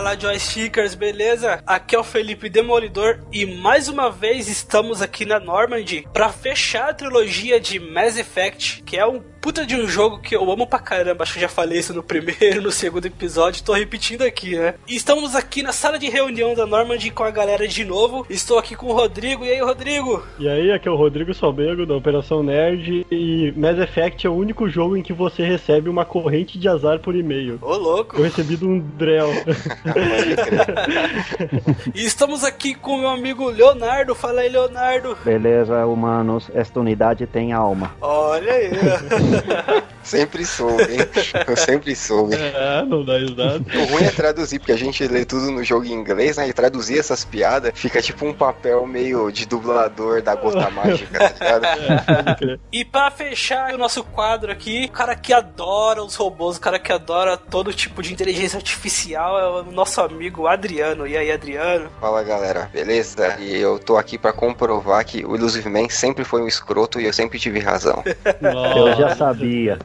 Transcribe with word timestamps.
Fala 0.00 0.18
joystickers, 0.18 0.94
beleza? 0.94 1.62
Aqui 1.66 1.94
é 1.94 1.98
o 1.98 2.02
Felipe 2.02 2.48
Demolidor 2.48 3.18
e 3.30 3.44
mais 3.44 3.86
uma 3.86 4.10
vez 4.10 4.48
estamos 4.48 5.02
aqui 5.02 5.26
na 5.26 5.38
Normandy 5.38 6.08
para 6.10 6.32
fechar 6.32 6.88
a 6.88 6.94
trilogia 6.94 7.60
de 7.60 7.78
Mass 7.78 8.16
Effect, 8.16 8.82
que 8.84 8.96
é 8.96 9.06
um 9.06 9.20
puta 9.40 9.64
de 9.64 9.74
um 9.74 9.86
jogo 9.86 10.18
que 10.18 10.36
eu 10.36 10.50
amo 10.50 10.66
pra 10.66 10.78
caramba. 10.78 11.22
Acho 11.22 11.34
que 11.34 11.40
já 11.40 11.48
falei 11.48 11.78
isso 11.78 11.94
no 11.94 12.02
primeiro, 12.02 12.60
no 12.62 12.70
segundo 12.70 13.06
episódio, 13.06 13.64
tô 13.64 13.72
repetindo 13.72 14.22
aqui, 14.22 14.56
né? 14.56 14.74
E 14.86 14.94
estamos 14.94 15.34
aqui 15.34 15.62
na 15.62 15.72
sala 15.72 15.98
de 15.98 16.08
reunião 16.08 16.54
da 16.54 16.66
Normandy 16.66 17.10
com 17.10 17.24
a 17.24 17.30
galera 17.30 17.66
de 17.66 17.84
novo. 17.84 18.26
Estou 18.28 18.58
aqui 18.58 18.76
com 18.76 18.86
o 18.86 18.92
Rodrigo. 18.92 19.44
E 19.44 19.50
aí, 19.50 19.60
Rodrigo? 19.60 20.22
E 20.38 20.48
aí, 20.48 20.72
aqui 20.72 20.88
é 20.88 20.90
o 20.90 20.96
Rodrigo 20.96 21.32
Sobego 21.32 21.86
da 21.86 21.94
Operação 21.94 22.42
Nerd 22.42 23.06
e 23.10 23.52
Mass 23.56 23.78
Effect 23.78 24.26
é 24.26 24.30
o 24.30 24.34
único 24.34 24.68
jogo 24.68 24.96
em 24.96 25.02
que 25.02 25.12
você 25.12 25.42
recebe 25.42 25.88
uma 25.88 26.04
corrente 26.04 26.58
de 26.58 26.68
azar 26.68 26.98
por 26.98 27.14
e-mail. 27.14 27.58
Ô, 27.62 27.76
louco! 27.76 28.16
Eu 28.16 28.24
recebi 28.24 28.56
de 28.56 28.66
um 28.66 28.78
Drell. 28.78 29.30
e 31.94 32.04
estamos 32.04 32.44
aqui 32.44 32.74
com 32.74 32.96
o 32.96 32.98
meu 32.98 33.08
amigo 33.08 33.48
Leonardo. 33.48 34.14
Fala 34.14 34.42
aí, 34.42 34.48
Leonardo. 34.48 35.16
Beleza, 35.24 35.86
humanos. 35.86 36.50
Esta 36.54 36.80
unidade 36.80 37.26
tem 37.26 37.52
alma. 37.52 37.92
Olha 38.00 38.52
aí. 38.52 38.70
sempre 40.02 40.44
soube, 40.44 40.82
hein? 40.82 41.08
Eu 41.46 41.56
sempre 41.56 41.94
soube. 41.94 42.34
É, 42.34 42.82
não 42.84 43.04
dá 43.04 43.18
risada. 43.18 43.60
O 43.74 43.84
ruim 43.92 44.04
é 44.04 44.10
traduzir, 44.10 44.58
porque 44.58 44.72
a 44.72 44.78
gente 44.78 45.06
lê 45.06 45.24
tudo 45.24 45.50
no 45.50 45.62
jogo 45.62 45.84
em 45.84 45.92
inglês, 45.92 46.36
né? 46.36 46.48
E 46.48 46.52
traduzir 46.52 46.98
essas 46.98 47.24
piadas 47.24 47.72
fica 47.74 48.00
tipo 48.02 48.26
um 48.26 48.32
papel 48.32 48.86
meio 48.86 49.30
de 49.30 49.46
dublador 49.46 50.22
da 50.22 50.34
gota 50.34 50.68
mágica, 50.70 51.30
tá 51.30 51.58
ligado? 51.58 51.64
É, 51.64 52.58
e 52.72 52.84
pra 52.84 53.10
fechar 53.10 53.74
o 53.74 53.78
nosso 53.78 54.02
quadro 54.04 54.50
aqui, 54.50 54.86
o 54.86 54.92
cara 54.92 55.14
que 55.14 55.32
adora 55.32 56.02
os 56.02 56.14
robôs, 56.16 56.56
o 56.56 56.60
cara 56.60 56.78
que 56.78 56.92
adora 56.92 57.36
todo 57.36 57.72
tipo 57.72 58.02
de 58.02 58.12
inteligência 58.12 58.56
artificial 58.56 59.38
é 59.38 59.60
o 59.60 59.72
nosso 59.72 60.00
amigo 60.00 60.46
Adriano. 60.46 61.06
E 61.06 61.16
aí, 61.16 61.30
Adriano? 61.30 61.88
Fala 62.00 62.22
galera, 62.22 62.70
beleza? 62.72 63.36
E 63.38 63.56
eu 63.56 63.78
tô 63.78 63.96
aqui 63.96 64.18
pra 64.18 64.32
comprovar 64.32 65.04
que 65.04 65.24
o 65.24 65.36
Illusive 65.36 65.68
Man 65.68 65.88
sempre 65.88 66.24
foi 66.24 66.42
um 66.42 66.48
escroto 66.48 67.00
e 67.00 67.06
eu 67.06 67.12
sempre 67.12 67.38
tive 67.38 67.58
razão. 67.58 68.02
Eu 68.76 68.96
já 68.96 69.14
sabia. 69.20 69.78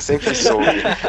Sempre 0.00 0.34
soube. 0.34 0.66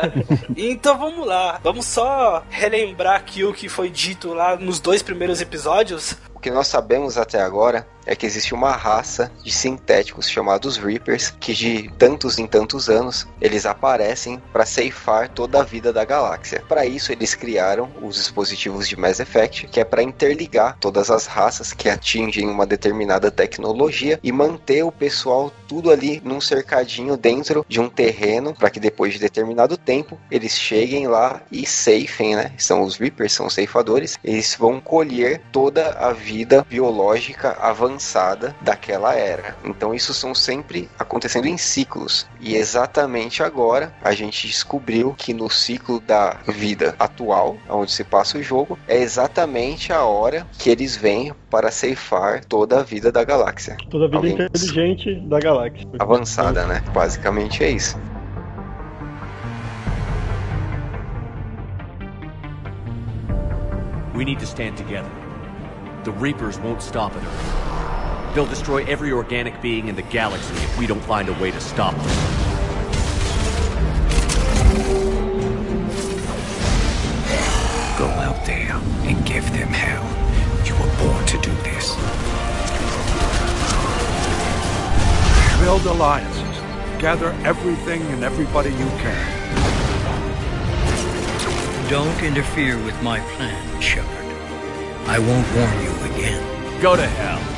então 0.55 0.97
vamos 0.97 1.27
lá. 1.27 1.59
Vamos 1.61 1.85
só 1.85 2.43
relembrar 2.49 3.15
aqui 3.15 3.43
o 3.43 3.53
que 3.53 3.67
foi 3.67 3.89
dito 3.89 4.33
lá 4.33 4.55
nos 4.55 4.79
dois 4.79 5.01
primeiros 5.01 5.41
episódios. 5.41 6.15
Que 6.45 6.51
nós 6.51 6.67
sabemos 6.67 7.17
até 7.17 7.41
agora 7.41 7.87
é 8.05 8.15
que 8.15 8.23
existe 8.23 8.53
uma 8.53 8.71
raça 8.71 9.31
de 9.43 9.51
sintéticos 9.51 10.29
chamados 10.29 10.77
Reapers 10.77 11.33
que 11.39 11.55
de 11.55 11.89
tantos 11.97 12.37
em 12.37 12.45
tantos 12.45 12.87
anos 12.87 13.27
eles 13.41 13.65
aparecem 13.65 14.39
para 14.53 14.63
ceifar 14.63 15.27
toda 15.27 15.59
a 15.59 15.63
vida 15.63 15.91
da 15.91 16.05
galáxia. 16.05 16.63
Para 16.67 16.85
isso 16.85 17.11
eles 17.11 17.33
criaram 17.33 17.89
os 18.03 18.17
dispositivos 18.17 18.87
de 18.87 18.95
Mass 18.95 19.19
Effect, 19.19 19.65
que 19.69 19.79
é 19.79 19.83
para 19.83 20.03
interligar 20.03 20.77
todas 20.79 21.09
as 21.09 21.25
raças 21.25 21.73
que 21.73 21.89
atingem 21.89 22.47
uma 22.47 22.67
determinada 22.67 23.31
tecnologia 23.31 24.19
e 24.21 24.31
manter 24.31 24.83
o 24.83 24.91
pessoal 24.91 25.51
tudo 25.67 25.89
ali 25.89 26.21
num 26.23 26.39
cercadinho 26.39 27.17
dentro 27.17 27.65
de 27.67 27.81
um 27.81 27.89
terreno 27.89 28.53
para 28.53 28.69
que 28.69 28.79
depois 28.79 29.13
de 29.13 29.19
determinado 29.19 29.77
tempo 29.77 30.19
eles 30.29 30.55
cheguem 30.55 31.07
lá 31.07 31.41
e 31.51 31.65
ceifem, 31.65 32.35
né? 32.35 32.51
São 32.55 32.83
os 32.83 32.97
Reapers, 32.97 33.33
são 33.33 33.47
os 33.47 33.53
ceifadores. 33.55 34.15
Eles 34.23 34.55
vão 34.55 34.79
colher 34.79 35.41
toda 35.51 35.89
a 35.93 36.13
vida 36.13 36.34
biológica 36.43 37.51
avançada 37.59 38.15
avançada 38.15 38.55
daquela 38.61 39.15
era. 39.15 39.55
Então 39.63 39.93
isso 39.93 40.13
são 40.13 40.33
sempre 40.33 40.89
acontecendo 40.97 41.47
em 41.47 41.57
ciclos. 41.57 42.27
E 42.39 42.55
exatamente 42.55 43.43
agora 43.43 43.93
a 44.01 44.13
gente 44.13 44.47
descobriu 44.47 45.13
que 45.17 45.33
no 45.33 45.49
ciclo 45.49 45.99
da 45.99 46.37
vida 46.47 46.95
atual, 46.97 47.57
onde 47.69 47.91
se 47.91 48.03
passa 48.03 48.37
o 48.37 48.43
jogo, 48.43 48.77
é 48.87 48.97
exatamente 48.97 49.93
a 49.93 50.03
hora 50.03 50.47
que 50.57 50.69
eles 50.69 50.95
vêm 50.95 51.33
para 51.49 51.71
ceifar 51.71 52.43
toda 52.45 52.79
a 52.79 52.83
vida 52.83 53.11
da 53.11 53.23
galáxia. 53.23 53.77
Toda 53.89 54.05
a 54.05 54.07
vida 54.07 54.17
Alguém... 54.17 54.33
inteligente 54.33 55.15
da 55.27 55.39
galáxia. 55.39 55.87
Avançada, 55.99 56.65
né? 56.65 56.83
Basicamente 56.93 57.63
é 57.63 57.71
isso. 57.71 57.97
We 64.15 64.23
need 64.23 64.39
to 64.39 64.45
stand 64.45 64.77
together. 64.77 65.24
The 66.05 66.11
Reapers 66.11 66.59
won't 66.59 66.83
stop 66.83 67.13
at 67.15 67.23
Earth. 67.23 68.35
They'll 68.35 68.45
destroy 68.45 68.85
every 68.85 69.11
organic 69.11 69.59
being 69.59 69.87
in 69.87 69.95
the 69.95 70.03
galaxy 70.03 70.53
if 70.53 70.77
we 70.77 70.85
don't 70.85 71.01
find 71.01 71.29
a 71.29 71.33
way 71.33 71.49
to 71.49 71.59
stop 71.59 71.95
them. 71.95 72.05
Go 77.97 78.05
out 78.21 78.45
there 78.45 78.75
and 79.09 79.25
give 79.25 79.51
them 79.51 79.69
hell. 79.69 80.05
You 80.63 80.75
were 80.75 80.95
born 80.99 81.25
to 81.25 81.39
do 81.41 81.51
this. 81.63 81.95
Build 85.59 85.87
alliances. 85.87 87.01
Gather 87.01 87.31
everything 87.43 88.03
and 88.03 88.23
everybody 88.23 88.69
you 88.69 88.89
can. 89.01 89.49
Don't 91.89 92.21
interfere 92.21 92.77
with 92.83 93.01
my 93.01 93.19
plan, 93.37 93.81
Shepard. 93.81 94.24
I 95.07 95.19
won't 95.19 95.47
warn 95.55 95.83
you 95.83 96.13
again. 96.13 96.81
Go 96.81 96.95
to 96.95 97.05
hell. 97.05 97.54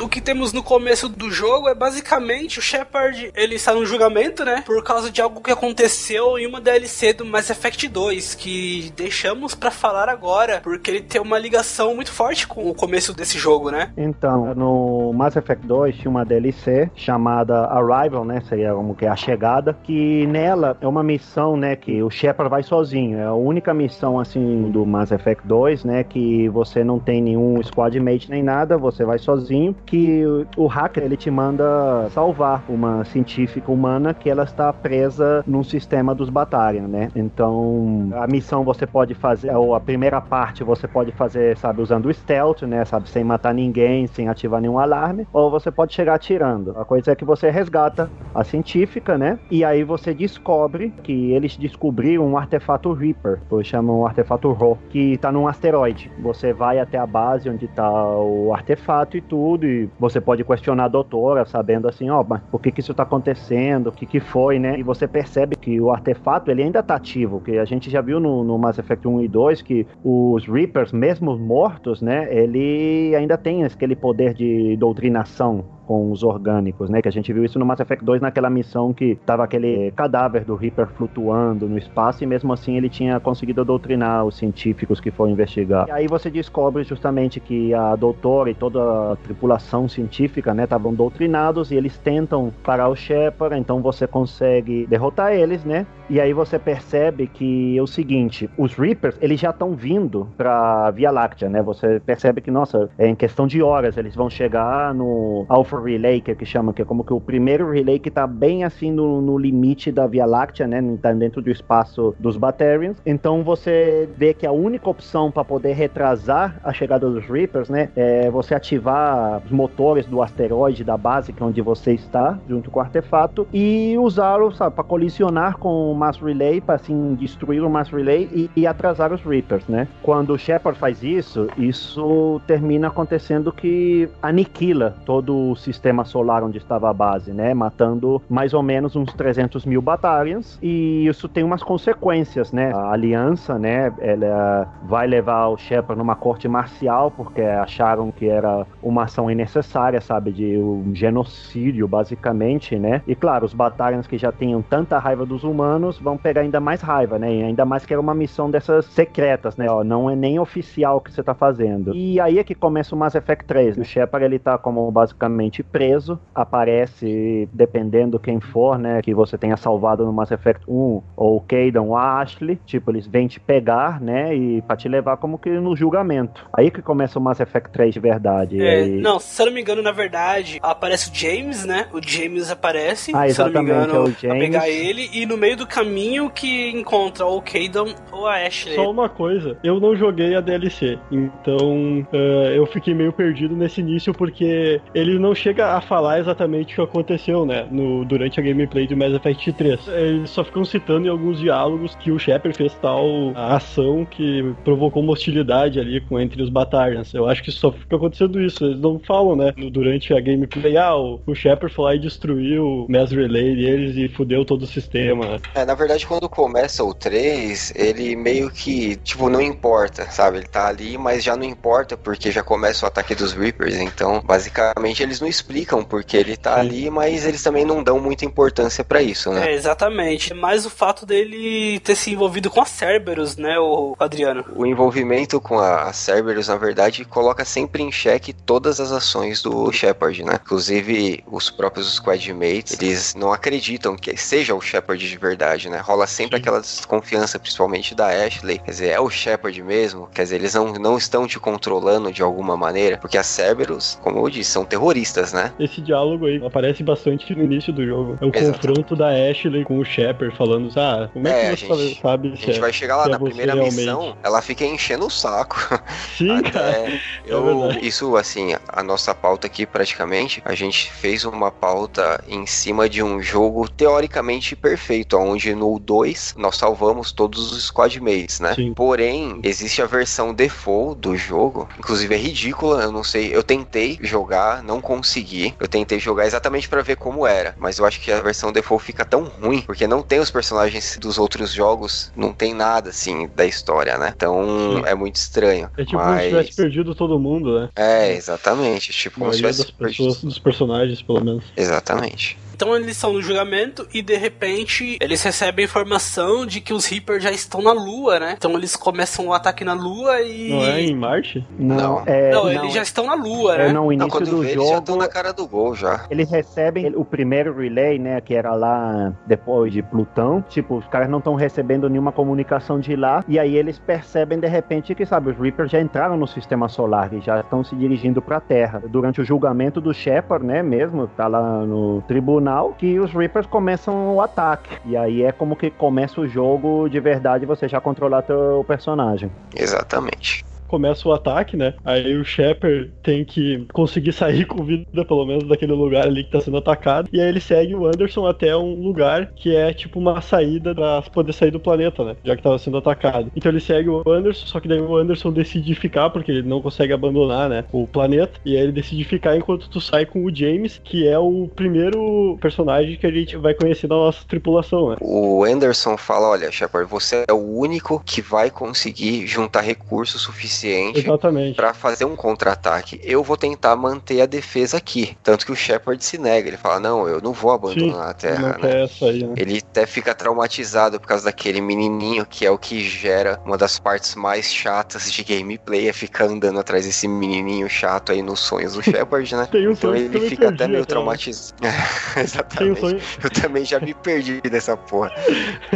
O 0.00 0.08
que 0.08 0.20
temos 0.20 0.52
no 0.52 0.62
começo 0.62 1.08
do 1.08 1.30
jogo 1.30 1.68
é 1.68 1.74
basicamente 1.74 2.58
o 2.58 2.62
Shepard, 2.62 3.30
ele 3.34 3.54
está 3.54 3.74
no 3.74 3.84
julgamento, 3.84 4.44
né? 4.44 4.62
Por 4.66 4.82
causa 4.82 5.10
de 5.10 5.20
algo 5.20 5.40
que 5.40 5.50
aconteceu 5.50 6.38
em 6.38 6.46
uma 6.46 6.60
DLC 6.60 7.12
do 7.12 7.24
Mass 7.24 7.50
Effect 7.50 7.88
2, 7.88 8.34
que 8.34 8.92
deixamos 8.96 9.54
para 9.54 9.70
falar 9.70 10.08
agora, 10.08 10.60
porque 10.62 10.90
ele 10.90 11.00
tem 11.00 11.20
uma 11.20 11.38
ligação 11.38 11.94
muito 11.94 12.12
forte 12.12 12.46
com 12.46 12.68
o 12.68 12.74
começo 12.74 13.12
desse 13.12 13.38
jogo, 13.38 13.70
né? 13.70 13.92
Então, 13.96 14.54
no 14.54 15.12
Mass 15.12 15.36
Effect 15.36 15.66
2 15.66 15.96
tinha 15.96 16.10
uma 16.10 16.24
DLC 16.24 16.90
chamada 16.94 17.66
Arrival, 17.66 18.24
né? 18.24 18.40
Seria 18.48 18.74
como 18.74 18.94
que 18.94 19.04
é 19.04 19.08
a 19.08 19.16
chegada, 19.16 19.76
que 19.84 20.26
nela 20.26 20.76
é 20.80 20.86
uma 20.86 21.02
missão, 21.02 21.56
né, 21.56 21.76
que 21.76 22.02
o 22.02 22.10
Shepard 22.10 22.50
vai 22.50 22.62
sozinho. 22.62 23.18
É 23.18 23.24
a 23.24 23.34
única 23.34 23.74
missão 23.74 24.18
assim 24.18 24.70
do 24.70 24.86
Mass 24.86 25.10
Effect 25.10 25.46
2, 25.46 25.84
né, 25.84 26.04
que 26.04 26.48
você 26.48 26.82
não 26.82 26.98
tem 26.98 27.22
nenhum 27.22 27.62
squad 27.62 27.98
mate 28.00 28.30
nem 28.30 28.42
nada, 28.42 28.76
você 28.78 29.04
vai 29.04 29.18
sozinho 29.18 29.74
que 29.90 30.22
o 30.56 30.66
hacker 30.68 31.02
ele 31.02 31.16
te 31.16 31.30
manda 31.32 32.08
salvar 32.10 32.62
uma 32.68 33.04
científica 33.04 33.72
humana 33.72 34.14
que 34.14 34.30
ela 34.30 34.44
está 34.44 34.72
presa 34.72 35.42
num 35.44 35.64
sistema 35.64 36.14
dos 36.14 36.30
Batarian, 36.30 36.86
né? 36.86 37.10
Então 37.16 38.08
a 38.14 38.26
missão 38.28 38.62
você 38.62 38.86
pode 38.86 39.14
fazer, 39.14 39.52
ou 39.52 39.74
a 39.74 39.80
primeira 39.80 40.20
parte 40.20 40.62
você 40.62 40.86
pode 40.86 41.10
fazer, 41.10 41.56
sabe, 41.56 41.82
usando 41.82 42.06
o 42.06 42.14
stealth, 42.14 42.62
né? 42.62 42.84
Sabe, 42.84 43.10
sem 43.10 43.24
matar 43.24 43.52
ninguém, 43.52 44.06
sem 44.06 44.28
ativar 44.28 44.60
nenhum 44.60 44.78
alarme, 44.78 45.26
ou 45.32 45.50
você 45.50 45.72
pode 45.72 45.92
chegar 45.92 46.14
atirando. 46.14 46.70
A 46.78 46.84
coisa 46.84 47.10
é 47.10 47.16
que 47.16 47.24
você 47.24 47.50
resgata 47.50 48.08
a 48.32 48.44
científica, 48.44 49.18
né? 49.18 49.40
E 49.50 49.64
aí 49.64 49.82
você 49.82 50.14
descobre 50.14 50.94
que 51.02 51.32
eles 51.32 51.56
descobriram 51.56 52.28
um 52.28 52.38
artefato 52.38 52.92
Reaper, 52.92 53.40
ou 53.50 53.64
chamam 53.64 54.02
um 54.02 54.06
artefato 54.06 54.52
Ro, 54.52 54.78
que 54.88 55.14
está 55.14 55.32
num 55.32 55.48
asteroide. 55.48 56.12
Você 56.20 56.52
vai 56.52 56.78
até 56.78 56.96
a 56.96 57.06
base 57.06 57.50
onde 57.50 57.64
está 57.64 57.90
o 57.90 58.54
artefato 58.54 59.16
e 59.16 59.20
tudo, 59.20 59.66
e 59.66 59.79
você 59.98 60.20
pode 60.20 60.44
questionar 60.44 60.84
a 60.84 60.88
doutora, 60.88 61.44
sabendo 61.44 61.88
assim, 61.88 62.10
ó, 62.10 62.20
oh, 62.20 62.26
mas 62.28 62.40
por 62.50 62.60
que, 62.60 62.70
que 62.70 62.80
isso 62.80 62.94
tá 62.94 63.02
acontecendo? 63.02 63.88
O 63.88 63.92
que, 63.92 64.06
que 64.06 64.20
foi, 64.20 64.58
né? 64.58 64.78
E 64.78 64.82
você 64.82 65.06
percebe 65.06 65.56
que 65.56 65.80
o 65.80 65.90
artefato 65.90 66.50
ele 66.50 66.62
ainda 66.62 66.82
tá 66.82 66.96
ativo, 66.96 67.40
que 67.40 67.58
a 67.58 67.64
gente 67.64 67.90
já 67.90 68.00
viu 68.00 68.20
no, 68.20 68.44
no 68.44 68.58
Mass 68.58 68.78
Effect 68.78 69.06
1 69.06 69.22
e 69.22 69.28
2 69.28 69.62
que 69.62 69.86
os 70.04 70.46
Reapers, 70.46 70.92
mesmo 70.92 71.36
mortos, 71.38 72.02
né, 72.02 72.28
ele 72.30 73.14
ainda 73.14 73.36
tem 73.36 73.64
aquele 73.64 73.96
poder 73.96 74.34
de 74.34 74.76
doutrinação 74.76 75.64
com 75.90 76.12
os 76.12 76.22
orgânicos, 76.22 76.88
né? 76.88 77.02
Que 77.02 77.08
a 77.08 77.10
gente 77.10 77.32
viu 77.32 77.44
isso 77.44 77.58
no 77.58 77.66
Mass 77.66 77.80
Effect 77.80 78.04
2 78.04 78.20
naquela 78.20 78.48
missão 78.48 78.92
que 78.94 79.16
tava 79.26 79.42
aquele 79.42 79.90
cadáver 79.90 80.44
do 80.44 80.54
Reaper 80.54 80.86
flutuando 80.86 81.68
no 81.68 81.76
espaço 81.76 82.22
e 82.22 82.28
mesmo 82.28 82.52
assim 82.52 82.76
ele 82.76 82.88
tinha 82.88 83.18
conseguido 83.18 83.64
doutrinar 83.64 84.24
os 84.24 84.36
científicos 84.36 85.00
que 85.00 85.10
foram 85.10 85.32
investigar. 85.32 85.88
E 85.88 85.90
aí 85.90 86.06
você 86.06 86.30
descobre 86.30 86.84
justamente 86.84 87.40
que 87.40 87.74
a 87.74 87.96
doutora 87.96 88.52
e 88.52 88.54
toda 88.54 89.14
a 89.14 89.16
tripulação 89.16 89.88
científica, 89.88 90.54
né, 90.54 90.62
estavam 90.62 90.94
doutrinados 90.94 91.72
e 91.72 91.74
eles 91.74 91.98
tentam 91.98 92.52
parar 92.62 92.88
o 92.88 92.94
Shepard, 92.94 93.58
então 93.58 93.82
você 93.82 94.06
consegue 94.06 94.86
derrotar 94.86 95.32
eles, 95.32 95.64
né? 95.64 95.88
E 96.08 96.20
aí 96.20 96.32
você 96.32 96.56
percebe 96.56 97.26
que 97.26 97.76
é 97.76 97.82
o 97.82 97.86
seguinte, 97.86 98.48
os 98.56 98.74
Reapers, 98.74 99.16
eles 99.20 99.40
já 99.40 99.50
estão 99.50 99.74
vindo 99.74 100.28
para 100.36 100.92
Via 100.92 101.10
Láctea, 101.10 101.48
né? 101.48 101.62
Você 101.62 101.98
percebe 101.98 102.40
que, 102.40 102.50
nossa, 102.50 102.88
é 102.96 103.08
em 103.08 103.14
questão 103.16 103.44
de 103.44 103.60
horas 103.60 103.96
eles 103.96 104.14
vão 104.14 104.30
chegar 104.30 104.94
no 104.94 105.46
Alpha 105.48 105.79
Relay, 105.82 106.20
que, 106.20 106.30
é 106.30 106.34
que 106.34 106.44
chama, 106.44 106.72
que 106.72 106.82
é 106.82 106.84
como 106.84 107.04
que 107.04 107.12
o 107.12 107.20
primeiro 107.20 107.70
relay 107.70 107.98
que 107.98 108.10
tá 108.10 108.26
bem 108.26 108.64
assim 108.64 108.90
no, 108.90 109.20
no 109.20 109.38
limite 109.38 109.90
da 109.90 110.06
Via 110.06 110.26
Láctea, 110.26 110.66
né? 110.66 110.80
Tá 111.00 111.12
dentro 111.12 111.42
do 111.42 111.50
espaço 111.50 112.14
dos 112.18 112.36
Batarians. 112.36 112.96
Então 113.04 113.42
você 113.42 114.08
vê 114.16 114.34
que 114.34 114.46
a 114.46 114.52
única 114.52 114.88
opção 114.88 115.30
para 115.30 115.44
poder 115.44 115.72
retrasar 115.72 116.60
a 116.62 116.72
chegada 116.72 117.08
dos 117.08 117.24
Reapers, 117.26 117.68
né? 117.68 117.90
É 117.96 118.30
você 118.30 118.54
ativar 118.54 119.42
os 119.44 119.50
motores 119.50 120.06
do 120.06 120.22
asteroide 120.22 120.84
da 120.84 120.96
base, 120.96 121.32
que 121.32 121.42
é 121.42 121.46
onde 121.46 121.60
você 121.60 121.92
está, 121.92 122.38
junto 122.48 122.70
com 122.70 122.78
o 122.78 122.82
artefato, 122.82 123.46
e 123.52 123.96
usá-lo, 123.98 124.52
sabe, 124.52 124.74
para 124.74 124.84
colisionar 124.84 125.58
com 125.58 125.90
o 125.90 125.94
Mass 125.94 126.18
Relay, 126.18 126.60
para 126.60 126.76
assim 126.76 127.14
destruir 127.14 127.62
o 127.62 127.70
Mass 127.70 127.90
Relay 127.90 128.28
e, 128.32 128.50
e 128.56 128.66
atrasar 128.66 129.12
os 129.12 129.22
Reapers, 129.22 129.66
né? 129.66 129.88
Quando 130.02 130.32
o 130.32 130.38
Shepard 130.38 130.78
faz 130.78 131.02
isso, 131.02 131.48
isso 131.56 132.40
termina 132.46 132.88
acontecendo 132.88 133.52
que 133.52 134.08
aniquila 134.22 134.96
todo 135.04 135.50
o 135.50 135.56
sistema 135.56 135.69
solar 136.04 136.42
onde 136.42 136.58
estava 136.58 136.88
a 136.90 136.92
base, 136.92 137.32
né? 137.32 137.54
Matando 137.54 138.22
mais 138.28 138.54
ou 138.54 138.62
menos 138.62 138.96
uns 138.96 139.12
300 139.12 139.64
mil 139.64 139.82
Batarians. 139.82 140.58
E 140.62 141.06
isso 141.06 141.28
tem 141.28 141.44
umas 141.44 141.62
consequências, 141.62 142.52
né? 142.52 142.72
A 142.74 142.92
aliança, 142.92 143.58
né? 143.58 143.92
Ela 143.98 144.68
vai 144.84 145.06
levar 145.06 145.48
o 145.48 145.56
Shepard 145.56 145.98
numa 145.98 146.16
corte 146.16 146.48
marcial 146.48 147.10
porque 147.10 147.42
acharam 147.42 148.10
que 148.10 148.28
era 148.28 148.66
uma 148.82 149.04
ação 149.04 149.30
innecessária, 149.30 150.00
sabe? 150.00 150.32
De 150.32 150.58
um 150.58 150.94
genocídio, 150.94 151.86
basicamente, 151.86 152.78
né? 152.78 153.02
E 153.06 153.14
claro, 153.14 153.44
os 153.44 153.54
Batarians 153.54 154.06
que 154.06 154.18
já 154.18 154.32
tinham 154.32 154.62
tanta 154.62 154.98
raiva 154.98 155.24
dos 155.26 155.44
humanos 155.44 155.98
vão 155.98 156.16
pegar 156.16 156.42
ainda 156.42 156.60
mais 156.60 156.80
raiva, 156.80 157.18
né? 157.18 157.34
E 157.34 157.42
ainda 157.42 157.64
mais 157.64 157.84
que 157.84 157.92
era 157.92 158.00
uma 158.00 158.14
missão 158.14 158.50
dessas 158.50 158.86
secretas, 158.86 159.56
né? 159.56 159.70
Ó, 159.70 159.82
não 159.84 160.10
é 160.10 160.16
nem 160.16 160.38
oficial 160.38 161.00
que 161.00 161.12
você 161.12 161.22
tá 161.22 161.34
fazendo. 161.34 161.94
E 161.94 162.20
aí 162.20 162.38
é 162.38 162.44
que 162.44 162.54
começa 162.54 162.94
o 162.94 162.98
Mass 162.98 163.14
Effect 163.14 163.44
3. 163.44 163.78
O 163.78 163.84
Shepard 163.84 164.24
ele 164.24 164.38
tá 164.38 164.58
como 164.58 164.90
basicamente 164.90 165.59
preso, 165.62 166.18
aparece 166.34 167.48
dependendo 167.52 168.18
quem 168.18 168.40
for, 168.40 168.78
né? 168.78 169.00
Que 169.02 169.14
você 169.14 169.36
tenha 169.36 169.56
salvado 169.56 170.04
no 170.04 170.12
Mass 170.12 170.30
Effect 170.30 170.64
1 170.68 171.02
ou 171.16 171.36
o 171.36 171.40
Kaidan 171.40 171.82
ou 171.82 171.96
a 171.96 172.20
Ashley, 172.20 172.58
tipo 172.64 172.90
eles 172.90 173.06
vêm 173.06 173.26
te 173.26 173.40
pegar, 173.40 174.00
né? 174.00 174.34
E 174.34 174.62
para 174.62 174.76
te 174.76 174.88
levar 174.88 175.16
como 175.16 175.38
que 175.38 175.50
no 175.50 175.76
julgamento. 175.76 176.46
Aí 176.52 176.70
que 176.70 176.82
começa 176.82 177.18
o 177.18 177.22
Mass 177.22 177.40
Effect 177.40 177.70
3 177.70 177.94
de 177.94 178.00
verdade. 178.00 178.62
É, 178.62 178.82
aí... 178.82 179.00
Não, 179.00 179.18
se 179.18 179.40
eu 179.40 179.46
não 179.46 179.52
me 179.52 179.60
engano, 179.60 179.82
na 179.82 179.92
verdade, 179.92 180.58
aparece 180.62 181.10
o 181.10 181.14
James, 181.14 181.64
né? 181.64 181.86
O 181.92 182.00
James 182.02 182.50
aparece, 182.50 183.12
ah, 183.14 183.28
se 183.28 183.40
eu 183.40 183.50
não 183.50 183.62
me 183.62 183.70
engano, 183.70 183.94
é 183.94 183.98
o 183.98 184.02
pra 184.04 184.12
James. 184.20 184.38
pegar 184.38 184.68
ele, 184.68 185.10
e 185.12 185.26
no 185.26 185.36
meio 185.36 185.56
do 185.56 185.66
caminho 185.66 186.30
que 186.30 186.70
encontra 186.70 187.24
ou 187.24 187.38
o 187.38 187.42
Kaidan 187.42 187.94
ou 188.12 188.26
a 188.26 188.36
Ashley. 188.46 188.74
Só 188.74 188.90
uma 188.90 189.08
coisa, 189.08 189.56
eu 189.62 189.80
não 189.80 189.96
joguei 189.96 190.34
a 190.34 190.40
DLC, 190.40 190.98
então 191.10 192.06
uh, 192.12 192.50
eu 192.54 192.66
fiquei 192.66 192.94
meio 192.94 193.12
perdido 193.12 193.56
nesse 193.56 193.80
início 193.80 194.12
porque 194.12 194.80
ele 194.94 195.18
não 195.18 195.34
chega 195.40 195.76
a 195.76 195.80
falar 195.80 196.18
exatamente 196.18 196.72
o 196.72 196.76
que 196.76 196.82
aconteceu, 196.82 197.46
né, 197.46 197.66
no, 197.70 198.04
durante 198.04 198.38
a 198.38 198.42
gameplay 198.42 198.86
de 198.86 198.94
Mass 198.94 199.12
Effect 199.12 199.52
3. 199.52 199.88
Eles 199.88 200.30
só 200.30 200.44
ficam 200.44 200.64
citando 200.64 201.06
em 201.06 201.10
alguns 201.10 201.38
diálogos 201.38 201.94
que 201.96 202.10
o 202.10 202.18
Shepard 202.18 202.56
fez 202.56 202.74
tal 202.74 203.32
ação 203.34 204.04
que 204.04 204.54
provocou 204.64 205.02
uma 205.02 205.12
hostilidade 205.12 205.80
ali 205.80 206.00
com, 206.02 206.20
entre 206.20 206.42
os 206.42 206.48
Batarians. 206.48 207.12
Eu 207.14 207.28
acho 207.28 207.42
que 207.42 207.50
só 207.50 207.72
fica 207.72 207.96
acontecendo 207.96 208.40
isso, 208.40 208.64
eles 208.64 208.80
não 208.80 208.98
falam, 208.98 209.34
né, 209.34 209.52
durante 209.72 210.12
a 210.12 210.20
gameplay, 210.20 210.76
ah, 210.76 210.96
o, 210.96 211.20
o 211.26 211.34
Shepard 211.34 211.74
foi 211.74 211.84
lá 211.84 211.94
e 211.94 211.98
destruiu 211.98 212.64
o 212.64 212.86
Mass 212.90 213.10
Relay 213.10 213.56
deles 213.56 213.96
e 213.96 214.08
fudeu 214.08 214.44
todo 214.44 214.62
o 214.62 214.66
sistema. 214.66 215.40
É, 215.54 215.64
na 215.64 215.74
verdade, 215.74 216.06
quando 216.06 216.28
começa 216.28 216.84
o 216.84 216.92
3, 216.92 217.72
ele 217.74 218.14
meio 218.16 218.50
que, 218.50 218.96
tipo, 218.96 219.28
não 219.28 219.40
importa, 219.40 220.10
sabe? 220.10 220.38
Ele 220.38 220.46
tá 220.46 220.68
ali, 220.68 220.98
mas 220.98 221.24
já 221.24 221.36
não 221.36 221.44
importa 221.44 221.96
porque 221.96 222.30
já 222.30 222.42
começa 222.42 222.84
o 222.84 222.88
ataque 222.88 223.14
dos 223.14 223.32
Reapers. 223.32 223.76
Então, 223.76 224.20
basicamente, 224.24 225.02
eles 225.02 225.20
não 225.20 225.28
explicam 225.30 225.82
porque 225.82 226.16
ele 226.16 226.36
tá 226.36 226.54
Sim. 226.54 226.60
ali, 226.60 226.90
mas 226.90 227.24
eles 227.24 227.42
também 227.42 227.64
não 227.64 227.82
dão 227.82 227.98
muita 227.98 228.24
importância 228.24 228.84
pra 228.84 229.02
isso, 229.02 229.30
né? 229.30 229.50
É, 229.50 229.54
exatamente. 229.54 230.34
Mas 230.34 230.66
o 230.66 230.70
fato 230.70 231.06
dele 231.06 231.80
ter 231.80 231.94
se 231.94 232.10
envolvido 232.12 232.50
com 232.50 232.60
a 232.60 232.66
Cerberus, 232.66 233.36
né, 233.36 233.58
o 233.58 233.96
Adriano? 233.98 234.44
O 234.54 234.66
envolvimento 234.66 235.40
com 235.40 235.58
a 235.58 235.70
a 235.70 235.92
Cerberus, 235.92 236.48
na 236.48 236.56
verdade, 236.56 237.04
coloca 237.04 237.44
sempre 237.44 237.82
em 237.82 237.92
xeque 237.92 238.32
todas 238.32 238.80
as 238.80 238.92
ações 238.92 239.42
do 239.42 239.70
Shepard, 239.72 240.22
né? 240.22 240.38
Inclusive, 240.42 241.24
os 241.30 241.50
próprios 241.50 241.94
squadmates, 241.94 242.76
eles 242.80 243.14
não 243.14 243.32
acreditam 243.32 243.96
que 243.96 244.16
seja 244.16 244.54
o 244.54 244.60
Shepard 244.60 245.08
de 245.08 245.18
verdade, 245.18 245.68
né? 245.68 245.78
Rola 245.78 246.06
sempre 246.06 246.36
Sim. 246.36 246.42
aquela 246.42 246.60
desconfiança, 246.60 247.38
principalmente 247.38 247.94
da 247.94 248.08
Ashley. 248.08 248.58
Quer 248.58 248.70
dizer, 248.70 248.88
é 248.88 249.00
o 249.00 249.10
Shepard 249.10 249.62
mesmo? 249.62 250.08
Quer 250.12 250.24
dizer, 250.24 250.36
eles 250.36 250.54
não, 250.54 250.72
não 250.72 250.98
estão 250.98 251.26
te 251.26 251.38
controlando 251.38 252.12
de 252.12 252.22
alguma 252.22 252.56
maneira? 252.56 252.98
Porque 252.98 253.18
as 253.18 253.26
Cerberus, 253.26 253.98
como 254.02 254.18
eu 254.18 254.30
disse, 254.30 254.50
são 254.50 254.64
terroristas, 254.64 255.19
né? 255.32 255.52
Esse 255.58 255.80
diálogo 255.80 256.26
aí 256.26 256.44
aparece 256.44 256.82
bastante 256.82 257.34
no 257.34 257.44
início 257.44 257.72
do 257.72 257.84
jogo. 257.84 258.18
É 258.20 258.24
o 258.24 258.30
Exato. 258.34 258.52
confronto 258.58 258.96
da 258.96 259.08
Ashley 259.08 259.64
com 259.64 259.78
o 259.78 259.84
Shepard 259.84 260.36
falando, 260.36 260.70
ah, 260.76 261.08
como 261.12 261.26
é, 261.28 261.30
É, 261.46 261.50
a 261.50 261.56
que 261.56 261.66
você 261.66 261.88
gente- 261.88 262.00
sabe 262.00 262.28
A 262.32 262.36
gente 262.36 262.56
é, 262.56 262.60
vai 262.60 262.72
chegar 262.72 262.96
lá 262.96 263.06
é 263.06 263.08
na 263.08 263.18
primeira 263.18 263.52
realmente? 263.54 263.76
missão, 263.76 264.16
ela 264.22 264.40
fica 264.42 264.64
enchendo 264.64 265.06
o 265.06 265.10
saco. 265.10 265.56
Sim, 266.16 266.42
cara. 266.42 266.70
Até 266.70 267.00
eu, 267.26 267.44
verdade. 267.44 267.86
isso 267.86 268.16
assim, 268.16 268.54
a 268.68 268.82
nossa 268.82 269.14
pauta 269.14 269.46
aqui 269.46 269.66
praticamente, 269.66 270.42
a 270.44 270.54
gente 270.54 270.90
fez 270.90 271.24
uma 271.24 271.50
pauta 271.50 272.22
em 272.28 272.46
cima 272.46 272.88
de 272.88 273.02
um 273.02 273.20
jogo 273.20 273.68
teoricamente 273.68 274.56
perfeito, 274.56 275.16
onde 275.16 275.54
no 275.54 275.78
2 275.78 276.34
nós 276.36 276.56
salvamos 276.56 277.12
todos 277.12 277.52
os 277.52 277.64
squadmates, 277.66 278.40
né? 278.40 278.54
Sim. 278.54 278.72
Porém, 278.74 279.40
existe 279.42 279.82
a 279.82 279.86
versão 279.86 280.32
default 280.32 281.00
do 281.00 281.16
jogo, 281.16 281.68
inclusive 281.78 282.14
é 282.14 282.18
ridícula, 282.18 282.82
eu 282.82 282.92
não 282.92 283.04
sei, 283.04 283.34
eu 283.34 283.42
tentei 283.42 283.98
jogar, 284.00 284.62
não 284.62 284.80
consegui. 284.80 285.09
Eu 285.58 285.68
tentei 285.68 285.98
jogar 285.98 286.26
exatamente 286.26 286.68
pra 286.68 286.82
ver 286.82 286.96
como 286.96 287.26
era, 287.26 287.54
mas 287.58 287.78
eu 287.78 287.86
acho 287.86 288.00
que 288.00 288.12
a 288.12 288.20
versão 288.20 288.52
default 288.52 288.84
fica 288.84 289.04
tão 289.04 289.24
ruim, 289.24 289.62
porque 289.62 289.86
não 289.86 290.02
tem 290.02 290.20
os 290.20 290.30
personagens 290.30 290.98
dos 291.00 291.18
outros 291.18 291.52
jogos, 291.52 292.10
não 292.14 292.32
tem 292.32 292.54
nada 292.54 292.90
assim 292.90 293.28
da 293.34 293.44
história, 293.44 293.98
né? 293.98 294.12
Então 294.14 294.44
Sim. 294.44 294.82
é 294.86 294.94
muito 294.94 295.16
estranho. 295.16 295.70
É 295.76 295.84
tipo 295.84 295.98
como 295.98 296.10
se 296.10 296.16
mas... 296.16 296.28
tivesse 296.28 296.56
perdido 296.56 296.94
todo 296.94 297.18
mundo, 297.18 297.60
né? 297.60 297.68
É, 297.76 298.12
exatamente. 298.12 298.92
Tipo, 298.92 299.16
A 299.16 299.28
maioria 299.28 299.38
tivesse 299.38 299.58
das 299.58 299.70
pessoas, 299.70 300.22
dos 300.22 300.38
personagens, 300.38 301.02
pelo 301.02 301.24
menos. 301.24 301.44
Exatamente. 301.56 302.38
Então 302.60 302.76
eles 302.76 302.90
estão 302.90 303.14
no 303.14 303.22
julgamento 303.22 303.88
e 303.94 304.02
de 304.02 304.14
repente 304.18 304.98
eles 305.00 305.22
recebem 305.22 305.64
a 305.64 305.66
informação 305.66 306.44
de 306.44 306.60
que 306.60 306.74
os 306.74 306.84
Reapers 306.84 307.22
já 307.22 307.30
estão 307.30 307.62
na 307.62 307.72
Lua, 307.72 308.20
né? 308.20 308.34
Então 308.36 308.52
eles 308.52 308.76
começam 308.76 309.28
o 309.28 309.32
ataque 309.32 309.64
na 309.64 309.72
Lua 309.72 310.20
e. 310.20 310.50
Não 310.50 310.62
é 310.66 310.82
em 310.82 310.94
Marte? 310.94 311.46
Não. 311.58 312.02
é, 312.04 312.30
Não, 312.32 312.52
eles 312.52 312.74
já 312.74 312.82
estão 312.82 313.06
na 313.06 313.14
Lua, 313.14 313.56
né? 313.56 313.68
é, 313.68 313.72
não, 313.72 313.84
o 313.84 313.86
Não, 313.86 313.92
início 313.94 314.10
quando 314.10 314.30
do 314.30 314.42
vê, 314.42 314.50
eles 314.50 314.62
já 314.62 314.68
jogo 314.68 314.78
estão 314.78 314.96
na 314.96 315.08
cara 315.08 315.32
do 315.32 315.48
gol 315.48 315.74
já. 315.74 316.04
Eles 316.10 316.30
recebem 316.30 316.92
o 316.94 317.02
primeiro 317.02 317.56
relay, 317.56 317.98
né, 317.98 318.20
que 318.20 318.34
era 318.34 318.54
lá 318.54 319.10
depois 319.26 319.72
de 319.72 319.82
Plutão. 319.82 320.44
Tipo, 320.46 320.76
os 320.76 320.86
caras 320.88 321.08
não 321.08 321.16
estão 321.16 321.36
recebendo 321.36 321.88
nenhuma 321.88 322.12
comunicação 322.12 322.78
de 322.78 322.94
lá. 322.94 323.24
E 323.26 323.38
aí 323.38 323.56
eles 323.56 323.78
percebem 323.78 324.38
de 324.38 324.48
repente 324.48 324.94
que, 324.94 325.06
sabe, 325.06 325.30
os 325.30 325.38
Reapers 325.38 325.70
já 325.70 325.80
entraram 325.80 326.14
no 326.18 326.26
sistema 326.26 326.68
solar 326.68 327.10
e 327.14 327.22
já 327.22 327.40
estão 327.40 327.64
se 327.64 327.74
dirigindo 327.74 328.20
para 328.20 328.36
a 328.36 328.40
Terra. 328.40 328.82
Durante 328.86 329.18
o 329.22 329.24
julgamento 329.24 329.80
do 329.80 329.94
Shepard, 329.94 330.44
né, 330.44 330.62
mesmo, 330.62 331.06
tá 331.06 331.26
lá 331.26 331.64
no 331.64 332.02
tribunal, 332.02 332.49
que 332.78 332.98
os 332.98 333.12
Reapers 333.12 333.46
começam 333.46 334.14
o 334.14 334.20
ataque. 334.20 334.78
E 334.84 334.96
aí 334.96 335.22
é 335.22 335.32
como 335.32 335.56
que 335.56 335.70
começa 335.70 336.20
o 336.20 336.28
jogo 336.28 336.88
de 336.88 337.00
verdade, 337.00 337.46
você 337.46 337.68
já 337.68 337.80
controlar 337.80 338.22
teu 338.22 338.64
personagem. 338.66 339.30
Exatamente. 339.56 340.44
Começa 340.70 341.08
o 341.08 341.12
ataque, 341.12 341.56
né? 341.56 341.74
Aí 341.84 342.16
o 342.16 342.24
Shepard 342.24 342.92
tem 343.02 343.24
que 343.24 343.66
conseguir 343.72 344.12
sair 344.14 344.44
com 344.44 344.62
vida, 344.62 345.04
pelo 345.04 345.26
menos, 345.26 345.48
daquele 345.48 345.72
lugar 345.72 346.06
ali 346.06 346.22
que 346.22 346.30
tá 346.30 346.40
sendo 346.40 346.58
atacado. 346.58 347.08
E 347.12 347.20
aí 347.20 347.28
ele 347.28 347.40
segue 347.40 347.74
o 347.74 347.86
Anderson 347.86 348.24
até 348.24 348.56
um 348.56 348.74
lugar 348.74 349.32
que 349.34 349.56
é 349.56 349.72
tipo 349.72 349.98
uma 349.98 350.20
saída 350.20 350.72
pra 350.72 351.02
poder 351.02 351.32
sair 351.32 351.50
do 351.50 351.58
planeta, 351.58 352.04
né? 352.04 352.14
Já 352.22 352.36
que 352.36 352.42
tava 352.42 352.56
sendo 352.56 352.76
atacado. 352.76 353.32
Então 353.34 353.50
ele 353.50 353.58
segue 353.58 353.88
o 353.88 354.08
Anderson, 354.08 354.46
só 354.46 354.60
que 354.60 354.68
daí 354.68 354.80
o 354.80 354.96
Anderson 354.96 355.32
decide 355.32 355.74
ficar, 355.74 356.08
porque 356.10 356.30
ele 356.30 356.42
não 356.42 356.62
consegue 356.62 356.92
abandonar, 356.92 357.48
né? 357.48 357.64
O 357.72 357.88
planeta. 357.88 358.38
E 358.44 358.56
aí 358.56 358.62
ele 358.62 358.72
decide 358.72 359.02
ficar 359.02 359.36
enquanto 359.36 359.68
tu 359.68 359.80
sai 359.80 360.06
com 360.06 360.24
o 360.24 360.32
James, 360.32 360.80
que 360.84 361.08
é 361.08 361.18
o 361.18 361.50
primeiro 361.56 362.38
personagem 362.40 362.96
que 362.96 363.08
a 363.08 363.10
gente 363.10 363.36
vai 363.36 363.54
conhecer 363.54 363.88
da 363.88 363.96
nossa 363.96 364.24
tripulação, 364.24 364.90
né? 364.90 364.96
O 365.00 365.42
Anderson 365.44 365.96
fala: 365.96 366.28
olha, 366.28 366.52
Shepard, 366.52 366.88
você 366.88 367.24
é 367.26 367.32
o 367.32 367.58
único 367.58 368.00
que 368.06 368.22
vai 368.22 368.52
conseguir 368.52 369.26
juntar 369.26 369.62
recursos 369.62 370.22
suficientes 370.22 370.59
Exatamente. 370.68 371.56
Pra 371.56 371.72
fazer 371.74 372.04
um 372.04 372.16
contra-ataque. 372.16 373.00
Eu 373.02 373.22
vou 373.22 373.36
tentar 373.36 373.76
manter 373.76 374.20
a 374.20 374.26
defesa 374.26 374.76
aqui. 374.76 375.16
Tanto 375.22 375.46
que 375.46 375.52
o 375.52 375.56
Shepard 375.56 376.02
se 376.04 376.18
nega. 376.18 376.48
Ele 376.48 376.56
fala: 376.56 376.80
Não, 376.80 377.08
eu 377.08 377.20
não 377.20 377.32
vou 377.32 377.52
abandonar 377.52 378.10
a 378.10 378.14
Terra, 378.14 378.58
né? 378.58 378.86
sair, 378.88 379.24
né? 379.26 379.34
Ele 379.36 379.58
até 379.58 379.86
fica 379.86 380.14
traumatizado 380.14 381.00
por 381.00 381.06
causa 381.06 381.24
daquele 381.24 381.60
menininho 381.60 382.26
que 382.26 382.44
é 382.44 382.50
o 382.50 382.58
que 382.58 382.80
gera 382.80 383.40
uma 383.44 383.56
das 383.56 383.78
partes 383.78 384.14
mais 384.14 384.52
chatas 384.52 385.10
de 385.10 385.22
gameplay, 385.24 385.88
é 385.88 385.92
ficar 385.92 386.24
andando 386.26 386.58
atrás 386.58 386.84
desse 386.84 387.06
menininho 387.08 387.68
chato 387.68 388.12
aí 388.12 388.22
nos 388.22 388.40
sonhos 388.40 388.74
do 388.74 388.82
Shepard, 388.82 389.34
né? 389.34 389.48
Tem 389.50 389.68
um 389.68 389.72
Então 389.72 389.94
ele 389.94 390.20
fica 390.20 390.48
até 390.48 390.66
perdi 390.66 390.72
meio 390.72 390.84
até, 390.84 390.94
né? 390.96 391.04
traumatizado. 391.04 391.56
Um 392.16 392.20
Exatamente. 392.20 392.80
sonho. 392.80 393.00
Eu 393.22 393.30
também 393.30 393.64
já 393.64 393.78
me 393.78 393.94
perdi 393.94 394.40
dessa 394.42 394.76
porra. 394.76 395.12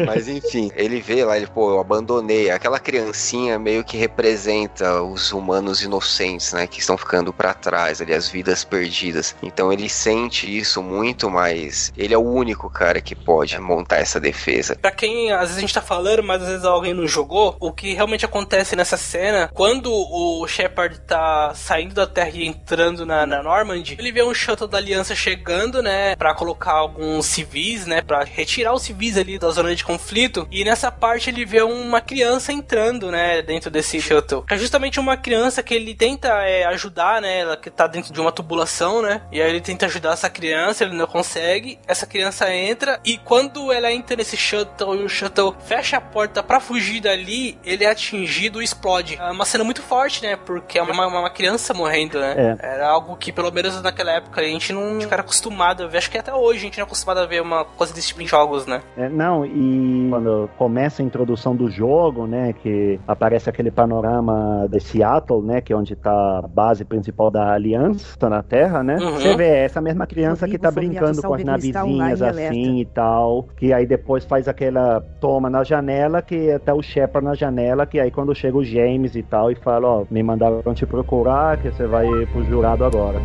Mas 0.04 0.28
enfim, 0.28 0.70
ele 0.74 1.00
vê 1.00 1.24
lá, 1.24 1.36
ele, 1.36 1.46
pô, 1.46 1.70
eu 1.70 1.80
abandonei. 1.80 2.50
Aquela 2.50 2.78
criancinha 2.78 3.58
meio 3.58 3.84
que 3.84 3.96
representa 3.96 4.73
os 4.82 5.32
humanos 5.32 5.82
inocentes, 5.82 6.52
né, 6.52 6.66
que 6.66 6.80
estão 6.80 6.96
ficando 6.96 7.32
para 7.32 7.54
trás, 7.54 8.00
ali 8.00 8.14
as 8.14 8.28
vidas 8.28 8.64
perdidas. 8.64 9.36
Então 9.42 9.72
ele 9.72 9.88
sente 9.88 10.46
isso 10.46 10.82
muito, 10.82 11.30
mas 11.30 11.92
ele 11.96 12.14
é 12.14 12.18
o 12.18 12.22
único 12.22 12.70
cara 12.70 13.00
que 13.00 13.14
pode 13.14 13.58
montar 13.58 13.96
essa 13.96 14.20
defesa. 14.20 14.76
Pra 14.76 14.90
quem 14.90 15.32
às 15.32 15.40
vezes 15.40 15.56
a 15.56 15.60
gente 15.60 15.74
tá 15.74 15.82
falando, 15.82 16.22
mas 16.22 16.42
às 16.42 16.48
vezes 16.48 16.64
alguém 16.64 16.94
não 16.94 17.06
jogou, 17.06 17.56
o 17.60 17.72
que 17.72 17.94
realmente 17.94 18.24
acontece 18.24 18.76
nessa 18.76 18.96
cena, 18.96 19.50
quando 19.52 19.92
o 19.92 20.46
Shepard 20.46 21.00
tá 21.00 21.52
saindo 21.54 21.94
da 21.94 22.06
Terra 22.06 22.30
e 22.34 22.46
entrando 22.46 23.06
na, 23.06 23.26
na 23.26 23.42
Normandy, 23.42 23.96
ele 23.98 24.12
vê 24.12 24.22
um 24.22 24.34
shuttle 24.34 24.68
da 24.68 24.78
Aliança 24.78 25.14
chegando, 25.14 25.82
né, 25.82 26.16
para 26.16 26.34
colocar 26.34 26.72
alguns 26.72 27.26
civis, 27.26 27.86
né, 27.86 28.02
para 28.02 28.24
retirar 28.24 28.72
os 28.74 28.82
civis 28.82 29.16
ali 29.16 29.38
da 29.38 29.50
zona 29.50 29.74
de 29.74 29.84
conflito. 29.84 30.46
E 30.50 30.64
nessa 30.64 30.90
parte 30.90 31.30
ele 31.30 31.44
vê 31.44 31.62
uma 31.62 32.00
criança 32.00 32.52
entrando, 32.52 33.10
né, 33.10 33.42
dentro 33.42 33.70
desse 33.70 34.00
shuttle. 34.00 34.44
Justamente 34.64 34.98
uma 34.98 35.16
criança 35.16 35.62
que 35.62 35.74
ele 35.74 35.94
tenta 35.94 36.28
é, 36.42 36.64
ajudar, 36.64 37.20
né, 37.20 37.40
ela 37.40 37.56
que 37.56 37.70
tá 37.70 37.86
dentro 37.86 38.12
de 38.12 38.20
uma 38.20 38.32
tubulação, 38.32 39.02
né, 39.02 39.20
e 39.30 39.40
aí 39.40 39.50
ele 39.50 39.60
tenta 39.60 39.86
ajudar 39.86 40.12
essa 40.12 40.30
criança, 40.30 40.84
ele 40.84 40.96
não 40.96 41.06
consegue. 41.06 41.78
Essa 41.86 42.06
criança 42.06 42.52
entra 42.52 42.98
e 43.04 43.18
quando 43.18 43.70
ela 43.70 43.92
entra 43.92 44.16
nesse 44.16 44.36
shuttle 44.36 44.96
e 44.96 45.04
o 45.04 45.08
shuttle 45.08 45.54
fecha 45.66 45.98
a 45.98 46.00
porta 46.00 46.42
para 46.42 46.60
fugir 46.60 47.00
dali, 47.00 47.58
ele 47.64 47.84
é 47.84 47.90
atingido 47.90 48.62
e 48.62 48.64
explode. 48.64 49.16
É 49.20 49.30
uma 49.30 49.44
cena 49.44 49.64
muito 49.64 49.82
forte, 49.82 50.22
né, 50.22 50.36
porque 50.36 50.78
é 50.78 50.82
uma, 50.82 51.06
uma 51.06 51.30
criança 51.30 51.74
morrendo, 51.74 52.18
né. 52.18 52.56
É. 52.60 52.74
Era 52.74 52.88
algo 52.88 53.16
que 53.16 53.30
pelo 53.32 53.50
menos 53.50 53.80
naquela 53.82 54.12
época 54.12 54.40
a 54.40 54.44
gente 54.44 54.72
não 54.72 54.98
era 55.10 55.20
acostumado 55.20 55.84
a 55.84 55.86
ver. 55.86 55.98
Acho 55.98 56.10
que 56.10 56.18
até 56.18 56.32
hoje 56.32 56.60
a 56.60 56.62
gente 56.62 56.78
não 56.78 56.84
é 56.84 56.86
acostumado 56.86 57.18
a 57.18 57.26
ver 57.26 57.42
uma 57.42 57.64
coisa 57.64 57.92
desse 57.92 58.08
tipo 58.08 58.22
em 58.22 58.26
jogos, 58.26 58.66
né. 58.66 58.80
É, 58.96 59.08
não, 59.08 59.44
e 59.44 60.08
quando 60.08 60.48
começa 60.56 61.02
a 61.02 61.04
introdução 61.04 61.54
do 61.54 61.70
jogo, 61.70 62.26
né, 62.26 62.54
que 62.62 62.98
aparece 63.06 63.50
aquele 63.50 63.70
panorama 63.70 64.53
de 64.68 64.80
Seattle, 64.80 65.42
né, 65.42 65.60
que 65.60 65.72
é 65.72 65.76
onde 65.76 65.94
tá 65.94 66.38
a 66.38 66.42
base 66.42 66.84
principal 66.84 67.30
da 67.30 67.52
Aliança 67.52 68.28
na 68.28 68.42
Terra, 68.42 68.82
né, 68.82 68.96
Uhum. 68.96 69.14
você 69.16 69.36
vê 69.36 69.48
essa 69.48 69.80
mesma 69.80 70.06
criança 70.06 70.46
que 70.48 70.58
tá 70.58 70.68
Rodrigo 70.68 70.92
brincando 70.94 71.22
com 71.22 71.34
as 71.34 71.40
está 71.40 71.52
navezinhas 71.52 72.22
assim 72.22 72.80
e 72.80 72.84
tal, 72.84 73.48
que 73.56 73.72
aí 73.72 73.86
depois 73.86 74.24
faz 74.24 74.48
aquela 74.48 75.00
toma 75.20 75.50
na 75.50 75.62
janela, 75.64 76.22
que 76.22 76.50
até 76.52 76.72
o 76.72 76.82
Shepard 76.82 77.26
na 77.26 77.34
janela, 77.34 77.86
que 77.86 77.98
aí 78.00 78.10
quando 78.10 78.34
chega 78.34 78.56
o 78.56 78.64
James 78.64 79.14
e 79.14 79.22
tal, 79.22 79.50
e 79.50 79.54
fala, 79.54 79.88
ó, 79.88 80.04
me 80.10 80.22
mandaram 80.22 80.74
te 80.74 80.86
procurar, 80.86 81.56
que 81.58 81.70
você 81.70 81.86
vai 81.86 82.06
pro 82.32 82.44
jurado 82.44 82.84
agora. 82.84 83.20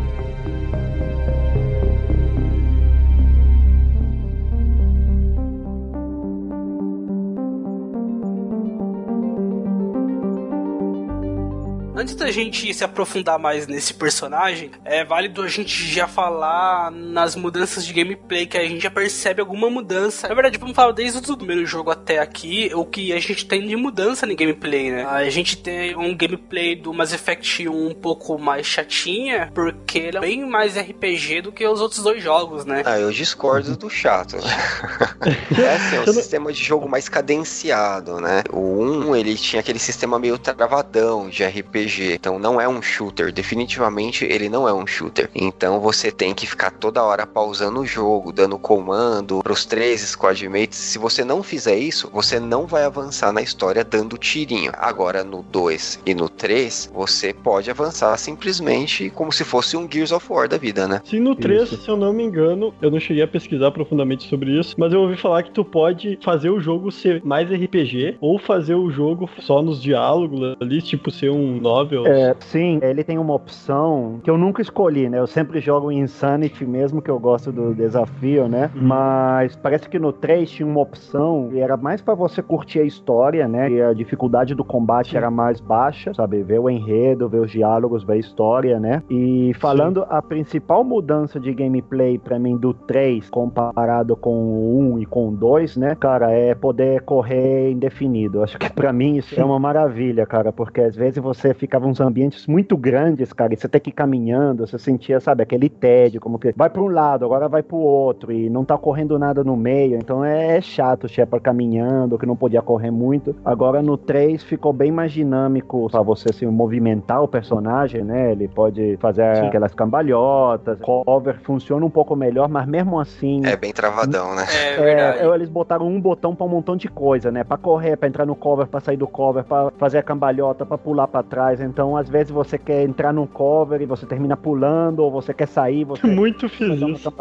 Antes 11.99 12.15
da 12.15 12.31
gente 12.31 12.73
se 12.73 12.81
aprofundar 12.81 13.37
mais 13.37 13.67
nesse 13.67 13.93
personagem, 13.93 14.71
é 14.85 15.03
válido 15.03 15.41
a 15.41 15.49
gente 15.49 15.85
já 15.85 16.07
falar 16.07 16.89
nas 16.89 17.35
mudanças 17.35 17.85
de 17.85 17.91
gameplay, 17.91 18.45
que 18.45 18.57
a 18.57 18.65
gente 18.65 18.81
já 18.81 18.89
percebe 18.89 19.41
alguma 19.41 19.69
mudança. 19.69 20.25
Na 20.29 20.33
verdade, 20.33 20.57
vamos 20.57 20.77
falar 20.77 20.93
desde 20.93 21.29
o 21.29 21.35
primeiro 21.35 21.65
jogo 21.65 21.91
até 21.91 22.19
aqui, 22.19 22.71
o 22.73 22.85
que 22.85 23.11
a 23.11 23.19
gente 23.19 23.45
tem 23.45 23.67
de 23.67 23.75
mudança 23.75 24.25
no 24.25 24.33
gameplay, 24.33 24.91
né? 24.91 25.05
A 25.07 25.29
gente 25.29 25.57
tem 25.57 25.93
um 25.93 26.15
gameplay 26.15 26.73
do 26.73 26.93
Mass 26.93 27.11
Effect 27.11 27.67
1 27.67 27.87
um 27.89 27.93
pouco 27.93 28.39
mais 28.39 28.65
chatinha, 28.65 29.51
porque 29.53 29.99
ele 29.99 30.19
é 30.19 30.21
bem 30.21 30.49
mais 30.49 30.77
RPG 30.77 31.41
do 31.41 31.51
que 31.51 31.67
os 31.67 31.81
outros 31.81 32.01
dois 32.01 32.23
jogos, 32.23 32.63
né? 32.63 32.81
Ah, 32.85 32.97
eu 32.97 33.11
discordo 33.11 33.75
do 33.75 33.89
chato. 33.89 34.37
é 34.39 35.75
assim, 35.75 35.97
é 35.97 35.99
um 35.99 36.13
sistema 36.13 36.53
de 36.53 36.63
jogo 36.63 36.87
mais 36.87 37.09
cadenciado, 37.09 38.21
né? 38.21 38.41
O 38.53 38.81
1, 39.09 39.17
ele 39.17 39.35
tinha 39.35 39.59
aquele 39.59 39.79
sistema 39.79 40.17
meio 40.17 40.37
travadão 40.37 41.27
de 41.27 41.43
RPG, 41.43 41.88
então 41.97 42.39
não 42.39 42.59
é 42.59 42.67
um 42.67 42.81
shooter, 42.81 43.31
definitivamente 43.31 44.25
ele 44.25 44.49
não 44.49 44.67
é 44.67 44.73
um 44.73 44.85
shooter. 44.85 45.29
Então 45.33 45.79
você 45.79 46.11
tem 46.11 46.33
que 46.33 46.47
ficar 46.47 46.71
toda 46.71 47.03
hora 47.03 47.25
pausando 47.25 47.79
o 47.79 47.85
jogo, 47.85 48.31
dando 48.31 48.57
comando 48.57 49.41
pros 49.43 49.65
três 49.65 50.01
squadmates. 50.01 50.77
Se 50.77 50.97
você 50.97 51.23
não 51.23 51.41
fizer 51.41 51.77
isso, 51.77 52.09
você 52.11 52.39
não 52.39 52.65
vai 52.65 52.83
avançar 52.83 53.31
na 53.31 53.41
história 53.41 53.83
dando 53.83 54.17
tirinho. 54.17 54.71
Agora 54.77 55.23
no 55.23 55.43
2 55.43 56.01
e 56.05 56.13
no 56.13 56.29
3, 56.29 56.91
você 56.93 57.33
pode 57.33 57.69
avançar 57.69 58.15
simplesmente 58.17 59.09
como 59.09 59.31
se 59.31 59.43
fosse 59.43 59.75
um 59.75 59.87
Gears 59.89 60.11
of 60.11 60.25
War 60.31 60.47
da 60.47 60.57
vida, 60.57 60.87
né? 60.87 61.01
Sim, 61.05 61.19
no 61.19 61.35
3, 61.35 61.63
Isso. 61.63 61.81
se 61.83 61.89
eu 61.89 61.97
não 61.97 62.13
me 62.13 62.23
engano, 62.23 62.73
eu 62.81 62.91
não 62.91 62.99
cheguei 62.99 63.23
a 63.23 63.27
pesquisar 63.27 63.71
profundamente 63.71 64.27
sobre 64.27 64.51
isso, 64.59 64.75
mas 64.77 64.93
eu 64.93 65.01
ouvi 65.01 65.17
falar 65.17 65.43
que 65.43 65.51
tu 65.51 65.63
pode 65.63 66.19
fazer 66.21 66.49
o 66.49 66.59
jogo 66.59 66.91
ser 66.91 67.21
mais 67.23 67.49
RPG 67.49 68.17
ou 68.19 68.37
fazer 68.39 68.75
o 68.75 68.91
jogo 68.91 69.29
só 69.39 69.61
nos 69.61 69.81
diálogos 69.81 70.55
ali, 70.59 70.81
tipo 70.81 71.11
ser 71.11 71.29
um 71.29 71.59
É, 72.07 72.35
sim, 72.39 72.79
ele 72.81 73.03
tem 73.03 73.17
uma 73.17 73.33
opção 73.33 74.19
que 74.23 74.29
eu 74.29 74.37
nunca 74.37 74.61
escolhi, 74.61 75.09
né? 75.09 75.19
Eu 75.19 75.27
sempre 75.27 75.59
jogo 75.59 75.91
Insanity 75.91 76.65
mesmo, 76.65 77.01
que 77.01 77.11
eu 77.11 77.19
gosto 77.19 77.51
do 77.51 77.73
desafio, 77.73 78.47
né? 78.47 78.69
Mas 78.75 79.55
parece 79.55 79.87
que 79.89 79.99
no 79.99 80.11
3 80.11 80.49
tinha 80.49 80.67
uma 80.67 80.81
opção 80.81 81.49
e 81.51 81.59
era 81.59 81.77
mais 81.77 82.01
pra 82.01 82.13
você 82.13 82.41
curtir 82.41 82.79
a 82.79 82.83
história, 82.83 83.47
né? 83.47 83.69
E 83.69 83.81
a 83.81 83.93
dificuldade 83.93 84.55
do 84.55 84.63
combate 84.63 85.15
era 85.15 85.29
mais 85.29 85.59
baixa, 85.59 86.13
sabe? 86.13 86.41
Ver 86.43 86.59
o 86.59 86.69
enredo, 86.69 87.29
ver 87.29 87.41
os 87.41 87.51
diálogos, 87.51 88.03
ver 88.03 88.13
a 88.13 88.17
história, 88.17 88.79
né? 88.79 89.03
E 89.09 89.53
falando 89.59 90.05
a 90.09 90.21
principal 90.21 90.83
mudança 90.83 91.39
de 91.39 91.53
gameplay 91.53 92.17
pra 92.17 92.39
mim 92.39 92.57
do 92.57 92.73
3 92.73 93.29
comparado 93.29 94.15
com 94.15 94.31
o 94.31 94.93
1 94.95 94.99
e 94.99 95.05
com 95.05 95.29
o 95.29 95.31
2, 95.31 95.77
né? 95.77 95.95
Cara, 95.95 96.31
é 96.31 96.55
poder 96.55 97.01
correr 97.01 97.71
indefinido. 97.71 98.43
Acho 98.43 98.57
que 98.57 98.71
pra 98.71 98.91
mim 98.91 99.17
isso 99.17 99.39
é 99.39 99.43
uma 99.43 99.59
maravilha, 99.59 100.25
cara, 100.25 100.51
porque 100.51 100.81
às 100.81 100.95
vezes 100.95 101.21
você 101.21 101.53
ficava 101.69 101.85
uns 101.85 102.01
ambientes 102.01 102.47
muito 102.47 102.75
grandes, 102.75 103.31
cara, 103.31 103.53
e 103.53 103.57
você 103.57 103.67
tem 103.69 103.79
que 103.79 103.91
ir 103.91 103.93
caminhando, 103.93 104.65
você 104.65 104.79
sentia, 104.79 105.19
sabe, 105.19 105.43
aquele 105.43 105.69
tédio, 105.69 106.19
como 106.19 106.39
que 106.39 106.51
vai 106.57 106.67
para 106.67 106.81
um 106.81 106.87
lado, 106.87 107.23
agora 107.23 107.47
vai 107.47 107.61
pro 107.61 107.77
outro, 107.77 108.31
e 108.31 108.49
não 108.49 108.65
tá 108.65 108.75
correndo 108.75 109.19
nada 109.19 109.43
no 109.43 109.55
meio, 109.55 109.95
então 109.95 110.25
é, 110.25 110.57
é 110.57 110.61
chato 110.61 111.03
o 111.03 111.07
Shepard 111.07 111.43
caminhando, 111.43 112.17
que 112.17 112.25
não 112.25 112.35
podia 112.35 112.61
correr 112.63 112.89
muito. 112.89 113.35
Agora 113.45 113.83
no 113.83 113.97
3 113.97 114.41
ficou 114.43 114.73
bem 114.73 114.91
mais 114.91 115.11
dinâmico 115.11 115.87
pra 115.91 116.01
você 116.01 116.29
assim, 116.31 116.47
movimentar 116.47 117.21
o 117.21 117.27
personagem, 117.27 118.03
né? 118.03 118.31
Ele 118.31 118.47
pode 118.47 118.97
fazer 118.97 119.35
Sim. 119.35 119.47
aquelas 119.47 119.73
cambalhotas, 119.75 120.79
cover 120.81 121.39
funciona 121.43 121.85
um 121.85 121.89
pouco 121.89 122.15
melhor, 122.15 122.49
mas 122.49 122.65
mesmo 122.67 122.99
assim. 122.99 123.45
É 123.45 123.55
bem 123.55 123.71
travadão, 123.71 124.33
né? 124.33 124.45
É 124.49 125.19
É, 125.19 125.23
eu- 125.25 125.35
eles 125.35 125.49
botaram 125.49 125.85
um 125.87 126.01
botão 126.01 126.33
pra 126.33 126.45
um 126.47 126.49
montão 126.49 126.75
de 126.75 126.87
coisa, 126.87 127.31
né? 127.31 127.43
Pra 127.43 127.57
correr, 127.57 127.95
pra 127.95 128.07
entrar 128.07 128.25
no 128.25 128.35
cover, 128.35 128.65
pra 128.65 128.79
sair 128.79 128.97
do 128.97 129.07
cover, 129.07 129.43
pra 129.43 129.71
fazer 129.77 129.99
a 129.99 130.03
cambalhota, 130.03 130.65
pra 130.65 130.77
pular 130.77 131.07
pra 131.07 131.21
trás. 131.21 131.58
Então, 131.59 131.95
às 131.95 132.09
vezes 132.09 132.31
você 132.31 132.57
quer 132.57 132.83
entrar 132.83 133.13
num 133.13 133.27
cover 133.27 133.81
e 133.81 133.85
você 133.85 134.05
termina 134.05 134.35
pulando, 134.37 134.99
ou 134.99 135.11
você 135.11 135.33
quer 135.33 135.47
sair, 135.47 135.83
você 135.83 136.05
Muito 136.19 136.49
fiz 136.49 136.81
isso. 136.81 137.13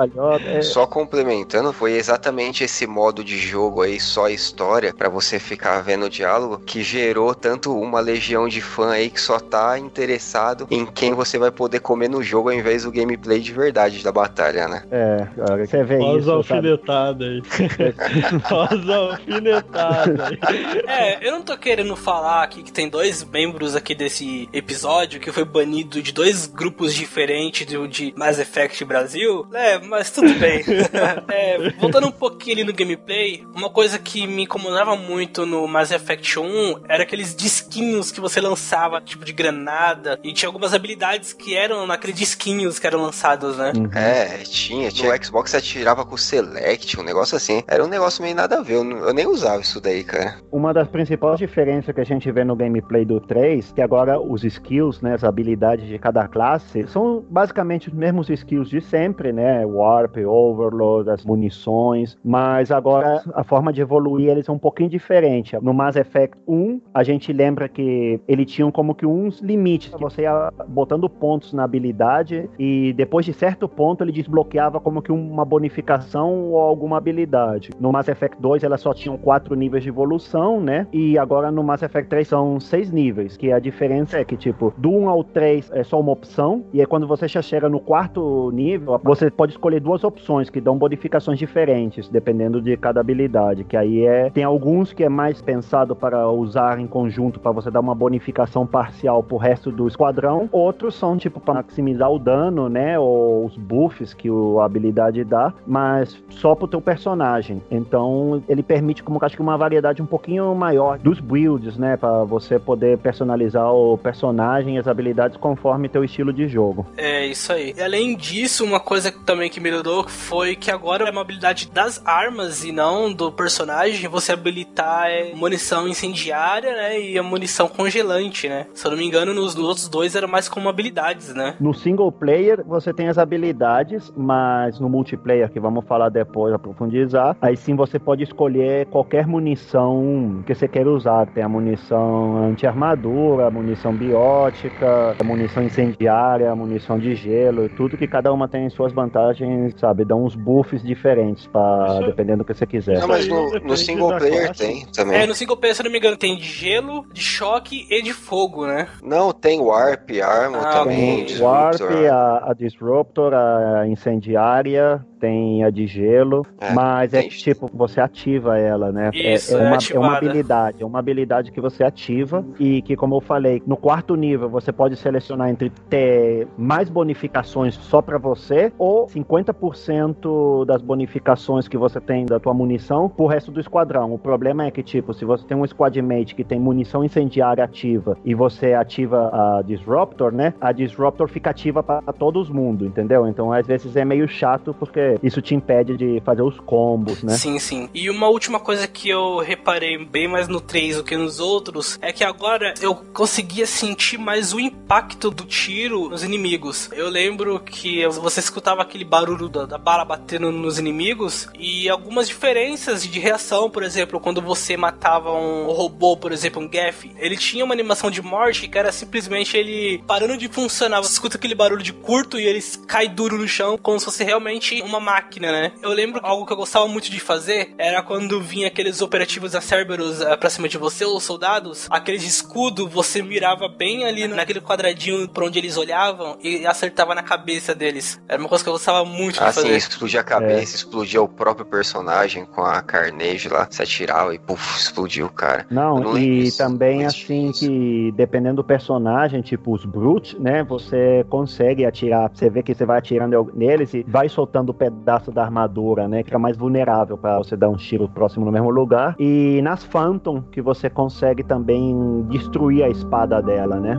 É, 0.47 0.63
Só 0.63 0.87
complementando, 0.87 1.73
foi 1.73 1.93
exatamente 1.93 2.65
esse 2.65 2.87
modo 2.87 3.23
de 3.23 3.39
jogo 3.39 3.83
aí, 3.83 4.01
só 4.01 4.29
história, 4.29 4.93
pra 4.95 5.09
você 5.09 5.39
ficar 5.39 5.81
vendo 5.83 6.07
o 6.07 6.11
diálogo, 6.11 6.59
que 6.59 6.83
gerou 6.83 7.35
tanto 7.35 7.79
uma 7.79 8.01
legião 8.01 8.49
de 8.49 8.61
fã 8.61 8.91
aí 8.91 9.11
que 9.11 9.21
só 9.21 9.39
tá 9.39 9.79
interessado 9.79 10.67
em 10.71 10.87
quem 10.87 11.15
você 11.15 11.39
vai 11.39 11.51
poder 11.51 11.81
comer 11.81 12.09
no 12.09 12.23
jogo 12.23 12.49
ao 12.49 12.55
invés 12.55 12.85
do 12.85 12.93
gameplay 12.93 13.41
de 13.41 13.53
verdade 13.53 14.03
da 14.03 14.13
batalha, 14.13 14.69
né? 14.69 14.83
é, 14.91 15.27
cara, 15.37 15.67
você 15.67 15.85
vê 15.85 15.97
as 15.97 16.17
isso, 16.17 16.43
sabe? 16.43 16.71
alfinetadas 16.71 17.29
aí. 17.29 17.43
Olha 18.51 18.69
as 18.79 18.89
alfinetadas 18.89 20.21
aí. 20.21 20.39
É, 20.87 21.27
eu 21.27 21.33
não 21.33 21.43
tô 21.43 21.57
querendo 21.57 21.95
falar 21.97 22.43
aqui 22.43 22.63
que 22.63 22.73
tem 22.73 22.89
dois 22.89 23.25
membros 23.25 23.77
aqui 23.77 23.95
desse 23.95 24.28
episódio 24.53 25.21
que 25.21 25.33
foi 25.33 25.45
banido 25.45 26.03
de 26.03 26.13
dois 26.13 26.47
grupos 26.47 26.95
diferentes 26.95 27.67
do 27.67 27.87
de 27.89 28.13
Mass 28.17 28.39
Effect 28.39 28.85
Brasil. 28.85 29.47
É, 29.53 29.79
mas 29.79 30.11
tudo 30.11 30.33
bem. 30.39 30.65
É, 31.29 31.71
voltando 31.79 32.07
um 32.07 32.13
pouquinho 32.13 32.57
ali 32.57 32.65
no 32.65 32.73
gameplay, 32.73 33.45
uma 33.55 33.71
coisa 33.71 33.99
que 33.99 34.27
me 34.27 34.45
incomodava 34.45 34.97
muito 34.97 35.45
no 35.45 35.67
Mass 35.69 35.91
Effect 35.91 36.39
1 36.39 36.85
era 36.89 37.03
aqueles 37.03 37.35
disquinhos 37.35 38.11
que 38.11 38.21
você 38.21 38.41
lançava, 38.41 39.01
tipo 39.01 39.25
de 39.25 39.33
granada, 39.33 40.19
e 40.23 40.33
tinha 40.33 40.49
algumas 40.49 40.75
habilidades 40.75 41.33
que 41.33 41.57
eram 41.57 41.87
naqueles 41.87 42.17
disquinhos 42.17 42.79
que 42.79 42.87
eram 42.87 43.03
lançados, 43.03 43.57
né? 43.57 43.73
É, 43.95 44.39
tinha, 44.45 44.91
tinha. 44.91 45.13
O 45.13 45.25
Xbox 45.25 45.55
atirava 45.55 46.05
com 46.05 46.15
o 46.15 46.19
Select, 46.19 46.99
um 46.99 47.03
negócio 47.03 47.37
assim. 47.37 47.63
Era 47.67 47.85
um 47.85 47.89
negócio 47.89 48.23
meio 48.23 48.35
nada 48.35 48.59
a 48.59 48.63
ver, 48.63 48.75
eu, 48.75 48.91
eu 48.91 49.15
nem 49.15 49.27
usava 49.27 49.61
isso 49.61 49.81
daí, 49.81 50.05
cara. 50.05 50.39
Uma 50.51 50.73
das 50.73 50.89
principais 50.89 51.39
diferenças 51.39 51.95
que 51.95 52.01
a 52.01 52.05
gente 52.05 52.31
vê 52.31 52.45
no 52.45 52.57
gameplay 52.57 53.05
do 53.05 53.21
3, 53.21 53.73
que 53.73 53.83
agora 53.83 54.18
os 54.19 54.45
skills, 54.45 55.01
né, 55.01 55.15
as 55.15 55.25
habilidades 55.25 55.87
de 55.87 55.99
cada 55.99 56.27
classe, 56.29 56.87
são 56.89 57.25
basicamente 57.29 57.89
os 57.89 57.95
mesmos 57.95 58.29
skills 58.31 58.69
de 58.69 58.81
sempre, 58.81 59.33
né? 59.33 59.65
Warp, 59.65 60.17
Overload, 60.17 61.11
as 61.11 61.25
munições, 61.25 62.17
mas 62.25 62.71
agora 62.71 63.23
a 63.35 63.45
forma 63.45 63.73
de 63.73 63.81
evoluir 63.81 64.29
eles 64.29 64.49
é 64.49 64.53
um 64.53 64.59
pouquinho 64.59 64.89
diferente. 64.89 65.57
No 65.61 65.73
Mass 65.73 65.97
Effect 65.97 66.37
1, 66.47 66.81
a 66.93 67.03
gente 67.03 67.33
lembra 67.33 67.69
que 67.69 68.21
ele 68.27 68.45
tinha 68.45 68.71
como 68.71 68.95
que 68.95 69.07
uns 69.07 69.41
limites, 69.41 69.93
você 69.99 70.23
ia 70.23 70.53
botando 70.69 71.09
pontos 71.09 71.53
na 71.53 71.65
habilidade 71.65 72.49
e 72.59 72.93
depois 72.95 73.25
de 73.25 73.33
certo 73.33 73.69
ponto 73.69 74.03
ele 74.03 74.13
desbloqueava 74.13 74.81
como 74.81 75.03
que 75.03 75.13
uma 75.13 75.45
bonificação 75.45 76.51
ou 76.51 76.59
alguma 76.59 76.97
habilidade. 76.97 77.71
No 77.81 77.93
Mass 77.93 78.09
Effect 78.09 78.41
2 78.41 78.63
elas 78.63 78.81
só 78.81 78.93
tinham 78.93 79.17
quatro 79.17 79.55
níveis 79.55 79.83
de 79.83 79.89
evolução, 79.89 80.61
né? 80.61 80.87
E 80.93 81.19
agora 81.19 81.51
no 81.51 81.63
Mass 81.63 81.83
Effect 81.83 82.09
3 82.09 82.29
são 82.29 82.61
seis 82.61 82.91
níveis, 82.91 83.37
que 83.37 83.53
a 83.53 83.59
diferença 83.59 84.08
É 84.13 84.25
que, 84.25 84.37
tipo, 84.37 84.73
do 84.77 84.91
1 84.91 85.09
ao 85.09 85.23
3 85.23 85.71
é 85.73 85.85
só 85.85 86.01
uma 86.01 86.13
opção, 86.13 86.65
e 86.73 86.81
aí 86.81 86.87
quando 86.87 87.07
você 87.07 87.29
já 87.29 87.43
chega 87.43 87.69
no 87.69 87.79
quarto 87.79 88.51
nível, 88.53 88.99
você 89.05 89.31
pode 89.31 89.53
escolher 89.53 89.81
duas 89.81 90.03
opções 90.03 90.49
que 90.49 90.61
dão 90.61 90.79
bonificações 90.79 91.39
diferentes, 91.39 92.09
dependendo 92.09 92.61
de 92.61 92.77
cada 92.77 93.01
habilidade, 93.01 93.65
que 93.65 93.77
aí 93.77 94.05
é... 94.05 94.31
Tem 94.31 94.45
alguns 94.45 94.93
que 94.93 95.05
é 95.05 95.09
mais 95.09 95.43
pensado 95.43 95.95
para 95.95 96.29
usar 96.31 96.79
em 96.79 96.87
conjunto, 96.87 97.39
para 97.39 97.53
você 97.53 97.71
dar 97.71 97.81
uma 97.81 97.95
bonificação 97.95 98.67
parcial 98.67 99.23
pro 99.23 99.37
resto 99.37 99.71
do 99.71 99.87
esquadrão, 99.87 100.49
outros 100.51 100.95
são, 100.95 101.17
tipo, 101.17 101.39
para 101.39 101.55
maximizar 101.55 102.11
o 102.11 102.19
dano, 102.19 102.69
né, 102.69 102.99
ou 102.99 103.45
os 103.45 103.57
buffs 103.57 104.15
que 104.15 104.29
a 104.59 104.65
habilidade 104.65 105.23
dá, 105.25 105.53
mas 105.67 106.23
só 106.31 106.55
pro 106.55 106.67
teu 106.67 106.81
personagem. 106.81 107.63
Então, 107.71 108.43
ele 108.49 108.63
permite, 108.63 109.03
como 109.03 109.19
eu 109.19 109.27
acho 109.27 109.37
que 109.37 109.43
uma 109.43 109.59
variedade 109.59 110.01
um 110.01 110.07
pouquinho 110.07 110.55
maior 110.55 110.99
dos 110.99 111.21
builds, 111.21 111.77
né, 111.77 111.97
para 111.97 112.25
você 112.25 112.59
poder 112.59 112.99
personalizar 112.99 113.71
o 113.71 113.98
personagem 113.99 114.77
e 114.77 114.79
as 114.79 114.87
habilidades 114.87 115.37
conforme 115.37 115.89
teu 115.89 116.05
estilo 116.05 116.33
de 116.33 116.49
jogo. 116.49 116.87
É, 116.97 117.27
isso 117.27 117.53
aí. 117.53 117.75
E 117.77 117.83
além 117.83 118.17
disso, 118.17 118.65
uma 118.65 118.81
coisa 118.81 119.13
também 119.25 119.51
que 119.51 119.61
melhorou 119.61 120.09
foi 120.09 120.57
que 120.57 120.71
agora 120.71 121.09
é 121.09 121.11
uma 121.11 121.21
habilidade 121.21 121.71
das 121.71 122.05
armas 122.05 122.65
e 122.65 122.73
não 122.73 123.13
do 123.13 123.31
personagem, 123.33 124.09
você 124.09 124.33
habilitar 124.33 125.09
é, 125.09 125.35
munição 125.35 125.89
incendiária, 125.89 126.73
né, 126.73 127.01
e 127.01 127.19
a 127.19 127.23
munição 127.23 127.69
congelante, 127.69 128.49
né. 128.49 128.67
Se 128.75 128.87
eu 128.87 128.91
não 128.91 128.99
me 128.99 129.07
engano, 129.07 129.35
nos, 129.35 129.55
nos 129.55 129.65
outros 129.65 129.89
dois 129.89 130.15
era 130.15 130.27
mais 130.27 130.49
como 130.49 130.69
habilidades, 130.69 131.35
né. 131.35 131.55
No 131.61 131.75
single 131.75 132.11
player, 132.13 132.65
você 132.67 132.93
tem 132.93 133.09
as 133.09 133.19
habilidades, 133.19 134.13
mas 134.17 134.79
no 134.81 134.89
multiplayer, 134.89 135.51
que 135.51 135.61
vamos 135.61 135.85
falar 135.87 136.09
depois, 136.09 136.53
aprofundizar, 136.55 137.37
aí 137.41 137.57
sim 137.57 137.75
você 137.75 137.99
pode 137.99 138.23
escolher 138.23 138.87
qualquer 138.87 139.27
munição 139.27 140.43
que 140.47 140.55
você 140.55 140.69
queira 140.69 140.91
usar. 140.91 141.27
Tem 141.27 141.43
a 141.43 141.49
munição 141.49 142.45
anti-armadura, 142.45 143.47
a 143.47 143.51
munição 143.51 143.88
biótica, 143.95 145.15
a 145.19 145.25
munição 145.25 145.63
incendiária, 145.63 146.55
munição 146.55 146.99
de 146.99 147.15
gelo, 147.15 147.69
tudo 147.71 147.97
que 147.97 148.07
cada 148.07 148.33
uma 148.33 148.49
tem 148.49 148.69
suas 148.71 148.93
vantagens, 148.93 149.75
sabe? 149.79 150.05
Dão 150.05 150.25
uns 150.25 150.35
buffs 150.35 150.83
diferentes, 150.83 151.47
pra, 151.47 151.87
Isso- 151.99 152.07
dependendo 152.07 152.39
do 152.39 152.45
que 152.45 152.55
você 152.55 152.67
quiser. 152.67 152.99
Não, 153.01 153.09
mas 153.09 153.27
no, 153.29 153.51
no 153.61 153.77
single 153.77 154.17
player 154.17 154.55
tem 154.55 154.87
também. 154.87 155.19
É, 155.19 155.27
no 155.27 155.35
single 155.35 155.57
player, 155.57 155.75
se 155.75 155.83
eu 155.83 155.85
não 155.85 155.93
me 155.93 155.99
engano, 155.99 156.17
tem 156.17 156.37
de 156.37 156.45
gelo, 156.45 157.05
de 157.13 157.21
choque 157.21 157.87
e 157.91 158.03
de 158.03 158.13
fogo, 158.13 158.67
né? 158.67 158.89
Não, 159.03 159.33
tem 159.33 159.61
Warp, 159.61 160.11
Armor 160.23 160.63
Ah, 160.65 160.71
também, 160.71 161.25
Tem 161.27 161.41
Warp, 161.41 161.81
a, 162.11 162.51
a 162.51 162.55
Disruptor, 162.55 163.33
a 163.35 163.87
incendiária, 163.87 165.05
tem 165.19 165.65
a 165.65 165.71
de 165.71 165.87
gelo, 165.87 166.47
É, 166.61 166.73
mas 166.75 167.13
é 167.15 167.23
que, 167.23 167.37
tipo, 167.37 167.69
você 167.73 168.01
ativa 168.01 168.59
ela, 168.59 168.93
né? 168.93 169.11
É- 169.15 169.35
Isso, 169.35 169.57
é, 169.57 169.61
é 169.61 169.67
uma, 169.67 169.79
é 169.95 169.99
uma 169.99 170.17
habilidade, 170.17 170.83
é 170.83 170.87
uma 170.87 170.99
habilidade 170.99 171.53
que 171.53 171.61
você 171.61 171.85
ativa 171.85 172.45
e 172.59 172.83
que, 172.83 172.97
como 172.97 173.17
eu 173.17 173.21
falei, 173.21 173.63
no 173.67 173.77
quarto 173.77 174.15
nível 174.15 174.49
você 174.49 174.73
pode 174.73 174.97
selecionar 174.97 175.49
entre 175.51 175.71
ter 175.89 176.47
mais 176.57 176.89
bonificações 176.89 177.75
só 177.75 178.01
pra 178.01 178.19
você 178.19 178.73
ou 178.79 179.07
50% 179.09 180.65
das 180.67 180.83
bonificações 180.83 181.69
que 181.69 181.77
você 181.77 182.01
tem 182.01 182.27
da 182.27 182.39
tua 182.39 182.55
munição 182.55 183.09
pro 183.09 183.27
resto 183.27 183.51
do 183.51 183.61
esquadrão. 183.61 184.13
O 184.13 184.19
problema 184.19 184.65
é 184.65 184.71
que, 184.71 184.83
tipo, 184.83 185.13
se 185.13 185.25
você 185.25 185.45
tem 185.47 185.57
um 185.57 185.67
squadmate 185.67 186.35
que 186.35 186.45
tem 186.45 186.59
munição 186.59 187.05
incendiária 187.05 187.65
ativa 187.65 188.17
e 188.25 188.35
você 188.35 188.75
ativa 188.75 189.31
a 189.33 189.63
Disruptor, 189.63 190.33
né? 190.33 190.55
A 190.61 190.73
Disruptor 190.73 191.29
fica 191.29 191.51
ativa 191.51 191.83
pra 191.83 192.01
todos 192.19 192.49
mundo, 192.51 192.87
entendeu? 192.87 193.27
Então, 193.29 193.53
às 193.53 193.67
vezes 193.67 193.97
é 193.97 194.05
meio 194.05 194.29
chato 194.29 194.75
porque 194.79 195.01
isso 195.23 195.41
te 195.41 195.55
impede 195.55 195.97
de 195.97 196.21
fazer 196.25 196.43
os 196.43 196.59
combos, 196.61 197.23
né? 197.23 197.35
Sim, 197.35 197.59
sim. 197.59 197.89
E 197.95 198.11
uma 198.11 198.29
última 198.29 198.61
coisa 198.61 198.87
que 198.87 199.09
eu 199.09 199.39
reparei 199.39 200.05
bem 200.05 200.29
mais 200.29 200.49
no 200.49 200.61
3 200.61 200.97
do 200.97 201.05
que 201.05 201.17
nos 201.17 201.41
outros 201.41 201.99
é 202.01 202.13
que 202.13 202.25
agora 202.25 202.75
eu 202.81 202.95
conseguia 202.95 203.67
sentir 203.67 204.19
mais 204.19 204.53
o 204.53 204.61
impacto 204.61 205.31
do 205.31 205.45
tiro 205.45 206.09
nos 206.09 206.23
inimigos. 206.23 206.91
Eu 206.93 207.09
lembro 207.09 207.61
que 207.61 208.07
você 208.09 208.41
escutava 208.41 208.83
aquele 208.83 209.05
barulho 209.05 209.49
da, 209.49 209.67
da 209.67 209.79
bala 209.79 210.05
batendo 210.05 210.51
nos 210.51 210.79
inimigos 210.79 211.49
e 211.59 211.89
algumas 211.89 212.29
diferenças 212.29 213.03
de 213.03 213.19
reação, 213.19 213.71
por 213.71 213.83
exemplo, 213.83 214.21
quando 214.21 214.41
você 214.41 214.77
matava 214.77 215.33
um 215.33 215.67
robô, 215.67 216.17
por 216.17 216.33
exemplo, 216.33 216.63
um 216.63 216.69
Gaff, 216.69 217.11
ele 217.19 217.37
tinha 217.37 217.65
uma 217.65 217.75
animação 217.75 218.11
de 218.11 218.23
morte 218.23 218.69
que 218.69 218.79
era 218.79 218.93
simplesmente 218.93 219.57
ele 219.57 220.03
parando 220.07 220.37
de 220.37 220.49
funcionar. 220.49 221.01
Você 221.01 221.13
escuta 221.13 221.37
aquele 221.37 221.55
barulho 221.55 221.83
de 221.83 221.93
curto 221.93 222.39
e 222.39 222.47
ele 222.47 222.63
cai 222.87 223.09
duro 223.09 223.39
no 223.39 223.49
chão, 223.49 223.79
como 223.79 223.99
se 223.99 224.05
fosse 224.05 224.25
realmente 224.25 224.81
uma 224.83 224.98
máquina, 225.01 225.51
né? 225.53 225.73
Eu 225.83 225.91
lembro 225.91 226.21
que 226.21 226.27
algo 226.27 226.47
que 226.47 226.53
eu 226.53 226.57
gostava 226.57 226.87
muito 226.89 227.11
de 227.11 227.21
fazer 227.21 227.75
era 227.79 228.03
quando 228.03 228.41
vinha 228.41 228.69
aqueles 228.69 229.01
operativos 229.01 229.53
da 229.53 229.61
Cerberus 229.61 230.21
eh, 230.21 230.37
pra 230.37 230.51
cima 230.51 230.69
de 230.69 230.79
você, 230.79 231.05
os 231.05 231.23
soldados, 231.23 231.87
aqueles 231.91 232.23
de 232.23 232.29
escudo, 232.29 232.89
você 232.89 233.23
mirava 233.23 233.69
bem 233.69 234.05
ali 234.05 234.27
naquele 234.29 234.61
quadradinho 234.61 235.29
pra 235.29 235.45
onde 235.45 235.59
eles 235.59 235.77
olhavam 235.77 236.37
e 236.43 236.67
acertava 236.67 237.15
na 237.15 237.23
cabeça 237.23 237.75
deles. 237.75 238.21
Era 238.29 238.41
uma 238.41 238.49
coisa 238.49 238.63
que 238.65 238.69
eu 238.69 238.75
gostava 238.75 239.05
muito 239.05 239.35
de 239.39 239.45
Assim, 239.45 239.63
fazer. 239.63 239.77
explodia 239.77 240.21
a 240.21 240.25
cabeça, 240.25 240.77
explodia 240.77 241.23
o 241.23 241.29
próprio 241.29 241.65
personagem 241.67 242.45
com 242.47 242.63
a 242.63 242.81
Carnage 242.83 243.49
lá, 243.49 243.67
se 243.71 243.83
atirava 243.83 244.35
e 244.35 244.39
puf, 244.39 244.79
explodiu 244.79 245.27
o 245.27 245.31
cara. 245.31 245.67
Não 245.71 245.99
Não, 246.01 246.19
e 246.19 246.45
isso, 246.49 246.59
também 246.59 247.05
assim 247.05 247.51
isso. 247.51 247.61
que 247.61 248.13
dependendo 248.13 248.57
do 248.57 248.65
personagem, 248.65 249.41
tipo 249.43 249.73
os 249.73 249.85
Brutes, 249.85 250.35
né, 250.39 250.63
você 250.65 251.25
consegue 251.29 251.85
atirar, 251.85 252.31
você 252.33 252.49
vê 252.51 252.63
que 252.63 252.75
você 252.75 252.85
vai 252.85 252.99
atirando 252.99 253.51
neles 253.55 253.95
e 253.95 254.03
vai 254.07 254.29
soltando 254.29 254.71
o 254.71 254.75
pedaço 254.91 255.31
da 255.31 255.43
armadura, 255.43 256.09
né, 256.09 256.23
que 256.23 256.35
é 256.35 256.39
mais 256.39 256.57
vulnerável 256.57 257.17
para 257.17 257.39
você 257.39 257.57
dar 257.57 257.69
um 257.69 257.77
tiro 257.77 258.09
próximo 258.09 258.45
no 258.45 258.53
mesmo 258.53 258.71
lugar. 258.71 259.15
E 259.19 259.61
nas 259.63 259.85
Phantom 259.85 260.43
que 260.43 260.61
você 260.61 260.89
consegue 260.89 261.43
também 261.43 262.25
destruir 262.29 262.85
a 262.85 262.89
espada 262.89 263.41
dela, 263.43 263.79
né? 263.81 263.99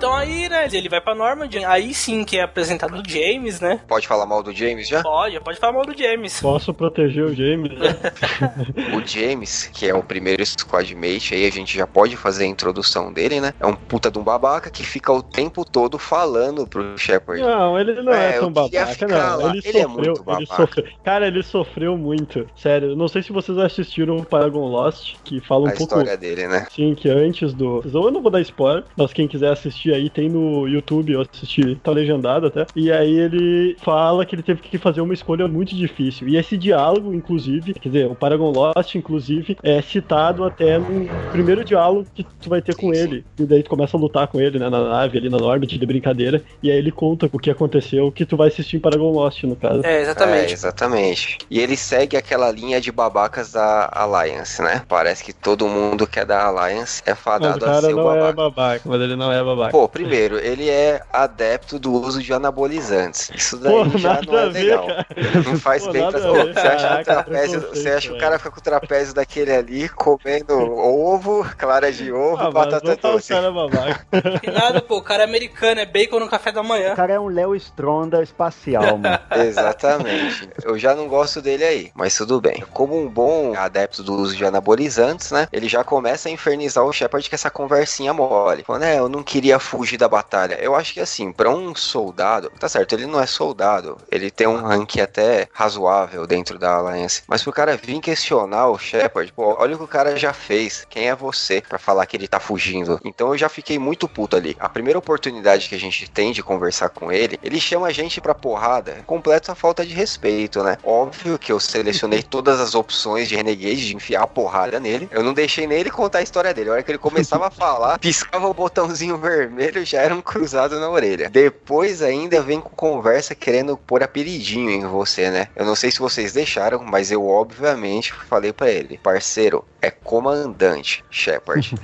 Então 0.00 0.14
aí, 0.14 0.48
né, 0.48 0.66
ele 0.72 0.88
vai 0.88 0.98
pra 0.98 1.14
Normandy, 1.14 1.62
aí 1.62 1.92
sim 1.92 2.24
que 2.24 2.38
é 2.38 2.42
apresentado 2.42 2.94
o 2.98 3.06
James, 3.06 3.60
né? 3.60 3.80
Pode 3.86 4.08
falar 4.08 4.24
mal 4.24 4.42
do 4.42 4.50
James 4.50 4.88
já? 4.88 5.02
Pode, 5.02 5.38
pode 5.40 5.58
falar 5.58 5.74
mal 5.74 5.84
do 5.84 5.94
James. 5.94 6.40
Posso 6.40 6.72
proteger 6.72 7.22
o 7.26 7.34
James? 7.34 7.70
né? 7.78 7.96
O 8.96 9.06
James, 9.06 9.70
que 9.74 9.86
é 9.86 9.94
o 9.94 10.02
primeiro 10.02 10.44
squadmate, 10.46 11.34
aí 11.34 11.46
a 11.46 11.50
gente 11.50 11.76
já 11.76 11.86
pode 11.86 12.16
fazer 12.16 12.44
a 12.44 12.46
introdução 12.46 13.12
dele, 13.12 13.42
né? 13.42 13.52
É 13.60 13.66
um 13.66 13.74
puta 13.74 14.10
de 14.10 14.18
um 14.18 14.22
babaca 14.24 14.70
que 14.70 14.82
fica 14.82 15.12
o 15.12 15.22
tempo 15.22 15.66
todo 15.66 15.98
falando 15.98 16.66
pro 16.66 16.96
Shepard. 16.96 17.42
Não, 17.42 17.78
ele 17.78 18.00
não 18.02 18.12
é, 18.14 18.36
É, 18.36 18.40
tão 18.40 18.50
babaca, 18.50 19.06
não. 19.06 19.36
lá. 19.42 19.50
Ele, 19.50 19.58
Ele 19.64 19.78
é 19.78 19.82
sofreu, 19.82 19.88
muito 19.90 20.08
ele 20.08 20.24
babaca. 20.24 20.56
sofreu. 20.56 20.84
Cara, 21.04 21.26
ele 21.26 21.42
sofreu 21.42 21.98
muito. 21.98 22.48
Sério, 22.56 22.96
não 22.96 23.06
sei 23.06 23.22
se 23.22 23.32
vocês 23.32 23.58
assistiram 23.58 24.16
o 24.16 24.24
Paragon 24.24 24.66
Lost, 24.66 25.16
que 25.24 25.40
fala 25.40 25.64
um 25.64 25.68
a 25.68 25.72
pouco. 25.72 25.82
história 25.82 26.16
dele, 26.16 26.48
né? 26.48 26.66
Sim, 26.74 26.94
que 26.94 27.10
antes 27.10 27.52
do. 27.52 27.82
Eu 27.84 28.10
não 28.10 28.22
vou 28.22 28.30
dar 28.30 28.40
spoiler, 28.40 28.84
mas 28.96 29.12
quem 29.12 29.28
quiser 29.28 29.52
assistir 29.52 29.89
aí, 29.92 30.10
tem 30.10 30.28
no 30.28 30.66
YouTube, 30.68 31.12
eu 31.12 31.20
assisti, 31.22 31.76
tá 31.76 31.90
legendado 31.90 32.46
até. 32.46 32.66
E 32.74 32.90
aí 32.90 33.12
ele 33.18 33.76
fala 33.82 34.24
que 34.26 34.34
ele 34.34 34.42
teve 34.42 34.60
que 34.62 34.78
fazer 34.78 35.00
uma 35.00 35.14
escolha 35.14 35.46
muito 35.48 35.74
difícil. 35.74 36.28
E 36.28 36.36
esse 36.36 36.56
diálogo, 36.56 37.12
inclusive, 37.14 37.74
quer 37.74 37.88
dizer, 37.88 38.06
o 38.10 38.14
Paragon 38.14 38.50
Lost, 38.50 38.94
inclusive, 38.94 39.56
é 39.62 39.80
citado 39.82 40.44
até 40.44 40.78
no 40.78 41.10
primeiro 41.30 41.64
diálogo 41.64 42.06
que 42.14 42.24
tu 42.40 42.48
vai 42.48 42.60
ter 42.62 42.74
com 42.74 42.92
ele. 42.92 43.24
E 43.38 43.44
daí 43.44 43.62
tu 43.62 43.70
começa 43.70 43.96
a 43.96 44.00
lutar 44.00 44.26
com 44.28 44.40
ele, 44.40 44.58
né, 44.58 44.68
na 44.68 44.82
nave, 44.82 45.18
ali 45.18 45.28
na 45.30 45.38
Norbit, 45.38 45.78
de 45.78 45.86
brincadeira. 45.86 46.42
E 46.62 46.70
aí 46.70 46.76
ele 46.78 46.90
conta 46.92 47.28
o 47.32 47.38
que 47.38 47.50
aconteceu, 47.50 48.10
que 48.12 48.24
tu 48.26 48.36
vai 48.36 48.48
assistir 48.48 48.76
em 48.76 48.80
Paragon 48.80 49.12
Lost, 49.12 49.42
no 49.44 49.56
caso. 49.56 49.82
É, 49.84 50.00
É, 50.00 50.00
exatamente. 50.02 50.52
exatamente. 50.52 51.38
E 51.50 51.58
ele 51.60 51.76
segue 51.76 52.16
aquela 52.16 52.50
linha 52.50 52.80
de 52.80 52.90
babacas 52.92 53.52
da 53.52 53.88
Alliance, 53.92 54.60
né? 54.62 54.82
Parece 54.88 55.22
que 55.24 55.32
todo 55.32 55.68
mundo 55.68 56.06
que 56.06 56.18
é 56.20 56.24
da 56.24 56.44
Alliance 56.46 57.02
é 57.06 57.14
Mas 57.38 57.54
o 57.54 57.58
fadado 57.58 57.64
a 57.64 57.68
cara 57.68 57.80
ser 57.86 57.94
o 57.94 57.96
não 57.96 58.12
é 58.12 58.32
babaca. 58.32 58.32
babaca, 58.32 58.88
mas 58.88 59.00
ele 59.00 59.16
não 59.16 59.32
é 59.32 59.42
babaca. 59.42 59.70
Pô, 59.70 59.79
primeiro, 59.88 60.38
ele 60.38 60.68
é 60.68 61.02
adepto 61.12 61.78
do 61.78 61.92
uso 61.92 62.22
de 62.22 62.32
anabolizantes. 62.32 63.30
Isso 63.34 63.56
daí 63.56 63.72
Pô, 63.72 63.98
já 63.98 64.20
não 64.22 64.38
é 64.38 64.48
ver, 64.50 64.62
legal. 64.64 64.86
cara. 64.86 65.06
Não 65.44 65.58
faz 65.58 65.84
Pô, 65.86 65.92
bem 65.92 66.08
pra 66.10 66.20
Pô. 66.20 66.32
Você 66.34 66.38
acha, 66.38 66.50
que 66.50 66.52
o 66.52 66.54
Caraca, 66.54 67.04
trapézio, 67.04 67.60
você 67.60 67.90
acha 67.90 68.08
que 68.08 68.14
o 68.14 68.18
cara 68.18 68.38
fica 68.38 68.50
com 68.50 68.58
o 68.58 68.62
trapézio 68.62 69.14
daquele 69.14 69.52
ali, 69.52 69.88
comendo 69.88 70.54
ovo, 70.58 71.46
clara 71.56 71.90
de 71.92 72.12
ovo, 72.12 72.42
Ah, 72.42 72.50
batata 72.50 72.96
tá 72.96 73.10
doce. 73.12 73.28
cara 73.28 73.50
babaca. 73.50 74.06
E 74.42 74.50
nada, 74.50 74.80
pô, 74.80 74.98
o 74.98 75.02
cara 75.02 75.22
é 75.22 75.26
americano, 75.26 75.80
é 75.80 75.86
bacon 75.86 76.20
no 76.20 76.28
café 76.28 76.52
da 76.52 76.62
manhã. 76.62 76.92
O 76.92 76.96
cara 76.96 77.14
é 77.14 77.20
um 77.20 77.28
Léo 77.28 77.54
Stronda 77.56 78.22
espacial, 78.22 78.98
mano. 78.98 79.18
Exatamente. 79.44 80.48
Eu 80.64 80.78
já 80.78 80.94
não 80.94 81.08
gosto 81.08 81.40
dele 81.40 81.64
aí, 81.64 81.90
mas 81.94 82.16
tudo 82.16 82.40
bem. 82.40 82.62
Como 82.72 82.98
um 83.00 83.08
bom 83.08 83.54
adepto 83.56 84.02
do 84.02 84.14
uso 84.14 84.36
de 84.36 84.44
anabolizantes, 84.44 85.30
né? 85.30 85.48
Ele 85.52 85.68
já 85.68 85.82
começa 85.84 86.28
a 86.28 86.32
infernizar 86.32 86.84
o 86.84 86.92
Shepard 86.92 87.28
com 87.28 87.34
essa 87.34 87.50
conversinha 87.50 88.12
mole. 88.12 88.62
Falando, 88.64 88.84
é, 88.84 88.98
eu 88.98 89.08
não 89.08 89.22
queria 89.22 89.58
fugir 89.70 89.96
da 89.96 90.08
batalha. 90.08 90.58
Eu 90.60 90.74
acho 90.74 90.92
que 90.92 91.00
assim, 91.00 91.30
para 91.32 91.48
um 91.48 91.74
soldado, 91.74 92.50
tá 92.58 92.68
certo, 92.68 92.94
ele 92.94 93.06
não 93.06 93.20
é 93.20 93.26
soldado, 93.26 93.96
ele 94.10 94.30
tem 94.30 94.46
um 94.46 94.60
rank 94.60 94.96
até 94.98 95.48
razoável 95.52 96.26
dentro 96.26 96.58
da 96.58 96.74
Alliance, 96.74 97.22
mas 97.28 97.42
pro 97.42 97.52
cara 97.52 97.76
vir 97.76 98.00
questionar 98.00 98.68
o 98.68 98.78
Shepard, 98.78 99.32
pô, 99.32 99.56
olha 99.58 99.74
o 99.74 99.78
que 99.78 99.84
o 99.84 99.88
cara 99.88 100.16
já 100.16 100.32
fez. 100.32 100.86
Quem 100.90 101.08
é 101.08 101.14
você 101.14 101.60
para 101.60 101.78
falar 101.78 102.04
que 102.06 102.16
ele 102.16 102.26
tá 102.26 102.40
fugindo? 102.40 103.00
Então 103.04 103.28
eu 103.28 103.38
já 103.38 103.48
fiquei 103.48 103.78
muito 103.78 104.08
puto 104.08 104.36
ali. 104.36 104.56
A 104.58 104.68
primeira 104.68 104.98
oportunidade 104.98 105.68
que 105.68 105.74
a 105.74 105.78
gente 105.78 106.10
tem 106.10 106.32
de 106.32 106.42
conversar 106.42 106.88
com 106.88 107.12
ele, 107.12 107.38
ele 107.42 107.60
chama 107.60 107.86
a 107.86 107.92
gente 107.92 108.20
pra 108.20 108.34
porrada, 108.34 109.02
completa 109.06 109.54
falta 109.54 109.86
de 109.86 109.94
respeito, 109.94 110.64
né? 110.64 110.78
Óbvio 110.82 111.38
que 111.38 111.52
eu 111.52 111.60
selecionei 111.60 112.22
todas 112.22 112.58
as 112.60 112.74
opções 112.74 113.28
de 113.28 113.36
Renegade, 113.36 113.86
de 113.86 113.94
enfiar 113.94 114.22
a 114.22 114.26
porrada 114.26 114.80
nele. 114.80 115.08
Eu 115.12 115.22
não 115.22 115.32
deixei 115.32 115.66
nem 115.66 115.78
ele 115.78 115.90
contar 115.90 116.18
a 116.18 116.22
história 116.22 116.52
dele. 116.52 116.70
A 116.70 116.72
hora 116.72 116.82
que 116.82 116.90
ele 116.90 116.98
começava 116.98 117.46
a 117.46 117.50
falar, 117.50 117.98
piscava 117.98 118.48
o 118.48 118.54
botãozinho 118.54 119.16
vermelho, 119.16 119.49
já 119.84 120.00
era 120.00 120.14
um 120.14 120.20
cruzado 120.20 120.78
na 120.78 120.88
orelha. 120.88 121.28
Depois 121.30 122.02
ainda 122.02 122.42
vem 122.42 122.60
com 122.60 122.70
conversa 122.70 123.34
querendo 123.34 123.76
pôr 123.76 124.02
apelidinho 124.02 124.70
em 124.70 124.86
você, 124.86 125.30
né? 125.30 125.48
Eu 125.56 125.64
não 125.64 125.74
sei 125.74 125.90
se 125.90 125.98
vocês 125.98 126.32
deixaram, 126.32 126.82
mas 126.84 127.10
eu 127.10 127.26
obviamente 127.26 128.12
falei 128.12 128.52
para 128.52 128.70
ele, 128.70 128.98
parceiro, 128.98 129.64
é 129.82 129.90
comandante, 129.90 131.02
Shepard. 131.10 131.74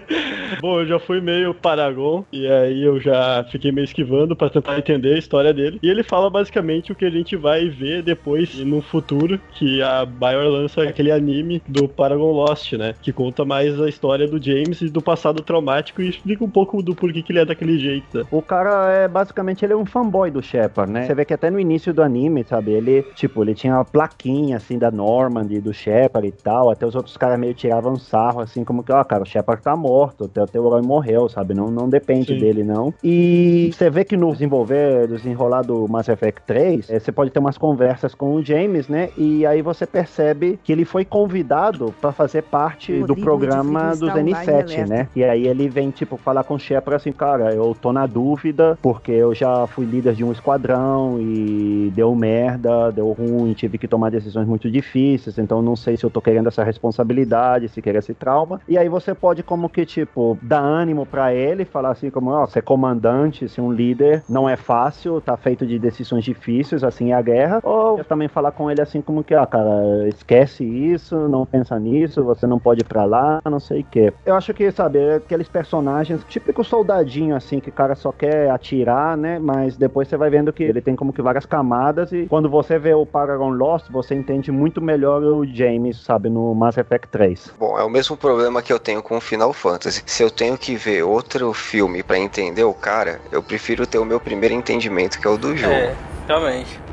Bom, 0.60 0.80
eu 0.80 0.86
já 0.86 0.98
fui 0.98 1.20
meio 1.20 1.54
Paragon, 1.54 2.24
e 2.32 2.46
aí 2.46 2.82
eu 2.82 3.00
já 3.00 3.44
fiquei 3.50 3.70
meio 3.70 3.84
esquivando 3.84 4.34
para 4.34 4.50
tentar 4.50 4.78
entender 4.78 5.14
a 5.14 5.18
história 5.18 5.52
dele. 5.52 5.78
E 5.82 5.88
ele 5.88 6.02
fala 6.02 6.30
basicamente 6.30 6.92
o 6.92 6.94
que 6.94 7.04
a 7.04 7.10
gente 7.10 7.36
vai 7.36 7.68
ver 7.68 8.02
depois 8.02 8.54
no 8.58 8.80
futuro, 8.80 9.40
que 9.52 9.82
a 9.82 10.04
Bioware 10.04 10.48
lança 10.48 10.82
aquele 10.82 11.12
anime 11.12 11.62
do 11.68 11.88
Paragon 11.88 12.32
Lost, 12.32 12.72
né? 12.72 12.94
Que 13.02 13.12
conta 13.12 13.44
mais 13.44 13.78
a 13.80 13.88
história 13.88 14.26
do 14.26 14.42
James 14.42 14.80
e 14.80 14.88
do 14.88 15.02
passado 15.02 15.42
traumático 15.42 16.00
e 16.02 16.08
explica 16.08 16.44
um 16.44 16.50
pouco 16.50 16.82
do 16.82 16.94
porquê 16.94 17.11
que 17.20 17.32
ele 17.32 17.40
é 17.40 17.44
daquele 17.44 17.76
jeito. 17.76 18.24
O 18.30 18.40
cara 18.40 18.92
é 18.92 19.08
basicamente 19.08 19.64
ele 19.64 19.72
é 19.72 19.76
um 19.76 19.84
fanboy 19.84 20.30
do 20.30 20.40
Shepard, 20.40 20.92
né? 20.92 21.04
Você 21.04 21.14
vê 21.14 21.24
que 21.24 21.34
até 21.34 21.50
no 21.50 21.58
início 21.58 21.92
do 21.92 22.00
anime, 22.00 22.44
sabe? 22.44 22.70
Ele, 22.70 23.02
tipo, 23.14 23.42
ele 23.42 23.54
tinha 23.54 23.74
uma 23.74 23.84
plaquinha 23.84 24.56
assim 24.56 24.78
da 24.78 24.90
Normandy, 24.90 25.60
do 25.60 25.74
Shepard 25.74 26.28
e 26.28 26.32
tal. 26.32 26.70
Até 26.70 26.86
os 26.86 26.94
outros 26.94 27.16
caras 27.16 27.38
meio 27.38 27.54
tiravam 27.54 27.96
sarro, 27.96 28.40
assim, 28.40 28.62
como 28.62 28.84
que, 28.84 28.92
ó, 28.92 29.02
cara, 29.02 29.24
o 29.24 29.26
Shepard 29.26 29.62
tá 29.62 29.74
morto, 29.74 30.24
até 30.24 30.42
o 30.42 30.46
teu 30.46 30.64
herói 30.64 30.82
morreu, 30.82 31.28
sabe? 31.28 31.54
Não, 31.54 31.66
não 31.70 31.88
depende 31.88 32.34
Sim. 32.34 32.38
dele, 32.38 32.62
não. 32.62 32.94
E 33.02 33.70
você 33.72 33.90
vê 33.90 34.04
que 34.04 34.16
no 34.16 34.30
desenvolver, 34.32 35.08
desenrolar 35.08 35.62
do 35.62 35.88
Mass 35.88 36.08
Effect 36.08 36.42
3, 36.46 36.90
é, 36.90 36.98
você 36.98 37.10
pode 37.10 37.30
ter 37.30 37.38
umas 37.38 37.58
conversas 37.58 38.14
com 38.14 38.34
o 38.34 38.44
James, 38.44 38.88
né? 38.88 39.10
E 39.16 39.44
aí 39.46 39.62
você 39.62 39.86
percebe 39.86 40.58
que 40.62 40.72
ele 40.72 40.84
foi 40.84 41.04
convidado 41.04 41.94
para 42.00 42.12
fazer 42.12 42.42
parte 42.42 43.02
do 43.02 43.16
programa 43.16 43.96
do 43.96 44.06
N7, 44.06 44.88
né? 44.88 45.08
E 45.14 45.24
aí 45.24 45.46
ele 45.46 45.68
vem, 45.68 45.90
tipo, 45.90 46.16
falar 46.16 46.44
com 46.44 46.54
o 46.54 46.58
Shepard 46.58 47.01
assim, 47.02 47.12
cara, 47.12 47.52
eu 47.52 47.76
tô 47.80 47.92
na 47.92 48.06
dúvida, 48.06 48.78
porque 48.80 49.10
eu 49.10 49.34
já 49.34 49.66
fui 49.66 49.84
líder 49.84 50.14
de 50.14 50.24
um 50.24 50.30
esquadrão 50.30 51.20
e 51.20 51.92
deu 51.94 52.14
merda, 52.14 52.92
deu 52.92 53.10
ruim, 53.12 53.52
tive 53.52 53.76
que 53.76 53.88
tomar 53.88 54.10
decisões 54.10 54.46
muito 54.46 54.70
difíceis, 54.70 55.36
então 55.36 55.60
não 55.60 55.74
sei 55.74 55.96
se 55.96 56.04
eu 56.04 56.10
tô 56.10 56.20
querendo 56.20 56.46
essa 56.46 56.62
responsabilidade, 56.62 57.68
se 57.68 57.82
quer 57.82 57.96
esse 57.96 58.14
trauma. 58.14 58.60
E 58.68 58.78
aí 58.78 58.88
você 58.88 59.14
pode, 59.14 59.42
como 59.42 59.68
que, 59.68 59.84
tipo, 59.84 60.38
dar 60.40 60.60
ânimo 60.60 61.04
para 61.04 61.34
ele, 61.34 61.64
falar 61.64 61.90
assim, 61.90 62.10
como, 62.10 62.30
ó, 62.30 62.46
ser 62.46 62.62
comandante, 62.62 63.48
ser 63.48 63.60
um 63.60 63.72
líder, 63.72 64.22
não 64.28 64.48
é 64.48 64.56
fácil, 64.56 65.20
tá 65.20 65.36
feito 65.36 65.66
de 65.66 65.78
decisões 65.78 66.24
difíceis, 66.24 66.84
assim 66.84 67.10
é 67.10 67.14
a 67.14 67.22
guerra. 67.22 67.60
Ou 67.64 68.04
também 68.04 68.28
falar 68.28 68.52
com 68.52 68.70
ele 68.70 68.80
assim, 68.80 69.00
como 69.00 69.24
que, 69.24 69.34
ah, 69.34 69.46
cara, 69.46 70.08
esquece 70.08 70.64
isso, 70.64 71.16
não 71.28 71.44
pensa 71.44 71.78
nisso, 71.78 72.22
você 72.22 72.46
não 72.46 72.58
pode 72.58 72.82
ir 72.82 72.84
pra 72.84 73.04
lá, 73.04 73.40
não 73.44 73.58
sei 73.58 73.80
o 73.80 73.84
que. 73.84 74.12
Eu 74.24 74.36
acho 74.36 74.54
que, 74.54 74.70
sabe, 74.70 74.98
é 74.98 75.16
aqueles 75.16 75.48
personagens, 75.48 76.24
típico 76.28 76.62
soldadinho, 76.92 77.34
assim, 77.34 77.58
que 77.58 77.70
o 77.70 77.72
cara 77.72 77.94
só 77.94 78.12
quer 78.12 78.50
atirar, 78.50 79.16
né? 79.16 79.38
Mas 79.38 79.76
depois 79.76 80.08
você 80.08 80.16
vai 80.16 80.28
vendo 80.28 80.52
que 80.52 80.62
ele 80.62 80.80
tem 80.80 80.94
como 80.94 81.12
que 81.12 81.22
várias 81.22 81.46
camadas 81.46 82.12
e 82.12 82.26
quando 82.26 82.48
você 82.48 82.78
vê 82.78 82.92
o 82.92 83.06
Paragon 83.06 83.50
Lost, 83.50 83.90
você 83.90 84.14
entende 84.14 84.52
muito 84.52 84.80
melhor 84.80 85.22
o 85.22 85.46
James, 85.46 85.98
sabe, 85.98 86.28
no 86.28 86.54
Mass 86.54 86.76
Effect 86.76 87.08
3. 87.08 87.54
Bom, 87.58 87.78
é 87.78 87.82
o 87.82 87.90
mesmo 87.90 88.16
problema 88.16 88.62
que 88.62 88.72
eu 88.72 88.78
tenho 88.78 89.02
com 89.02 89.20
Final 89.20 89.52
Fantasy. 89.52 90.02
Se 90.06 90.22
eu 90.22 90.30
tenho 90.30 90.58
que 90.58 90.76
ver 90.76 91.02
outro 91.02 91.52
filme 91.52 92.02
para 92.02 92.18
entender 92.18 92.64
o 92.64 92.74
cara, 92.74 93.20
eu 93.30 93.42
prefiro 93.42 93.86
ter 93.86 93.98
o 93.98 94.04
meu 94.04 94.20
primeiro 94.20 94.54
entendimento, 94.54 95.18
que 95.18 95.26
é 95.26 95.30
o 95.30 95.38
do 95.38 95.56
jogo. 95.56 95.72
É, 95.72 95.94
realmente. 96.26 96.91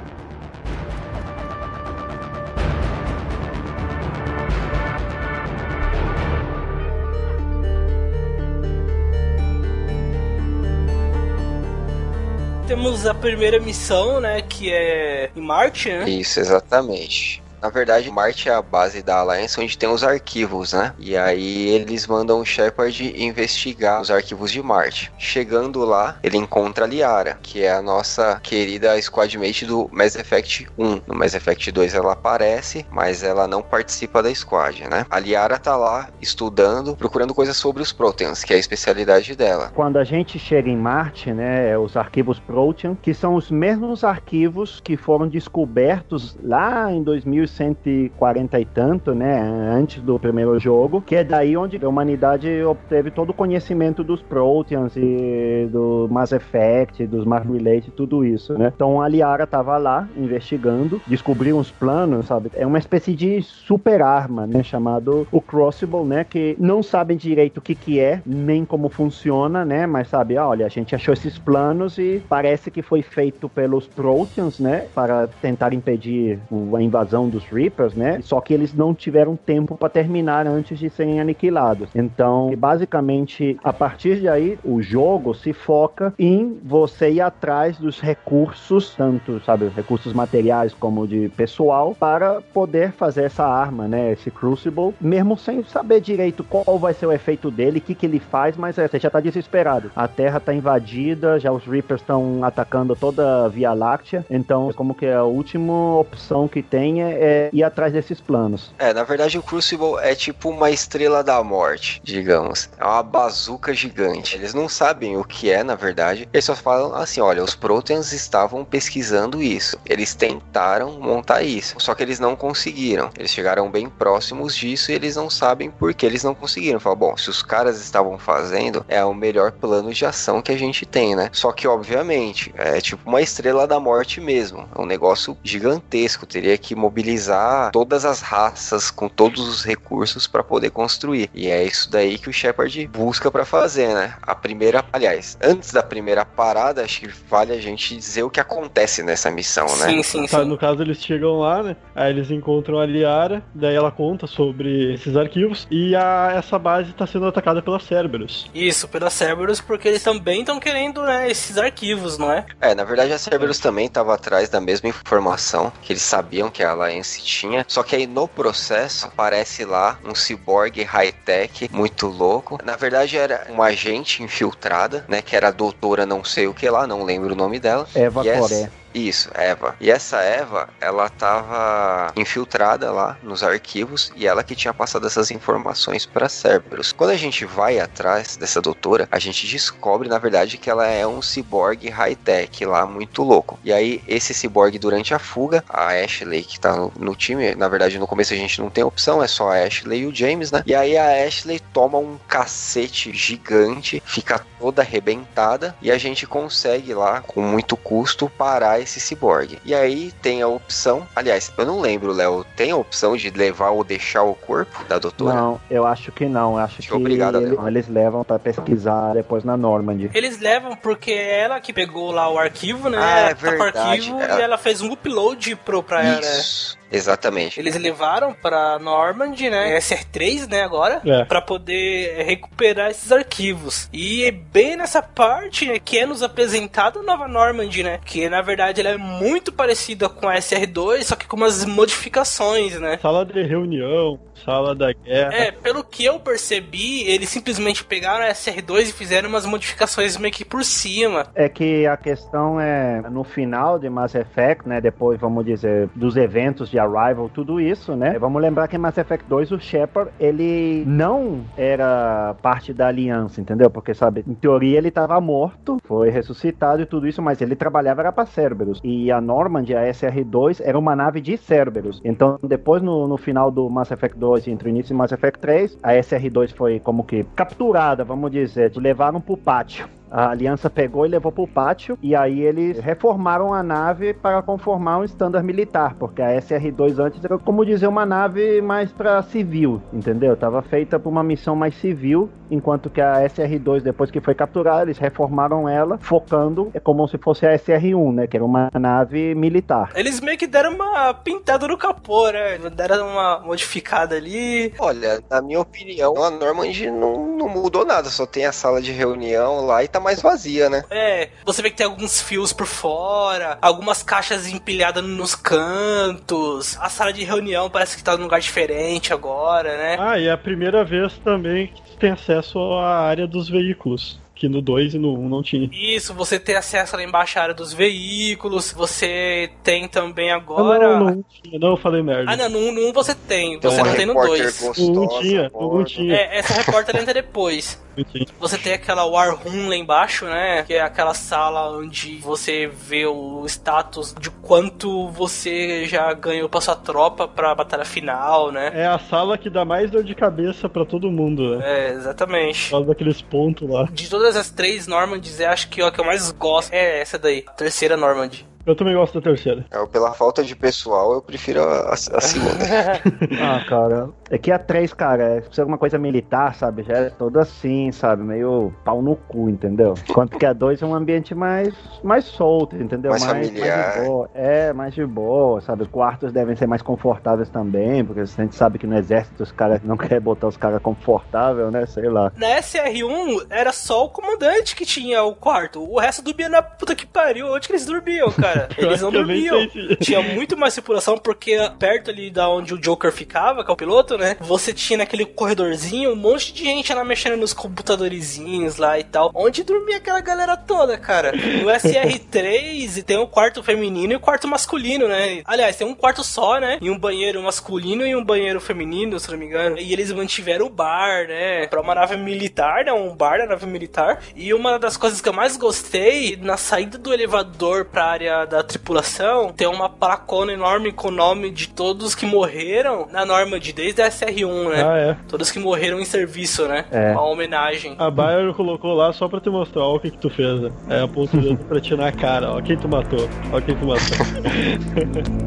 Temos 12.69 13.07
a 13.07 13.15
primeira 13.15 13.59
missão, 13.59 14.21
né? 14.21 14.43
Que 14.43 14.71
é 14.71 15.31
em 15.35 15.41
Marte, 15.41 15.89
né? 15.89 16.07
Isso, 16.07 16.39
exatamente. 16.39 17.41
Na 17.61 17.69
verdade, 17.69 18.09
Marte 18.09 18.47
é 18.47 18.53
a 18.53 18.61
base 18.61 19.03
da 19.03 19.17
Alliance 19.17 19.59
onde 19.59 19.77
tem 19.77 19.89
os 19.89 20.03
arquivos, 20.03 20.73
né? 20.73 20.93
E 20.97 21.17
aí 21.17 21.67
eles 21.69 22.07
mandam 22.07 22.39
o 22.39 22.45
Shepard 22.45 23.13
investigar 23.21 24.01
os 24.01 24.09
arquivos 24.09 24.51
de 24.51 24.61
Marte. 24.61 25.11
Chegando 25.17 25.83
lá, 25.83 26.17
ele 26.23 26.37
encontra 26.37 26.85
a 26.85 26.87
Liara, 26.87 27.37
que 27.41 27.63
é 27.63 27.71
a 27.71 27.81
nossa 27.81 28.39
querida 28.41 28.99
squadmate 29.01 29.65
do 29.65 29.89
Mass 29.91 30.15
Effect 30.15 30.67
1. 30.77 31.01
No 31.05 31.15
Mass 31.15 31.33
Effect 31.33 31.69
2 31.71 31.93
ela 31.95 32.13
aparece, 32.13 32.85
mas 32.89 33.23
ela 33.23 33.47
não 33.47 33.61
participa 33.61 34.23
da 34.23 34.33
squad, 34.33 34.87
né? 34.87 35.05
A 35.09 35.19
Liara 35.19 35.57
tá 35.57 35.75
lá 35.75 36.07
estudando, 36.21 36.95
procurando 36.95 37.33
coisas 37.33 37.57
sobre 37.57 37.81
os 37.81 37.91
Proteans, 37.91 38.43
que 38.43 38.53
é 38.53 38.55
a 38.55 38.59
especialidade 38.59 39.35
dela. 39.35 39.71
Quando 39.75 39.97
a 39.97 40.03
gente 40.05 40.39
chega 40.39 40.69
em 40.69 40.77
Marte, 40.77 41.33
né, 41.33 41.77
os 41.77 41.97
arquivos 41.97 42.39
Protean, 42.39 42.95
que 42.95 43.13
são 43.13 43.35
os 43.35 43.51
mesmos 43.51 44.03
arquivos 44.03 44.79
que 44.81 44.95
foram 44.95 45.27
descobertos 45.27 46.37
lá 46.41 46.91
em 46.91 47.03
2000 47.03 47.48
1140 47.59 48.59
e 48.59 48.65
tanto, 48.65 49.13
né, 49.13 49.39
antes 49.39 50.01
do 50.01 50.19
primeiro 50.19 50.59
jogo, 50.59 51.01
que 51.01 51.15
é 51.15 51.23
daí 51.23 51.55
onde 51.57 51.83
a 51.83 51.87
humanidade 51.87 52.63
obteve 52.63 53.11
todo 53.11 53.29
o 53.29 53.33
conhecimento 53.33 54.03
dos 54.03 54.21
Proteans 54.21 54.95
e 54.95 55.67
do 55.71 56.07
Mass 56.09 56.31
Effect, 56.31 57.05
dos 57.07 57.25
Mass 57.25 57.45
Relate, 57.45 57.91
tudo 57.91 58.25
isso, 58.25 58.57
né? 58.57 58.71
Então 58.73 59.01
a 59.01 59.07
Liara 59.07 59.47
tava 59.47 59.77
lá 59.77 60.07
investigando, 60.17 61.01
descobriu 61.07 61.57
uns 61.57 61.71
planos, 61.71 62.27
sabe? 62.27 62.51
É 62.55 62.65
uma 62.65 62.77
espécie 62.77 63.13
de 63.13 63.41
super 63.41 64.01
arma, 64.01 64.45
né, 64.45 64.63
chamado 64.63 65.27
o 65.31 65.41
Crossable, 65.41 66.03
né, 66.03 66.23
que 66.23 66.55
não 66.59 66.83
sabem 66.83 67.17
direito 67.17 67.57
o 67.57 67.61
que 67.61 67.75
que 67.75 67.99
é, 67.99 68.21
nem 68.25 68.65
como 68.65 68.89
funciona, 68.89 69.65
né, 69.65 69.85
mas 69.85 70.07
sabe, 70.09 70.37
ah, 70.37 70.47
olha, 70.47 70.65
a 70.65 70.69
gente 70.69 70.95
achou 70.95 71.13
esses 71.13 71.37
planos 71.37 71.97
e 71.97 72.21
parece 72.27 72.69
que 72.71 72.81
foi 72.81 73.01
feito 73.01 73.49
pelos 73.49 73.87
Proteans, 73.87 74.59
né, 74.59 74.85
para 74.93 75.27
tentar 75.41 75.73
impedir 75.73 76.39
a 76.75 76.81
invasão 76.81 77.29
dos 77.29 77.38
dos 77.39 77.45
Reapers, 77.49 77.93
né? 77.93 78.19
Só 78.21 78.41
que 78.41 78.53
eles 78.53 78.73
não 78.73 78.93
tiveram 78.93 79.35
tempo 79.35 79.77
para 79.77 79.89
terminar 79.89 80.45
antes 80.45 80.77
de 80.77 80.89
serem 80.89 81.19
aniquilados. 81.19 81.89
Então, 81.95 82.51
basicamente, 82.57 83.57
a 83.63 83.71
partir 83.71 84.19
de 84.19 84.27
aí, 84.27 84.59
o 84.63 84.81
jogo 84.81 85.33
se 85.33 85.53
foca 85.53 86.13
em 86.19 86.57
você 86.63 87.11
ir 87.11 87.21
atrás 87.21 87.77
dos 87.77 87.99
recursos, 88.01 88.93
tanto, 88.95 89.39
sabe, 89.45 89.69
recursos 89.69 90.13
materiais 90.13 90.73
como 90.73 91.07
de 91.07 91.29
pessoal, 91.29 91.95
para 91.97 92.41
poder 92.53 92.91
fazer 92.91 93.23
essa 93.23 93.45
arma, 93.45 93.87
né? 93.87 94.11
Esse 94.11 94.29
Crucible, 94.29 94.93
mesmo 94.99 95.37
sem 95.37 95.63
saber 95.63 96.01
direito 96.01 96.43
qual 96.43 96.77
vai 96.77 96.93
ser 96.93 97.05
o 97.05 97.11
efeito 97.11 97.49
dele, 97.49 97.79
o 97.79 97.81
que, 97.81 97.95
que 97.95 98.05
ele 98.05 98.19
faz, 98.19 98.57
mas 98.57 98.77
é, 98.77 98.87
você 98.87 98.99
já 98.99 99.09
tá 99.09 99.19
desesperado. 99.19 99.91
A 99.95 100.07
Terra 100.07 100.39
tá 100.39 100.53
invadida, 100.53 101.39
já 101.39 101.51
os 101.51 101.65
Reapers 101.65 102.01
estão 102.01 102.43
atacando 102.43 102.95
toda 102.95 103.45
a 103.45 103.47
Via 103.47 103.73
Láctea, 103.73 104.25
então, 104.29 104.71
como 104.75 104.93
que 104.93 105.07
a 105.07 105.23
última 105.23 105.97
opção 105.97 106.47
que 106.47 106.61
tem 106.61 107.01
é, 107.01 107.07
é, 107.29 107.49
ir 107.53 107.63
atrás 107.63 107.93
desses 107.93 108.19
planos. 108.19 108.71
É, 108.79 108.93
na 108.93 109.03
verdade 109.03 109.37
o 109.37 109.43
Crucible 109.43 109.97
é 110.01 110.15
tipo 110.15 110.49
uma 110.49 110.71
estrela 110.71 111.23
da 111.23 111.43
morte, 111.43 112.01
digamos. 112.03 112.69
É 112.77 112.83
uma 112.83 113.03
bazuca 113.03 113.73
gigante. 113.73 114.35
Eles 114.35 114.53
não 114.53 114.67
sabem 114.67 115.15
o 115.17 115.23
que 115.23 115.51
é, 115.51 115.63
na 115.63 115.75
verdade. 115.75 116.27
Eles 116.33 116.45
só 116.45 116.55
falam 116.55 116.95
assim: 116.95 117.21
olha, 117.21 117.43
os 117.43 117.55
Proteans 117.55 118.11
estavam 118.11 118.65
pesquisando 118.65 119.41
isso. 119.41 119.77
Eles 119.85 120.15
tentaram 120.15 120.99
montar 120.99 121.43
isso, 121.43 121.75
só 121.77 121.93
que 121.93 122.01
eles 122.01 122.19
não 122.19 122.35
conseguiram. 122.35 123.09
Eles 123.17 123.31
chegaram 123.31 123.69
bem 123.69 123.87
próximos 123.89 124.55
disso 124.55 124.91
e 124.91 124.95
eles 124.95 125.15
não 125.15 125.29
sabem 125.29 125.69
por 125.69 125.93
que 125.93 126.05
eles 126.05 126.23
não 126.23 126.33
conseguiram. 126.33 126.79
Falam, 126.79 126.97
bom, 126.97 127.17
se 127.17 127.29
os 127.29 127.43
caras 127.43 127.79
estavam 127.79 128.17
fazendo, 128.17 128.83
é 128.87 129.03
o 129.03 129.13
melhor 129.13 129.51
plano 129.51 129.93
de 129.93 130.05
ação 130.05 130.41
que 130.41 130.51
a 130.51 130.57
gente 130.57 130.85
tem, 130.85 131.15
né? 131.15 131.29
Só 131.31 131.51
que, 131.51 131.67
obviamente, 131.67 132.53
é 132.57 132.81
tipo 132.81 133.07
uma 133.07 133.21
estrela 133.21 133.67
da 133.67 133.79
morte 133.79 134.19
mesmo. 134.19 134.67
É 134.75 134.81
um 134.81 134.85
negócio 134.85 135.37
gigantesco. 135.43 136.25
Teria 136.25 136.57
que 136.57 136.75
mobilizar 136.75 137.18
utilizar 137.19 137.71
todas 137.71 138.05
as 138.05 138.21
raças 138.21 138.89
com 138.89 139.09
todos 139.09 139.47
os 139.47 139.63
recursos 139.63 140.25
para 140.25 140.43
poder 140.43 140.71
construir. 140.71 141.29
E 141.33 141.47
é 141.47 141.63
isso 141.63 141.91
daí 141.91 142.17
que 142.17 142.29
o 142.29 142.33
Shepard 142.33 142.87
busca 142.87 143.29
para 143.29 143.45
fazer, 143.45 143.93
né? 143.93 144.15
A 144.21 144.33
primeira, 144.33 144.83
aliás, 144.91 145.37
antes 145.43 145.71
da 145.71 145.83
primeira 145.83 146.23
parada, 146.23 146.83
acho 146.83 147.01
que 147.01 147.07
vale 147.29 147.51
a 147.51 147.59
gente 147.59 147.95
dizer 147.95 148.23
o 148.23 148.29
que 148.29 148.39
acontece 148.39 149.03
nessa 149.03 149.29
missão, 149.29 149.65
né? 149.77 149.89
Sim, 149.89 150.03
sim, 150.03 150.25
Tá, 150.25 150.39
sim. 150.39 150.45
No 150.45 150.57
caso, 150.57 150.81
eles 150.81 151.01
chegam 151.01 151.39
lá, 151.39 151.61
né? 151.63 151.75
Aí 151.95 152.11
eles 152.11 152.31
encontram 152.31 152.79
a 152.79 152.85
Liara, 152.85 153.43
daí 153.53 153.75
ela 153.75 153.91
conta 153.91 154.27
sobre 154.27 154.93
esses 154.93 155.15
arquivos 155.15 155.67
e 155.69 155.95
a, 155.95 156.33
essa 156.35 156.57
base 156.57 156.93
tá 156.93 157.05
sendo 157.05 157.27
atacada 157.27 157.61
pela 157.61 157.79
Cerberus. 157.79 158.49
Isso, 158.53 158.87
pela 158.87 159.09
Cerberus, 159.09 159.59
porque 159.59 159.87
eles 159.87 160.03
também 160.03 160.41
estão 160.41 160.59
querendo, 160.59 161.03
né, 161.03 161.29
esses 161.29 161.57
arquivos, 161.57 162.17
não 162.17 162.31
é? 162.31 162.45
É, 162.61 162.75
na 162.75 162.83
verdade 162.83 163.11
a 163.11 163.17
Cerberus 163.17 163.59
também 163.59 163.87
estava 163.87 164.13
atrás 164.13 164.49
da 164.49 164.61
mesma 164.61 164.89
informação 164.89 165.71
que 165.81 165.93
eles 165.93 166.01
sabiam 166.01 166.49
que 166.49 166.63
a 166.63 166.71
Alliance 166.71 167.08
tinha, 167.17 167.65
só 167.67 167.81
que 167.83 167.95
aí 167.95 168.05
no 168.05 168.27
processo 168.27 169.07
aparece 169.07 169.65
lá 169.65 169.97
um 170.03 170.13
cyborg 170.13 170.83
high-tech 170.83 171.69
muito 171.71 172.07
louco. 172.07 172.59
Na 172.63 172.75
verdade 172.75 173.17
era 173.17 173.47
uma 173.49 173.65
agente 173.65 174.21
infiltrada, 174.21 175.05
né, 175.07 175.21
que 175.21 175.35
era 175.35 175.47
a 175.47 175.51
doutora 175.51 176.05
não 176.05 176.23
sei 176.23 176.47
o 176.47 176.53
que 176.53 176.69
lá, 176.69 176.85
não 176.85 177.03
lembro 177.03 177.33
o 177.33 177.37
nome 177.37 177.59
dela. 177.59 177.87
Eva 177.95 178.23
Coré. 178.23 178.69
Isso, 178.93 179.29
Eva. 179.33 179.75
E 179.79 179.91
essa 179.91 180.17
Eva, 180.17 180.69
ela 180.81 181.09
tava 181.09 182.11
infiltrada 182.15 182.91
lá 182.91 183.17
nos 183.21 183.43
arquivos 183.43 184.11
e 184.15 184.27
ela 184.27 184.43
que 184.43 184.55
tinha 184.55 184.73
passado 184.73 185.05
essas 185.05 185.31
informações 185.31 186.05
para 186.05 186.29
Cerberus. 186.29 186.91
Quando 186.91 187.11
a 187.11 187.17
gente 187.17 187.45
vai 187.45 187.79
atrás 187.79 188.35
dessa 188.35 188.61
doutora, 188.61 189.07
a 189.11 189.19
gente 189.19 189.47
descobre, 189.47 190.09
na 190.09 190.17
verdade, 190.17 190.57
que 190.57 190.69
ela 190.69 190.87
é 190.87 191.05
um 191.05 191.21
cyborg 191.21 191.89
high-tech 191.89 192.65
lá, 192.65 192.85
muito 192.85 193.23
louco. 193.23 193.59
E 193.63 193.71
aí, 193.71 194.01
esse 194.07 194.33
cyborg, 194.33 194.77
durante 194.79 195.13
a 195.13 195.19
fuga, 195.19 195.63
a 195.69 195.89
Ashley, 195.89 196.43
que 196.43 196.59
tá 196.59 196.75
no, 196.75 196.91
no 196.97 197.15
time, 197.15 197.53
na 197.55 197.67
verdade, 197.67 197.99
no 197.99 198.07
começo 198.07 198.33
a 198.33 198.37
gente 198.37 198.59
não 198.59 198.69
tem 198.69 198.83
opção, 198.83 199.21
é 199.21 199.27
só 199.27 199.51
a 199.51 199.63
Ashley 199.63 200.01
e 200.01 200.05
o 200.07 200.15
James, 200.15 200.51
né? 200.51 200.63
E 200.65 200.73
aí 200.73 200.97
a 200.97 201.25
Ashley 201.25 201.59
toma 201.73 201.97
um 201.97 202.17
cacete 202.27 203.13
gigante, 203.13 204.01
fica 204.05 204.43
toda 204.59 204.81
arrebentada 204.81 205.75
e 205.81 205.91
a 205.91 205.97
gente 205.97 206.25
consegue 206.25 206.93
lá, 206.93 207.21
com 207.21 207.41
muito 207.41 207.77
custo, 207.77 208.29
parar 208.29 208.78
esse 208.79 208.99
cyborg. 208.99 209.59
E 209.65 209.73
aí 209.75 210.11
tem 210.21 210.41
a 210.41 210.47
opção, 210.47 211.07
aliás, 211.15 211.51
eu 211.57 211.65
não 211.65 211.79
lembro, 211.79 212.11
Léo, 212.13 212.45
tem 212.55 212.71
a 212.71 212.75
opção 212.77 213.15
de 213.15 213.29
levar 213.29 213.69
ou 213.71 213.83
deixar 213.83 214.23
o 214.23 214.33
corpo 214.35 214.83
da 214.85 214.97
doutora? 214.97 215.33
Não, 215.35 215.61
eu 215.69 215.85
acho 215.85 216.11
que 216.11 216.25
não. 216.25 216.53
Eu 216.53 216.59
acho 216.63 216.81
que 216.81 216.93
Obrigado, 216.93 217.37
ele- 217.37 217.55
Léo. 217.55 217.67
eles 217.67 217.87
levam 217.87 218.23
pra 218.23 218.39
pesquisar 218.39 219.13
depois 219.13 219.43
na 219.43 219.55
Normandy. 219.57 220.09
Eles 220.13 220.39
levam 220.39 220.75
porque 220.75 221.11
é 221.11 221.41
ela 221.41 221.59
que 221.59 221.71
pegou 221.73 222.11
lá 222.11 222.29
o 222.29 222.37
arquivo, 222.39 222.89
né? 222.89 222.97
Ah, 222.99 223.19
é 223.19 223.21
Ela 223.21 223.35
tá 223.35 223.35
com 223.35 223.47
o 223.47 223.57
verdade. 223.63 223.89
arquivo 223.89 224.19
Ela- 224.21 224.39
e 224.39 224.41
ela 224.41 224.57
fez 224.57 224.81
um 224.81 224.91
upload 224.91 225.55
pro, 225.57 225.83
pra 225.83 226.03
ela, 226.03 226.21
né? 226.21 226.39
Isso, 226.39 226.77
exatamente. 226.91 227.59
Eles 227.59 227.75
levaram 227.77 228.33
pra 228.33 228.79
Normandy, 228.79 229.49
né? 229.49 229.77
SR3, 229.77 230.47
né, 230.49 230.63
agora, 230.63 231.01
É. 231.05 231.23
Pra 231.25 231.41
poder 231.41 232.23
recuperar 232.25 232.89
esses 232.91 233.11
arquivos. 233.11 233.89
E 233.91 234.23
é 234.23 234.31
bem 234.31 234.75
nessa 234.77 235.01
parte 235.01 235.65
né, 235.65 235.79
que 235.79 235.97
é 235.97 236.05
nos 236.05 236.23
apresentado 236.23 236.99
a 236.99 237.03
nova 237.03 237.27
Normandy, 237.27 237.83
né? 237.83 237.99
Que 238.05 238.27
na 238.29 238.41
verdade 238.41 238.81
ela 238.81 238.89
é 238.89 238.97
muito 238.97 239.51
parecida 239.51 240.09
com 240.09 240.27
a 240.27 240.35
SR2, 240.35 241.03
só 241.03 241.15
que 241.15 241.27
com 241.27 241.37
umas 241.37 241.65
modificações, 241.65 242.79
né? 242.79 242.97
Sala 243.01 243.25
de 243.25 243.41
reunião, 243.43 244.19
sala 244.43 244.73
da 244.75 244.91
guerra. 244.93 245.33
É, 245.33 245.51
pelo 245.51 245.83
que 245.83 246.05
eu 246.05 246.19
percebi, 246.19 247.03
eles 247.03 247.29
simplesmente 247.29 247.83
pegaram 247.83 248.25
a 248.25 248.29
SR2 248.29 248.89
e 248.89 248.93
fizeram 248.93 249.29
umas 249.29 249.45
modificações 249.45 250.17
meio 250.17 250.33
que 250.33 250.45
por 250.45 250.63
cima. 250.63 251.27
É 251.35 251.47
que 251.47 251.85
a 251.85 251.97
questão 251.97 252.59
é, 252.59 253.01
no 253.09 253.23
final 253.23 253.77
de 253.77 253.89
Mass 253.89 254.15
Effect, 254.15 254.67
né, 254.67 254.81
depois, 254.81 255.19
vamos 255.19 255.45
dizer, 255.45 255.89
dos 255.95 256.15
eventos 256.15 256.69
de 256.69 256.78
Arrival, 256.79 257.29
tudo 257.29 257.59
isso, 257.59 257.95
né, 257.95 258.17
vamos 258.19 258.41
lembrar 258.41 258.67
que 258.67 258.75
em 258.75 258.79
Mass 258.79 258.97
Effect 258.97 259.27
2 259.27 259.51
o 259.51 259.59
Shepard, 259.59 260.11
ele 260.19 260.83
não 260.87 261.41
era 261.57 262.35
parte 262.41 262.73
da 262.73 262.87
aliança, 262.87 263.41
entendeu? 263.41 263.69
Porque, 263.69 263.93
sabe, 263.93 264.23
em 264.27 264.33
teoria 264.33 264.77
ele 264.77 264.89
estava 264.89 265.19
morto, 265.21 265.77
foi 265.83 266.09
ressuscitado 266.09 266.81
e 266.81 266.85
tudo 266.85 267.07
isso, 267.07 267.21
mas 267.21 267.41
ele 267.41 267.55
trabalhava 267.55 268.01
era 268.01 268.11
pra 268.11 268.25
Cerberus. 268.25 268.79
E 268.83 269.11
a 269.11 269.19
Normandy, 269.19 269.75
a 269.75 269.83
SR2, 269.83 270.61
era 270.63 270.77
uma 270.77 270.95
nave 270.95 271.21
de 271.21 271.37
Cerberus. 271.37 272.01
Então, 272.03 272.39
depois, 272.41 272.81
no, 272.81 273.07
no 273.07 273.17
final 273.17 273.51
do 273.51 273.69
Mass 273.69 273.91
Effect 273.91 274.17
2, 274.17 274.47
entre 274.47 274.69
o 274.69 274.71
início 274.71 274.93
e 274.93 274.95
Mass 274.95 275.11
Effect 275.11 275.39
3, 275.39 275.77
a 275.83 275.93
SR2 275.93 276.53
foi 276.53 276.79
como 276.79 277.03
que 277.03 277.23
capturada, 277.35 278.03
vamos 278.03 278.31
dizer, 278.31 278.71
levaram 278.77 279.21
pro 279.21 279.37
pátio. 279.37 279.87
A 280.11 280.29
aliança 280.29 280.69
pegou 280.69 281.05
e 281.05 281.09
levou 281.09 281.31
pro 281.31 281.47
pátio, 281.47 281.97
e 282.01 282.15
aí 282.15 282.39
eles 282.39 282.79
reformaram 282.79 283.53
a 283.53 283.61
nave 283.61 284.13
para 284.13 284.41
conformar 284.41 284.97
um 284.97 285.03
standard 285.03 285.45
militar, 285.45 285.95
porque 285.99 286.21
a 286.21 286.35
SR-2 286.37 286.99
antes 286.99 287.23
era, 287.23 287.37
como 287.37 287.65
dizer, 287.65 287.87
uma 287.87 288.05
nave 288.05 288.61
mais 288.61 288.91
para 288.91 289.21
civil, 289.21 289.81
entendeu? 289.93 290.35
Tava 290.35 290.61
feita 290.61 290.99
para 290.99 291.09
uma 291.09 291.23
missão 291.23 291.55
mais 291.55 291.75
civil, 291.75 292.29
enquanto 292.49 292.89
que 292.89 293.01
a 293.01 293.21
SR-2, 293.23 293.81
depois 293.81 294.11
que 294.11 294.21
foi 294.21 294.35
capturada, 294.35 294.83
eles 294.83 294.97
reformaram 294.97 295.67
ela, 295.67 295.97
focando 296.01 296.71
é 296.73 296.79
como 296.79 297.07
se 297.07 297.17
fosse 297.17 297.45
a 297.45 297.53
SR-1, 297.53 298.13
né? 298.13 298.27
Que 298.27 298.37
era 298.37 298.45
uma 298.45 298.69
nave 298.73 299.35
militar. 299.35 299.91
Eles 299.95 300.19
meio 300.19 300.37
que 300.37 300.47
deram 300.47 300.73
uma 300.73 301.13
pintada 301.13 301.67
no 301.67 301.77
capô, 301.77 302.29
né? 302.31 302.57
Deram 302.73 303.07
uma 303.07 303.39
modificada 303.39 304.15
ali. 304.15 304.73
Olha, 304.79 305.21
na 305.29 305.41
minha 305.41 305.59
opinião, 305.59 306.21
a 306.23 306.29
Normandy 306.29 306.89
não, 306.89 307.37
não 307.37 307.49
mudou 307.49 307.85
nada, 307.85 308.09
só 308.09 308.25
tem 308.25 308.45
a 308.45 308.51
sala 308.51 308.81
de 308.81 308.91
reunião 308.91 309.65
lá 309.65 309.83
e 309.83 309.87
tá 309.87 309.99
mais 309.99 310.21
vazia, 310.21 310.69
né? 310.69 310.83
É, 310.89 311.29
você 311.45 311.61
vê 311.61 311.69
que 311.69 311.77
tem 311.77 311.85
alguns 311.85 312.21
fios 312.21 312.53
por 312.53 312.67
fora, 312.67 313.57
algumas 313.61 314.03
caixas 314.03 314.47
empilhadas 314.47 315.03
nos 315.03 315.35
cantos. 315.35 316.77
A 316.79 316.89
sala 316.89 317.11
de 317.13 317.23
reunião 317.23 317.69
parece 317.69 317.97
que 317.97 318.03
tá 318.03 318.15
num 318.15 318.23
lugar 318.23 318.39
diferente 318.39 319.13
agora, 319.13 319.77
né? 319.77 319.97
Ah, 319.99 320.17
e 320.17 320.27
é 320.27 320.31
a 320.31 320.37
primeira 320.37 320.83
vez 320.83 321.17
também 321.19 321.67
que 321.67 321.97
tem 321.97 322.11
acesso 322.11 322.38
à 322.79 322.99
área 322.99 323.27
dos 323.27 323.49
veículos. 323.49 324.19
Que 324.39 324.47
no 324.47 324.61
2 324.61 324.93
e 324.93 324.97
no 324.97 325.13
1 325.19 325.25
um 325.25 325.27
não 325.27 325.43
tinha. 325.43 325.69
Isso, 325.73 326.13
você 326.13 326.39
tem 326.39 326.55
acesso 326.55 326.95
lá 326.95 327.03
embaixo 327.03 327.37
à 327.37 327.41
área 327.41 327.53
dos 327.53 327.73
veículos, 327.73 328.71
você 328.71 329.51
tem 329.63 329.85
também 329.85 330.31
Ah, 330.31 330.37
agora. 330.37 330.97
não, 330.97 330.99
no 330.99 331.11
1 331.19 331.23
tinha. 331.43 331.59
Não, 331.59 331.69
eu 331.71 331.77
falei 331.77 332.01
merda. 332.01 332.31
Ah, 332.31 332.37
não, 332.37 332.49
no 332.49 332.59
1 332.59 332.71
no 332.71 332.87
um 332.87 332.93
você 332.93 333.13
tem, 333.13 333.59
você 333.59 333.83
não 333.83 333.93
tem 333.93 334.05
no 334.05 334.13
repórter 334.13 334.37
2. 334.45 334.61
gostosa. 334.61 334.91
No 334.93 335.03
1 335.03 335.19
tinha, 335.19 335.41
no 335.43 335.47
1 335.47 335.51
bordo. 335.69 335.83
tinha. 335.89 336.15
É, 336.15 336.37
essa 336.39 336.53
repórter 336.53 336.95
entra 336.95 337.13
depois. 337.13 337.83
não. 337.97 337.99
Você 338.39 338.57
tem 338.57 338.71
aquela 338.71 339.03
War 339.05 339.35
Room 339.35 339.67
lá 339.67 339.75
embaixo, 339.75 340.23
né? 340.23 340.63
Que 340.63 340.75
é 340.75 340.79
aquela 340.81 341.13
sala 341.13 341.77
onde 341.77 342.15
você 342.19 342.65
vê 342.65 343.05
o 343.05 343.43
status 343.45 344.15
de 344.17 344.29
quanto 344.31 345.09
você 345.09 345.85
já 345.85 346.13
ganhou 346.13 346.47
pra 346.47 346.61
sua 346.61 346.77
tropa 346.77 347.27
pra 347.27 347.53
batalha 347.53 347.83
final, 347.83 348.53
né? 348.53 348.71
É 348.73 348.87
a 348.87 348.97
sala 348.99 349.37
que 349.37 349.49
dá 349.49 349.65
mais 349.65 349.91
dor 349.91 350.01
de 350.01 350.15
cabeça 350.15 350.69
pra 350.69 350.85
todo 350.85 351.11
mundo, 351.11 351.57
né? 351.57 351.89
É, 351.89 351.91
exatamente. 351.91 352.65
Por 352.65 352.71
causa 352.71 352.87
daqueles 352.87 353.21
pontos 353.21 353.69
lá. 353.69 353.83
De 353.91 354.09
todas 354.09 354.28
as 354.35 354.49
três 354.49 354.87
Normandies, 354.87 355.39
eu 355.39 355.49
acho 355.49 355.69
que 355.69 355.81
a 355.81 355.91
que 355.91 355.99
eu 355.99 356.05
mais 356.05 356.31
gosto 356.31 356.73
é 356.73 357.01
essa 357.01 357.17
daí, 357.17 357.43
a 357.47 357.51
terceira 357.51 357.97
Normandy. 357.97 358.47
Eu 358.65 358.75
também 358.75 358.95
gosto 358.95 359.19
da 359.19 359.21
terceira. 359.21 359.65
É, 359.71 359.85
pela 359.87 360.13
falta 360.13 360.43
de 360.43 360.55
pessoal, 360.55 361.13
eu 361.13 361.21
prefiro 361.21 361.61
a, 361.63 361.89
a, 361.89 361.93
a 361.93 361.97
segunda. 362.21 362.59
Ah, 363.41 363.63
cara. 363.67 364.09
É 364.29 364.37
que 364.37 364.51
a 364.51 364.59
3, 364.59 364.93
cara, 364.93 365.23
é 365.37 365.43
se 365.51 365.59
alguma 365.59 365.77
coisa 365.77 365.97
militar, 365.97 366.53
sabe? 366.55 366.83
Já 366.83 366.93
é 366.93 367.09
toda 367.09 367.41
assim, 367.41 367.91
sabe? 367.91 368.23
Meio 368.23 368.71
pau 368.83 369.01
no 369.01 369.15
cu, 369.15 369.49
entendeu? 369.49 369.93
Enquanto 370.07 370.37
que 370.37 370.45
a 370.45 370.53
2 370.53 370.81
é 370.81 370.85
um 370.85 370.93
ambiente 370.93 371.33
mais, 371.33 371.73
mais 372.03 372.25
solto, 372.25 372.75
entendeu? 372.75 373.11
Mais 373.11 373.23
familiar. 373.23 373.99
de 374.01 374.05
boa. 374.05 374.29
É, 374.33 374.73
mais 374.73 374.93
de 374.93 375.05
boa, 375.05 375.61
sabe? 375.61 375.83
Os 375.83 375.87
quartos 375.87 376.31
devem 376.31 376.55
ser 376.55 376.67
mais 376.67 376.81
confortáveis 376.81 377.49
também, 377.49 378.03
porque 378.05 378.21
a 378.21 378.25
gente 378.25 378.55
sabe 378.55 378.77
que 378.77 378.85
no 378.85 378.97
exército 378.97 379.41
os 379.41 379.51
caras 379.51 379.81
não 379.83 379.95
querem 379.97 380.19
botar 380.21 380.47
os 380.47 380.57
caras 380.57 380.81
confortável, 380.81 381.71
né? 381.71 381.85
Sei 381.85 382.09
lá. 382.09 382.31
Na 382.35 382.57
SR1 382.59 383.47
era 383.49 383.71
só 383.71 384.05
o 384.05 384.09
comandante 384.09 384.75
que 384.75 384.85
tinha 384.85 385.23
o 385.23 385.33
quarto. 385.35 385.81
O 385.81 385.99
resto 385.99 386.21
dormia 386.21 386.49
na 386.49 386.61
puta 386.61 386.93
que 386.95 387.05
pariu. 387.05 387.47
Onde 387.53 387.67
que 387.67 387.73
eles 387.73 387.85
dormiam, 387.85 388.29
cara? 388.31 388.58
Eles 388.77 389.01
não 389.01 389.11
dormiam. 389.11 389.67
Tinha 389.99 390.21
muito 390.21 390.57
mais 390.57 390.73
circulação 390.73 391.17
porque 391.17 391.57
perto 391.77 392.09
ali 392.09 392.29
da 392.29 392.49
onde 392.49 392.73
o 392.73 392.77
Joker 392.77 393.11
ficava, 393.11 393.63
que 393.63 393.69
é 393.69 393.73
o 393.73 393.77
piloto, 393.77 394.17
né? 394.17 394.37
Você 394.39 394.73
tinha 394.73 394.97
naquele 394.97 395.25
corredorzinho 395.25 396.11
um 396.11 396.15
monte 396.15 396.53
de 396.53 396.63
gente 396.63 396.93
lá 396.93 397.03
mexendo 397.03 397.37
nos 397.37 397.53
computadorzinhos 397.53 398.77
lá 398.77 398.99
e 398.99 399.03
tal. 399.03 399.31
Onde 399.33 399.63
dormia 399.63 399.97
aquela 399.97 400.21
galera 400.21 400.57
toda, 400.57 400.97
cara? 400.97 401.31
No 401.31 401.67
SR3 401.69 403.03
tem 403.03 403.17
um 403.17 403.25
quarto 403.25 403.61
feminino 403.63 404.13
e 404.13 404.15
um 404.15 404.19
quarto 404.19 404.47
masculino, 404.47 405.07
né? 405.07 405.41
Aliás, 405.45 405.75
tem 405.75 405.87
um 405.87 405.95
quarto 405.95 406.23
só, 406.23 406.59
né? 406.59 406.77
E 406.81 406.89
um 406.89 406.97
banheiro 406.97 407.41
masculino 407.41 408.05
e 408.05 408.15
um 408.15 408.23
banheiro 408.23 408.59
feminino, 408.59 409.19
se 409.19 409.29
não 409.31 409.37
me 409.37 409.45
engano. 409.45 409.77
E 409.77 409.93
eles 409.93 410.11
mantiveram 410.11 410.65
o 410.65 410.69
bar, 410.69 411.27
né? 411.27 411.67
Pra 411.67 411.81
uma 411.81 411.95
nave 411.95 412.17
militar, 412.17 412.85
né? 412.85 412.91
Um 412.91 413.15
bar 413.15 413.39
da 413.39 413.45
nave 413.45 413.65
militar. 413.65 414.21
E 414.35 414.53
uma 414.53 414.77
das 414.77 414.97
coisas 414.97 415.21
que 415.21 415.29
eu 415.29 415.33
mais 415.33 415.57
gostei, 415.57 416.37
na 416.37 416.57
saída 416.57 416.97
do 416.97 417.13
elevador 417.13 417.85
pra 417.85 418.05
área 418.05 418.38
da 418.45 418.63
tripulação, 418.63 419.51
tem 419.53 419.67
uma 419.67 419.89
placona 419.89 420.53
enorme 420.53 420.91
com 420.91 421.07
o 421.09 421.11
nome 421.11 421.49
de 421.51 421.69
todos 421.69 422.15
que 422.15 422.25
morreram 422.25 423.07
na 423.11 423.25
Normandy, 423.25 423.73
desde 423.73 424.01
a 424.01 424.09
SR1, 424.09 424.69
né? 424.69 424.83
Ah, 424.83 424.97
é. 424.97 425.17
Todos 425.27 425.51
que 425.51 425.59
morreram 425.59 425.99
em 425.99 426.05
serviço, 426.05 426.67
né? 426.67 426.85
É. 426.91 427.11
Uma 427.11 427.23
homenagem. 427.27 427.95
A 427.97 428.09
Bayer 428.09 428.53
colocou 428.53 428.93
lá 428.93 429.11
só 429.13 429.27
pra 429.27 429.39
te 429.39 429.49
mostrar 429.49 429.83
ó, 429.83 429.95
o 429.95 429.99
que, 429.99 430.11
que 430.11 430.17
tu 430.17 430.29
fez. 430.29 430.59
né? 430.61 430.71
É 430.89 431.07
dedo 431.37 431.57
pra 431.65 431.79
te 431.79 431.95
na 431.95 432.11
cara, 432.11 432.51
ó. 432.51 432.61
Quem 432.61 432.77
tu 432.77 432.87
matou? 432.87 433.29
Ó 433.51 433.61
quem 433.61 433.75
tu 433.75 433.85
matou. 433.85 434.17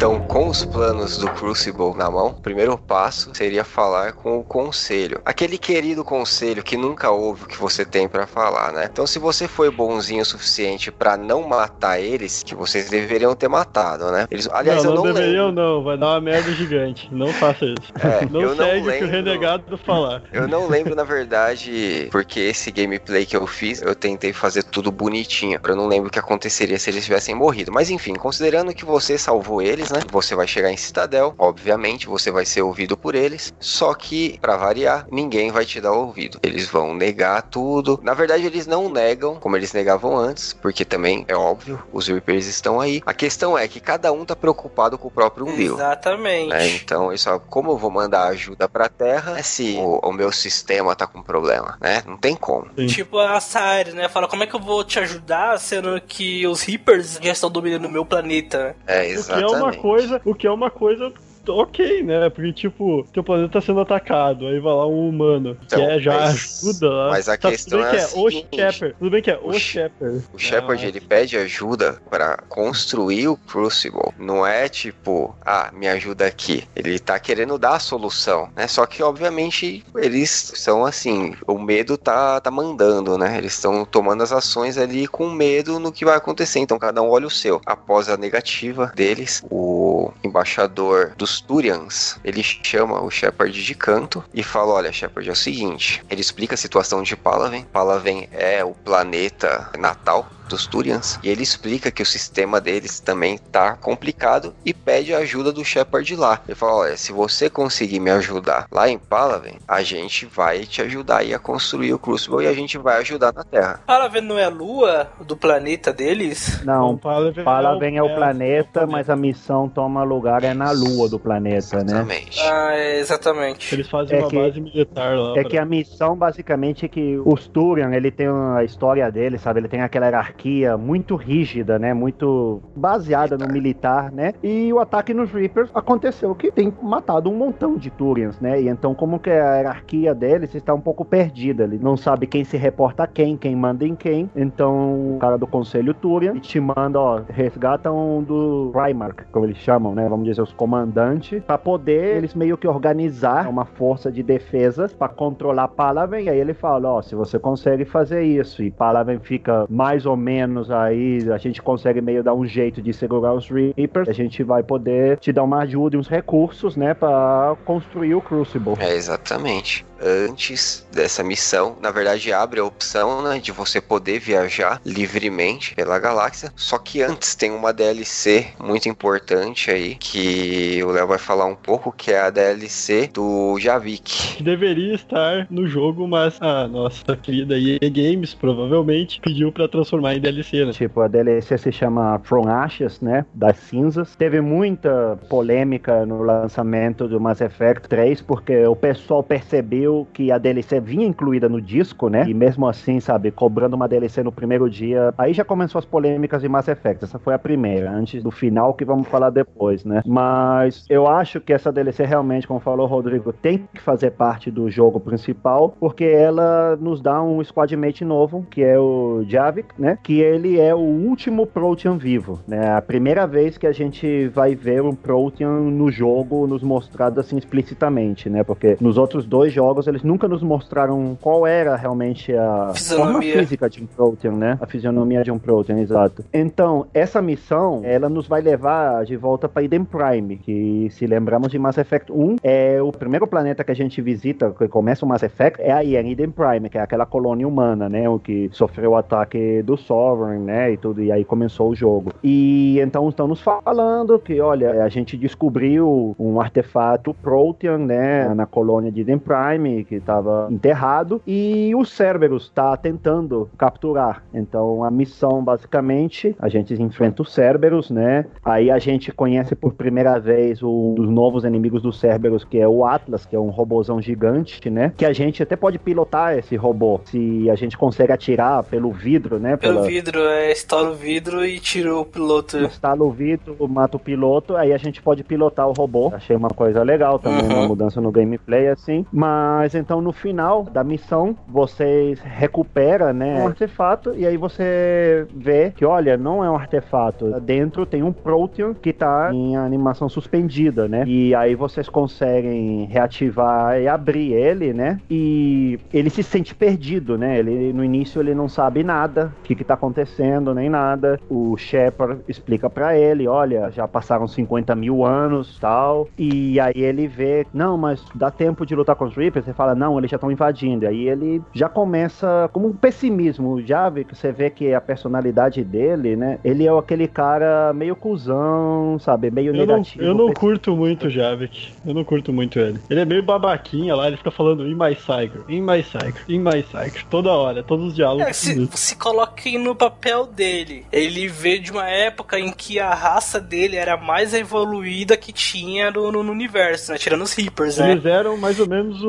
Então, 0.00 0.18
com 0.18 0.48
os 0.48 0.64
planos 0.64 1.18
do 1.18 1.28
Crucible 1.32 1.94
na 1.94 2.10
mão, 2.10 2.28
o 2.28 2.32
primeiro 2.40 2.78
passo 2.78 3.30
seria 3.34 3.62
falar 3.62 4.14
com 4.14 4.38
o 4.38 4.42
conselho. 4.42 5.20
Aquele 5.26 5.58
querido 5.58 6.02
conselho 6.02 6.62
que 6.62 6.74
nunca 6.74 7.10
ouve 7.10 7.44
o 7.44 7.46
que 7.46 7.58
você 7.58 7.84
tem 7.84 8.08
para 8.08 8.26
falar, 8.26 8.72
né? 8.72 8.88
Então, 8.90 9.06
se 9.06 9.18
você 9.18 9.46
foi 9.46 9.70
bonzinho 9.70 10.22
o 10.22 10.24
suficiente 10.24 10.90
para 10.90 11.18
não 11.18 11.46
matar 11.46 12.00
eles, 12.00 12.42
que 12.42 12.54
vocês 12.54 12.88
deveriam 12.88 13.34
ter 13.34 13.48
matado, 13.48 14.10
né? 14.10 14.26
Eles, 14.30 14.48
aliás, 14.50 14.82
não, 14.82 14.92
eu 14.92 14.96
não 14.96 15.04
não 15.04 15.12
deveriam 15.12 15.48
lembro. 15.48 15.62
não, 15.62 15.84
vai 15.84 15.98
dar 15.98 16.06
uma 16.06 16.20
merda 16.22 16.50
gigante. 16.52 17.06
Não 17.12 17.30
faça 17.34 17.66
isso. 17.66 17.92
É, 18.00 18.24
não 18.24 18.40
eu 18.40 18.54
não 18.54 18.64
segue 18.64 18.80
o 18.80 18.82
que 18.84 18.88
o 18.88 18.92
lembro. 18.92 19.10
renegado 19.10 19.78
falar. 19.78 20.22
Eu 20.32 20.48
não 20.48 20.66
lembro, 20.66 20.94
na 20.96 21.04
verdade, 21.04 22.08
porque 22.10 22.40
esse 22.40 22.70
gameplay 22.70 23.26
que 23.26 23.36
eu 23.36 23.46
fiz, 23.46 23.82
eu 23.82 23.94
tentei 23.94 24.32
fazer 24.32 24.62
tudo 24.62 24.90
bonitinho. 24.90 25.60
Eu 25.62 25.76
não 25.76 25.86
lembro 25.86 26.08
o 26.08 26.10
que 26.10 26.18
aconteceria 26.18 26.78
se 26.78 26.88
eles 26.88 27.04
tivessem 27.04 27.34
morrido. 27.34 27.70
Mas 27.70 27.90
enfim, 27.90 28.14
considerando 28.14 28.72
que 28.72 28.86
você 28.86 29.18
salvou 29.18 29.60
eles, 29.60 29.89
né? 29.90 30.00
Você 30.10 30.34
vai 30.34 30.46
chegar 30.46 30.70
em 30.70 30.76
Citadel, 30.76 31.34
obviamente, 31.38 32.06
você 32.06 32.30
vai 32.30 32.44
ser 32.44 32.62
ouvido 32.62 32.96
por 32.96 33.14
eles. 33.14 33.52
Só 33.58 33.94
que, 33.94 34.38
pra 34.40 34.56
variar, 34.56 35.06
ninguém 35.10 35.50
vai 35.50 35.64
te 35.64 35.80
dar 35.80 35.92
ouvido. 35.92 36.38
Eles 36.42 36.66
vão 36.68 36.94
negar 36.94 37.42
tudo. 37.42 37.98
Na 38.02 38.14
verdade, 38.14 38.46
eles 38.46 38.66
não 38.66 38.88
negam, 38.88 39.36
como 39.36 39.56
eles 39.56 39.72
negavam 39.72 40.16
antes, 40.16 40.52
porque 40.52 40.84
também 40.84 41.24
é 41.28 41.36
óbvio, 41.36 41.82
os 41.92 42.08
Reapers 42.08 42.46
estão 42.46 42.80
aí. 42.80 43.02
A 43.06 43.14
questão 43.14 43.56
é 43.56 43.66
que 43.68 43.80
cada 43.80 44.12
um 44.12 44.24
tá 44.24 44.34
preocupado 44.36 44.98
com 44.98 45.08
o 45.08 45.10
próprio 45.10 45.46
umbigo. 45.46 45.74
Exatamente. 45.74 46.48
né? 46.48 46.68
Então, 46.68 47.12
isso, 47.12 47.28
como 47.48 47.72
eu 47.72 47.78
vou 47.78 47.90
mandar 47.90 48.28
ajuda 48.28 48.68
pra 48.68 48.88
Terra 48.88 49.32
né, 49.34 49.42
se 49.42 49.76
o, 49.78 49.98
o 50.02 50.12
meu 50.12 50.32
sistema 50.32 50.94
tá 50.94 51.06
com 51.06 51.22
problema, 51.22 51.76
né? 51.80 52.02
Não 52.06 52.16
tem 52.16 52.34
como. 52.34 52.66
Sim. 52.76 52.86
Tipo 52.86 53.18
a 53.18 53.40
Saire, 53.40 53.92
né? 53.92 54.08
Fala, 54.08 54.28
como 54.28 54.42
é 54.42 54.46
que 54.46 54.54
eu 54.54 54.60
vou 54.60 54.84
te 54.84 54.98
ajudar, 54.98 55.58
sendo 55.58 56.00
que 56.00 56.46
os 56.46 56.62
Reapers 56.62 57.18
já 57.22 57.32
estão 57.32 57.50
dominando 57.50 57.86
o 57.86 57.90
meu 57.90 58.04
planeta? 58.04 58.76
É, 58.86 59.00
O 59.00 59.02
que 59.02 59.06
é 59.06 59.10
exatamente. 59.12 59.54
uma 59.54 59.72
coisa, 59.80 60.20
o 60.24 60.34
que 60.34 60.46
é 60.46 60.50
uma 60.50 60.70
coisa 60.70 61.12
ok, 61.48 62.02
né? 62.02 62.28
Porque, 62.30 62.52
tipo, 62.52 63.06
teu 63.12 63.22
planeta 63.24 63.52
tá 63.54 63.60
sendo 63.60 63.80
atacado, 63.80 64.46
aí 64.46 64.58
vai 64.60 64.72
lá 64.72 64.86
um 64.86 65.08
humano, 65.08 65.56
Então, 65.64 65.78
que 65.78 65.84
é 65.92 66.00
já 66.00 66.12
mas- 66.12 66.62
ajuda 66.64 66.88
lá. 66.90 67.08
mas 67.10 67.28
a 67.28 67.36
Tá, 67.36 67.50
questão 67.50 67.78
tudo 67.78 67.90
bem 67.90 68.00
é 68.00 68.06
que 68.06 68.12
é 68.14 68.18
o 68.18 68.30
seguinte, 68.30 68.56
Shepard, 68.56 68.94
tudo 68.98 69.10
bem 69.10 69.22
que 69.22 69.30
é 69.30 69.38
o, 69.38 69.48
o 69.48 69.52
Sh- 69.54 69.62
Shepard. 69.72 70.24
O 70.32 70.38
Shepard, 70.38 70.84
Ah, 70.84 70.88
ele 70.88 71.00
pede 71.00 71.36
ajuda 71.36 72.00
pra 72.10 72.36
construir 72.48 73.28
o 73.28 73.36
Crucible. 73.36 74.12
Não 74.18 74.46
é 74.46 74.68
tipo, 74.68 75.34
ah, 75.44 75.70
me 75.72 75.88
ajuda 75.88 76.26
aqui. 76.26 76.64
Ele 76.76 76.98
tá 76.98 77.18
querendo 77.18 77.58
dar 77.58 77.76
a 77.76 77.80
solução, 77.80 78.48
né? 78.56 78.66
Só 78.66 78.84
que, 78.86 79.02
obviamente, 79.02 79.84
eles 79.96 80.52
são 80.54 80.84
assim, 80.84 81.34
o 81.46 81.58
medo 81.58 81.96
tá, 81.96 82.40
tá 82.40 82.50
mandando, 82.50 83.16
né? 83.18 83.38
Eles 83.38 83.54
estão 83.54 83.84
tomando 83.84 84.22
as 84.22 84.32
ações 84.32 84.76
ali 84.78 85.06
com 85.06 85.28
medo 85.30 85.78
no 85.78 85.92
que 85.92 86.04
vai 86.04 86.16
acontecer. 86.16 86.58
Então, 86.60 86.78
cada 86.78 87.02
um 87.02 87.08
olha 87.10 87.26
o 87.26 87.30
seu. 87.30 87.60
Após 87.66 88.08
a 88.08 88.16
negativa 88.16 88.92
deles, 88.94 89.42
o 89.50 90.12
embaixador 90.22 91.12
dos 91.30 91.40
Turians, 91.40 92.18
ele 92.24 92.42
chama 92.42 93.00
o 93.00 93.10
Shepard 93.10 93.52
de 93.52 93.74
canto 93.74 94.24
e 94.34 94.42
fala, 94.42 94.74
olha, 94.74 94.92
Shepard, 94.92 95.28
é 95.28 95.32
o 95.32 95.36
seguinte. 95.36 96.02
Ele 96.10 96.20
explica 96.20 96.54
a 96.54 96.58
situação 96.58 97.02
de 97.02 97.16
Palaven. 97.16 97.64
Palaven 97.72 98.28
é 98.32 98.64
o 98.64 98.72
planeta 98.72 99.70
natal 99.78 100.28
dos 100.50 100.66
Turians, 100.66 101.18
e 101.22 101.28
ele 101.30 101.42
explica 101.42 101.90
que 101.90 102.02
o 102.02 102.06
sistema 102.06 102.60
deles 102.60 103.00
também 103.00 103.38
tá 103.38 103.76
complicado 103.76 104.52
e 104.64 104.74
pede 104.74 105.14
a 105.14 105.18
ajuda 105.18 105.52
do 105.52 105.64
Shepard 105.64 106.14
lá. 106.16 106.40
Ele 106.46 106.54
fala: 106.54 106.74
Olha, 106.74 106.96
se 106.96 107.12
você 107.12 107.48
conseguir 107.48 108.00
me 108.00 108.10
ajudar 108.10 108.66
lá 108.70 108.88
em 108.88 108.98
Palaven, 108.98 109.58
a 109.66 109.82
gente 109.82 110.26
vai 110.26 110.64
te 110.66 110.82
ajudar 110.82 111.18
aí 111.18 111.32
a 111.32 111.38
construir 111.38 111.92
o 111.94 111.98
Crucible 111.98 112.44
e 112.44 112.48
a 112.48 112.52
gente 112.52 112.76
vai 112.76 112.98
ajudar 112.98 113.32
na 113.32 113.44
Terra. 113.44 113.80
Palaven 113.86 114.22
não 114.22 114.38
é 114.38 114.44
a 114.44 114.48
lua 114.48 115.08
do 115.20 115.36
planeta 115.36 115.92
deles? 115.92 116.62
Não, 116.64 116.96
Palaven 116.98 117.44
Palaven 117.44 117.96
é 117.96 118.02
o 118.02 118.08
é 118.08 118.14
planeta, 118.14 118.86
mas 118.86 119.08
a 119.08 119.16
missão 119.16 119.68
toma 119.68 120.02
lugar 120.02 120.42
é 120.44 120.52
na 120.52 120.70
lua 120.72 121.08
do 121.08 121.18
planeta, 121.18 121.78
né? 121.84 121.92
Exatamente. 121.92 122.40
Ah, 122.42 122.70
é, 122.74 122.98
exatamente. 122.98 123.74
Eles 123.74 123.88
fazem 123.88 124.18
É 124.18 124.20
uma 124.22 124.30
que- 124.30 124.36
base 124.36 124.60
militar 124.60 125.16
lá. 125.16 125.30
É 125.38 125.42
pra- 125.42 125.50
que 125.50 125.58
a 125.58 125.64
missão 125.64 126.16
basicamente 126.16 126.84
é 126.84 126.88
que 126.88 127.20
os 127.24 127.46
Turian, 127.46 127.90
ele 127.94 128.10
tem 128.10 128.26
a 128.28 128.64
história 128.64 129.10
dele, 129.10 129.38
sabe? 129.38 129.60
Ele 129.60 129.68
tem 129.68 129.80
aquela 129.82 130.06
hierarquia 130.06 130.39
muito 130.78 131.16
rígida, 131.16 131.78
né? 131.78 131.92
Muito 131.94 132.60
baseada 132.74 133.36
no 133.36 133.46
militar, 133.46 134.10
né? 134.10 134.32
E 134.42 134.72
o 134.72 134.78
ataque 134.78 135.12
nos 135.12 135.30
Reapers 135.30 135.70
aconteceu 135.74 136.34
que 136.34 136.50
tem 136.50 136.72
matado 136.82 137.30
um 137.30 137.36
montão 137.36 137.76
de 137.76 137.90
Turians, 137.90 138.40
né? 138.40 138.60
E 138.60 138.68
então 138.68 138.94
como 138.94 139.18
que 139.18 139.30
a 139.30 139.56
hierarquia 139.56 140.14
deles 140.14 140.54
está 140.54 140.74
um 140.74 140.80
pouco 140.80 141.04
perdida, 141.04 141.64
ele 141.64 141.78
não 141.80 141.96
sabe 141.96 142.26
quem 142.26 142.44
se 142.44 142.56
reporta 142.56 143.04
a 143.04 143.06
quem, 143.06 143.36
quem 143.36 143.54
manda 143.54 143.86
em 143.86 143.94
quem. 143.94 144.30
Então 144.34 145.16
o 145.16 145.18
cara 145.20 145.36
do 145.36 145.46
conselho 145.46 145.94
Turian 145.94 146.38
te 146.38 146.60
manda, 146.60 146.98
ó, 146.98 147.20
resgata 147.28 147.92
um 147.92 148.22
do 148.22 148.70
Primarch, 148.72 149.24
como 149.32 149.46
eles 149.46 149.58
chamam, 149.58 149.94
né? 149.94 150.08
Vamos 150.08 150.26
dizer 150.26 150.42
os 150.42 150.52
comandantes, 150.52 151.42
para 151.42 151.58
poder 151.58 152.16
eles 152.16 152.34
meio 152.34 152.56
que 152.56 152.66
organizar 152.66 153.48
uma 153.48 153.64
força 153.64 154.10
de 154.10 154.22
defesa 154.22 154.90
para 154.98 155.08
controlar 155.08 155.68
Palaven. 155.68 156.24
E 156.24 156.28
aí 156.28 156.38
ele 156.38 156.54
fala, 156.54 156.88
ó, 156.88 157.02
se 157.02 157.14
você 157.14 157.38
consegue 157.38 157.84
fazer 157.84 158.22
isso 158.22 158.62
e 158.62 158.70
Palaven 158.70 159.18
fica 159.18 159.66
mais 159.68 160.06
ou 160.06 160.16
menos 160.16 160.29
aí, 160.70 161.18
a 161.32 161.38
gente 161.38 161.60
consegue 161.60 162.00
meio 162.00 162.22
dar 162.22 162.34
um 162.34 162.46
jeito 162.46 162.80
de 162.80 162.92
segurar 162.92 163.34
os 163.34 163.48
Reapers, 163.48 164.08
a 164.08 164.12
gente 164.12 164.42
vai 164.42 164.62
poder 164.62 165.18
te 165.18 165.32
dar 165.32 165.42
uma 165.42 165.62
ajuda 165.62 165.96
e 165.96 165.98
uns 165.98 166.08
recursos, 166.08 166.76
né, 166.76 166.94
para 166.94 167.56
construir 167.64 168.14
o 168.14 168.20
Crucible. 168.20 168.74
É, 168.78 168.94
exatamente. 168.94 169.84
Antes 170.02 170.86
dessa 170.92 171.22
missão, 171.22 171.76
na 171.80 171.90
verdade, 171.90 172.32
abre 172.32 172.60
a 172.60 172.64
opção 172.64 173.22
né, 173.22 173.38
de 173.38 173.52
você 173.52 173.80
poder 173.80 174.18
viajar 174.18 174.80
livremente 174.84 175.74
pela 175.74 175.98
galáxia. 175.98 176.50
Só 176.56 176.78
que 176.78 177.02
antes 177.02 177.34
tem 177.34 177.50
uma 177.50 177.72
DLC 177.72 178.46
muito 178.58 178.88
importante 178.88 179.70
aí, 179.70 179.94
que 179.96 180.82
o 180.82 180.90
Léo 180.90 181.06
vai 181.06 181.18
falar 181.18 181.44
um 181.44 181.54
pouco, 181.54 181.92
que 181.92 182.12
é 182.12 182.20
a 182.20 182.30
DLC 182.30 183.10
do 183.12 183.58
Javik. 183.58 184.36
que 184.36 184.42
deveria 184.42 184.94
estar 184.94 185.46
no 185.50 185.66
jogo, 185.66 186.08
mas 186.08 186.40
a 186.40 186.66
nossa 186.66 187.16
querida 187.16 187.58
EA 187.58 187.78
Games 187.90 188.32
provavelmente 188.34 189.20
pediu 189.20 189.52
pra 189.52 189.68
transformar 189.68 190.14
em 190.14 190.20
DLC, 190.20 190.64
né? 190.64 190.72
Tipo, 190.72 191.02
a 191.02 191.08
DLC 191.08 191.58
se 191.58 191.72
chama 191.72 192.20
From 192.24 192.48
Ashes, 192.48 193.00
né? 193.00 193.26
Das 193.34 193.58
cinzas. 193.58 194.16
Teve 194.16 194.40
muita 194.40 195.18
polêmica 195.28 196.06
no 196.06 196.22
lançamento 196.22 197.06
do 197.06 197.20
Mass 197.20 197.40
Effect 197.40 197.88
3, 197.88 198.22
porque 198.22 198.64
o 198.66 198.74
pessoal 198.74 199.22
percebeu 199.22 199.89
que 200.12 200.30
a 200.32 200.38
DLC 200.38 200.80
vinha 200.80 201.06
incluída 201.06 201.48
no 201.48 201.60
disco, 201.60 202.08
né? 202.08 202.24
E 202.28 202.34
mesmo 202.34 202.66
assim, 202.66 203.00
sabe, 203.00 203.30
cobrando 203.30 203.76
uma 203.76 203.88
DLC 203.88 204.22
no 204.22 204.32
primeiro 204.32 204.68
dia. 204.68 205.12
Aí 205.16 205.32
já 205.32 205.44
começou 205.44 205.78
as 205.78 205.84
polêmicas 205.84 206.42
de 206.42 206.48
Mass 206.48 206.68
Effect. 206.68 207.04
Essa 207.04 207.18
foi 207.18 207.34
a 207.34 207.38
primeira, 207.38 207.90
antes 207.90 208.22
do 208.22 208.30
final 208.30 208.74
que 208.74 208.84
vamos 208.84 209.08
falar 209.08 209.30
depois, 209.30 209.84
né? 209.84 210.02
Mas 210.06 210.84
eu 210.88 211.06
acho 211.06 211.40
que 211.40 211.52
essa 211.52 211.72
DLC 211.72 212.04
realmente, 212.04 212.46
como 212.46 212.60
falou 212.60 212.86
o 212.86 212.88
Rodrigo, 212.88 213.32
tem 213.32 213.66
que 213.72 213.80
fazer 213.80 214.12
parte 214.12 214.50
do 214.50 214.70
jogo 214.70 215.00
principal, 215.00 215.74
porque 215.78 216.04
ela 216.04 216.76
nos 216.80 217.00
dá 217.00 217.22
um 217.22 217.42
squad 217.42 217.74
mate 217.76 218.04
novo, 218.04 218.46
que 218.50 218.62
é 218.62 218.78
o 218.78 219.22
Javik, 219.26 219.68
né? 219.78 219.98
Que 220.02 220.20
ele 220.20 220.58
é 220.58 220.74
o 220.74 220.78
último 220.78 221.46
Protean 221.46 221.96
vivo, 221.96 222.40
né? 222.46 222.72
A 222.72 222.82
primeira 222.82 223.26
vez 223.26 223.58
que 223.58 223.66
a 223.66 223.72
gente 223.72 224.28
vai 224.28 224.54
ver 224.54 224.82
um 224.82 224.94
Protean 224.94 225.60
no 225.60 225.90
jogo 225.90 226.46
nos 226.46 226.62
mostrado 226.62 227.20
assim 227.20 227.36
explicitamente, 227.36 228.28
né? 228.28 228.42
Porque 228.44 228.76
nos 228.80 228.98
outros 228.98 229.26
dois 229.26 229.52
jogos 229.52 229.79
eles 229.86 230.02
nunca 230.02 230.28
nos 230.28 230.42
mostraram 230.42 231.16
qual 231.20 231.46
era 231.46 231.76
realmente 231.76 232.34
a 232.34 232.72
forma 232.74 232.74
Fisionomia. 232.74 233.38
física 233.38 233.70
de 233.70 233.82
um 233.82 233.86
Protean, 233.86 234.32
né? 234.32 234.58
A 234.60 234.66
fisionomia 234.66 235.22
de 235.22 235.30
um 235.30 235.38
Protean, 235.38 235.78
exato. 235.78 236.24
Então, 236.32 236.86
essa 236.92 237.20
missão, 237.22 237.80
ela 237.84 238.08
nos 238.08 238.26
vai 238.26 238.40
levar 238.40 239.04
de 239.04 239.16
volta 239.16 239.48
para 239.48 239.62
Eden 239.62 239.84
Prime, 239.84 240.36
que 240.36 240.88
se 240.90 241.06
lembramos 241.06 241.50
de 241.50 241.58
Mass 241.58 241.78
Effect 241.78 242.12
1, 242.12 242.36
é 242.42 242.82
o 242.82 242.92
primeiro 242.92 243.26
planeta 243.26 243.64
que 243.64 243.70
a 243.70 243.74
gente 243.74 244.00
visita, 244.00 244.50
que 244.50 244.68
começa 244.68 245.04
o 245.04 245.08
Mass 245.08 245.22
Effect, 245.22 245.60
é 245.60 245.72
aí, 245.72 245.96
é 245.96 246.06
Eden 246.06 246.30
Prime, 246.30 246.68
que 246.68 246.78
é 246.78 246.80
aquela 246.80 247.06
colônia 247.06 247.46
humana, 247.46 247.88
né? 247.88 248.08
O 248.08 248.18
que 248.18 248.48
sofreu 248.52 248.92
o 248.92 248.96
ataque 248.96 249.62
do 249.62 249.76
Sovereign, 249.76 250.44
né? 250.44 250.72
E 250.72 250.76
tudo, 250.76 251.02
e 251.02 251.12
aí 251.12 251.24
começou 251.24 251.70
o 251.70 251.74
jogo. 251.74 252.12
E 252.22 252.78
então 252.80 253.08
estão 253.08 253.26
nos 253.26 253.40
falando 253.40 254.18
que, 254.18 254.40
olha, 254.40 254.84
a 254.84 254.88
gente 254.88 255.16
descobriu 255.16 256.14
um 256.18 256.40
artefato 256.40 257.14
Protean, 257.14 257.78
né? 257.78 258.32
Na 258.34 258.46
colônia 258.46 258.90
de 258.90 259.00
Eden 259.00 259.18
Prime, 259.18 259.69
que 259.88 259.96
estava 259.96 260.48
enterrado, 260.50 261.20
e 261.26 261.72
o 261.74 261.84
Cerberus 261.84 262.44
está 262.44 262.76
tentando 262.76 263.48
capturar. 263.56 264.22
Então 264.32 264.84
a 264.84 264.90
missão, 264.90 265.42
basicamente, 265.42 266.34
a 266.38 266.48
gente 266.48 266.74
enfrenta 266.80 267.22
o 267.22 267.24
Cerberus, 267.24 267.90
né? 267.90 268.26
Aí 268.44 268.70
a 268.70 268.78
gente 268.78 269.12
conhece 269.12 269.54
por 269.54 269.74
primeira 269.74 270.18
vez 270.18 270.62
um 270.62 270.94
dos 270.94 271.08
novos 271.08 271.44
inimigos 271.44 271.82
do 271.82 271.92
Cerberus, 271.92 272.44
que 272.44 272.58
é 272.58 272.66
o 272.68 272.84
Atlas, 272.84 273.24
que 273.26 273.34
é 273.36 273.38
um 273.38 273.50
robôzão 273.50 274.00
gigante, 274.00 274.68
né? 274.70 274.92
Que 274.96 275.04
a 275.04 275.12
gente 275.12 275.42
até 275.42 275.56
pode 275.56 275.78
pilotar 275.78 276.36
esse 276.38 276.56
robô, 276.56 277.00
se 277.04 277.48
a 277.50 277.54
gente 277.54 277.76
consegue 277.76 278.12
atirar 278.12 278.62
pelo 278.64 278.90
vidro, 278.92 279.38
né? 279.38 279.56
Pelo 279.56 279.74
Pela- 279.76 279.86
vidro, 279.86 280.20
é, 280.20 280.52
estoura 280.52 280.90
o 280.90 280.94
vidro 280.94 281.44
e 281.44 281.58
tira 281.60 281.94
o 281.94 282.04
piloto. 282.04 282.58
instala 282.58 283.02
o 283.04 283.10
vidro, 283.10 283.56
mata 283.68 283.96
o 283.96 284.00
piloto, 284.00 284.56
aí 284.56 284.72
a 284.72 284.78
gente 284.78 285.02
pode 285.02 285.22
pilotar 285.24 285.68
o 285.68 285.72
robô. 285.72 286.10
Achei 286.14 286.36
uma 286.36 286.48
coisa 286.50 286.82
legal 286.82 287.18
também, 287.18 287.42
Uhum. 287.48 287.58
uma 287.58 287.68
mudança 287.68 288.00
no 288.00 288.10
gameplay, 288.10 288.68
assim. 288.68 289.04
Mas 289.12 289.59
então 289.74 290.00
no 290.00 290.12
final 290.12 290.64
da 290.64 290.82
missão, 290.84 291.36
você 291.48 292.14
recupera, 292.22 293.12
né, 293.12 293.42
um 293.42 293.46
artefato 293.46 294.14
e 294.16 294.26
aí 294.26 294.36
você 294.36 295.26
vê 295.34 295.72
que, 295.74 295.84
olha, 295.84 296.16
não 296.16 296.44
é 296.44 296.50
um 296.50 296.54
artefato. 296.54 297.40
Dentro 297.40 297.86
tem 297.86 298.02
um 298.02 298.12
Protean 298.12 298.74
que 298.74 298.92
tá 298.92 299.30
em 299.32 299.56
animação 299.56 300.08
suspendida, 300.08 300.88
né? 300.88 301.04
E 301.06 301.34
aí 301.34 301.54
vocês 301.54 301.88
conseguem 301.88 302.84
reativar 302.84 303.80
e 303.80 303.88
abrir 303.88 304.32
ele, 304.32 304.72
né? 304.72 305.00
E 305.10 305.78
ele 305.92 306.10
se 306.10 306.22
sente 306.22 306.54
perdido, 306.54 307.16
né? 307.16 307.38
Ele 307.38 307.72
no 307.72 307.84
início 307.84 308.20
ele 308.20 308.34
não 308.34 308.48
sabe 308.48 308.82
nada, 308.82 309.32
o 309.40 309.42
que 309.42 309.54
que 309.54 309.64
tá 309.64 309.74
acontecendo, 309.74 310.54
nem 310.54 310.68
nada. 310.68 311.18
O 311.28 311.56
Shepard 311.56 312.20
explica 312.28 312.68
para 312.68 312.96
ele, 312.96 313.26
olha, 313.26 313.70
já 313.70 313.86
passaram 313.86 314.26
50 314.26 314.74
mil 314.74 315.04
anos, 315.04 315.58
tal. 315.58 316.08
E 316.18 316.58
aí 316.60 316.72
ele 316.76 317.06
vê, 317.06 317.46
não, 317.52 317.76
mas 317.76 318.04
dá 318.14 318.30
tempo 318.30 318.64
de 318.66 318.74
lutar 318.74 318.96
com 318.96 319.04
os 319.04 319.14
Reapers? 319.14 319.39
Você 319.42 319.52
fala, 319.52 319.74
não, 319.74 319.98
eles 319.98 320.10
já 320.10 320.16
estão 320.16 320.30
invadindo. 320.30 320.86
Aí 320.86 321.08
ele 321.08 321.42
já 321.52 321.68
começa 321.68 322.48
como 322.52 322.68
um 322.68 322.72
pessimismo, 322.72 323.60
já 323.62 323.88
vê 323.88 324.04
que 324.04 324.14
você 324.14 324.32
vê 324.32 324.50
que 324.50 324.72
a 324.74 324.80
personalidade 324.80 325.62
dele, 325.64 326.16
né? 326.16 326.38
Ele 326.44 326.66
é 326.66 326.70
aquele 326.78 327.06
cara 327.08 327.72
meio 327.72 327.94
cuzão, 327.96 328.98
sabe? 329.00 329.30
Meio 329.30 329.54
Eu 329.54 329.66
não, 329.66 329.76
negativo. 329.76 330.02
eu 330.04 330.08
não 330.08 330.16
pessimista. 330.28 330.40
curto 330.40 330.76
muito 330.76 331.06
o 331.06 331.10
Javik. 331.10 331.72
Eu 331.86 331.94
não 331.94 332.04
curto 332.04 332.32
muito 332.32 332.58
ele. 332.58 332.78
Ele 332.88 333.00
é 333.00 333.04
meio 333.04 333.22
babaquinha 333.22 333.94
lá, 333.94 334.06
ele 334.06 334.16
fica 334.16 334.30
falando 334.30 334.66
in 334.66 334.74
my 334.74 334.94
cycle, 334.94 335.42
in 335.48 335.60
my 335.62 335.82
cycle, 335.82 336.20
in 336.28 336.38
my 336.38 336.62
cycle. 336.62 337.04
Toda 337.10 337.30
hora, 337.32 337.62
todos 337.62 337.86
os 337.88 337.94
diálogos. 337.94 338.26
É, 338.26 338.32
se, 338.32 338.68
se 338.72 338.96
coloquem 338.96 339.58
no 339.58 339.74
papel 339.74 340.26
dele. 340.26 340.84
Ele 340.92 341.28
veio 341.28 341.60
de 341.60 341.70
uma 341.72 341.88
época 341.88 342.38
em 342.38 342.52
que 342.52 342.78
a 342.78 342.94
raça 342.94 343.40
dele 343.40 343.76
era 343.76 343.94
a 343.94 343.96
mais 343.96 344.32
evoluída 344.34 345.16
que 345.16 345.32
tinha 345.32 345.90
no, 345.90 346.10
no- 346.12 346.22
no 346.22 346.32
universo, 346.32 346.92
né? 346.92 346.98
Tirando 346.98 347.22
os 347.22 347.32
Reapers, 347.34 347.78
né? 347.78 347.92
Eles 347.92 348.04
eram 348.04 348.36
mais 348.36 348.58
ou 348.60 348.68
menos 348.68 349.02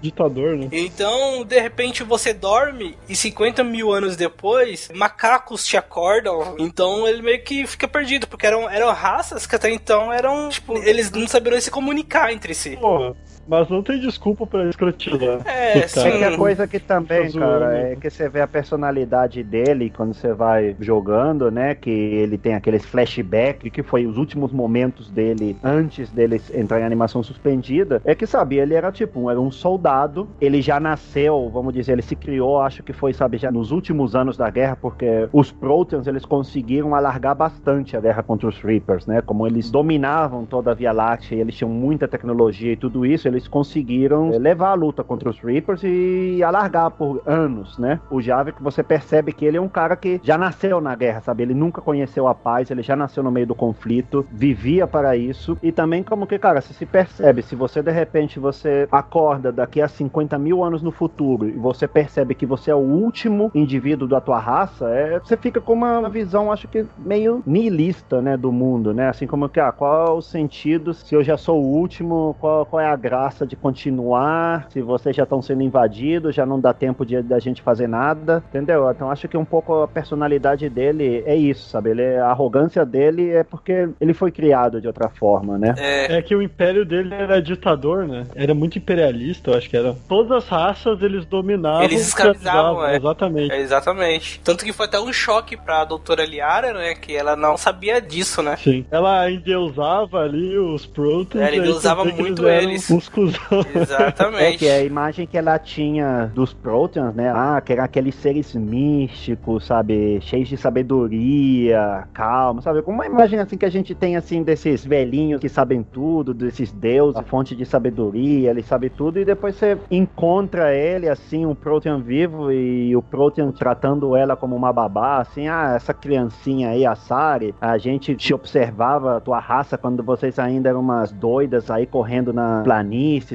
ditador, 0.00 0.56
né? 0.56 0.68
Então, 0.72 1.44
de 1.44 1.58
repente, 1.60 2.02
você 2.02 2.32
dorme 2.32 2.96
e 3.08 3.14
50 3.14 3.62
mil 3.64 3.92
anos 3.92 4.16
depois, 4.16 4.88
macacos 4.94 5.66
te 5.66 5.76
acordam. 5.76 6.56
Então 6.58 7.06
ele 7.06 7.22
meio 7.22 7.42
que 7.42 7.66
fica 7.66 7.88
perdido, 7.88 8.26
porque 8.26 8.46
eram, 8.46 8.68
eram 8.68 8.92
raças 8.92 9.46
que 9.46 9.54
até 9.54 9.70
então 9.70 10.12
eram, 10.12 10.48
tipo, 10.48 10.76
eles 10.78 11.10
não 11.10 11.26
sabiam 11.26 11.60
se 11.60 11.70
comunicar 11.70 12.32
entre 12.32 12.54
si. 12.54 12.76
Porra, 12.76 13.14
mas 13.48 13.68
não 13.68 13.82
tem 13.82 13.98
desculpa 14.00 14.46
pra 14.46 14.68
escrotizar. 14.68 15.40
É, 15.70 15.84
Os 15.86 15.92
caras. 15.94 16.12
sim. 16.12 16.12
Outra 16.24 16.36
coisa 16.36 16.66
que 16.66 16.78
também, 16.80 17.30
Tá 17.30 17.38
cara, 17.38 17.78
é 17.78 17.96
que 17.96 18.10
você 18.10 18.28
vê 18.28 18.40
a 18.40 18.46
personalidade 18.46 19.42
dele 19.42 19.92
quando 19.94 20.14
você 20.14 20.32
vai 20.32 20.74
jogando, 20.80 21.50
né? 21.50 21.74
Que 21.74 21.90
ele 21.90 22.36
tem 22.38 22.54
aqueles 22.54 22.84
flashbacks, 22.84 23.70
que 23.70 23.82
foi 23.82 24.06
os 24.06 24.16
últimos 24.16 24.52
momentos 24.52 25.10
dele 25.10 25.56
antes 25.62 26.10
dele 26.10 26.40
entrar 26.54 26.80
em 26.80 26.84
animação 26.84 27.22
suspendida. 27.22 28.00
É 28.04 28.14
que, 28.14 28.26
sabe, 28.26 28.56
ele 28.58 28.74
era 28.74 28.90
tipo, 28.90 29.20
um- 29.20 29.30
era 29.30 29.40
um 29.40 29.50
soldado, 29.50 30.28
ele 30.40 30.60
já 30.62 30.80
nasceu, 30.80 31.48
vamos 31.52 31.72
dizer, 31.74 31.92
ele 31.92 32.02
se 32.02 32.16
criou, 32.16 32.60
acho 32.60 32.82
que 32.82 32.92
foi, 32.92 33.12
sabe, 33.12 33.36
já 33.38 33.50
nos 33.50 33.70
últimos 33.70 34.14
anos 34.16 34.36
da 34.36 34.50
guerra, 34.50 34.76
porque 34.80 35.28
os 35.32 35.50
Proteans, 35.52 36.06
eles 36.06 36.24
conseguiram 36.24 36.94
alargar 36.94 37.34
bastante 37.34 37.96
a 37.96 38.00
guerra 38.00 38.22
contra 38.22 38.48
os 38.48 38.58
Reapers, 38.60 39.06
né? 39.06 39.20
Como 39.22 39.46
eles 39.46 39.70
dominavam 39.70 40.44
toda 40.44 40.70
a 40.70 40.74
Via 40.74 40.92
Láctea 40.92 41.36
e 41.36 41.40
eles 41.40 41.54
tinham 41.54 41.70
muita 41.70 42.08
tecnologia 42.08 42.72
e 42.72 42.76
tudo 42.76 43.04
isso, 43.06 43.28
eles 43.30 43.48
conseguiram 43.48 44.32
eh, 44.32 44.38
levar 44.38 44.70
a 44.70 44.74
luta 44.74 45.02
contra 45.02 45.30
os 45.30 45.38
Reapers 45.40 45.82
e 45.84 46.42
alargar 46.42 46.90
por 46.90 47.22
anos, 47.26 47.78
né? 47.78 48.00
O 48.10 48.20
Javik, 48.20 48.62
você 48.62 48.82
percebe 48.82 49.32
que 49.32 49.44
ele 49.44 49.56
é 49.56 49.60
um 49.60 49.68
cara 49.68 49.96
que 49.96 50.20
já 50.22 50.36
nasceu 50.36 50.80
na 50.80 50.94
guerra, 50.94 51.20
sabe? 51.20 51.42
Ele 51.42 51.54
nunca 51.54 51.80
conheceu 51.80 52.26
a 52.28 52.34
paz, 52.34 52.70
ele 52.70 52.82
já 52.82 52.96
nasceu 52.96 53.22
no 53.22 53.30
meio 53.30 53.46
do 53.46 53.54
conflito, 53.54 54.26
vivia 54.30 54.86
para 54.86 55.16
isso. 55.16 55.56
E 55.62 55.72
também 55.72 56.02
como 56.02 56.26
que, 56.26 56.38
cara, 56.38 56.60
você 56.60 56.72
se 56.72 56.86
percebe, 56.86 57.42
se 57.42 57.54
você 57.54 57.82
de 57.82 57.90
repente 57.90 58.38
você 58.38 58.88
acorda 58.90 59.52
daqui 59.52 59.80
a 59.80 59.88
50 59.88 60.38
mil 60.38 60.62
anos 60.62 60.82
no 60.82 60.90
futuro 60.90 61.48
e 61.48 61.52
você 61.52 61.86
percebe 61.86 62.34
que 62.34 62.46
você 62.46 62.70
é 62.70 62.74
o 62.74 62.78
último 62.78 63.50
indivíduo 63.54 64.08
da 64.08 64.20
tua 64.20 64.38
raça, 64.38 64.88
é, 64.90 65.18
você 65.18 65.36
fica 65.36 65.60
com 65.60 65.72
uma 65.72 66.08
visão, 66.08 66.52
acho 66.52 66.68
que 66.68 66.84
meio 66.98 67.42
nihilista, 67.46 68.20
né, 68.20 68.36
do 68.36 68.52
mundo, 68.52 68.92
né? 68.92 69.08
Assim 69.08 69.26
como 69.26 69.48
que, 69.48 69.60
ah, 69.60 69.72
qual 69.72 70.18
o 70.18 70.22
sentido 70.22 70.92
se 70.94 71.14
eu 71.14 71.22
já 71.22 71.36
sou 71.36 71.62
o 71.62 71.66
último, 71.66 72.36
qual, 72.40 72.66
qual 72.66 72.80
é 72.80 72.86
a 72.86 72.96
graça 72.96 73.19
de 73.46 73.56
continuar, 73.56 74.66
se 74.70 74.80
vocês 74.80 75.14
já 75.14 75.24
estão 75.24 75.40
sendo 75.42 75.62
invadidos, 75.62 76.34
já 76.34 76.44
não 76.46 76.60
dá 76.60 76.72
tempo 76.72 77.04
de 77.04 77.20
da 77.22 77.38
gente 77.38 77.62
fazer 77.62 77.88
nada, 77.88 78.42
entendeu? 78.48 78.90
Então 78.90 79.10
acho 79.10 79.28
que 79.28 79.36
um 79.36 79.44
pouco 79.44 79.82
a 79.82 79.88
personalidade 79.88 80.68
dele 80.68 81.22
é 81.26 81.36
isso, 81.36 81.68
sabe? 81.68 81.90
Ele, 81.90 82.16
a 82.16 82.28
arrogância 82.28 82.84
dele 82.84 83.30
é 83.30 83.42
porque 83.44 83.88
ele 84.00 84.14
foi 84.14 84.30
criado 84.30 84.80
de 84.80 84.86
outra 84.86 85.08
forma, 85.08 85.58
né? 85.58 85.74
É, 85.78 86.16
É 86.16 86.22
que 86.22 86.34
o 86.34 86.42
império 86.42 86.84
dele 86.84 87.14
era 87.14 87.40
ditador, 87.40 88.06
né? 88.06 88.26
Era 88.34 88.54
muito 88.54 88.78
imperialista, 88.78 89.50
eu 89.50 89.56
acho 89.56 89.68
que 89.68 89.76
era. 89.76 89.94
Todas 90.08 90.30
as 90.32 90.48
raças 90.48 91.02
eles 91.02 91.24
dominavam. 91.26 91.82
Eles 91.82 92.06
escravizavam, 92.08 92.86
é. 92.86 92.96
Exatamente. 92.96 93.52
é, 93.52 93.60
exatamente. 93.60 94.40
Tanto 94.42 94.64
que 94.64 94.72
foi 94.72 94.86
até 94.86 94.98
um 94.98 95.12
choque 95.12 95.56
pra 95.56 95.84
doutora 95.84 96.24
Liara, 96.24 96.72
né? 96.72 96.94
Que 96.94 97.16
ela 97.16 97.36
não 97.36 97.56
sabia 97.56 98.00
disso, 98.00 98.42
né? 98.42 98.56
Sim. 98.56 98.84
Ela 98.90 99.30
endeusava 99.30 100.20
ali 100.20 100.58
os 100.58 100.86
Proteus. 100.86 101.42
É, 101.42 101.48
ela 101.48 101.56
endeusava 101.56 102.04
muito 102.04 102.48
eles. 102.48 102.86
Cuzão. 103.12 103.40
É 103.74 103.82
Exatamente. 103.82 104.58
que 104.58 104.68
a 104.68 104.82
imagem 104.82 105.26
que 105.26 105.36
ela 105.36 105.58
tinha 105.58 106.30
dos 106.34 106.52
Proteans, 106.52 107.14
né? 107.14 107.30
Ah, 107.34 107.60
que 107.64 107.72
eram 107.72 107.84
aqueles 107.84 108.14
seres 108.14 108.54
místicos, 108.54 109.66
sabe? 109.66 110.20
Cheios 110.20 110.48
de 110.48 110.56
sabedoria, 110.56 112.04
calma, 112.12 112.60
sabe? 112.62 112.82
Como 112.82 112.98
uma 112.98 113.06
imagem 113.06 113.38
assim 113.38 113.56
que 113.56 113.64
a 113.64 113.70
gente 113.70 113.94
tem, 113.94 114.16
assim, 114.16 114.42
desses 114.42 114.84
velhinhos 114.84 115.40
que 115.40 115.48
sabem 115.48 115.82
tudo, 115.82 116.32
desses 116.34 116.72
deuses, 116.72 117.20
fonte 117.26 117.54
de 117.54 117.64
sabedoria, 117.64 118.50
ele 118.50 118.62
sabe 118.62 118.90
tudo, 118.90 119.18
e 119.18 119.24
depois 119.24 119.54
você 119.54 119.78
encontra 119.90 120.74
ele, 120.74 121.08
assim, 121.08 121.46
um 121.46 121.54
Protean 121.54 122.00
vivo 122.00 122.52
e 122.52 122.94
o 122.96 123.02
Protean 123.02 123.50
tratando 123.50 124.16
ela 124.16 124.36
como 124.36 124.56
uma 124.56 124.72
babá, 124.72 125.18
assim, 125.20 125.48
ah, 125.48 125.74
essa 125.76 125.94
criancinha 125.94 126.70
aí, 126.70 126.84
a 126.86 126.94
Sari, 126.94 127.54
a 127.60 127.78
gente 127.78 128.14
te 128.14 128.34
observava 128.34 129.16
a 129.16 129.20
tua 129.20 129.38
raça 129.38 129.78
quando 129.78 130.02
vocês 130.02 130.38
ainda 130.38 130.68
eram 130.68 130.80
umas 130.80 131.12
doidas 131.12 131.70
aí 131.70 131.86
correndo 131.86 132.32
na 132.32 132.62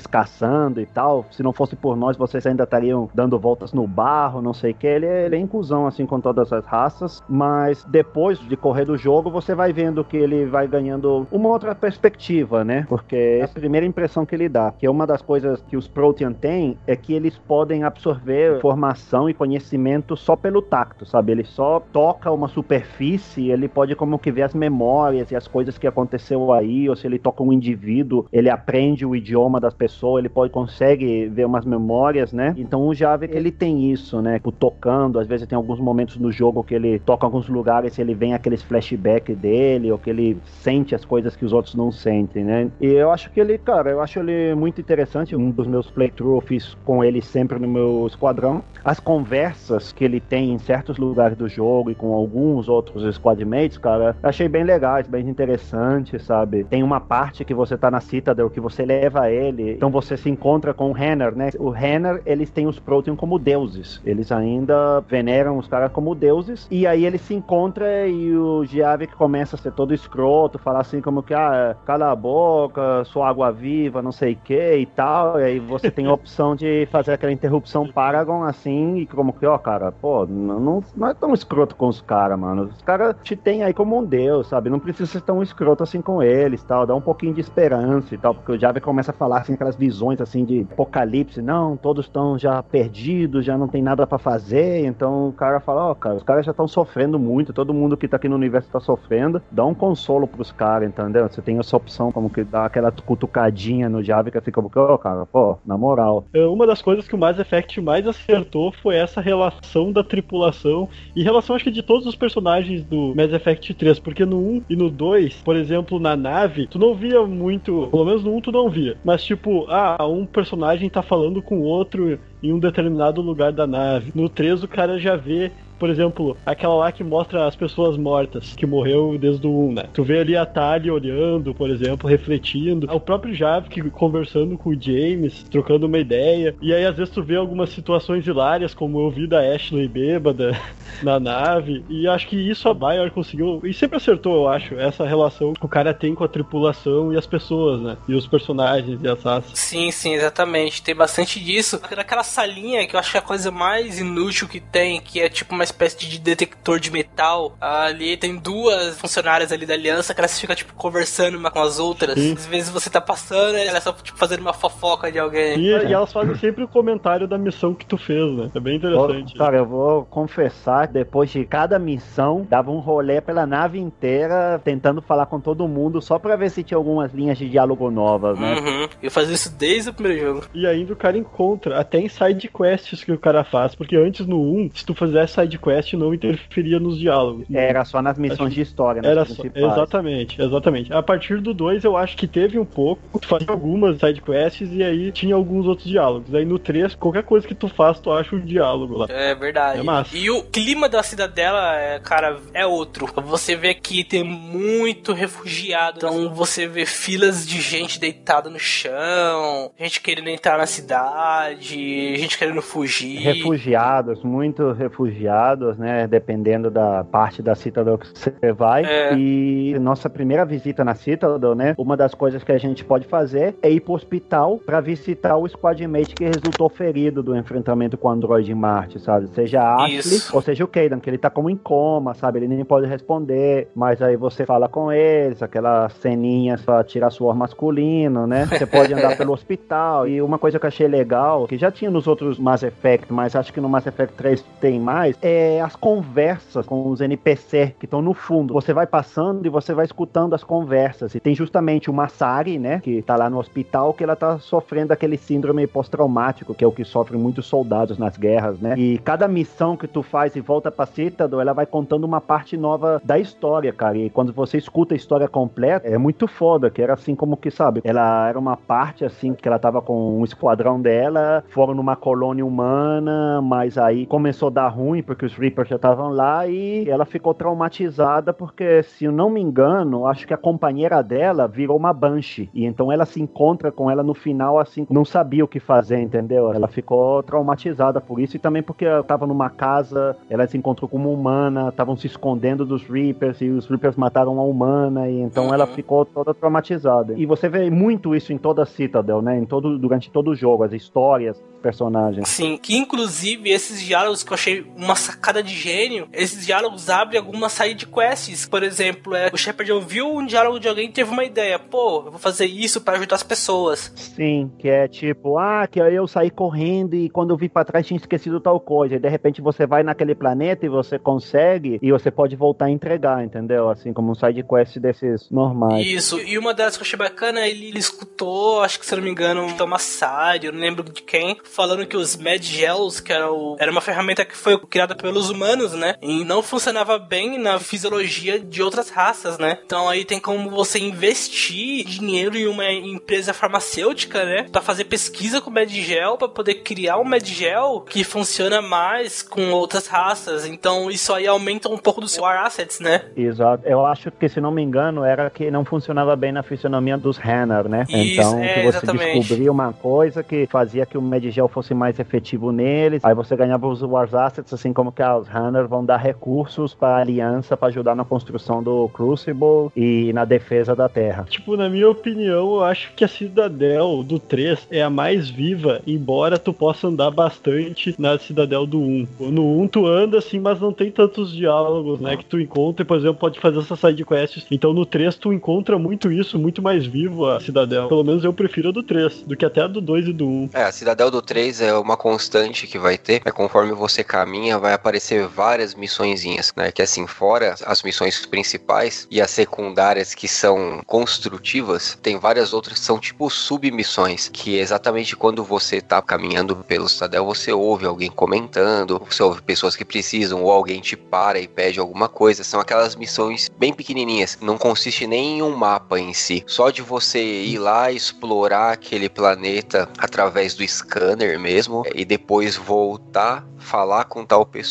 caçando 0.10 0.80
e 0.80 0.86
tal. 0.86 1.26
Se 1.32 1.44
não 1.44 1.54
fosse 1.54 1.76
por 1.76 1.96
nós, 1.96 2.18
vocês 2.18 2.46
ainda 2.46 2.64
estariam 2.64 3.10
dando 3.14 3.38
voltas 3.38 3.74
no 3.74 3.88
barro, 3.88 4.42
não 4.42 4.54
sei 4.54 4.72
o 4.72 4.74
que. 4.74 4.88
Ele, 4.88 5.06
ele 5.06 5.36
é 5.36 5.40
inclusão, 5.40 5.86
assim, 5.86 6.06
com 6.06 6.20
todas 6.20 6.52
as 6.52 6.66
raças, 6.66 7.24
mas 7.28 7.84
depois 7.86 8.40
de 8.40 8.56
correr 8.56 8.86
do 8.86 8.98
jogo, 8.98 9.30
você 9.30 9.54
vai 9.54 9.74
vendo 9.74 10.04
que 10.04 10.18
ele 10.18 10.46
vai 10.46 10.68
ganhando 10.68 11.28
uma 11.32 11.50
outra 11.50 11.76
perspectiva, 11.76 12.64
né? 12.64 12.86
Porque 12.88 13.16
é 13.16 13.44
a 13.44 13.48
primeira 13.48 13.86
impressão 13.86 14.26
que 14.26 14.36
ele 14.36 14.50
dá, 14.50 14.72
que 14.72 14.86
é 14.86 14.90
uma 14.90 15.06
das 15.06 15.22
coisas 15.22 15.64
que 15.68 15.78
os 15.78 15.88
Protean 15.88 16.34
têm, 16.34 16.78
é 16.88 16.96
que 16.96 17.14
eles 17.14 17.38
podem 17.38 17.84
absorver 17.84 18.58
informação 18.58 19.30
e 19.30 19.34
conhecimento 19.34 20.16
só 20.16 20.36
pelo 20.36 20.62
tacto, 20.62 21.06
sabe? 21.06 21.32
Ele 21.32 21.44
só 21.44 21.80
toca 21.80 22.32
uma 22.32 22.48
superfície, 22.48 23.50
ele 23.50 23.68
pode 23.68 23.96
como 23.96 24.20
que 24.20 24.32
ver 24.32 24.44
as 24.44 24.54
memórias 24.54 25.32
e 25.32 25.36
as 25.36 25.48
coisas 25.48 25.78
que 25.78 25.88
aconteceu 25.88 26.52
aí, 26.52 26.90
ou 26.90 26.96
se 26.96 27.08
ele 27.08 27.20
toca 27.20 27.44
um 27.44 27.52
indivíduo, 27.52 28.26
ele 28.32 28.50
aprende 28.50 29.06
o 29.06 29.16
idioma 29.16 29.55
das 29.60 29.74
pessoas, 29.74 30.20
ele 30.20 30.30
pode 30.30 30.52
consegue 30.52 31.28
ver 31.28 31.46
umas 31.46 31.66
memórias, 31.66 32.32
né? 32.32 32.54
Então 32.58 32.88
o 32.88 32.94
Java 32.94 33.26
ele 33.26 33.52
tem 33.52 33.92
isso, 33.92 34.22
né? 34.22 34.36
Tipo, 34.36 34.52
tocando, 34.52 35.20
às 35.20 35.28
vezes 35.28 35.48
tem 35.48 35.56
alguns 35.56 35.80
momentos 35.80 36.18
no 36.18 36.32
jogo 36.32 36.64
que 36.64 36.74
ele 36.74 37.00
toca 37.00 37.26
em 37.26 37.28
alguns 37.28 37.50
lugares 37.50 37.98
ele 38.00 38.14
vem 38.14 38.34
aqueles 38.34 38.62
flashback 38.62 39.34
dele, 39.34 39.92
ou 39.92 39.98
que 39.98 40.10
ele 40.10 40.38
sente 40.46 40.96
as 40.96 41.06
coisas 41.06 41.36
que 41.36 41.46
os 41.46 41.54
outros 41.54 41.76
não 41.76 41.92
sentem, 41.92 42.44
né? 42.44 42.70
E 42.80 42.88
eu 42.88 43.12
acho 43.12 43.30
que 43.32 43.40
ele, 43.40 43.58
cara, 43.58 43.92
eu 43.92 44.02
acho 44.02 44.20
ele 44.20 44.56
muito 44.56 44.80
interessante. 44.82 45.36
Um 45.36 45.52
dos 45.52 45.68
meus 45.68 45.90
playthroughs 45.90 46.36
eu 46.36 46.48
fiz 46.48 46.78
com 46.86 47.04
ele 47.04 47.22
sempre 47.22 47.60
no 47.60 47.68
meu 47.68 48.06
esquadrão. 48.08 48.64
As 48.84 49.00
conversas 49.00 49.92
que 49.92 50.04
ele 50.04 50.20
tem 50.20 50.54
em 50.54 50.60
certos 50.60 50.98
lugares 50.98 51.38
do 51.38 51.48
jogo 51.48 51.92
e 51.92 51.96
com 51.96 52.14
alguns 52.14 52.68
outros 52.68 53.16
squadmates, 53.16 53.78
cara, 53.78 54.16
achei 54.22 54.48
bem 54.48 54.64
legais, 54.64 55.08
bem 55.08 55.28
interessantes, 55.28 56.24
sabe? 56.24 56.64
Tem 56.64 56.84
uma 56.84 57.00
parte 57.00 57.44
que 57.46 57.54
você 57.54 57.78
tá 57.78 57.90
na 57.90 58.00
Citadel 58.00 58.50
que 58.50 58.60
você 58.60 58.86
leva 58.86 59.30
ele, 59.30 59.45
então 59.50 59.90
você 59.90 60.18
se 60.18 60.30
encontra 60.30 60.74
com 60.74 60.90
o 60.90 60.94
Renner, 60.94 61.36
né? 61.36 61.50
O 61.60 61.70
Renner, 61.70 62.22
eles 62.26 62.50
têm 62.50 62.68
os 62.68 62.80
Protean 62.80 63.16
como 63.16 63.40
deuses. 63.40 64.02
Eles 64.06 64.32
ainda 64.32 65.02
veneram 65.02 65.58
os 65.58 65.68
caras 65.68 65.92
como 65.92 66.16
deuses. 66.16 66.68
E 66.70 66.86
aí 66.86 67.06
ele 67.06 67.18
se 67.18 67.34
encontra 67.34 68.08
e 68.08 68.36
o 68.36 68.64
Giavik 68.66 69.16
começa 69.16 69.56
a 69.56 69.60
ser 69.60 69.72
todo 69.72 69.94
escroto, 69.94 70.60
falar 70.60 70.82
assim 70.82 71.02
como 71.02 71.24
que, 71.24 71.34
ah, 71.34 71.76
cala 71.86 72.12
a 72.12 72.16
boca, 72.16 73.04
sou 73.06 73.24
água 73.24 73.52
viva, 73.52 74.02
não 74.02 74.12
sei 74.12 74.34
o 74.34 74.38
que 74.38 74.76
e 74.78 74.86
tal. 74.86 75.40
E 75.40 75.44
aí 75.44 75.60
você 75.60 75.90
tem 75.90 76.08
a 76.08 76.14
opção 76.14 76.56
de 76.56 76.88
fazer 76.92 77.14
aquela 77.14 77.32
interrupção 77.32 77.88
Paragon 77.88 78.44
assim, 78.44 78.98
e 78.98 79.06
como 79.06 79.34
que, 79.34 79.46
ó, 79.46 79.58
cara, 79.58 79.92
pô, 79.92 80.26
não, 80.26 80.84
não, 80.96 81.08
é 81.08 81.14
tão 81.14 81.34
escroto 81.34 81.76
com 81.76 81.88
os 81.88 82.02
caras, 82.02 82.38
mano. 82.38 82.64
Os 82.64 82.82
caras 82.82 83.16
te 83.24 83.36
têm 83.36 83.64
aí 83.64 83.74
como 83.74 83.98
um 83.98 84.04
deus, 84.04 84.48
sabe? 84.48 84.70
Não 84.70 84.80
precisa 84.80 85.10
ser 85.10 85.22
tão 85.22 85.42
escroto 85.42 85.84
assim 85.84 86.02
com 86.02 86.22
eles 86.22 86.64
tal. 86.64 86.86
Dá 86.86 86.96
um 86.96 87.02
pouquinho 87.02 87.34
de 87.34 87.42
esperança 87.42 88.14
e 88.14 88.18
tal, 88.18 88.34
porque 88.34 88.52
o 88.52 88.60
Java 88.60 88.80
começa 88.80 89.12
a 89.12 89.14
falar 89.14 89.35
falassem 89.36 89.56
aquelas 89.56 89.76
visões 89.76 90.22
assim 90.22 90.46
de 90.46 90.62
apocalipse, 90.72 91.42
não, 91.42 91.76
todos 91.76 92.06
estão 92.06 92.40
já 92.40 92.64
perdidos, 92.64 93.44
já 93.44 93.58
não 93.58 93.68
tem 93.68 93.82
nada 93.82 94.08
para 94.08 94.18
fazer, 94.18 94.86
então 94.86 95.30
o 95.30 95.34
cara 95.34 95.60
fala, 95.60 95.88
ó, 95.88 95.92
oh, 95.92 95.96
cara, 95.96 96.16
os 96.16 96.24
caras 96.24 96.46
já 96.46 96.52
estão 96.52 96.68
sofrendo 96.68 97.20
muito, 97.20 97.52
todo 97.52 97.74
mundo 97.74 97.98
que 97.98 98.08
tá 98.08 98.16
aqui 98.16 98.30
no 98.30 98.36
universo 98.36 98.70
tá 98.72 98.80
sofrendo, 98.80 99.42
dá 99.52 99.66
um 99.66 99.74
consolo 99.74 100.26
pros 100.26 100.52
caras, 100.52 100.88
entendeu? 100.88 101.28
Você 101.28 101.42
tem 101.42 101.60
essa 101.60 101.76
opção 101.76 102.12
como 102.12 102.30
que 102.30 102.44
dá 102.44 102.66
aquela 102.66 102.92
cutucadinha 102.92 103.90
no 103.90 104.02
Java 104.02 104.32
que 104.32 104.40
fica, 104.40 104.62
ó, 104.62 104.94
oh, 104.94 104.98
cara, 104.98 105.26
pô, 105.26 105.58
na 105.66 105.78
moral. 105.78 106.26
É, 106.34 106.46
uma 106.46 106.66
das 106.66 106.82
coisas 106.82 107.08
que 107.08 107.16
o 107.16 107.18
Mass 107.18 107.38
Effect 107.38 107.82
mais 107.82 108.08
acertou 108.08 108.72
foi 108.72 108.96
essa 108.96 109.20
relação 109.20 109.92
da 109.92 110.04
tripulação 110.04 110.88
e 111.16 111.24
relação, 111.24 111.56
acho 111.56 111.66
que 111.66 111.72
de 111.72 111.84
todos 111.84 112.06
os 112.06 112.16
personagens 112.16 112.84
do 112.84 113.14
Mass 113.16 113.34
Effect 113.34 113.74
3, 113.74 114.00
porque 114.00 114.26
no 114.26 114.38
1 114.38 114.64
e 114.70 114.76
no 114.76 114.90
2, 114.90 115.42
por 115.44 115.56
exemplo, 115.56 116.00
na 116.00 116.16
nave, 116.16 116.68
tu 116.68 116.80
não 116.80 116.96
via 116.96 117.26
muito, 117.26 117.88
pelo 117.92 118.06
menos 118.06 118.24
no 118.24 118.34
1 118.36 118.42
tu 118.42 118.52
não 118.52 118.70
via, 118.70 118.98
mas 119.04 119.25
tipo, 119.26 119.66
ah, 119.70 120.06
um 120.06 120.26
personagem 120.26 120.90
tá 120.90 121.02
falando 121.02 121.42
com 121.42 121.62
outro 121.62 122.20
em 122.42 122.54
um 122.54 122.60
determinado 122.60 123.22
lugar 123.22 123.52
da 123.52 123.66
nave. 123.66 124.12
No 124.16 124.30
3 124.30 124.64
o 124.64 124.68
cara 124.68 125.00
já 125.00 125.16
vê 125.16 125.52
por 125.78 125.90
exemplo, 125.90 126.38
aquela 126.46 126.76
lá 126.76 126.92
que 126.92 127.04
mostra 127.04 127.48
as 127.48 127.56
pessoas 127.56 127.98
mortas, 127.98 128.54
que 128.56 128.66
morreu 128.66 129.18
desde 129.18 129.46
o 129.46 129.68
1, 129.70 129.74
né? 129.74 129.84
Tu 129.94 130.04
vê 130.04 130.20
ali 130.20 130.36
a 130.36 130.46
Tali 130.46 130.90
olhando, 130.90 131.54
por 131.54 131.70
exemplo, 131.70 132.10
refletindo. 132.10 132.88
O 132.92 133.00
próprio 133.00 133.34
Javik 133.34 133.90
conversando 133.92 134.58
com 134.58 134.70
o 134.70 134.82
James, 134.82 135.44
trocando 135.44 135.86
uma 135.86 135.98
ideia. 135.98 136.56
E 136.62 136.74
aí, 136.74 136.86
às 136.86 136.96
vezes, 136.96 137.14
tu 137.14 137.22
vê 137.22 137.36
algumas 137.36 137.70
situações 137.70 138.26
hilárias, 138.26 138.74
como 138.74 139.00
eu 139.00 139.10
vi 139.10 139.28
da 139.28 139.40
Ashley 139.40 139.88
bêbada 139.88 140.60
na 141.04 141.20
nave. 141.20 141.84
E 141.90 142.08
acho 142.08 142.28
que 142.28 142.36
isso 142.36 142.70
a 142.70 142.74
Bayer 142.74 143.12
conseguiu. 143.12 143.62
E 143.64 143.74
sempre 143.74 143.98
acertou, 143.98 144.36
eu 144.36 144.48
acho, 144.48 144.76
essa 144.76 145.06
relação 145.06 145.54
que 145.54 145.66
o 145.66 145.70
cara 145.70 145.94
tem 145.94 146.16
com 146.16 146.24
a 146.24 146.28
tripulação 146.28 147.14
e 147.14 147.18
as 147.18 147.28
pessoas, 147.28 147.82
né? 147.82 147.98
E 148.08 148.14
os 148.14 148.28
personagens 148.28 149.00
e 149.02 149.08
as 149.08 149.22
raças. 149.22 149.58
Sim, 149.58 149.92
sim, 149.92 150.14
exatamente. 150.14 150.82
Tem 150.82 150.96
bastante 150.96 151.40
disso. 151.40 151.82
Naquela 151.96 152.24
salinha 152.24 152.88
que 152.88 152.96
eu 152.96 153.00
acho 153.00 153.12
que 153.12 153.18
é 153.18 153.20
a 153.20 153.24
coisa 153.24 153.52
mais 153.52 154.00
inútil 154.00 154.48
que 154.48 154.60
tem, 154.60 155.02
que 155.02 155.20
é 155.20 155.30
tipo 155.30 155.54
uma 155.54 155.65
espécie 155.66 155.98
de 155.98 156.20
detector 156.20 156.80
de 156.80 156.92
metal. 156.92 157.56
Ali 157.60 158.18
tem 158.18 158.38
duas 158.38 158.98
funcionárias 158.98 159.52
ali 159.52 159.66
da 159.66 159.74
aliança 159.74 160.14
que 160.14 160.22
elas 160.22 160.40
ficam, 160.40 160.56
tipo, 160.56 160.74
conversando 160.74 161.38
uma 161.38 161.52
com 161.52 161.60
as 161.60 161.80
outras. 161.80 162.16
Sim. 162.16 162.34
Às 162.34 162.46
vezes 162.46 162.70
você 162.70 162.90
tá 162.90 163.02
passando 163.02 163.58
e 163.58 163.62
elas 163.62 163.86
estão, 163.86 163.94
tipo, 163.94 164.18
fazendo 164.18 164.42
uma 164.42 164.54
fofoca 164.54 165.12
de 165.12 165.20
alguém. 165.20 165.60
E, 165.60 165.70
e, 165.70 165.94
elas 165.94 166.12
fazem 166.12 166.36
sempre 166.36 166.64
o 166.64 166.68
comentário 166.68 167.28
da 167.28 167.38
missão 167.38 167.74
que 167.74 167.86
tu 167.86 167.98
fez, 167.98 168.32
né? 168.34 168.50
É 168.54 168.60
bem 168.60 168.78
interessante. 168.78 169.38
cara, 169.38 169.58
eu 169.58 169.66
vou 169.66 170.06
confessar, 170.06 170.88
depois 170.88 171.30
de 171.30 171.46
cada 171.46 171.78
missão, 171.78 172.46
dava 172.50 172.72
um 172.72 172.80
rolê 172.80 173.22
pela 173.22 173.46
nave 173.46 173.80
inteira, 173.80 174.60
tentando 174.64 175.02
falar 175.02 175.26
com 175.26 175.40
todo 175.40 175.68
mundo, 175.68 176.02
só 176.02 176.18
pra 176.20 176.36
ver 176.36 176.50
se 176.50 176.64
tinha 176.64 176.78
algumas 176.78 177.14
linhas 177.14 177.38
de 177.38 177.50
diálogo 177.50 177.90
novas, 177.90 178.40
né? 178.40 178.56
Uhum. 178.56 178.90
Eu 179.02 179.12
fazia 179.12 179.36
isso 179.36 179.56
desde 179.58 179.90
o 179.90 179.94
primeiro 179.94 180.26
jogo. 180.26 180.46
E 180.54 180.66
ainda 180.66 180.94
o 180.94 180.96
cara 180.96 181.18
encontra, 181.18 181.80
até 181.80 182.00
em 182.00 182.10
side 182.10 182.50
quests 182.50 183.04
que 183.04 183.12
o 183.12 183.20
cara 183.20 183.44
faz, 183.44 183.76
porque 183.76 183.96
antes 183.96 184.26
no 184.26 184.42
1, 184.42 184.72
se 184.76 184.86
tu 184.86 184.94
fizesse 184.94 185.34
side 185.34 185.55
side 185.56 185.60
quest 185.60 185.94
não 185.94 186.14
interferia 186.14 186.80
nos 186.80 187.00
diálogos. 187.00 187.46
Era 187.54 187.86
só 187.86 188.02
nas 188.02 188.18
missões 188.18 188.54
de 188.54 188.62
história, 188.62 189.02
né? 189.02 189.10
Era 189.10 189.26
só, 189.26 189.44
exatamente, 189.44 190.42
exatamente. 190.42 190.94
A 190.94 191.02
partir 191.02 191.40
do 191.42 191.54
2 191.54 191.84
eu 191.84 191.96
acho 191.96 192.16
que 192.18 192.28
teve 192.28 192.60
um 192.60 192.66
pouco, 192.66 193.20
tu 193.20 193.28
fazia 193.28 193.50
algumas 193.50 194.00
side 194.00 194.22
quests 194.22 194.70
e 194.72 194.84
aí 194.84 195.12
tinha 195.12 195.36
alguns 195.36 195.66
outros 195.66 195.88
diálogos. 195.88 196.34
Aí 196.34 196.46
no 196.46 196.60
3, 196.60 196.96
qualquer 196.96 197.24
coisa 197.24 197.48
que 197.48 197.56
tu 197.56 197.68
faz, 197.68 198.00
tu 198.00 198.12
acha 198.12 198.36
um 198.36 198.40
diálogo 198.40 198.98
lá. 198.98 199.08
É 199.10 199.34
verdade. 199.34 199.80
É 199.80 199.84
massa. 199.84 200.16
E 200.16 200.30
o 200.30 200.44
clima 200.44 200.90
da 200.90 201.02
cidadela, 201.02 201.76
é, 201.78 202.00
cara, 202.00 202.40
é 202.54 202.66
outro. 202.66 203.08
Você 203.24 203.56
vê 203.56 203.74
que 203.74 204.04
tem 204.04 204.24
muito 204.24 205.14
refugiado, 205.14 205.98
então 205.98 206.34
você 206.34 206.68
vê 206.68 206.86
filas 206.86 207.48
de 207.48 207.62
gente 207.62 208.00
deitada 208.00 208.50
no 208.50 208.60
chão, 208.60 209.72
gente 209.80 210.02
querendo 210.02 210.30
entrar 210.30 210.58
na 210.58 210.66
cidade, 210.66 212.16
gente 212.18 212.38
querendo 212.38 212.62
fugir. 212.62 213.20
Refugiados, 213.20 214.24
muito 214.24 214.72
refugiados 214.72 215.45
né? 215.78 216.08
Dependendo 216.08 216.72
da 216.72 217.04
parte 217.04 217.42
da 217.42 217.56
Citadel 217.56 217.98
que 217.98 218.08
você 218.08 218.52
vai. 218.52 218.86
É. 218.86 219.14
E 219.14 219.78
nossa 219.80 220.10
primeira 220.10 220.46
visita 220.46 220.84
na 220.84 220.96
Citadel, 220.96 221.56
né? 221.56 221.76
Uma 221.78 221.98
das 221.98 222.14
coisas 222.14 222.44
que 222.44 222.52
a 222.52 222.58
gente 222.58 222.84
pode 222.84 223.06
fazer 223.08 223.56
é 223.62 223.70
ir 223.70 223.82
pro 223.82 223.94
hospital 223.94 224.60
para 224.66 224.80
visitar 224.82 225.38
o 225.38 225.48
squadmate 225.48 226.16
que 226.16 226.26
resultou 226.26 226.70
ferido 226.70 227.22
do 227.22 227.36
enfrentamento 227.36 227.98
com 227.98 228.08
o 228.08 228.12
Android 228.12 228.52
em 228.52 228.56
Marte, 228.56 229.00
sabe? 229.00 229.28
Seja 229.30 229.62
a 229.62 229.84
Ashley 229.84 230.00
Isso. 230.00 230.36
ou 230.36 230.42
seja 230.42 230.64
o 230.64 230.68
Kaidan, 230.68 231.00
que 231.00 231.10
ele 231.10 231.18
tá 231.18 231.30
como 231.30 231.50
em 231.50 231.58
coma, 231.58 232.14
sabe? 232.14 232.40
Ele 232.40 232.48
nem 232.48 232.64
pode 232.64 232.88
responder, 232.88 233.68
mas 233.76 234.02
aí 234.02 234.16
você 234.16 234.46
fala 234.46 234.68
com 234.68 234.92
eles, 234.92 235.44
aquela 235.44 235.90
ceninha 235.90 236.58
pra 236.64 236.84
tirar 236.84 237.10
suor 237.10 237.36
masculino, 237.36 238.26
né? 238.26 238.46
Você 238.46 238.66
pode 238.66 238.94
andar 238.94 239.16
pelo 239.18 239.34
hospital. 239.34 240.08
E 240.08 240.22
uma 240.22 240.38
coisa 240.38 240.60
que 240.60 240.66
eu 240.66 240.68
achei 240.68 240.88
legal, 240.88 241.48
que 241.48 241.58
já 241.58 241.72
tinha 241.72 241.92
nos 241.92 242.08
outros 242.08 242.40
Mass 242.40 242.64
Effect, 242.64 243.12
mas 243.12 243.36
acho 243.36 243.52
que 243.52 243.62
no 243.62 243.70
Mass 243.70 243.88
Effect 243.88 244.16
3 244.16 244.44
tem 244.60 244.80
mais, 244.80 245.18
é, 245.22 245.35
as 245.64 245.76
conversas 245.76 246.66
com 246.66 246.90
os 246.90 247.02
NPC 247.02 247.76
que 247.80 247.86
estão 247.86 248.02
no 248.02 248.14
fundo. 248.14 248.54
Você 248.54 248.74
vai 248.74 248.88
passando 248.88 249.46
e 249.46 249.50
você 249.50 249.74
vai 249.74 249.86
escutando 249.86 250.34
as 250.34 250.44
conversas. 250.44 251.16
E 251.16 251.20
tem 251.20 251.36
justamente 251.36 251.90
uma 251.90 252.08
Sari, 252.08 252.58
né, 252.58 252.80
que 252.80 253.02
tá 253.02 253.16
lá 253.16 253.30
no 253.30 253.40
hospital, 253.40 253.94
que 253.94 254.04
ela 254.04 254.16
tá 254.16 254.40
sofrendo 254.40 254.94
aquele 254.94 255.18
síndrome 255.18 255.68
pós-traumático, 255.68 256.54
que 256.54 256.64
é 256.64 256.68
o 256.68 256.72
que 256.72 256.84
sofrem 256.84 257.20
muitos 257.20 257.46
soldados 257.46 257.98
nas 257.98 258.18
guerras, 258.18 258.60
né? 258.60 258.76
E 258.78 258.98
cada 259.00 259.28
missão 259.28 259.76
que 259.76 259.88
tu 259.88 260.02
faz 260.02 260.36
e 260.36 260.42
volta 260.42 260.72
pra 260.72 260.86
Citadel, 260.86 261.42
ela 261.42 261.54
vai 261.54 261.66
contando 261.66 262.04
uma 262.04 262.22
parte 262.22 262.58
nova 262.58 263.02
da 263.04 263.18
história, 263.18 263.72
cara. 263.74 263.98
E 263.98 264.10
quando 264.10 264.32
você 264.34 264.58
escuta 264.58 264.94
a 264.94 264.98
história 264.98 265.28
completa, 265.28 265.88
é 265.88 265.98
muito 265.98 266.28
foda, 266.28 266.70
que 266.70 266.82
era 266.82 266.94
assim 266.94 267.16
como 267.16 267.38
que, 267.38 267.52
sabe, 267.52 267.82
ela 267.84 268.28
era 268.28 268.40
uma 268.40 268.58
parte 268.58 269.04
assim, 269.04 269.34
que 269.34 269.48
ela 269.48 269.60
tava 269.60 269.82
com 269.82 270.20
um 270.20 270.24
esquadrão 270.24 270.82
dela, 270.82 271.44
foram 271.50 271.74
numa 271.74 271.96
colônia 271.96 272.46
humana, 272.46 273.42
mas 273.42 273.78
aí 273.78 274.06
começou 274.06 274.48
a 274.48 274.52
dar 274.52 274.68
ruim, 274.68 275.02
porque 275.02 275.25
porque 275.26 275.34
os 275.34 275.34
Reapers 275.34 275.70
já 275.70 275.76
estavam 275.76 276.10
lá 276.10 276.48
e 276.48 276.88
ela 276.88 277.06
ficou 277.06 277.34
traumatizada 277.34 278.32
porque, 278.32 278.84
se 278.84 279.06
eu 279.06 279.12
não 279.12 279.30
me 279.30 279.42
engano, 279.42 280.06
acho 280.06 280.28
que 280.28 280.34
a 280.34 280.38
companheira 280.38 281.02
dela 281.02 281.48
virou 281.48 281.78
uma 281.78 281.94
Banshee. 281.94 282.50
E 282.54 282.66
então 282.66 282.92
ela 282.92 283.06
se 283.06 283.22
encontra 283.22 283.72
com 283.72 283.90
ela 283.90 284.04
no 284.04 284.14
final, 284.14 284.60
assim, 284.60 284.86
não 284.90 285.04
sabia 285.04 285.44
o 285.44 285.48
que 285.48 285.60
fazer, 285.60 286.00
entendeu? 286.00 286.54
Ela 286.54 286.68
ficou 286.68 287.24
traumatizada 287.24 288.00
por 288.00 288.20
isso 288.20 288.36
e 288.36 288.40
também 288.40 288.62
porque 288.62 288.86
ela 288.86 289.02
estava 289.02 289.26
numa 289.26 289.50
casa, 289.50 290.16
ela 290.30 290.48
se 290.48 290.58
encontrou 290.58 290.88
com 290.88 290.98
uma 290.98 291.10
humana, 291.10 291.70
estavam 291.70 291.96
se 291.96 292.08
escondendo 292.08 292.66
dos 292.66 292.84
Reapers 292.84 293.42
e 293.42 293.50
os 293.50 293.68
Reapers 293.68 293.96
mataram 293.96 294.40
a 294.40 294.44
humana 294.44 295.10
e 295.10 295.22
então 295.22 295.48
uhum. 295.48 295.54
ela 295.54 295.66
ficou 295.66 296.06
toda 296.06 296.34
traumatizada. 296.34 297.14
E 297.18 297.26
você 297.26 297.50
vê 297.50 297.70
muito 297.70 298.16
isso 298.16 298.32
em 298.32 298.38
toda 298.38 298.64
a 298.64 298.66
Citadel, 298.66 299.22
né? 299.22 299.38
Em 299.38 299.46
todo, 299.46 299.78
durante 299.78 300.12
todo 300.12 300.32
o 300.32 300.36
jogo, 300.36 300.64
as 300.64 300.74
histórias, 300.74 301.42
personagens. 301.62 302.28
Sim, 302.28 302.58
que 302.58 302.76
inclusive 302.76 303.50
esses 303.50 303.82
diálogos 303.82 304.24
que 304.24 304.32
eu 304.32 304.36
achei 304.36 304.66
uma 304.76 304.96
sacada 304.96 305.15
de 305.44 305.56
gênio, 305.56 306.08
esses 306.14 306.46
diálogos 306.46 306.90
abrem 306.90 307.20
algumas 307.20 307.52
side 307.52 307.86
quests. 307.88 308.48
Por 308.48 308.64
exemplo, 308.64 309.16
é, 309.16 309.30
o 309.34 309.38
Shepard 309.38 309.72
ouviu 309.72 310.08
um 310.08 310.26
diálogo 310.26 310.60
de 310.60 310.68
alguém 310.68 310.90
e 310.90 310.92
teve 310.92 311.12
uma 311.12 311.24
ideia. 311.24 311.58
Pô, 311.60 312.04
eu 312.06 312.12
vou 312.12 312.20
fazer 312.20 312.46
isso 312.46 312.82
para 312.82 312.98
ajudar 312.98 313.16
as 313.16 313.24
pessoas. 313.24 313.92
Sim, 313.96 314.52
que 314.58 314.70
é 314.70 314.88
tipo, 314.88 315.38
ah, 315.38 315.68
que 315.68 315.80
eu 315.80 316.08
saí 316.08 316.30
correndo 316.30 316.96
e 316.96 317.10
quando 317.10 317.32
eu 317.32 317.38
vi 317.38 317.50
para 317.50 317.66
trás 317.66 317.86
tinha 317.86 317.98
esquecido 317.98 318.40
tal 318.40 318.60
coisa. 318.60 318.96
E 318.96 319.00
de 319.00 319.10
repente 319.10 319.42
você 319.42 319.66
vai 319.66 319.84
naquele 319.84 320.16
planeta 320.16 320.66
e 320.66 320.70
você 320.70 320.98
consegue 320.98 321.80
e 321.82 321.92
você 321.92 322.12
pode 322.12 322.36
voltar 322.36 322.66
a 322.66 322.72
entregar, 322.72 323.24
entendeu? 323.24 323.70
Assim 323.70 323.94
como 323.94 324.12
um 324.12 324.16
side 324.16 324.44
quest 324.44 324.78
desses 324.78 325.30
normais. 325.30 325.86
Isso, 325.86 326.20
e 326.20 326.38
uma 326.38 326.54
delas 326.54 326.78
que 326.78 326.84
eu 326.84 326.86
achei 326.86 326.98
bacana, 326.98 327.48
ele, 327.48 327.68
ele 327.68 327.80
escutou, 327.80 328.62
acho 328.62 328.80
que 328.80 328.86
se 328.86 328.96
não 328.96 329.04
me 329.04 329.10
engano, 329.10 329.44
um 329.44 329.56
Tomassari, 329.56 330.48
eu 330.48 330.54
não 330.54 330.60
lembro 330.60 330.84
de 330.84 331.02
quem, 331.02 331.38
falando 331.44 331.86
que 331.86 331.98
os 331.98 332.16
Mad 332.16 332.42
Gels, 332.42 333.00
que 333.00 333.12
era, 333.12 333.32
o, 333.32 333.56
era 333.60 333.72
uma 333.72 333.82
ferramenta 333.82 334.26
que 334.26 334.36
foi 334.36 334.58
criada 334.58 334.96
pelos 335.06 335.30
humanos, 335.30 335.74
né? 335.74 335.94
E 336.02 336.26
não 336.26 336.42
funcionava 336.42 336.98
bem 336.98 337.38
na 337.38 337.60
fisiologia 337.60 338.40
de 338.40 338.64
outras 338.64 338.90
raças, 338.90 339.38
né? 339.38 339.60
Então 339.64 339.88
aí 339.88 340.04
tem 340.04 340.20
como 340.20 340.50
você 340.50 340.80
investir 340.80 341.86
dinheiro 341.86 342.36
em 342.36 342.48
uma 342.48 342.72
empresa 342.72 343.32
farmacêutica, 343.32 344.26
né? 344.26 344.48
Pra 344.52 344.64
fazer 344.64 344.86
pesquisa 344.86 345.40
com 345.40 345.52
Medgel, 345.52 346.18
para 346.18 346.28
poder 346.28 346.56
criar 346.56 346.98
um 346.98 347.06
Medgel 347.06 347.86
que 347.88 348.04
funciona 348.04 348.64
mais 348.64 349.22
com 349.22 349.52
outras 349.52 349.86
raças. 349.86 350.48
Então 350.48 350.90
isso 350.90 351.14
aí 351.14 351.28
aumenta 351.28 351.70
um 351.70 351.78
pouco 351.78 352.02
do 352.02 352.08
seu 352.08 352.26
assets, 352.26 352.80
né? 352.80 353.04
Exato. 353.16 353.64
Eu 353.68 353.86
acho 353.86 354.10
que, 354.10 354.28
se 354.28 354.42
não 354.42 354.50
me 354.50 354.64
engano, 354.64 355.04
era 355.04 355.30
que 355.30 355.52
não 355.52 355.64
funcionava 355.64 356.16
bem 356.16 356.32
na 356.32 356.42
fisionomia 356.42 356.98
dos 356.98 357.20
Hanner, 357.20 357.70
né? 357.70 357.86
Isso, 357.88 358.22
então, 358.22 358.44
é, 358.44 358.64
você 358.64 358.78
exatamente. 358.78 359.20
descobria 359.20 359.52
uma 359.52 359.72
coisa 359.72 360.24
que 360.24 360.48
fazia 360.48 360.84
que 360.84 360.98
o 360.98 361.02
Medgel 361.02 361.48
fosse 361.48 361.76
mais 361.76 362.00
efetivo 362.00 362.52
neles. 362.52 363.06
Aí 363.06 363.14
você 363.14 363.36
ganhava 363.36 363.68
os 363.68 363.84
Wars 363.84 364.16
Assets, 364.16 364.52
assim 364.52 364.74
como 364.74 364.92
que 364.96 365.04
os 365.04 365.28
Hunter 365.28 365.68
vão 365.68 365.86
dar 365.86 365.98
recursos 365.98 366.74
para 366.74 366.98
a 366.98 367.02
aliança 367.02 367.58
para 367.58 367.68
ajudar 367.68 367.96
na 367.96 368.06
construção 368.06 368.64
do 368.64 368.90
Crucible 368.90 369.70
e 369.76 370.12
na 370.14 370.26
defesa 370.26 370.76
da 370.76 370.88
Terra. 370.88 371.26
Tipo, 371.30 371.58
na 371.58 371.70
minha 371.70 371.90
opinião, 371.90 372.56
eu 372.56 372.64
acho 372.64 372.94
que 372.96 373.04
a 373.04 373.08
Cidadel 373.08 374.04
do 374.04 374.20
3 374.20 374.68
é 374.72 374.82
a 374.82 374.90
mais 374.90 375.30
viva, 375.30 375.82
embora 375.86 376.40
tu 376.40 376.54
possa 376.54 376.88
andar 376.88 377.12
bastante 377.12 377.96
na 377.98 378.18
Cidadel 378.18 378.66
do 378.66 378.80
1. 378.80 379.08
No 379.20 379.62
1 379.62 379.68
tu 379.68 379.88
anda 379.88 380.18
assim, 380.20 380.40
mas 380.40 380.60
não 380.60 380.72
tem 380.72 380.90
tantos 380.90 381.34
diálogos, 381.34 382.00
né, 382.00 382.16
que 382.16 382.26
tu 382.26 382.40
encontra, 382.40 382.84
e, 382.84 382.86
por 382.86 382.98
exemplo, 382.98 383.16
pode 383.16 383.40
fazer 383.40 383.60
essas 383.60 383.80
side 383.80 384.06
quests. 384.06 384.46
Então 384.50 384.74
no 384.74 384.86
3 384.86 385.16
tu 385.16 385.34
encontra 385.34 385.78
muito 385.78 386.12
isso, 386.12 386.40
muito 386.40 386.62
mais 386.62 386.86
vivo 386.86 387.28
a 387.28 387.40
Cidadel. 387.40 387.88
Pelo 387.88 388.04
menos 388.04 388.24
eu 388.24 388.34
prefiro 388.34 388.70
a 388.70 388.72
do 388.72 388.84
3 388.84 389.24
do 389.24 389.36
que 389.36 389.46
até 389.46 389.62
a 389.62 389.68
do 389.68 389.82
2 389.82 390.08
e 390.08 390.14
do 390.14 390.28
1. 390.28 390.50
É, 390.54 390.64
a 390.64 390.72
Cidadel 390.72 391.12
do 391.12 391.22
3 391.22 391.62
é 391.62 391.74
uma 391.74 391.98
constante 391.98 392.68
que 392.68 392.78
vai 392.78 392.98
ter, 392.98 393.22
é 393.26 393.32
conforme 393.32 393.74
você 393.74 394.04
caminha, 394.04 394.58
vai 394.60 394.74
aparecer 394.76 395.28
várias 395.28 395.74
missõezinhas, 395.74 396.54
né? 396.56 396.72
Que 396.72 396.82
assim, 396.82 397.08
fora 397.08 397.56
as 397.66 397.84
missões 397.84 398.26
principais 398.26 399.08
e 399.10 399.22
as 399.22 399.32
secundárias 399.32 400.14
que 400.14 400.28
são 400.28 400.82
construtivas, 400.86 401.98
tem 402.02 402.18
várias 402.18 402.54
outras 402.54 402.80
que 402.80 402.86
são 402.86 403.00
tipo 403.00 403.30
submissões, 403.30 404.30
que 404.32 404.58
exatamente 404.58 405.16
quando 405.16 405.44
você 405.44 405.82
tá 405.82 406.02
caminhando 406.02 406.56
pelo 406.56 406.90
Cidadel, 406.90 407.26
você 407.26 407.52
ouve 407.52 407.86
alguém 407.86 408.10
comentando, 408.10 409.02
você 409.10 409.24
ouve 409.24 409.42
pessoas 409.42 409.76
que 409.76 409.86
precisam, 409.86 410.44
ou 410.44 410.52
alguém 410.52 410.82
te 410.82 410.96
para 410.96 411.40
e 411.40 411.48
pede 411.48 411.80
alguma 411.80 412.08
coisa. 412.08 412.44
São 412.44 412.60
aquelas 412.60 412.96
missões 412.96 413.50
bem 413.58 413.74
pequenininhas, 413.74 414.38
não 414.42 414.58
consiste 414.58 415.08
nem 415.08 415.38
em 415.38 415.42
um 415.42 415.56
mapa 415.56 416.00
em 416.00 416.14
si, 416.14 416.44
só 416.48 416.70
de 416.70 416.82
você 416.82 417.22
ir 417.24 417.58
lá 417.58 417.92
explorar 417.92 418.72
aquele 418.72 419.10
planeta 419.10 419.90
através 419.98 420.54
do 420.54 420.68
scanner 420.68 421.40
mesmo 421.40 421.84
e 421.94 422.06
depois 422.06 422.56
voltar 422.56 423.46
falar 423.66 424.06
com 424.06 424.24
tal 424.24 424.46
pessoa 424.46 424.65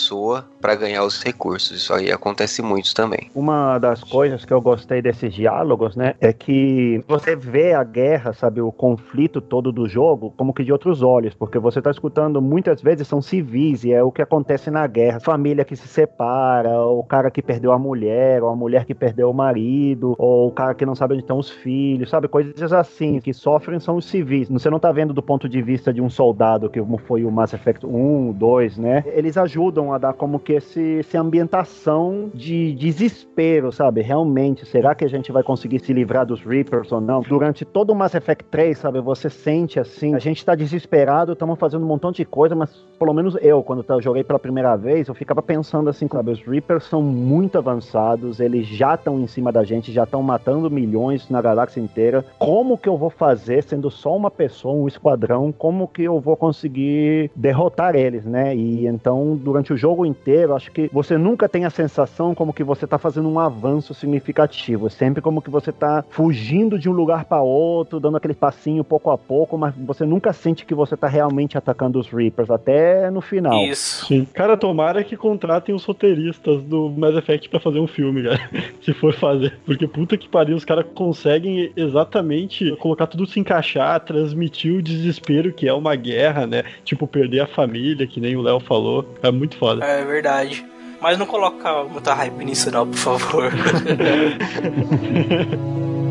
para 0.60 0.74
ganhar 0.74 1.04
os 1.04 1.22
recursos. 1.22 1.76
Isso 1.76 1.92
aí 1.92 2.10
acontece 2.10 2.62
muito 2.62 2.94
também. 2.94 3.30
Uma 3.34 3.78
das 3.78 4.02
coisas 4.02 4.44
que 4.44 4.52
eu 4.52 4.60
gostei 4.60 5.02
desses 5.02 5.32
diálogos, 5.32 5.96
né, 5.96 6.14
é 6.20 6.32
que 6.32 7.02
você 7.06 7.36
vê 7.36 7.74
a 7.74 7.84
guerra, 7.84 8.32
sabe, 8.32 8.60
o 8.60 8.72
conflito 8.72 9.40
todo 9.40 9.70
do 9.72 9.88
jogo, 9.88 10.32
como 10.36 10.52
que 10.52 10.64
de 10.64 10.72
outros 10.72 11.02
olhos, 11.02 11.34
porque 11.34 11.58
você 11.58 11.80
tá 11.82 11.90
escutando 11.90 12.40
muitas 12.40 12.80
vezes 12.80 13.06
são 13.06 13.20
civis 13.20 13.84
e 13.84 13.92
é 13.92 14.02
o 14.02 14.10
que 14.10 14.22
acontece 14.22 14.70
na 14.70 14.86
guerra, 14.86 15.20
família 15.20 15.64
que 15.64 15.76
se 15.76 15.86
separa, 15.86 16.80
o 16.80 17.02
cara 17.02 17.30
que 17.30 17.42
perdeu 17.42 17.72
a 17.72 17.78
mulher, 17.78 18.42
ou 18.42 18.48
a 18.48 18.56
mulher 18.56 18.84
que 18.84 18.94
perdeu 18.94 19.30
o 19.30 19.34
marido, 19.34 20.14
ou 20.18 20.48
o 20.48 20.52
cara 20.52 20.74
que 20.74 20.86
não 20.86 20.94
sabe 20.94 21.14
onde 21.14 21.22
estão 21.22 21.38
os 21.38 21.50
filhos, 21.50 22.10
sabe, 22.10 22.28
coisas 22.28 22.72
assim 22.72 23.20
que 23.20 23.32
sofrem 23.32 23.78
são 23.78 23.96
os 23.96 24.06
civis. 24.06 24.48
Você 24.48 24.70
não 24.70 24.78
tá 24.78 24.90
vendo 24.92 25.12
do 25.12 25.22
ponto 25.22 25.48
de 25.48 25.60
vista 25.62 25.92
de 25.92 26.00
um 26.00 26.10
soldado 26.10 26.68
que 26.68 26.82
foi 27.06 27.24
o 27.24 27.30
Mass 27.30 27.52
Effect 27.52 27.86
1, 27.86 28.32
2, 28.32 28.78
né? 28.78 29.04
Eles 29.06 29.36
ajudam 29.36 29.83
a 29.92 29.98
dar 29.98 30.12
como 30.14 30.38
que 30.38 30.54
esse, 30.54 30.98
essa 31.00 31.20
ambientação 31.20 32.30
de 32.32 32.72
desespero, 32.74 33.72
sabe? 33.72 34.02
Realmente, 34.02 34.66
será 34.66 34.94
que 34.94 35.04
a 35.04 35.08
gente 35.08 35.32
vai 35.32 35.42
conseguir 35.42 35.80
se 35.80 35.92
livrar 35.92 36.26
dos 36.26 36.42
Reapers 36.42 36.92
ou 36.92 37.00
não? 37.00 37.20
Durante 37.20 37.64
todo 37.64 37.90
o 37.90 37.94
Mass 37.94 38.14
Effect 38.14 38.44
3, 38.50 38.78
sabe? 38.78 39.00
Você 39.00 39.28
sente 39.28 39.78
assim, 39.80 40.14
a 40.14 40.18
gente 40.18 40.44
tá 40.44 40.54
desesperado, 40.54 41.32
estamos 41.32 41.58
fazendo 41.58 41.84
um 41.84 41.88
montão 41.88 42.12
de 42.12 42.24
coisa, 42.24 42.54
mas 42.54 42.70
pelo 42.98 43.12
menos 43.12 43.36
eu, 43.40 43.62
quando 43.62 43.84
eu 43.88 44.02
joguei 44.02 44.24
pela 44.24 44.38
primeira 44.38 44.76
vez, 44.76 45.08
eu 45.08 45.14
ficava 45.14 45.42
pensando 45.42 45.90
assim, 45.90 46.08
sabe? 46.10 46.30
Os 46.30 46.42
Reapers 46.42 46.84
são 46.84 47.02
muito 47.02 47.58
avançados, 47.58 48.40
eles 48.40 48.66
já 48.66 48.94
estão 48.94 49.20
em 49.20 49.26
cima 49.26 49.50
da 49.50 49.64
gente, 49.64 49.92
já 49.92 50.04
estão 50.04 50.22
matando 50.22 50.70
milhões 50.70 51.28
na 51.28 51.40
galáxia 51.42 51.80
inteira. 51.80 52.24
Como 52.38 52.78
que 52.78 52.88
eu 52.88 52.96
vou 52.96 53.10
fazer, 53.10 53.62
sendo 53.62 53.90
só 53.90 54.16
uma 54.16 54.30
pessoa, 54.30 54.74
um 54.74 54.88
esquadrão, 54.88 55.52
como 55.52 55.88
que 55.88 56.02
eu 56.02 56.20
vou 56.20 56.36
conseguir 56.36 57.30
derrotar 57.34 57.94
eles, 57.94 58.24
né? 58.24 58.54
E 58.54 58.86
então, 58.86 59.36
durante 59.36 59.72
o 59.72 59.73
jogo 59.76 60.04
inteiro, 60.06 60.54
acho 60.54 60.70
que 60.70 60.90
você 60.92 61.16
nunca 61.16 61.48
tem 61.48 61.64
a 61.64 61.70
sensação 61.70 62.34
como 62.34 62.52
que 62.52 62.64
você 62.64 62.86
tá 62.86 62.98
fazendo 62.98 63.28
um 63.28 63.38
avanço 63.38 63.94
significativo. 63.94 64.86
É 64.86 64.90
sempre 64.90 65.22
como 65.22 65.42
que 65.42 65.50
você 65.50 65.72
tá 65.72 66.04
fugindo 66.10 66.78
de 66.78 66.88
um 66.88 66.92
lugar 66.92 67.24
para 67.24 67.42
outro, 67.42 68.00
dando 68.00 68.16
aquele 68.16 68.34
passinho 68.34 68.84
pouco 68.84 69.10
a 69.10 69.18
pouco, 69.18 69.56
mas 69.56 69.74
você 69.76 70.04
nunca 70.04 70.32
sente 70.32 70.64
que 70.64 70.74
você 70.74 70.96
tá 70.96 71.06
realmente 71.06 71.56
atacando 71.56 71.98
os 71.98 72.08
Reapers, 72.08 72.50
até 72.50 73.10
no 73.10 73.20
final. 73.20 73.64
Isso. 73.64 74.06
Sim. 74.06 74.26
Cara, 74.32 74.56
tomara 74.56 75.02
que 75.04 75.16
contratem 75.16 75.74
os 75.74 75.84
roteiristas 75.84 76.62
do 76.62 76.90
Mass 76.90 77.16
Effect 77.16 77.48
pra 77.48 77.60
fazer 77.60 77.80
um 77.80 77.86
filme, 77.86 78.22
cara. 78.22 78.40
Se 78.82 78.92
for 78.92 79.14
fazer. 79.14 79.58
Porque 79.64 79.86
puta 79.86 80.16
que 80.16 80.28
pariu, 80.28 80.56
os 80.56 80.64
caras 80.64 80.86
conseguem 80.94 81.72
exatamente 81.76 82.74
colocar 82.76 83.06
tudo 83.06 83.26
se 83.26 83.40
encaixar, 83.40 84.00
transmitir 84.00 84.74
o 84.74 84.82
desespero 84.82 85.52
que 85.52 85.68
é 85.68 85.72
uma 85.72 85.94
guerra, 85.94 86.46
né? 86.46 86.64
Tipo, 86.84 87.06
perder 87.06 87.40
a 87.40 87.46
família, 87.46 88.06
que 88.06 88.20
nem 88.20 88.36
o 88.36 88.42
Léo 88.42 88.60
falou. 88.60 89.06
É 89.22 89.30
muito 89.30 89.56
foda. 89.64 89.84
É 89.84 90.04
verdade. 90.04 90.64
Mas 91.00 91.18
não 91.18 91.26
coloca 91.26 91.84
muita 91.84 92.14
hype 92.14 92.44
nisso 92.44 92.70
não, 92.70 92.86
por 92.86 92.96
favor. 92.96 93.52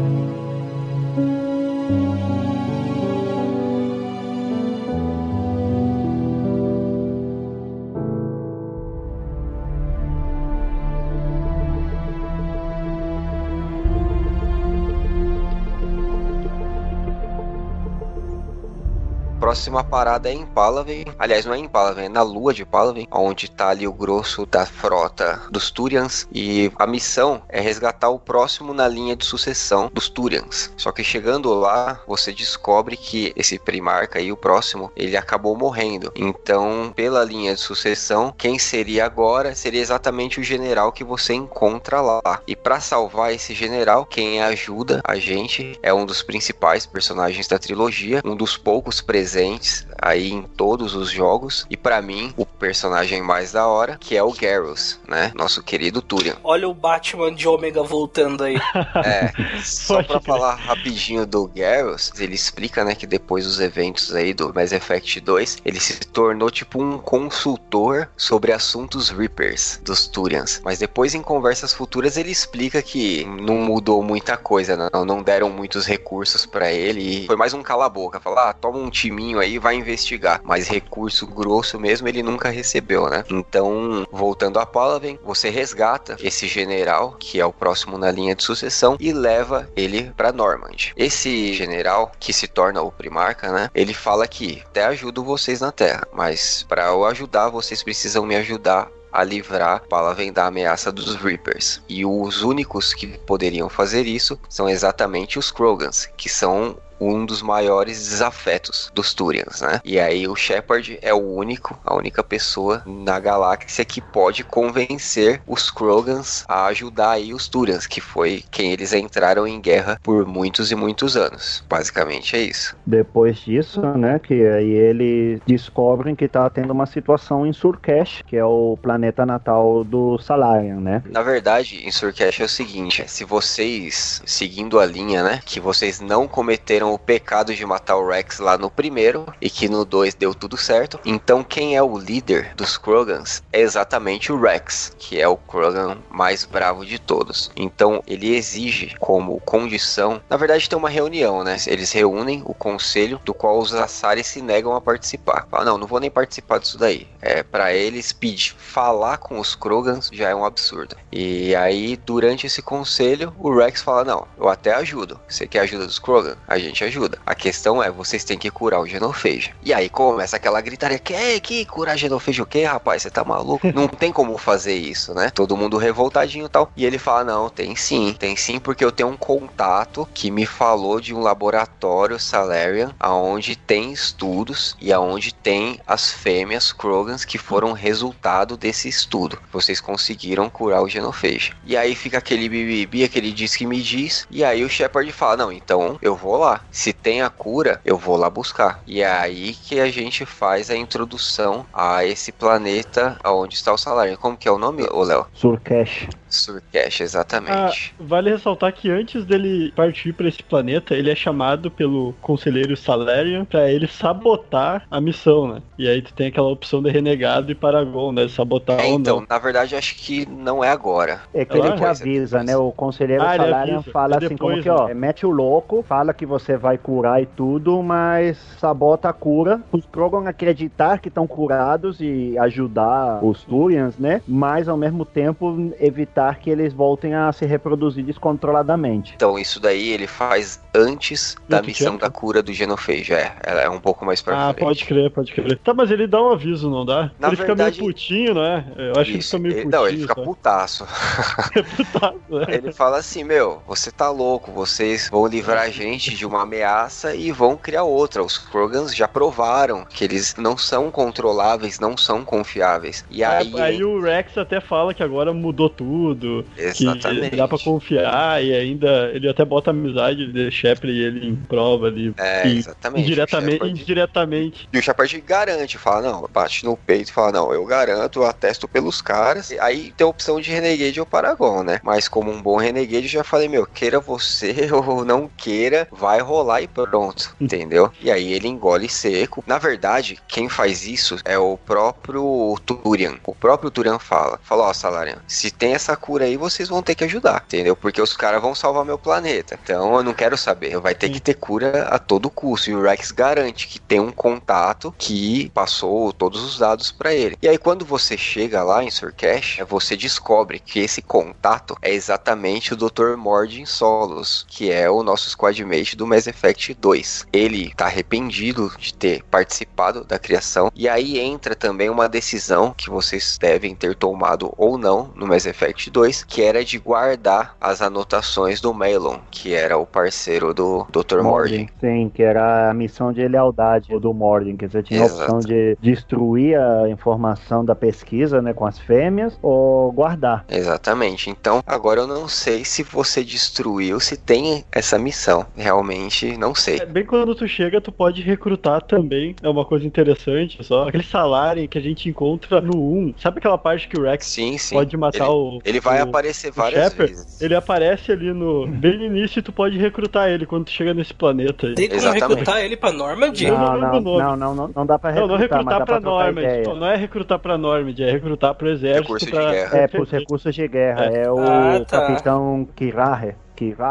próxima 19.54 19.84
parada 19.84 20.32
é 20.32 20.34
em 20.34 20.48
Palaven. 20.48 21.06
Aliás, 21.20 21.46
não 21.46 21.54
é 21.54 21.60
em 21.60 21.68
Palaven, 21.68 22.06
é 22.06 22.10
na 22.10 22.24
lua 22.24 22.56
de 22.56 22.66
Palaven, 22.66 23.08
onde 23.12 23.52
tá 23.52 23.70
ali 23.70 23.88
o 23.88 23.94
grosso 23.94 24.48
da 24.48 24.66
frota 24.66 25.40
dos 25.52 25.70
Turians. 25.70 26.28
E 26.34 26.72
a 26.76 26.88
missão 26.88 27.44
é 27.48 27.62
resgatar 27.62 28.10
o 28.10 28.18
próximo 28.18 28.74
na 28.74 28.88
linha 28.88 29.16
de 29.16 29.24
sucessão 29.24 29.92
dos 29.94 30.10
Turians. 30.10 30.72
Só 30.76 30.92
que 30.92 31.04
chegando 31.04 31.54
lá, 31.54 32.02
você 32.08 32.32
descobre 32.32 32.98
que 32.98 33.32
esse 33.36 33.60
primarca 33.60 34.18
aí, 34.18 34.32
o 34.32 34.38
próximo, 34.38 34.92
ele 34.96 35.16
acabou 35.16 35.56
morrendo. 35.56 36.12
Então, 36.16 36.92
pela 36.96 37.24
linha 37.24 37.54
de 37.54 37.62
sucessão, 37.62 38.34
quem 38.36 38.58
seria 38.58 39.06
agora 39.06 39.54
seria 39.54 39.82
exatamente 39.82 40.40
o 40.40 40.44
general 40.44 40.92
que 40.92 41.04
você 41.04 41.36
encontra 41.36 42.02
lá. 42.02 42.42
E 42.48 42.56
para 42.56 42.80
salvar 42.80 43.32
esse 43.32 43.54
general, 43.54 44.04
quem 44.04 44.42
ajuda 44.42 45.00
a 45.04 45.16
gente 45.18 45.78
é 45.84 45.94
um 45.94 46.08
dos 46.08 46.24
principais 46.24 46.88
personagens 46.88 47.48
da 47.48 47.60
trilogia, 47.60 48.20
um 48.26 48.36
dos 48.36 48.58
poucos 48.58 49.00
presentes 49.00 49.43
diferentes, 49.44 49.86
aí 50.04 50.32
em 50.32 50.44
todos 50.44 50.96
os 50.96 51.10
jogos 51.10 51.66
e 51.70 51.78
para 51.78 52.02
mim 52.02 52.34
o 52.36 52.46
personagem 52.46 53.22
mais 53.22 53.54
da 53.54 53.68
hora 53.68 53.98
que 54.00 54.16
é 54.16 54.24
o 54.24 54.34
Garrus, 54.34 55.00
né? 55.08 55.32
Nosso 55.36 55.64
querido 55.64 56.02
Turian. 56.02 56.36
Olha 56.44 56.68
o 56.68 56.74
Batman 56.74 57.34
de 57.34 57.48
Ômega 57.48 57.82
voltando 57.84 58.44
aí. 58.44 58.58
É, 58.96 59.32
só 59.64 60.02
pra 60.04 60.20
falar 60.20 60.56
rapidinho 60.56 61.26
do 61.26 61.48
Garrus, 61.48 62.12
ele 62.20 62.36
explica, 62.36 62.84
né, 62.84 62.96
que 62.96 63.06
depois 63.06 63.44
dos 63.44 63.60
eventos 63.60 64.14
aí 64.14 64.34
do 64.34 64.54
Mass 64.54 64.72
Effect 64.72 65.20
2, 65.20 65.58
ele 65.66 65.80
se 65.80 66.00
tornou 66.00 66.50
tipo 66.50 66.82
um 66.82 66.98
consultor 66.98 68.10
sobre 68.16 68.52
assuntos 68.52 69.10
Reapers 69.10 69.80
dos 69.84 70.08
Turians. 70.08 70.62
Mas 70.64 70.80
depois 70.80 71.16
em 71.16 71.22
conversas 71.22 71.74
futuras 71.74 72.18
ele 72.18 72.32
explica 72.32 72.82
que 72.82 73.26
não 73.26 73.58
mudou 73.58 74.02
muita 74.04 74.38
coisa, 74.38 74.90
não, 74.94 75.06
não 75.06 75.24
deram 75.24 75.50
muitos 75.50 75.86
recursos 75.86 76.46
para 76.46 76.72
ele 76.72 77.24
e 77.24 77.28
foi 77.28 77.36
mais 77.36 77.54
um 77.54 77.64
cala 77.64 77.90
boca, 77.90 78.20
falar, 78.20 78.50
ah, 78.50 78.54
toma 78.54 78.78
um 78.78 78.90
time 78.90 79.24
aí 79.40 79.58
vai 79.58 79.76
investigar, 79.94 80.42
mas 80.44 80.68
recurso 80.68 81.28
grosso 81.28 81.80
mesmo 81.80 82.08
ele 82.08 82.24
nunca 82.24 82.50
recebeu, 82.50 83.10
né? 83.10 83.24
Então, 83.30 84.06
voltando 84.12 84.60
a 84.60 84.66
Palaven, 84.66 85.20
você 85.24 85.50
resgata 85.50 86.18
esse 86.20 86.48
general, 86.48 87.16
que 87.20 87.40
é 87.40 87.46
o 87.46 87.54
próximo 87.54 87.98
na 87.98 88.12
linha 88.12 88.36
de 88.36 88.44
sucessão, 88.44 88.98
e 89.00 89.14
leva 89.14 89.70
ele 89.76 90.12
para 90.18 90.32
Normand. 90.32 90.94
Esse 90.98 91.54
general, 91.54 92.12
que 92.20 92.34
se 92.34 92.48
torna 92.48 92.82
o 92.82 92.92
Primarca, 92.92 93.52
né? 93.52 93.70
Ele 93.74 93.94
fala 93.94 94.28
que 94.28 94.64
até 94.66 94.86
ajudo 94.86 95.24
vocês 95.24 95.62
na 95.62 95.72
Terra, 95.72 96.08
mas 96.12 96.66
para 96.68 96.88
eu 96.88 97.06
ajudar, 97.06 97.50
vocês 97.50 97.84
precisam 97.84 98.26
me 98.26 98.36
ajudar 98.36 98.90
a 99.12 99.24
livrar 99.24 99.84
Palaven 99.88 100.34
da 100.34 100.48
ameaça 100.48 100.92
dos 100.92 101.16
Reapers. 101.16 101.82
E 101.88 102.04
os 102.04 102.42
únicos 102.42 102.96
que 102.96 103.06
poderiam 103.20 103.70
fazer 103.70 104.08
isso 104.08 104.40
são 104.50 104.68
exatamente 104.68 105.38
os 105.38 105.52
Krogans, 105.52 106.10
que 106.18 106.28
são 106.28 106.76
um 107.08 107.26
dos 107.26 107.42
maiores 107.42 107.98
desafetos 108.10 108.92
dos 108.94 109.14
Turians, 109.14 109.62
né? 109.62 109.82
E 109.84 110.00
aí 110.00 110.28
o 110.28 110.36
Shepard 110.36 110.98
é 111.02 111.14
o 111.14 111.18
único, 111.18 111.78
a 111.86 111.96
única 111.96 112.24
pessoa 112.24 112.84
na 112.86 113.20
galáxia 113.20 113.86
que 113.86 114.02
pode 114.02 114.44
convencer 114.44 115.42
os 115.48 115.70
Krogans 115.70 116.44
a 116.48 116.66
ajudar 116.66 117.12
aí 117.12 117.34
os 117.34 117.48
Turians, 117.48 117.88
que 117.88 118.02
foi 118.02 118.44
quem 118.52 118.72
eles 118.72 118.94
entraram 118.94 119.48
em 119.48 119.60
guerra 119.60 120.00
por 120.04 120.26
muitos 120.26 120.72
e 120.72 120.76
muitos 120.76 121.16
anos. 121.18 121.64
Basicamente 121.70 122.36
é 122.36 122.42
isso. 122.42 122.76
Depois 122.86 123.38
disso, 123.40 123.82
né, 123.82 124.20
que 124.20 124.34
aí 124.34 124.72
eles 124.72 125.40
descobrem 125.46 126.16
que 126.16 126.28
tá 126.28 126.50
tendo 126.50 126.72
uma 126.72 126.86
situação 126.86 127.46
em 127.46 127.54
Surkesh, 127.54 128.24
que 128.26 128.38
é 128.38 128.46
o 128.46 128.78
planeta 128.82 129.26
natal 129.26 129.84
do 129.84 130.18
Salarian, 130.20 130.80
né? 130.80 131.04
Na 131.10 131.22
verdade, 131.22 131.86
em 131.86 131.92
Surkesh 131.92 132.40
é 132.40 132.44
o 132.46 132.50
seguinte, 132.50 133.04
se 133.08 133.24
vocês 133.24 134.22
seguindo 134.26 134.80
a 134.80 134.86
linha, 134.86 135.24
né, 135.24 135.40
que 135.46 135.60
vocês 135.60 136.00
não 136.00 136.28
cometeram 136.28 136.93
o 136.94 137.00
pecado 137.00 137.54
de 137.54 137.66
matar 137.66 137.98
o 137.98 138.08
Rex 138.08 138.40
lá 138.40 138.58
no 138.58 138.70
primeiro 138.70 139.26
e 139.42 139.50
que 139.50 139.68
no 139.68 139.84
2 139.84 140.14
deu 140.16 140.34
tudo 140.34 140.58
certo. 140.58 141.00
Então 141.06 141.44
quem 141.44 141.76
é 141.76 141.82
o 141.84 141.98
líder 141.98 142.54
dos 142.56 142.78
Krogans 142.78 143.44
é 143.52 143.62
exatamente 143.62 144.32
o 144.32 144.40
Rex, 144.40 144.94
que 144.98 145.22
é 145.22 145.28
o 145.28 145.38
Krogan 145.38 145.98
mais 146.10 146.46
bravo 146.46 146.86
de 146.86 147.00
todos. 147.00 147.52
Então 147.56 148.04
ele 148.08 148.36
exige 148.36 148.96
como 149.00 149.40
condição, 149.42 150.22
na 150.30 150.38
verdade 150.38 150.70
tem 150.70 150.78
uma 150.78 150.90
reunião, 150.90 151.44
né? 151.44 151.58
Eles 151.68 151.92
reúnem 151.92 152.44
o 152.46 152.54
conselho 152.54 153.20
do 153.24 153.34
qual 153.34 153.60
os 153.60 153.74
Asari 153.74 154.24
se 154.24 154.42
negam 154.42 154.76
a 154.76 154.82
participar. 154.82 155.48
Fala, 155.50 155.66
não, 155.66 155.78
não 155.78 155.88
vou 155.88 156.00
nem 156.00 156.12
participar 156.12 156.60
disso 156.60 156.78
daí. 156.78 157.08
É 157.22 157.44
para 157.44 157.74
eles 157.74 158.12
pedir 158.12 158.56
falar 158.58 159.18
com 159.18 159.40
os 159.40 159.56
Krogans 159.56 160.10
já 160.12 160.30
é 160.30 160.36
um 160.36 160.46
absurdo. 160.46 160.96
E 161.12 161.56
aí 161.56 161.98
durante 161.98 162.48
esse 162.48 162.62
conselho 162.62 163.34
o 163.40 163.56
Rex 163.56 163.82
fala 163.82 164.04
não, 164.04 164.28
eu 164.38 164.48
até 164.48 164.74
ajudo. 164.74 165.20
Você 165.28 165.48
quer 165.48 165.60
ajuda 165.60 165.86
dos 165.86 166.00
Krogan? 166.00 166.36
A 166.48 166.58
gente 166.58 166.73
ajuda. 166.82 167.20
A 167.26 167.36
questão 167.36 167.84
é 167.84 167.92
vocês 167.92 168.24
têm 168.24 168.38
que 168.38 168.50
curar 168.50 168.80
o 168.80 168.88
Genophage. 168.88 169.54
E 169.62 169.74
aí 169.74 169.90
começa 169.90 170.38
aquela 170.38 170.62
gritaria 170.62 170.98
que 170.98 171.42
que 171.42 171.66
curar 171.66 171.98
Genophage 171.98 172.42
o 172.42 172.46
quê, 172.46 172.64
rapaz? 172.64 173.02
Você 173.02 173.12
tá 173.12 173.24
maluco? 173.26 173.68
não 173.76 173.90
tem 173.90 174.14
como 174.14 174.38
fazer 174.38 174.76
isso, 174.76 175.14
né? 175.14 175.30
Todo 175.30 175.58
mundo 175.58 175.78
revoltadinho 175.78 176.46
e 176.46 176.50
tal. 176.50 176.72
E 176.78 176.86
ele 176.86 176.98
fala 176.98 177.26
não, 177.26 177.50
tem 177.50 177.76
sim, 177.76 178.16
tem 178.18 178.36
sim 178.36 178.60
porque 178.60 178.86
eu 178.86 178.92
tenho 178.92 179.10
um 179.10 179.18
contato 179.18 180.08
que 180.14 180.32
me 180.32 180.46
falou 180.46 181.02
de 181.02 181.14
um 181.14 181.20
laboratório 181.20 182.20
Salarian 182.20 182.94
aonde 183.00 183.56
tem 183.56 183.92
estudos 183.92 184.76
e 184.80 184.94
aonde 184.94 185.34
tem 185.34 185.80
as 185.86 186.12
fêmeas 186.12 186.72
Krogans 186.72 187.26
que 187.26 187.38
foram 187.38 187.74
resultado 187.74 188.56
desse 188.56 188.88
estudo. 188.88 189.40
Vocês 189.52 189.82
conseguiram 189.82 190.50
curar 190.50 190.82
o 190.82 190.88
Genophage. 190.88 191.54
E 191.66 191.76
aí 191.76 191.96
fica 191.96 192.18
aquele 192.18 192.48
bibibi, 192.48 193.04
aquele 193.04 193.32
diz 193.32 193.56
que 193.56 193.66
me 193.66 193.82
diz, 193.82 194.28
e 194.30 194.44
aí 194.44 194.64
o 194.64 194.70
Shepard 194.70 195.12
fala: 195.12 195.38
"Não, 195.38 195.52
então 195.52 195.98
eu 196.02 196.16
vou 196.16 196.38
lá. 196.38 196.62
Se 196.74 196.92
tem 196.92 197.22
a 197.22 197.30
cura, 197.30 197.80
eu 197.86 198.00
vou 198.00 198.18
lá 198.18 198.32
buscar". 198.32 198.82
E 198.88 199.02
é 199.02 199.08
aí 199.08 199.54
que 199.54 199.80
a 199.80 199.92
gente 199.92 200.26
faz 200.26 200.72
a 200.72 200.76
introdução 200.76 201.68
a 201.72 202.04
esse 202.04 202.32
planeta 202.32 203.16
aonde 203.24 203.54
está 203.54 203.72
o 203.72 203.78
Salarian. 203.78 204.16
Como 204.16 204.36
que 204.36 204.48
é 204.48 204.52
o 204.52 204.58
nome, 204.58 204.82
Léo? 204.92 205.28
Surcash. 205.34 206.08
Surcash, 206.36 207.02
Ah, 207.46 207.76
exatamente. 207.76 207.96
vale 208.00 208.30
ressaltar 208.32 208.74
que 208.74 208.90
antes 208.90 209.26
dele 209.26 209.72
partir 209.74 210.14
pra 210.14 210.28
esse 210.30 210.42
planeta, 210.44 210.96
ele 210.96 211.10
é 211.12 211.16
chamado 211.16 211.70
pelo 211.70 212.14
conselheiro 212.22 212.76
Salarian 212.78 213.46
pra 213.46 213.70
ele 213.70 213.88
sabotar 213.88 214.86
a 214.90 215.02
missão, 215.02 215.48
né? 215.54 215.64
E 215.78 215.88
aí 215.88 216.02
tu 216.02 216.14
tem 216.14 216.28
aquela 216.28 216.48
opção 216.50 216.82
de 216.82 216.90
renegado 216.90 217.52
e 217.52 217.56
Paragon, 217.56 218.12
né? 218.14 218.28
Sabotar 218.30 218.80
É, 218.80 218.88
ou 218.88 218.98
então, 218.98 219.20
não. 219.20 219.26
na 219.30 219.38
verdade, 219.40 219.76
acho 219.76 219.96
que 219.96 220.26
não 220.26 220.64
é 220.64 220.70
agora. 220.70 221.22
É 221.36 221.46
que 221.46 221.58
É 221.58 221.58
ele 221.58 221.72
te 221.74 221.84
é 221.84 221.90
avisa, 221.90 222.44
depois. 222.44 222.44
né? 222.44 222.56
O 222.56 222.72
conselheiro 222.72 223.26
Ah, 223.26 223.28
Salarian 223.28 223.82
avisa. 223.82 223.92
fala 223.92 224.16
É 224.16 224.18
assim 224.18 224.38
depois, 224.38 224.38
como 224.38 224.58
que, 224.58 224.70
ó, 224.70 224.88
né? 224.88 224.94
mete 224.94 225.26
o 225.26 225.32
louco, 225.32 225.82
fala 225.82 226.14
que 226.14 226.26
você 226.28 226.56
vai 226.58 226.78
curar 226.78 227.22
e 227.24 227.26
tudo, 227.26 227.82
mas 227.82 228.38
sabota 228.60 229.10
a 229.10 229.14
cura. 229.14 229.64
Os 229.72 229.86
Krogan 229.88 230.28
acreditar 230.30 231.00
que 231.00 231.08
estão 231.08 231.26
curados 231.28 232.00
e 232.00 232.38
ajudar 232.38 233.24
os 233.26 233.44
Turians, 233.46 233.98
né? 233.98 234.22
Mas 234.28 234.68
ao 234.68 234.78
mesmo 234.78 235.06
tempo 235.06 235.74
evitar 235.80 236.23
que 236.40 236.50
eles 236.50 236.74
voltem 236.74 237.14
a 237.16 237.32
se 237.32 237.46
reproduzir 237.46 238.04
descontroladamente. 238.06 239.14
Então, 239.16 239.38
isso 239.40 239.60
daí 239.60 239.90
ele 239.90 240.08
faz 240.08 240.62
antes 240.76 241.36
da 241.48 241.58
Muito 241.58 241.68
missão 241.68 241.94
tempo. 241.94 242.04
da 242.04 242.10
cura 242.10 242.42
do 242.44 242.52
Genophage. 242.54 243.14
É, 243.14 243.36
ela 243.44 243.62
é 243.62 243.70
um 243.70 243.80
pouco 243.80 244.06
mais 244.06 244.22
pra 244.22 244.36
Ah, 244.50 244.54
frente. 244.54 244.60
pode 244.66 244.86
crer, 244.86 245.12
pode 245.12 245.32
crer. 245.34 245.58
Tá, 245.60 245.74
mas 245.74 245.92
ele 245.92 246.08
dá 246.08 246.22
um 246.22 246.32
aviso, 246.32 246.70
não 246.70 246.86
dá? 246.86 247.12
Na 247.20 247.28
ele 247.30 247.36
verdade- 247.38 247.72
fica 247.76 247.84
meio 247.84 247.94
putinho, 247.94 248.34
não 248.36 248.44
é? 248.44 248.66
Eu 248.78 248.92
acho 248.94 249.06
que 249.06 249.12
ele 249.12 249.18
Isso, 249.20 249.30
fica 249.32 249.42
meio 249.44 249.54
ele- 249.54 249.64
putinho. 249.64 249.82
não, 249.82 249.88
ele 249.88 249.98
fica 250.02 250.14
sabe? 250.16 250.26
putaço. 250.28 250.86
Putaço, 251.76 252.20
né? 252.30 252.46
Ele 252.50 252.72
fala 252.72 252.98
assim, 252.98 253.24
meu, 253.24 253.62
você 253.68 253.92
tá 253.92 254.10
louco, 254.10 254.52
vocês 254.52 255.10
vão 255.10 255.26
livrar 255.28 255.64
a 255.64 255.70
gente 255.70 256.16
de 256.16 256.26
uma 256.26 256.44
ameaça 256.44 257.16
e 257.16 257.32
vão 257.32 257.56
criar 257.58 257.84
outra. 257.84 258.24
Os 258.24 258.38
Krogans 258.38 258.96
já 258.96 259.08
provaram 259.08 259.86
que 259.90 260.04
eles 260.04 260.36
não 260.38 260.58
são 260.58 260.90
controláveis, 260.92 261.80
não 261.80 261.96
são 261.98 262.24
confiáveis. 262.24 263.06
E 263.10 263.24
aí, 263.24 263.34
Aí, 263.56 263.62
aí 263.62 263.84
o 263.84 264.00
Rex 264.02 264.38
até 264.38 264.60
fala 264.62 264.94
que 264.94 265.04
agora 265.04 265.34
mudou 265.34 265.70
tudo, 265.70 266.13
exatamente. 266.58 267.30
que 267.32 267.36
dá 267.36 267.48
pra 267.48 267.58
confiar 267.60 268.44
e 268.44 268.54
ainda 268.54 269.12
ele 269.14 269.30
até 269.30 269.44
bota 269.46 269.70
a 269.70 269.74
amizade 269.74 270.32
de 270.32 270.52
Shepard 270.52 270.92
e 270.92 271.04
ele 271.04 271.28
em 271.28 271.36
prova 271.36 271.88
ali. 271.88 272.14
É, 272.18 272.48
exatamente. 272.48 273.02
indiretamente, 273.06 273.50
O 273.50 273.52
Shepard- 273.66 273.82
indiretamente. 273.82 274.70
E 274.72 274.78
o 274.78 274.82
Shepard 274.82 275.22
garante, 275.22 275.78
fala, 275.78 276.12
não, 276.12 276.30
bate 276.34 276.66
no 276.66 276.76
peito 276.78 277.10
e 277.10 277.14
fala, 277.14 277.32
não, 277.32 277.54
eu 277.54 277.66
garanto, 277.66 278.20
eu 278.20 278.26
atesto 278.26 278.68
pelos 278.68 279.02
caras. 279.02 279.52
E 279.52 279.60
Aí 279.60 279.94
tem 279.96 280.06
a 280.06 280.10
opção 280.10 280.40
de 280.42 280.52
Renegade 280.52 281.00
ou 281.00 281.06
Paragon, 281.06 281.64
né? 281.64 281.80
Mas 281.84 282.08
como 282.08 282.32
um 282.32 282.42
bom 282.42 282.58
Renegade, 282.58 283.06
eu 283.06 283.10
já 283.10 283.24
falei, 283.24 283.48
meu, 283.48 283.66
queira 283.66 284.00
você 284.00 284.70
ou 284.72 285.06
não 285.06 285.30
queira, 285.38 285.88
vai 285.92 286.20
rolar 286.20 286.62
e 286.62 286.68
pronto, 286.68 287.36
entendeu? 287.40 287.92
E 288.02 288.12
aí 288.12 288.34
ele 288.34 288.48
engole 288.48 288.90
seco. 288.90 289.44
Na 289.48 289.58
verdade, 289.58 290.20
quem 290.28 290.50
faz 290.50 290.86
isso 290.86 291.18
é 291.26 291.38
o 291.38 291.58
próprio 291.58 292.56
Turian. 292.66 293.16
O 293.26 293.34
próprio 293.34 293.72
Turian 293.72 294.00
fala, 294.00 294.40
fala, 294.44 294.64
ó, 294.66 294.74
Salarian, 294.74 295.18
se 295.28 295.50
tem 295.52 295.74
essa 295.74 295.96
cura 296.04 296.26
aí, 296.26 296.36
vocês 296.36 296.68
vão 296.68 296.84
ter 296.84 296.96
que 296.96 297.06
ajudar, 297.06 297.46
entendeu? 297.48 297.78
Porque 297.78 298.02
os 298.02 298.14
caras 298.14 298.42
vão 298.42 298.54
salvar 298.54 298.84
meu 298.84 298.98
planeta. 298.98 299.58
Então 299.64 299.96
eu 299.96 300.04
não 300.04 300.14
quero 300.14 300.38
saber, 300.38 300.78
vai 300.78 300.94
ter 300.94 301.10
que 301.10 301.22
ter 301.22 301.36
cura 301.36 301.84
a 301.84 301.98
todo 301.98 302.30
custo. 302.30 302.70
E 302.70 302.76
o 302.76 302.82
Rex 302.82 303.10
garante 303.12 303.70
que 303.70 303.80
tem 303.80 304.02
um 304.02 304.12
contato 304.12 304.94
que 304.98 305.50
passou 305.52 306.12
todos 306.12 306.44
os 306.44 306.60
dados 306.60 306.92
pra 306.92 307.14
ele. 307.14 307.38
E 307.42 307.48
aí 307.48 307.58
quando 307.58 307.86
você 307.86 308.18
chega 308.18 308.62
lá 308.64 308.84
em 308.84 308.92
Surcash, 308.92 309.60
você 309.66 309.96
descobre 309.96 310.60
que 310.60 310.80
esse 310.80 311.02
contato 311.02 311.78
é 311.82 311.94
exatamente 311.94 312.74
o 312.74 312.76
Dr. 312.76 313.16
Mordin 313.16 313.66
Solos, 313.66 314.46
que 314.50 314.70
é 314.70 314.90
o 314.90 315.04
nosso 315.04 315.30
squadmate 315.30 315.96
do 315.96 316.06
Mass 316.06 316.28
Effect 316.28 316.74
2. 316.74 317.28
Ele 317.32 317.74
tá 317.76 317.86
arrependido 317.86 318.70
de 318.78 318.94
ter 318.94 319.24
participado 319.24 320.04
da 320.04 320.20
criação 320.20 320.70
e 320.76 320.90
aí 320.90 321.18
entra 321.18 321.56
também 321.56 321.90
uma 321.90 322.10
decisão 322.10 322.74
que 322.76 322.90
vocês 322.90 323.38
devem 323.38 323.74
ter 323.74 323.96
tomado 323.96 324.54
ou 324.58 324.78
não 324.78 325.10
no 325.16 325.26
Mass 325.26 325.46
Effect 325.46 325.93
2, 325.94 326.24
que 326.24 326.42
era 326.42 326.66
de 326.66 326.80
guardar 326.80 327.56
as 327.62 327.82
anotações 327.82 328.60
do 328.60 328.74
Melon, 328.74 329.20
que 329.30 329.54
era 329.54 329.78
o 329.78 329.86
parceiro 329.86 330.54
do 330.54 330.86
Dr. 330.92 331.22
Mordin. 331.22 331.70
Sim, 331.80 332.12
que 332.14 332.24
era 332.24 332.72
a 332.72 332.74
missão 332.74 333.14
de 333.14 333.26
lealdade 333.28 333.98
do 334.00 334.14
Mordin, 334.14 334.58
que 334.58 334.68
você 334.68 334.82
tinha 334.82 335.04
a 335.04 335.06
opção 335.06 335.38
Exato. 335.40 335.48
de 335.48 335.78
destruir 335.80 336.58
a 336.58 336.90
informação 336.90 337.64
da 337.64 337.76
pesquisa, 337.76 338.42
né, 338.42 338.54
com 338.54 338.66
as 338.66 338.80
fêmeas, 338.80 339.38
ou 339.42 339.92
guardar. 339.92 340.44
Exatamente. 340.50 341.30
Então, 341.30 341.64
agora 341.66 342.02
eu 342.02 342.08
não 342.08 342.28
sei 342.28 342.66
se 342.66 342.82
você 342.82 343.24
destruiu, 343.24 344.00
se 344.00 344.18
tem 344.18 344.66
essa 344.72 344.98
missão. 344.98 345.46
Realmente, 345.56 346.36
não 346.38 346.56
sei. 346.56 346.80
É, 346.80 346.86
bem 346.86 347.06
quando 347.06 347.36
tu 347.36 347.48
chega, 347.48 347.80
tu 347.80 347.92
pode 347.92 348.22
recrutar 348.22 348.82
também. 348.82 349.36
É 349.44 349.50
uma 349.50 349.64
coisa 349.64 349.86
interessante 349.86 350.64
só. 350.64 350.88
Aquele 350.88 351.04
salário 351.04 351.68
que 351.68 351.78
a 351.78 351.82
gente 351.82 352.10
encontra 352.10 352.60
no 352.60 352.76
1. 352.76 353.16
Sabe 353.18 353.38
aquela 353.38 353.58
parte 353.58 353.88
que 353.88 354.00
o 354.00 354.04
Rex 354.04 354.26
Sim, 354.26 354.58
sim. 354.58 354.76
pode 354.76 354.96
matar 354.98 355.26
ele, 355.26 355.34
o. 355.34 355.62
ele 355.64 355.73
vai 355.80 356.00
o- 356.00 356.04
aparecer 356.04 356.52
várias 356.52 356.84
Shepard, 356.92 357.14
vezes. 357.14 357.42
Ele 357.42 357.56
aparece 357.56 358.12
ali 358.12 358.32
no. 358.34 358.68
Bem 358.68 358.98
no 358.98 359.06
início 359.06 359.40
e 359.40 359.42
tu 359.42 359.52
pode 359.52 359.78
recrutar 359.78 360.30
ele 360.30 360.46
quando 360.46 360.66
tu 360.66 360.72
chega 360.72 360.94
nesse 360.94 361.14
planeta 361.14 361.68
aí. 361.68 361.76
Tem 361.76 361.88
como 361.88 362.00
Exatamente. 362.00 362.30
recrutar 362.30 362.60
ele 362.64 362.78
pra 362.78 362.92
Normandy? 362.92 363.48
Não 363.48 363.58
Não, 363.58 363.78
não, 363.80 364.02
não, 364.02 364.38
não, 364.38 364.56
não, 364.56 364.72
não 364.76 364.86
dá 364.86 364.98
pra 365.00 365.12
Não, 365.12 365.28
recrutar, 365.28 365.30
não 365.30 365.38
recrutar 365.38 365.64
mas 365.66 365.78
dá 365.80 365.86
pra 365.86 366.02
pra. 366.02 366.64
Não, 366.66 366.76
não 366.76 366.88
é 366.88 366.96
recrutar 366.96 367.40
pra 367.40 367.58
Normand, 367.58 367.96
é 368.00 368.12
recrutar 368.12 368.54
pro 368.56 368.70
exército. 368.70 369.02
Recurso 369.04 369.26
de 369.26 369.32
pra... 369.32 369.52
guerra. 369.52 369.78
É, 369.78 369.88
pros 369.88 370.12
recursos 370.12 370.56
de 370.56 370.68
guerra. 370.68 371.06
É, 371.06 371.30
o 371.32 371.40
Ah, 371.40 371.80
tá. 371.88 372.02
capitão 372.02 372.68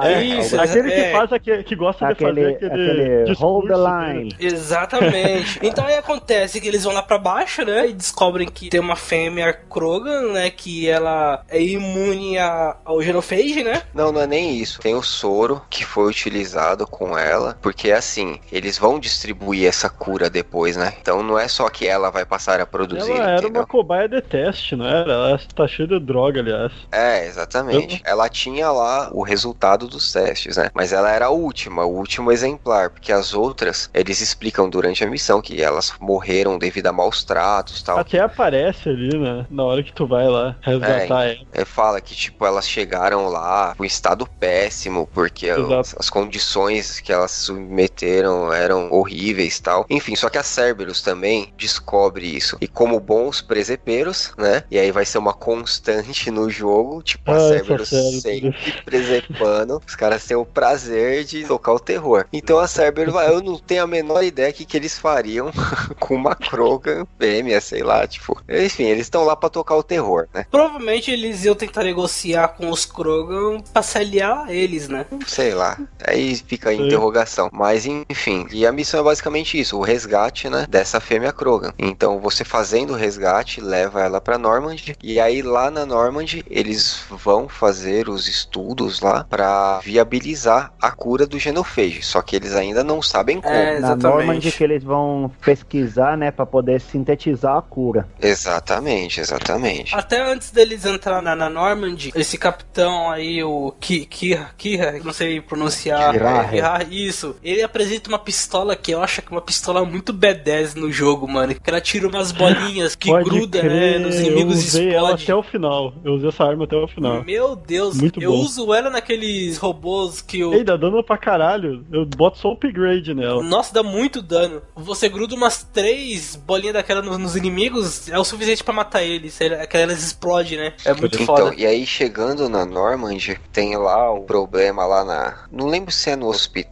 É, 0.03 0.23
Isso, 0.23 0.61
aquele 0.61 0.89
que 0.91 1.01
é. 1.01 1.13
faz 1.13 1.33
aquele, 1.33 1.63
que 1.65 1.75
gosta 1.77 2.07
de 2.07 2.13
aquele, 2.13 2.43
fazer 2.55 2.67
aquele, 2.67 3.03
aquele 3.21 3.35
hold 3.35 3.67
the 3.69 3.75
dele. 3.75 4.19
line. 4.19 4.37
Exatamente. 4.39 5.59
então 5.63 5.85
aí 5.87 5.95
acontece 5.97 6.61
que 6.61 6.69
eles 6.69 6.85
vão 6.85 6.93
lá 6.93 7.03
pra 7.03 7.19
baixo, 7.19 7.65
né? 7.65 7.89
E 7.89 7.93
descobrem 7.93 8.49
que 8.49 8.69
tem 8.69 8.81
uma 8.81 8.97
fêmea 8.97 9.53
Krogan, 9.53 10.33
né? 10.33 10.51
Que 10.51 10.89
ela 10.89 11.43
é 11.49 11.61
imune 11.63 12.39
a- 12.39 12.77
ao 12.85 13.01
genophage, 13.03 13.63
né? 13.63 13.83
Não, 13.95 14.11
não 14.13 14.21
é 14.21 14.27
nem 14.27 14.57
isso. 14.57 14.81
Tem 14.81 14.95
o 14.95 15.03
soro 15.03 15.63
que 15.71 15.85
foi 15.85 16.09
utilizado 16.09 16.87
com 16.87 17.17
ela, 17.17 17.57
porque 17.63 17.91
assim, 17.93 18.39
eles 18.51 18.79
vão 18.79 18.99
distribuir 18.99 19.67
essa 19.69 19.89
cura 19.89 20.29
depois, 20.29 20.77
né? 20.77 20.93
Então 21.01 21.23
não 21.23 21.39
é 21.39 21.49
só 21.49 21.69
que 21.69 21.87
ela 21.87 22.11
vai 22.11 22.25
passar 22.25 22.61
a 22.61 22.67
produzir, 22.67 23.11
Ela 23.13 23.31
era 23.31 23.39
entendeu? 23.41 23.61
uma 23.61 23.67
cobaia 23.67 24.09
de 24.09 24.21
teste, 24.21 24.75
não 24.77 24.87
era? 24.87 25.13
Ela 25.13 25.41
tá 25.55 25.67
cheia 25.67 25.89
de 25.89 25.99
droga, 26.01 26.41
aliás. 26.41 26.73
É, 26.91 27.27
exatamente. 27.27 28.01
Ela 28.05 28.29
tinha 28.29 28.71
lá 28.71 29.11
o 29.13 29.23
resultado 29.23 29.62
dos 29.89 30.13
testes, 30.13 30.57
né? 30.57 30.71
Mas 30.75 30.93
ela 30.93 31.11
era 31.11 31.27
a 31.27 31.31
última, 31.31 31.85
o 31.85 31.97
último 31.97 32.33
exemplar, 32.33 32.91
porque 32.91 33.13
as 33.13 33.33
outras, 33.33 33.89
eles 33.95 34.21
explicam 34.21 34.69
durante 34.69 35.05
a 35.05 35.07
missão 35.07 35.41
que 35.41 35.63
elas 35.63 35.93
morreram 36.01 36.59
devido 36.59 36.89
a 36.89 36.93
maus 36.93 37.23
tratos 37.25 37.83
tal. 37.83 37.99
Até 37.99 38.19
aparece 38.21 38.89
ali, 38.89 39.17
né? 39.19 39.47
Na 39.51 39.65
hora 39.65 39.83
que 39.83 39.93
tu 39.93 40.07
vai 40.07 40.29
lá 40.29 40.57
resgatar 40.61 41.25
ela. 41.25 41.47
É, 41.53 41.65
fala 41.65 42.01
que, 42.01 42.15
tipo, 42.15 42.45
elas 42.45 42.69
chegaram 42.69 43.29
lá 43.29 43.75
com 43.77 43.85
estado 43.85 44.27
péssimo, 44.27 45.09
porque 45.13 45.49
as, 45.49 45.95
as 45.99 46.11
condições 46.11 47.01
que 47.01 47.13
elas 47.13 47.31
submeteram 47.31 48.53
eram 48.53 48.93
horríveis 48.93 49.61
tal. 49.61 49.87
Enfim, 49.89 50.17
só 50.17 50.29
que 50.29 50.39
a 50.39 50.43
Cerberus 50.43 51.03
também 51.03 51.53
descobre 51.57 52.27
isso. 52.27 52.57
E 52.61 52.67
como 52.69 52.99
bons 53.01 53.41
presepeiros, 53.41 54.33
né? 54.37 54.65
E 54.71 54.79
aí 54.79 54.91
vai 54.91 55.05
ser 55.05 55.19
uma 55.19 55.33
constante 55.35 56.31
no 56.31 56.51
jogo, 56.51 57.03
tipo, 57.03 57.31
a 57.31 57.37
Ah, 57.37 57.55
essa 57.55 57.65
Cerberus 57.65 57.89
sempre 57.89 58.83
presepada 58.85 59.42
pano, 59.43 59.81
os 59.87 59.95
caras 59.95 60.25
têm 60.25 60.37
o 60.37 60.45
prazer 60.45 61.25
de 61.25 61.45
tocar 61.45 61.73
o 61.73 61.81
terror. 61.81 62.27
Então 62.33 62.59
a 62.59 62.67
Cerberus, 62.67 63.15
eu 63.15 63.43
não 63.43 63.59
tenho 63.59 63.85
a 63.85 63.87
menor 63.87 64.23
ideia 64.23 64.53
que 64.53 64.65
que 64.65 64.77
eles 64.77 64.99
fariam 64.99 65.51
com 66.01 66.15
uma 66.15 66.35
Krogan 66.35 67.07
fêmea, 67.19 67.61
sei 67.61 67.83
lá, 67.83 68.07
tipo. 68.07 68.41
Enfim, 68.49 68.85
eles 68.85 69.07
estão 69.07 69.25
lá 69.25 69.37
pra 69.37 69.49
tocar 69.49 69.77
o 69.77 69.83
terror, 69.83 70.29
né? 70.33 70.47
Provavelmente 70.51 71.11
eles 71.11 71.45
iam 71.45 71.55
tentar 71.55 71.85
negociar 71.85 72.49
com 72.49 72.71
os 72.71 72.85
Krogan 72.85 73.61
pra 73.73 73.83
se 73.83 73.99
aliar 73.99 74.47
a 74.47 74.53
eles, 74.53 74.89
né? 74.89 75.07
Sei 75.27 75.55
lá. 75.55 75.79
Aí 76.07 76.37
fica 76.37 76.71
a 76.71 76.75
interrogação. 76.75 77.49
Mas 77.53 77.87
enfim, 77.87 78.47
e 78.51 78.67
a 78.67 78.73
missão 78.73 79.01
é 79.01 79.03
basicamente 79.03 79.59
isso, 79.59 79.77
o 79.79 79.83
resgate, 79.83 80.49
né, 80.49 80.67
dessa 80.69 81.01
fêmea 81.01 81.33
Krogan. 81.33 81.73
Então 81.79 82.19
você 82.19 82.45
fazendo 82.45 82.93
o 82.93 82.97
resgate, 82.97 83.61
leva 83.61 84.01
ela 84.01 84.21
pra 84.21 84.39
Normandy, 84.39 84.97
e 85.03 85.21
aí 85.21 85.43
lá 85.43 85.71
na 85.71 85.85
Normandy 85.85 86.45
eles 86.49 87.05
vão 87.11 87.49
fazer 87.49 88.09
os 88.09 88.29
estudos 88.29 89.01
lá 89.01 89.25
pra 89.33 89.81
viabilizar 89.83 90.75
a 90.79 90.91
cura 90.91 91.27
do 91.27 91.39
genofage. 91.39 92.03
Só 92.03 92.21
que 92.21 92.37
eles 92.37 92.55
ainda 92.55 92.85
não 92.85 93.01
sabem 93.01 93.41
como. 93.41 93.55
É, 93.55 93.73
Na 93.81 93.87
exatamente. 93.95 94.03
Normandy 94.27 94.53
que 94.53 94.63
eles 94.63 94.85
vão 94.85 95.33
pesquisar, 95.41 96.19
né, 96.19 96.31
pra 96.31 96.45
poder 96.45 96.83
sintetizar 96.83 97.57
a 97.57 97.63
cura. 97.63 98.07
Exatamente, 98.21 99.21
exatamente. 99.21 99.95
Até 99.97 100.21
antes 100.31 100.51
deles 100.51 100.85
entrar 100.85 101.23
na, 101.23 101.35
na 101.35 101.49
Normandy, 101.49 102.13
esse 102.15 102.37
capitão 102.37 103.11
aí, 103.11 103.43
o 103.43 103.73
Ki- 103.81 104.05
Kira, 104.05 104.51
Kira, 104.59 105.01
não 105.03 105.15
sei 105.15 105.41
pronunciar. 105.41 106.13
Kirahe. 106.13 106.51
Kirahe, 106.51 107.07
isso. 107.07 107.35
Ele 107.43 107.63
apresenta 107.63 108.11
uma 108.11 108.19
pistola 108.19 108.77
que 108.77 108.91
eu 108.93 109.03
acho 109.03 109.23
que 109.23 109.29
é 109.29 109.31
uma 109.33 109.41
pistola 109.41 109.83
muito 109.83 110.13
B10 110.13 110.75
no 110.75 110.93
jogo, 110.93 111.27
mano. 111.27 111.55
Que 111.55 111.71
ela 111.71 111.81
tira 111.81 112.07
umas 112.07 112.33
bolinhas 112.33 112.95
que 112.95 113.09
Pode 113.09 113.31
gruda, 113.31 113.61
crer, 113.61 113.99
né, 113.99 114.07
nos 114.07 114.17
inimigos 114.21 114.57
eu 114.57 114.61
e 114.61 114.67
usei 114.67 114.95
ela 114.95 115.15
até 115.15 115.35
o 115.35 115.43
final. 115.43 115.95
Eu 116.05 116.13
usei 116.13 116.29
essa 116.29 116.45
arma 116.45 116.65
até 116.65 116.77
o 116.77 116.87
final. 116.87 117.25
Meu 117.25 117.57
Deus, 117.57 117.97
Muito 117.99 118.21
eu 118.21 118.31
bom. 118.31 118.39
uso 118.39 118.75
ela 118.75 118.91
naqueles 119.23 119.59
robôs 119.59 120.21
que 120.21 120.45
o. 120.45 120.53
Ei, 120.53 120.65
dá 120.65 120.77
dano 120.77 121.03
pra 121.03 121.17
caralho. 121.17 121.85
Eu 121.93 122.05
boto 122.05 122.39
só 122.39 122.53
upgrade 122.53 123.15
nela. 123.15 123.43
Nossa, 123.43 123.73
dá 123.73 123.83
muito 123.83 124.21
dano. 124.21 124.63
Você 124.75 125.09
gruda 125.09 125.35
umas 125.35 125.63
três 125.63 126.37
bolinhas 126.37 126.75
daquela 126.75 127.01
nos, 127.03 127.19
nos 127.19 127.37
inimigos, 127.37 128.09
é 128.09 128.19
o 128.19 128.25
suficiente 128.25 128.65
pra 128.65 128.75
matar 128.75 129.03
eles. 129.03 129.41
É- 129.41 129.67
Que 129.67 129.77
elas 129.79 130.03
explodem, 130.03 130.59
né? 130.59 130.75
É 130.85 130.93
muito 130.93 131.15
Então, 131.23 131.37
foda. 131.37 131.55
e 131.57 131.65
aí 131.65 131.87
chegando 131.87 132.49
na 132.49 132.65
Normandy, 132.67 133.39
tem 133.53 133.77
lá 133.77 134.11
o 134.13 134.23
problema 134.23 134.85
lá 134.85 135.05
na. 135.05 135.45
Não 135.51 135.67
lembro 135.69 135.93
se 135.93 136.11
é 136.11 136.17
no 136.17 136.27
hospital. 136.29 136.72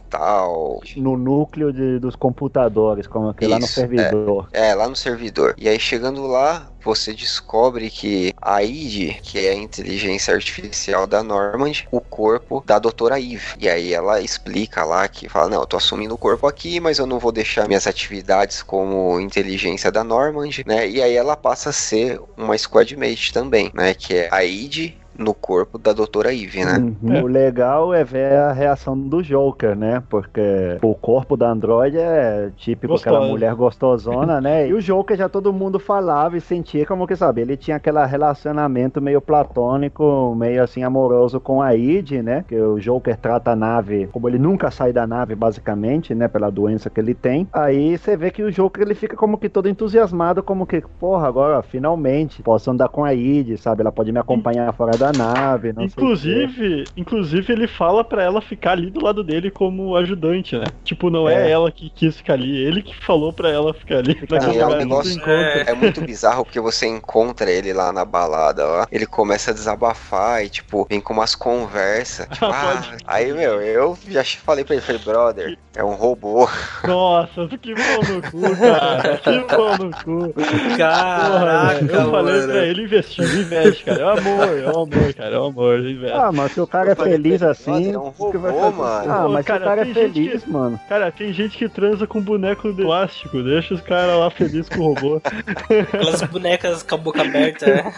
No 0.95 1.17
núcleo 1.17 1.71
de- 1.71 1.99
dos 1.99 2.15
computadores, 2.15 3.07
como 3.07 3.33
que 3.33 3.47
lá 3.47 3.59
no 3.59 3.65
Isso, 3.65 3.73
servidor. 3.73 4.49
É, 4.51 4.73
lá 4.75 4.87
no 4.87 4.95
servidor. 4.95 5.55
E 5.57 5.67
aí 5.69 5.79
chegando 5.79 6.25
lá, 6.27 6.69
você 6.83 7.13
descobre 7.13 7.89
que 7.89 8.33
a 8.41 8.63
ID, 8.63 9.19
que 9.21 9.39
é 9.39 9.51
a 9.51 9.55
inteligência 9.55 10.33
artificial 10.33 11.07
da 11.07 11.23
Normand, 11.23 11.83
o 11.91 12.01
corpo 12.01 12.63
da 12.65 12.79
doutora 12.79 13.19
Eve. 13.19 13.55
E 13.59 13.69
aí 13.69 13.93
ela 13.93 14.21
explica 14.21 14.83
lá 14.83 15.07
que 15.07 15.29
fala: 15.29 15.49
Não, 15.49 15.61
eu 15.61 15.65
tô 15.67 15.77
assumindo 15.77 16.13
o 16.15 16.17
corpo 16.17 16.47
aqui, 16.47 16.79
mas 16.79 16.99
eu 16.99 17.05
não 17.05 17.19
vou 17.19 17.31
deixar 17.31 17.67
minhas 17.67 17.87
atividades 17.87 18.61
como 18.63 19.19
inteligência 19.19 19.91
da 19.91 20.03
Normand, 20.03 20.49
né? 20.65 20.89
E 20.89 21.01
aí 21.01 21.15
ela 21.15 21.35
passa 21.37 21.69
a 21.69 21.73
ser 21.73 22.19
uma 22.37 22.57
squadmate 22.57 23.31
também, 23.33 23.71
né? 23.73 23.93
Que 23.93 24.15
é 24.15 24.29
a 24.31 24.43
ID 24.43 24.93
no 25.21 25.33
corpo 25.33 25.77
da 25.77 25.93
doutora 25.93 26.33
Eve, 26.33 26.65
né? 26.65 26.77
Uhum. 26.77 27.13
É. 27.13 27.23
O 27.23 27.27
legal 27.27 27.93
é 27.93 28.03
ver 28.03 28.33
a 28.33 28.51
reação 28.51 28.97
do 28.97 29.21
Joker, 29.21 29.75
né? 29.75 30.03
Porque 30.09 30.77
o 30.81 30.95
corpo 30.95 31.37
da 31.37 31.49
Android 31.49 31.97
é 31.97 32.49
típico 32.57 32.93
Gostosa. 32.93 33.15
aquela 33.15 33.31
mulher 33.31 33.53
gostosona, 33.55 34.41
né? 34.41 34.67
E 34.67 34.73
o 34.73 34.81
Joker 34.81 35.17
já 35.17 35.29
todo 35.29 35.53
mundo 35.53 35.79
falava 35.79 36.37
e 36.37 36.41
sentia 36.41 36.85
como 36.85 37.07
que 37.07 37.15
sabe, 37.15 37.41
ele 37.41 37.55
tinha 37.57 37.77
aquele 37.77 38.03
relacionamento 38.05 39.01
meio 39.01 39.21
platônico, 39.21 40.35
meio 40.35 40.63
assim 40.63 40.83
amoroso 40.83 41.39
com 41.39 41.61
a 41.61 41.75
Id, 41.75 42.11
né? 42.23 42.43
Que 42.47 42.59
o 42.59 42.79
Joker 42.79 43.15
trata 43.17 43.51
a 43.51 43.55
nave 43.55 44.07
como 44.11 44.27
ele 44.27 44.39
nunca 44.39 44.71
sai 44.71 44.93
da 44.93 45.05
nave 45.05 45.35
basicamente, 45.35 46.13
né, 46.13 46.27
pela 46.27 46.49
doença 46.49 46.89
que 46.89 46.99
ele 46.99 47.13
tem. 47.13 47.47
Aí 47.51 47.97
você 47.97 48.15
vê 48.15 48.31
que 48.31 48.43
o 48.43 48.51
Joker 48.51 48.83
ele 48.83 48.95
fica 48.95 49.15
como 49.15 49.37
que 49.37 49.49
todo 49.49 49.69
entusiasmado, 49.69 50.43
como 50.43 50.65
que, 50.65 50.81
porra, 50.99 51.27
agora 51.27 51.61
finalmente 51.61 52.41
posso 52.41 52.69
andar 52.71 52.89
com 52.89 53.03
a 53.03 53.13
Id, 53.13 53.57
sabe? 53.57 53.81
Ela 53.81 53.91
pode 53.91 54.11
me 54.11 54.19
acompanhar 54.19 54.71
fora 54.73 54.97
da 54.97 55.10
nave, 55.11 55.73
não 55.73 55.83
sei 55.83 55.85
o 55.87 55.89
quê. 55.89 55.93
Inclusive, 56.01 56.83
inclusive, 56.97 57.53
ele 57.53 57.67
fala 57.67 58.03
pra 58.03 58.23
ela 58.23 58.41
ficar 58.41 58.71
ali 58.71 58.89
do 58.89 59.03
lado 59.03 59.23
dele 59.23 59.49
como 59.51 59.95
ajudante, 59.95 60.55
né? 60.57 60.65
Tipo, 60.83 61.09
não 61.09 61.27
é, 61.29 61.47
É. 61.47 61.51
ela 61.51 61.71
que 61.71 61.89
quis 61.89 62.17
ficar 62.17 62.33
ali, 62.33 62.55
ele 62.57 62.81
que 62.81 62.95
falou 63.05 63.31
pra 63.33 63.49
ela 63.49 63.73
ficar 63.73 63.97
ali. 63.97 64.15
Ficar 64.15 64.37
é 64.37 64.65
um 64.65 64.69
do 64.69 64.75
negócio- 64.77 65.11
encontro. 65.13 65.31
É 65.31 65.73
muito 65.73 66.01
bizarro 66.01 66.43
porque 66.45 66.59
você 66.59 66.87
encontra 66.87 67.49
ele 67.49 67.73
lá 67.73 67.91
na 67.91 68.03
balada, 68.05 68.65
ó. 68.67 68.85
Ele 68.91 69.05
começa 69.05 69.51
a 69.51 69.53
desabafar 69.53 70.43
e, 70.43 70.49
tipo, 70.49 70.85
vem 70.89 70.99
com 71.01 71.13
umas 71.13 71.35
conversas. 71.35 72.27
Tipo, 72.27 72.45
ah, 72.51 72.81
aí, 73.07 73.31
meu, 73.33 73.61
eu 73.61 73.97
já 74.09 74.23
falei 74.23 74.63
pra 74.63 74.75
ele, 74.75 74.83
falei, 74.83 75.01
brother, 75.03 75.57
é 75.75 75.83
um 75.83 75.93
robô. 75.95 76.47
Nossa, 76.87 77.47
que 77.61 77.73
pau 77.75 78.15
no 78.15 78.21
cu, 78.31 78.57
cara. 78.57 79.17
Que 79.17 79.39
pau 79.55 79.77
no 79.77 79.91
cu. 79.91 80.33
Porra, 80.33 80.77
Caraca, 80.77 81.85
velho, 81.85 81.91
eu 81.95 82.11
falei 82.11 82.33
mano. 82.35 82.47
pra 82.53 82.65
ele 82.65 82.83
investir, 82.83 83.23
investe, 83.39 83.83
cara. 83.83 84.01
É 84.01 84.05
o 84.05 84.09
amor, 84.09 84.47
é 84.59 84.65
o 84.65 84.69
amor, 84.69 84.89
cara. 85.15 85.35
É 85.35 85.39
o 85.39 85.45
amor, 85.45 85.79
investe. 85.79 86.17
Ah, 86.17 86.31
mas 86.31 86.51
se 86.51 86.61
o 86.61 86.67
cara 86.67 86.91
é 86.91 86.95
feliz 86.95 87.41
assim. 87.41 87.93
é 87.93 87.97
um 87.97 88.11
o 88.17 88.31
que 88.31 88.37
vai 88.37 88.51
robô, 88.51 88.83
fazer? 88.83 89.07
mano. 89.07 89.25
Ah, 89.25 89.29
mas 89.29 89.45
cara, 89.45 89.59
se 89.59 89.65
o 89.65 89.69
cara 89.69 89.81
é 89.81 89.85
tem 89.85 89.93
gente 89.93 90.13
feliz, 90.13 90.43
que- 90.43 90.49
mano. 90.49 90.79
Cara, 90.89 91.11
tem 91.11 91.33
gente 91.33 91.57
que 91.57 91.69
transa 91.69 92.05
com 92.07 92.21
boneco 92.21 92.71
de 92.73 92.81
plástico. 92.83 93.41
Deixa 93.43 93.73
os 93.73 93.81
caras 93.81 94.17
lá 94.17 94.29
felizes 94.29 94.69
com 94.69 94.81
o 94.81 94.93
robô. 94.93 95.21
Aquelas 95.93 96.21
bonecas 96.23 96.83
com 96.83 96.95
a 96.95 96.97
boca 96.97 97.21
aberta, 97.21 97.65
né? 97.65 97.93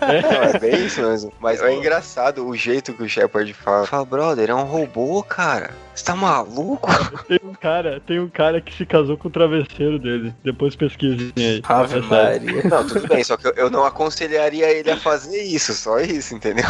Não, 0.00 0.42
é 0.44 0.58
bem 0.58 0.86
isso 0.86 1.00
mesmo. 1.02 1.32
Mas 1.40 1.62
é 1.62 1.74
engraçado 1.74 2.46
o 2.46 2.54
jeito 2.56 2.92
que 2.92 3.02
o 3.02 3.08
Shepard 3.08 3.52
fala. 3.54 3.86
Fala, 3.86 4.04
brother, 4.04 4.50
é 4.50 4.54
um 4.54 4.64
robô, 4.64 5.22
cara. 5.22 5.70
Você 5.96 6.04
tá 6.04 6.14
maluco? 6.14 6.90
Tem 7.26 7.40
um 7.42 7.54
cara, 7.54 8.00
tem 8.06 8.20
um 8.20 8.28
cara 8.28 8.60
que 8.60 8.72
se 8.74 8.84
casou 8.84 9.16
com 9.16 9.28
o 9.28 9.30
travesseiro 9.30 9.98
dele. 9.98 10.34
Depois 10.44 10.76
pesquisem 10.76 11.32
aí. 11.36 11.62
Ave 11.64 11.98
É. 11.98 12.00
Maria. 12.02 12.62
Não, 12.64 12.86
tudo 12.86 13.08
bem, 13.08 13.24
só 13.24 13.34
que 13.36 13.46
eu, 13.46 13.52
eu 13.52 13.70
não 13.70 13.82
aconselharia 13.82 14.68
ele 14.70 14.90
a 14.90 14.96
fazer 14.98 15.42
isso, 15.42 15.72
só 15.72 15.98
isso, 15.98 16.34
entendeu? 16.34 16.66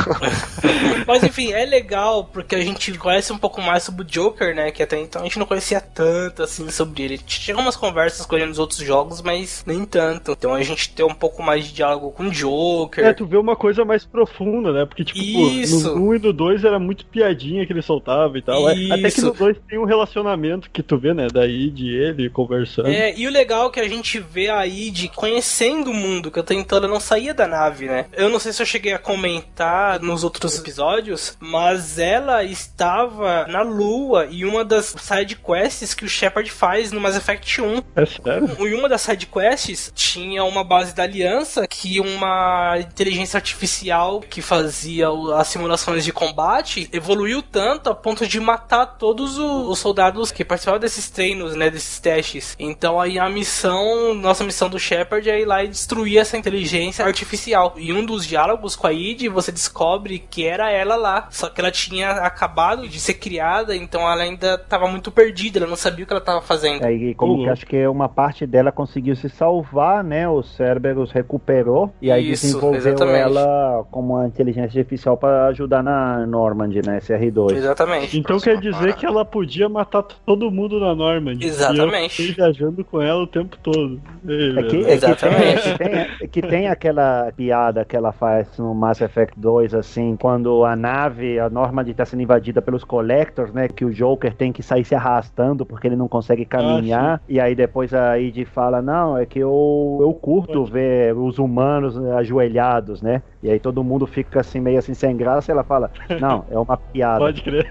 Mas 1.07 1.25
enfim, 1.25 1.53
é 1.53 1.65
legal 1.65 2.25
porque 2.33 2.55
a 2.55 2.61
gente 2.61 2.97
conhece 2.99 3.33
um 3.33 3.39
pouco 3.39 3.61
mais 3.61 3.83
sobre 3.83 4.03
o 4.03 4.05
Joker, 4.05 4.55
né? 4.55 4.71
Que 4.71 4.85
até 4.85 4.97
então 4.97 5.23
a 5.23 5.25
gente 5.25 5.41
não 5.41 5.47
conhecia 5.47 5.81
tanto 5.81 6.45
assim 6.45 6.71
sobre 6.71 7.03
ele. 7.03 7.19
Tinha 7.19 7.57
umas 7.57 7.75
conversas 7.75 8.25
com 8.25 8.37
ele 8.37 8.47
nos 8.47 8.61
outros 8.61 8.79
jogos, 8.79 9.21
mas 9.23 9.65
nem 9.67 9.85
tanto. 9.85 10.33
Então 10.33 10.55
a 10.55 10.63
gente 10.63 10.91
tem 10.95 11.05
um 11.05 11.15
pouco 11.15 11.43
mais 11.43 11.65
de 11.65 11.73
diálogo 11.73 12.13
com 12.13 12.25
o 12.25 12.31
Joker. 12.31 13.05
É, 13.05 13.13
tu 13.13 13.27
vê 13.27 13.37
uma 13.37 13.57
coisa 13.57 13.85
mais 13.85 14.05
profunda, 14.05 14.73
né? 14.73 14.87
Porque, 14.87 15.05
tipo, 15.05 15.19
Isso. 15.21 15.97
no 15.97 16.11
1 16.11 16.15
e 16.15 16.19
no 16.21 16.33
2 16.33 16.65
era 16.65 16.79
muito 16.79 17.05
piadinha 17.07 17.67
que 17.67 17.73
ele 17.73 17.83
soltava 17.83 18.39
e 18.39 18.43
tal. 18.43 18.69
É, 18.69 18.73
Até 18.93 19.11
que 19.11 19.16
Isso. 19.19 19.27
no 19.27 19.35
2 19.35 19.57
tem 19.69 19.79
um 19.79 19.85
relacionamento 19.85 20.71
que 20.71 20.83
tu 20.83 20.99
vê, 20.99 21.13
né? 21.15 21.29
Daí 21.33 21.71
de 21.71 21.89
ele 21.89 22.29
conversando. 22.31 22.89
É, 22.89 23.15
e 23.17 23.27
o 23.27 23.31
legal 23.31 23.69
é 23.69 23.71
que 23.71 23.81
a 23.81 23.89
gente 23.89 24.19
vê 24.19 24.49
a 24.49 24.67
Id 24.67 25.09
conhecendo 25.15 25.91
o 25.91 25.95
mundo, 25.95 26.31
que 26.31 26.41
até 26.41 26.55
então 26.55 26.79
ela 26.79 26.89
não 26.89 27.01
saía 27.01 27.35
da 27.35 27.47
nave, 27.47 27.87
né? 27.87 28.07
Eu 28.13 28.29
não 28.29 28.39
sei 28.39 28.53
se 28.53 28.63
eu 28.63 28.67
cheguei 28.67 28.93
a 28.93 28.99
comentar 28.99 30.01
nos 30.01 30.25
outros 30.25 30.59
episódios, 30.59 31.37
mas 31.41 31.99
ela 31.99 32.45
estava 32.45 33.47
na 33.47 33.63
Lua 33.63 34.27
e 34.31 34.45
uma 34.45 34.65
das 34.65 34.95
side 34.99 35.37
quests 35.37 35.95
que 35.95 36.05
o 36.05 36.09
Shepard 36.09 36.51
faz 36.51 36.93
no 36.93 37.01
Mass 37.01 37.17
Effect 37.17 37.61
1. 37.61 37.83
É 37.97 38.07
sério? 38.07 38.57
Em 38.59 38.75
uma 38.75 38.89
das 38.89 39.03
side 39.03 39.27
quests 39.27 39.93
tinha 39.95 40.45
uma 40.45 40.65
base 40.65 40.95
da 40.95 41.03
aliança 41.03 41.67
que 41.67 42.01
uma 42.01 42.79
inteligência 42.79 43.39
artificial 43.39 44.21
que 44.21 44.43
fazia 44.43 45.09
as 45.37 45.49
simulações 45.49 46.05
de 46.05 46.13
combate 46.13 46.89
evoluiu 46.93 47.43
tanto 47.43 47.91
a 47.91 47.95
ponto 47.95 48.27
de 48.27 48.41
matar 48.41 48.87
todos 48.87 49.06
o- 49.15 49.71
os 49.71 49.79
soldados 49.79 50.31
que 50.31 50.45
participavam 50.45 50.81
desses 50.81 51.09
treinos, 51.11 51.55
né, 51.55 51.71
desses 51.71 51.99
testes. 52.01 52.57
Então 52.59 53.01
aí 53.01 53.19
a 53.19 53.29
missão, 53.29 54.15
nossa 54.15 54.45
missão 54.45 54.69
do 54.69 54.79
Shepard 54.79 55.29
é 55.29 55.41
ir 55.41 55.45
lá 55.45 55.63
e 55.65 55.69
destruir 55.69 56.19
essa 56.19 56.37
inteligência 56.37 57.05
artificial. 57.05 57.75
E 57.77 57.93
um 57.93 58.05
dos 58.05 58.27
diálogos 58.27 58.75
com 58.77 58.87
a 58.87 58.93
Id, 58.93 59.29
você 59.29 59.51
descobre 59.53 60.19
que 60.19 60.45
era 60.47 60.71
ela 60.71 60.97
lá, 60.97 61.29
só 61.31 61.49
que 61.49 61.61
ela 61.61 61.71
tinha 61.71 62.11
acabado 62.13 62.89
de 62.89 62.99
ser 63.01 63.15
criada, 63.15 63.75
então 63.77 64.01
ela 64.03 64.23
ainda 64.23 64.55
estava 64.55 64.87
muito 64.89 65.11
perdida, 65.11 65.59
ela 65.59 65.67
não 65.69 65.77
sabia 65.77 66.05
o 66.05 66.07
que 66.07 66.13
ela 66.13 66.21
estava 66.21 66.41
fazendo. 66.41 66.85
Aí, 66.85 67.15
como 67.15 67.35
Uhum. 67.35 67.45
que 67.45 67.51
acho 67.51 67.67
que 67.67 67.87
uma 67.87 68.09
parte 68.09 68.47
dela 68.47 68.71
conseguiu 68.73 69.15
se 69.17 69.29
salvar, 69.29 70.03
né? 70.05 70.29
O 70.29 70.43
Cerberus 70.43 71.11
recuperou 71.13 71.93
e 72.01 72.11
aí 72.11 72.31
Isso, 72.31 72.47
desenvolveu 72.47 72.79
exatamente. 72.79 73.19
ela 73.19 73.85
como 73.91 74.15
uma 74.15 74.27
inteligência 74.27 74.81
artificial 74.81 75.17
para 75.17 75.47
ajudar 75.49 75.83
na 75.83 76.27
Normand, 76.27 76.71
né? 76.85 76.99
SR2. 77.01 77.53
Exatamente. 77.57 78.19
Então 78.19 78.37
Próxima 78.39 78.55
quer 78.55 78.61
dizer. 78.61 78.96
Que 78.99 79.07
ela 79.07 79.25
podia 79.25 79.69
matar 79.69 80.03
todo 80.03 80.51
mundo 80.51 80.79
na 80.81 80.95
Normandy. 80.95 81.47
Exatamente. 81.47 82.21
E 82.23 82.27
eu 82.27 82.29
fiquei 82.29 82.45
viajando 82.45 82.85
com 82.85 83.01
ela 83.01 83.23
o 83.23 83.27
tempo 83.27 83.57
todo. 83.63 84.01
Ei, 84.27 84.51
É 84.59 84.63
que, 84.63 84.77
é 84.81 84.85
que 84.85 84.91
Exatamente. 84.93 85.35
tem, 85.37 85.47
é 85.47 85.57
que 85.57 85.79
tem- 85.79 85.97
é 85.97 86.27
que 86.29 86.43
tem 86.43 86.69
aquela 86.69 87.33
piada 87.37 87.85
que 87.85 87.97
ela 87.97 88.13
faz 88.13 88.59
no 88.59 88.75
Mass 88.75 89.01
Effect 89.01 89.39
2, 89.39 89.75
assim, 89.75 90.17
quando 90.19 90.65
a 90.65 90.75
nave, 90.77 91.39
a 91.39 91.49
Normandy 91.51 91.95
tá 91.95 92.05
sendo 92.05 92.23
invadida 92.23 92.61
pelos 92.63 92.85
Collectors, 92.85 93.53
né? 93.53 93.69
Que 93.69 93.85
o 93.85 93.93
Joker 93.93 94.35
tem 94.35 94.53
que 94.53 94.63
sair 94.63 94.85
se 94.85 94.95
arrastando 94.95 95.65
porque 95.67 95.87
ele 95.87 95.97
não 95.97 96.09
consegue 96.09 96.45
caminhar. 96.45 97.21
e 97.29 97.39
aí 97.41 97.55
depois 97.55 97.93
a 97.95 98.19
Id 98.19 98.45
fala, 98.47 98.81
não, 98.83 99.17
é 99.17 99.27
que 99.27 99.39
eu, 99.39 99.99
eu 100.01 100.13
curto 100.15 100.65
ver 100.65 101.15
os 101.17 101.39
humanos 101.39 101.97
ajoelhados, 101.97 103.01
né? 103.03 103.23
E 103.43 103.51
aí 103.51 103.59
todo 103.61 103.83
mundo 103.85 104.07
fica 104.07 104.41
assim, 104.41 104.61
meio 104.61 104.79
assim, 104.79 104.95
sem 104.95 105.17
graça, 105.17 105.51
e 105.51 105.53
ela 105.53 105.63
fala, 105.65 105.91
não, 106.21 106.45
é 106.51 106.59
uma 106.59 106.77
piada. 106.77 107.19
Pode 107.21 107.43
crer. 107.43 107.67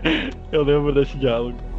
Eu 0.51 0.63
lembro 0.63 0.93
desse 0.93 1.14
diálogo. 1.19 1.74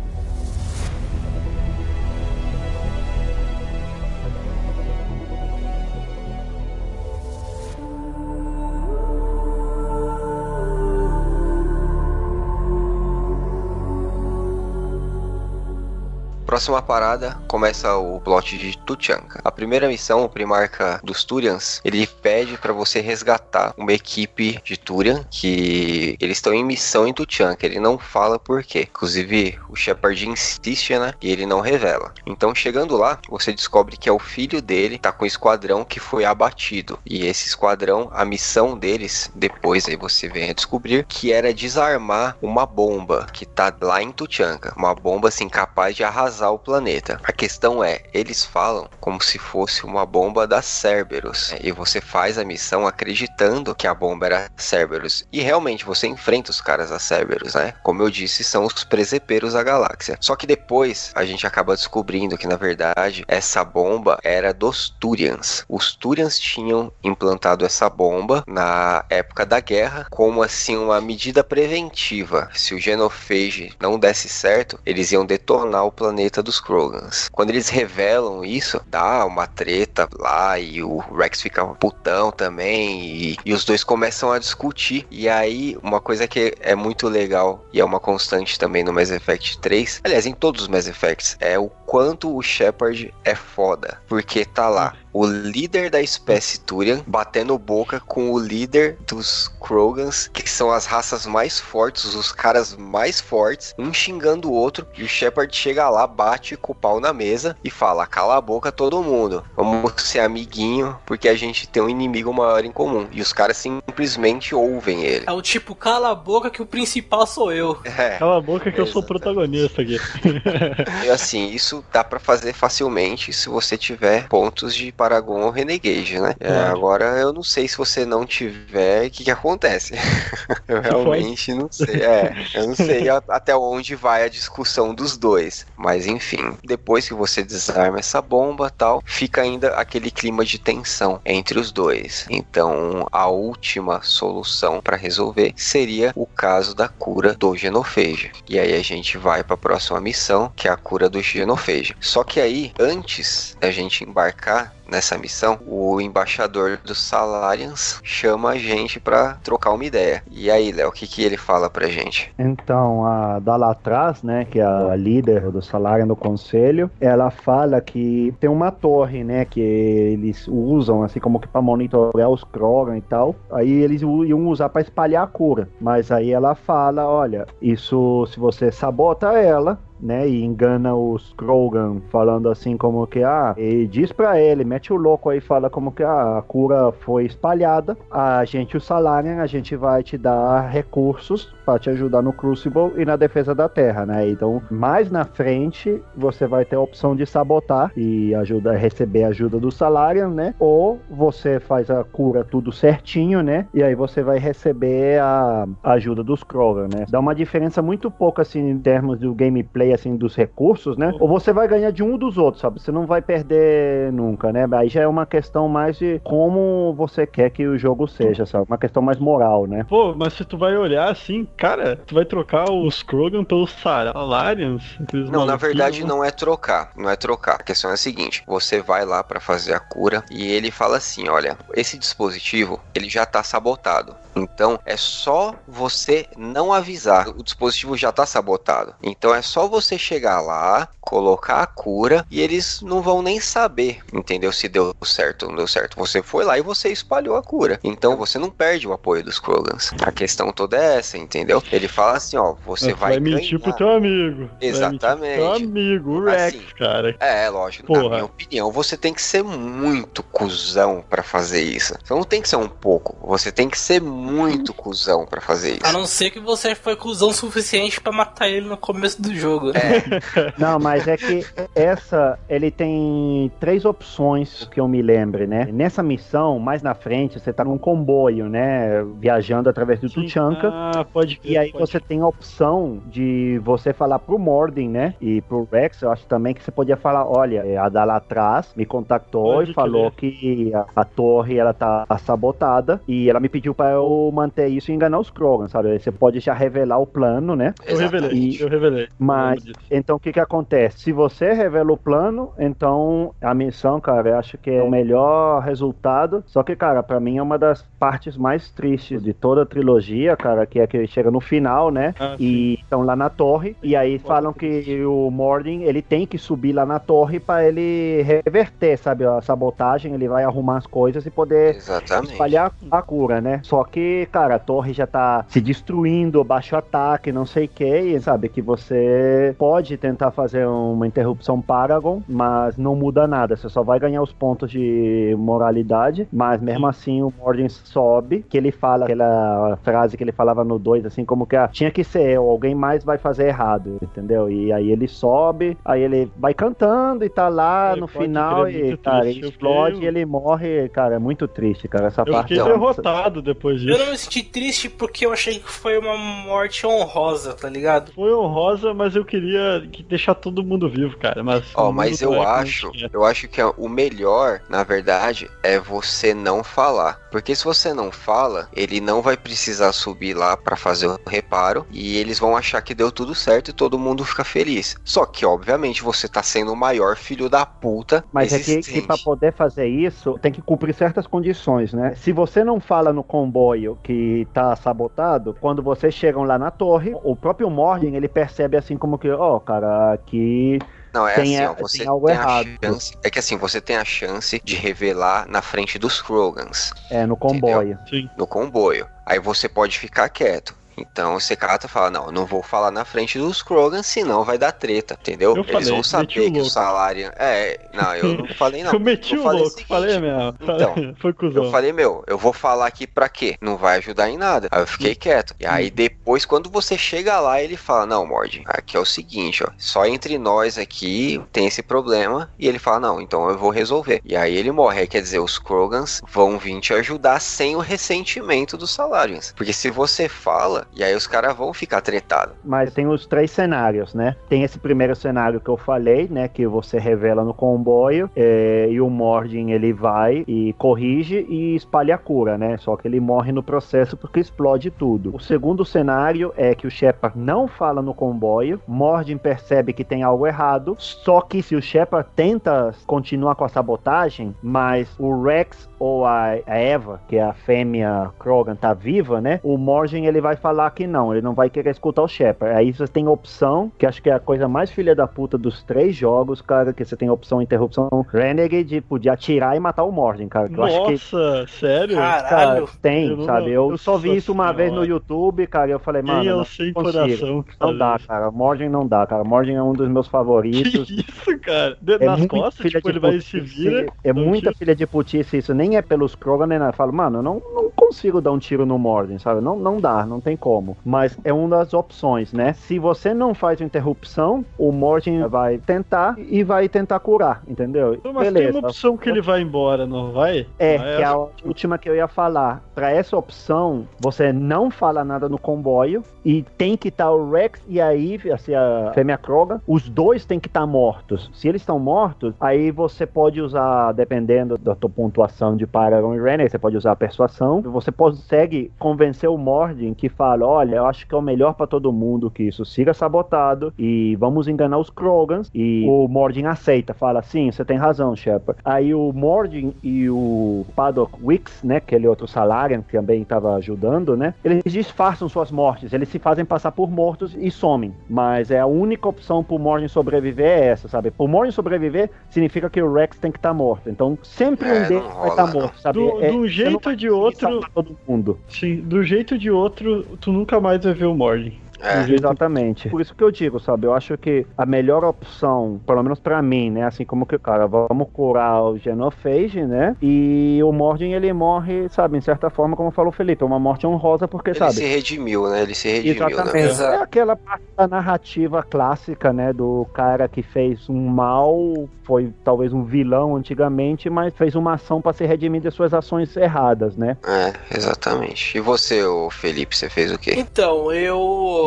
Próxima 16.46 16.80
parada, 16.80 17.36
começa 17.48 17.96
o 17.96 18.20
plot 18.20 18.56
de 18.56 18.78
Tuchanka. 18.78 19.40
A 19.44 19.50
primeira 19.50 19.88
missão, 19.88 20.24
o 20.24 20.28
primarca 20.28 21.00
dos 21.02 21.24
Turians, 21.24 21.80
ele 21.84 22.06
pede 22.06 22.56
pra 22.56 22.72
você 22.72 23.00
resgatar 23.00 23.74
uma 23.76 23.92
equipe 23.92 24.60
de 24.64 24.76
Turian 24.76 25.24
que 25.28 26.16
eles 26.20 26.38
estão 26.38 26.54
em 26.54 26.64
missão 26.64 27.04
em 27.04 27.12
Tuchanka. 27.12 27.66
Ele 27.66 27.80
não 27.80 27.98
fala 27.98 28.38
por 28.38 28.62
quê. 28.62 28.86
Inclusive, 28.88 29.58
o 29.68 29.74
Shepard 29.74 30.28
insiste, 30.28 30.96
né? 30.96 31.14
E 31.20 31.32
ele 31.32 31.46
não 31.46 31.60
revela. 31.60 32.14
Então, 32.24 32.54
chegando 32.54 32.96
lá, 32.96 33.18
você 33.28 33.52
descobre 33.52 33.96
que 33.96 34.08
é 34.08 34.12
o 34.12 34.20
filho 34.20 34.62
dele, 34.62 34.98
tá 34.98 35.10
com 35.10 35.24
um 35.24 35.26
esquadrão 35.26 35.84
que 35.84 35.98
foi 35.98 36.24
abatido. 36.24 36.96
E 37.04 37.26
esse 37.26 37.48
esquadrão, 37.48 38.08
a 38.12 38.24
missão 38.24 38.78
deles, 38.78 39.32
depois 39.34 39.88
aí 39.88 39.96
você 39.96 40.28
vem 40.28 40.50
a 40.50 40.54
descobrir, 40.54 41.04
que 41.08 41.32
era 41.32 41.52
desarmar 41.52 42.36
uma 42.40 42.64
bomba 42.64 43.26
que 43.32 43.44
tá 43.44 43.74
lá 43.80 44.00
em 44.00 44.12
Tuchanka. 44.12 44.72
Uma 44.76 44.94
bomba, 44.94 45.26
assim, 45.26 45.48
capaz 45.48 45.96
de 45.96 46.04
arrasar 46.04 46.35
o 46.50 46.58
planeta. 46.58 47.20
A 47.24 47.32
questão 47.32 47.82
é, 47.82 48.02
eles 48.12 48.44
falam 48.44 48.88
como 49.00 49.22
se 49.22 49.38
fosse 49.38 49.84
uma 49.84 50.04
bomba 50.04 50.46
da 50.46 50.62
Cerberus. 50.62 51.54
E 51.60 51.72
você 51.72 52.00
faz 52.00 52.38
a 52.38 52.44
missão 52.44 52.86
acreditando 52.86 53.74
que 53.74 53.86
a 53.86 53.94
bomba 53.94 54.26
era 54.26 54.50
Cerberus. 54.56 55.26
E 55.32 55.40
realmente 55.40 55.84
você 55.84 56.06
enfrenta 56.06 56.50
os 56.50 56.60
caras 56.60 56.90
da 56.90 56.98
Cerberus, 56.98 57.54
né? 57.54 57.74
Como 57.82 58.02
eu 58.02 58.10
disse, 58.10 58.44
são 58.44 58.64
os 58.64 58.84
presepeiros 58.84 59.52
da 59.52 59.62
galáxia. 59.62 60.18
Só 60.20 60.36
que 60.36 60.46
depois 60.46 61.12
a 61.14 61.24
gente 61.24 61.46
acaba 61.46 61.74
descobrindo 61.74 62.36
que 62.36 62.46
na 62.46 62.56
verdade 62.56 63.24
essa 63.28 63.64
bomba 63.64 64.18
era 64.22 64.52
dos 64.52 64.90
Turians. 65.00 65.64
Os 65.68 65.94
Turians 65.94 66.38
tinham 66.38 66.92
implantado 67.02 67.64
essa 67.64 67.88
bomba 67.88 68.44
na 68.46 69.04
época 69.08 69.46
da 69.46 69.60
guerra 69.60 70.06
como 70.10 70.42
assim 70.42 70.76
uma 70.76 71.00
medida 71.00 71.44
preventiva. 71.44 72.48
Se 72.54 72.74
o 72.74 72.78
Genophage 72.78 73.72
não 73.80 73.98
desse 73.98 74.28
certo, 74.28 74.78
eles 74.84 75.12
iam 75.12 75.24
detonar 75.24 75.84
o 75.84 75.92
planeta 75.92 76.25
dos 76.42 76.60
Krogans. 76.60 77.28
Quando 77.32 77.50
eles 77.50 77.68
revelam 77.68 78.44
isso, 78.44 78.80
dá 78.86 79.24
uma 79.24 79.46
treta 79.46 80.08
lá 80.18 80.58
e 80.58 80.82
o 80.82 80.98
Rex 80.98 81.40
fica 81.40 81.64
putão 81.64 82.30
também 82.30 83.16
e, 83.16 83.36
e 83.44 83.52
os 83.52 83.64
dois 83.64 83.82
começam 83.84 84.32
a 84.32 84.38
discutir. 84.38 85.06
E 85.10 85.28
aí, 85.28 85.76
uma 85.82 86.00
coisa 86.00 86.26
que 86.26 86.54
é 86.60 86.74
muito 86.74 87.08
legal 87.08 87.64
e 87.72 87.80
é 87.80 87.84
uma 87.84 88.00
constante 88.00 88.58
também 88.58 88.84
no 88.84 88.92
Mass 88.92 89.10
Effect 89.10 89.58
3, 89.58 90.00
aliás, 90.04 90.26
em 90.26 90.32
todos 90.32 90.62
os 90.62 90.68
Mass 90.68 90.86
Effects, 90.86 91.36
é 91.40 91.58
o 91.58 91.68
quanto 91.86 92.36
o 92.36 92.42
Shepard 92.42 93.14
é 93.24 93.34
foda. 93.34 94.00
Porque 94.08 94.44
tá 94.44 94.68
lá 94.68 94.92
o 95.16 95.24
líder 95.24 95.88
da 95.88 96.02
espécie 96.02 96.60
Turian 96.60 97.02
batendo 97.06 97.58
boca 97.58 97.98
com 98.00 98.30
o 98.32 98.38
líder 98.38 98.98
dos 99.06 99.48
Krogans, 99.58 100.28
que 100.28 100.46
são 100.46 100.70
as 100.70 100.84
raças 100.84 101.24
mais 101.24 101.58
fortes, 101.58 102.14
os 102.14 102.30
caras 102.30 102.76
mais 102.76 103.18
fortes, 103.18 103.74
um 103.78 103.94
xingando 103.94 104.50
o 104.50 104.52
outro, 104.52 104.86
e 104.94 105.02
o 105.02 105.08
Shepard 105.08 105.56
chega 105.56 105.88
lá, 105.88 106.06
bate 106.06 106.54
com 106.54 106.72
o 106.72 106.74
pau 106.74 107.00
na 107.00 107.14
mesa 107.14 107.56
e 107.64 107.70
fala: 107.70 108.06
cala 108.06 108.36
a 108.36 108.40
boca 108.42 108.70
todo 108.70 109.02
mundo, 109.02 109.42
vamos 109.56 109.94
ser 110.02 110.20
amiguinho, 110.20 110.98
porque 111.06 111.30
a 111.30 111.34
gente 111.34 111.66
tem 111.66 111.82
um 111.82 111.88
inimigo 111.88 112.30
maior 112.34 112.66
em 112.66 112.72
comum. 112.72 113.08
E 113.10 113.22
os 113.22 113.32
caras 113.32 113.56
simplesmente 113.56 114.54
ouvem 114.54 115.02
ele. 115.02 115.24
É 115.26 115.32
o 115.32 115.40
tipo, 115.40 115.74
cala 115.74 116.10
a 116.10 116.14
boca 116.14 116.50
que 116.50 116.60
o 116.60 116.66
principal 116.66 117.26
sou 117.26 117.50
eu. 117.50 117.78
É. 117.84 118.18
Cala 118.18 118.36
a 118.36 118.40
boca 118.42 118.70
que 118.70 118.78
eu 118.78 118.86
sou 118.86 119.00
o 119.00 119.04
Exatamente. 119.04 119.22
protagonista 119.22 119.80
aqui. 119.80 119.98
E 121.06 121.10
assim, 121.10 121.48
isso 121.48 121.75
dá 121.92 122.04
pra 122.04 122.18
fazer 122.20 122.52
facilmente 122.52 123.32
se 123.32 123.48
você 123.48 123.76
tiver 123.78 124.28
pontos 124.28 124.74
de 124.74 124.92
Paragon 124.92 125.42
ou 125.42 125.50
Renegade, 125.50 126.20
né? 126.20 126.34
É, 126.40 126.62
agora 126.62 127.18
eu 127.20 127.32
não 127.32 127.42
sei 127.42 127.68
se 127.68 127.76
você 127.76 128.04
não 128.04 128.24
tiver, 128.26 129.06
o 129.06 129.10
que 129.10 129.24
que 129.24 129.30
acontece? 129.30 129.94
eu 130.68 130.80
realmente 130.80 131.52
não 131.54 131.68
sei. 131.70 132.02
É, 132.02 132.32
eu 132.54 132.66
não 132.66 132.74
sei 132.74 133.08
a- 133.08 133.22
até 133.30 133.56
onde 133.56 133.94
vai 133.94 134.24
a 134.24 134.28
discussão 134.28 134.94
dos 134.94 135.16
dois. 135.16 135.64
Mas 135.76 136.06
enfim, 136.06 136.56
depois 136.64 137.06
que 137.08 137.14
você 137.14 137.42
desarma 137.42 137.98
essa 137.98 138.20
bomba 138.22 138.70
tal, 138.70 139.02
fica 139.04 139.42
ainda 139.42 139.74
aquele 139.74 140.10
clima 140.10 140.44
de 140.44 140.58
tensão 140.58 141.20
entre 141.24 141.58
os 141.58 141.72
dois. 141.72 142.26
Então, 142.30 143.06
a 143.12 143.26
última 143.28 144.00
solução 144.02 144.80
pra 144.80 144.96
resolver 144.96 145.52
seria 145.56 146.12
o 146.14 146.26
caso 146.26 146.74
da 146.74 146.88
cura 146.88 147.34
do 147.34 147.54
Genophage. 147.56 148.30
E 148.48 148.58
aí 148.58 148.74
a 148.74 148.82
gente 148.82 149.18
vai 149.18 149.42
pra 149.44 149.56
próxima 149.56 150.00
missão, 150.00 150.52
que 150.56 150.68
é 150.68 150.70
a 150.70 150.76
cura 150.76 151.08
do 151.08 151.22
Genophage. 151.66 151.96
Só 152.00 152.22
que 152.22 152.40
aí, 152.40 152.72
antes 152.78 153.56
da 153.60 153.70
gente 153.70 154.04
embarcar 154.04 154.75
nessa 154.88 155.18
missão, 155.18 155.58
o 155.66 156.00
embaixador 156.00 156.78
dos 156.84 157.00
Salarians 157.00 158.00
chama 158.02 158.50
a 158.50 158.56
gente 158.56 159.00
pra 159.00 159.34
trocar 159.42 159.72
uma 159.72 159.84
ideia. 159.84 160.22
E 160.30 160.50
aí, 160.50 160.72
Léo, 160.72 160.88
o 160.88 160.92
que, 160.92 161.06
que 161.06 161.22
ele 161.22 161.36
fala 161.36 161.68
pra 161.68 161.88
gente? 161.88 162.32
Então, 162.38 163.04
a 163.04 163.38
Dalatraz, 163.38 164.22
né, 164.22 164.44
que 164.44 164.60
é 164.60 164.64
a 164.64 164.94
líder 164.96 165.50
do 165.50 165.62
salário 165.62 166.06
no 166.06 166.16
conselho, 166.16 166.90
ela 167.00 167.30
fala 167.30 167.80
que 167.80 168.34
tem 168.40 168.50
uma 168.50 168.70
torre, 168.70 169.24
né, 169.24 169.44
que 169.44 169.60
eles 169.60 170.46
usam 170.48 171.02
assim 171.02 171.20
como 171.20 171.40
que 171.40 171.48
para 171.48 171.62
monitorar 171.62 172.28
os 172.28 172.44
Krogan 172.44 172.96
e 172.96 173.02
tal. 173.02 173.34
Aí 173.50 173.70
eles 173.70 174.02
iam 174.02 174.48
usar 174.48 174.68
para 174.68 174.82
espalhar 174.82 175.24
a 175.24 175.26
cura. 175.26 175.68
Mas 175.80 176.10
aí 176.10 176.30
ela 176.30 176.54
fala, 176.54 177.06
olha, 177.06 177.46
isso 177.60 178.26
se 178.26 178.38
você 178.38 178.70
sabota 178.70 179.32
ela, 179.32 179.78
né, 180.00 180.28
e 180.28 180.44
engana 180.44 180.94
os 180.94 181.32
Krogan, 181.34 182.00
falando 182.10 182.50
assim 182.50 182.76
como 182.76 183.06
que, 183.06 183.22
ah, 183.22 183.54
e 183.56 183.86
diz 183.86 184.12
pra 184.12 184.40
ele, 184.40 184.64
mete 184.76 184.92
o 184.92 184.96
louco 184.96 185.30
aí, 185.30 185.40
fala 185.40 185.70
como 185.70 185.90
que 185.90 186.02
a 186.02 186.42
cura 186.46 186.92
foi 186.92 187.24
espalhada, 187.24 187.96
a 188.10 188.44
gente, 188.44 188.76
o 188.76 188.80
Salarian, 188.80 189.40
a 189.40 189.46
gente 189.46 189.74
vai 189.74 190.02
te 190.02 190.18
dar 190.18 190.68
recursos 190.68 191.55
pra 191.66 191.78
te 191.78 191.90
ajudar 191.90 192.22
no 192.22 192.32
Crucible 192.32 192.92
e 192.96 193.04
na 193.04 193.16
defesa 193.16 193.54
da 193.54 193.68
Terra, 193.68 194.06
né, 194.06 194.30
então, 194.30 194.62
mais 194.70 195.10
na 195.10 195.24
frente, 195.24 196.00
você 196.16 196.46
vai 196.46 196.64
ter 196.64 196.76
a 196.76 196.80
opção 196.80 197.16
de 197.16 197.26
sabotar 197.26 197.90
e 197.96 198.34
ajuda, 198.34 198.72
receber 198.72 199.24
a 199.24 199.28
ajuda 199.28 199.58
do 199.58 199.70
Salarian, 199.72 200.28
né, 200.28 200.54
ou 200.60 201.00
você 201.10 201.58
faz 201.58 201.90
a 201.90 202.04
cura 202.04 202.44
tudo 202.44 202.70
certinho, 202.70 203.42
né, 203.42 203.66
e 203.74 203.82
aí 203.82 203.94
você 203.96 204.22
vai 204.22 204.38
receber 204.38 205.20
a 205.20 205.66
ajuda 205.82 206.22
dos 206.22 206.44
Krogan, 206.44 206.88
né, 206.94 207.04
dá 207.10 207.18
uma 207.18 207.34
diferença 207.34 207.82
muito 207.82 208.10
pouco, 208.10 208.40
assim, 208.40 208.70
em 208.70 208.78
termos 208.78 209.18
do 209.18 209.34
gameplay, 209.34 209.92
assim, 209.92 210.16
dos 210.16 210.36
recursos, 210.36 210.96
né? 210.96 211.12
Ou 211.18 211.26
você 211.26 211.52
vai 211.52 211.66
ganhar 211.66 211.90
de 211.90 212.02
um 212.02 212.16
dos 212.16 212.38
outros, 212.38 212.60
sabe? 212.60 212.80
Você 212.80 212.92
não 212.92 213.06
vai 213.06 213.20
perder 213.20 214.12
nunca, 214.12 214.52
né? 214.52 214.66
Aí 214.72 214.88
já 214.88 215.02
é 215.02 215.08
uma 215.08 215.26
questão 215.26 215.68
mais 215.68 215.98
de 215.98 216.20
como 216.22 216.94
você 216.94 217.26
quer 217.26 217.50
que 217.50 217.66
o 217.66 217.76
jogo 217.76 218.06
seja, 218.06 218.46
sabe? 218.46 218.66
Uma 218.68 218.78
questão 218.78 219.02
mais 219.02 219.18
moral, 219.18 219.66
né? 219.66 219.84
Pô, 219.88 220.14
mas 220.14 220.34
se 220.34 220.44
tu 220.44 220.56
vai 220.56 220.76
olhar 220.76 221.10
assim, 221.10 221.46
cara, 221.56 221.96
tu 221.96 222.14
vai 222.14 222.24
trocar 222.24 222.70
os 222.70 223.02
Krogan 223.02 223.44
pelos 223.44 223.72
Salarians? 223.72 224.82
Não, 225.12 225.44
na 225.44 225.56
verdade 225.56 226.02
né? 226.02 226.08
não 226.08 226.24
é 226.24 226.30
trocar, 226.30 226.92
não 226.96 227.08
é 227.08 227.16
trocar. 227.16 227.56
A 227.56 227.62
questão 227.62 227.90
é 227.90 227.94
a 227.94 227.98
seguinte: 227.98 228.42
você 228.46 228.80
vai 228.80 229.04
lá 229.04 229.22
pra 229.22 229.40
fazer 229.40 229.74
a 229.74 229.80
cura 229.80 230.24
e 230.30 230.46
ele 230.46 230.70
fala 230.70 230.96
assim: 230.98 231.28
olha, 231.28 231.58
esse 231.74 231.98
dispositivo 231.98 232.80
ele 232.94 233.08
já 233.08 233.24
tá 233.24 233.42
sabotado. 233.42 234.14
Então 234.36 234.78
é 234.84 234.96
só 234.96 235.54
você 235.66 236.26
não 236.36 236.72
avisar. 236.72 237.28
O 237.28 237.42
dispositivo 237.42 237.96
já 237.96 238.12
tá 238.12 238.26
sabotado. 238.26 238.94
Então 239.02 239.34
é 239.34 239.40
só 239.40 239.66
você 239.66 239.98
chegar 239.98 240.40
lá, 240.40 240.88
colocar 241.00 241.62
a 241.62 241.66
cura 241.66 242.26
e 242.30 242.40
eles 242.40 242.82
não 242.82 243.00
vão 243.00 243.22
nem 243.22 243.40
saber, 243.40 244.00
entendeu? 244.12 244.52
Se 244.52 244.68
deu 244.68 244.94
certo 245.02 245.44
ou 245.44 245.48
não 245.50 245.56
deu 245.56 245.66
certo. 245.66 245.96
Você 245.96 246.22
foi 246.22 246.44
lá 246.44 246.58
e 246.58 246.62
você 246.62 246.90
espalhou 246.90 247.36
a 247.36 247.42
cura. 247.42 247.80
Então 247.82 248.16
você 248.16 248.38
não 248.38 248.50
perde 248.50 248.86
o 248.86 248.92
apoio 248.92 249.24
dos 249.24 249.38
Krogans. 249.38 249.90
A 250.02 250.12
questão 250.12 250.52
toda 250.52 250.76
é 250.76 250.98
essa, 250.98 251.16
entendeu? 251.16 251.45
Entendeu? 251.46 251.62
Ele 251.70 251.88
fala 251.88 252.16
assim, 252.16 252.36
ó, 252.36 252.54
você 252.64 252.92
vai, 252.92 253.12
vai 253.12 253.20
mentir 253.20 253.58
ganhar. 253.58 253.62
pro 253.62 253.72
teu 253.74 253.88
amigo. 253.90 254.50
Exatamente. 254.60 255.34
pro 255.38 255.44
teu 255.44 255.52
amigo, 255.54 256.10
o 256.10 256.24
Rex, 256.24 256.46
Assim, 256.56 256.60
cara. 256.78 257.16
É, 257.20 257.48
lógico. 257.48 257.86
Porra. 257.86 258.02
Na 258.02 258.08
minha 258.10 258.24
opinião, 258.24 258.70
você 258.72 258.96
tem 258.96 259.14
que 259.14 259.22
ser 259.22 259.42
muito 259.42 260.22
cuzão 260.22 261.04
pra 261.08 261.22
fazer 261.22 261.62
isso. 261.62 261.94
Você 262.02 262.12
não 262.14 262.24
tem 262.24 262.42
que 262.42 262.48
ser 262.48 262.56
um 262.56 262.68
pouco. 262.68 263.16
Você 263.26 263.52
tem 263.52 263.68
que 263.68 263.78
ser 263.78 264.00
muito 264.00 264.74
cuzão 264.74 265.24
pra 265.24 265.40
fazer 265.40 265.78
A 265.82 265.88
isso. 265.88 265.92
não 265.92 266.06
ser 266.06 266.30
que 266.30 266.40
você 266.40 266.74
foi 266.74 266.96
cuzão 266.96 267.32
suficiente 267.32 268.00
pra 268.00 268.12
matar 268.12 268.48
ele 268.48 268.66
no 268.68 268.76
começo 268.76 269.20
do 269.22 269.34
jogo. 269.34 269.70
É, 269.70 270.52
Não, 270.58 270.78
mas 270.78 271.06
é 271.06 271.16
que 271.16 271.46
essa, 271.74 272.38
ele 272.48 272.70
tem 272.70 273.50
três 273.60 273.84
opções 273.84 274.68
que 274.70 274.80
eu 274.80 274.88
me 274.88 275.02
lembre, 275.02 275.46
né? 275.46 275.68
Nessa 275.72 276.02
missão, 276.02 276.58
mais 276.58 276.82
na 276.82 276.94
frente, 276.94 277.38
você 277.38 277.52
tá 277.52 277.64
num 277.64 277.78
comboio, 277.78 278.48
né? 278.48 279.04
Viajando 279.18 279.68
através 279.68 280.00
do 280.00 280.08
Tuchanka. 280.08 280.70
Ah, 280.72 281.04
pode 281.04 281.35
E 281.44 281.56
aí 281.56 281.72
pode 281.72 281.90
você 281.90 282.00
tem 282.00 282.20
a 282.20 282.26
opção 282.26 283.00
de 283.06 283.58
você 283.62 283.92
falar 283.92 284.18
pro 284.18 284.38
Morden, 284.38 284.88
né? 284.88 285.14
E 285.20 285.40
pro 285.42 285.68
Rex, 285.70 286.02
eu 286.02 286.10
acho 286.10 286.26
também 286.26 286.54
que 286.54 286.62
você 286.62 286.70
podia 286.70 286.96
falar, 286.96 287.26
olha, 287.26 287.82
a 287.82 287.88
da 287.88 288.04
lá 288.04 288.16
atrás 288.16 288.72
me 288.76 288.84
contactou 288.86 289.54
Pode 289.54 289.70
e 289.70 289.74
falou 289.74 290.10
que 290.10 290.72
a, 290.74 290.86
a 290.96 291.04
torre 291.04 291.58
ela 291.58 291.72
tá 291.72 292.06
sabotada 292.18 293.00
e 293.06 293.28
ela 293.28 293.40
me 293.40 293.48
pediu 293.48 293.74
pra 293.74 293.90
eu 293.92 294.30
manter 294.32 294.68
isso 294.68 294.90
e 294.90 294.94
enganar 294.94 295.18
os 295.18 295.30
Krogan, 295.30 295.68
sabe? 295.68 295.90
Aí 295.90 295.98
Você 295.98 296.10
pode 296.12 296.40
já 296.40 296.52
revelar 296.54 296.98
o 296.98 297.06
plano, 297.06 297.54
né? 297.56 297.74
Eu 297.86 297.96
revelei, 297.96 298.32
E- 298.32 298.60
eu 298.60 298.68
revelei. 298.68 299.08
Mas, 299.18 299.62
então 299.90 300.16
o 300.16 300.20
que 300.20 300.32
que 300.32 300.40
acontece? 300.40 300.98
Se 301.00 301.12
você 301.12 301.52
revela 301.52 301.92
o 301.92 301.96
plano, 301.96 302.52
então 302.58 303.34
a 303.40 303.54
missão, 303.54 304.00
cara, 304.00 304.30
eu 304.30 304.36
acho 304.38 304.58
que 304.58 304.70
é 304.70 304.82
o 304.82 304.90
melhor 304.90 305.60
resultado. 305.62 306.42
Só 306.46 306.62
que, 306.62 306.76
cara, 306.76 307.02
pra 307.02 307.20
mim 307.20 307.38
é 307.38 307.42
uma 307.42 307.58
das 307.58 307.82
partes 307.98 308.36
mais 308.36 308.70
tristes 308.70 309.22
de 309.22 309.32
toda 309.32 309.62
a 309.62 309.66
trilogia, 309.66 310.36
cara, 310.36 310.66
que 310.66 310.80
é 310.80 310.86
que 310.86 311.06
chega 311.06 311.25
no 311.30 311.40
final, 311.40 311.90
né? 311.90 312.14
Ah, 312.18 312.36
e 312.38 312.74
estão 312.74 313.02
lá 313.02 313.16
na 313.16 313.28
torre 313.28 313.76
e 313.82 313.94
aí 313.96 314.18
falam 314.18 314.52
que 314.52 315.04
o 315.04 315.30
Mordin 315.30 315.82
ele 315.82 316.02
tem 316.02 316.26
que 316.26 316.38
subir 316.38 316.72
lá 316.72 316.86
na 316.86 316.98
torre 316.98 317.38
pra 317.40 317.64
ele 317.64 318.22
reverter, 318.22 318.98
sabe, 318.98 319.24
a 319.24 319.40
sabotagem, 319.40 320.14
ele 320.14 320.28
vai 320.28 320.44
arrumar 320.44 320.78
as 320.78 320.86
coisas 320.86 321.26
e 321.26 321.30
poder 321.30 321.76
exatamente. 321.76 322.32
espalhar 322.32 322.72
a 322.90 323.02
cura, 323.02 323.40
né? 323.40 323.60
Só 323.62 323.84
que, 323.84 324.28
cara, 324.30 324.56
a 324.56 324.58
torre 324.58 324.92
já 324.92 325.06
tá 325.06 325.44
se 325.48 325.60
destruindo, 325.60 326.42
baixo 326.44 326.76
ataque, 326.76 327.32
não 327.32 327.46
sei 327.46 327.66
o 327.66 327.68
que, 327.68 327.98
e 327.98 328.20
sabe 328.20 328.48
que 328.48 328.62
você 328.62 329.54
pode 329.58 329.96
tentar 329.96 330.30
fazer 330.30 330.66
uma 330.66 331.06
interrupção 331.06 331.60
Paragon, 331.60 332.22
mas 332.28 332.76
não 332.76 332.94
muda 332.94 333.26
nada, 333.26 333.56
você 333.56 333.68
só 333.68 333.82
vai 333.82 333.98
ganhar 333.98 334.22
os 334.22 334.32
pontos 334.32 334.70
de 334.70 335.34
moralidade, 335.38 336.28
mas 336.32 336.60
mesmo 336.60 336.86
assim 336.86 337.22
o 337.22 337.32
Mordin 337.38 337.68
sobe, 337.68 338.44
que 338.48 338.56
ele 338.56 338.70
fala 338.70 339.04
aquela 339.04 339.78
frase 339.82 340.16
que 340.16 340.24
ele 340.24 340.32
falava 340.32 340.64
no 340.64 340.78
2, 340.78 341.06
assim, 341.06 341.15
como 341.24 341.46
que 341.46 341.56
ah, 341.56 341.68
tinha 341.68 341.90
que 341.90 342.02
ser 342.04 342.28
eu, 342.30 342.48
alguém 342.48 342.74
mais 342.74 343.04
vai 343.04 343.18
fazer 343.18 343.48
errado, 343.48 343.98
entendeu? 344.02 344.50
E 344.50 344.72
aí 344.72 344.90
ele 344.90 345.08
sobe, 345.08 345.76
aí 345.84 346.02
ele 346.02 346.30
vai 346.36 346.52
cantando 346.54 347.24
e 347.24 347.28
tá 347.28 347.48
lá 347.48 347.92
É, 347.96 347.96
no 348.00 348.06
final 348.06 348.68
e, 348.68 348.96
cara, 348.98 349.22
triste. 349.22 349.42
Eu 349.42 349.48
explode 349.50 349.94
fiquei- 349.94 350.06
e 350.06 350.08
ele 350.08 350.24
morre, 350.26 350.88
cara, 350.88 351.14
é 351.16 351.18
muito 351.18 351.46
triste, 351.48 351.88
cara, 351.88 352.06
essa 352.08 352.22
Eu 352.26 352.32
parte. 352.32 352.48
fiquei 352.54 352.58
Não. 352.58 352.66
derrotado 352.78 353.40
depois 353.42 353.80
Eu 353.82 353.88
disso. 353.88 353.98
não 354.04 354.10
me 354.12 354.18
senti 354.18 354.42
triste 354.42 354.88
porque 354.88 355.24
eu 355.26 355.32
achei 355.32 355.58
que 355.58 355.70
foi 355.70 355.98
uma 355.98 356.16
morte 356.16 356.86
honrosa, 356.86 357.54
tá 357.54 357.68
ligado? 357.68 358.12
Foi 358.12 358.32
honrosa, 358.34 358.92
mas 358.94 359.14
eu 359.16 359.24
queria 359.24 359.86
que 359.90 360.02
deixar 360.02 360.34
todo 360.34 360.62
mundo 360.62 360.88
vivo, 360.88 361.16
cara. 361.18 361.42
Mas, 361.42 361.64
Ó, 361.74 361.90
o 361.90 361.92
mas 361.92 362.20
eu 362.20 362.34
é 362.34 362.44
acho, 362.44 362.90
tinha. 362.92 363.10
eu 363.12 363.24
acho 363.24 363.48
que 363.48 363.60
o 363.62 363.88
melhor, 363.88 364.60
na 364.68 364.82
verdade, 364.84 365.48
é 365.62 365.78
você 365.78 366.34
não 366.34 366.62
falar. 366.64 367.18
Porque 367.36 367.54
se 367.54 367.64
você 367.66 367.92
não 367.92 368.10
fala, 368.10 368.66
ele 368.72 368.98
não 368.98 369.20
vai 369.20 369.36
precisar 369.36 369.92
subir 369.92 370.32
lá 370.32 370.56
pra 370.56 370.74
fazer 370.74 371.06
o 371.06 371.20
reparo 371.28 371.84
e 371.90 372.16
eles 372.16 372.38
vão 372.38 372.56
achar 372.56 372.80
que 372.80 372.94
deu 372.94 373.12
tudo 373.12 373.34
certo 373.34 373.68
e 373.68 373.74
todo 373.74 373.98
mundo 373.98 374.24
fica 374.24 374.42
feliz. 374.42 374.96
Só 375.04 375.26
que, 375.26 375.44
obviamente, 375.44 376.02
você 376.02 376.26
tá 376.28 376.42
sendo 376.42 376.72
o 376.72 376.76
maior 376.76 377.14
filho 377.14 377.50
da 377.50 377.66
puta 377.66 378.24
Mas 378.32 378.54
é 378.54 378.56
que, 378.56 378.70
existente. 378.70 379.02
que 379.02 379.06
para 379.06 379.18
poder 379.18 379.52
fazer 379.52 379.86
isso, 379.86 380.38
tem 380.40 380.50
que 380.50 380.62
cumprir 380.62 380.94
certas 380.94 381.26
condições, 381.26 381.92
né? 381.92 382.14
Se 382.14 382.32
você 382.32 382.64
não 382.64 382.80
fala 382.80 383.12
no 383.12 383.22
comboio 383.22 383.98
que 384.02 384.48
tá 384.54 384.74
sabotado, 384.74 385.54
quando 385.60 385.82
vocês 385.82 386.14
chegam 386.14 386.42
lá 386.42 386.58
na 386.58 386.70
torre, 386.70 387.14
o 387.22 387.36
próprio 387.36 387.68
Mordin, 387.68 388.14
ele 388.14 388.28
percebe 388.28 388.78
assim 388.78 388.96
como 388.96 389.18
que, 389.18 389.28
ó, 389.28 389.60
cara, 389.60 390.14
aqui 390.14 390.78
Não, 391.16 391.26
é 391.26 391.34
tem 391.34 391.56
assim, 391.56 391.64
a- 391.64 391.70
ó, 391.70 391.74
você 391.74 391.98
tem 391.98 392.06
algo 392.06 392.26
tem 392.26 392.36
errado. 392.36 392.68
a 392.82 392.86
chance. 392.86 393.14
É 393.24 393.30
que 393.30 393.38
assim, 393.38 393.56
você 393.56 393.80
tem 393.80 393.96
a 393.96 394.04
chance 394.04 394.60
de 394.62 394.76
revelar 394.76 395.48
na 395.48 395.62
frente 395.62 395.98
dos 395.98 396.20
Krogans, 396.20 396.92
é 397.10 397.24
no 397.24 397.36
comboio. 397.38 397.98
Sim. 398.10 398.28
no 398.36 398.46
comboio. 398.46 399.08
Aí 399.24 399.38
você 399.38 399.66
pode 399.68 399.98
ficar 399.98 400.28
quieto. 400.28 400.74
Então 400.96 401.38
você 401.38 401.54
cata 401.54 401.86
e 401.86 401.90
fala, 401.90 402.10
não, 402.10 402.30
não 402.30 402.46
vou 402.46 402.62
falar 402.62 402.90
na 402.90 403.04
frente 403.04 403.38
dos 403.38 403.62
Krogan, 403.62 404.02
senão 404.02 404.44
vai 404.44 404.58
dar 404.58 404.72
treta, 404.72 405.16
entendeu? 405.20 405.50
Eu 405.50 405.62
Eles 405.62 405.72
falei, 405.72 405.90
vão 405.90 406.02
saber 406.02 406.48
o 406.48 406.52
que 406.52 406.60
o 406.60 406.64
salário. 406.64 407.30
É, 407.36 407.78
não, 407.92 408.14
eu 408.14 408.34
não 408.34 408.48
falei 408.54 408.82
não. 408.82 408.92
eu 408.94 409.00
meti 409.00 409.34
eu 409.34 409.40
o 409.40 409.44
falei 409.44 409.60
louco, 409.60 409.74
seguinte, 409.74 409.88
falei 409.88 410.18
mesmo. 410.18 410.54
Então, 410.60 410.94
Foi 411.20 411.32
cuzão. 411.32 411.64
Eu 411.64 411.70
falei, 411.70 411.92
meu, 411.92 412.24
eu 412.26 412.38
vou 412.38 412.52
falar 412.52 412.86
aqui 412.86 413.06
pra 413.06 413.28
quê? 413.28 413.56
Não 413.60 413.76
vai 413.76 413.98
ajudar 413.98 414.28
em 414.28 414.36
nada. 414.36 414.68
Aí 414.70 414.80
eu 414.80 414.86
fiquei 414.86 415.14
quieto. 415.14 415.54
E 415.58 415.66
aí 415.66 415.90
depois, 415.90 416.44
quando 416.44 416.70
você 416.70 416.96
chega 416.96 417.40
lá, 417.40 417.60
ele 417.60 417.76
fala, 417.76 418.06
não, 418.06 418.26
Mord, 418.26 418.62
aqui 418.66 418.96
é 418.96 419.00
o 419.00 419.04
seguinte, 419.04 419.64
ó. 419.64 419.70
Só 419.78 420.06
entre 420.06 420.38
nós 420.38 420.78
aqui 420.78 421.40
tem 421.52 421.66
esse 421.66 421.82
problema. 421.82 422.50
E 422.58 422.68
ele 422.68 422.78
fala, 422.78 423.00
não, 423.00 423.20
então 423.20 423.48
eu 423.48 423.58
vou 423.58 423.70
resolver. 423.70 424.20
E 424.24 424.36
aí 424.36 424.56
ele 424.56 424.72
morre. 424.72 425.00
Aí 425.00 425.06
quer 425.06 425.20
dizer, 425.20 425.38
os 425.38 425.58
Krogans 425.58 426.20
vão 426.26 426.58
vir 426.58 426.80
te 426.80 426.92
ajudar 426.94 427.40
sem 427.40 427.76
o 427.76 427.80
ressentimento 427.80 428.76
dos 428.76 428.90
salários. 428.90 429.52
Porque 429.56 429.72
se 429.72 429.90
você 429.90 430.28
fala, 430.28 430.85
e 430.94 431.02
aí 431.02 431.14
os 431.14 431.26
caras 431.26 431.56
vão 431.56 431.72
ficar 431.72 432.00
tretados. 432.00 432.54
Mas 432.64 432.92
tem 432.92 433.06
os 433.06 433.26
três 433.26 433.50
cenários, 433.50 434.14
né? 434.14 434.36
Tem 434.48 434.62
esse 434.62 434.78
primeiro 434.78 435.14
cenário 435.14 435.60
que 435.60 435.68
eu 435.68 435.76
falei, 435.76 436.28
né? 436.30 436.48
Que 436.48 436.66
você 436.66 436.98
revela 436.98 437.44
no 437.44 437.54
comboio 437.54 438.30
é, 438.34 438.88
e 438.90 439.00
o 439.00 439.10
Mordin 439.10 439.70
ele 439.70 439.92
vai 439.92 440.44
e 440.46 440.72
corrige 440.78 441.46
e 441.48 441.74
espalha 441.74 442.14
a 442.14 442.18
cura, 442.18 442.56
né? 442.56 442.76
Só 442.78 442.96
que 442.96 443.06
ele 443.06 443.20
morre 443.20 443.52
no 443.52 443.62
processo 443.62 444.16
porque 444.16 444.40
explode 444.40 444.90
tudo. 444.90 445.34
O 445.34 445.40
segundo 445.40 445.84
cenário 445.84 446.52
é 446.56 446.74
que 446.74 446.86
o 446.86 446.90
Shepard 446.90 447.38
não 447.38 447.68
fala 447.68 448.00
no 448.00 448.14
comboio, 448.14 448.80
Mordin 448.86 449.36
percebe 449.36 449.92
que 449.92 450.04
tem 450.04 450.22
algo 450.22 450.46
errado, 450.46 450.96
só 450.98 451.40
que 451.40 451.62
se 451.62 451.74
o 451.74 451.82
Shepard 451.82 452.28
tenta 452.34 452.94
continuar 453.06 453.54
com 453.54 453.64
a 453.64 453.68
sabotagem, 453.68 454.54
mas 454.62 455.08
o 455.18 455.42
Rex 455.42 455.88
ou 455.98 456.24
a, 456.26 456.56
Eva, 456.66 457.20
que 457.28 457.36
é 457.36 457.42
a 457.42 457.52
fêmea 457.52 458.30
Krogan, 458.38 458.76
tá 458.76 458.92
viva, 458.92 459.40
né? 459.40 459.60
O 459.62 459.76
Morgan 459.76 460.20
ele 460.20 460.40
vai 460.40 460.56
falar 460.56 460.75
que 460.90 461.06
não, 461.06 461.32
ele 461.32 461.42
não 461.42 461.54
vai 461.54 461.68
querer 461.70 461.90
escutar 461.90 462.22
o 462.22 462.28
Shepard. 462.28 462.76
Aí 462.76 462.92
você 462.92 463.06
tem 463.06 463.26
opção, 463.28 463.90
que 463.98 464.06
acho 464.06 464.22
que 464.22 464.30
é 464.30 464.34
a 464.34 464.38
coisa 464.40 464.68
mais 464.68 464.90
filha 464.90 465.14
da 465.14 465.26
puta 465.26 465.56
dos 465.58 465.82
três 465.82 466.14
jogos, 466.14 466.60
cara, 466.60 466.92
que 466.92 467.04
você 467.04 467.16
tem 467.16 467.30
opção 467.30 467.60
interrupção 467.62 468.08
Renegade, 468.32 469.00
podia 469.00 469.32
atirar 469.32 469.76
e 469.76 469.80
matar 469.80 470.04
o 470.04 470.12
Morgan, 470.12 470.48
cara. 470.48 470.68
Que 470.68 470.78
eu 470.78 470.84
acho 470.84 471.04
que 471.06 471.12
Nossa, 471.12 471.66
sério? 471.68 472.16
Cara, 472.16 472.42
Caralho. 472.48 472.88
tem, 473.00 473.30
Eu 473.30 473.44
sabe? 473.44 473.70
Eu 473.70 473.90
Nossa 473.90 474.02
só 474.04 474.16
vi 474.16 474.36
isso 474.36 474.52
uma 474.52 474.72
vez 474.72 474.90
no 474.90 474.96
senhora. 475.02 475.08
YouTube, 475.08 475.66
cara, 475.66 475.88
e 475.88 475.92
eu 475.92 475.98
falei, 475.98 476.22
mano, 476.22 476.42
é 476.42 476.52
não, 476.52 476.60
o 476.60 476.64
sem 476.64 476.92
consigo. 476.92 477.12
coração 477.12 477.64
não 477.80 477.96
dá, 477.98 478.18
cara. 478.26 478.50
Morgan 478.50 478.88
não 478.88 479.06
dá, 479.06 479.26
cara. 479.26 479.42
Morgan 479.44 479.72
é 479.74 479.82
um 479.82 479.92
dos 479.92 480.08
meus 480.08 480.26
favoritos. 480.28 481.06
Que 481.06 481.20
isso, 481.20 481.58
cara? 481.60 481.96
De- 482.00 482.14
É 482.14 482.26
nas 482.26 482.38
muito 482.38 482.50
costas, 482.50 482.74
filha 482.86 482.98
tipo, 483.00 483.04
de 483.04 483.12
ele 483.12 483.18
vai 483.20 483.40
se 483.40 483.60
vira. 483.60 484.06
É 484.24 484.32
muita 484.32 484.72
filha 484.72 484.94
de 484.94 485.06
putice 485.06 485.58
isso. 485.58 485.72
Nem 485.74 485.96
é 485.96 486.02
pelos 486.02 486.34
Krogan, 486.34 486.66
nem 486.66 486.78
nada. 486.78 486.90
Eu 486.90 486.94
falo, 486.96 487.12
mano, 487.12 487.38
eu 487.38 487.42
não, 487.42 487.62
não 487.74 487.90
consigo 487.94 488.40
dar 488.40 488.52
um 488.52 488.58
tiro 488.58 488.84
no 488.84 488.98
Morden, 488.98 489.38
sabe? 489.38 489.60
Não, 489.60 489.78
não 489.78 490.00
dá, 490.00 490.26
não 490.26 490.40
tem 490.40 490.56
como. 490.66 490.96
Mas 491.04 491.38
é 491.44 491.52
uma 491.52 491.76
das 491.76 491.94
opções, 491.94 492.52
né? 492.52 492.72
Se 492.72 492.98
você 492.98 493.32
não 493.32 493.54
faz 493.54 493.80
interrupção, 493.80 494.64
o 494.76 494.90
Morden 494.90 495.46
vai 495.46 495.78
tentar 495.78 496.34
e 496.36 496.64
vai 496.64 496.88
tentar 496.88 497.20
curar, 497.20 497.62
entendeu? 497.68 498.18
Mas 498.24 498.44
tem 498.46 498.52
Beleza. 498.52 498.78
uma 498.80 498.88
opção 498.88 499.16
que 499.16 499.28
ele 499.28 499.40
vai 499.40 499.60
embora, 499.60 500.08
não 500.08 500.32
vai? 500.32 500.66
É, 500.76 500.98
Não 500.98 501.04
que 501.04 501.22
é 501.22 501.24
a 501.24 501.36
última 501.64 501.98
que 501.98 502.08
eu 502.08 502.16
ia 502.16 502.26
falar. 502.26 502.82
Pra 502.96 503.12
essa 503.12 503.36
opção, 503.36 504.08
você 504.18 504.52
não 504.52 504.90
fala 504.90 505.22
nada 505.22 505.48
no 505.48 505.56
comboio 505.56 506.24
e 506.44 506.62
tem 506.76 506.96
que 506.96 507.08
estar 507.08 507.30
o 507.30 507.48
Rex 507.48 507.80
e 507.86 508.00
aí 508.00 508.40
assim, 508.52 508.74
a 508.74 509.12
Fêmea 509.14 509.38
Krogan. 509.38 509.80
Os 509.86 510.08
dois 510.08 510.44
têm 510.44 510.58
que 510.58 510.66
estar 510.66 510.84
mortos. 510.84 511.48
Se 511.54 511.68
eles 511.68 511.82
estão 511.82 512.00
mortos, 512.00 512.54
aí 512.60 512.90
você 512.90 513.24
pode 513.24 513.60
usar, 513.60 514.10
dependendo 514.12 514.76
da 514.76 514.96
tua 514.96 515.10
pontuação 515.10 515.76
de 515.76 515.86
Paragon 515.86 516.34
e 516.34 516.40
Renner, 516.40 516.68
você 516.68 516.78
pode 516.78 516.96
usar 516.96 517.12
a 517.12 517.16
persuasão. 517.16 517.82
Você 517.82 518.10
consegue 518.10 518.90
convencer 518.98 519.48
o 519.48 519.56
Mordin 519.56 520.12
que 520.12 520.28
fala: 520.28 520.55
olha, 520.64 520.96
eu 520.96 521.06
acho 521.06 521.26
que 521.26 521.34
é 521.34 521.38
o 521.38 521.42
melhor 521.42 521.74
pra 521.74 521.86
todo 521.86 522.12
mundo 522.12 522.50
que 522.50 522.62
isso 522.62 522.84
siga 522.84 523.12
sabotado 523.12 523.92
e 523.98 524.36
vamos 524.36 524.68
enganar 524.68 524.98
os 524.98 525.10
Krogans. 525.10 525.70
E 525.74 526.06
o 526.08 526.28
Mordin 526.28 526.64
aceita, 526.66 527.12
fala: 527.14 527.42
sim, 527.42 527.70
você 527.70 527.84
tem 527.84 527.96
razão, 527.96 528.34
Shepard. 528.36 528.80
Aí 528.84 529.14
o 529.14 529.32
Mordin 529.32 529.92
e 530.02 530.28
o 530.30 530.84
Paddock 530.94 531.38
Wicks, 531.42 531.82
né, 531.82 531.96
aquele 531.96 532.26
outro 532.28 532.46
Salarian 532.46 533.02
que 533.02 533.12
também 533.16 533.42
estava 533.42 533.74
ajudando, 533.76 534.36
né, 534.36 534.54
eles 534.64 534.82
disfarçam 534.86 535.48
suas 535.48 535.70
mortes, 535.70 536.12
eles 536.12 536.28
se 536.28 536.38
fazem 536.38 536.64
passar 536.64 536.92
por 536.92 537.10
mortos 537.10 537.54
e 537.58 537.70
somem. 537.70 538.12
Mas 538.28 538.70
é 538.70 538.78
a 538.80 538.86
única 538.86 539.28
opção 539.28 539.62
pro 539.64 539.78
Mordin 539.78 540.08
sobreviver 540.08 540.66
é 540.66 540.86
essa, 540.88 541.08
sabe? 541.08 541.30
Pro 541.30 541.48
Mordin 541.48 541.70
sobreviver 541.72 542.30
significa 542.48 542.88
que 542.90 543.02
o 543.02 543.12
Rex 543.12 543.38
tem 543.38 543.50
que 543.50 543.58
estar 543.58 543.74
morto. 543.74 544.08
Então 544.08 544.38
sempre 544.42 544.88
É, 544.88 544.92
um 545.04 545.08
deles 545.08 545.22
vai 545.34 545.48
estar 545.48 545.64
rola, 545.64 545.72
morto, 545.80 546.00
sabe? 546.00 546.18
Do- 546.18 546.42
É- 546.42 546.50
de 546.50 546.56
um 546.56 546.66
jeito 546.66 547.08
ou 547.08 547.16
de 547.16 547.30
outro, 547.30 547.80
todo 547.94 548.16
mundo. 548.26 548.58
Sim, 548.68 548.96
do 549.00 549.22
jeito 549.22 549.58
de 549.58 549.70
outro, 549.70 550.24
tu 550.40 550.52
nunca 550.52 550.80
mais 550.80 551.02
vai 551.02 551.14
ver 551.14 551.26
o 551.26 551.34
Mordin. 551.34 551.85
É. 552.00 552.30
Exatamente. 552.30 553.08
Por 553.08 553.20
isso 553.20 553.34
que 553.34 553.42
eu 553.42 553.50
digo, 553.50 553.78
sabe? 553.80 554.06
Eu 554.06 554.14
acho 554.14 554.36
que 554.36 554.66
a 554.76 554.84
melhor 554.86 555.24
opção, 555.24 556.00
pelo 556.06 556.22
menos 556.22 556.38
pra 556.38 556.60
mim, 556.62 556.90
né? 556.90 557.04
Assim 557.04 557.24
como 557.24 557.46
que, 557.46 557.58
cara, 557.58 557.86
vamos 557.86 558.28
curar 558.32 558.82
o 558.82 558.98
Genophage, 558.98 559.82
né? 559.84 560.16
E 560.20 560.80
o 560.82 560.92
Mordin, 560.92 561.32
ele 561.32 561.52
morre, 561.52 562.08
sabe? 562.08 562.36
Em 562.36 562.40
certa 562.40 562.70
forma, 562.70 562.96
como 562.96 563.10
falou 563.10 563.30
o 563.30 563.34
Felipe, 563.34 563.62
é 563.62 563.66
uma 563.66 563.78
morte 563.78 564.06
honrosa 564.06 564.46
porque, 564.46 564.70
Ele 564.70 564.78
sabe? 564.78 564.94
se 564.94 565.04
redimiu, 565.04 565.68
né? 565.68 565.82
Ele 565.82 565.94
se 565.94 566.08
redimiu, 566.08 566.48
Exatamente. 566.48 566.98
né? 566.98 567.14
É 567.16 567.22
aquela 567.22 567.56
parte 567.56 567.84
da 567.96 568.06
narrativa 568.06 568.82
clássica, 568.82 569.52
né? 569.52 569.72
Do 569.72 570.06
cara 570.12 570.48
que 570.48 570.62
fez 570.62 571.08
um 571.08 571.26
mal, 571.26 572.08
foi 572.24 572.52
talvez 572.64 572.92
um 572.92 573.04
vilão 573.04 573.56
antigamente, 573.56 574.28
mas 574.28 574.54
fez 574.54 574.74
uma 574.74 574.94
ação 574.94 575.20
pra 575.20 575.32
se 575.32 575.44
redimir 575.44 575.82
das 575.82 575.94
suas 575.94 576.12
ações 576.12 576.56
erradas, 576.56 577.16
né? 577.16 577.36
É, 577.46 577.96
exatamente. 577.96 578.76
E 578.76 578.80
você, 578.80 579.22
Felipe, 579.50 579.96
você 579.96 580.08
fez 580.08 580.32
o 580.32 580.38
quê? 580.38 580.54
Então, 580.56 581.12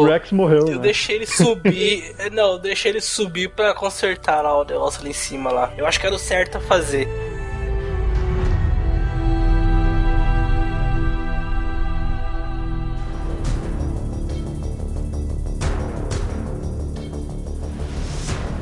O. 0.01 0.05
Rex 0.05 0.31
morreu, 0.31 0.67
Eu 0.67 0.75
né? 0.75 0.81
deixei 0.83 1.15
ele 1.17 1.25
subir. 1.25 2.15
não, 2.31 2.53
eu 2.53 2.59
deixei 2.59 2.91
ele 2.91 3.01
subir 3.01 3.49
pra 3.49 3.73
consertar 3.73 4.41
lá 4.41 4.59
o 4.59 4.63
negócio 4.63 5.01
ali 5.01 5.09
em 5.09 5.13
cima 5.13 5.51
lá. 5.51 5.71
Eu 5.77 5.85
acho 5.85 5.99
que 5.99 6.05
era 6.05 6.15
o 6.15 6.19
certo 6.19 6.57
a 6.57 6.61
fazer. 6.61 7.07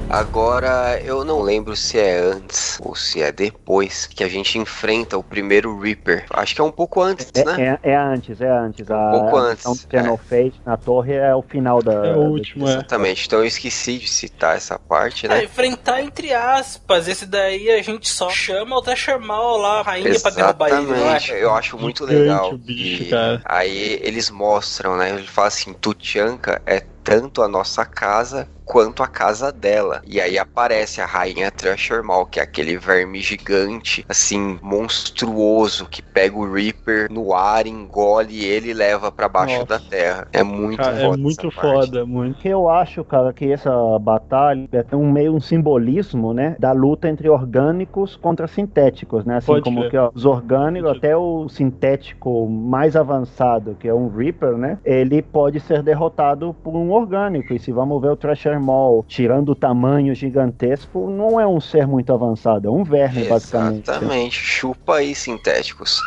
Agora, 0.10 1.00
eu 1.04 1.26
não 1.26 1.42
lembro 1.42 1.76
se 1.76 2.00
é 2.00 2.18
antes 2.18 2.80
ou 2.82 2.96
se 2.96 3.22
é 3.22 3.32
depois 3.32 4.08
que 4.08 4.24
a 4.24 4.30
gente 4.30 4.58
enfrenta 4.58 5.18
o 5.18 5.24
primeiro 5.24 5.78
Reaper. 5.80 6.26
Acho 6.30 6.56
que 6.56 6.62
é 6.62 6.64
um 6.64 6.72
pouco 6.72 7.02
antes, 7.02 7.32
né? 7.34 7.80
É, 7.84 7.90
é, 7.90 7.92
é 7.94 7.96
antes, 7.98 8.40
é 8.40 8.50
antes. 8.50 8.90
A, 8.90 9.12
pouco 9.12 9.38
a 9.38 9.42
antes, 9.42 9.66
missão 9.66 9.74
do 9.76 9.92
Genophage 9.92 10.54
na 10.66 10.78
torre 10.78 11.14
é 11.14 11.36
o 11.36 11.42
final 11.42 11.82
da. 11.82 11.94
É 12.08 12.16
o 12.16 12.20
último, 12.22 12.68
é. 12.68 12.72
Exatamente. 12.74 13.28
Então 13.28 13.40
eu 13.40 13.46
esqueci 13.46 13.98
de 13.98 14.08
citar 14.08 14.56
essa 14.56 14.80
parte, 14.80 15.26
É, 15.26 15.30
né? 15.30 15.44
enfrentar 15.44 16.02
entre 16.02 16.34
aspas. 16.34 17.08
Esse 17.08 17.26
daí 17.26 17.70
a 17.70 17.82
gente 17.82 18.08
só 18.08 18.30
chama 18.30 18.82
Thresher 18.82 19.20
Mal 19.20 19.58
lá, 19.58 19.80
a 19.80 19.84
rainha 19.84 20.20
pra 20.20 20.32
derrubar 20.32 20.68
ele, 20.70 20.78
é? 20.78 20.82
Exatamente. 20.82 21.32
Eu 21.34 21.54
acho 21.54 21.78
muito 21.78 22.06
legal. 22.06 22.58
bicho, 22.58 23.04
que. 23.06 23.12
Aí 23.44 24.00
eles 24.02 24.30
mostram, 24.30 24.96
né? 24.96 25.10
Ele 25.10 25.28
fala 25.28 25.48
assim: 25.50 25.74
Tuchanka 25.74 26.62
é 26.66 26.82
tanto 27.08 27.42
a 27.42 27.48
nossa 27.48 27.86
casa 27.86 28.50
quanto 28.68 29.02
a 29.02 29.08
casa 29.08 29.50
dela. 29.50 30.02
E 30.06 30.20
aí 30.20 30.38
aparece 30.38 31.00
a 31.00 31.06
rainha 31.06 31.50
Thresher 31.50 32.04
Maul, 32.04 32.26
que 32.26 32.38
é 32.38 32.44
aquele 32.44 32.78
verme 32.78 33.22
gigante, 33.22 34.06
assim, 34.10 34.60
monstruoso, 34.62 35.86
que 35.86 36.02
pega 36.02 36.38
o 36.38 36.52
Reaper 36.52 37.10
no 37.10 37.34
ar, 37.34 37.66
engole 37.66 38.44
ele 38.44 38.72
e 38.72 38.74
leva 38.74 39.10
pra 39.10 39.30
baixo 39.30 39.54
Nossa. 39.54 39.68
da 39.68 39.80
terra. 39.80 40.28
É 40.34 40.44
muito 40.44 40.84
Cara, 40.84 40.98
foda. 40.98 41.14
é 41.14 41.18
muito 41.18 41.48
essa 41.48 41.56
parte. 41.56 41.86
foda, 41.86 42.06
muito. 42.06 42.40
Que 42.40 42.50
eu 42.50 42.70
acho, 42.70 43.06
cara, 43.06 43.32
que 43.32 43.50
essa 43.50 43.72
batalha 44.00 44.68
é 44.74 44.96
um 44.96 45.10
meio 45.10 45.34
um 45.34 45.40
simbolismo, 45.40 46.34
né, 46.34 46.58
da 46.60 46.74
luta 46.74 47.08
entre 47.08 47.30
orgânicos 47.30 48.18
contra 48.18 48.48
sintéticos, 48.48 49.24
né? 49.24 49.38
Assim 49.38 49.48
Pode 49.48 49.64
como 49.64 49.80
crer. 49.80 49.92
que 49.92 49.98
ó, 49.98 50.12
os 50.14 50.26
orgânicos, 50.26 50.92
até 50.92 51.16
o 51.16 51.48
sintético 51.48 52.50
mais 52.50 52.98
avançado, 52.98 53.78
que 53.80 53.88
é 53.88 53.94
um 53.94 54.10
Reaper, 54.10 54.58
né? 54.58 54.78
Ele 54.84 55.22
pode 55.22 55.62
ser 55.62 55.82
derrotado 55.82 56.54
por 56.62 56.76
um 56.76 56.97
orgânico. 56.98 57.54
E 57.54 57.60
se 57.60 57.72
vamos 57.72 58.02
ver 58.02 58.10
o 58.10 58.16
Thresher 58.16 58.60
Maul, 58.60 59.06
tirando 59.08 59.50
o 59.50 59.56
tamanho 59.56 60.14
gigantesco, 60.16 61.10
não 61.10 61.40
é 61.40 61.48
um 61.48 61.60
ser 61.60 61.86
muito 61.88 62.12
avançado, 62.14 62.68
é 62.68 62.72
um 62.72 62.84
verme, 62.84 63.24
basicamente. 63.26 63.90
Exatamente. 63.90 64.36
Chupa 64.36 64.96
aí, 64.98 65.14
sintéticos. 65.16 66.02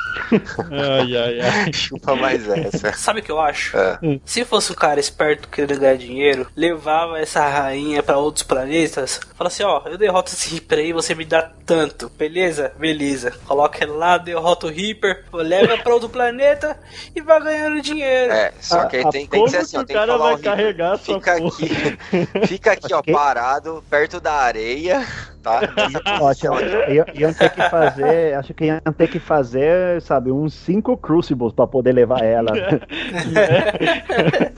Ai, 0.71 1.17
ai, 1.17 1.41
ai. 1.41 1.73
Chupa 1.75 2.15
mais 2.17 2.49
essa. 2.49 2.93
Sabe 2.93 3.21
o 3.21 3.23
que 3.23 3.31
eu 3.33 3.41
acho? 3.41 3.77
É. 3.77 3.99
Se 4.25 4.45
fosse 4.45 4.73
um 4.73 4.75
cara 4.75 5.01
esperto 5.01 5.49
querendo 5.49 5.79
ganhar 5.79 5.97
dinheiro, 5.97 6.47
levava 6.57 7.19
essa 7.19 7.47
rainha 7.49 8.03
pra 8.03 8.19
outros 8.19 8.43
planetas, 8.43 9.21
fala 9.37 9.49
assim, 9.49 9.63
ó, 9.63 9.83
eu 9.87 9.97
derroto 9.99 10.33
esse 10.33 10.51
Reaper 10.55 10.79
aí, 10.79 10.93
você 10.93 11.15
me 11.15 11.25
dá 11.25 11.51
tanto, 11.65 12.11
beleza? 12.19 12.73
Beleza. 12.79 13.33
Coloca 13.47 13.83
ele 13.83 13.93
lá, 13.93 14.19
derrota 14.19 14.67
o 14.67 14.71
Reaper, 14.71 15.25
leva 15.33 15.79
pra 15.79 15.95
outro 15.95 16.09
planeta 16.09 16.79
e 17.15 17.21
vai 17.21 17.41
ganhando 17.43 17.81
dinheiro. 17.81 18.33
É, 18.33 18.53
só 18.61 18.85
que 18.87 18.99
a- 18.99 19.09
tem, 19.11 19.27
tem 19.27 19.45
que 19.45 19.51
ser 19.51 19.59
assim, 19.59 19.77
ó, 19.77 19.81
o 19.81 19.85
tem 19.87 19.97
que 19.97 20.07
falar 20.07 20.19
vai 20.19 20.33
o 20.35 20.37
Reaper. 20.37 20.77
Essa 20.83 21.15
Fica 21.15 21.37
porra? 21.37 21.49
aqui, 21.49 22.47
fica 22.47 22.73
aqui, 22.73 22.93
ó, 22.95 23.03
parado, 23.13 23.85
perto 23.89 24.21
da 24.21 24.35
areia, 24.35 25.07
tá? 25.43 25.61
Que 26.41 26.47
iam- 26.95 27.07
iam 27.15 27.33
ter 27.35 27.51
que 27.51 27.63
fazer, 27.69 28.35
acho 28.37 28.55
que 28.55 28.65
iam 28.67 28.81
ter 28.97 29.09
que 29.09 29.19
fazer, 29.19 30.01
sabe, 30.03 30.31
uns 30.31 30.55
cinco 30.55 30.97
Crucibles 30.97 31.53
pra 31.53 31.67
poder 31.67 31.93
levar 31.93 32.23
ela. 32.23 32.53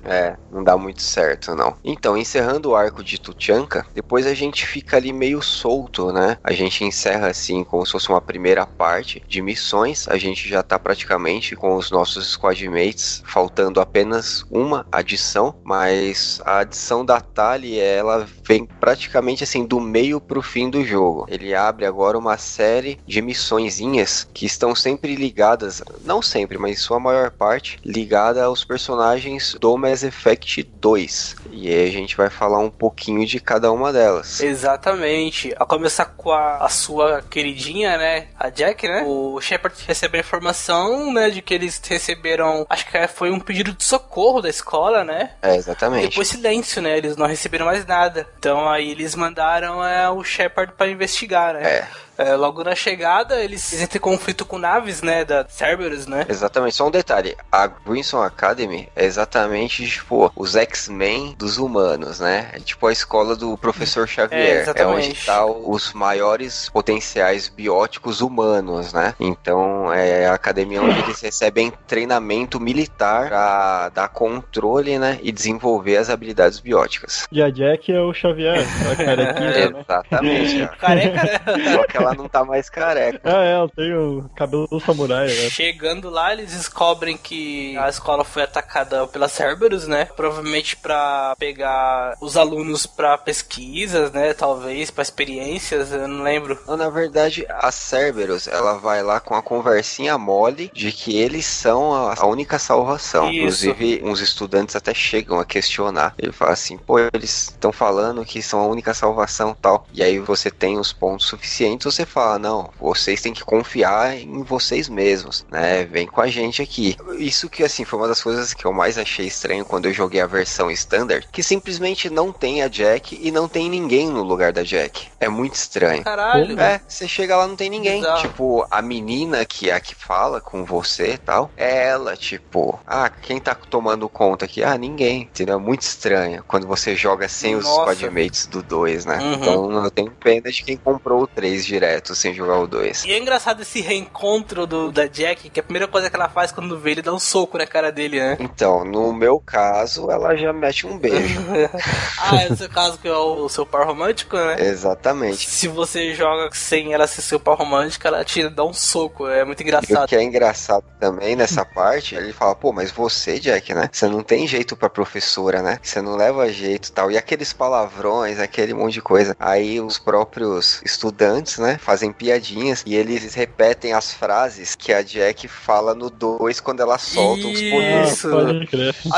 É, 0.05 0.37
não 0.51 0.63
dá 0.65 0.77
muito 0.77 1.03
certo, 1.03 1.55
não. 1.55 1.77
Então, 1.85 2.17
encerrando 2.17 2.71
o 2.71 2.77
arco 2.77 3.03
de 3.03 3.21
Tuchanka, 3.21 3.87
depois 3.95 4.27
a 4.27 4.35
gente 4.35 4.67
fica 4.67 4.97
ali 4.97 5.13
meio 5.13 5.41
solto, 5.41 6.13
né? 6.13 6.37
A 6.43 6.53
gente 6.53 6.85
encerra 6.85 7.29
assim, 7.29 7.65
como 7.65 7.85
se 7.87 7.93
fosse 7.93 8.09
uma 8.09 8.21
primeira 8.21 8.67
parte 8.67 9.23
de 9.29 9.41
missões. 9.41 10.07
A 10.09 10.19
gente 10.19 10.49
já 10.49 10.63
tá 10.63 10.79
praticamente 10.79 11.55
com 11.57 11.77
os 11.77 11.91
nossos 11.91 12.33
squadmates, 12.33 13.23
faltando 13.27 13.81
apenas 13.81 14.45
uma 14.51 14.87
adição, 14.91 15.55
mas 15.65 16.41
a 16.45 16.59
adição 16.59 17.05
da 17.05 17.21
Tali, 17.21 17.79
ela 17.79 18.27
vem 18.47 18.67
praticamente 18.67 19.45
assim 19.45 19.65
do 19.65 19.81
meio 19.81 20.21
pro 20.21 20.43
fim 20.43 20.69
do 20.73 20.85
jogo. 20.85 21.27
Ele 21.28 21.55
abre 21.55 21.86
agora 21.86 22.19
uma 22.19 22.36
série 22.36 22.99
de 23.07 23.23
missõezinhas 23.23 24.27
que 24.35 24.47
estão 24.47 24.74
sempre 24.74 25.15
ligadas, 25.15 25.82
não 26.05 26.20
sempre, 26.20 26.59
mas 26.59 26.73
em 26.73 26.81
sua 26.81 26.99
maior 26.99 27.31
parte, 27.31 27.78
ligada 27.85 28.43
aos 28.43 28.65
personagens 28.65 29.55
do 29.61 29.77
Mass 29.77 30.03
Effect 30.03 30.62
2. 30.62 31.36
E 31.53 31.69
aí 31.69 31.89
a 31.89 31.93
gente 31.93 32.16
vai 32.16 32.31
falar 32.31 32.59
um 32.59 32.70
pouquinho 32.70 33.24
de 33.27 33.39
cada 33.39 33.70
uma 33.70 33.93
delas. 33.93 34.40
Exatamente. 34.40 35.55
A 35.59 35.66
começar 35.66 36.07
com 36.07 36.32
a, 36.32 36.57
a 36.57 36.69
sua 36.69 37.23
queridinha, 37.23 37.97
né? 37.99 38.28
A 38.39 38.49
Jack, 38.49 38.89
né? 38.89 39.05
O 39.07 39.40
Shepard 39.40 39.77
recebe 39.86 40.16
a 40.16 40.20
informação, 40.20 41.12
né? 41.12 41.31
De 41.31 41.43
que 41.43 41.53
eles 41.53 41.81
receberam. 41.85 42.66
Acho 42.69 42.86
que 42.86 43.09
foi 43.09 43.31
um 43.31 43.39
pedido 43.39 43.73
de 43.73 43.85
socorro 43.85 44.40
da 44.40 44.49
escola, 44.49 45.05
né? 45.05 45.32
É, 45.43 45.55
exatamente. 45.57 46.09
Depois 46.09 46.28
silêncio, 46.28 46.81
né? 46.81 46.97
Eles 46.97 47.16
não 47.16 47.27
receberam 47.27 47.66
mais 47.66 47.85
nada. 47.85 48.27
Então 48.39 48.69
aí 48.69 48.90
eles 48.90 49.15
mandaram 49.15 49.85
é, 49.85 50.09
o 50.09 50.24
Shepard 50.24 50.62
pra 50.71 50.89
investigar, 50.89 51.55
né? 51.55 51.63
É. 51.63 51.89
É, 52.17 52.35
logo 52.35 52.63
na 52.63 52.75
chegada, 52.75 53.43
eles 53.43 53.73
entram 53.81 53.97
em 53.97 54.01
conflito 54.01 54.45
com 54.45 54.59
naves, 54.59 55.03
né? 55.03 55.25
Da 55.25 55.47
Cerberus, 55.49 56.07
né? 56.07 56.27
Exatamente, 56.29 56.77
só 56.77 56.87
um 56.87 56.91
detalhe, 56.91 57.37
a 57.51 57.67
Grinson 57.67 58.23
Academy 58.23 58.89
é 58.95 59.05
exatamente, 59.05 59.87
tipo, 59.87 60.31
os 60.37 60.55
X-Men 60.55 61.35
dos 61.39 61.59
humanos, 61.59 62.21
né? 62.21 62.51
É 62.53 62.61
tipo 62.61 62.87
a 62.87 62.93
escola 62.93 63.35
do 63.35 63.57
professor 63.57 64.07
Xavier. 64.07 64.41
É, 64.41 64.61
exatamente. 64.63 65.09
onde 65.09 65.27
tá 65.27 65.45
os 65.47 65.93
maiores 65.93 66.69
potenciais 66.69 67.49
bióticos 67.49 68.21
humanos, 68.21 68.93
né? 68.93 69.15
Então, 69.19 69.93
é 69.93 70.27
a 70.27 70.35
academia 70.35 70.83
onde 70.83 70.99
eles 71.01 71.21
recebem 71.23 71.73
treinamento 71.87 72.61
militar 72.61 73.29
pra 73.29 73.89
dar 73.89 74.09
controle, 74.09 74.99
né? 74.99 75.19
E 75.23 75.33
desenvolver 75.33 75.97
as 75.97 76.11
habilidades 76.11 76.61
bióticas. 76.61 77.27
E 77.33 77.43
a 77.43 77.51
Jack 77.51 77.91
é 77.91 78.01
o 78.01 78.13
Xavier, 78.13 78.67
a 78.91 78.97
carequinha, 78.97 79.71
né? 79.71 79.81
Exatamente. 79.81 80.69
Careca, 80.79 81.23
né? 81.23 81.73
Só 81.73 81.87
que 81.87 82.02
ela 82.03 82.15
não 82.15 82.29
tá 82.29 82.45
mais 82.45 82.69
careca. 82.69 83.20
Ah, 83.24 83.45
é, 83.45 83.53
ela 83.53 83.69
tem 83.69 83.95
o 83.95 84.31
cabelo 84.35 84.66
do 84.66 84.81
samurai, 84.81 85.27
né? 85.27 85.51
Chegando 85.51 86.11
lá, 86.11 86.33
eles 86.33 86.53
descobrem 86.53 87.16
que 87.16 87.77
a 87.77 87.89
escola 87.89 88.24
foi 88.24 88.43
atacada 88.43 89.07
pela 89.07 89.29
Cerberus, 89.29 89.87
né? 89.87 90.07
Provavelmente 90.16 90.77
pra 90.77 91.35
pegar 91.39 92.16
os 92.20 92.37
alunos 92.37 92.87
pra 92.87 93.19
pesquisas, 93.19 94.12
né? 94.12 94.35
Talvez 94.35 94.91
pra 94.91 95.03
experiências, 95.03 95.93
eu 95.93 96.09
não 96.09 96.23
lembro. 96.23 96.59
Não, 96.66 96.77
na 96.77 96.91
verdade, 96.91 97.47
a 97.49 97.70
Cerberus, 97.70 98.47
ela 98.47 98.74
vai 98.79 99.03
lá 99.03 99.20
com 99.20 99.35
a 99.35 99.43
conversinha 99.43 100.16
mole 100.19 100.70
de 100.74 100.93
que 100.93 101.16
eles 101.16 101.47
são 101.47 101.95
a, 101.95 102.15
a 102.19 102.27
única 102.27 102.59
salvação. 102.59 103.31
Isso. 103.31 103.69
Inclusive, 103.69 104.03
uns 104.05 104.20
estudantes 104.20 104.77
até 104.77 104.95
chegam 104.95 105.39
a 105.39 105.45
questionar. 105.45 106.15
Ele 106.19 106.33
fala 106.33 106.53
assim, 106.53 106.77
pô, 106.77 106.99
eles 106.99 107.49
estão 107.49 107.73
falando 107.73 108.24
que 108.24 108.43
são 108.43 108.61
a 108.61 108.66
única 108.66 108.95
salvação 108.95 109.57
tal. 109.61 109.87
E 109.93 110.03
aí 110.03 110.19
você 110.19 110.51
tem 110.51 110.79
os 110.79 110.93
pontos 110.93 111.27
suficientes, 111.27 111.87
você 111.93 112.06
fala, 112.06 112.39
não, 112.39 112.70
vocês 112.81 113.20
têm 113.20 113.32
que 113.32 113.44
confiar 113.44 114.16
em 114.16 114.43
vocês 114.43 114.89
mesmos, 114.89 115.47
né? 115.51 115.85
Vem 115.85 116.06
com 116.06 116.20
a 116.20 116.27
gente 116.27 116.62
aqui. 116.62 116.97
Isso 117.19 117.48
que, 117.48 117.62
assim, 117.62 117.85
foi 117.85 117.98
uma 117.98 118.09
das 118.09 118.23
coisas 118.23 118.55
que 118.55 118.64
eu 118.64 118.73
mais 118.73 118.98
achei 118.98 119.27
estranho 119.27 119.64
quando 119.64 119.86
eu 119.86 119.93
joguei 119.93 120.20
a 120.20 120.27
versão 120.27 120.70
standard, 120.70 121.28
que 121.31 121.43
simplesmente 121.43 122.09
não 122.09 122.32
tem 122.32 122.62
a 122.62 122.69
Jack 122.69 123.19
e 123.20 123.31
não 123.31 123.48
tem 123.48 123.69
ninguém 123.69 124.09
no 124.09 124.23
lugar 124.23 124.52
da 124.52 124.62
Jack. 124.62 125.09
É 125.20 125.28
muito 125.28 125.55
estranho. 125.55 126.02
Caralho. 126.02 126.59
É, 126.59 126.81
você 126.86 127.06
chega 127.06 127.36
lá 127.36 127.47
não 127.47 127.56
tem 127.56 127.70
ninguém. 127.70 128.01
Bizarro. 128.01 128.23
Tipo, 128.23 128.66
a 128.70 128.82
menina 128.82 129.44
que 129.44 129.70
é 129.70 129.74
a 129.74 129.81
que 129.81 129.94
fala 129.94 130.40
com 130.40 130.64
você 130.64 131.12
e 131.14 131.19
tal, 131.19 131.51
é 131.56 131.89
ela, 131.89 132.16
tipo, 132.16 132.78
ah, 132.86 133.09
quem 133.09 133.40
tá 133.40 133.55
tomando 133.55 134.09
conta 134.09 134.44
aqui? 134.44 134.62
Ah, 134.62 134.77
ninguém. 134.78 135.23
Entendeu? 135.23 135.56
É 135.56 135.60
muito 135.60 135.82
estranho 135.82 136.43
quando 136.47 136.66
você 136.66 136.97
joga 136.97 137.28
sem 137.28 137.55
os 137.55 137.64
Nossa. 137.64 137.94
squadmates 137.94 138.47
do 138.47 138.62
2, 138.62 139.05
né? 139.05 139.19
Uhum. 139.19 139.32
Então 139.35 139.85
eu 139.85 139.90
tenho 139.90 140.10
pena 140.10 140.51
de 140.51 140.62
quem 140.62 140.77
comprou 140.77 141.23
o 141.23 141.27
3 141.27 141.64
direto. 141.64 141.82
Direto 141.83 142.15
sem 142.15 142.33
jogar 142.33 142.59
o 142.59 142.67
2. 142.67 143.05
E 143.05 143.13
é 143.13 143.19
engraçado 143.19 143.63
esse 143.63 143.81
reencontro 143.81 144.67
do, 144.67 144.93
da 144.93 145.07
Jack, 145.07 145.51
que 145.51 145.59
a 145.59 145.63
primeira 145.63 145.89
coisa 145.89 146.09
que 146.09 146.15
ela 146.15 146.29
faz 146.29 146.53
quando 146.53 146.79
vê 146.79 146.93
ele 146.93 147.03
dá 147.03 147.13
um 147.13 147.19
soco 147.19 147.59
na 147.59 147.67
cara 147.67 147.91
dele, 147.91 148.21
né? 148.21 148.37
Então, 148.39 148.85
no 148.85 149.13
meu 149.13 149.41
caso, 149.41 150.11
ela 150.11 150.37
já 150.37 150.53
mete 150.53 150.87
um 150.87 150.97
beijo. 150.97 151.41
ah, 152.21 152.43
é 152.43 152.53
o 152.53 152.57
seu 152.57 152.69
caso 152.69 152.99
que 152.99 153.09
é 153.09 153.13
o, 153.13 153.45
o 153.45 153.49
seu 153.49 153.67
par 153.67 153.85
romântico, 153.87 154.37
né? 154.37 154.57
Exatamente. 154.61 155.49
Se 155.51 155.67
você 155.67 156.15
joga 156.15 156.51
sem 156.53 156.93
ela 156.93 157.07
ser 157.07 157.23
seu 157.23 157.41
par 157.41 157.57
romântico, 157.57 158.07
ela 158.07 158.25
te 158.25 158.49
dá 158.49 158.65
um 158.65 158.73
soco. 158.73 159.27
É 159.27 159.45
muito 159.45 159.61
E 159.61 159.65
o 159.65 159.67
engraçado. 159.67 160.09
que 160.09 160.15
é 160.15 160.23
engraçado 160.23 160.85
também 161.01 161.35
nessa 161.35 161.65
parte, 161.65 162.15
ele 162.15 162.33
fala, 162.33 162.55
pô, 162.55 162.73
mas 162.73 162.93
você, 162.93 163.41
Jack, 163.41 163.75
né? 163.75 163.89
Você 163.91 164.07
não 164.07 164.23
tem 164.23 164.47
jeito 164.47 164.77
pra 164.77 164.89
professora, 164.89 165.63
né? 165.63 165.79
Você 165.83 166.01
não 166.01 166.15
leva 166.15 166.53
jeito 166.53 166.89
e 166.89 166.93
tal. 166.93 167.11
E 167.11 167.19
aqueles 167.19 167.53
palavrões, 167.53 168.39
aquele 168.39 168.75
monte 168.75 168.95
de 168.95 169.03
coisa. 169.03 169.35
Aí 169.41 169.81
os 169.81 169.99
próprios 169.99 170.81
estudantes, 170.85 171.59
né, 171.59 171.72
fazem 171.78 172.12
piadinhas 172.12 172.82
e 172.86 172.94
eles 172.94 173.35
repetem 173.35 173.93
as 173.93 174.12
frases 174.12 174.74
que 174.74 174.93
a 174.93 175.03
Jack 175.03 175.47
fala 175.49 175.94
no 175.94 176.11
2 176.11 176.61
quando 176.61 176.81
ela 176.81 176.99
solta 176.99 177.47
os 177.47 177.61
poderes. 177.61 178.12
Isso. 178.12 178.28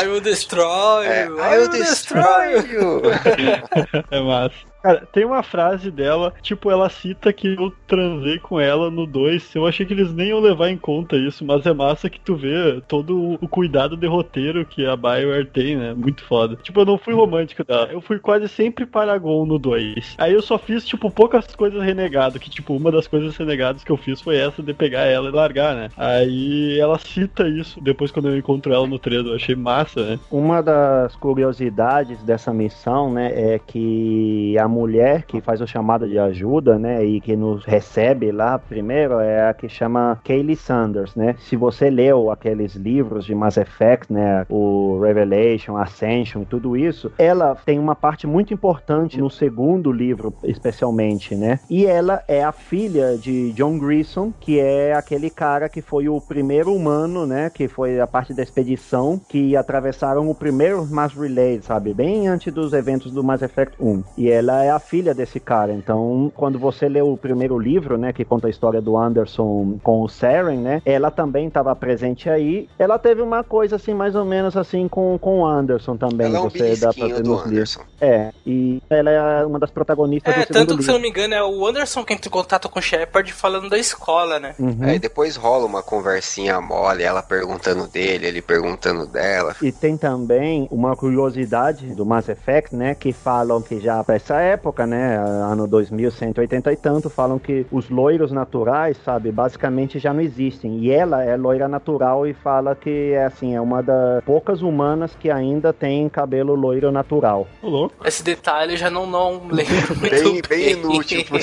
I 0.00 0.06
will 0.06 0.20
destroy 0.20 1.06
É, 1.06 1.26
you. 1.26 1.38
I 1.40 1.58
will 1.58 1.68
destroy 1.68 2.50
you. 2.70 3.02
É 4.10 4.20
massa. 4.20 4.73
Cara, 4.84 5.08
tem 5.10 5.24
uma 5.24 5.42
frase 5.42 5.90
dela, 5.90 6.34
tipo, 6.42 6.70
ela 6.70 6.90
cita 6.90 7.32
que 7.32 7.54
eu 7.54 7.72
transei 7.86 8.38
com 8.38 8.60
ela 8.60 8.90
no 8.90 9.06
2. 9.06 9.54
Eu 9.54 9.66
achei 9.66 9.86
que 9.86 9.94
eles 9.94 10.12
nem 10.12 10.28
iam 10.28 10.40
levar 10.40 10.68
em 10.68 10.76
conta 10.76 11.16
isso, 11.16 11.42
mas 11.42 11.64
é 11.64 11.72
massa 11.72 12.10
que 12.10 12.20
tu 12.20 12.36
vê 12.36 12.82
todo 12.86 13.38
o 13.40 13.48
cuidado 13.48 13.96
de 13.96 14.06
roteiro 14.06 14.66
que 14.66 14.84
a 14.84 14.94
BioWare 14.94 15.46
tem, 15.46 15.74
né? 15.74 15.94
Muito 15.94 16.22
foda. 16.24 16.56
Tipo, 16.56 16.80
eu 16.80 16.84
não 16.84 16.98
fui 16.98 17.14
romântico 17.14 17.64
dela. 17.64 17.88
Eu 17.90 18.02
fui 18.02 18.18
quase 18.18 18.46
sempre 18.46 18.84
Paragon 18.84 19.46
no 19.46 19.58
2. 19.58 20.16
Aí 20.18 20.34
eu 20.34 20.42
só 20.42 20.58
fiz, 20.58 20.86
tipo, 20.86 21.10
poucas 21.10 21.46
coisas 21.56 21.82
renegado, 21.82 22.38
que, 22.38 22.50
tipo, 22.50 22.76
uma 22.76 22.92
das 22.92 23.06
coisas 23.06 23.34
renegadas 23.38 23.82
que 23.82 23.90
eu 23.90 23.96
fiz 23.96 24.20
foi 24.20 24.36
essa 24.36 24.62
de 24.62 24.74
pegar 24.74 25.06
ela 25.06 25.30
e 25.30 25.32
largar, 25.32 25.74
né? 25.74 25.88
Aí 25.96 26.78
ela 26.78 26.98
cita 26.98 27.48
isso 27.48 27.80
depois 27.80 28.10
quando 28.10 28.28
eu 28.28 28.36
encontro 28.36 28.74
ela 28.74 28.86
no 28.86 28.98
3. 28.98 29.24
Eu 29.24 29.34
achei 29.34 29.54
massa, 29.54 30.04
né? 30.04 30.20
Uma 30.30 30.60
das 30.60 31.16
curiosidades 31.16 32.22
dessa 32.22 32.52
missão, 32.52 33.10
né, 33.10 33.32
é 33.34 33.58
que 33.58 34.58
a 34.58 34.73
mulher 34.74 35.22
que 35.22 35.40
faz 35.40 35.60
o 35.60 35.66
chamado 35.66 36.08
de 36.08 36.18
ajuda, 36.18 36.78
né, 36.78 37.04
e 37.04 37.20
que 37.20 37.36
nos 37.36 37.64
recebe 37.64 38.32
lá 38.32 38.58
primeiro 38.58 39.20
é 39.20 39.48
a 39.48 39.54
que 39.54 39.68
chama 39.68 40.20
Kaylee 40.24 40.56
Sanders, 40.56 41.14
né? 41.14 41.36
Se 41.38 41.56
você 41.56 41.88
leu 41.88 42.30
aqueles 42.30 42.74
livros 42.74 43.24
de 43.24 43.34
Mass 43.34 43.56
Effect, 43.56 44.12
né, 44.12 44.44
o 44.48 45.00
Revelation, 45.00 45.76
Ascension 45.76 46.44
tudo 46.44 46.76
isso, 46.76 47.12
ela 47.18 47.54
tem 47.54 47.78
uma 47.78 47.94
parte 47.94 48.26
muito 48.26 48.52
importante 48.52 49.20
no 49.20 49.30
segundo 49.30 49.92
livro, 49.92 50.34
especialmente, 50.42 51.34
né? 51.34 51.60
E 51.70 51.86
ela 51.86 52.22
é 52.26 52.42
a 52.42 52.52
filha 52.52 53.16
de 53.16 53.52
John 53.52 53.78
Grissom, 53.78 54.32
que 54.40 54.58
é 54.58 54.94
aquele 54.94 55.30
cara 55.30 55.68
que 55.68 55.80
foi 55.80 56.08
o 56.08 56.20
primeiro 56.20 56.74
humano, 56.74 57.26
né, 57.26 57.50
que 57.50 57.68
foi 57.68 58.00
a 58.00 58.06
parte 58.06 58.34
da 58.34 58.42
expedição 58.42 59.20
que 59.28 59.56
atravessaram 59.56 60.28
o 60.28 60.34
primeiro 60.34 60.84
Mass 60.86 61.12
Relay, 61.14 61.60
sabe? 61.62 61.94
Bem 61.94 62.26
antes 62.28 62.52
dos 62.52 62.72
eventos 62.72 63.12
do 63.12 63.22
Mass 63.22 63.42
Effect 63.42 63.76
1. 63.80 64.02
E 64.16 64.30
ela 64.30 64.63
é 64.64 64.70
a 64.70 64.78
filha 64.78 65.14
desse 65.14 65.38
cara. 65.38 65.72
Então, 65.72 66.32
quando 66.34 66.58
você 66.58 66.88
lê 66.88 67.02
o 67.02 67.16
primeiro 67.16 67.58
livro, 67.58 67.96
né, 67.96 68.12
que 68.12 68.24
conta 68.24 68.46
a 68.46 68.50
história 68.50 68.80
do 68.80 68.96
Anderson 68.96 69.78
com 69.82 70.02
o 70.02 70.08
Saren, 70.08 70.58
né, 70.58 70.82
ela 70.84 71.10
também 71.10 71.46
estava 71.48 71.74
presente 71.76 72.28
aí. 72.28 72.68
Ela 72.78 72.98
teve 72.98 73.22
uma 73.22 73.44
coisa 73.44 73.76
assim, 73.76 73.94
mais 73.94 74.14
ou 74.14 74.24
menos 74.24 74.56
assim 74.56 74.88
com, 74.88 75.18
com 75.18 75.40
o 75.40 75.46
Anderson 75.46 75.96
também. 75.96 76.26
Ela 76.26 76.38
é 76.38 76.40
um 76.40 76.50
você 76.50 76.76
dá 76.76 76.92
pra 76.92 77.06
ver 77.06 77.22
do 77.22 77.30
nos 77.30 77.46
livros. 77.46 77.78
É, 78.00 78.32
e 78.46 78.82
ela 78.90 79.10
é 79.10 79.46
uma 79.46 79.58
das 79.58 79.70
protagonistas 79.70 80.32
É, 80.34 80.40
do 80.40 80.46
segundo 80.46 80.54
tanto 80.54 80.76
que, 80.76 80.84
se 80.84 80.90
livro. 80.90 80.92
eu 80.92 80.94
não 80.94 81.02
me 81.02 81.08
engano, 81.08 81.34
é 81.34 81.42
o 81.42 81.66
Anderson 81.66 82.04
que 82.04 82.12
entra 82.12 82.28
em 82.28 82.32
contato 82.32 82.68
com 82.68 82.78
o 82.78 82.82
Shepard 82.82 83.32
falando 83.32 83.68
da 83.68 83.78
escola, 83.78 84.38
né? 84.38 84.54
Uhum. 84.58 84.78
Aí 84.82 84.98
depois 84.98 85.36
rola 85.36 85.66
uma 85.66 85.82
conversinha 85.82 86.60
mole, 86.60 87.02
ela 87.02 87.22
perguntando 87.22 87.86
dele, 87.88 88.26
ele 88.26 88.42
perguntando 88.42 89.06
dela. 89.06 89.54
E 89.62 89.72
tem 89.72 89.96
também 89.96 90.68
uma 90.70 90.96
curiosidade 90.96 91.94
do 91.94 92.04
Mass 92.04 92.28
Effect, 92.28 92.74
né? 92.74 92.94
Que 92.94 93.12
falam 93.12 93.60
que 93.60 93.80
já 93.80 94.04
essa 94.08 94.40
época, 94.54 94.86
né? 94.86 95.16
Ano 95.16 95.66
2180 95.66 96.72
e 96.72 96.76
tanto, 96.76 97.10
falam 97.10 97.38
que 97.38 97.66
os 97.70 97.90
loiros 97.90 98.32
naturais, 98.32 98.96
sabe? 99.04 99.30
Basicamente 99.30 99.98
já 99.98 100.12
não 100.12 100.20
existem. 100.20 100.78
E 100.78 100.90
ela 100.90 101.22
é 101.22 101.36
loira 101.36 101.68
natural 101.68 102.26
e 102.26 102.32
fala 102.32 102.74
que 102.74 103.12
é 103.12 103.24
assim, 103.26 103.54
é 103.54 103.60
uma 103.60 103.82
das 103.82 104.24
poucas 104.24 104.62
humanas 104.62 105.14
que 105.18 105.30
ainda 105.30 105.72
tem 105.72 106.08
cabelo 106.08 106.54
loiro 106.54 106.90
natural. 106.90 107.46
Ô, 107.62 107.68
louco. 107.68 107.94
Esse 108.06 108.22
detalhe 108.22 108.72
eu 108.72 108.76
já 108.76 108.90
não, 108.90 109.06
não 109.06 109.42
lembro 109.50 109.94
muito 110.00 110.22
Bem, 110.22 110.22
bem. 110.22 110.42
bem 110.48 110.70
inútil. 110.72 111.24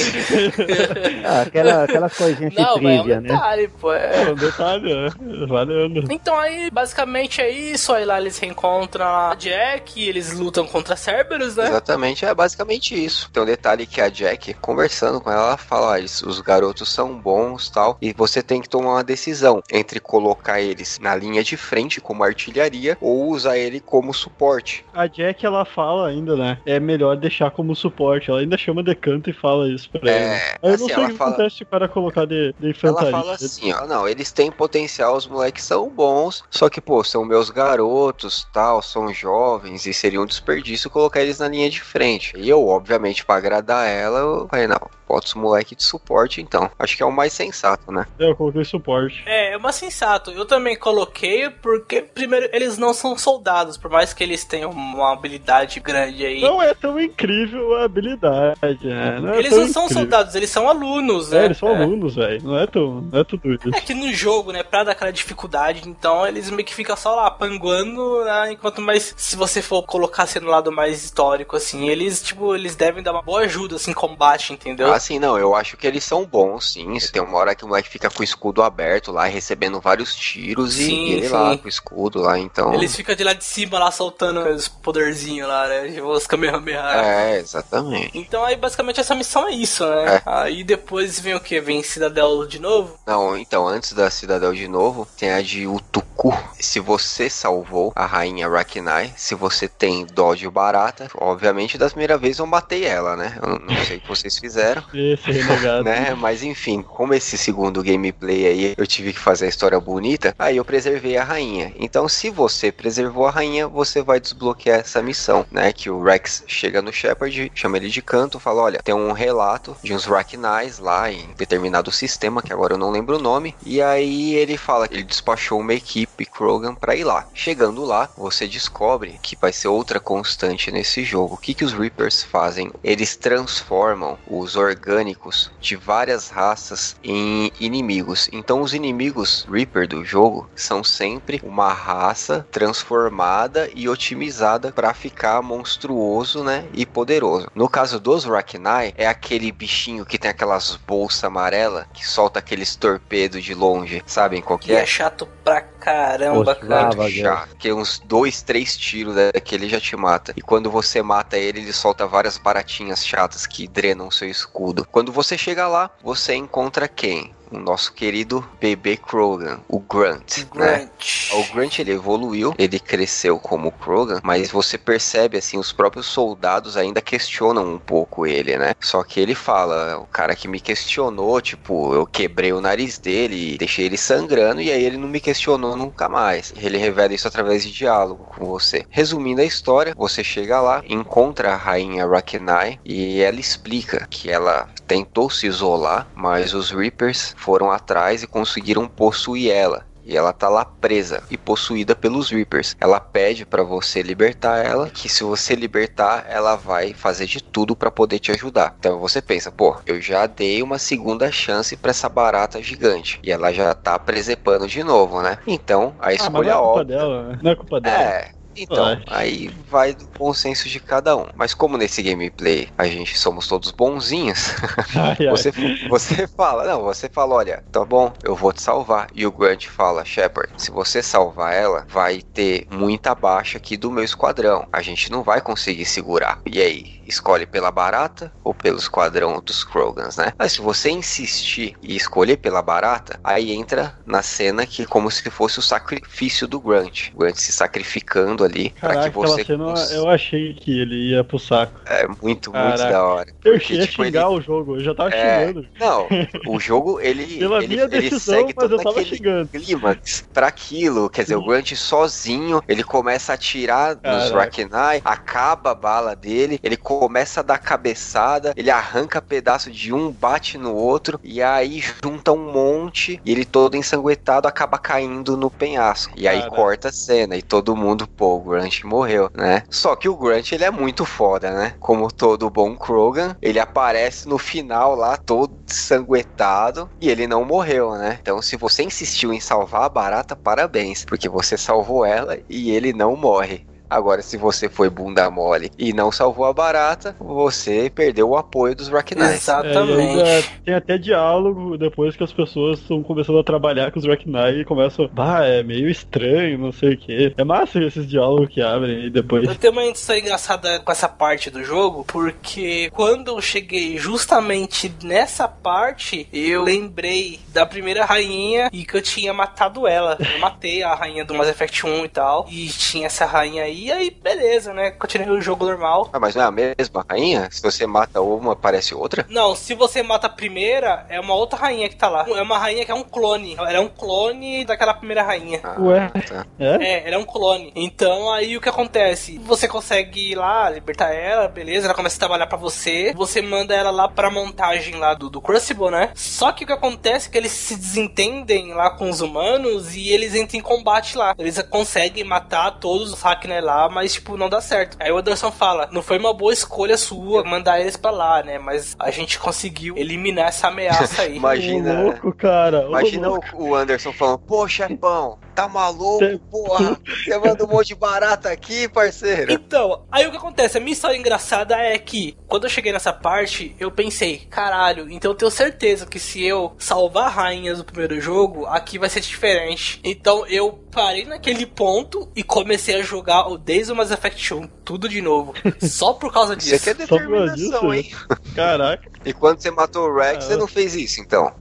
Ah, 1.23 1.41
aquela, 1.41 1.83
aquelas 1.83 2.17
coisinhas 2.17 2.51
de 2.53 2.59
Não, 2.59 2.71
é 2.71 2.79
trivia, 2.79 3.17
um 3.17 3.21
né? 3.21 3.29
detalhe, 3.29 3.67
pô. 3.79 3.93
é. 3.93 4.23
É 4.23 4.31
um 4.31 4.35
detalhe, 4.35 4.93
né? 4.93 5.09
Valendo. 5.47 6.03
Então 6.11 6.37
aí, 6.37 6.69
basicamente 6.71 7.41
é 7.41 7.49
isso. 7.49 7.93
Aí 7.93 8.05
lá 8.05 8.19
eles 8.19 8.37
reencontram 8.37 9.05
a 9.05 9.35
Jack, 9.35 10.01
eles 10.07 10.33
lutam 10.33 10.65
contra 10.65 10.95
Cerberus, 10.95 11.55
né? 11.55 11.67
Exatamente, 11.67 12.25
é 12.25 12.33
basicamente 12.33 12.90
isso. 12.95 13.29
Tem 13.31 13.41
um 13.43 13.45
detalhe 13.45 13.85
que 13.87 14.01
a 14.01 14.09
Jack, 14.09 14.53
conversando 14.55 15.21
com 15.21 15.31
ela, 15.31 15.47
ela 15.49 15.57
fala: 15.57 15.93
ah, 15.95 15.99
eles- 15.99 16.21
os 16.21 16.39
garotos 16.41 16.89
são 16.89 17.19
bons 17.21 17.69
tal, 17.69 17.97
e 18.01 18.13
você 18.13 18.41
tem 18.43 18.61
que 18.61 18.69
tomar 18.69 18.93
uma 18.95 19.03
decisão 19.03 19.61
entre 19.71 19.99
colocar 19.99 20.61
eles 20.61 20.97
na 20.99 21.15
linha 21.15 21.43
de 21.43 21.57
frente 21.57 22.01
como 22.01 22.23
artilharia 22.23 22.97
ou 23.01 23.29
usar 23.31 23.57
ele 23.57 23.79
como 23.79 24.13
suporte. 24.13 24.85
A 24.93 25.07
Jack, 25.07 25.45
ela 25.45 25.65
fala 25.65 26.07
ainda, 26.07 26.35
né? 26.35 26.61
É 26.65 26.79
melhor 26.79 27.15
deixar 27.17 27.51
como 27.51 27.75
suporte. 27.75 28.29
Ela 28.29 28.39
ainda 28.41 28.57
chama 28.57 28.83
de 28.83 28.93
canto 28.95 29.29
e 29.29 29.33
fala 29.33 29.69
isso 29.69 29.89
pra 29.89 30.09
É, 30.09 30.13
ele. 30.23 30.41
Aí 30.61 30.69
eu 30.69 30.73
assim, 30.75 30.83
não 30.83 30.89
sei 30.89 30.95
ela 30.95 31.05
o 31.05 31.09
que 31.09 31.17
fala- 31.17 31.31
acontece 31.31 31.65
cara 31.65 31.87
colocar 31.87 32.25
de, 32.25 32.53
de 32.59 32.67
Ela 32.67 32.71
infantaria. 32.71 33.11
fala 33.11 33.33
assim, 33.35 33.71
ó, 33.73 33.85
não, 33.87 34.07
eles 34.07 34.31
têm 34.31 34.51
potencial, 34.51 35.15
os 35.15 35.27
moleques 35.27 35.63
são 35.63 35.89
bons, 35.89 36.43
só 36.49 36.69
que, 36.69 36.81
pô, 36.81 37.03
são 37.03 37.23
meus 37.23 37.49
garotos, 37.49 38.47
tal, 38.51 38.81
são 38.81 39.13
jovens, 39.13 39.85
e 39.85 39.93
seria 39.93 40.19
um 40.21 40.25
desperdício 40.25 40.89
colocar 40.89 41.21
eles 41.21 41.39
na 41.39 41.47
linha 41.47 41.69
de 41.69 41.81
frente. 41.81 42.33
E 42.35 42.49
eu, 42.49 42.61
obviamente, 42.81 43.23
pra 43.23 43.35
agradar 43.35 43.87
ela, 43.87 44.19
eu 44.19 44.47
falei, 44.49 44.67
não, 44.67 44.79
bota 45.07 45.27
os 45.27 45.33
moleques 45.35 45.77
de 45.77 45.83
suporte, 45.83 46.41
então. 46.41 46.69
Acho 46.79 46.97
que 46.97 47.03
é 47.03 47.05
o 47.05 47.11
mais 47.11 47.31
sensato, 47.33 47.91
né? 47.91 48.05
É, 48.19 48.29
Eu 48.29 48.35
coloquei 48.35 48.63
suporte. 48.65 49.23
É, 49.25 49.53
é 49.53 49.57
uma 49.57 49.71
sensato. 49.71 50.31
Eu 50.31 50.45
também 50.45 50.77
coloquei 50.77 51.49
porque, 51.49 52.01
primeiro, 52.01 52.49
eles 52.53 52.77
não 52.77 52.93
são 52.93 53.17
soldados, 53.17 53.77
por 53.77 53.89
mais 53.91 54.13
que 54.13 54.23
eles 54.23 54.43
tenham 54.43 54.71
uma 54.71 55.13
habilidade 55.13 55.79
grande 55.79 56.25
aí. 56.25 56.41
Não 56.41 56.61
é 56.61 56.73
tão 56.73 56.99
incrível 56.99 57.75
a 57.77 57.83
habilidade, 57.85 58.87
né? 58.87 59.19
Não 59.19 59.33
é 59.33 59.39
eles 59.39 59.51
não 59.51 59.67
são 59.67 59.83
incrível. 59.85 60.01
soldados, 60.03 60.35
eles 60.35 60.49
são 60.49 60.67
alunos, 60.69 61.31
É, 61.31 61.39
né? 61.39 61.45
eles 61.45 61.57
são 61.57 61.69
alunos, 61.69 62.15
velho. 62.15 62.43
Não 62.43 62.57
é 62.57 62.65
tão. 62.67 63.01
Não 63.11 63.19
é 63.19 63.23
tudo 63.23 63.53
isso. 63.53 63.69
É 63.75 63.81
que 63.81 63.93
no 63.93 64.11
jogo, 64.13 64.51
né, 64.51 64.63
pra 64.63 64.83
dar 64.83 64.93
aquela 64.93 65.11
dificuldade, 65.11 65.87
então 65.87 66.25
eles 66.27 66.49
meio 66.49 66.65
que 66.65 66.73
ficam 66.73 66.95
só 66.95 67.15
lá 67.15 67.29
panguando, 67.29 68.23
né, 68.23 68.51
enquanto 68.53 68.81
mais, 68.81 69.13
se 69.17 69.35
você 69.35 69.61
for 69.61 69.83
colocar 69.83 70.23
assim 70.23 70.39
no 70.39 70.49
lado 70.49 70.71
mais 70.71 71.03
histórico, 71.03 71.55
assim, 71.55 71.89
eles, 71.89 72.21
tipo, 72.21 72.55
eles 72.55 72.70
devem 72.75 73.03
dar 73.03 73.11
uma 73.11 73.21
boa 73.21 73.41
ajuda, 73.41 73.75
assim, 73.75 73.91
em 73.91 73.93
combate, 73.93 74.53
entendeu? 74.53 74.91
Assim, 74.93 75.19
não, 75.19 75.37
eu 75.37 75.55
acho 75.55 75.77
que 75.77 75.87
eles 75.87 76.03
são 76.03 76.25
bons, 76.25 76.73
sim. 76.73 76.97
Tem 77.11 77.21
uma 77.21 77.37
hora 77.37 77.55
que 77.55 77.63
o 77.63 77.67
moleque 77.67 77.89
fica 77.89 78.09
com 78.09 78.21
o 78.21 78.23
escudo 78.23 78.61
aberto 78.61 79.11
lá, 79.11 79.25
recebendo 79.25 79.79
vários 79.79 80.15
tiros 80.15 80.77
e 80.79 80.85
Sim, 80.85 81.09
ele 81.09 81.27
sim. 81.27 81.33
lá 81.33 81.57
com 81.57 81.65
o 81.65 81.69
escudo 81.69 82.21
lá, 82.21 82.37
então. 82.37 82.73
Eles 82.73 82.95
ficam 82.95 83.15
de 83.15 83.23
lá 83.23 83.33
de 83.33 83.43
cima, 83.43 83.79
lá, 83.79 83.91
soltando 83.91 84.41
os 84.49 84.67
poderzinhos 84.67 85.47
lá, 85.47 85.67
né, 85.67 85.89
tipo, 85.89 86.07
os 86.07 86.27
Kamehameha. 86.27 86.79
É, 86.79 87.39
exatamente. 87.39 88.17
Então 88.17 88.43
aí, 88.43 88.55
basicamente, 88.55 88.99
essa 88.99 89.15
missão 89.15 89.47
é 89.47 89.51
isso, 89.51 89.85
né? 89.85 90.17
É. 90.17 90.21
Aí 90.25 90.63
depois 90.63 91.19
vem 91.19 91.35
o 91.35 91.39
que? 91.39 91.59
Vem 91.59 91.83
Cidadel 91.83 92.45
de 92.45 92.59
novo? 92.59 92.97
Não, 93.05 93.37
então, 93.37 93.67
antes 93.67 93.93
da 93.93 94.09
Cidadel 94.09 94.53
de 94.53 94.67
novo, 94.67 95.07
tem 95.17 95.31
a 95.31 95.41
de 95.41 95.67
Utuku. 95.67 96.10
Se 96.59 96.79
você 96.79 97.29
salvou 97.29 97.91
a 97.95 98.05
rainha 98.05 98.47
Rakinai, 98.47 99.13
se 99.17 99.33
você 99.33 99.67
tem 99.67 100.05
dó 100.05 100.35
de 100.35 100.47
barata, 100.49 101.09
obviamente 101.15 101.77
das 101.77 101.91
primeiras 101.93 102.21
vezes 102.21 102.39
eu 102.39 102.45
matei 102.45 102.85
ela, 102.85 103.15
né? 103.15 103.37
Eu 103.41 103.59
não 103.59 103.85
sei 103.85 103.97
o 103.97 104.01
que 104.01 104.07
vocês 104.07 104.37
fizeram. 104.37 104.83
Esse 104.93 105.31
renegado. 105.31 105.83
né? 105.83 106.13
Mas 106.13 106.43
enfim, 106.43 106.81
como 106.81 107.13
esse 107.13 107.37
segundo 107.37 107.83
gameplay 107.83 108.45
aí 108.45 108.73
eu 108.77 108.85
tive 108.85 109.13
que 109.13 109.19
fazer 109.19 109.45
a 109.45 109.49
história 109.49 109.79
bonita, 109.79 110.35
aí 110.37 110.57
eu 110.57 110.65
preservei 110.65 111.17
a 111.17 111.23
rainha. 111.23 111.73
Então, 111.77 112.07
se 112.07 112.29
você 112.29 112.71
preservou 112.71 113.25
a 113.25 113.31
rainha, 113.31 113.67
você 113.67 114.01
vai 114.01 114.19
desbloquear 114.19 114.79
essa 114.79 115.01
missão, 115.01 115.45
né? 115.51 115.73
Que 115.73 115.89
o 115.89 116.03
Rex 116.03 116.43
chega 116.47 116.81
no 116.81 116.93
Shepard, 116.93 117.51
chama 117.55 117.77
ele 117.77 117.89
de 117.89 118.01
canto, 118.01 118.39
fala: 118.39 118.61
Olha, 118.61 118.79
tem 118.83 118.93
um 118.93 119.11
relato 119.11 119.75
de 119.83 119.93
uns 119.93 120.05
Rachnies 120.05 120.77
lá 120.79 121.11
em 121.11 121.29
determinado 121.37 121.91
sistema, 121.91 122.41
que 122.41 122.53
agora 122.53 122.73
eu 122.73 122.77
não 122.77 122.91
lembro 122.91 123.17
o 123.17 123.21
nome. 123.21 123.55
E 123.65 123.81
aí 123.81 124.35
ele 124.35 124.57
fala 124.57 124.87
que 124.87 124.95
ele 124.95 125.03
despachou 125.03 125.59
uma 125.59 125.73
equipe 125.73 126.10
Baby 126.11 126.25
Krogan 126.25 126.75
para 126.75 126.95
ir 126.95 127.03
lá. 127.03 127.27
Chegando 127.33 127.83
lá, 127.83 128.09
você 128.17 128.47
descobre 128.47 129.19
que 129.21 129.35
vai 129.35 129.51
ser 129.51 129.67
outra 129.67 129.99
constante 129.99 130.71
nesse 130.71 131.03
jogo. 131.03 131.35
O 131.35 131.37
que, 131.37 131.53
que 131.53 131.65
os 131.65 131.73
Reapers 131.73 132.23
fazem? 132.23 132.71
Eles 132.83 133.15
transformam 133.15 134.17
os 134.27 134.55
orgânicos 134.55 135.51
de 135.59 135.75
várias 135.75 136.29
raças 136.29 136.95
em 137.03 137.51
inimigos. 137.59 138.29
Então, 138.31 138.61
os 138.61 138.73
inimigos 138.73 139.47
Reaper 139.51 139.87
do 139.87 140.03
jogo 140.05 140.49
são 140.55 140.83
sempre 140.83 141.41
uma 141.43 141.73
raça 141.73 142.45
transformada 142.51 143.69
e 143.73 143.87
otimizada 143.89 144.71
para 144.71 144.93
ficar 144.93 145.41
monstruoso, 145.41 146.43
né, 146.43 146.65
e 146.73 146.85
poderoso. 146.85 147.47
No 147.55 147.67
caso 147.69 147.99
dos 147.99 148.25
Ragnai, 148.25 148.93
é 148.97 149.07
aquele 149.07 149.51
bichinho 149.51 150.05
que 150.05 150.17
tem 150.17 150.29
aquelas 150.31 150.75
bolsas 150.87 151.23
amarelas 151.23 151.85
que 151.93 152.07
solta 152.07 152.39
aqueles 152.39 152.75
torpedos 152.75 153.43
de 153.43 153.53
longe, 153.53 154.03
sabem 154.05 154.41
qual 154.41 154.59
que 154.59 154.67
Que 154.67 154.73
é 154.73 154.81
é? 154.81 154.85
chato 154.85 155.27
pra 155.43 155.61
caramba, 155.81 156.55
Poxa, 156.55 157.23
cara. 157.23 157.49
Que 157.57 157.73
uns 157.73 157.99
dois, 157.99 158.41
três 158.41 158.77
tiros 158.77 159.15
daquele 159.15 159.67
já 159.67 159.79
te 159.79 159.95
mata. 159.95 160.33
E 160.35 160.41
quando 160.41 160.69
você 160.69 161.01
mata 161.01 161.37
ele, 161.37 161.59
ele 161.59 161.73
solta 161.73 162.07
várias 162.07 162.37
baratinhas 162.37 163.05
chatas 163.05 163.45
que 163.45 163.67
drenam 163.67 164.11
seu 164.11 164.29
escudo. 164.29 164.87
Quando 164.91 165.11
você 165.11 165.37
chega 165.37 165.67
lá, 165.67 165.89
você 166.03 166.35
encontra 166.35 166.87
quem? 166.87 167.33
O 167.51 167.59
nosso 167.59 167.93
querido 167.93 168.47
bebê 168.59 168.95
Krogan, 168.95 169.59
o 169.67 169.79
Grunt, 169.79 170.45
né? 170.55 170.89
Grunt. 170.89 171.31
O 171.33 171.53
Grunt 171.53 171.79
ele 171.79 171.91
evoluiu, 171.91 172.55
ele 172.57 172.79
cresceu 172.79 173.37
como 173.37 173.71
Krogan, 173.71 174.19
mas 174.23 174.49
você 174.49 174.77
percebe 174.77 175.37
assim, 175.37 175.57
os 175.57 175.71
próprios 175.73 176.05
soldados 176.05 176.77
ainda 176.77 177.01
questionam 177.01 177.73
um 177.73 177.77
pouco 177.77 178.25
ele, 178.25 178.57
né? 178.57 178.73
Só 178.79 179.03
que 179.03 179.19
ele 179.19 179.35
fala, 179.35 179.99
o 179.99 180.05
cara 180.07 180.35
que 180.35 180.47
me 180.47 180.59
questionou, 180.59 181.41
tipo, 181.41 181.93
eu 181.93 182.05
quebrei 182.05 182.53
o 182.53 182.61
nariz 182.61 182.97
dele, 182.97 183.57
deixei 183.57 183.85
ele 183.85 183.97
sangrando 183.97 184.61
e 184.61 184.71
aí 184.71 184.83
ele 184.83 184.97
não 184.97 185.07
me 185.07 185.19
questionou 185.19 185.75
nunca 185.75 186.07
mais. 186.07 186.53
Ele 186.57 186.77
revela 186.77 187.13
isso 187.13 187.27
através 187.27 187.63
de 187.63 187.71
diálogo 187.71 188.23
com 188.25 188.45
você. 188.45 188.85
Resumindo 188.89 189.41
a 189.41 189.45
história, 189.45 189.93
você 189.97 190.23
chega 190.23 190.61
lá, 190.61 190.81
encontra 190.87 191.51
a 191.51 191.57
rainha 191.57 192.07
Rakenai 192.07 192.79
e 192.85 193.21
ela 193.21 193.39
explica 193.39 194.07
que 194.09 194.29
ela 194.29 194.69
tentou 194.87 195.29
se 195.29 195.47
isolar, 195.47 196.07
mas 196.15 196.53
os 196.53 196.71
Reapers 196.71 197.35
foram 197.41 197.71
atrás 197.71 198.23
e 198.23 198.27
conseguiram 198.27 198.87
possuir 198.87 199.51
ela. 199.51 199.85
E 200.03 200.17
ela 200.17 200.33
tá 200.33 200.49
lá 200.49 200.65
presa 200.65 201.21
e 201.29 201.37
possuída 201.37 201.95
pelos 201.95 202.31
Reapers. 202.31 202.75
Ela 202.81 202.99
pede 202.99 203.45
pra 203.45 203.61
você 203.61 204.01
libertar 204.01 204.57
ela, 204.65 204.89
que 204.89 205.07
se 205.07 205.23
você 205.23 205.53
libertar, 205.53 206.25
ela 206.27 206.55
vai 206.55 206.91
fazer 206.93 207.27
de 207.27 207.39
tudo 207.39 207.75
pra 207.75 207.91
poder 207.91 208.17
te 208.17 208.31
ajudar. 208.31 208.75
Então 208.79 208.99
você 208.99 209.21
pensa, 209.21 209.51
pô, 209.51 209.79
eu 209.85 210.01
já 210.01 210.25
dei 210.25 210.63
uma 210.63 210.79
segunda 210.79 211.31
chance 211.31 211.77
pra 211.77 211.91
essa 211.91 212.09
barata 212.09 212.61
gigante 212.63 213.19
e 213.23 213.31
ela 213.31 213.53
já 213.53 213.75
tá 213.75 213.99
presepando 213.99 214.67
de 214.67 214.83
novo, 214.83 215.21
né? 215.21 215.37
Então 215.45 215.95
a 215.99 216.11
Ah, 216.17 216.29
mas 216.29 216.43
não 216.43 216.49
escolha 216.49 216.51
é 216.51 216.57
culpa 216.57 216.81
óbvia 216.81 216.83
dela, 216.83 217.29
né? 217.29 217.39
Não 217.41 217.51
é 217.51 217.55
culpa 217.55 217.79
dela. 217.79 218.15
é. 218.15 218.31
Então, 218.55 218.99
aí 219.07 219.49
vai 219.49 219.93
do 219.95 220.09
bom 220.17 220.33
senso 220.33 220.67
de 220.69 220.79
cada 220.79 221.15
um. 221.17 221.25
Mas 221.35 221.53
como 221.53 221.77
nesse 221.77 222.01
gameplay 222.03 222.69
a 222.77 222.85
gente 222.87 223.17
somos 223.17 223.47
todos 223.47 223.71
bonzinhos, 223.71 224.39
Ai, 224.93 225.17
ai. 225.27 225.27
você, 225.27 225.53
você 225.81 226.27
fala, 226.27 226.65
não, 226.65 226.81
você 226.83 227.09
fala, 227.09 227.35
olha, 227.35 227.63
tá 227.71 227.85
bom, 227.85 228.13
eu 228.23 228.35
vou 228.35 228.51
te 228.53 228.61
salvar. 228.61 229.07
E 229.13 229.25
o 229.25 229.31
Grant 229.31 229.67
fala, 229.67 230.03
Shepard, 230.05 230.51
se 230.57 230.71
você 230.71 231.01
salvar 231.01 231.53
ela, 231.53 231.85
vai 231.89 232.21
ter 232.33 232.65
muita 232.69 233.15
baixa 233.15 233.57
aqui 233.57 233.77
do 233.77 233.91
meu 233.91 234.03
esquadrão. 234.03 234.67
A 234.71 234.81
gente 234.81 235.09
não 235.11 235.23
vai 235.23 235.41
conseguir 235.41 235.85
segurar. 235.85 236.41
E 236.45 236.61
aí, 236.61 236.85
escolhe 237.11 237.45
pela 237.45 237.69
barata 237.71 238.31
ou 238.43 238.53
pelo 238.53 238.77
esquadrão 238.77 239.41
dos 239.43 239.63
Krogans, 239.63 240.17
né? 240.17 240.33
Mas 240.37 240.53
se 240.53 240.61
você 240.61 240.89
insistir 240.89 241.75
e 241.81 241.95
escolher 241.95 242.37
pela 242.37 242.61
barata, 242.61 243.19
aí 243.23 243.51
entra 243.51 243.95
na 244.05 244.21
cena 244.21 244.65
que 244.65 244.85
como 244.85 245.11
se 245.11 245.29
fosse 245.29 245.59
o 245.59 245.61
sacrifício 245.61 246.47
do 246.47 246.59
Grant. 246.59 247.09
O 247.13 247.19
Grant 247.19 247.35
se 247.35 247.51
sacrificando 247.51 248.43
ali 248.43 248.73
para 248.79 249.09
que 249.09 249.15
você 249.15 249.43
cena 249.43 249.65
cons- 249.65 249.91
eu 249.91 250.09
achei 250.09 250.53
que 250.53 250.79
ele 250.79 251.11
ia 251.11 251.23
pro 251.23 251.37
saco. 251.39 251.79
é 251.85 252.07
muito, 252.07 252.21
muito 252.21 252.51
Caraca. 252.53 252.89
da 252.91 253.03
hora. 253.03 253.33
Eu 253.43 253.53
Porque, 253.53 253.73
ia 253.73 253.87
tipo, 253.87 254.03
xingar 254.03 254.27
ele- 254.27 254.37
o 254.37 254.41
jogo, 254.41 254.75
eu 254.77 254.83
já 254.83 254.95
tava 254.95 255.09
É. 255.13 255.47
xingando. 255.47 255.67
Não, 255.79 256.07
o 256.47 256.59
jogo 256.59 256.99
ele 257.01 257.37
Pela 257.39 257.57
ele, 257.57 257.67
minha 257.67 257.83
ele 257.83 258.01
decisão, 258.09 258.35
segue 258.35 258.53
mas 258.55 258.63
eu 258.71 258.77
todo 258.77 258.83
tava 258.83 258.99
aquele 259.01 259.17
xingando. 259.17 259.49
clímax 259.49 260.23
pra 260.33 260.47
aquilo. 260.47 261.09
Quer 261.09 261.23
dizer, 261.23 261.35
o 261.35 261.45
Grant 261.45 261.73
sozinho, 261.75 262.61
ele 262.67 262.83
começa 262.83 263.31
a 263.33 263.35
atirar 263.35 263.95
nos 263.95 264.01
Caraca. 264.01 264.35
Rakenai, 264.39 265.01
acaba 265.03 265.71
a 265.71 265.75
bala 265.75 266.15
dele, 266.15 266.59
ele 266.63 266.77
começa 267.01 267.39
a 267.39 267.43
dar 267.43 267.57
cabeçada, 267.57 268.53
ele 268.55 268.69
arranca 268.69 269.19
pedaço 269.19 269.71
de 269.71 269.91
um, 269.91 270.11
bate 270.11 270.55
no 270.55 270.75
outro, 270.75 271.19
e 271.23 271.41
aí 271.41 271.83
junta 272.03 272.31
um 272.31 272.51
monte, 272.51 273.19
e 273.25 273.31
ele 273.31 273.43
todo 273.43 273.75
ensanguentado 273.75 274.47
acaba 274.47 274.77
caindo 274.77 275.35
no 275.35 275.49
penhasco. 275.49 276.13
E 276.15 276.27
aí 276.27 276.37
Caraca. 276.37 276.55
corta 276.55 276.89
a 276.89 276.91
cena, 276.91 277.35
e 277.35 277.41
todo 277.41 277.75
mundo, 277.75 278.07
pô, 278.07 278.35
o 278.35 278.41
Grant 278.41 278.83
morreu, 278.83 279.31
né? 279.35 279.63
Só 279.67 279.95
que 279.95 280.07
o 280.07 280.15
Grant, 280.15 280.51
ele 280.51 280.63
é 280.63 280.69
muito 280.69 281.03
foda, 281.03 281.49
né? 281.49 281.73
Como 281.79 282.11
todo 282.11 282.51
bom 282.51 282.75
Krogan, 282.75 283.35
ele 283.41 283.57
aparece 283.59 284.29
no 284.29 284.37
final 284.37 284.93
lá, 284.93 285.17
todo 285.17 285.57
sanguentado, 285.65 286.87
e 287.01 287.09
ele 287.09 287.25
não 287.25 287.43
morreu, 287.43 287.95
né? 287.95 288.19
Então, 288.21 288.43
se 288.43 288.55
você 288.55 288.83
insistiu 288.83 289.33
em 289.33 289.39
salvar 289.39 289.85
a 289.85 289.89
barata, 289.89 290.35
parabéns, 290.35 291.03
porque 291.03 291.27
você 291.27 291.57
salvou 291.57 292.05
ela 292.05 292.37
e 292.47 292.69
ele 292.69 292.93
não 292.93 293.15
morre. 293.15 293.65
Agora, 293.91 294.21
se 294.21 294.37
você 294.37 294.69
foi 294.69 294.89
bunda 294.89 295.29
mole 295.29 295.69
e 295.77 295.91
não 295.91 296.13
salvou 296.13 296.45
a 296.45 296.53
barata, 296.53 297.13
você 297.19 297.91
perdeu 297.93 298.29
o 298.29 298.37
apoio 298.37 298.73
dos 298.73 298.87
Racknights. 298.87 299.31
É, 299.31 299.33
e 299.33 299.35
Exatamente. 299.35 299.91
ainda 299.91 300.43
tem 300.63 300.73
até 300.73 300.97
diálogo 300.97 301.77
depois 301.77 302.15
que 302.15 302.23
as 302.23 302.31
pessoas 302.31 302.79
estão 302.79 303.03
começando 303.03 303.39
a 303.39 303.43
trabalhar 303.43 303.91
com 303.91 303.99
os 303.99 304.07
Racknai 304.07 304.61
e 304.61 304.65
começam, 304.65 305.09
bah, 305.11 305.45
é 305.45 305.61
meio 305.61 305.89
estranho, 305.89 306.57
não 306.57 306.71
sei 306.71 306.93
o 306.93 306.97
que. 306.97 307.33
É 307.37 307.43
massa 307.43 307.83
esses 307.83 308.07
diálogos 308.07 308.47
que 308.47 308.61
abrem 308.61 309.07
e 309.07 309.09
depois. 309.09 309.43
Eu 309.45 309.55
tenho 309.55 309.73
uma 309.73 309.85
história 309.85 310.21
engraçada 310.21 310.79
com 310.79 310.91
essa 310.91 311.09
parte 311.09 311.49
do 311.49 311.61
jogo, 311.61 312.05
porque 312.05 312.89
quando 312.93 313.27
eu 313.27 313.41
cheguei 313.41 313.97
justamente 313.97 314.89
nessa 315.03 315.49
parte, 315.49 316.29
eu 316.31 316.63
lembrei 316.63 317.41
da 317.49 317.65
primeira 317.65 318.05
rainha 318.05 318.69
e 318.71 318.85
que 318.85 318.95
eu 318.95 319.01
tinha 319.01 319.33
matado 319.33 319.85
ela. 319.85 320.17
Eu 320.17 320.39
matei 320.39 320.81
a 320.81 320.95
rainha 320.95 321.25
do 321.25 321.33
Mass 321.33 321.49
Effect 321.49 321.85
1 321.85 322.05
e 322.05 322.09
tal, 322.09 322.47
e 322.49 322.67
tinha 322.69 323.07
essa 323.07 323.25
rainha 323.25 323.63
aí, 323.63 323.80
e 323.85 323.91
aí 323.91 324.11
beleza, 324.11 324.73
né? 324.73 324.91
Continuei 324.91 325.37
o 325.37 325.41
jogo 325.41 325.65
normal. 325.65 326.09
Ah, 326.13 326.19
mas 326.19 326.35
não 326.35 326.43
é 326.43 326.45
a 326.45 326.51
mesma 326.51 327.05
rainha? 327.09 327.47
Se 327.51 327.61
você 327.61 327.85
mata 327.85 328.21
uma, 328.21 328.53
aparece 328.53 328.93
outra? 328.93 329.25
Não, 329.29 329.55
se 329.55 329.73
você 329.73 330.03
mata 330.03 330.27
a 330.27 330.29
primeira, 330.29 331.05
é 331.09 331.19
uma 331.19 331.33
outra 331.33 331.57
rainha 331.57 331.89
que 331.89 331.95
tá 331.95 332.09
lá. 332.09 332.25
É 332.27 332.41
uma 332.41 332.57
rainha 332.57 332.85
que 332.85 332.91
é 332.91 332.95
um 332.95 333.03
clone. 333.03 333.55
Ela 333.57 333.73
é 333.73 333.79
um 333.79 333.89
clone 333.89 334.65
daquela 334.65 334.93
primeira 334.93 335.23
rainha. 335.23 335.59
Ah, 335.63 335.75
Ué. 335.79 336.09
tá. 336.27 336.45
É? 336.59 336.83
É, 336.83 337.07
ela 337.07 337.15
é 337.15 337.17
um 337.17 337.25
clone. 337.25 337.71
Então 337.75 338.31
aí 338.31 338.55
o 338.57 338.61
que 338.61 338.69
acontece? 338.69 339.37
Você 339.39 339.67
consegue 339.67 340.31
ir 340.31 340.35
lá, 340.35 340.69
libertar 340.69 341.13
ela, 341.13 341.47
beleza? 341.47 341.87
Ela 341.87 341.93
começa 341.93 342.17
a 342.17 342.19
trabalhar 342.19 342.47
pra 342.47 342.57
você. 342.57 343.13
Você 343.15 343.41
manda 343.41 343.73
ela 343.73 343.91
lá 343.91 344.07
pra 344.07 344.29
montagem 344.29 344.95
lá 344.95 345.13
do, 345.13 345.29
do 345.29 345.41
Crucible, 345.41 345.89
né? 345.91 346.11
Só 346.15 346.51
que 346.51 346.63
o 346.63 346.67
que 346.67 346.73
acontece 346.73 347.27
é 347.27 347.31
que 347.31 347.37
eles 347.37 347.51
se 347.51 347.75
desentendem 347.75 348.73
lá 348.73 348.89
com 348.91 349.09
os 349.09 349.21
humanos 349.21 349.95
e 349.95 350.09
eles 350.09 350.35
entram 350.35 350.59
em 350.59 350.63
combate 350.63 351.17
lá. 351.17 351.33
Eles 351.37 351.61
conseguem 351.63 352.23
matar 352.23 352.79
todos 352.79 353.11
os 353.13 353.21
Hackner 353.21 353.63
lá, 353.63 353.70
mas 353.91 354.13
tipo, 354.13 354.37
não 354.37 354.49
dá 354.49 354.61
certo. 354.61 354.97
Aí 354.99 355.11
o 355.11 355.17
Anderson 355.17 355.51
fala: 355.51 355.89
não 355.91 356.01
foi 356.01 356.17
uma 356.17 356.33
boa 356.33 356.53
escolha 356.53 356.97
sua 356.97 357.43
mandar 357.43 357.79
eles 357.79 357.95
pra 357.97 358.11
lá, 358.11 358.43
né? 358.43 358.57
Mas 358.59 358.95
a 358.99 359.11
gente 359.11 359.37
conseguiu 359.39 359.97
eliminar 359.97 360.47
essa 360.49 360.67
ameaça 360.67 361.23
aí. 361.23 361.33
Ô, 361.33 361.35
Imagina. 361.37 362.01
louco, 362.03 362.33
cara. 362.33 362.85
ô, 362.85 362.89
Imagina 362.89 363.27
louco. 363.29 363.47
o, 363.53 363.69
o 363.69 363.75
Anderson 363.75 364.11
falando, 364.13 364.39
pô, 364.39 364.67
chefão, 364.67 365.39
tá 365.55 365.67
maluco, 365.67 366.19
Tem- 366.19 366.37
porra? 366.37 366.99
Você 367.23 367.37
manda 367.37 367.63
um 367.63 367.67
monte 367.67 367.87
de 367.87 367.95
barata 367.95 368.49
aqui, 368.49 368.87
parceiro. 368.87 369.51
Então, 369.51 370.03
aí 370.11 370.25
o 370.27 370.31
que 370.31 370.37
acontece? 370.37 370.77
A 370.77 370.81
minha 370.81 370.93
história 370.93 371.17
engraçada 371.17 371.75
é 371.77 371.97
que, 371.97 372.37
quando 372.47 372.63
eu 372.65 372.69
cheguei 372.69 372.91
nessa 372.91 373.13
parte, 373.13 373.75
eu 373.79 373.91
pensei, 373.91 374.39
caralho, 374.49 375.09
então 375.09 375.31
eu 375.31 375.35
tenho 375.35 375.51
certeza 375.51 376.05
que 376.05 376.19
se 376.19 376.43
eu 376.43 376.73
salvar 376.77 377.31
rainhas 377.31 377.77
do 377.77 377.85
primeiro 377.85 378.19
jogo, 378.21 378.65
aqui 378.65 378.97
vai 378.97 379.09
ser 379.09 379.19
diferente. 379.21 379.99
Então 380.03 380.45
eu 380.47 380.73
parei 380.91 381.25
naquele 381.25 381.65
ponto 381.65 382.29
e 382.35 382.43
comecei 382.43 382.95
a 382.95 383.01
jogar 383.01 383.47
o 383.47 383.57
desde 383.63 383.91
o 383.91 383.95
Mass 383.95 384.11
Effect 384.11 384.53
1, 384.53 384.67
tudo 384.83 385.07
de 385.09 385.21
novo. 385.21 385.53
Só 385.79 386.13
por 386.13 386.31
causa 386.33 386.53
Isso 386.55 386.69
disso. 386.71 386.89
aqui 386.89 387.03
é 387.03 387.05
Só 387.07 387.17
por 387.17 387.27
causa 387.29 387.45
determinação, 387.55 387.89
disso, 387.91 387.93
hein? 387.93 388.11
Caraca. 388.55 389.09
E 389.25 389.33
quando 389.33 389.59
você 389.61 389.71
matou 389.71 390.09
o 390.09 390.15
Rex, 390.15 390.45
Ah, 390.45 390.47
você 390.47 390.55
não 390.57 390.67
fez 390.67 390.95
isso, 390.95 391.21
então? 391.21 391.53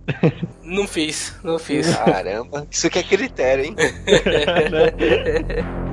Não 0.62 0.86
fiz, 0.86 1.34
não 1.42 1.58
fiz. 1.58 1.94
Caramba, 1.94 2.66
isso 2.70 2.86
aqui 2.86 2.98
é 3.00 3.02
critério, 3.02 3.64
hein? 3.64 3.76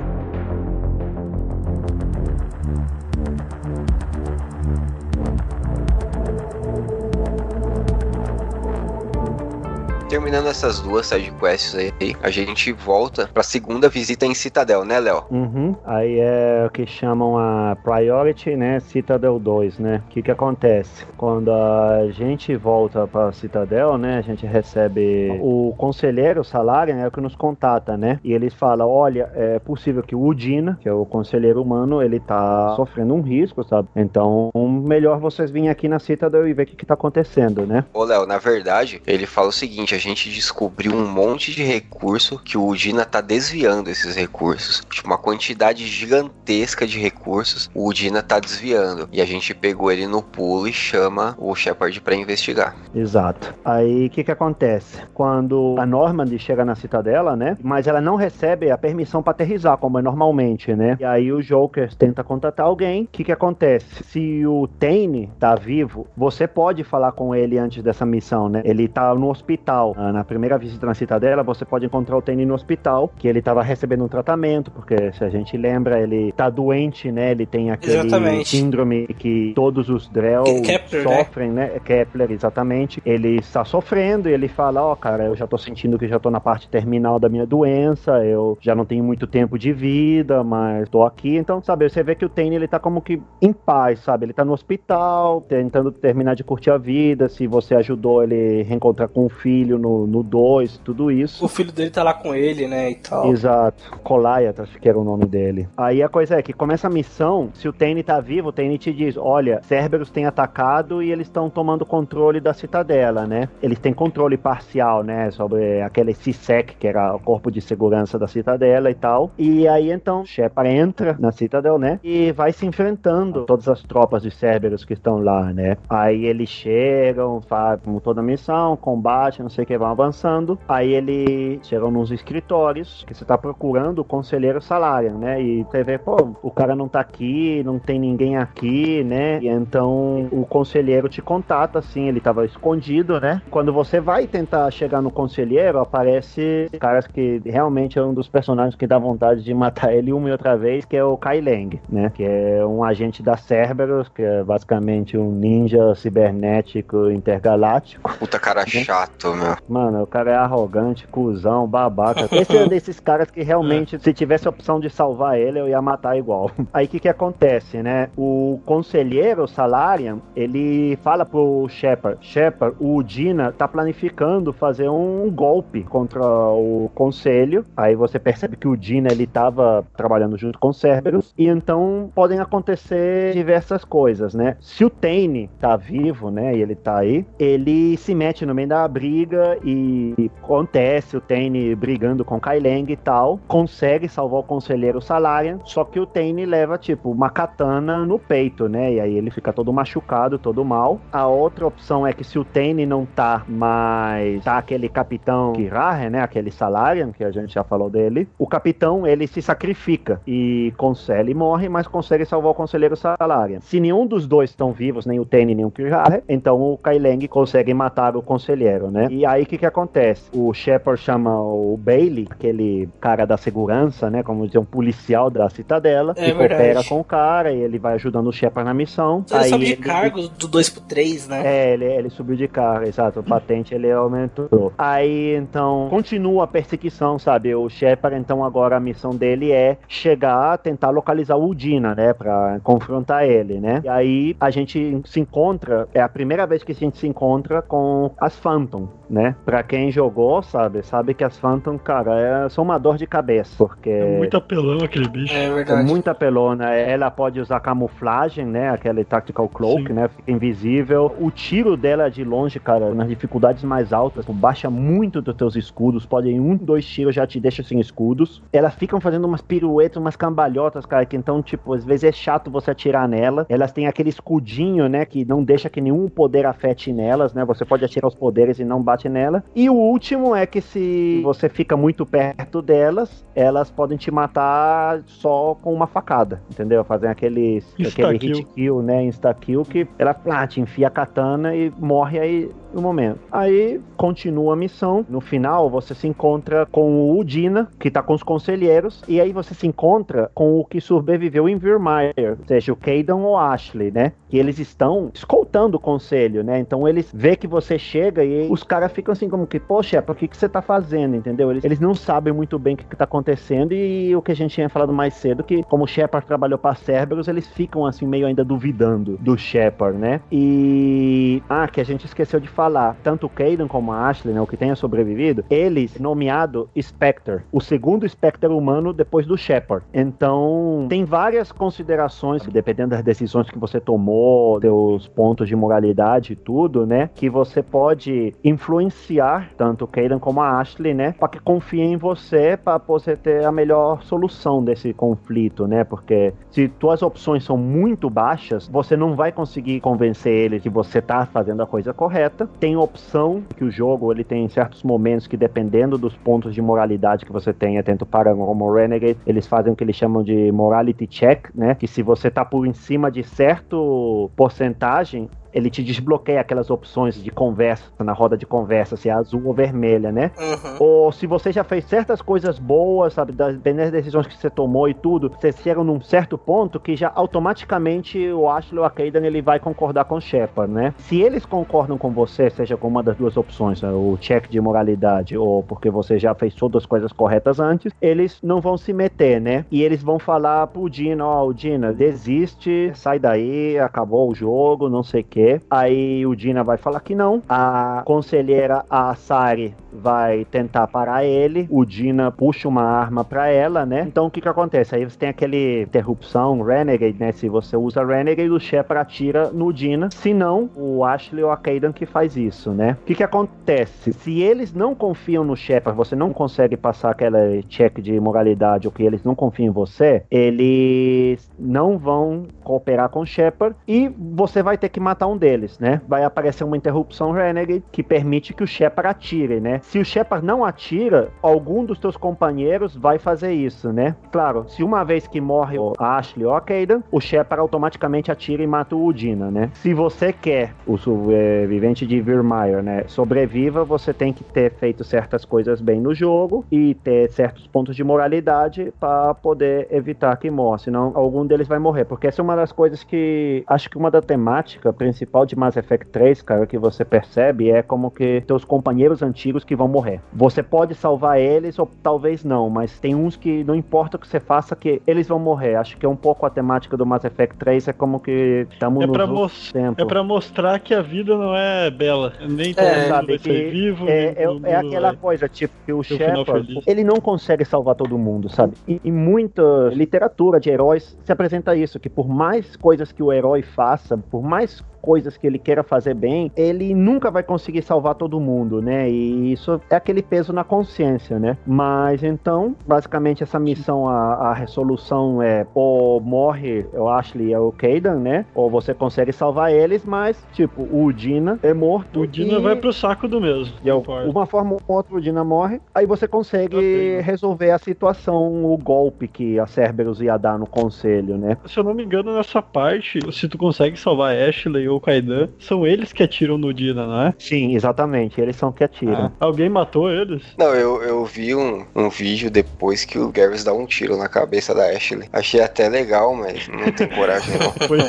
terminando 10.08 10.48
essas 10.48 10.80
duas 10.80 11.06
sidequests 11.06 11.76
aí, 11.76 11.92
a 12.24 12.30
gente 12.30 12.72
volta 12.72 13.30
pra 13.34 13.44
segunda 13.44 13.90
visita 13.90 14.26
em 14.26 14.34
Citadel, 14.34 14.86
né, 14.86 15.00
Léo? 15.00 15.24
Uhum. 15.30 15.76
Aí 15.86 16.20
é 16.20 16.64
o 16.66 16.70
que 16.70 16.86
chamam 16.86 17.38
a 17.38 17.76
Priority, 17.84 18.56
né? 18.56 18.80
Citadel 18.80 19.38
2, 19.38 19.80
né? 19.80 20.02
O 20.06 20.10
que 20.10 20.22
que 20.22 20.32
acontece? 20.32 21.06
Quando 21.18 21.52
a 21.52 22.08
gente 22.12 22.56
volta 22.56 23.06
pra 23.06 23.32
Citadel, 23.34 23.98
né? 23.98 24.18
A 24.18 24.22
gente 24.22 24.46
recebe 24.46 25.38
o 25.42 25.74
conselheiro, 25.78 26.42
o 26.42 26.46
salário, 26.46 26.96
né? 26.96 27.04
É 27.04 27.08
o 27.08 27.12
que 27.12 27.20
nos 27.20 27.36
contata, 27.36 27.98
né? 27.98 28.20
E 28.24 28.32
eles 28.32 28.54
falam, 28.54 28.90
olha, 28.90 29.30
é 29.36 29.60
possível 29.60 30.02
que 30.02 30.16
o 30.16 30.22
Udina, 30.22 30.80
que 30.82 30.88
é 30.88 30.94
o 30.94 31.06
conselheiro 31.06 31.62
humano, 31.62 32.02
ele 32.02 32.20
tá 32.20 32.74
sofrendo 32.76 33.14
um 33.14 33.22
risco, 33.22 33.64
sabe? 33.64 33.90
Então, 33.96 34.52
melhor 34.56 35.20
vocês 35.20 35.52
virem 35.52 35.70
aqui 35.70 35.90
na 35.90 36.00
Citadel 36.00 36.48
e 36.48 36.54
ver 36.54 36.64
o 36.64 36.66
que 36.66 36.76
que 36.78 36.86
tá 36.86 36.94
acontecendo, 36.94 37.66
né? 37.66 37.84
Ô, 37.94 38.06
Léo, 38.06 38.26
na 38.26 38.38
verdade, 38.38 39.02
ele 39.06 39.26
fala 39.26 39.50
o 39.50 39.52
seguinte: 39.52 39.98
a 39.98 40.00
gente 40.00 40.07
descobriu 40.14 40.94
um 40.94 41.08
monte 41.08 41.52
de 41.52 41.64
recurso 41.64 42.40
que 42.40 42.58
o 42.58 42.66
Udina 42.66 43.06
tá 43.06 43.22
desviando 43.22 43.90
esses 43.90 44.16
recursos. 44.16 44.84
Tipo, 44.90 45.08
uma 45.08 45.18
quantidade 45.18 45.86
gigantesca 45.86 46.86
de 46.86 47.00
recursos, 47.00 47.70
o 47.74 47.88
Udina 47.88 48.22
tá 48.22 48.40
desviando. 48.40 49.08
E 49.12 49.22
a 49.22 49.26
gente 49.26 49.54
pegou 49.54 49.92
ele 49.92 50.08
no 50.08 50.22
pulo 50.22 50.68
e 50.68 50.74
chama 50.74 51.36
o 51.38 51.54
Shepard 51.56 52.00
pra 52.02 52.16
investigar. 52.16 52.76
Exato. 52.94 53.54
Aí 53.64 54.08
o 54.08 54.10
que 54.10 54.24
que 54.24 54.32
acontece? 54.32 55.02
Quando 55.14 55.76
a 55.78 55.86
Normand 55.86 56.38
chega 56.38 56.66
na 56.66 56.76
Citadela, 56.76 57.36
né? 57.36 57.58
Mas 57.62 57.88
ela 57.88 58.02
não 58.02 58.16
recebe 58.16 58.72
a 58.72 58.78
permissão 58.78 59.24
para 59.24 59.32
aterrizar, 59.32 59.78
como 59.78 60.00
é 60.00 60.02
normalmente, 60.02 60.74
né? 60.74 60.98
E 61.00 61.06
aí 61.06 61.32
o 61.32 61.42
Joker 61.42 61.94
tenta 61.96 62.24
contatar 62.24 62.66
alguém. 62.66 63.04
O 63.04 63.08
que 63.08 63.24
que 63.24 63.32
acontece? 63.32 64.04
Se 64.04 64.46
o 64.46 64.68
Tane 64.80 65.32
tá 65.40 65.56
vivo, 65.56 66.08
você 66.16 66.48
pode 66.48 66.84
falar 66.84 67.12
com 67.12 67.34
ele 67.34 67.58
antes 67.58 67.84
dessa 67.84 68.06
missão, 68.06 68.50
né? 68.50 68.62
Ele 68.66 68.88
tá 68.88 69.14
no 69.14 69.30
hospital. 69.30 69.87
Ah, 69.96 70.12
Na 70.12 70.24
primeira 70.24 70.58
visita 70.58 70.86
na 70.86 70.94
Citadela, 70.94 71.44
você 71.44 71.64
pode 71.66 71.86
encontrar 71.86 72.18
o 72.18 72.22
Tane 72.22 72.46
no 72.46 72.54
hospital, 72.54 73.12
que 73.18 73.28
ele 73.28 73.42
tava 73.42 73.62
recebendo 73.62 74.04
um 74.04 74.08
tratamento, 74.08 74.72
porque 74.72 75.12
se 75.14 75.24
a 75.24 75.30
gente 75.30 75.56
lembra, 75.58 76.02
ele 76.02 76.32
tá 76.32 76.50
doente, 76.50 77.12
né? 77.12 77.32
Ele 77.32 77.46
tem 77.46 77.72
aquele 77.72 77.98
Exatamente. 77.98 78.50
síndrome 78.50 79.08
que 79.08 79.54
todos 79.56 79.90
os 79.90 80.08
Drell 80.10 80.44
Kepler, 80.64 81.08
né? 81.08 81.18
sofrem, 81.18 81.52
né? 81.52 81.72
Kepler, 81.84 82.32
exatamente. 82.32 83.02
Ele 83.06 83.36
está 83.38 83.64
sofrendo 83.64 84.30
e 84.30 84.34
ele 84.34 84.48
fala, 84.48 84.82
ó, 84.82 84.96
cara, 84.96 85.26
eu 85.26 85.36
já 85.36 85.46
tô 85.46 85.58
sentindo 85.58 85.98
que 85.98 86.08
já 86.08 86.20
tô 86.20 86.30
na 86.32 86.40
parte 86.40 86.68
terminal 86.70 87.20
da 87.20 87.30
minha 87.30 87.46
doença, 87.46 88.24
eu 88.26 88.58
já 88.62 88.74
não 88.76 88.86
tenho 88.86 89.04
muito 89.04 89.28
tempo 89.28 89.58
de 89.58 89.72
vida, 89.72 90.44
mas 90.44 90.90
tô 90.90 91.04
aqui. 91.04 91.36
Então, 91.38 91.62
sabe, 91.62 91.90
você 91.90 92.02
vê 92.04 92.16
que 92.16 92.26
o 92.26 92.30
Tane, 92.30 92.56
ele 92.56 92.68
tá 92.68 92.80
como 92.80 93.02
que 93.02 93.22
em 93.42 93.54
paz, 93.54 94.00
sabe? 94.00 94.26
Ele 94.26 94.34
tá 94.34 94.44
no 94.44 94.54
hospital, 94.54 95.42
tentando 95.42 95.92
terminar 95.92 96.36
de 96.36 96.44
curtir 96.44 96.72
a 96.72 96.78
vida, 96.78 97.28
se 97.30 97.48
você 97.48 97.76
ajudou 97.76 98.24
ele 98.24 98.64
reencontrar 98.64 99.08
com 99.10 99.26
o 99.26 99.30
filho 99.30 99.77
no 99.78 100.24
2, 100.24 100.80
tudo 100.84 101.12
isso. 101.12 101.44
O 101.44 101.48
filho 101.48 101.72
dele 101.72 101.90
tá 101.90 102.04
lá 102.04 102.14
com 102.14 102.34
ele, 102.34 102.68
né, 102.68 102.92
e 102.92 102.96
tal. 102.96 103.32
Exato. 103.32 103.84
Goliath, 104.04 104.60
acho 104.60 104.80
que 104.80 104.90
era 104.90 104.98
o 104.98 105.04
nome 105.04 105.26
dele. 105.26 105.68
Aí 105.78 106.02
a 106.02 106.10
coisa 106.10 106.36
é 106.36 106.42
que 106.42 106.54
começa 106.54 106.88
a 106.88 106.90
missão, 106.90 107.50
se 107.54 107.68
o 107.68 107.74
Tane 107.74 108.04
tá 108.04 108.20
vivo, 108.20 108.50
o 108.50 108.52
Tane 108.52 108.78
te 108.78 108.94
diz, 108.94 109.18
olha, 109.18 109.62
Cerberus 109.64 110.10
tem 110.10 110.26
atacado 110.26 111.02
e 111.02 111.12
eles 111.12 111.28
estão 111.28 111.50
tomando 111.50 111.86
controle 111.86 112.40
da 112.40 112.54
citadela, 112.54 113.26
né? 113.26 113.50
Eles 113.62 113.80
têm 113.80 113.94
controle 113.94 114.38
parcial, 114.38 115.04
né, 115.04 115.32
sobre 115.32 115.82
aquele 115.82 116.14
CISEC, 116.14 116.76
que 116.78 116.88
era 116.88 117.16
o 117.16 117.20
corpo 117.20 117.52
de 117.52 117.62
segurança 117.62 118.18
da 118.18 118.28
citadela 118.28 118.90
e 118.90 118.96
tal. 118.96 119.32
E 119.38 119.68
aí 119.68 119.92
então 119.92 120.26
Shepard 120.26 120.70
entra 120.70 121.16
na 121.20 121.32
citadel, 121.32 121.78
né, 121.78 122.00
e 122.04 122.32
vai 122.32 122.52
se 122.52 122.66
enfrentando 122.66 123.46
todas 123.46 123.68
as 123.68 123.82
tropas 123.84 124.24
de 124.24 124.32
Cerberus 124.32 124.86
que 124.86 124.94
estão 124.94 125.20
lá, 125.20 125.54
né? 125.54 125.78
Aí 125.90 126.26
eles 126.26 126.50
chegam, 126.50 127.42
fazem 127.42 128.00
toda 128.00 128.22
a 128.22 128.24
missão, 128.24 128.76
combate, 128.78 129.42
não 129.42 129.50
sei 129.50 129.64
o 129.64 129.67
que, 129.68 129.78
vão 129.78 129.90
avançando. 129.90 130.58
Aí 130.68 130.94
eles 130.94 131.60
chegam 131.68 131.92
nos 131.92 132.10
escritórios 132.12 133.04
que 133.06 133.14
você 133.14 133.26
tá 133.26 133.38
procurando 133.38 134.00
o 134.00 134.04
conselheiro 134.04 134.62
Salarian, 134.62 135.14
né? 135.14 135.42
E 135.42 135.64
você 135.64 135.84
vê, 135.84 135.98
pô, 135.98 136.36
o 136.42 136.50
cara 136.50 136.76
não 136.76 136.88
tá 136.88 137.02
aqui, 137.02 137.62
não 137.64 137.78
tem 137.78 138.00
ninguém 138.00 138.38
aqui, 138.38 139.04
né? 139.04 139.40
E 139.42 139.48
então 139.48 140.28
o 140.32 140.46
conselheiro 140.46 141.10
te 141.10 141.22
contata, 141.22 141.80
assim, 141.80 142.08
ele 142.08 142.22
tava 142.22 142.46
escondido, 142.46 143.20
né? 143.20 143.42
Quando 143.52 143.74
você 143.74 144.00
vai 144.00 144.26
tentar 144.26 144.72
chegar 144.72 145.02
no 145.02 145.12
conselheiro, 145.12 145.80
aparece 145.80 146.70
caras 146.80 147.06
que 147.06 147.42
realmente 147.46 148.00
é 148.00 148.04
um 148.04 148.14
dos 148.14 148.28
personagens 148.28 148.76
que 148.76 148.88
dá 148.88 148.98
vontade 148.98 149.44
de 149.44 149.54
matar 149.54 149.94
ele 149.94 150.14
uma 150.14 150.30
e 150.30 150.32
outra 150.32 150.56
vez, 150.56 150.86
que 150.86 150.96
é 150.96 151.04
o 151.04 151.18
Kai 151.18 151.42
Lang, 151.42 151.80
né? 151.90 152.10
Que 152.14 152.24
é 152.24 152.66
um 152.66 152.84
agente 152.84 153.22
da 153.22 153.36
Cerberus, 153.36 154.08
que 154.10 154.22
é 154.22 154.44
basicamente 154.44 155.18
um 155.18 155.32
ninja 155.32 155.94
cibernético 155.96 157.10
intergaláctico. 157.12 158.18
Puta 158.18 158.40
cara 158.40 158.66
chato, 158.66 159.34
meu. 159.34 159.57
Mano, 159.68 160.04
o 160.04 160.08
cara 160.08 160.32
é 160.32 160.36
arrogante, 160.36 161.08
cuzão, 161.08 161.68
babaca. 161.68 162.28
Esse 162.32 162.58
é 162.58 162.64
um 162.66 162.68
desses 162.68 163.00
caras 163.00 163.30
que 163.30 163.42
realmente, 163.42 164.00
se 164.00 164.14
tivesse 164.14 164.48
a 164.48 164.50
opção 164.50 164.80
de 164.80 164.90
salvar 164.90 165.38
ele, 165.40 165.60
eu 165.60 165.68
ia 165.68 165.82
matar 165.82 166.18
igual. 166.18 166.52
Aí 166.74 166.86
o 166.86 166.90
que 166.90 167.00
que 167.00 167.10
acontece, 167.10 167.82
né? 167.82 168.10
O 168.18 168.60
conselheiro, 168.66 169.44
o 169.44 169.48
Salarian, 169.48 170.20
ele 170.36 170.98
fala 170.98 171.26
pro 171.26 171.68
Shepard, 171.70 172.18
Shepard, 172.22 172.76
o 172.80 173.02
Dina 173.04 173.52
tá 173.52 173.68
planificando 173.68 174.54
fazer 174.54 174.90
um 174.90 175.30
golpe 175.30 175.84
contra 175.84 176.22
o 176.22 176.90
conselho. 176.94 177.66
Aí 177.76 177.96
você 177.96 178.20
percebe 178.20 178.56
que 178.56 178.68
o 178.68 178.76
Dina, 178.76 179.12
ele 179.12 179.28
tava 179.28 179.86
trabalhando 179.96 180.38
junto 180.38 180.60
com 180.60 180.70
o 180.70 180.74
Cerberus, 180.74 181.34
e 181.38 181.48
então 181.48 182.10
podem 182.14 182.40
acontecer 182.40 183.34
diversas 183.34 183.84
coisas, 183.84 184.34
né? 184.34 184.58
Se 184.60 184.84
o 184.84 184.90
Tane 184.90 185.50
tá 185.60 185.76
vivo, 185.76 186.30
né, 186.32 186.56
e 186.56 186.62
ele 186.62 186.76
tá 186.76 186.98
aí, 186.98 187.26
ele 187.40 187.98
se 187.98 188.14
mete 188.14 188.46
no 188.46 188.56
meio 188.56 188.68
da 188.68 188.88
briga 188.88 189.47
e 189.64 190.32
acontece 190.44 191.18
o 191.18 191.22
Tane 191.22 191.76
brigando 191.76 192.24
com 192.24 192.40
Kai 192.40 192.60
Lang 192.60 192.92
e 192.92 192.96
tal, 192.96 193.40
consegue 193.48 194.08
salvar 194.08 194.40
o 194.40 194.44
conselheiro 194.44 195.02
Salarian, 195.02 195.60
só 195.64 195.84
que 195.84 196.00
o 196.00 196.06
Tane 196.06 196.46
leva, 196.46 196.78
tipo, 196.78 197.12
uma 197.12 197.30
katana 197.30 198.06
no 198.06 198.20
peito, 198.20 198.68
né, 198.68 198.94
e 198.94 199.00
aí 199.00 199.16
ele 199.16 199.32
fica 199.32 199.54
todo 199.54 199.74
machucado, 199.74 200.38
todo 200.38 200.64
mal. 200.64 201.00
A 201.12 201.28
outra 201.28 201.68
opção 201.68 202.06
é 202.06 202.14
que 202.14 202.24
se 202.24 202.40
o 202.40 202.46
Tane 202.46 202.86
não 202.86 203.06
tá, 203.06 203.44
mas 203.48 204.44
tá 204.44 204.58
aquele 204.58 204.90
capitão 204.90 205.54
Kirahe, 205.54 206.10
né, 206.10 206.22
aquele 206.22 206.52
Salarian, 206.52 207.12
que 207.12 207.24
a 207.24 207.32
gente 207.32 207.54
já 207.54 207.64
falou 207.64 207.90
dele, 207.90 208.28
o 208.38 208.48
capitão, 208.48 209.06
ele 209.06 209.28
se 209.28 209.42
sacrifica 209.42 210.22
e 210.26 210.74
consegue, 210.78 211.34
morre, 211.34 211.70
mas 211.70 211.88
consegue 211.88 212.26
salvar 212.26 212.52
o 212.52 212.56
conselheiro 212.56 212.96
Salarian. 212.96 213.60
Se 213.62 213.80
nenhum 213.80 214.06
dos 214.06 214.28
dois 214.28 214.50
estão 214.50 214.72
vivos, 214.72 215.06
nem 215.06 215.20
o 215.20 215.26
Tane 215.26 215.56
nem 215.56 215.66
o 215.66 215.72
Kirahe, 215.72 216.24
então 216.28 216.62
o 216.62 216.78
Kai 216.78 217.00
Lang 217.00 217.28
consegue 217.28 217.74
matar 217.74 218.16
o 218.16 218.22
conselheiro, 218.22 218.90
né? 218.90 219.08
E 219.10 219.26
aí 219.26 219.37
o 219.44 219.46
que 219.46 219.58
que 219.58 219.66
acontece? 219.66 220.30
O 220.34 220.54
Shepard 220.54 221.02
chama 221.02 221.40
o 221.42 221.78
Bailey, 221.78 222.28
aquele 222.30 222.90
cara 223.00 223.26
da 223.26 223.38
segurança, 223.38 224.10
né, 224.10 224.24
como 224.24 224.46
dizer, 224.48 224.60
um 224.60 224.66
policial 224.66 225.30
da 225.30 225.50
citadela, 225.50 226.14
É 226.16 226.26
que 226.26 226.34
verdade. 226.34 226.50
coopera 226.62 226.84
com 226.84 227.00
o 227.00 227.04
cara 227.04 227.52
e 227.52 227.60
ele 227.62 227.78
vai 227.80 227.94
ajudando 227.96 228.28
o 228.28 228.32
Shepard 228.34 228.68
na 228.68 228.74
missão. 228.74 229.26
Ele 229.30 229.40
aí 229.40 229.50
sobe 229.50 229.66
de 229.66 229.72
ele- 229.74 229.82
cargo 229.82 230.22
do 230.28 230.48
2 230.48 230.70
pro 230.70 230.82
3, 230.82 231.28
né? 231.28 231.42
é, 231.46 231.74
ele, 231.74 231.86
ele 231.86 232.10
subiu 232.10 232.36
de 232.36 232.48
carro, 232.48 232.84
exato. 232.84 233.20
O 233.20 233.24
patente 233.24 233.74
ele 233.74 233.92
aumentou. 233.92 234.72
Aí 234.78 235.36
então 235.36 235.88
continua 235.90 236.44
a 236.44 236.48
perseguição, 236.48 237.18
sabe? 237.20 237.54
O 237.56 237.70
Shepard, 237.70 238.18
então, 238.18 238.44
agora 238.44 238.78
a 238.78 238.80
missão 238.80 239.12
dele 239.12 239.52
é 239.52 239.78
chegar, 239.88 240.58
tentar 240.58 240.90
localizar 240.90 241.36
o 241.36 241.48
Udina, 241.50 241.94
né? 241.96 242.14
Pra 242.14 242.60
confrontar 242.64 243.26
ele, 243.26 243.60
né? 243.60 243.82
E 243.84 243.90
aí 243.90 244.36
a 244.40 244.50
gente 244.50 245.02
se 245.06 245.20
encontra, 245.20 245.88
é 245.94 246.02
a 246.02 246.10
primeira 246.10 246.46
vez 246.46 246.64
que 246.64 246.72
a 246.72 246.76
gente 246.76 246.98
se 246.98 247.08
encontra 247.08 247.62
com 247.62 248.12
as 248.20 248.36
Phantom, 248.38 248.88
né? 249.10 249.27
Pra 249.46 249.64
quem 249.64 249.92
jogou, 249.92 250.42
sabe? 250.42 250.84
Sabe 250.84 251.14
que 251.14 251.24
as 251.24 251.38
Phantom, 251.38 251.78
cara, 251.78 252.46
é, 252.46 252.50
são 252.50 252.64
uma 252.64 252.78
dor 252.78 252.98
de 252.98 253.06
cabeça, 253.08 253.54
porque. 253.58 253.90
É 253.90 254.18
muito 254.18 254.36
apelão 254.38 254.80
aquele 254.84 255.08
bicho. 255.08 255.34
É 255.34 255.46
É 255.46 255.54
verdade. 255.54 255.88
muita 255.88 256.14
pelona. 256.14 256.74
Ela 256.74 257.10
pode 257.12 257.40
usar 257.40 257.60
camuflagem, 257.60 258.46
né? 258.46 258.70
Aquele 258.70 259.04
tactical 259.04 259.48
cloak, 259.50 259.88
Sim. 259.88 259.94
né? 259.94 260.08
Fica 260.08 260.32
invisível. 260.32 261.16
O 261.20 261.30
tiro 261.32 261.76
dela 261.78 262.10
de 262.10 262.24
longe, 262.24 262.60
cara, 262.60 262.94
nas 262.94 263.08
dificuldades 263.08 263.64
mais 263.64 263.94
altas, 263.94 264.26
tu 264.26 264.34
baixa 264.34 264.70
muito 264.70 265.22
dos 265.22 265.36
teus 265.36 265.56
escudos. 265.56 266.06
Pode 266.06 266.30
em 266.30 266.40
um, 266.40 266.56
dois 266.56 266.86
tiros 266.86 267.16
já 267.16 267.26
te 267.26 267.40
deixa 267.40 267.64
sem 267.64 267.80
escudos. 267.80 268.42
Elas 268.52 268.76
ficam 268.76 269.00
fazendo 269.00 269.26
umas 269.26 269.42
piruetas, 269.42 269.98
umas 269.98 270.16
cambalhotas, 270.16 270.86
cara, 270.86 271.06
que 271.06 271.16
então, 271.16 271.42
tipo, 271.42 271.74
às 271.74 271.84
vezes 271.86 272.04
é 272.06 272.12
chato 272.12 272.50
você 272.52 272.72
atirar 272.72 273.08
nela. 273.08 273.46
Elas 273.50 273.72
têm 273.72 273.88
aquele 273.88 274.10
escudinho, 274.10 274.88
né? 274.88 275.06
Que 275.06 275.26
não 275.26 275.44
deixa 275.44 275.70
que 275.70 275.82
nenhum 275.82 276.08
poder 276.10 276.46
afete 276.46 276.92
nelas, 276.92 277.34
né? 277.34 277.44
Você 277.46 277.66
pode 277.66 277.84
atirar 277.86 278.08
os 278.08 278.16
poderes 278.16 278.60
e 278.60 278.66
não 278.66 278.82
bate 278.82 279.08
nela. 279.18 279.44
E 279.56 279.70
o 279.70 279.74
último 279.74 280.36
é 280.36 280.46
que 280.46 280.62
se 280.62 281.22
você 281.24 281.50
fica 281.50 281.76
muito 281.76 282.06
perto 282.06 282.62
delas, 282.62 283.26
elas 283.36 283.72
podem 283.72 283.98
te 283.98 284.12
matar 284.12 285.02
só 285.06 285.56
com 285.56 285.74
uma 285.74 285.88
facada, 285.88 286.42
entendeu? 286.52 286.84
Fazem 286.84 287.10
aqueles 287.10 287.66
aquele 287.80 288.18
hit 288.18 288.46
kill, 288.54 288.82
né? 288.82 289.04
Insta 289.04 289.34
kill 289.34 289.64
que 289.64 289.88
ela 289.98 290.16
ah, 290.30 290.46
te 290.46 290.62
enfia 290.62 290.88
a 290.88 290.92
katana 290.92 291.56
e 291.56 291.72
morre 291.80 292.20
aí 292.20 292.52
no 292.74 292.82
momento. 292.82 293.20
Aí 293.32 293.80
continua 293.96 294.54
a 294.54 294.56
missão. 294.56 295.06
No 295.10 295.22
final, 295.22 295.70
você 295.70 295.94
se 295.94 296.08
encontra 296.08 296.66
com 296.66 297.02
o 297.02 297.18
Udina, 297.18 297.70
que 297.80 297.90
tá 297.90 298.02
com 298.02 298.14
os 298.14 298.24
conselheiros, 298.24 299.04
e 299.08 299.20
aí 299.20 299.32
você 299.32 299.54
se 299.54 299.68
encontra 299.68 300.30
com 300.34 300.60
o 300.60 300.66
que 300.66 300.80
sobreviveu 300.80 301.48
em 301.48 301.58
Virmire, 301.58 302.38
seja 302.46 302.74
o 302.74 302.76
Caden 302.76 303.24
ou 303.24 303.38
Ashley, 303.38 303.92
né? 303.92 304.14
Que 304.30 304.38
eles 304.38 304.60
estão 304.60 305.10
escoltando 305.14 305.78
o 305.78 305.80
conselho, 305.80 306.44
né? 306.44 306.60
Então 306.60 306.88
eles 306.88 307.12
vê 307.14 307.36
que 307.36 307.48
você 307.48 307.78
chega 307.80 308.24
e 308.24 308.48
os 308.50 308.64
caras 308.64 308.92
ficam 308.92 309.12
assim 309.12 309.30
como 309.30 309.48
que, 309.48 309.60
poxa, 309.60 310.02
por 310.02 310.16
que, 310.16 310.28
que 310.28 310.38
você 310.38 310.50
tá 310.50 310.62
fazendo, 310.62 311.16
entendeu? 311.16 311.52
Eles, 311.52 311.64
eles 311.64 311.80
não 311.80 311.96
sabem 311.96 312.34
muito 312.34 312.60
bem 312.60 312.76
o 312.76 312.78
que, 312.78 312.86
que 312.86 312.96
tá 312.96 313.06
acontecendo 313.06 313.74
e 313.74 314.16
o 314.16 314.22
que 314.22 314.32
a 314.32 314.36
gente 314.36 314.54
tinha 314.54 314.70
falado 314.70 314.94
mais 314.94 315.14
cedo, 315.16 315.44
que 315.44 315.64
como 315.64 315.84
o 315.84 315.88
Shepard 315.88 316.26
trabalhou 316.26 316.58
pra 316.58 316.76
Cerberus, 316.76 317.28
eles 317.28 317.48
ficam 317.48 317.86
assim 317.86 318.06
meio 318.06 318.28
ainda 318.28 318.44
duvidando 318.44 319.18
do 319.18 319.38
Shepard, 319.38 319.98
né? 319.98 320.22
E... 320.32 321.42
Ah, 321.50 321.68
que 321.68 321.82
a 321.82 321.86
gente 321.86 322.06
esqueceu 322.06 322.40
de 322.40 322.48
falar. 322.58 322.98
Tanto 323.04 323.28
o 323.28 323.30
Caden 323.30 323.68
como 323.68 323.92
a 323.92 324.08
Ashley, 324.10 324.34
né, 324.34 324.42
o 324.42 324.48
que 324.48 324.58
tenha 324.58 324.76
sobrevivido, 324.76 325.46
eles 325.48 326.00
nomeado 326.00 326.68
Spectre, 326.82 327.42
o 327.52 327.62
segundo 327.62 328.10
Spectre 328.10 328.52
humano 328.52 328.92
depois 328.92 329.28
do 329.28 329.38
Shepard. 329.38 329.86
Então, 329.94 330.88
tem 330.90 331.06
várias 331.06 331.52
considerações, 331.52 332.42
dependendo 332.48 332.90
das 332.90 333.04
decisões 333.04 333.48
que 333.48 333.60
você 333.60 333.80
tomou, 333.80 334.60
seus 334.60 335.08
pontos 335.08 335.48
de 335.48 335.56
moralidade 335.56 336.34
e 336.34 336.36
tudo, 336.36 336.86
né, 336.88 337.12
que 337.14 337.30
você 337.30 337.62
pode 337.62 338.34
influenciar 338.44 339.52
tanto 339.56 339.86
o 339.86 339.88
Caden 339.88 340.18
como 340.18 340.42
a 340.42 340.60
Ashley, 340.60 340.96
né, 340.96 341.12
para 341.12 341.28
que 341.28 341.40
confiem 341.40 341.94
em 341.94 341.98
você 341.98 342.58
para 342.58 342.80
você 342.80 343.16
ter 343.16 343.46
a 343.46 343.52
melhor 343.52 344.02
solução 344.02 344.64
desse 344.64 344.94
conflito, 344.94 345.68
né? 345.68 345.84
Porque 345.84 346.34
se 346.50 346.68
tuas 346.68 347.02
opções 347.02 347.44
são 347.44 347.58
muito 347.58 348.10
baixas, 348.10 348.68
você 348.68 348.96
não 348.96 349.16
vai 349.16 349.32
conseguir 349.32 349.80
convencer 349.82 350.34
ele 350.34 350.60
que 350.60 350.70
você 350.70 351.02
tá 351.02 351.26
fazendo 351.26 351.62
a 351.62 351.68
coisa 351.68 351.94
correta. 351.94 352.47
Tem 352.60 352.76
opção 352.76 353.44
que 353.56 353.64
o 353.64 353.70
jogo 353.70 354.12
ele 354.12 354.24
tem 354.24 354.48
certos 354.50 354.84
momentos 354.84 355.28
que 355.28 355.38
dependendo 355.38 355.98
dos 355.98 356.16
pontos 356.16 356.54
de 356.54 356.62
moralidade 356.62 357.26
que 357.26 357.32
você 357.32 357.54
tenha, 357.54 357.84
tanto 357.84 358.06
para 358.06 358.34
como 358.34 358.74
Renegade, 358.74 359.18
eles 359.26 359.46
fazem 359.46 359.74
o 359.74 359.76
que 359.76 359.84
eles 359.84 359.96
chamam 359.96 360.24
de 360.24 360.52
morality 360.52 361.06
check, 361.08 361.50
né? 361.54 361.76
Que 361.76 361.88
se 361.88 362.02
você 362.02 362.32
tá 362.32 362.44
por 362.44 362.66
em 362.66 362.74
cima 362.74 363.12
de 363.12 363.24
certo 363.24 364.32
porcentagem, 364.36 365.30
ele 365.54 365.70
te 365.70 365.84
desbloqueia 365.84 366.42
aquelas 366.42 366.70
opções 366.70 367.22
de 367.22 367.32
conversa 367.32 367.86
na 368.00 368.14
roda 368.14 368.38
de 368.38 368.46
conversa, 368.46 368.96
se 368.96 369.10
é 369.10 369.12
azul 369.12 369.42
ou 369.46 369.54
vermelha, 369.54 370.12
né? 370.12 370.32
Uhum. 370.38 370.78
Ou 370.80 371.12
se 371.12 371.28
você 371.28 371.52
já 371.52 371.64
fez 371.64 371.86
certas 371.86 372.22
coisas 372.22 372.60
boas, 372.60 373.14
sabe, 373.14 373.32
das, 373.32 373.58
das 373.58 373.92
decisões 373.92 374.28
que 374.28 374.38
você 374.38 374.50
tomou 374.50 374.88
e 374.88 374.94
tudo, 374.94 375.30
você 375.30 375.52
chega 375.52 375.84
num 375.84 376.02
certo 376.02 376.38
ponto 376.38 376.80
que 376.80 376.96
já 376.96 377.12
automaticamente 377.14 378.32
o 378.32 378.50
Ashley 378.50 378.80
ou 378.80 378.86
a 378.86 378.90
Kaden 378.90 379.26
ele 379.26 379.42
vai 379.42 379.60
concordar 379.60 380.06
com 380.06 380.16
o 380.16 380.22
Shepard, 380.22 380.72
né? 380.72 380.94
Se 380.98 381.22
eles 381.22 381.46
concordam 381.46 381.98
com 381.98 382.12
você, 382.12 382.50
seja 382.50 382.78
com 382.78 382.88
uma 382.88 383.04
das 383.04 383.16
duas 383.16 383.38
opções, 383.38 383.82
né, 383.82 383.90
o 383.92 384.18
check 384.20 384.50
de 384.50 384.60
moralidade 384.60 385.38
ou 385.38 385.64
porque 385.64 385.90
você 385.90 386.20
já 386.20 386.34
fez 386.34 386.54
todas 386.54 386.84
as 386.84 386.86
coisas 386.86 387.12
corretas 387.12 387.60
antes, 387.60 387.92
eles 388.02 388.40
não 388.42 388.62
vão 388.62 388.78
se 388.78 388.94
meter, 388.94 389.42
né? 389.42 389.66
E 389.72 389.82
eles 389.84 390.02
vão 390.02 390.20
falar 390.20 390.68
pro 390.68 390.90
Dina, 390.90 391.26
ó, 391.26 391.46
oh, 391.46 391.54
Dina, 391.54 391.94
desiste, 391.94 392.92
sai 392.94 393.20
daí, 393.20 393.78
acabou 393.80 394.30
o 394.30 394.36
jogo, 394.36 394.90
não 394.90 395.04
sei 395.04 395.22
o 395.22 395.26
quê. 395.38 395.62
Aí 395.70 396.26
o 396.26 396.36
Dina 396.36 396.64
vai 396.64 396.78
falar 396.78 397.00
que 397.00 397.14
não. 397.14 397.44
A 397.48 398.02
conselheira, 398.06 398.84
a 398.90 399.14
Sari, 399.14 399.76
vai 399.94 400.46
tentar 400.46 400.88
parar 400.88 401.24
ele. 401.24 401.68
O 401.70 401.86
Dina 401.86 402.32
puxa 402.32 402.68
uma 402.68 402.84
arma 402.84 403.24
para 403.24 403.48
ela, 403.48 403.86
né? 403.86 404.04
Então 404.08 404.26
o 404.26 404.32
que 404.32 404.42
que 404.42 404.50
acontece? 404.50 404.96
Aí 404.96 405.06
você 405.06 405.18
tem 405.18 405.30
aquele 405.30 405.84
interrupção, 405.84 406.62
Renegade, 406.62 407.18
né? 407.20 407.32
Se 407.32 407.48
você 407.48 407.78
usa 407.78 408.04
Renegade, 408.04 408.50
o 408.50 408.60
Shepard 408.60 409.02
atira 409.02 409.52
no 409.52 409.72
Dina. 409.72 410.10
Se 410.12 410.34
não, 410.34 410.70
o 410.76 411.06
Ashley 411.06 411.44
ou 411.44 411.52
a 411.52 411.58
Kaidan 411.58 411.92
que 411.92 412.06
faz 412.06 412.36
isso, 412.36 412.72
né? 412.72 412.98
O 413.02 413.06
que 413.06 413.16
que 413.16 413.24
acontece? 413.24 414.14
Se 414.14 414.42
eles 414.42 414.74
não 414.74 414.96
confiam 414.96 415.44
no 415.44 415.56
Shepard, 415.56 415.96
você 415.96 416.16
não 416.16 416.34
consegue 416.34 416.76
passar 416.76 417.12
aquela 417.12 417.40
check 417.68 418.00
de 418.00 418.20
moralidade 418.20 418.88
ou 418.88 418.92
que 418.92 419.04
eles 419.04 419.24
não 419.24 419.36
confiam 419.36 419.68
em 419.68 419.72
você, 419.72 420.24
eles 420.32 421.50
não 421.60 421.98
vão 421.98 422.46
cooperar 422.64 423.10
com 423.10 423.22
o 423.22 423.26
Shepard 423.26 423.76
e 423.88 424.08
você 424.08 424.64
vai 424.64 424.78
ter 424.78 424.90
que 424.90 425.00
matar 425.00 425.27
deles, 425.36 425.80
né? 425.80 426.02
Vai 426.08 426.24
aparecer 426.24 426.64
uma 426.64 426.78
interrupção 426.78 427.32
Renegade 427.32 427.84
que 427.92 428.04
permite 428.04 428.54
que 428.54 428.64
o 428.64 428.68
Shepard 428.68 429.10
atire, 429.10 429.60
né? 429.60 429.80
Se 429.84 430.00
o 430.00 430.06
Shepard 430.06 430.46
não 430.46 430.64
atira, 430.64 431.30
algum 431.42 431.84
dos 431.84 432.00
teus 432.00 432.16
companheiros 432.16 432.96
vai 432.96 433.18
fazer 433.18 433.52
isso, 433.52 433.92
né? 433.92 434.16
Claro, 434.32 434.66
se 434.70 434.84
uma 434.84 435.04
vez 435.04 435.28
que 435.28 435.42
morre 435.42 435.80
o 435.80 435.94
Ashley 435.98 436.46
ou 436.46 436.54
a 436.54 436.62
Kaden, 436.62 437.04
o 437.12 437.20
Shepard 437.20 437.60
automaticamente 437.60 438.32
atira 438.32 438.62
e 438.62 438.68
mata 438.68 438.96
o 438.96 439.04
Udina, 439.04 439.50
né? 439.50 439.72
Se 439.74 439.94
você 439.94 440.32
quer 440.32 440.74
o 440.86 440.98
sobrevivente 440.98 442.06
de 442.06 442.22
Virmire, 442.22 442.82
né, 442.82 443.04
sobreviva, 443.08 443.84
você 443.84 444.14
tem 444.14 444.32
que 444.32 444.44
ter 444.44 444.74
feito 444.74 445.04
certas 445.04 445.44
coisas 445.46 445.82
bem 445.82 446.00
no 446.00 446.14
jogo 446.14 446.66
e 446.72 446.94
ter 446.96 447.30
certos 447.32 447.66
pontos 447.68 447.96
de 447.96 448.04
moralidade 448.04 448.94
para 449.00 449.34
poder 449.34 449.88
evitar 449.90 450.36
que 450.38 450.50
morra, 450.50 450.78
senão 450.78 451.12
algum 451.16 451.46
deles 451.46 451.68
vai 451.68 451.80
morrer, 451.80 452.06
porque 452.06 452.28
essa 452.28 452.42
é 452.42 452.44
uma 452.44 452.56
das 452.56 452.72
coisas 452.72 453.04
que 453.04 453.64
acho 453.68 453.90
que 453.90 453.98
uma 453.98 454.12
da 454.12 454.22
temática 454.22 454.92
principal 454.94 455.17
de 455.48 455.56
Mass 455.56 455.78
Effect 455.78 456.08
3, 456.12 456.42
cara, 456.42 456.66
que 456.68 456.78
você 456.78 457.04
percebe 457.06 457.70
é 457.70 457.82
como 457.82 458.12
que 458.12 458.42
teus 458.46 458.64
companheiros 458.64 459.22
antigos 459.22 459.64
que 459.64 459.76
vão 459.76 459.88
morrer. 459.88 460.20
Você 460.34 460.62
pode 460.62 460.94
salvar 460.96 461.40
eles 461.40 461.78
ou 461.80 461.90
talvez 462.04 462.44
não, 462.44 462.70
mas 462.70 463.00
tem 463.00 463.16
uns 463.16 463.36
que 463.36 463.64
não 463.64 463.76
importa 463.76 464.18
o 464.18 464.20
que 464.20 464.28
você 464.28 464.40
faça 464.40 464.76
que 464.76 465.02
eles 465.08 465.28
vão 465.28 465.40
morrer. 465.40 465.76
Acho 465.76 465.98
que 465.98 466.06
é 466.06 466.10
um 466.10 466.16
pouco 466.16 466.46
a 466.46 466.50
temática 466.50 466.98
do 466.98 467.06
Mass 467.06 467.24
Effect 467.24 467.58
3, 467.58 467.88
é 467.88 467.94
como 467.94 468.20
que 468.20 468.68
estamos 468.72 469.04
é 469.04 469.08
no 469.08 469.14
pra 469.14 469.28
tempo. 469.72 470.02
É 470.02 470.06
pra 470.06 470.24
mostrar 470.24 470.80
que 470.80 470.94
a 470.94 471.02
vida 471.02 471.38
não 471.38 471.56
é 471.56 471.90
bela. 471.90 472.34
Nem 472.48 472.74
todo 472.74 472.86
É, 472.86 473.08
sabe, 473.08 473.38
que 473.38 473.44
ser 473.44 473.72
vivo, 473.72 474.08
é, 474.08 474.34
é, 474.38 474.44
é 474.64 474.76
aquela 474.76 475.10
vai- 475.10 475.18
coisa, 475.18 475.48
tipo, 475.48 475.74
que 475.86 475.94
o 475.94 476.04
Shepard, 476.04 476.82
ele 476.86 477.04
não 477.04 477.18
consegue 477.18 477.66
salvar 477.66 477.96
todo 477.96 478.18
mundo, 478.18 478.50
sabe? 478.50 478.74
E, 478.88 479.00
e 479.04 479.12
muita 479.12 479.62
literatura 479.94 480.60
de 480.60 480.70
heróis 480.70 481.18
se 481.24 481.32
apresenta 481.32 481.76
isso, 481.76 482.00
que 482.00 482.10
por 482.10 482.28
mais 482.28 482.76
coisas 482.76 483.12
que 483.12 483.22
o 483.24 483.32
herói 483.32 483.62
faça, 483.62 484.18
por 484.18 484.44
mais 484.44 484.84
coisas 485.08 485.38
que 485.38 485.48
ele 485.48 485.58
queira 485.58 485.84
fazer 485.84 486.14
bem, 486.14 486.52
ele 486.54 486.94
nunca 486.94 487.32
vai 487.32 487.42
conseguir 487.42 487.82
salvar 487.82 488.16
todo 488.16 488.42
mundo, 488.42 488.82
né? 488.82 489.10
E 489.10 489.54
isso 489.54 489.80
é 489.90 489.96
aquele 489.96 490.22
peso 490.22 490.52
na 490.52 490.66
consciência, 490.66 491.40
né? 491.40 491.58
Mas 491.66 492.24
então, 492.24 492.76
basicamente, 492.86 493.42
essa 493.42 493.58
missão, 493.58 494.10
a, 494.10 494.50
a 494.50 494.54
resolução 494.54 495.42
é 495.42 495.66
ou 495.74 496.20
morre 496.20 496.86
o 496.94 497.08
Ashley 497.08 497.54
e 497.54 497.56
o 497.56 497.72
Kaden, 497.72 498.20
né? 498.20 498.46
Ou 498.54 498.70
você 498.70 498.94
consegue 498.94 499.32
salvar 499.32 499.72
eles, 499.72 500.04
mas, 500.04 500.46
tipo, 500.52 500.82
o 500.92 501.14
Dina 501.14 501.58
é 501.64 501.74
morto. 501.74 502.20
O 502.20 502.28
Dina 502.28 502.58
e... 502.60 502.62
vai 502.62 502.76
pro 502.76 502.92
saco 502.92 503.30
do 503.30 503.40
mesmo. 503.40 503.74
De 503.82 503.90
não 503.90 504.00
importa. 504.00 504.30
uma 504.30 504.46
forma 504.46 504.74
ou 504.74 504.96
outra 504.98 505.16
o 505.16 505.22
Dina 505.22 505.46
morre, 505.46 505.80
aí 505.96 506.06
você 506.06 506.28
consegue 506.28 506.76
Ok. 506.76 507.22
resolver 507.22 507.72
a 507.72 507.78
situação, 507.78 508.66
o 508.66 508.78
golpe 508.78 509.30
que 509.30 509.58
a 509.58 509.66
Cerberus 509.68 510.20
ia 510.20 510.36
dar 510.36 510.60
no 510.60 510.68
conselho, 510.68 511.38
né? 511.38 511.58
Se 511.66 511.80
eu 511.80 511.84
não 511.86 511.94
me 511.94 512.04
engano, 512.04 512.36
nessa 512.36 512.62
parte, 512.62 513.20
se 513.32 513.48
tu 513.48 513.58
consegue 513.58 513.98
salvar 513.98 514.36
a 514.36 514.50
Ashley 514.50 514.90
ou 514.90 514.97
o 514.98 515.02
Kaidan, 515.02 515.50
são 515.60 515.86
eles 515.86 516.12
que 516.14 516.24
atiram 516.24 516.58
no 516.58 516.74
Dina, 516.74 517.06
não 517.06 517.22
é? 517.22 517.34
Sim, 517.40 517.76
exatamente, 517.76 518.40
eles 518.40 518.56
são 518.56 518.72
que 518.72 518.84
atiram. 518.84 519.26
Ah, 519.26 519.32
alguém 519.40 519.70
matou 519.70 520.12
eles? 520.12 520.44
Não, 520.58 520.74
eu, 520.74 521.02
eu 521.04 521.26
vi 521.26 521.56
um, 521.56 521.86
um 521.96 522.10
vídeo 522.10 522.50
depois 522.50 523.06
que 523.06 523.18
o 523.18 523.32
Garrus 523.32 523.64
dá 523.64 523.74
um 523.74 523.86
tiro 523.86 524.18
na 524.18 524.28
cabeça 524.28 524.74
da 524.74 524.90
Ashley. 524.90 525.30
Achei 525.32 525.62
até 525.62 525.88
legal, 525.90 526.36
mas 526.36 526.68
não 526.68 526.92
tem 526.92 527.08
coragem 527.08 527.58
não. 527.58 527.72
Foi, 527.88 528.00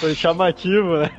foi 0.00 0.14
chamativo, 0.14 0.96
né? 0.96 1.10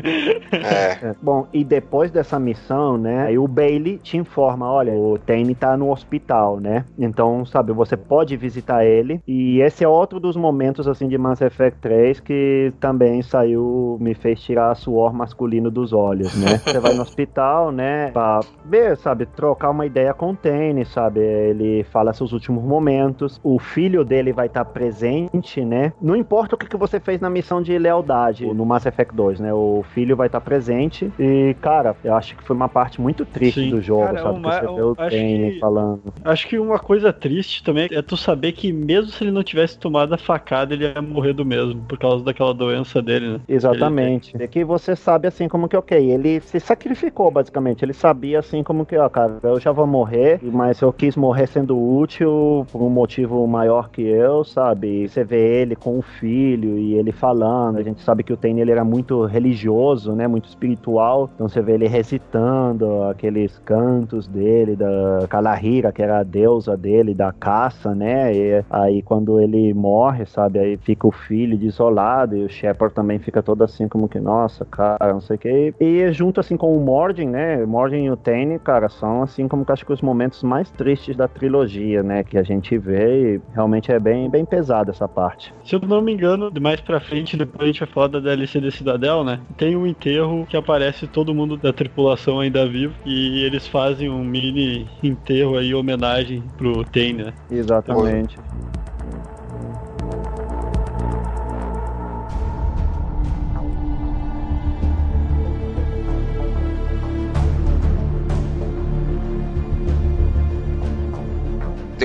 É, 0.52 0.84
É. 0.84 1.16
Bom, 1.22 1.48
e 1.54 1.64
depois 1.64 2.12
dessa 2.12 2.40
missão, 2.40 2.98
né, 2.98 3.28
aí 3.28 3.38
o 3.38 3.48
Bailey 3.48 3.98
te 3.98 4.18
informa, 4.18 4.70
olha, 4.70 4.94
o 4.94 5.18
Tane 5.18 5.56
tá 5.56 5.76
no 5.78 5.92
hospital, 5.92 6.60
né? 6.60 6.86
Então, 6.98 7.46
sabe, 7.46 7.72
você 7.72 7.96
pode 7.96 8.36
visitar 8.38 8.86
ele. 8.86 9.22
E 9.28 9.60
esse 9.62 9.84
é 9.84 9.88
outro 9.88 10.20
dos 10.20 10.36
momentos, 10.36 10.88
assim, 10.88 11.08
de 11.08 11.18
Mass 11.18 11.42
Effect 11.42 11.80
3 11.82 12.20
que 12.20 12.74
também 12.80 13.22
saiu, 13.22 13.98
me 14.00 14.14
fez 14.14 14.42
tirar 14.42 14.76
suor 14.76 15.13
masculino 15.14 15.70
dos 15.72 15.94
olhos, 15.94 16.34
né? 16.36 16.60
Você 16.66 16.80
vai 16.80 16.94
no 16.94 17.02
hospital, 17.02 17.72
né, 17.72 18.12
pra 18.12 18.42
ver, 18.66 18.98
sabe, 18.98 19.26
trocar 19.26 19.70
uma 19.70 19.86
ideia 19.86 20.14
com 20.14 20.32
o 20.32 20.36
Tane, 20.36 20.86
sabe? 20.86 21.20
Ele 21.20 21.84
fala 21.86 22.14
seus 22.14 22.32
últimos 22.34 22.64
momentos. 22.64 23.40
O 23.44 23.60
filho 23.60 24.04
dele 24.04 24.32
vai 24.34 24.48
estar 24.48 24.66
presente, 24.66 25.64
né? 25.64 25.94
Não 26.02 26.16
importa 26.16 26.56
o 26.56 26.58
que, 26.58 26.68
que 26.68 26.78
você 26.78 27.00
fez 27.00 27.20
na 27.20 27.30
missão 27.30 27.62
de 27.62 27.78
lealdade 27.78 28.46
no 28.54 28.66
Mass 28.66 28.86
Effect 28.86 29.16
2, 29.16 29.40
né? 29.40 29.54
O 29.54 29.84
filho 29.94 30.16
vai 30.16 30.28
estar 30.28 30.42
presente. 30.42 31.12
E, 31.20 31.56
cara, 31.62 31.96
eu 32.04 32.14
acho 32.16 32.36
que 32.36 32.44
foi 32.44 32.56
uma 32.56 32.70
parte 32.70 33.00
muito 33.02 33.26
triste 33.26 33.62
Sim. 33.62 33.70
do 33.70 33.82
jogo, 33.82 34.06
Cara, 34.06 34.22
sabe? 34.22 34.38
uma- 34.40 34.50
que 34.60 34.66
você 34.66 34.76
vê 34.76 34.82
o 34.82 34.96
que- 34.96 35.60
falando. 35.60 36.02
Acho 36.24 36.48
que 36.48 36.58
uma 36.60 36.80
coisa 36.80 37.12
triste 37.14 37.64
também 37.64 37.88
é 37.92 38.02
tu 38.02 38.16
saber 38.18 38.52
que 38.54 38.72
mesmo 38.72 39.12
se 39.12 39.24
ele 39.24 39.32
não 39.32 39.44
tivesse 39.44 39.78
tomado 39.78 40.14
a 40.14 40.18
facada, 40.18 40.74
ele 40.74 40.86
ia 40.86 41.02
morrer 41.02 41.34
do 41.34 41.46
mesmo, 41.46 41.82
por 41.84 41.98
causa 41.98 42.24
daquela 42.24 42.54
doença 42.54 43.02
dele, 43.02 43.34
né? 43.34 43.40
Exatamente. 43.48 44.36
É 44.40 44.48
que 44.48 44.64
você 44.64 44.93
sabe 44.96 45.28
assim 45.28 45.48
como 45.48 45.68
que, 45.68 45.78
ok, 45.78 46.12
ele 46.12 46.40
se 46.42 46.60
sacrificou 46.60 47.32
basicamente. 47.32 47.84
Ele 47.84 47.94
sabia 47.94 48.40
assim 48.40 48.64
como 48.64 48.86
que, 48.86 48.98
ó, 48.98 49.10
cara, 49.10 49.40
eu 49.44 49.60
já 49.60 49.72
vou 49.72 49.88
morrer, 49.88 50.40
mas 50.42 50.82
eu 50.82 50.92
quis 50.92 51.16
morrer 51.16 51.48
sendo 51.48 51.78
útil 51.78 52.66
por 52.72 52.82
um 52.82 52.90
motivo 52.90 53.46
maior 53.48 53.90
que 53.90 54.02
eu, 54.02 54.44
sabe? 54.44 55.04
E 55.04 55.10
você 55.10 55.24
vê 55.24 55.62
ele 55.62 55.76
com 55.76 56.00
o 56.00 56.02
filho 56.02 56.78
e 56.78 56.94
ele 56.96 57.12
falando. 57.12 57.78
A 57.78 57.84
gente 57.84 58.02
sabe 58.02 58.24
que 58.24 58.34
o 58.34 58.38
Tane 58.38 58.62
ele 58.62 58.72
era 58.72 58.84
muito 58.84 59.26
religioso, 59.26 60.14
né? 60.14 60.28
Muito 60.28 60.48
espiritual. 60.48 61.30
Então 61.36 61.48
você 61.48 61.62
vê 61.62 61.74
ele 61.74 61.88
recitando 61.88 63.04
aqueles 63.04 63.60
cantos 63.60 64.28
dele, 64.28 64.76
da 64.76 65.26
Kalahira, 65.30 65.92
que 65.92 66.02
era 66.02 66.20
a 66.20 66.24
deusa 66.24 66.76
dele, 66.78 67.14
da 67.14 67.32
caça, 67.32 67.94
né? 67.96 68.34
E 68.34 68.66
aí 68.70 69.02
quando 69.02 69.40
ele 69.40 69.74
morre, 69.74 70.26
sabe? 70.26 70.60
Aí 70.60 70.78
fica 70.78 71.08
o 71.08 71.12
filho 71.12 71.58
desolado 71.58 72.36
e 72.36 72.44
o 72.44 72.50
Shepard 72.50 72.94
também 72.94 73.20
fica 73.20 73.42
todo 73.42 73.64
assim 73.64 73.88
como 73.88 74.08
que, 74.08 74.20
nossa, 74.20 74.66
cara, 74.66 74.83
não 75.02 75.22
sei 75.22 75.36
o 75.36 75.40
que. 75.40 75.74
E 75.80 76.12
junto 76.12 76.40
assim 76.40 76.58
com 76.58 76.76
o 76.76 76.80
Mordin, 76.80 77.28
né? 77.28 77.66
Mordin 77.66 78.06
e 78.06 78.12
o 78.12 78.18
Tane, 78.18 78.60
cara, 78.60 78.90
são 78.90 79.24
assim 79.24 79.48
como 79.48 79.66
que 79.66 79.72
acho 79.72 79.86
que 79.86 79.94
os 79.94 80.02
momentos 80.02 80.44
mais 80.44 80.70
tristes 80.72 81.16
da 81.16 81.28
trilogia, 81.28 82.04
né? 82.04 82.24
Que 82.24 82.38
a 82.38 82.44
gente 82.44 82.78
vê 82.78 83.36
e 83.36 83.42
realmente 83.54 83.92
é 83.92 84.00
bem, 84.00 84.30
bem 84.30 84.46
pesada 84.46 84.92
essa 84.92 85.08
parte. 85.08 85.54
Se 85.64 85.76
eu 85.76 85.80
não 85.80 86.02
me 86.02 86.14
engano, 86.14 86.52
mais 86.62 86.82
pra 86.82 87.00
frente, 87.00 87.38
depois 87.38 87.64
a 87.64 87.68
gente 87.68 87.80
vai 87.80 87.90
falar 87.90 88.08
da 88.08 88.20
DLC 88.20 88.60
da 88.60 88.72
Cidadel, 88.72 89.24
né? 89.24 89.40
Tem 89.58 89.76
um 89.76 89.86
enterro 89.86 90.46
que 90.48 90.58
aparece 90.58 91.08
todo 91.08 91.34
mundo 91.34 91.58
da 91.58 91.74
tripulação 91.74 92.40
ainda 92.40 92.68
vivo 92.68 92.94
e 93.06 93.44
eles 93.44 93.68
fazem 93.68 94.10
um 94.10 94.24
mini 94.24 94.88
enterro 95.02 95.58
aí, 95.58 95.74
homenagem 95.74 96.44
pro 96.58 96.84
Tane, 96.84 97.24
né? 97.24 97.34
Exatamente. 97.52 98.38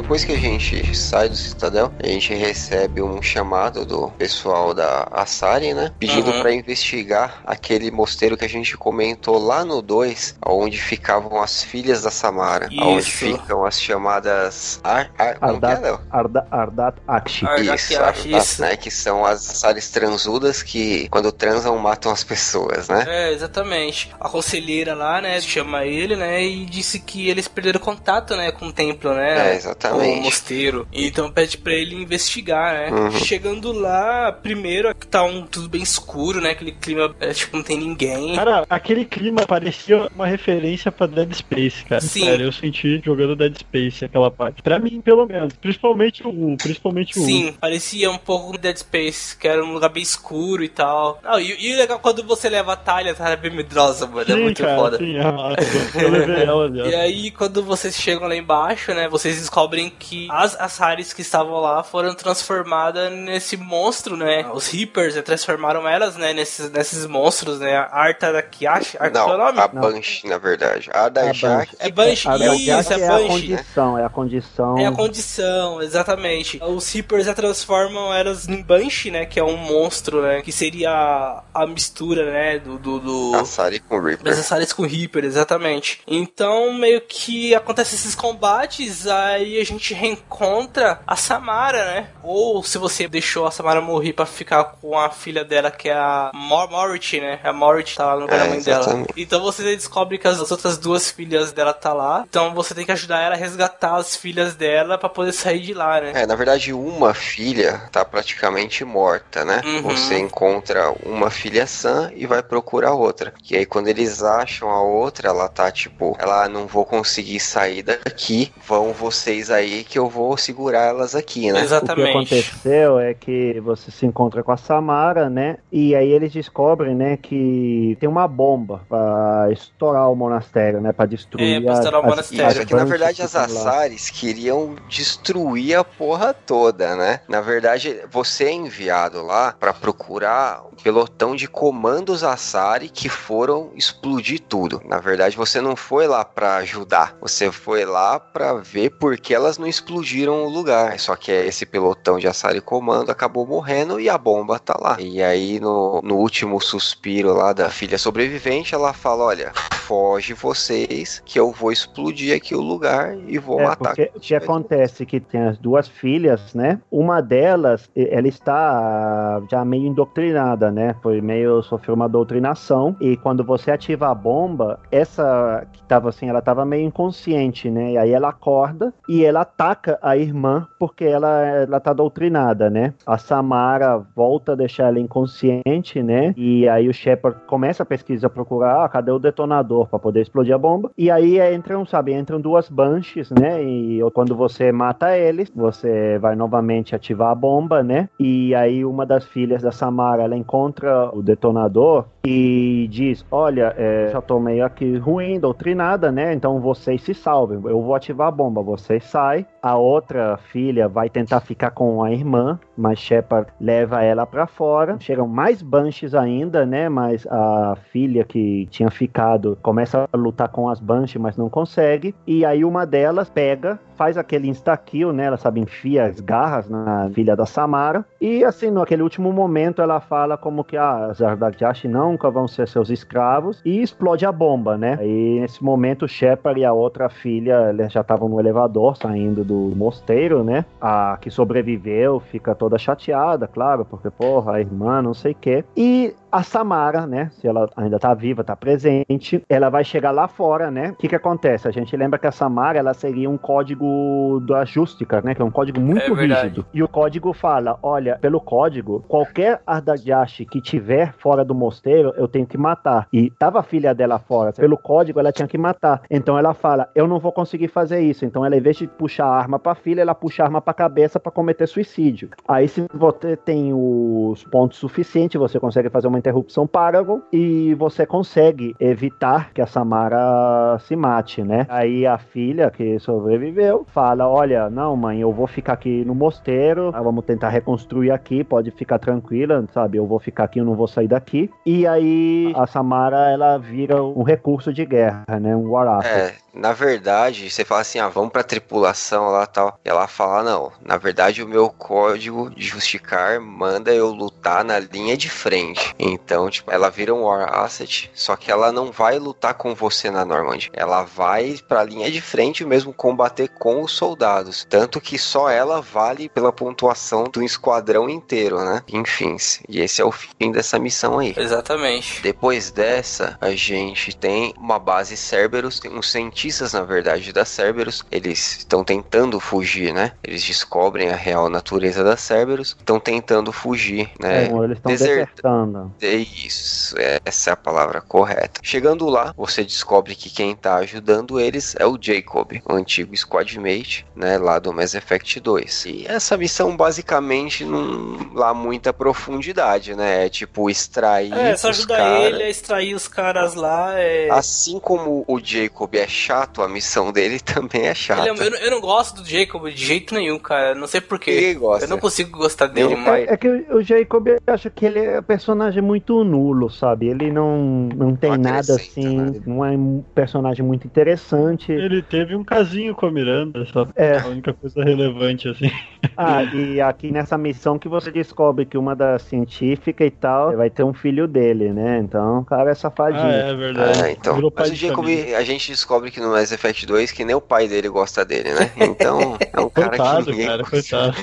Depois 0.00 0.24
que 0.24 0.30
a 0.32 0.38
gente 0.38 0.94
sai 0.96 1.28
do 1.28 1.34
Citadel, 1.34 1.92
a 2.00 2.06
gente 2.06 2.32
recebe 2.32 3.02
um 3.02 3.20
chamado 3.20 3.84
do 3.84 4.08
pessoal 4.12 4.72
da 4.72 5.08
Asari, 5.10 5.74
né? 5.74 5.90
Pedindo 5.98 6.30
Uhum. 6.30 6.40
pra 6.40 6.52
investigar 6.52 7.42
aquele 7.44 7.90
mosteiro 7.90 8.36
que 8.36 8.44
a 8.44 8.48
gente 8.48 8.76
comentou 8.76 9.38
lá 9.38 9.64
no 9.64 9.82
2, 9.82 10.36
onde 10.46 10.80
ficavam 10.80 11.42
as 11.42 11.64
filhas 11.64 12.02
da 12.02 12.12
Samara. 12.12 12.68
Onde 12.80 13.00
Isso. 13.00 13.10
ficam 13.10 13.66
as 13.66 13.80
chamadas. 13.80 14.78
Ar, 14.84 15.10
ar, 15.18 15.26
é, 15.26 15.36
Ardat, 15.40 15.82
Léo? 15.82 16.00
Arda, 16.12 16.46
Ardat 16.48 16.96
Akshi. 17.06 17.44
Isso, 17.74 17.96
Ardat, 18.00 18.24
isso. 18.30 18.62
né? 18.62 18.76
Que 18.76 18.92
são 18.92 19.24
as 19.24 19.50
Asaris 19.50 19.90
transudas 19.90 20.62
que, 20.62 21.08
quando 21.08 21.32
transam, 21.32 21.76
matam 21.76 22.12
as 22.12 22.22
pessoas, 22.22 22.88
né? 22.88 23.04
É, 23.08 23.32
exatamente. 23.32 24.12
A 24.20 24.28
conselheira 24.28 24.94
lá, 24.94 25.20
né, 25.20 25.40
chama 25.40 25.84
ele, 25.84 26.14
né, 26.14 26.40
e 26.40 26.66
disse 26.66 27.00
que 27.00 27.28
eles 27.28 27.48
perderam 27.48 27.80
contato, 27.80 28.36
né, 28.36 28.52
com 28.52 28.66
o 28.66 28.72
templo, 28.72 29.12
né? 29.12 29.50
É, 29.50 29.56
exatamente. 29.56 29.87
Com 29.90 30.12
o 30.12 30.22
mosteiro. 30.22 30.86
Então 30.92 31.30
pede 31.30 31.58
pra 31.58 31.74
ele 31.74 31.94
investigar, 31.94 32.74
né? 32.74 32.90
Uhum. 32.90 33.10
Chegando 33.12 33.72
lá, 33.72 34.32
primeiro 34.32 34.94
tá 34.94 35.22
um 35.22 35.46
tudo 35.46 35.68
bem 35.68 35.82
escuro, 35.82 36.40
né? 36.40 36.50
Aquele 36.50 36.72
clima, 36.72 37.14
é, 37.20 37.32
tipo, 37.32 37.56
não 37.56 37.64
tem 37.64 37.78
ninguém. 37.78 38.34
Cara, 38.34 38.66
aquele 38.68 39.04
clima 39.04 39.46
parecia 39.46 40.08
uma 40.14 40.26
referência 40.26 40.90
pra 40.90 41.06
Dead 41.06 41.32
Space, 41.34 41.84
cara. 41.84 42.00
Sim. 42.00 42.24
Sério, 42.24 42.46
eu 42.46 42.52
senti 42.52 43.00
jogando 43.04 43.36
Dead 43.36 43.56
Space 43.58 44.04
aquela 44.04 44.30
parte. 44.30 44.62
Pra 44.62 44.78
mim, 44.78 45.00
pelo 45.00 45.26
menos. 45.26 45.54
Principalmente 45.54 46.26
o 46.26 46.30
1. 46.30 46.56
Principalmente 46.56 47.18
o 47.18 47.22
1. 47.22 47.24
Sim, 47.24 47.54
parecia 47.60 48.10
um 48.10 48.18
pouco 48.18 48.58
Dead 48.58 48.76
Space, 48.76 49.36
que 49.36 49.46
era 49.48 49.64
um 49.64 49.72
lugar 49.72 49.88
bem 49.88 50.02
escuro 50.02 50.62
e 50.62 50.68
tal. 50.68 51.20
Não, 51.22 51.40
e, 51.40 51.56
e 51.58 51.74
o 51.74 51.76
legal 51.76 51.98
quando 51.98 52.22
você 52.22 52.48
leva 52.48 52.72
a 52.72 52.76
talha, 52.76 53.12
a 53.12 53.14
talha 53.14 53.34
é 53.34 53.36
bem 53.36 53.54
medrosa, 53.54 54.06
mano. 54.06 54.22
é 54.22 54.34
Sim, 54.34 54.42
muito 54.42 54.62
cara, 54.62 54.76
foda. 54.76 54.98
Sim, 54.98 55.16
é. 55.16 56.02
Eu 56.02 56.10
levei 56.10 56.42
ela 56.42 56.70
já. 56.74 56.86
E 56.86 56.94
aí, 56.94 57.30
quando 57.30 57.62
vocês 57.62 57.96
chegam 57.96 58.28
lá 58.28 58.36
embaixo, 58.36 58.92
né, 58.92 59.08
vocês 59.08 59.38
descobrem 59.38 59.77
que 59.90 60.26
as 60.30 60.58
Asaris 60.58 61.12
que 61.12 61.20
estavam 61.20 61.60
lá 61.60 61.82
foram 61.82 62.14
transformadas 62.14 63.12
nesse 63.12 63.56
monstro, 63.58 64.16
né? 64.16 64.50
Os 64.54 64.68
Reapers 64.68 65.14
né, 65.14 65.20
transformaram 65.22 65.86
elas, 65.86 66.16
né, 66.16 66.32
nesses, 66.32 66.70
nesses 66.70 67.04
monstros, 67.06 67.60
né? 67.60 67.76
A 67.76 67.88
Arta 67.92 68.32
da 68.32 68.40
Kiash, 68.42 68.96
Arta 68.98 69.18
Não, 69.18 69.30
é 69.30 69.34
o 69.34 69.38
nome? 69.38 69.60
a 69.60 69.68
Não. 69.70 69.82
Banshee, 69.82 70.26
na 70.28 70.38
verdade. 70.38 70.88
A 70.92 71.08
da 71.10 71.28
A 71.28 71.32
Jaque. 71.34 71.76
É 71.78 71.90
Banshee, 71.90 72.28
A 72.30 72.36
isso, 72.36 72.72
Ardat 72.72 72.92
é 72.92 73.00
é 73.00 73.06
a 73.06 73.12
Banshee. 73.12 73.28
condição, 73.28 73.98
é 73.98 74.04
a 74.04 74.08
condição. 74.08 74.78
É 74.78 74.86
a 74.86 74.92
condição, 74.92 75.82
exatamente. 75.82 76.58
Os 76.62 76.90
Reapers 76.92 77.26
já 77.26 77.34
transformam 77.34 78.12
elas 78.14 78.48
em 78.48 78.62
Banshee, 78.62 79.10
né? 79.10 79.26
Que 79.26 79.38
é 79.38 79.44
um 79.44 79.56
monstro, 79.56 80.22
né? 80.22 80.40
Que 80.40 80.52
seria 80.52 80.90
a, 80.90 81.42
a 81.62 81.66
mistura, 81.66 82.30
né? 82.30 82.58
Do. 82.58 82.78
do, 82.78 83.00
do... 83.00 83.34
Asari 83.36 83.80
com 83.80 84.00
Reaper. 84.00 84.24
Necessárias 84.24 84.72
com 84.72 84.82
Reaper, 84.86 85.24
exatamente. 85.24 86.00
Então, 86.06 86.72
meio 86.72 87.00
que 87.02 87.54
acontece 87.54 87.94
esses 87.94 88.14
combates, 88.14 89.06
aí 89.06 89.57
a 89.60 89.64
gente 89.64 89.94
reencontra 89.94 91.00
a 91.06 91.16
Samara, 91.16 91.84
né? 91.94 92.08
Ou 92.22 92.62
se 92.62 92.78
você 92.78 93.08
deixou 93.08 93.46
a 93.46 93.50
Samara 93.50 93.80
morrer 93.80 94.12
pra 94.12 94.26
ficar 94.26 94.64
com 94.64 94.98
a 94.98 95.10
filha 95.10 95.44
dela, 95.44 95.70
que 95.70 95.88
é 95.88 95.94
a 95.94 96.30
Mor 96.34 96.70
Morit, 96.70 97.20
né? 97.20 97.40
A 97.42 97.52
Morit 97.52 97.96
tá 97.96 98.06
lá 98.06 98.14
no 98.14 98.20
lugar 98.22 98.36
É, 98.36 98.44
da 98.44 98.48
mãe 98.50 98.60
dela. 98.62 99.04
Então 99.16 99.40
você 99.42 99.62
descobre 99.76 100.18
que 100.18 100.28
as 100.28 100.50
outras 100.50 100.76
duas 100.78 101.10
filhas 101.10 101.52
dela 101.52 101.72
tá 101.72 101.92
lá. 101.92 102.24
Então 102.28 102.54
você 102.54 102.74
tem 102.74 102.84
que 102.84 102.92
ajudar 102.92 103.20
ela 103.20 103.34
a 103.34 103.38
resgatar 103.38 103.96
as 103.96 104.16
filhas 104.16 104.54
dela 104.54 104.98
pra 104.98 105.08
poder 105.08 105.32
sair 105.32 105.60
de 105.60 105.74
lá, 105.74 106.00
né? 106.00 106.12
É, 106.14 106.26
na 106.26 106.34
verdade, 106.34 106.72
uma 106.72 107.14
filha 107.14 107.82
tá 107.90 108.04
praticamente 108.04 108.84
morta, 108.84 109.44
né? 109.44 109.60
Uhum. 109.64 109.82
Você 109.82 110.18
encontra 110.18 110.92
uma 111.04 111.30
filha 111.30 111.66
sã 111.66 112.10
e 112.14 112.26
vai 112.26 112.42
procurar 112.42 112.92
outra. 112.94 113.32
E 113.50 113.56
aí, 113.56 113.66
quando 113.66 113.88
eles 113.88 114.22
acham 114.22 114.70
a 114.70 114.82
outra, 114.82 115.28
ela 115.28 115.48
tá 115.48 115.70
tipo, 115.70 116.16
ela 116.18 116.44
"Ah, 116.44 116.48
não 116.48 116.66
vou 116.66 116.84
conseguir 116.84 117.40
sair 117.40 117.82
daqui, 117.82 118.52
vão 118.66 118.92
vocês 118.92 119.47
aí 119.50 119.84
que 119.84 119.98
eu 119.98 120.08
vou 120.08 120.36
segurar 120.36 120.86
elas 120.86 121.14
aqui, 121.14 121.46
né? 121.50 121.52
O 121.52 121.56
que 121.56 121.62
Exatamente. 121.64 122.10
aconteceu 122.10 122.98
é 122.98 123.14
que 123.14 123.60
você 123.60 123.90
se 123.90 124.06
encontra 124.06 124.42
com 124.42 124.52
a 124.52 124.56
Samara, 124.56 125.28
né? 125.30 125.58
E 125.72 125.94
aí 125.94 126.10
eles 126.10 126.32
descobrem, 126.32 126.94
né, 126.94 127.16
que 127.16 127.96
tem 128.00 128.08
uma 128.08 128.26
bomba 128.28 128.82
pra 128.88 129.48
estourar 129.50 130.10
o 130.10 130.14
monastério, 130.14 130.80
né? 130.80 130.92
Pra 130.92 131.06
destruir 131.06 131.56
É, 131.56 131.60
pra 131.60 131.72
estourar 131.74 132.00
o 132.00 132.04
as- 132.04 132.10
monastério. 132.10 132.46
as 132.46 132.56
Isso, 132.56 132.66
que 132.66 132.74
na 132.74 132.84
verdade 132.84 133.22
as. 133.22 133.34
Asaris 133.36 134.10
queriam 134.10 134.74
destruir 134.88 135.74
a 135.78 135.84
porra 135.84 136.34
toda, 136.34 136.96
né? 136.96 137.20
Na 137.28 137.40
verdade, 137.40 138.00
você 138.10 138.44
é 138.44 138.52
enviado 138.52 139.22
lá 139.24 139.54
pra 139.58 139.72
procurar 139.72 140.62
um 140.72 140.76
pelotão 140.82 141.34
de 141.36 141.46
comandos 141.48 142.22
Asari 142.24 142.88
que 142.88 143.08
foram 143.08 143.70
explodir 143.74 144.40
tudo. 144.40 144.80
Na 144.84 144.98
verdade, 144.98 145.36
você 145.36 145.60
não 145.60 145.76
foi 145.76 146.06
lá 146.06 146.24
pra 146.24 146.56
ajudar, 146.56 147.16
você 147.20 147.50
foi 147.50 147.84
lá 147.84 148.18
pra 148.18 148.54
ver 148.54 148.90
por 148.90 149.16
que 149.16 149.36
elas 149.38 149.56
não 149.58 149.66
explodiram 149.66 150.44
o 150.44 150.48
lugar. 150.48 150.98
Só 150.98 151.16
que 151.16 151.30
esse 151.30 151.64
pelotão 151.64 152.18
de 152.18 152.26
Asari 152.28 152.60
comando 152.60 153.10
acabou 153.10 153.46
morrendo 153.46 154.00
e 154.00 154.08
a 154.08 154.18
bomba 154.18 154.58
tá 154.58 154.76
lá. 154.80 154.96
E 155.00 155.22
aí 155.22 155.60
no, 155.60 156.00
no 156.02 156.16
último 156.16 156.60
suspiro 156.60 157.32
lá 157.32 157.52
da 157.52 157.70
filha 157.70 157.96
sobrevivente, 157.98 158.74
ela 158.74 158.92
fala: 158.92 159.24
"Olha, 159.24 159.52
foge 159.88 160.34
vocês 160.34 161.22
que 161.24 161.38
eu 161.40 161.50
vou 161.50 161.72
explodir 161.72 162.36
aqui 162.36 162.54
o 162.54 162.60
lugar 162.60 163.16
e 163.26 163.38
vou 163.38 163.58
É, 163.60 163.64
matar. 163.64 163.94
o 164.14 164.20
que 164.20 164.34
acontece 164.34 165.02
é 165.02 165.06
que 165.06 165.18
tem 165.18 165.40
as 165.40 165.56
duas 165.58 165.88
filhas, 165.88 166.52
né? 166.52 166.78
Uma 166.90 167.22
delas, 167.22 167.88
ela 167.96 168.28
está 168.28 169.42
já 169.50 169.64
meio 169.64 169.86
indoctrinada, 169.86 170.70
né? 170.70 170.94
Foi 171.02 171.20
meio 171.22 171.62
sofreu 171.62 171.94
uma 171.94 172.08
doutrinação 172.08 172.94
e 173.00 173.16
quando 173.16 173.42
você 173.42 173.70
ativa 173.70 174.08
a 174.08 174.14
bomba, 174.14 174.78
essa 174.90 175.66
que 175.72 175.82
tava 175.84 176.10
assim, 176.10 176.28
ela 176.28 176.42
tava 176.42 176.64
meio 176.66 176.84
inconsciente, 176.86 177.70
né? 177.70 177.92
E 177.92 177.98
aí 177.98 178.12
ela 178.12 178.28
acorda 178.28 178.92
e 179.08 179.24
ela 179.28 179.42
ataca 179.42 179.98
a 180.02 180.16
irmã 180.16 180.66
porque 180.78 181.04
ela 181.04 181.28
ela 181.46 181.80
tá 181.80 181.92
doutrinada, 181.92 182.70
né? 182.70 182.94
A 183.06 183.18
Samara 183.18 183.98
volta 184.14 184.52
a 184.52 184.56
deixar 184.56 184.88
ela 184.88 184.98
inconsciente, 184.98 186.02
né? 186.02 186.34
E 186.36 186.68
aí 186.68 186.88
o 186.88 186.94
Shepard 186.94 187.38
começa 187.46 187.82
a 187.82 187.86
pesquisa, 187.86 188.28
procurar, 188.28 188.84
ah, 188.84 188.88
cadê 188.88 189.10
o 189.10 189.18
detonador 189.18 189.86
para 189.88 189.98
poder 189.98 190.22
explodir 190.22 190.54
a 190.54 190.58
bomba? 190.58 190.90
E 190.96 191.10
aí 191.10 191.38
é, 191.38 191.54
entram, 191.54 191.84
sabe, 191.84 192.12
entram 192.12 192.40
duas 192.40 192.68
Banshees, 192.68 193.30
né? 193.30 193.62
E 193.62 194.00
quando 194.12 194.34
você 194.34 194.72
mata 194.72 195.16
eles, 195.16 195.50
você 195.54 196.18
vai 196.18 196.34
novamente 196.34 196.94
ativar 196.94 197.30
a 197.30 197.34
bomba, 197.34 197.82
né? 197.82 198.08
E 198.18 198.54
aí 198.54 198.84
uma 198.84 199.04
das 199.04 199.24
filhas 199.24 199.62
da 199.62 199.72
Samara, 199.72 200.24
ela 200.24 200.36
encontra 200.36 201.10
o 201.14 201.22
detonador 201.22 202.06
e 202.24 202.88
diz, 202.90 203.24
olha, 203.30 203.74
é, 203.76 204.08
já 204.12 204.20
tô 204.20 204.38
meio 204.38 204.64
aqui 204.64 204.96
ruim, 204.96 205.38
doutrinada, 205.38 206.10
né? 206.10 206.34
Então 206.34 206.60
vocês 206.60 207.02
se 207.02 207.14
salvem, 207.14 207.60
eu 207.64 207.82
vou 207.82 207.94
ativar 207.94 208.28
a 208.28 208.30
bomba, 208.32 208.62
vocês 208.62 209.04
sai, 209.18 209.44
a 209.60 209.76
outra 209.76 210.36
filha 210.36 210.86
vai 210.86 211.10
tentar 211.10 211.40
ficar 211.40 211.72
com 211.72 212.04
a 212.04 212.12
irmã, 212.12 212.58
mas 212.76 213.00
Shepard 213.00 213.50
leva 213.60 214.00
ela 214.00 214.24
pra 214.24 214.46
fora. 214.46 214.96
Chegam 215.00 215.26
mais 215.26 215.60
Banshees 215.60 216.14
ainda, 216.14 216.64
né? 216.64 216.88
Mas 216.88 217.26
a 217.26 217.76
filha 217.90 218.22
que 218.22 218.66
tinha 218.70 218.90
ficado 218.90 219.58
começa 219.60 220.08
a 220.12 220.16
lutar 220.16 220.48
com 220.48 220.68
as 220.68 220.78
Banshees, 220.78 221.20
mas 221.20 221.36
não 221.36 221.50
consegue. 221.50 222.14
E 222.24 222.44
aí 222.44 222.64
uma 222.64 222.86
delas 222.86 223.28
pega 223.28 223.80
faz 223.98 224.16
aquele 224.16 224.48
insta-kill, 224.48 225.12
né? 225.12 225.24
Ela 225.24 225.36
sabe, 225.36 225.60
enfia 225.60 226.04
as 226.04 226.20
garras 226.20 226.70
na 226.70 227.10
filha 227.12 227.34
da 227.34 227.44
Samara. 227.44 228.04
E 228.20 228.44
assim, 228.44 228.70
naquele 228.70 229.02
último 229.02 229.32
momento, 229.32 229.82
ela 229.82 230.00
fala 230.00 230.38
como 230.38 230.62
que 230.62 230.76
ah, 230.76 231.06
as 231.06 231.20
Ardagyash 231.20 231.84
nunca 231.84 232.30
vão 232.30 232.46
ser 232.46 232.68
seus 232.68 232.90
escravos. 232.90 233.60
E 233.64 233.82
explode 233.82 234.24
a 234.24 234.30
bomba, 234.30 234.78
né? 234.78 234.98
E 235.02 235.40
nesse 235.40 235.62
momento, 235.62 236.04
o 236.04 236.08
Shepard 236.08 236.60
e 236.60 236.64
a 236.64 236.72
outra 236.72 237.08
filha 237.08 237.74
já 237.88 238.00
estavam 238.00 238.28
no 238.28 238.38
elevador, 238.38 238.96
saindo 238.96 239.42
do 239.44 239.72
mosteiro, 239.74 240.44
né? 240.44 240.64
A 240.80 241.18
que 241.20 241.30
sobreviveu 241.30 242.20
fica 242.20 242.54
toda 242.54 242.78
chateada, 242.78 243.48
claro, 243.48 243.84
porque, 243.84 244.10
porra, 244.10 244.54
a 244.54 244.60
irmã, 244.60 245.02
não 245.02 245.12
sei 245.12 245.32
o 245.32 245.36
quê. 245.36 245.64
E 245.76 246.14
a 246.30 246.42
Samara, 246.42 247.06
né? 247.06 247.30
Se 247.32 247.46
ela 247.46 247.68
ainda 247.76 247.98
tá 247.98 248.12
viva, 248.14 248.44
tá 248.44 248.54
presente, 248.54 249.42
ela 249.48 249.68
vai 249.68 249.84
chegar 249.84 250.10
lá 250.10 250.28
fora, 250.28 250.70
né? 250.70 250.90
O 250.90 250.96
que 250.96 251.08
que 251.08 251.16
acontece? 251.16 251.68
A 251.68 251.70
gente 251.70 251.96
lembra 251.96 252.18
que 252.18 252.26
a 252.26 252.32
Samara, 252.32 252.78
ela 252.78 252.94
seria 252.94 253.28
um 253.28 253.38
código 253.38 254.40
da 254.46 254.64
Justica, 254.64 255.20
né? 255.22 255.34
Que 255.34 255.42
é 255.42 255.44
um 255.44 255.50
código 255.50 255.80
muito 255.80 256.14
É 256.14 256.26
rígido. 256.26 256.66
E 256.72 256.82
o 256.82 256.88
código 256.88 257.32
fala, 257.32 257.78
olha, 257.82 258.18
pelo 258.18 258.40
código, 258.40 259.04
qualquer 259.08 259.60
Ardagyashi 259.66 260.44
que 260.44 260.60
tiver 260.60 261.12
fora 261.14 261.44
do 261.44 261.54
mosteiro, 261.54 262.12
eu 262.16 262.28
tenho 262.28 262.46
que 262.46 262.58
matar. 262.58 263.08
E 263.12 263.30
tava 263.30 263.60
a 263.60 263.62
filha 263.62 263.94
dela 263.94 264.18
fora, 264.18 264.52
pelo 264.52 264.76
código 264.76 265.18
ela 265.18 265.32
tinha 265.32 265.48
que 265.48 265.58
matar. 265.58 266.02
Então 266.10 266.38
ela 266.38 266.54
fala, 266.54 266.88
eu 266.94 267.06
não 267.08 267.18
vou 267.18 267.32
conseguir 267.32 267.68
fazer 267.68 268.00
isso. 268.00 268.24
Então 268.24 268.44
ela, 268.44 268.56
em 268.56 268.60
vez 268.60 268.76
de 268.76 268.86
puxar 268.86 269.26
a 269.26 269.36
arma 269.36 269.58
pra 269.58 269.74
filha, 269.74 270.02
ela 270.02 270.14
puxa 270.14 270.42
a 270.42 270.46
arma 270.46 270.60
pra 270.60 270.74
cabeça 270.74 271.18
pra 271.18 271.32
cometer 271.32 271.66
suicídio. 271.66 272.30
Aí 272.46 272.68
se 272.68 272.86
você 272.92 273.36
tem 273.36 273.72
os 273.72 274.44
pontos 274.44 274.78
suficientes, 274.78 275.38
você 275.38 275.58
consegue 275.58 275.90
fazer 275.90 276.08
uma 276.08 276.17
interrupção 276.18 276.66
Paragon 276.66 277.20
e 277.32 277.74
você 277.74 278.04
consegue 278.04 278.74
evitar 278.78 279.52
que 279.52 279.60
a 279.60 279.66
Samara 279.66 280.78
se 280.80 280.94
mate, 280.96 281.42
né? 281.42 281.66
Aí 281.68 282.06
a 282.06 282.18
filha 282.18 282.70
que 282.70 282.98
sobreviveu 282.98 283.86
fala: 283.92 284.28
Olha, 284.28 284.68
não, 284.68 284.96
mãe, 284.96 285.20
eu 285.20 285.32
vou 285.32 285.46
ficar 285.46 285.74
aqui 285.74 286.04
no 286.04 286.14
mosteiro, 286.14 286.92
vamos 286.92 287.24
tentar 287.24 287.48
reconstruir 287.48 288.10
aqui, 288.10 288.44
pode 288.44 288.70
ficar 288.70 288.98
tranquila, 288.98 289.64
sabe? 289.72 289.98
Eu 289.98 290.06
vou 290.06 290.18
ficar 290.18 290.44
aqui, 290.44 290.58
eu 290.58 290.64
não 290.64 290.74
vou 290.74 290.88
sair 290.88 291.08
daqui. 291.08 291.50
E 291.64 291.86
aí 291.86 292.52
a 292.56 292.66
Samara 292.66 293.30
ela 293.30 293.58
vira 293.58 294.02
um 294.02 294.22
recurso 294.22 294.72
de 294.72 294.84
guerra, 294.84 295.24
né? 295.40 295.54
Um 295.54 295.70
war 295.70 295.88
asset. 295.88 296.34
É, 296.34 296.34
na 296.52 296.72
verdade, 296.72 297.50
você 297.50 297.64
fala 297.64 297.82
assim, 297.82 297.98
ah, 297.98 298.08
vamos 298.08 298.30
pra 298.30 298.42
tripulação 298.42 299.28
lá 299.28 299.46
tal. 299.46 299.78
E 299.84 299.88
ela 299.88 300.06
fala, 300.06 300.42
não, 300.42 300.72
na 300.84 300.96
verdade 300.96 301.42
o 301.42 301.48
meu 301.48 301.70
código 301.70 302.50
de 302.50 302.64
justicar 302.64 303.40
manda 303.40 303.92
eu 303.92 304.08
lutar 304.08 304.64
na 304.64 304.78
linha 304.78 305.16
de 305.16 305.30
frente. 305.30 305.94
Então, 306.08 306.48
tipo, 306.50 306.70
ela 306.70 306.88
vira 306.90 307.14
um 307.14 307.22
War 307.22 307.52
Asset, 307.60 308.10
só 308.14 308.36
que 308.36 308.50
ela 308.50 308.72
não 308.72 308.90
vai 308.90 309.18
lutar 309.18 309.54
com 309.54 309.74
você 309.74 310.10
na 310.10 310.24
Normandy. 310.24 310.70
Ela 310.72 311.02
vai 311.02 311.56
pra 311.68 311.84
linha 311.84 312.10
de 312.10 312.20
frente 312.20 312.64
mesmo 312.64 312.92
combater 312.92 313.48
com 313.48 313.82
os 313.82 313.92
soldados. 313.92 314.66
Tanto 314.68 315.00
que 315.00 315.18
só 315.18 315.48
ela 315.50 315.80
vale 315.80 316.28
pela 316.28 316.52
pontuação 316.52 317.24
do 317.24 317.42
esquadrão 317.42 318.08
inteiro, 318.08 318.58
né? 318.64 318.82
Enfim, 318.88 319.36
e 319.68 319.80
esse 319.80 320.00
é 320.00 320.04
o 320.04 320.10
fim 320.12 320.50
dessa 320.50 320.78
missão 320.78 321.18
aí. 321.18 321.34
Exatamente. 321.36 322.22
Depois 322.22 322.70
dessa, 322.70 323.36
a 323.40 323.50
gente 323.50 324.16
tem 324.16 324.54
uma 324.58 324.78
base 324.78 325.16
Cerberus, 325.16 325.78
tem 325.80 325.90
uns 325.92 326.10
cientistas, 326.10 326.72
na 326.72 326.82
verdade, 326.82 327.32
da 327.32 327.44
Cerberus. 327.44 328.04
Eles 328.10 328.58
estão 328.58 328.82
tentando 328.82 329.38
fugir, 329.40 329.92
né? 329.92 330.12
Eles 330.22 330.42
descobrem 330.42 331.10
a 331.10 331.16
real 331.16 331.48
natureza 331.48 332.02
da 332.02 332.16
Cerberus, 332.16 332.68
estão 332.78 332.98
tentando 332.98 333.52
fugir, 333.52 334.10
né? 334.20 334.46
Então, 334.46 334.64
eles 334.64 334.78
estão 334.78 334.90
Desert- 334.92 335.28
desertando. 335.28 335.92
É 336.00 336.14
isso, 336.16 336.94
é- 336.98 337.20
essa 337.24 337.50
é 337.50 337.52
a 337.52 337.56
palavra 337.56 338.00
correta. 338.00 338.60
Chegando 338.62 339.08
lá, 339.08 339.32
você 339.36 339.64
descobre 339.64 340.14
que 340.14 340.30
quem 340.30 340.54
tá 340.54 340.76
ajudando 340.76 341.40
eles 341.40 341.74
é 341.78 341.86
o 341.86 341.98
Jacob, 342.00 342.52
o 342.64 342.72
antigo 342.74 343.16
squadmate, 343.16 344.06
né, 344.14 344.38
lá 344.38 344.58
do 344.58 344.72
Mass 344.72 344.94
Effect 344.94 345.40
2. 345.40 345.84
E 345.86 346.06
essa 346.08 346.36
missão 346.36 346.76
basicamente 346.76 347.64
não 347.64 348.30
lá 348.34 348.52
muita 348.54 348.92
profundidade, 348.92 349.94
né? 349.94 350.26
É 350.26 350.28
tipo 350.28 350.70
extrair 350.70 351.32
É, 351.32 351.56
só 351.56 351.68
ajuda 351.70 351.96
cara- 351.96 352.18
ele 352.20 352.42
a 352.42 352.48
extrair 352.50 352.94
os 352.94 353.08
caras 353.08 353.54
lá. 353.54 353.98
É... 353.98 354.28
Assim 354.30 354.78
como 354.80 355.24
o 355.26 355.38
Jacob 355.42 355.94
é 355.94 356.06
chato, 356.06 356.62
a 356.62 356.68
missão 356.68 357.12
dele 357.12 357.38
também 357.40 357.86
é 357.86 357.94
chata. 357.94 358.28
Ele 358.28 358.40
é- 358.40 358.46
eu, 358.46 358.50
não- 358.50 358.58
eu 358.58 358.70
não 358.70 358.80
gosto 358.80 359.22
do 359.22 359.28
Jacob 359.28 359.68
de 359.70 359.84
jeito 359.84 360.14
nenhum, 360.14 360.38
cara. 360.38 360.74
Não 360.74 360.86
sei 360.86 361.00
porquê. 361.00 361.56
Eu 361.84 361.88
não 361.88 361.98
consigo 361.98 362.38
gostar 362.38 362.66
dele, 362.66 362.94
pai- 363.04 363.24
É, 363.28 363.34
é 363.34 363.36
que 363.36 363.48
o 363.48 363.82
Jacob 363.82 364.28
eu 364.28 364.54
acho 364.54 364.70
que 364.70 364.86
ele 364.86 364.98
é 365.00 365.18
um 365.20 365.22
personagem 365.22 365.82
muito 365.88 366.22
nulo, 366.22 366.68
sabe? 366.68 367.06
Ele 367.08 367.32
não, 367.32 367.88
não 367.96 368.14
tem 368.14 368.30
Não 368.32 368.38
nada 368.38 368.74
assim, 368.74 369.16
né? 369.16 369.40
não 369.46 369.64
é 369.64 369.70
um 369.70 370.04
personagem 370.14 370.64
muito 370.64 370.86
interessante. 370.86 371.72
Ele 371.72 372.02
teve 372.02 372.36
um 372.36 372.44
casinho 372.44 372.94
com 372.94 373.06
a 373.06 373.10
Miranda, 373.10 373.64
só 373.72 373.86
É. 373.96 374.18
a 374.18 374.26
única 374.26 374.52
coisa 374.52 374.84
relevante, 374.84 375.48
assim. 375.48 375.70
Ah, 376.16 376.42
e 376.44 376.80
aqui 376.80 377.10
nessa 377.10 377.36
missão 377.36 377.76
que 377.78 377.88
você 377.88 378.10
descobre 378.10 378.64
que 378.64 378.78
uma 378.78 378.94
das 378.94 379.22
científicas 379.22 380.06
e 380.06 380.10
tal 380.10 380.56
vai 380.56 380.70
ter 380.70 380.84
um 380.84 380.92
filho 380.92 381.26
dele, 381.26 381.72
né? 381.72 381.98
Então 381.98 382.38
o 382.40 382.44
cara 382.44 382.70
é 382.70 382.74
safadinho. 382.74 383.22
Ah, 383.24 383.32
é 383.50 383.54
verdade. 383.54 384.02
Ah, 384.02 384.10
então. 384.10 384.34
Virou 384.34 384.52
Mas 384.54 384.70
o 384.70 384.74
Jacob, 384.74 385.06
a 385.36 385.42
gente 385.42 385.70
descobre 385.70 386.10
que 386.10 386.20
no 386.20 386.30
Mass 386.30 386.52
Effect 386.52 386.86
2 386.86 387.10
que 387.12 387.24
nem 387.24 387.34
o 387.34 387.40
pai 387.40 387.66
dele 387.68 387.88
gosta 387.88 388.24
dele, 388.24 388.52
né? 388.52 388.70
Então, 388.76 389.36
é 389.52 389.60
um 389.60 389.68
cara 389.68 389.88
Coitado, 389.90 390.24
que 390.26 390.30
ninguém 390.32 390.46
cara, 390.46 390.64
coitado. 390.64 391.16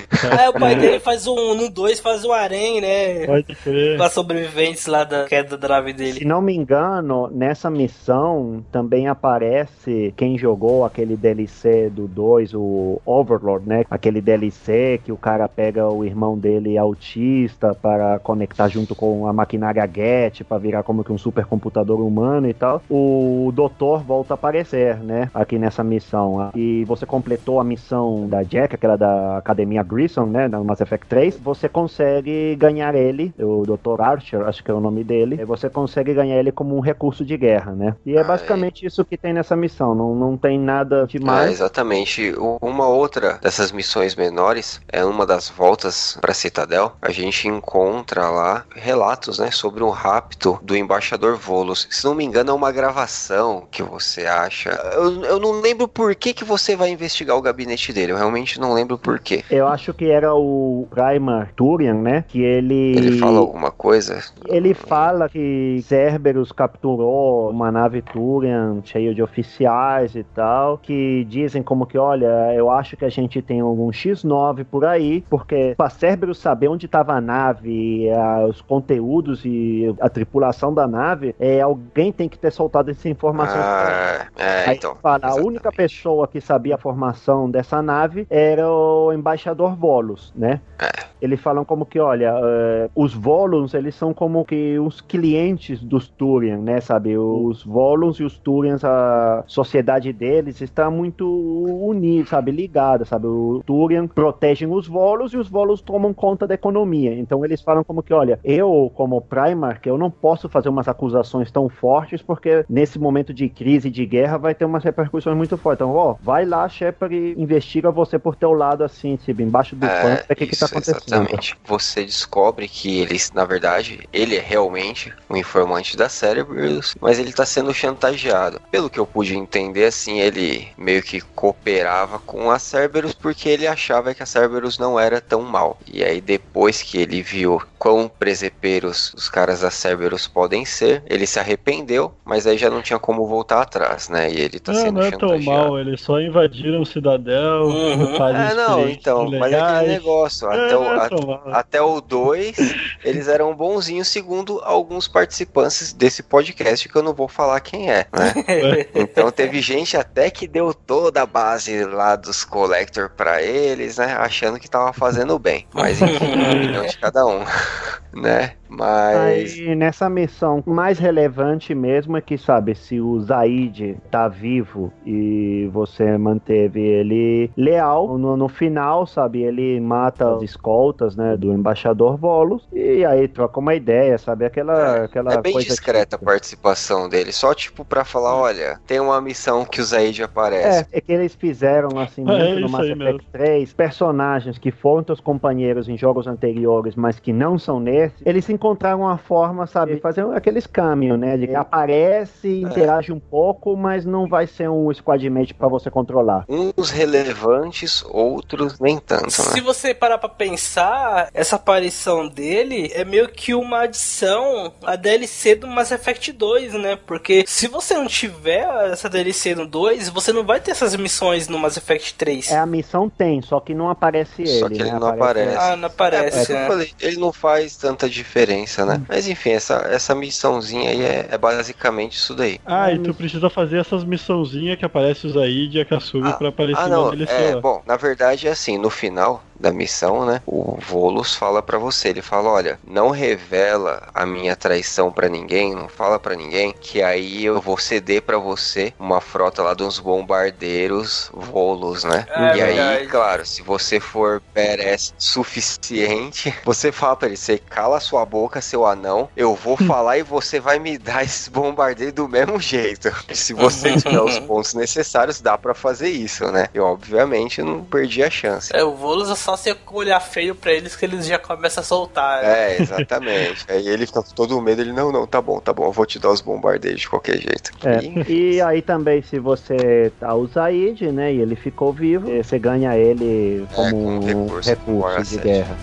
Ah, 0.46 0.50
o 0.50 0.60
pai 0.60 0.76
dele 0.76 1.00
faz 1.00 1.26
um. 1.28 1.56
No 1.56 1.70
2 1.70 2.00
faz 2.00 2.24
o 2.26 2.32
harém, 2.32 2.82
né? 2.82 3.26
Pode 3.26 3.56
crer. 3.56 3.98
Com 3.98 4.04
as 4.04 4.14
sobreviventes 4.56 4.88
lá 4.88 5.04
da 5.04 5.26
queda 5.26 5.58
da 5.58 5.68
nave 5.68 5.94
dele. 5.94 6.20
Se 6.20 6.26
não 6.26 6.42
me 6.42 6.56
engano, 6.56 7.30
nessa 7.32 7.70
missão 7.70 8.64
também 8.72 9.08
aparece 9.08 10.14
quem 10.16 10.38
jogou 10.38 10.86
aquele 10.86 11.18
DLC 11.18 11.90
do 11.90 12.08
2, 12.08 12.54
o 12.54 13.02
Overlord, 13.06 13.68
né? 13.68 13.86
Aquele 13.90 14.22
DLC 14.22 15.00
que 15.04 15.12
o 15.12 15.18
cara 15.18 15.48
pega 15.50 15.88
o 15.88 16.04
irmão 16.06 16.38
dele 16.38 16.78
autista 16.78 17.76
para 17.76 18.18
conectar 18.20 18.70
junto 18.70 18.96
com 18.96 19.28
a 19.28 19.34
maquinária 19.34 19.86
GET 19.86 20.44
para 20.46 20.58
virar 20.58 20.84
como 20.84 21.04
que 21.04 21.12
um 21.12 21.18
supercomputador 21.18 22.00
humano 22.00 22.48
e 22.48 22.54
tal. 22.54 22.82
O 22.90 23.52
doutor 23.54 24.02
volta 24.04 24.34
a 24.34 24.36
aparecer, 24.36 24.98
né? 24.98 25.30
Aqui 25.34 25.60
nessa 25.60 25.84
missão. 25.84 26.50
E 26.56 26.86
você 26.86 27.06
completou 27.06 27.60
a 27.60 27.64
missão 27.64 28.28
da 28.28 28.44
Jack, 28.44 28.76
aquela 28.76 28.96
da 28.96 29.38
Academia 29.38 29.84
Grissom, 29.84 30.26
né? 30.26 30.48
Da 30.48 30.64
Mass 30.64 30.80
Effect 30.80 31.08
3. 31.08 31.38
Você 31.40 31.68
consegue 31.68 32.56
ganhar 32.56 32.96
ele, 32.96 33.34
o 33.40 33.64
Dr. 33.66 34.02
Archer, 34.02 34.45
acho 34.48 34.64
que 34.64 34.72
é 34.72 34.74
o 34.74 34.80
nome 34.80 35.04
dele. 35.04 35.38
E 35.42 35.46
Você 35.46 35.70
consegue 35.70 36.14
ganhar 36.14 36.38
ele 36.38 36.52
como 36.52 36.76
um 36.76 36.80
recurso 36.80 37.24
de 37.26 37.38
guerra, 37.38 37.74
né? 37.74 37.96
E 38.06 38.16
é 38.16 38.22
Ah, 38.22 38.24
basicamente 38.24 38.86
isso 38.86 39.04
que 39.06 39.18
tem 39.18 39.34
nessa 39.34 39.56
missão. 39.56 39.94
Não, 39.96 40.16
não 40.16 40.38
tem 40.38 40.60
nada 40.60 41.04
É, 41.04 41.06
demais. 41.06 41.52
exatamente. 41.54 42.34
O- 42.38 42.58
Uma 42.62 42.88
outra 42.88 43.40
dessas 43.42 43.72
missões 43.72 44.16
menores 44.16 44.82
é 44.92 45.04
uma 45.06 45.26
das 45.26 45.50
voltas 45.50 46.18
para 46.22 46.34
Citadel. 46.34 46.94
A 47.02 47.12
gente 47.12 47.48
encontra 47.48 48.30
lá 48.30 48.66
relatos, 48.76 49.40
né, 49.40 49.52
sobre 49.52 49.84
um 49.84 49.90
rapto 49.90 50.60
do 50.62 50.76
embaixador 50.76 51.36
Volos. 51.38 51.88
Se 51.90 52.06
não 52.06 52.16
me 52.16 52.24
engano, 52.26 52.52
é 52.52 52.54
uma 52.54 52.72
gravação 52.72 53.68
que 53.72 53.84
você 53.84 54.26
acha. 54.26 54.70
Eu, 54.94 55.24
eu 55.24 55.40
não 55.40 55.62
lembro 55.62 55.88
por 55.88 56.14
que, 56.16 56.34
que 56.34 56.44
você 56.44 56.76
vai 56.76 56.90
investigar 56.90 57.38
o 57.38 57.42
gabinete 57.42 57.94
dele. 57.94 58.12
Eu 58.12 58.18
realmente 58.18 58.60
não 58.60 58.74
lembro 58.74 58.98
por 58.98 59.20
quê. 59.20 59.44
Eu 59.50 59.68
acho 59.68 59.94
que 59.94 60.06
era 60.10 60.34
o 60.34 60.88
Primer 60.90 61.52
Turian, 61.56 61.94
né? 61.96 62.26
Que 62.28 62.42
ele. 62.42 62.96
Ele 62.98 63.12
fala 63.20 63.40
alguma 63.40 63.72
coisa? 63.72 64.24
Ele 64.48 64.74
fala 64.74 65.28
que 65.30 65.80
Cerberus 65.84 66.52
capturou 66.52 67.50
uma 67.50 67.72
nave 67.72 68.02
Turian 68.02 68.80
cheia 68.84 69.14
de 69.14 69.22
oficiais 69.24 70.16
e 70.16 70.24
tal, 70.24 70.78
que 70.78 71.26
dizem 71.26 71.64
como 71.64 71.86
que, 71.86 71.98
olha, 71.98 72.54
eu 72.54 72.70
acho 72.70 72.96
que 72.98 73.06
a 73.06 73.10
gente 73.10 73.42
tem 73.42 73.60
algum 73.62 73.90
X9 73.92 74.64
por 74.66 74.86
aí, 74.86 75.24
porque 75.30 75.74
pra 75.78 75.90
Cerberus 75.90 76.38
saber 76.38 76.68
onde 76.68 76.86
estava 76.86 77.14
a 77.14 77.22
nave, 77.22 78.10
a- 78.12 78.46
os 78.46 78.62
conteúdos 78.62 79.44
e 79.46 79.94
a 80.00 80.10
tripulação 80.10 80.74
da 80.74 80.88
nave, 80.88 81.34
é, 81.40 81.62
alguém 81.62 82.12
tem 82.12 82.30
que 82.30 82.38
ter 82.38 82.52
soltado 82.52 82.92
essa 82.92 83.10
informação. 83.10 83.62
Ah, 83.62 84.26
é, 84.38 84.70
Aí 84.70 84.78
então. 84.78 84.96
fala, 85.02 85.20
a 85.28 85.36
única 85.36 85.72
pessoa 85.72 86.28
que 86.28 86.40
sabia 86.42 86.76
a 86.76 86.78
formação 86.78 87.50
dessa 87.50 87.82
nave 87.82 88.28
era 88.30 88.70
o 88.70 89.12
embaixador 89.14 89.76
Volos, 89.76 90.32
né? 90.36 90.62
É. 90.80 91.06
Eles 91.22 91.40
falam 91.40 91.64
como 91.64 91.86
que, 91.86 92.00
olha, 92.00 92.34
eh, 92.44 92.90
os 92.94 93.14
Volons, 93.14 93.74
eles 93.74 93.96
são 93.96 94.14
como 94.14 94.25
que 94.46 94.80
os 94.80 95.02
clientes 95.02 95.82
dos 95.82 96.08
Turian, 96.08 96.58
né, 96.58 96.82
sabe? 96.82 97.18
Os 97.18 97.64
Volons 97.64 98.20
e 98.20 98.24
os 98.24 98.38
Turians, 98.38 98.84
a 98.84 99.44
sociedade 99.48 100.12
deles 100.12 100.62
está 100.62 100.90
muito 100.90 101.28
unida, 101.28 102.28
sabe? 102.28 102.52
Ligada, 102.52 103.06
sabe? 103.06 103.28
O 103.28 103.62
Turian 103.66 104.08
protegem 104.08 104.68
os 104.72 104.88
Volos 104.88 105.34
e 105.34 105.38
os 105.38 105.50
Volos 105.50 105.82
tomam 105.82 106.14
conta 106.14 106.48
da 106.48 106.54
economia. 106.54 107.14
Então 107.14 107.44
eles 107.44 107.62
falam 107.62 107.84
como 107.84 108.04
que, 108.04 108.14
olha, 108.14 108.40
eu 108.44 108.92
como 108.96 109.22
Primarch, 109.22 109.88
eu 109.88 109.98
não 109.98 110.10
posso 110.10 110.48
fazer 110.50 110.70
umas 110.70 110.88
acusações 110.88 111.52
tão 111.52 111.70
fortes 111.70 112.22
porque 112.22 112.66
nesse 112.70 113.00
momento 113.00 113.34
de 113.34 113.50
crise, 113.50 113.90
de 113.90 114.06
guerra, 114.06 114.38
vai 114.38 114.56
ter 114.56 114.66
umas 114.66 114.84
repercussões 114.84 115.36
muito 115.36 115.58
fortes. 115.58 115.82
Então, 115.86 115.96
ó, 115.96 116.16
vai 116.22 116.46
lá, 116.46 116.68
Shepard, 116.68 117.16
e 117.16 117.42
investiga 117.42 117.92
você 117.92 118.18
por 118.18 118.36
teu 118.36 118.54
lado 118.54 118.84
assim, 118.84 119.16
tipo, 119.16 119.42
embaixo 119.42 119.76
do 119.76 119.86
pano, 119.86 120.20
o 120.30 120.36
que 120.36 120.48
que 120.48 120.58
tá 120.58 120.66
acontecendo. 120.66 121.04
Exatamente. 121.08 121.58
Você 121.66 122.04
descobre 122.06 122.68
que 122.68 123.00
eles, 123.00 123.32
na 123.32 123.46
verdade, 123.46 124.05
ele 124.12 124.36
é 124.38 124.42
realmente 124.42 125.14
um 125.30 125.36
informante 125.38 125.96
da 125.98 126.10
Cerberus, 126.10 126.94
mas 127.00 127.20
ele 127.20 127.34
tá 127.34 127.46
sendo 127.46 127.74
chantageado. 127.74 128.60
Pelo 128.72 128.90
que 128.90 129.00
eu 129.00 129.06
pude 129.08 129.36
entender, 129.36 129.86
assim, 129.86 130.20
ele 130.20 130.68
meio 130.78 131.02
que 131.02 131.22
cooperava 131.36 132.20
com 132.20 132.50
a 132.52 132.60
Cerberus 132.60 133.14
porque 133.14 133.48
ele 133.50 133.68
achava 133.68 134.14
que 134.14 134.24
a 134.24 134.26
Cerberus 134.26 134.78
não 134.78 135.00
era 135.00 135.22
tão 135.22 135.42
mal. 135.42 135.80
E 135.88 136.04
aí, 136.04 136.20
depois 136.22 136.82
que 136.82 136.98
ele 136.98 137.22
viu 137.22 137.62
quão 137.78 138.08
preseperos 138.10 139.14
os 139.16 139.30
caras 139.30 139.62
da 139.62 139.70
Cerberus 139.72 140.28
podem 140.28 140.66
ser, 140.66 141.04
ele 141.08 141.26
se 141.26 141.40
arrependeu, 141.40 142.14
mas 142.26 142.46
aí 142.48 142.58
já 142.58 142.70
não 142.70 142.82
tinha 142.82 143.00
como 143.00 143.26
voltar 143.28 143.62
atrás, 143.62 144.10
né? 144.10 144.30
E 144.32 144.40
ele 144.40 144.60
tá 144.60 144.74
Não, 144.74 144.82
sendo 144.82 144.96
não 144.96 145.02
é 145.02 145.12
tão 145.12 145.30
chantageado. 145.30 145.46
mal, 145.46 145.80
eles 145.80 146.02
só 146.02 146.20
invadiram 146.20 146.82
o 146.82 146.86
Cidadel, 146.86 147.68
Uhum. 147.68 148.18
fazem 148.18 148.42
É, 148.52 148.56
não, 148.56 148.90
então, 148.90 149.30
mas 149.32 149.54
é 149.54 149.60
aquele 149.60 149.88
negócio. 149.94 150.52
É, 150.52 150.66
Até 150.66 150.78
o, 150.78 150.84
é 150.84 150.96
a- 150.98 151.10
tão 151.10 151.22
mal. 151.28 151.42
até 151.52 151.82
o 151.82 152.02
2, 152.02 152.58
eles 153.04 153.28
eram 153.28 153.56
bonzinhos, 153.56 153.95
segundo 154.04 154.60
alguns 154.64 155.08
participantes 155.08 155.94
desse 155.94 156.24
podcast, 156.24 156.88
que 156.88 156.96
eu 156.96 157.04
não 157.04 157.14
vou 157.14 157.28
falar 157.28 157.60
quem 157.60 157.90
é, 157.90 158.08
né? 158.12 158.34
Então 158.96 159.32
teve 159.32 159.62
gente 159.62 159.96
até 159.98 160.30
que 160.30 160.48
deu 160.48 160.74
toda 160.74 161.22
a 161.22 161.26
base 161.26 161.84
lá 161.86 162.16
dos 162.16 162.44
Collector 162.44 163.10
pra 163.10 163.42
eles, 163.42 163.98
né? 163.98 164.14
Achando 164.14 164.60
que 164.60 164.70
tava 164.70 164.94
fazendo 164.94 165.38
bem. 165.38 165.66
Mas 165.74 166.02
enfim, 166.02 166.34
uma 166.36 166.50
opinião 166.50 166.86
de 166.86 166.98
cada 166.98 167.26
um, 167.26 167.44
né? 168.14 168.54
Mas. 168.70 169.54
Aí, 169.58 169.76
nessa 169.76 170.10
missão, 170.10 170.64
o 170.66 170.74
mais 170.74 171.00
relevante 171.00 171.74
mesmo 171.74 172.18
é 172.18 172.22
que, 172.22 172.38
sabe, 172.38 172.76
se 172.76 173.00
o 173.00 173.20
Zaid 173.20 173.98
tá 174.12 174.28
vivo 174.28 174.92
e 175.06 175.70
você 175.72 176.18
manteve 176.18 176.82
ele 176.82 177.50
leal, 177.56 178.18
no, 178.18 178.36
no 178.36 178.50
final, 178.50 179.06
sabe, 179.06 179.44
ele 179.44 179.80
mata 179.80 180.36
os 180.36 180.44
escoltas, 180.44 181.16
né, 181.16 181.38
do 181.38 181.54
embaixador 181.54 182.18
Volos 182.18 182.68
e 182.74 183.06
aí 183.06 183.28
troca 183.28 183.60
uma 183.60 183.76
ideia, 183.76 183.85
sabe, 184.18 184.46
aquela, 184.46 185.04
aquela 185.06 185.34
É 185.34 185.42
bem 185.42 185.54
coisa 185.54 185.68
discreta 185.68 186.16
a 186.16 186.20
participação 186.20 187.08
dele, 187.10 187.32
só 187.32 187.54
tipo 187.54 187.84
pra 187.86 188.04
falar, 188.06 188.36
olha, 188.36 188.80
tem 188.86 189.00
uma 189.00 189.20
missão 189.22 189.66
que 189.66 189.82
o 189.82 189.84
Zaid 189.84 190.24
aparece. 190.24 190.88
É, 190.92 190.98
é 190.98 191.02
que 191.02 191.12
eles 191.12 191.36
fizeram 191.36 192.00
assim 192.00 192.22
É, 192.22 192.26
muito 192.26 192.60
no 192.60 192.66
isso 192.68 192.70
Mass 192.70 192.86
Effect 192.86 192.98
mesmo. 192.98 193.22
3, 193.32 193.74
personagens 193.74 194.58
que 194.58 194.72
foram 194.72 195.04
teus 195.04 195.20
companheiros 195.20 195.88
em 195.90 195.98
jogos 195.98 196.28
anteriores, 196.28 196.96
mas 196.96 197.20
que 197.20 197.32
não 197.34 197.58
são 197.58 197.80
nesse, 197.80 198.16
eles 198.26 198.50
encontraram 198.50 199.02
uma 199.02 199.18
forma, 199.18 199.66
sabe, 199.68 199.96
de 199.96 200.02
fazer 200.02 200.26
aqueles 200.34 200.66
caminhos, 200.68 201.20
né? 201.20 201.38
De 201.38 201.48
que 201.48 201.56
aparece, 201.56 202.62
interage 202.62 203.12
um 203.12 203.20
pouco, 203.20 203.76
mas 203.76 204.06
não 204.06 204.28
vai 204.28 204.48
ser 204.48 204.70
um 204.70 204.94
squadmate 204.94 205.54
pra 205.54 205.68
você 205.68 205.90
controlar. 205.92 206.46
Uns 206.48 206.90
relevantes, 206.90 208.04
outros 208.10 208.80
nem 208.80 208.98
tanto, 208.98 209.32
Se 209.32 209.56
né? 209.56 209.62
você 209.62 209.94
parar 209.94 210.18
pra 210.18 210.30
pensar, 210.30 211.30
essa 211.34 211.56
aparição 211.56 212.28
dele 212.28 212.90
é 212.94 213.04
meio 213.04 213.28
que 213.30 213.54
uma 213.54 213.75
adição 213.82 214.74
à 214.84 214.96
DLC 214.96 215.56
do 215.56 215.68
Mass 215.68 215.92
Effect 215.92 216.32
2, 216.32 216.74
né? 216.74 216.98
Porque 217.06 217.44
se 217.48 217.68
você 217.68 217.94
não 217.96 218.08
tiver 218.08 218.68
essa 218.92 219.10
DLC 219.10 219.56
no 219.56 219.66
2, 219.68 220.10
você 220.10 220.32
não 220.34 220.44
vai 220.44 220.60
ter 220.60 220.72
essas 220.72 220.96
missões 220.96 221.48
no 221.48 221.58
Mass 221.60 221.78
Effect 221.78 222.14
3. 222.16 222.52
É, 222.52 222.58
a 222.58 222.66
missão 222.66 223.10
tem, 223.10 223.42
só 223.42 223.60
que 223.60 223.74
não 223.74 223.90
aparece 223.90 224.42
ele, 224.42 224.60
Só 224.60 224.68
que 224.68 224.76
ele 224.76 224.92
né? 224.92 225.00
não 225.00 225.08
aparece. 225.08 225.58
Ah, 225.58 225.76
não 225.76 225.86
É, 225.88 225.92
aparece, 225.92 226.52
eu 226.52 226.58
né? 226.58 226.68
falei, 226.68 226.92
ele 227.00 227.18
não 227.18 227.32
faz 227.34 227.76
tanta 227.78 228.10
diferença, 228.10 228.86
né? 228.86 229.02
Mas 229.08 229.28
enfim, 229.28 229.52
essa, 229.52 229.76
essa 229.90 230.14
missãozinha 230.16 230.90
aí 230.90 231.02
é, 231.04 231.28
é 231.32 231.38
basicamente 231.38 232.14
isso 232.18 232.34
daí. 232.36 232.60
Ah, 232.66 232.92
e 232.92 233.00
tu 233.00 233.14
precisa 233.14 233.50
fazer 233.50 233.80
essas 233.80 234.04
missãozinhas 234.04 234.78
que 234.78 234.86
aparece 234.86 235.28
o 235.28 235.30
Zaid 235.32 235.78
e 235.78 235.82
a 235.82 235.86
Kasumi 235.86 236.34
pra 236.34 236.50
aparecer 236.50 236.80
Ah, 236.82 236.88
na 236.88 236.96
não, 236.96 237.10
DLC 237.12 237.34
é, 237.34 237.56
lá. 237.56 237.62
bom, 237.62 237.82
na 237.86 237.96
verdade 237.98 238.48
é 238.48 238.52
assim, 238.52 238.78
no 238.78 238.90
final 238.90 239.44
da 239.60 239.72
missão, 239.72 240.26
né, 240.26 240.42
o 240.46 240.78
Volus 240.82 241.36
fala 241.36 241.62
pra 241.62 241.78
você, 241.78 242.10
ele 242.10 242.22
fala, 242.22 242.50
olha, 242.50 242.80
não 242.86 243.10
revela 243.10 244.08
a 244.14 244.26
minha 244.26 244.56
traição 244.56 245.12
pra 245.12 245.30
ninguém, 245.30 245.74
não 245.74 245.88
fala 245.88 246.20
pra 246.20 246.36
ninguém, 246.36 246.74
que 246.80 247.02
aí 247.02 247.46
eu 247.46 247.60
vou 247.62 247.78
ceder 247.78 248.22
pra 248.22 248.38
você 248.38 248.94
uma 249.00 249.22
frota 249.22 249.62
lá 249.64 249.74
de 249.74 249.84
uns 249.84 250.00
bombardeiros 250.00 251.30
Volus, 251.34 252.04
né? 252.04 252.26
É 252.36 252.58
e 252.58 252.62
aí, 252.62 252.76
verdade. 252.76 253.08
claro, 253.08 253.46
se 253.46 253.62
você 253.62 254.00
for 254.00 254.42
badass 254.54 255.14
suficiente, 255.18 256.54
você 256.64 256.92
fala 256.92 257.16
pra 257.16 257.28
ele, 257.28 257.38
você 257.38 257.58
cala 257.58 258.00
sua 258.00 258.26
boca, 258.26 258.62
seu 258.62 258.86
anão, 258.86 259.30
eu 259.36 259.56
vou 259.56 259.78
falar 259.78 260.18
e 260.18 260.24
você 260.24 260.60
vai 260.60 260.80
me 260.80 260.98
dar 260.98 261.24
esses 261.24 261.48
bombardeiros 261.48 262.14
do 262.16 262.28
mesmo 262.28 262.60
jeito. 262.60 263.10
Se 263.34 263.54
você 263.54 263.96
tiver 263.96 264.20
os 264.22 264.40
pontos 264.48 264.74
necessários, 264.74 265.42
dá 265.42 265.58
pra 265.58 265.74
fazer 265.74 266.10
isso, 266.10 266.46
né? 266.52 266.68
Eu, 266.74 266.86
obviamente, 266.86 267.62
não 267.62 267.84
perdi 267.84 268.24
a 268.24 268.30
chance. 268.30 268.76
É, 268.76 268.84
o 268.84 268.96
Volus 268.96 269.30
só 269.46 269.56
você 269.56 269.76
olhar 269.92 270.20
feio 270.20 270.56
pra 270.56 270.72
eles 270.74 270.96
que 270.96 271.06
eles 271.06 271.26
já 271.28 271.38
começam 271.38 271.82
a 271.82 271.86
soltar. 271.86 272.42
né? 272.42 272.74
É, 272.78 272.82
exatamente. 272.82 273.64
Aí 273.70 273.88
ele 273.88 274.08
fica 274.08 274.22
com 274.24 274.32
todo 274.36 274.60
medo, 274.62 274.82
ele, 274.82 274.92
não, 274.92 275.12
não, 275.12 275.28
tá 275.28 275.40
bom, 275.42 275.60
tá 275.60 275.72
bom, 275.72 275.86
eu 275.86 275.92
vou 275.92 276.06
te 276.06 276.18
dar 276.20 276.30
os 276.32 276.42
bombardeios 276.42 277.02
de 277.02 277.10
qualquer 277.10 277.38
jeito. 277.38 277.72
É. 277.84 278.00
E- 278.32 278.56
E 278.56 278.62
aí 278.62 278.82
também, 278.82 279.22
se 279.22 279.38
você 279.40 280.12
tá 280.20 280.34
o 280.34 280.48
Zaid, 280.48 281.12
né, 281.12 281.32
e 281.34 281.40
ele 281.42 281.56
ficou 281.56 281.94
vivo, 281.94 282.28
você 282.44 282.58
ganha 282.58 282.98
ele 282.98 283.68
como 283.74 283.92
como 283.92 284.08
um 284.08 284.20
recurso 284.20 284.70
recurso, 284.70 285.38
de 285.38 285.44
guerra. 285.44 285.78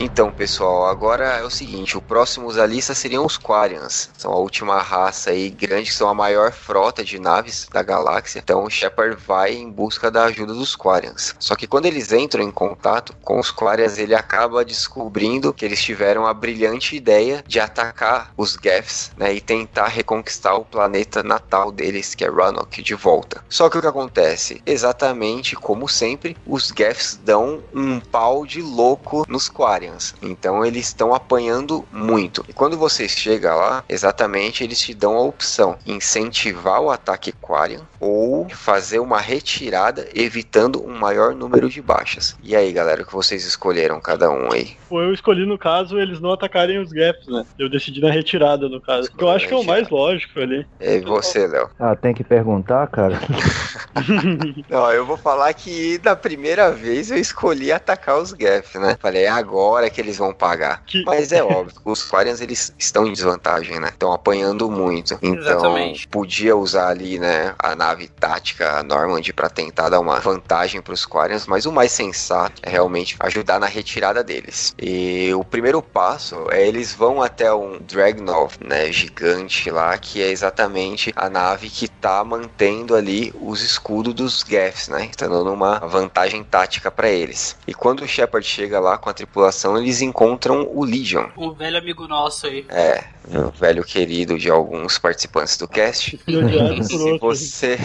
Então, 0.00 0.30
pessoal, 0.30 0.86
agora 0.86 1.24
é 1.24 1.42
o 1.42 1.50
seguinte, 1.50 1.98
o 1.98 2.00
próximo 2.00 2.52
da 2.52 2.64
lista 2.64 2.94
seriam 2.94 3.26
os 3.26 3.36
Quarians. 3.36 4.08
São 4.16 4.32
a 4.32 4.36
última 4.36 4.80
raça 4.80 5.30
aí 5.30 5.50
grande, 5.50 5.90
que 5.90 5.94
são 5.94 6.08
a 6.08 6.14
maior 6.14 6.52
frota 6.52 7.02
de 7.02 7.18
naves 7.18 7.66
da 7.72 7.82
galáxia. 7.82 8.38
Então 8.38 8.62
o 8.62 8.70
Shepard 8.70 9.16
vai 9.26 9.54
em 9.54 9.68
busca 9.68 10.08
da 10.08 10.26
ajuda 10.26 10.54
dos 10.54 10.76
Quarians. 10.76 11.34
Só 11.40 11.56
que 11.56 11.66
quando 11.66 11.86
eles 11.86 12.12
entram 12.12 12.44
em 12.44 12.50
contato 12.52 13.12
com 13.22 13.40
os 13.40 13.50
Quarians, 13.50 13.98
ele 13.98 14.14
acaba 14.14 14.64
descobrindo 14.64 15.52
que 15.52 15.64
eles 15.64 15.82
tiveram 15.82 16.26
a 16.26 16.32
brilhante 16.32 16.94
ideia 16.94 17.42
de 17.44 17.58
atacar 17.58 18.32
os 18.36 18.56
Geths, 18.62 19.10
né, 19.16 19.34
e 19.34 19.40
tentar 19.40 19.88
reconquistar 19.88 20.54
o 20.54 20.64
planeta 20.64 21.24
natal 21.24 21.72
deles, 21.72 22.14
que 22.14 22.24
é 22.24 22.30
Rannoch, 22.30 22.80
de 22.80 22.94
volta. 22.94 23.44
Só 23.48 23.68
que 23.68 23.76
o 23.76 23.80
que 23.80 23.86
acontece? 23.88 24.62
Exatamente 24.64 25.56
como 25.56 25.88
sempre, 25.88 26.36
os 26.46 26.68
Geths 26.68 27.18
dão 27.24 27.64
um 27.74 27.98
pau 27.98 28.46
de 28.46 28.62
louco 28.62 29.24
nos 29.28 29.48
Quarians. 29.48 29.87
Então 30.22 30.64
eles 30.64 30.88
estão 30.88 31.14
apanhando 31.14 31.84
muito. 31.92 32.44
E 32.48 32.52
quando 32.52 32.76
você 32.76 33.08
chega 33.08 33.54
lá, 33.54 33.84
exatamente 33.88 34.64
eles 34.64 34.80
te 34.80 34.94
dão 34.94 35.16
a 35.16 35.22
opção: 35.22 35.76
incentivar 35.86 36.80
o 36.80 36.90
ataque 36.90 37.32
Quarian 37.32 37.82
ou 38.00 38.48
fazer 38.48 38.98
uma 38.98 39.20
retirada, 39.20 40.08
evitando 40.14 40.84
um 40.84 40.96
maior 40.96 41.34
número 41.34 41.68
de 41.68 41.82
baixas. 41.82 42.36
E 42.42 42.54
aí, 42.54 42.72
galera, 42.72 43.02
o 43.02 43.06
que 43.06 43.12
vocês 43.12 43.44
escolheram 43.44 44.00
cada 44.00 44.30
um 44.30 44.52
aí? 44.52 44.76
Eu 44.90 45.12
escolhi, 45.12 45.44
no 45.44 45.58
caso, 45.58 45.98
eles 45.98 46.20
não 46.20 46.32
atacarem 46.32 46.78
os 46.78 46.92
gaps, 46.92 47.26
né? 47.26 47.44
Eu 47.58 47.68
decidi 47.68 48.00
na 48.00 48.10
retirada, 48.10 48.68
no 48.68 48.80
caso. 48.80 49.10
Que 49.10 49.22
eu 49.22 49.30
acho 49.30 49.48
que 49.48 49.54
é 49.54 49.56
o 49.56 49.64
mais 49.64 49.88
lógico 49.88 50.40
ali. 50.40 50.66
E 50.80 51.00
você, 51.00 51.46
Léo? 51.46 51.70
Ah, 51.78 51.96
tem 51.96 52.14
que 52.14 52.24
perguntar, 52.24 52.86
cara. 52.88 53.18
Não, 54.68 54.92
eu 54.92 55.04
vou 55.04 55.16
falar 55.16 55.52
que 55.54 56.00
na 56.04 56.14
primeira 56.14 56.70
vez 56.70 57.10
eu 57.10 57.18
escolhi 57.18 57.72
atacar 57.72 58.18
os 58.18 58.30
Geth, 58.30 58.76
né? 58.76 58.96
Falei, 59.00 59.24
é 59.24 59.28
agora 59.78 59.90
que 59.90 60.00
eles 60.00 60.16
vão 60.18 60.32
pagar. 60.34 60.82
Que- 60.84 61.04
Mas 61.04 61.30
é 61.32 61.42
óbvio, 61.42 61.80
os 61.84 62.02
Quarians 62.08 62.40
eles 62.40 62.72
estão 62.78 63.06
em 63.06 63.12
desvantagem, 63.12 63.78
né? 63.78 63.88
Estão 63.88 64.12
apanhando 64.12 64.68
muito. 64.70 65.16
Então, 65.22 65.38
Exatamente. 65.40 66.08
podia 66.08 66.56
usar 66.56 66.88
ali, 66.88 67.18
né, 67.18 67.54
a 67.58 67.74
nave 67.76 68.08
tática 68.08 68.78
a 68.78 68.82
Normand 68.82 69.22
pra 69.34 69.48
tentar 69.48 69.88
dar 69.88 70.00
uma 70.00 70.18
vantagem 70.18 70.80
pros 70.82 71.06
Quarians, 71.06 71.46
mas 71.46 71.64
o 71.64 71.72
mais 71.72 71.92
sensato 71.92 72.60
é 72.62 72.70
realmente 72.70 73.16
ajudar 73.20 73.60
na 73.60 73.66
retirada 73.66 74.22
deles. 74.24 74.74
E 74.80 75.32
o 75.34 75.44
primeiro 75.44 75.80
passo 75.80 76.46
é 76.50 76.66
eles 76.66 76.92
vão 76.92 77.22
até 77.22 77.52
um 77.52 77.78
Dragnov, 77.78 78.54
né, 78.64 78.90
gigante 78.90 79.70
lá, 79.70 79.96
que 79.96 80.20
é 80.20 80.28
exatamente 80.30 81.12
a 81.14 81.30
nave 81.30 81.70
que 81.70 81.86
tá 81.88 82.22
mantendo 82.24 82.94
ali 82.96 83.32
os 83.40 83.62
escudos 83.62 84.12
dos 84.14 84.44
Geths, 84.48 84.88
né? 84.88 85.08
Tá 85.16 85.26
dando 85.26 85.52
uma 85.52 85.78
vantagem 85.80 86.42
tática 86.42 86.90
pra 86.90 87.08
eles. 87.08 87.56
E 87.66 87.74
quando 87.74 88.02
o 88.02 88.08
Shepard 88.08 88.46
chega 88.46 88.80
lá 88.80 88.96
com 88.98 89.08
a 89.10 89.12
tripulação, 89.12 89.67
eles 89.76 90.00
encontram 90.00 90.68
o 90.72 90.84
Legion. 90.84 91.26
Um 91.36 91.52
velho 91.52 91.78
amigo 91.78 92.06
nosso 92.06 92.46
aí. 92.46 92.64
É, 92.68 93.04
um 93.30 93.50
velho 93.50 93.84
querido 93.84 94.38
de 94.38 94.50
alguns 94.50 94.98
participantes 94.98 95.56
do 95.56 95.68
cast. 95.68 96.18
E 96.28 96.84
Se 96.84 97.18
você, 97.18 97.78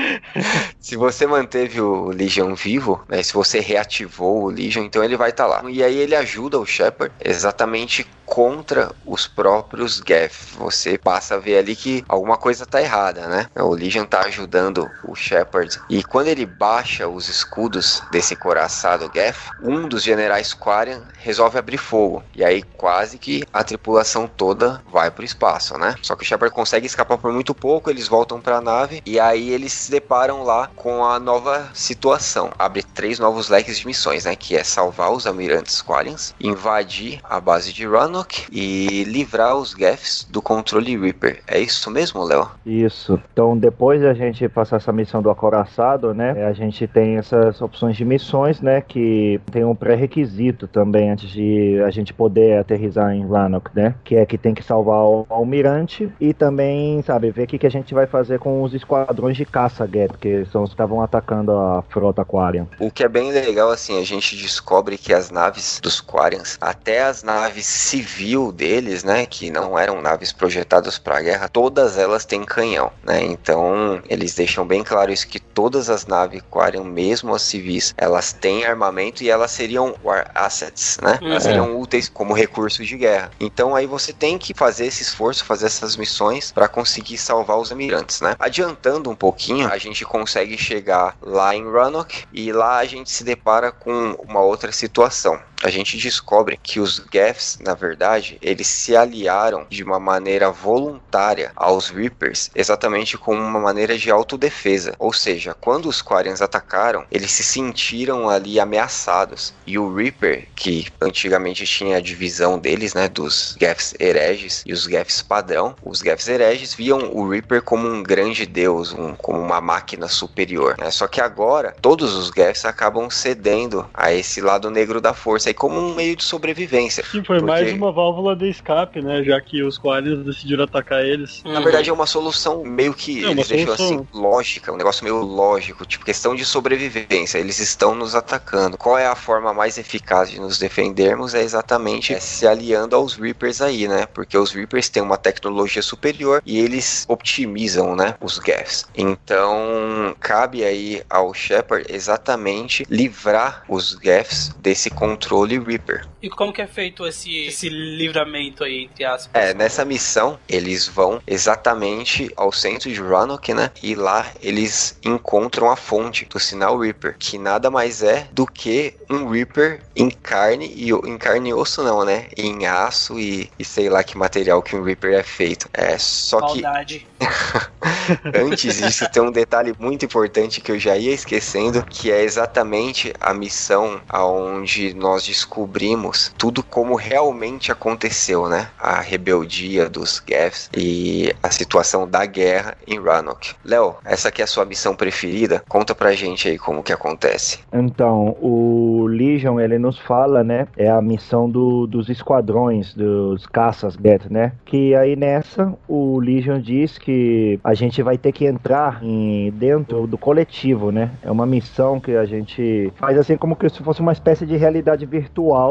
se 0.80 0.96
você 0.96 1.26
manteve 1.26 1.80
o 1.80 2.08
Legion 2.08 2.54
vivo, 2.54 3.04
né, 3.08 3.22
se 3.22 3.32
você 3.32 3.60
reativou 3.60 4.44
o 4.44 4.50
Legion, 4.50 4.84
então 4.84 5.02
ele 5.02 5.16
vai 5.16 5.30
estar 5.30 5.46
lá. 5.46 5.62
E 5.68 5.82
aí 5.82 5.96
ele 5.96 6.14
ajuda 6.14 6.58
o 6.58 6.66
Shepard 6.66 7.12
exatamente 7.24 8.06
contra 8.32 8.90
os 9.04 9.26
próprios 9.26 10.02
Geth. 10.08 10.56
Você 10.56 10.96
passa 10.96 11.34
a 11.34 11.38
ver 11.38 11.58
ali 11.58 11.76
que 11.76 12.02
alguma 12.08 12.38
coisa 12.38 12.64
tá 12.64 12.80
errada, 12.80 13.26
né? 13.26 13.46
O 13.54 13.74
Legion 13.74 14.06
tá 14.06 14.22
ajudando 14.22 14.90
o 15.04 15.14
Shepard. 15.14 15.78
E 15.90 16.02
quando 16.02 16.28
ele 16.28 16.46
baixa 16.46 17.06
os 17.06 17.28
escudos 17.28 18.02
desse 18.10 18.34
coraçado 18.34 19.10
Geth, 19.14 19.36
um 19.62 19.86
dos 19.86 20.02
generais 20.02 20.54
Quarian 20.54 21.02
resolve 21.18 21.58
abrir 21.58 21.76
fogo. 21.76 22.24
E 22.34 22.42
aí 22.42 22.62
quase 22.62 23.18
que 23.18 23.44
a 23.52 23.62
tripulação 23.62 24.26
toda 24.26 24.82
vai 24.90 25.10
pro 25.10 25.22
espaço, 25.22 25.76
né? 25.76 25.94
Só 26.00 26.16
que 26.16 26.22
o 26.22 26.26
Shepard 26.26 26.54
consegue 26.54 26.86
escapar 26.86 27.18
por 27.18 27.30
muito 27.30 27.54
pouco, 27.54 27.90
eles 27.90 28.08
voltam 28.08 28.40
pra 28.40 28.62
nave 28.62 29.02
e 29.04 29.20
aí 29.20 29.50
eles 29.50 29.74
se 29.74 29.90
deparam 29.90 30.42
lá 30.42 30.70
com 30.74 31.04
a 31.04 31.20
nova 31.20 31.68
situação. 31.74 32.50
Abre 32.58 32.82
três 32.82 33.18
novos 33.18 33.50
leques 33.50 33.78
de 33.78 33.86
missões, 33.86 34.24
né? 34.24 34.34
Que 34.34 34.56
é 34.56 34.64
salvar 34.64 35.12
os 35.12 35.26
almirantes 35.26 35.82
Quarians, 35.82 36.34
invadir 36.40 37.20
a 37.24 37.38
base 37.38 37.74
de 37.74 37.86
Rannoch 38.22 38.46
e 38.50 39.04
livrar 39.04 39.56
os 39.56 39.72
Geths 39.72 40.26
do 40.30 40.40
controle 40.40 40.96
Reaper. 40.96 41.42
É 41.46 41.58
isso 41.58 41.90
mesmo, 41.90 42.22
Léo? 42.22 42.48
Isso. 42.64 43.20
Então, 43.32 43.56
depois 43.56 44.00
da 44.02 44.14
gente 44.14 44.48
passar 44.48 44.76
essa 44.76 44.92
missão 44.92 45.20
do 45.20 45.30
acoraçado, 45.30 46.14
né, 46.14 46.46
a 46.46 46.52
gente 46.52 46.86
tem 46.86 47.16
essas 47.16 47.60
opções 47.60 47.96
de 47.96 48.04
missões, 48.04 48.60
né, 48.60 48.80
que 48.80 49.40
tem 49.50 49.64
um 49.64 49.74
pré-requisito 49.74 50.66
também 50.66 51.10
antes 51.10 51.28
de 51.28 51.82
a 51.84 51.90
gente 51.90 52.12
poder 52.12 52.58
aterrizar 52.58 53.12
em 53.12 53.26
Rannoch, 53.26 53.70
né, 53.74 53.94
que 54.04 54.16
é 54.16 54.24
que 54.24 54.38
tem 54.38 54.54
que 54.54 54.62
salvar 54.62 55.04
o 55.04 55.26
almirante 55.28 56.10
e 56.20 56.32
também, 56.32 57.02
sabe, 57.02 57.30
ver 57.30 57.44
o 57.44 57.46
que, 57.46 57.58
que 57.58 57.66
a 57.66 57.70
gente 57.70 57.92
vai 57.92 58.06
fazer 58.06 58.38
com 58.38 58.62
os 58.62 58.74
esquadrões 58.74 59.36
de 59.36 59.44
caça, 59.44 59.88
Geth, 59.90 60.16
que 60.20 60.44
são 60.46 60.62
os 60.62 60.70
que 60.70 60.74
estavam 60.74 61.02
atacando 61.02 61.52
a 61.52 61.82
frota 61.88 62.22
Aquarium. 62.22 62.66
O 62.78 62.90
que 62.90 63.04
é 63.04 63.08
bem 63.08 63.32
legal, 63.32 63.70
assim, 63.70 64.00
a 64.00 64.04
gente 64.04 64.36
descobre 64.36 64.96
que 64.96 65.12
as 65.12 65.30
naves 65.30 65.80
dos 65.82 66.00
Quarians, 66.00 66.56
até 66.60 67.02
as 67.02 67.22
naves 67.22 67.66
civil 68.12 68.52
deles, 68.52 69.02
né, 69.02 69.24
que 69.26 69.50
não 69.50 69.78
eram 69.78 70.00
naves 70.00 70.32
projetadas 70.32 70.98
para 70.98 71.18
a 71.18 71.22
guerra, 71.22 71.48
todas 71.48 71.96
elas 71.98 72.24
têm 72.24 72.44
canhão, 72.44 72.92
né? 73.02 73.22
Então, 73.22 74.02
eles 74.08 74.34
deixam 74.34 74.66
bem 74.66 74.82
claro 74.84 75.12
isso 75.12 75.26
que 75.26 75.38
todas 75.40 75.88
as 75.88 76.06
naves 76.06 76.42
Quarian, 76.50 76.84
mesmo 76.84 77.34
as 77.34 77.42
civis, 77.42 77.94
elas 77.96 78.32
têm 78.32 78.64
armamento 78.64 79.22
e 79.22 79.30
elas 79.30 79.50
seriam 79.50 79.94
war 80.02 80.30
assets, 80.34 80.98
né? 81.02 81.18
Elas 81.22 81.32
Uhum. 81.32 81.40
seriam 81.40 81.80
úteis 81.80 82.08
como 82.08 82.34
recursos 82.34 82.86
de 82.86 82.96
guerra. 82.96 83.30
Então, 83.40 83.74
aí 83.74 83.86
você 83.86 84.12
tem 84.12 84.38
que 84.38 84.52
fazer 84.54 84.86
esse 84.86 85.02
esforço, 85.02 85.44
fazer 85.44 85.66
essas 85.66 85.96
missões 85.96 86.52
para 86.52 86.68
conseguir 86.68 87.16
salvar 87.18 87.58
os 87.58 87.70
emirantes, 87.70 88.20
né? 88.20 88.34
Adiantando 88.38 89.08
um 89.10 89.14
pouquinho, 89.16 89.68
a 89.68 89.78
gente 89.78 90.04
consegue 90.04 90.58
chegar 90.58 91.16
lá 91.22 91.54
em 91.54 91.70
Rannoch 91.70 92.24
e 92.32 92.52
lá 92.52 92.78
a 92.78 92.84
gente 92.84 93.10
se 93.10 93.24
depara 93.24 93.72
com 93.72 94.16
uma 94.28 94.40
outra 94.40 94.70
situação. 94.72 95.40
A 95.62 95.70
gente 95.70 95.96
descobre 95.96 96.58
que 96.60 96.80
os 96.80 97.00
Geths, 97.12 97.58
na 97.60 97.72
verdade, 97.72 98.36
eles 98.42 98.66
se 98.66 98.96
aliaram 98.96 99.64
de 99.70 99.84
uma 99.84 100.00
maneira 100.00 100.50
voluntária 100.50 101.52
aos 101.54 101.88
Reapers, 101.88 102.50
exatamente 102.54 103.16
como 103.16 103.40
uma 103.40 103.60
maneira 103.60 103.96
de 103.96 104.10
autodefesa. 104.10 104.94
Ou 104.98 105.12
seja, 105.12 105.54
quando 105.60 105.88
os 105.88 106.02
Quarians 106.02 106.42
atacaram, 106.42 107.06
eles 107.10 107.30
se 107.30 107.44
sentiram 107.44 108.28
ali 108.28 108.58
ameaçados. 108.58 109.54
E 109.64 109.78
o 109.78 109.94
Reaper, 109.94 110.48
que 110.56 110.88
antigamente 111.00 111.64
tinha 111.64 111.98
a 111.98 112.00
divisão 112.00 112.58
deles, 112.58 112.92
né, 112.94 113.08
dos 113.08 113.54
Geths 113.60 113.94
hereges 114.00 114.62
e 114.66 114.72
os 114.72 114.82
Geths 114.84 115.22
padrão, 115.22 115.76
os 115.80 116.00
Geths 116.00 116.26
hereges 116.28 116.74
viam 116.74 117.10
o 117.12 117.28
Reaper 117.28 117.62
como 117.62 117.86
um 117.86 118.02
grande 118.02 118.46
deus, 118.46 118.92
um- 118.92 119.14
como 119.14 119.38
uma 119.40 119.60
máquina 119.60 120.08
superior. 120.08 120.74
né? 120.78 120.90
Só 120.90 121.06
que 121.06 121.20
agora, 121.20 121.74
todos 121.80 122.14
os 122.14 122.30
Geths 122.34 122.64
acabam 122.64 123.08
cedendo 123.10 123.88
a 123.94 124.12
esse 124.12 124.40
lado 124.40 124.70
negro 124.70 125.00
da 125.00 125.14
força, 125.14 125.51
aí 125.52 125.54
como 125.54 125.78
um 125.78 125.94
meio 125.94 126.16
de 126.16 126.24
sobrevivência. 126.24 127.04
Sim, 127.04 127.22
foi 127.22 127.38
Porque- 127.38 127.44
mais 127.44 127.72
uma 127.72 127.92
válvula 127.92 128.34
de 128.34 128.48
escape, 128.48 129.00
né? 129.02 129.22
Já 129.22 129.40
que 129.40 129.62
os 129.62 129.78
Quarians 129.78 130.24
decidiram 130.24 130.64
atacar 130.64 131.04
eles. 131.04 131.42
Na 131.44 131.60
verdade 131.60 131.90
é 131.90 131.92
uma 131.92 132.06
solução 132.06 132.64
meio 132.64 132.94
que 132.94 133.24
É 133.24 133.30
eles 133.30 133.48
deixam 133.48 133.76
solução. 133.76 133.86
assim 134.00 134.08
lógica, 134.12 134.72
um 134.72 134.76
negócio 134.76 135.04
meio 135.04 135.18
lógico, 135.22 135.84
tipo 135.86 136.04
questão 136.04 136.34
de 136.34 136.44
sobrevivência. 136.44 137.38
Eles 137.38 137.58
estão 137.58 137.94
nos 137.94 138.14
atacando. 138.14 138.76
Qual 138.78 138.98
é 138.98 139.06
a 139.06 139.14
forma 139.14 139.52
mais 139.52 139.78
eficaz 139.78 140.30
de 140.30 140.40
nos 140.40 140.58
defendermos? 140.58 141.34
É 141.34 141.42
exatamente 141.42 142.18
se 142.20 142.46
aliando 142.46 142.96
aos 142.96 143.14
Reapers 143.14 143.60
aí, 143.60 143.86
né? 143.86 144.06
Porque 144.06 144.36
os 144.36 144.52
Reapers 144.52 144.88
têm 144.88 145.02
uma 145.02 145.16
tecnologia 145.18 145.82
superior 145.82 146.42
e 146.46 146.58
eles 146.58 147.04
optimizam, 147.08 147.94
né, 147.94 148.14
os 148.20 148.40
Geths. 148.44 148.86
Então, 148.94 150.14
cabe 150.20 150.64
aí 150.64 151.02
ao 151.10 151.32
Shepard 151.34 151.86
exatamente 151.88 152.86
livrar 152.88 153.64
os 153.68 153.98
Geths 154.02 154.54
desse 154.60 154.90
controle 154.90 155.41
Reaper. 155.46 156.06
E 156.22 156.28
como 156.28 156.52
que 156.52 156.62
é 156.62 156.66
feito 156.66 157.06
esse, 157.06 157.46
esse 157.46 157.68
livramento 157.68 158.64
aí, 158.64 158.84
entre 158.84 159.04
aspas? 159.04 159.30
É, 159.34 159.54
nessa 159.54 159.84
missão, 159.84 160.38
eles 160.48 160.86
vão 160.86 161.20
exatamente 161.26 162.30
ao 162.36 162.52
centro 162.52 162.90
de 162.90 163.00
Rannoch, 163.00 163.52
né? 163.52 163.70
E 163.82 163.94
lá 163.94 164.26
eles 164.40 164.98
encontram 165.04 165.70
a 165.70 165.76
fonte 165.76 166.24
do 166.26 166.38
sinal 166.38 166.78
Reaper, 166.78 167.16
que 167.18 167.38
nada 167.38 167.70
mais 167.70 168.02
é 168.02 168.28
do 168.32 168.46
que 168.46 168.94
um 169.10 169.28
Reaper 169.28 169.80
em 169.96 170.10
carne 170.10 170.72
e 170.74 170.90
em 170.90 171.18
carne 171.18 171.50
e 171.50 171.54
osso 171.54 171.82
não, 171.82 172.04
né? 172.04 172.28
Em 172.36 172.66
aço 172.66 173.18
e, 173.18 173.50
e 173.58 173.64
sei 173.64 173.88
lá 173.88 174.02
que 174.02 174.16
material 174.16 174.62
que 174.62 174.76
um 174.76 174.82
Reaper 174.82 175.14
é 175.14 175.22
feito. 175.22 175.68
É, 175.72 175.98
só 175.98 176.40
que 176.40 176.62
Maldade. 176.62 177.06
Antes 178.34 178.78
disso, 178.78 179.08
tem 179.10 179.22
um 179.22 179.30
detalhe 179.30 179.74
muito 179.78 180.04
importante 180.04 180.60
que 180.60 180.72
eu 180.72 180.78
já 180.78 180.96
ia 180.96 181.12
esquecendo, 181.12 181.84
que 181.84 182.10
é 182.10 182.22
exatamente 182.22 183.12
a 183.20 183.32
missão 183.32 184.00
aonde 184.08 184.94
nós 184.94 185.24
descobrimos 185.32 186.32
tudo 186.36 186.62
como 186.62 186.94
realmente 186.94 187.72
aconteceu, 187.72 188.48
né? 188.48 188.68
A 188.78 189.00
rebeldia 189.00 189.88
dos 189.88 190.22
Geths 190.26 190.68
e 190.76 191.32
a 191.42 191.50
situação 191.50 192.06
da 192.08 192.24
guerra 192.26 192.74
em 192.86 193.00
Rannoch. 193.00 193.54
Léo, 193.64 193.96
essa 194.04 194.28
aqui 194.28 194.40
é 194.40 194.44
a 194.44 194.46
sua 194.46 194.64
missão 194.64 194.94
preferida? 194.94 195.62
Conta 195.68 195.94
pra 195.94 196.12
gente 196.12 196.48
aí 196.48 196.58
como 196.58 196.82
que 196.82 196.92
acontece. 196.92 197.60
Então, 197.72 198.36
o 198.40 199.06
Legion, 199.08 199.58
ele 199.60 199.78
nos 199.78 199.98
fala, 199.98 200.44
né? 200.44 200.66
É 200.76 200.88
a 200.90 201.00
missão 201.00 201.48
do- 201.48 201.86
dos 201.86 202.08
esquadrões, 202.08 202.94
dos 202.94 203.46
caças 203.46 203.94
Geth, 203.94 204.30
né? 204.30 204.52
Que 204.64 204.94
aí 204.94 205.16
nessa, 205.16 205.72
o 205.88 206.18
Legion 206.18 206.60
diz 206.60 206.98
que 206.98 207.58
a 207.64 207.74
gente 207.74 208.02
vai 208.02 208.18
ter 208.18 208.32
que 208.32 208.44
entrar 208.46 209.02
em, 209.02 209.50
dentro 209.52 210.06
do 210.06 210.18
coletivo, 210.18 210.90
né? 210.92 211.10
É 211.22 211.30
uma 211.30 211.46
missão 211.46 211.98
que 212.00 212.16
a 212.16 212.24
gente 212.24 212.92
faz 212.96 213.16
assim 213.18 213.36
como 213.36 213.56
que 213.56 213.68
se 213.68 213.82
fosse 213.82 214.00
uma 214.00 214.12
espécie 214.12 214.44
de 214.46 214.56
realidade 214.56 215.04
virtual, 215.06 215.21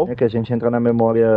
né? 0.06 0.16
Que 0.16 0.24
a 0.24 0.28
gente 0.28 0.54
entra 0.54 0.70
na 0.70 0.80
memória, 0.80 1.28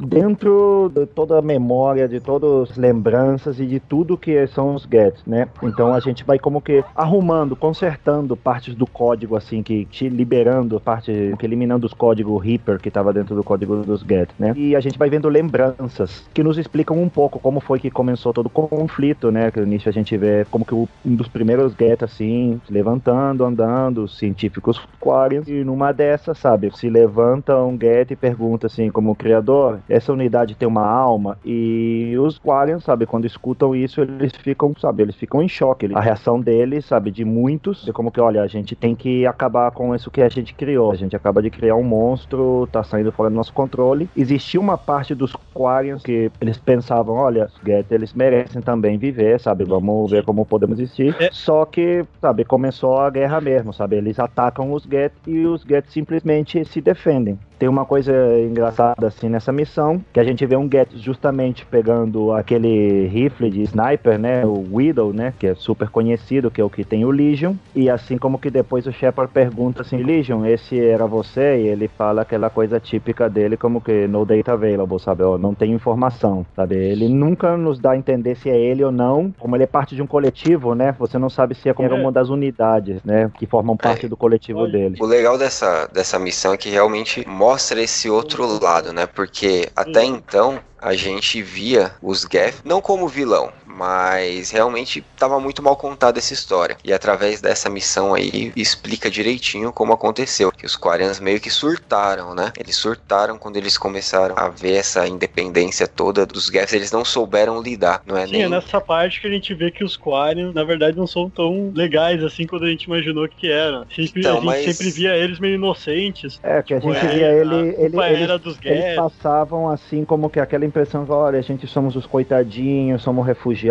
dentro 0.00 0.90
de 0.94 1.06
toda 1.06 1.38
a 1.38 1.42
memória, 1.42 2.08
de 2.08 2.20
todas 2.20 2.70
as 2.70 2.76
lembranças 2.76 3.60
e 3.60 3.66
de 3.66 3.80
tudo 3.80 4.16
que 4.16 4.46
são 4.48 4.74
os 4.74 4.86
Geths, 4.90 5.22
né? 5.26 5.48
Então 5.62 5.92
a 5.94 6.00
gente 6.00 6.24
vai 6.24 6.38
como 6.38 6.60
que 6.60 6.84
arrumando, 6.94 7.56
consertando 7.56 8.36
partes 8.36 8.74
do 8.74 8.86
código, 8.86 9.36
assim, 9.36 9.62
que 9.62 9.84
te 9.86 10.08
liberando 10.08 10.80
parte, 10.80 11.34
que 11.38 11.46
eliminando 11.46 11.86
os 11.86 11.92
códigos 11.92 12.42
Reaper 12.42 12.78
que 12.78 12.88
estava 12.88 13.12
dentro 13.12 13.34
do 13.34 13.42
código 13.42 13.76
dos 13.76 14.02
Geth, 14.02 14.28
né? 14.38 14.52
E 14.56 14.74
a 14.76 14.80
gente 14.80 14.98
vai 14.98 15.08
vendo 15.08 15.28
lembranças 15.28 16.28
que 16.32 16.42
nos 16.42 16.58
explicam 16.58 17.00
um 17.00 17.08
pouco 17.08 17.38
como 17.38 17.60
foi 17.60 17.78
que 17.78 17.90
começou 17.90 18.32
todo 18.32 18.46
o 18.46 18.50
conflito, 18.50 19.30
né? 19.30 19.50
Que 19.50 19.60
no 19.60 19.66
início 19.66 19.88
a 19.88 19.92
gente 19.92 20.16
vê 20.16 20.46
como 20.50 20.64
que 20.64 20.74
um 20.74 20.88
dos 21.04 21.28
primeiros 21.28 21.74
Geth, 21.74 22.02
assim, 22.02 22.60
se 22.66 22.72
levantando, 22.72 23.44
andando, 23.44 24.04
os 24.04 24.18
científicos 24.18 24.80
Quarians, 25.00 25.48
e 25.48 25.64
numa 25.64 25.92
dessas, 25.92 26.38
sabe, 26.38 26.70
se 26.76 26.88
levanta 26.88 27.35
um 27.64 27.78
Geth 27.78 28.10
e 28.10 28.16
pergunta, 28.16 28.66
assim, 28.66 28.90
como 28.90 29.14
criador, 29.14 29.80
essa 29.88 30.12
unidade 30.12 30.54
tem 30.54 30.68
uma 30.68 30.86
alma? 30.86 31.38
E 31.44 32.14
os 32.18 32.38
Quarians, 32.38 32.84
sabe, 32.84 33.06
quando 33.06 33.26
escutam 33.26 33.74
isso, 33.74 34.00
eles 34.00 34.32
ficam, 34.36 34.74
sabe, 34.78 35.02
eles 35.02 35.16
ficam 35.16 35.42
em 35.42 35.48
choque. 35.48 35.88
A 35.94 36.00
reação 36.00 36.40
deles, 36.40 36.84
sabe, 36.84 37.10
de 37.10 37.24
muitos, 37.24 37.88
é 37.88 37.92
como 37.92 38.10
que, 38.10 38.20
olha, 38.20 38.42
a 38.42 38.46
gente 38.46 38.74
tem 38.74 38.94
que 38.94 39.26
acabar 39.26 39.70
com 39.70 39.94
isso 39.94 40.10
que 40.10 40.22
a 40.22 40.28
gente 40.28 40.54
criou. 40.54 40.92
A 40.92 40.96
gente 40.96 41.16
acaba 41.16 41.42
de 41.42 41.50
criar 41.50 41.76
um 41.76 41.84
monstro, 41.84 42.68
tá 42.70 42.82
saindo 42.82 43.12
fora 43.12 43.30
do 43.30 43.36
nosso 43.36 43.52
controle. 43.52 44.08
Existia 44.16 44.60
uma 44.60 44.78
parte 44.78 45.14
dos 45.14 45.34
Quarians 45.54 46.02
que 46.02 46.30
eles 46.40 46.58
pensavam, 46.58 47.16
olha, 47.16 47.46
os 47.46 47.60
Geth, 47.64 47.86
eles 47.90 48.14
merecem 48.14 48.62
também 48.62 48.98
viver, 48.98 49.40
sabe, 49.40 49.64
vamos 49.64 49.86
vamos 49.86 50.10
ver 50.10 50.24
como 50.24 50.44
podemos 50.44 50.78
existir. 50.78 51.14
É. 51.18 51.30
Só 51.32 51.64
que, 51.64 52.04
sabe, 52.20 52.44
começou 52.44 52.98
a 52.98 53.10
guerra 53.10 53.40
mesmo, 53.40 53.72
sabe? 53.72 53.96
Eles 53.96 54.18
atacam 54.18 54.72
os 54.72 54.84
Get 54.84 55.12
e 55.26 55.46
os 55.46 55.62
Get 55.62 55.86
simplesmente 55.88 56.64
se 56.64 56.80
defendem. 56.80 57.25
understanding 57.28 57.55
Tem 57.58 57.68
uma 57.68 57.84
coisa 57.84 58.12
engraçada 58.40 59.06
assim 59.06 59.28
nessa 59.28 59.50
missão, 59.52 60.02
que 60.12 60.20
a 60.20 60.24
gente 60.24 60.44
vê 60.44 60.56
um 60.56 60.68
Get 60.70 60.88
justamente 60.96 61.64
pegando 61.64 62.32
aquele 62.32 63.06
rifle 63.06 63.50
de 63.50 63.62
sniper, 63.62 64.18
né, 64.18 64.44
o 64.44 64.64
Widow, 64.72 65.12
né, 65.12 65.32
que 65.38 65.46
é 65.46 65.54
super 65.54 65.88
conhecido, 65.88 66.50
que 66.50 66.60
é 66.60 66.64
o 66.64 66.68
que 66.68 66.84
tem 66.84 67.04
o 67.04 67.10
Legion, 67.10 67.54
e 67.74 67.88
assim 67.88 68.18
como 68.18 68.38
que 68.38 68.50
depois 68.50 68.86
o 68.86 68.92
Shepard 68.92 69.32
pergunta 69.32 69.82
assim, 69.82 70.02
Legion, 70.02 70.44
esse 70.44 70.78
era 70.78 71.06
você? 71.06 71.58
E 71.62 71.68
ele 71.68 71.88
fala 71.88 72.22
aquela 72.22 72.50
coisa 72.50 72.78
típica 72.78 73.28
dele, 73.30 73.56
como 73.56 73.80
que 73.80 74.06
no 74.06 74.24
data 74.26 74.52
available, 74.52 75.00
sabe, 75.00 75.22
ó, 75.22 75.38
não 75.38 75.54
tem 75.54 75.72
informação, 75.72 76.44
sabe? 76.54 76.76
Ele 76.76 77.08
nunca 77.08 77.56
nos 77.56 77.78
dá 77.78 77.92
a 77.92 77.96
entender 77.96 78.34
se 78.36 78.50
é 78.50 78.58
ele 78.58 78.84
ou 78.84 78.92
não, 78.92 79.32
como 79.38 79.56
ele 79.56 79.64
é 79.64 79.66
parte 79.66 79.94
de 79.96 80.02
um 80.02 80.06
coletivo, 80.06 80.74
né, 80.74 80.94
você 80.98 81.16
não 81.18 81.30
sabe 81.30 81.54
se 81.54 81.68
é 81.68 81.72
como 81.72 81.88
É. 81.88 81.94
uma 81.94 82.12
das 82.12 82.28
unidades, 82.28 83.02
né, 83.02 83.30
que 83.38 83.46
formam 83.46 83.76
parte 83.76 84.06
do 84.08 84.16
coletivo 84.16 84.60
Olha. 84.60 84.72
dele. 84.72 84.96
O 85.00 85.06
legal 85.06 85.38
dessa, 85.38 85.86
dessa 85.86 86.18
missão 86.18 86.52
é 86.52 86.56
que 86.58 86.68
realmente 86.68 87.26
mostra 87.26 87.45
esse 87.82 88.10
outro 88.10 88.46
lado, 88.62 88.92
né? 88.92 89.06
Porque 89.06 89.70
até 89.76 90.04
então 90.04 90.60
a 90.78 90.94
gente 90.94 91.42
via 91.42 91.94
os 92.02 92.26
Geth 92.30 92.56
não 92.64 92.80
como 92.80 93.08
vilão, 93.08 93.52
mas 93.76 94.50
realmente 94.50 95.04
estava 95.14 95.38
muito 95.38 95.62
mal 95.62 95.76
contada 95.76 96.18
essa 96.18 96.32
história. 96.32 96.76
E 96.84 96.92
através 96.92 97.40
dessa 97.40 97.68
missão 97.68 98.14
aí 98.14 98.52
explica 98.56 99.10
direitinho 99.10 99.72
como 99.72 99.92
aconteceu. 99.92 100.50
Que 100.50 100.64
os 100.66 100.76
Quarians 100.76 101.20
meio 101.20 101.40
que 101.40 101.50
surtaram, 101.50 102.34
né? 102.34 102.52
Eles 102.58 102.76
surtaram 102.76 103.38
quando 103.38 103.56
eles 103.56 103.76
começaram 103.76 104.34
a 104.38 104.48
ver 104.48 104.76
essa 104.76 105.06
independência 105.06 105.86
toda 105.86 106.24
dos 106.24 106.46
Geth. 106.46 106.72
Eles 106.72 106.90
não 106.90 107.04
souberam 107.04 107.60
lidar, 107.60 108.02
não 108.06 108.16
é 108.16 108.26
Sim, 108.26 108.34
é 108.36 108.38
nem 108.38 108.48
nessa 108.48 108.80
parte 108.80 109.20
que 109.20 109.26
a 109.26 109.30
gente 109.30 109.52
vê 109.54 109.70
que 109.70 109.84
os 109.84 109.96
Quarians, 109.96 110.54
na 110.54 110.64
verdade, 110.64 110.96
não 110.96 111.06
são 111.06 111.28
tão 111.28 111.70
legais 111.74 112.22
assim 112.24 112.46
quando 112.46 112.64
a 112.64 112.68
gente 112.70 112.84
imaginou 112.84 113.28
que 113.28 113.50
eram. 113.50 113.84
Sempre, 113.94 114.20
Então, 114.20 114.32
a 114.32 114.34
gente 114.36 114.44
mas- 114.44 114.76
sempre 114.76 114.90
via 114.92 115.16
eles 115.16 115.38
meio 115.38 115.54
inocentes. 115.54 116.40
É, 116.42 116.62
que 116.62 116.72
a 116.74 116.78
gente 116.80 116.98
via 117.06 117.28
ele, 117.32 117.54
a 117.54 117.58
ele, 117.58 117.74
eles, 117.84 118.20
era 118.22 118.38
dos 118.38 118.58
eles 118.64 118.82
Geth. 118.84 118.96
passavam 118.96 119.68
assim 119.68 120.04
como 120.04 120.30
que 120.30 120.40
aquela 120.40 120.64
impressão 120.64 121.04
de, 121.04 121.10
olha, 121.10 121.38
a 121.38 121.42
gente 121.42 121.66
somos 121.66 121.94
os 121.96 122.06
coitadinhos, 122.06 123.02
somos 123.02 123.26
refugiados, 123.26 123.65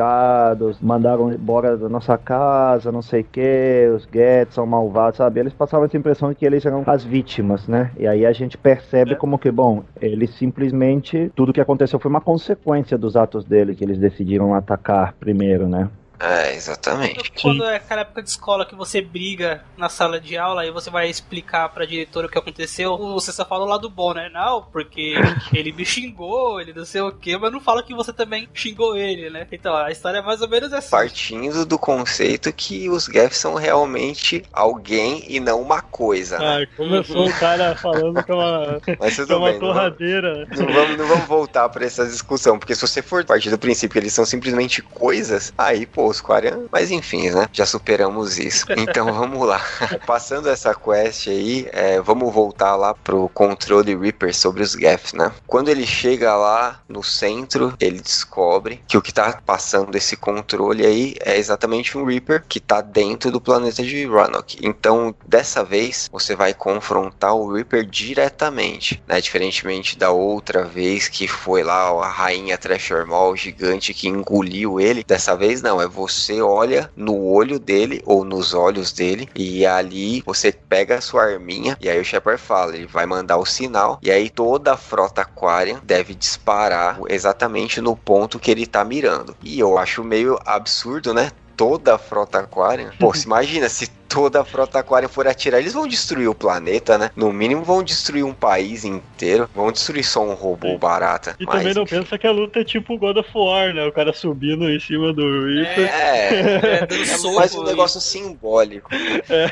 mandaram 0.81 1.31
embora 1.31 1.77
da 1.77 1.89
nossa 1.89 2.17
casa, 2.17 2.91
não 2.91 3.01
sei 3.01 3.22
o 3.22 3.26
que, 3.26 3.91
os 3.95 4.07
Gets 4.11 4.53
são 4.55 4.65
malvados, 4.65 5.17
sabe? 5.17 5.39
Eles 5.39 5.53
passavam 5.53 5.85
essa 5.85 5.97
impressão 5.97 6.30
de 6.30 6.35
que 6.35 6.45
eles 6.45 6.65
eram 6.65 6.84
as 6.85 7.03
vítimas, 7.03 7.67
né? 7.67 7.91
E 7.97 8.07
aí 8.07 8.26
a 8.26 8.31
gente 8.34 8.57
percebe 8.57 9.13
É. 9.13 9.15
como 9.15 9.38
que, 9.38 9.51
bom, 9.51 9.84
eles 10.01 10.31
simplesmente, 10.35 11.31
tudo 11.35 11.53
que 11.53 11.61
aconteceu 11.61 11.99
foi 11.99 12.09
uma 12.09 12.22
consequência 12.22 12.97
dos 12.97 13.15
atos 13.15 13.45
dele, 13.45 13.76
que 13.76 13.84
eles 13.84 13.97
decidiram 13.97 14.53
atacar 14.53 15.13
primeiro, 15.19 15.67
né? 15.67 15.89
É, 16.19 16.55
exatamente. 16.55 17.31
Quando 17.41 17.63
é 17.65 17.75
aquela 17.75 18.01
época 18.01 18.23
de 18.23 18.29
escola 18.29 18.65
que 18.65 18.75
você 18.75 19.01
briga 19.01 19.63
na 19.77 19.89
sala 19.89 20.19
de 20.19 20.37
aula 20.37 20.65
e 20.65 20.71
você 20.71 20.89
vai 20.89 21.09
explicar 21.09 21.69
pra 21.69 21.85
diretora 21.85 22.27
o 22.27 22.29
que 22.29 22.37
aconteceu, 22.37 22.97
você 22.97 23.31
só 23.31 23.45
fala 23.45 23.65
o 23.65 23.67
lado 23.67 23.89
bom, 23.89 24.13
né? 24.13 24.29
Não, 24.33 24.63
porque 24.71 25.15
ele 25.53 25.71
me 25.71 25.85
xingou, 25.85 26.59
ele 26.59 26.73
não 26.73 26.85
sei 26.85 27.01
o 27.01 27.11
que, 27.11 27.37
mas 27.37 27.51
não 27.51 27.59
fala 27.59 27.83
que 27.83 27.93
você 27.93 28.13
também 28.13 28.49
xingou 28.53 28.95
ele, 28.95 29.29
né? 29.29 29.47
Então, 29.51 29.75
a 29.75 29.91
história 29.91 30.19
é 30.19 30.21
mais 30.21 30.41
ou 30.41 30.49
menos 30.49 30.71
assim. 30.73 30.89
Partindo 30.89 31.65
do 31.65 31.77
conceito 31.77 32.51
que 32.53 32.89
os 32.89 33.05
Geth 33.05 33.31
são 33.31 33.55
realmente 33.55 34.43
alguém 34.51 35.23
e 35.27 35.39
não 35.39 35.61
uma 35.61 35.81
coisa, 35.81 36.39
né? 36.39 36.63
Ah, 36.63 36.75
começou 36.77 37.27
o 37.27 37.33
cara 37.33 37.75
falando 37.75 38.23
que 38.23 38.31
é 38.31 38.35
uma, 38.35 38.81
Mas 38.99 39.15
que 39.15 39.31
é 39.31 39.35
uma 39.35 39.51
bem, 39.51 39.59
não 39.59 39.59
vamos, 39.59 39.59
torradeira. 39.59 40.47
não, 40.57 40.73
vamos, 40.73 40.97
não 40.97 41.07
vamos 41.07 41.25
voltar 41.25 41.67
pra 41.69 41.85
essa 41.85 42.05
discussão, 42.05 42.57
porque 42.57 42.75
se 42.75 42.81
você 42.81 43.01
for 43.01 43.23
partir 43.25 43.49
do 43.49 43.57
princípio 43.57 43.93
que 43.93 43.99
eles 43.99 44.13
são 44.13 44.25
simplesmente 44.25 44.81
coisas, 44.81 45.53
aí, 45.57 45.85
pô, 45.85 46.05
os 46.07 46.22
Quarian... 46.22 46.65
Mas 46.72 46.91
enfim, 46.91 47.30
né? 47.30 47.48
Já 47.52 47.65
superamos 47.65 48.38
isso. 48.38 48.65
Então 48.77 49.11
vamos 49.11 49.48
lá. 49.48 49.61
Passando 50.06 50.48
essa 50.48 50.73
quest 50.76 51.27
aí, 51.27 51.68
é, 51.72 51.99
vamos 51.99 52.32
voltar 52.32 52.76
lá 52.76 52.94
pro 52.94 53.27
controle 53.30 53.95
Reaper 53.95 54.34
sobre 54.34 54.61
os 54.61 54.73
Geth, 54.73 55.14
né? 55.14 55.32
Quando 55.48 55.69
ele 55.69 55.86
chega 55.86 56.36
lá 56.36 56.82
no 56.88 57.03
centro, 57.03 57.73
ele 57.80 57.99
descobre 57.99 58.82
que 58.88 58.98
o 58.98 59.02
que 59.02 59.14
tá 59.14 59.41
passando 59.45 59.95
esse 59.95 60.15
controle 60.15 60.86
aí 60.86 61.15
é 61.19 61.38
exatamente 61.38 61.98
um 61.98 62.06
Reaper 62.06 62.44
que 62.48 62.60
tá 62.60 62.80
dentro 62.80 63.32
do 63.32 63.41
planeta 63.41 63.82
de 63.84 64.06
Rannoch. 64.06 64.57
Então, 64.61 65.15
dessa 65.26 65.64
vez, 65.64 66.10
você 66.11 66.36
vai 66.36 66.53
confrontar 66.53 67.36
o 67.36 67.53
Reaper 67.53 67.86
diretamente, 67.86 69.02
né? 69.07 69.19
Diferentemente 69.19 69.98
da 69.98 70.11
outra 70.11 70.64
vez 70.64 71.07
que 71.07 71.27
foi 71.27 71.64
lá 71.64 71.90
a 71.90 72.07
rainha 72.07 72.57
Thrasher 72.57 73.06
Maul 73.06 73.36
gigante 73.36 73.94
que 73.94 74.07
engoliu 74.07 74.80
ele. 74.80 75.03
Dessa 75.03 75.36
vez 75.36 75.61
não, 75.61 75.82
é 75.82 75.88
você 75.95 76.41
olha 76.41 76.91
no 76.95 77.23
olho 77.23 77.57
dele 77.57 78.01
ou 78.05 78.26
nos 78.26 78.53
olhos 78.53 78.91
dele 78.91 79.30
e 79.34 79.65
ali 79.65 80.22
você 80.26 80.51
pega 80.51 80.97
a 80.97 81.01
sua 81.01 81.23
arminha 81.23 81.77
e 81.80 81.89
aí 81.89 81.99
o 81.99 82.03
Shepard 82.03 82.41
fala, 82.41 82.76
ele 82.76 82.85
vai 82.85 83.05
mandar 83.05 83.38
o 83.38 83.45
sinal 83.45 83.97
e 84.01 84.11
aí 84.11 84.30
toda 84.30 84.73
a 84.73 84.77
frota 84.77 85.22
Aquarian 85.22 85.80
deve 85.84 86.13
disparar 86.13 86.99
exatamente 87.07 87.80
no 87.80 87.95
ponto 87.95 88.39
que 88.39 88.51
ele 88.51 88.67
tá 88.67 88.84
mirando. 88.84 89.35
E 89.41 89.59
eu 89.59 89.77
acho 89.77 90.03
meio 90.03 90.38
absurdo, 90.45 91.13
né? 91.13 91.31
Toda 91.56 91.95
a 91.95 91.98
frota 91.98 92.40
Aquarian. 92.40 92.91
Pô, 92.99 93.14
se 93.14 93.26
imagina 93.26 93.69
se 93.69 93.88
toda 94.07 94.41
a 94.41 94.45
frota 94.45 94.80
Aquarian 94.80 95.10
for 95.10 95.27
atirar, 95.27 95.60
eles 95.60 95.73
vão 95.73 95.88
destruir 95.88 96.30
o 96.30 96.36
planeta, 96.36 96.98
né? 96.98 97.10
No 97.15 97.34
mínimo 97.34 97.64
vão 97.64 97.84
destruir 97.84 98.23
um 98.23 98.34
país 98.34 98.86
inteiro. 98.86 99.49
Vão 99.53 99.72
destruir 99.72 100.03
só 100.06 100.22
um 100.23 100.34
robô 100.34 100.77
barata. 100.77 101.36
E 101.40 101.45
Mas, 101.45 101.57
também 101.57 101.73
não 101.73 101.86
pensa 101.86 102.18
que 102.18 102.26
a 102.27 102.32
luta 102.32 102.60
é 102.60 102.64
tipo 102.64 102.98
God 102.98 103.18
of 103.18 103.30
War, 103.36 103.73
né? 103.73 103.86
O 103.86 103.91
cara 103.91 104.14
subindo 104.14 104.69
em 104.69 104.80
cima 104.80 105.11
do 105.14 105.22
Reaper. 105.45 105.94
É, 105.94 106.30
É, 106.30 106.88
É 106.91 107.18
soco 107.18 107.36
mais 107.36 107.53
um 107.56 107.64
e- 107.64 107.65
negócio 107.68 107.99
simbólico. 107.99 108.90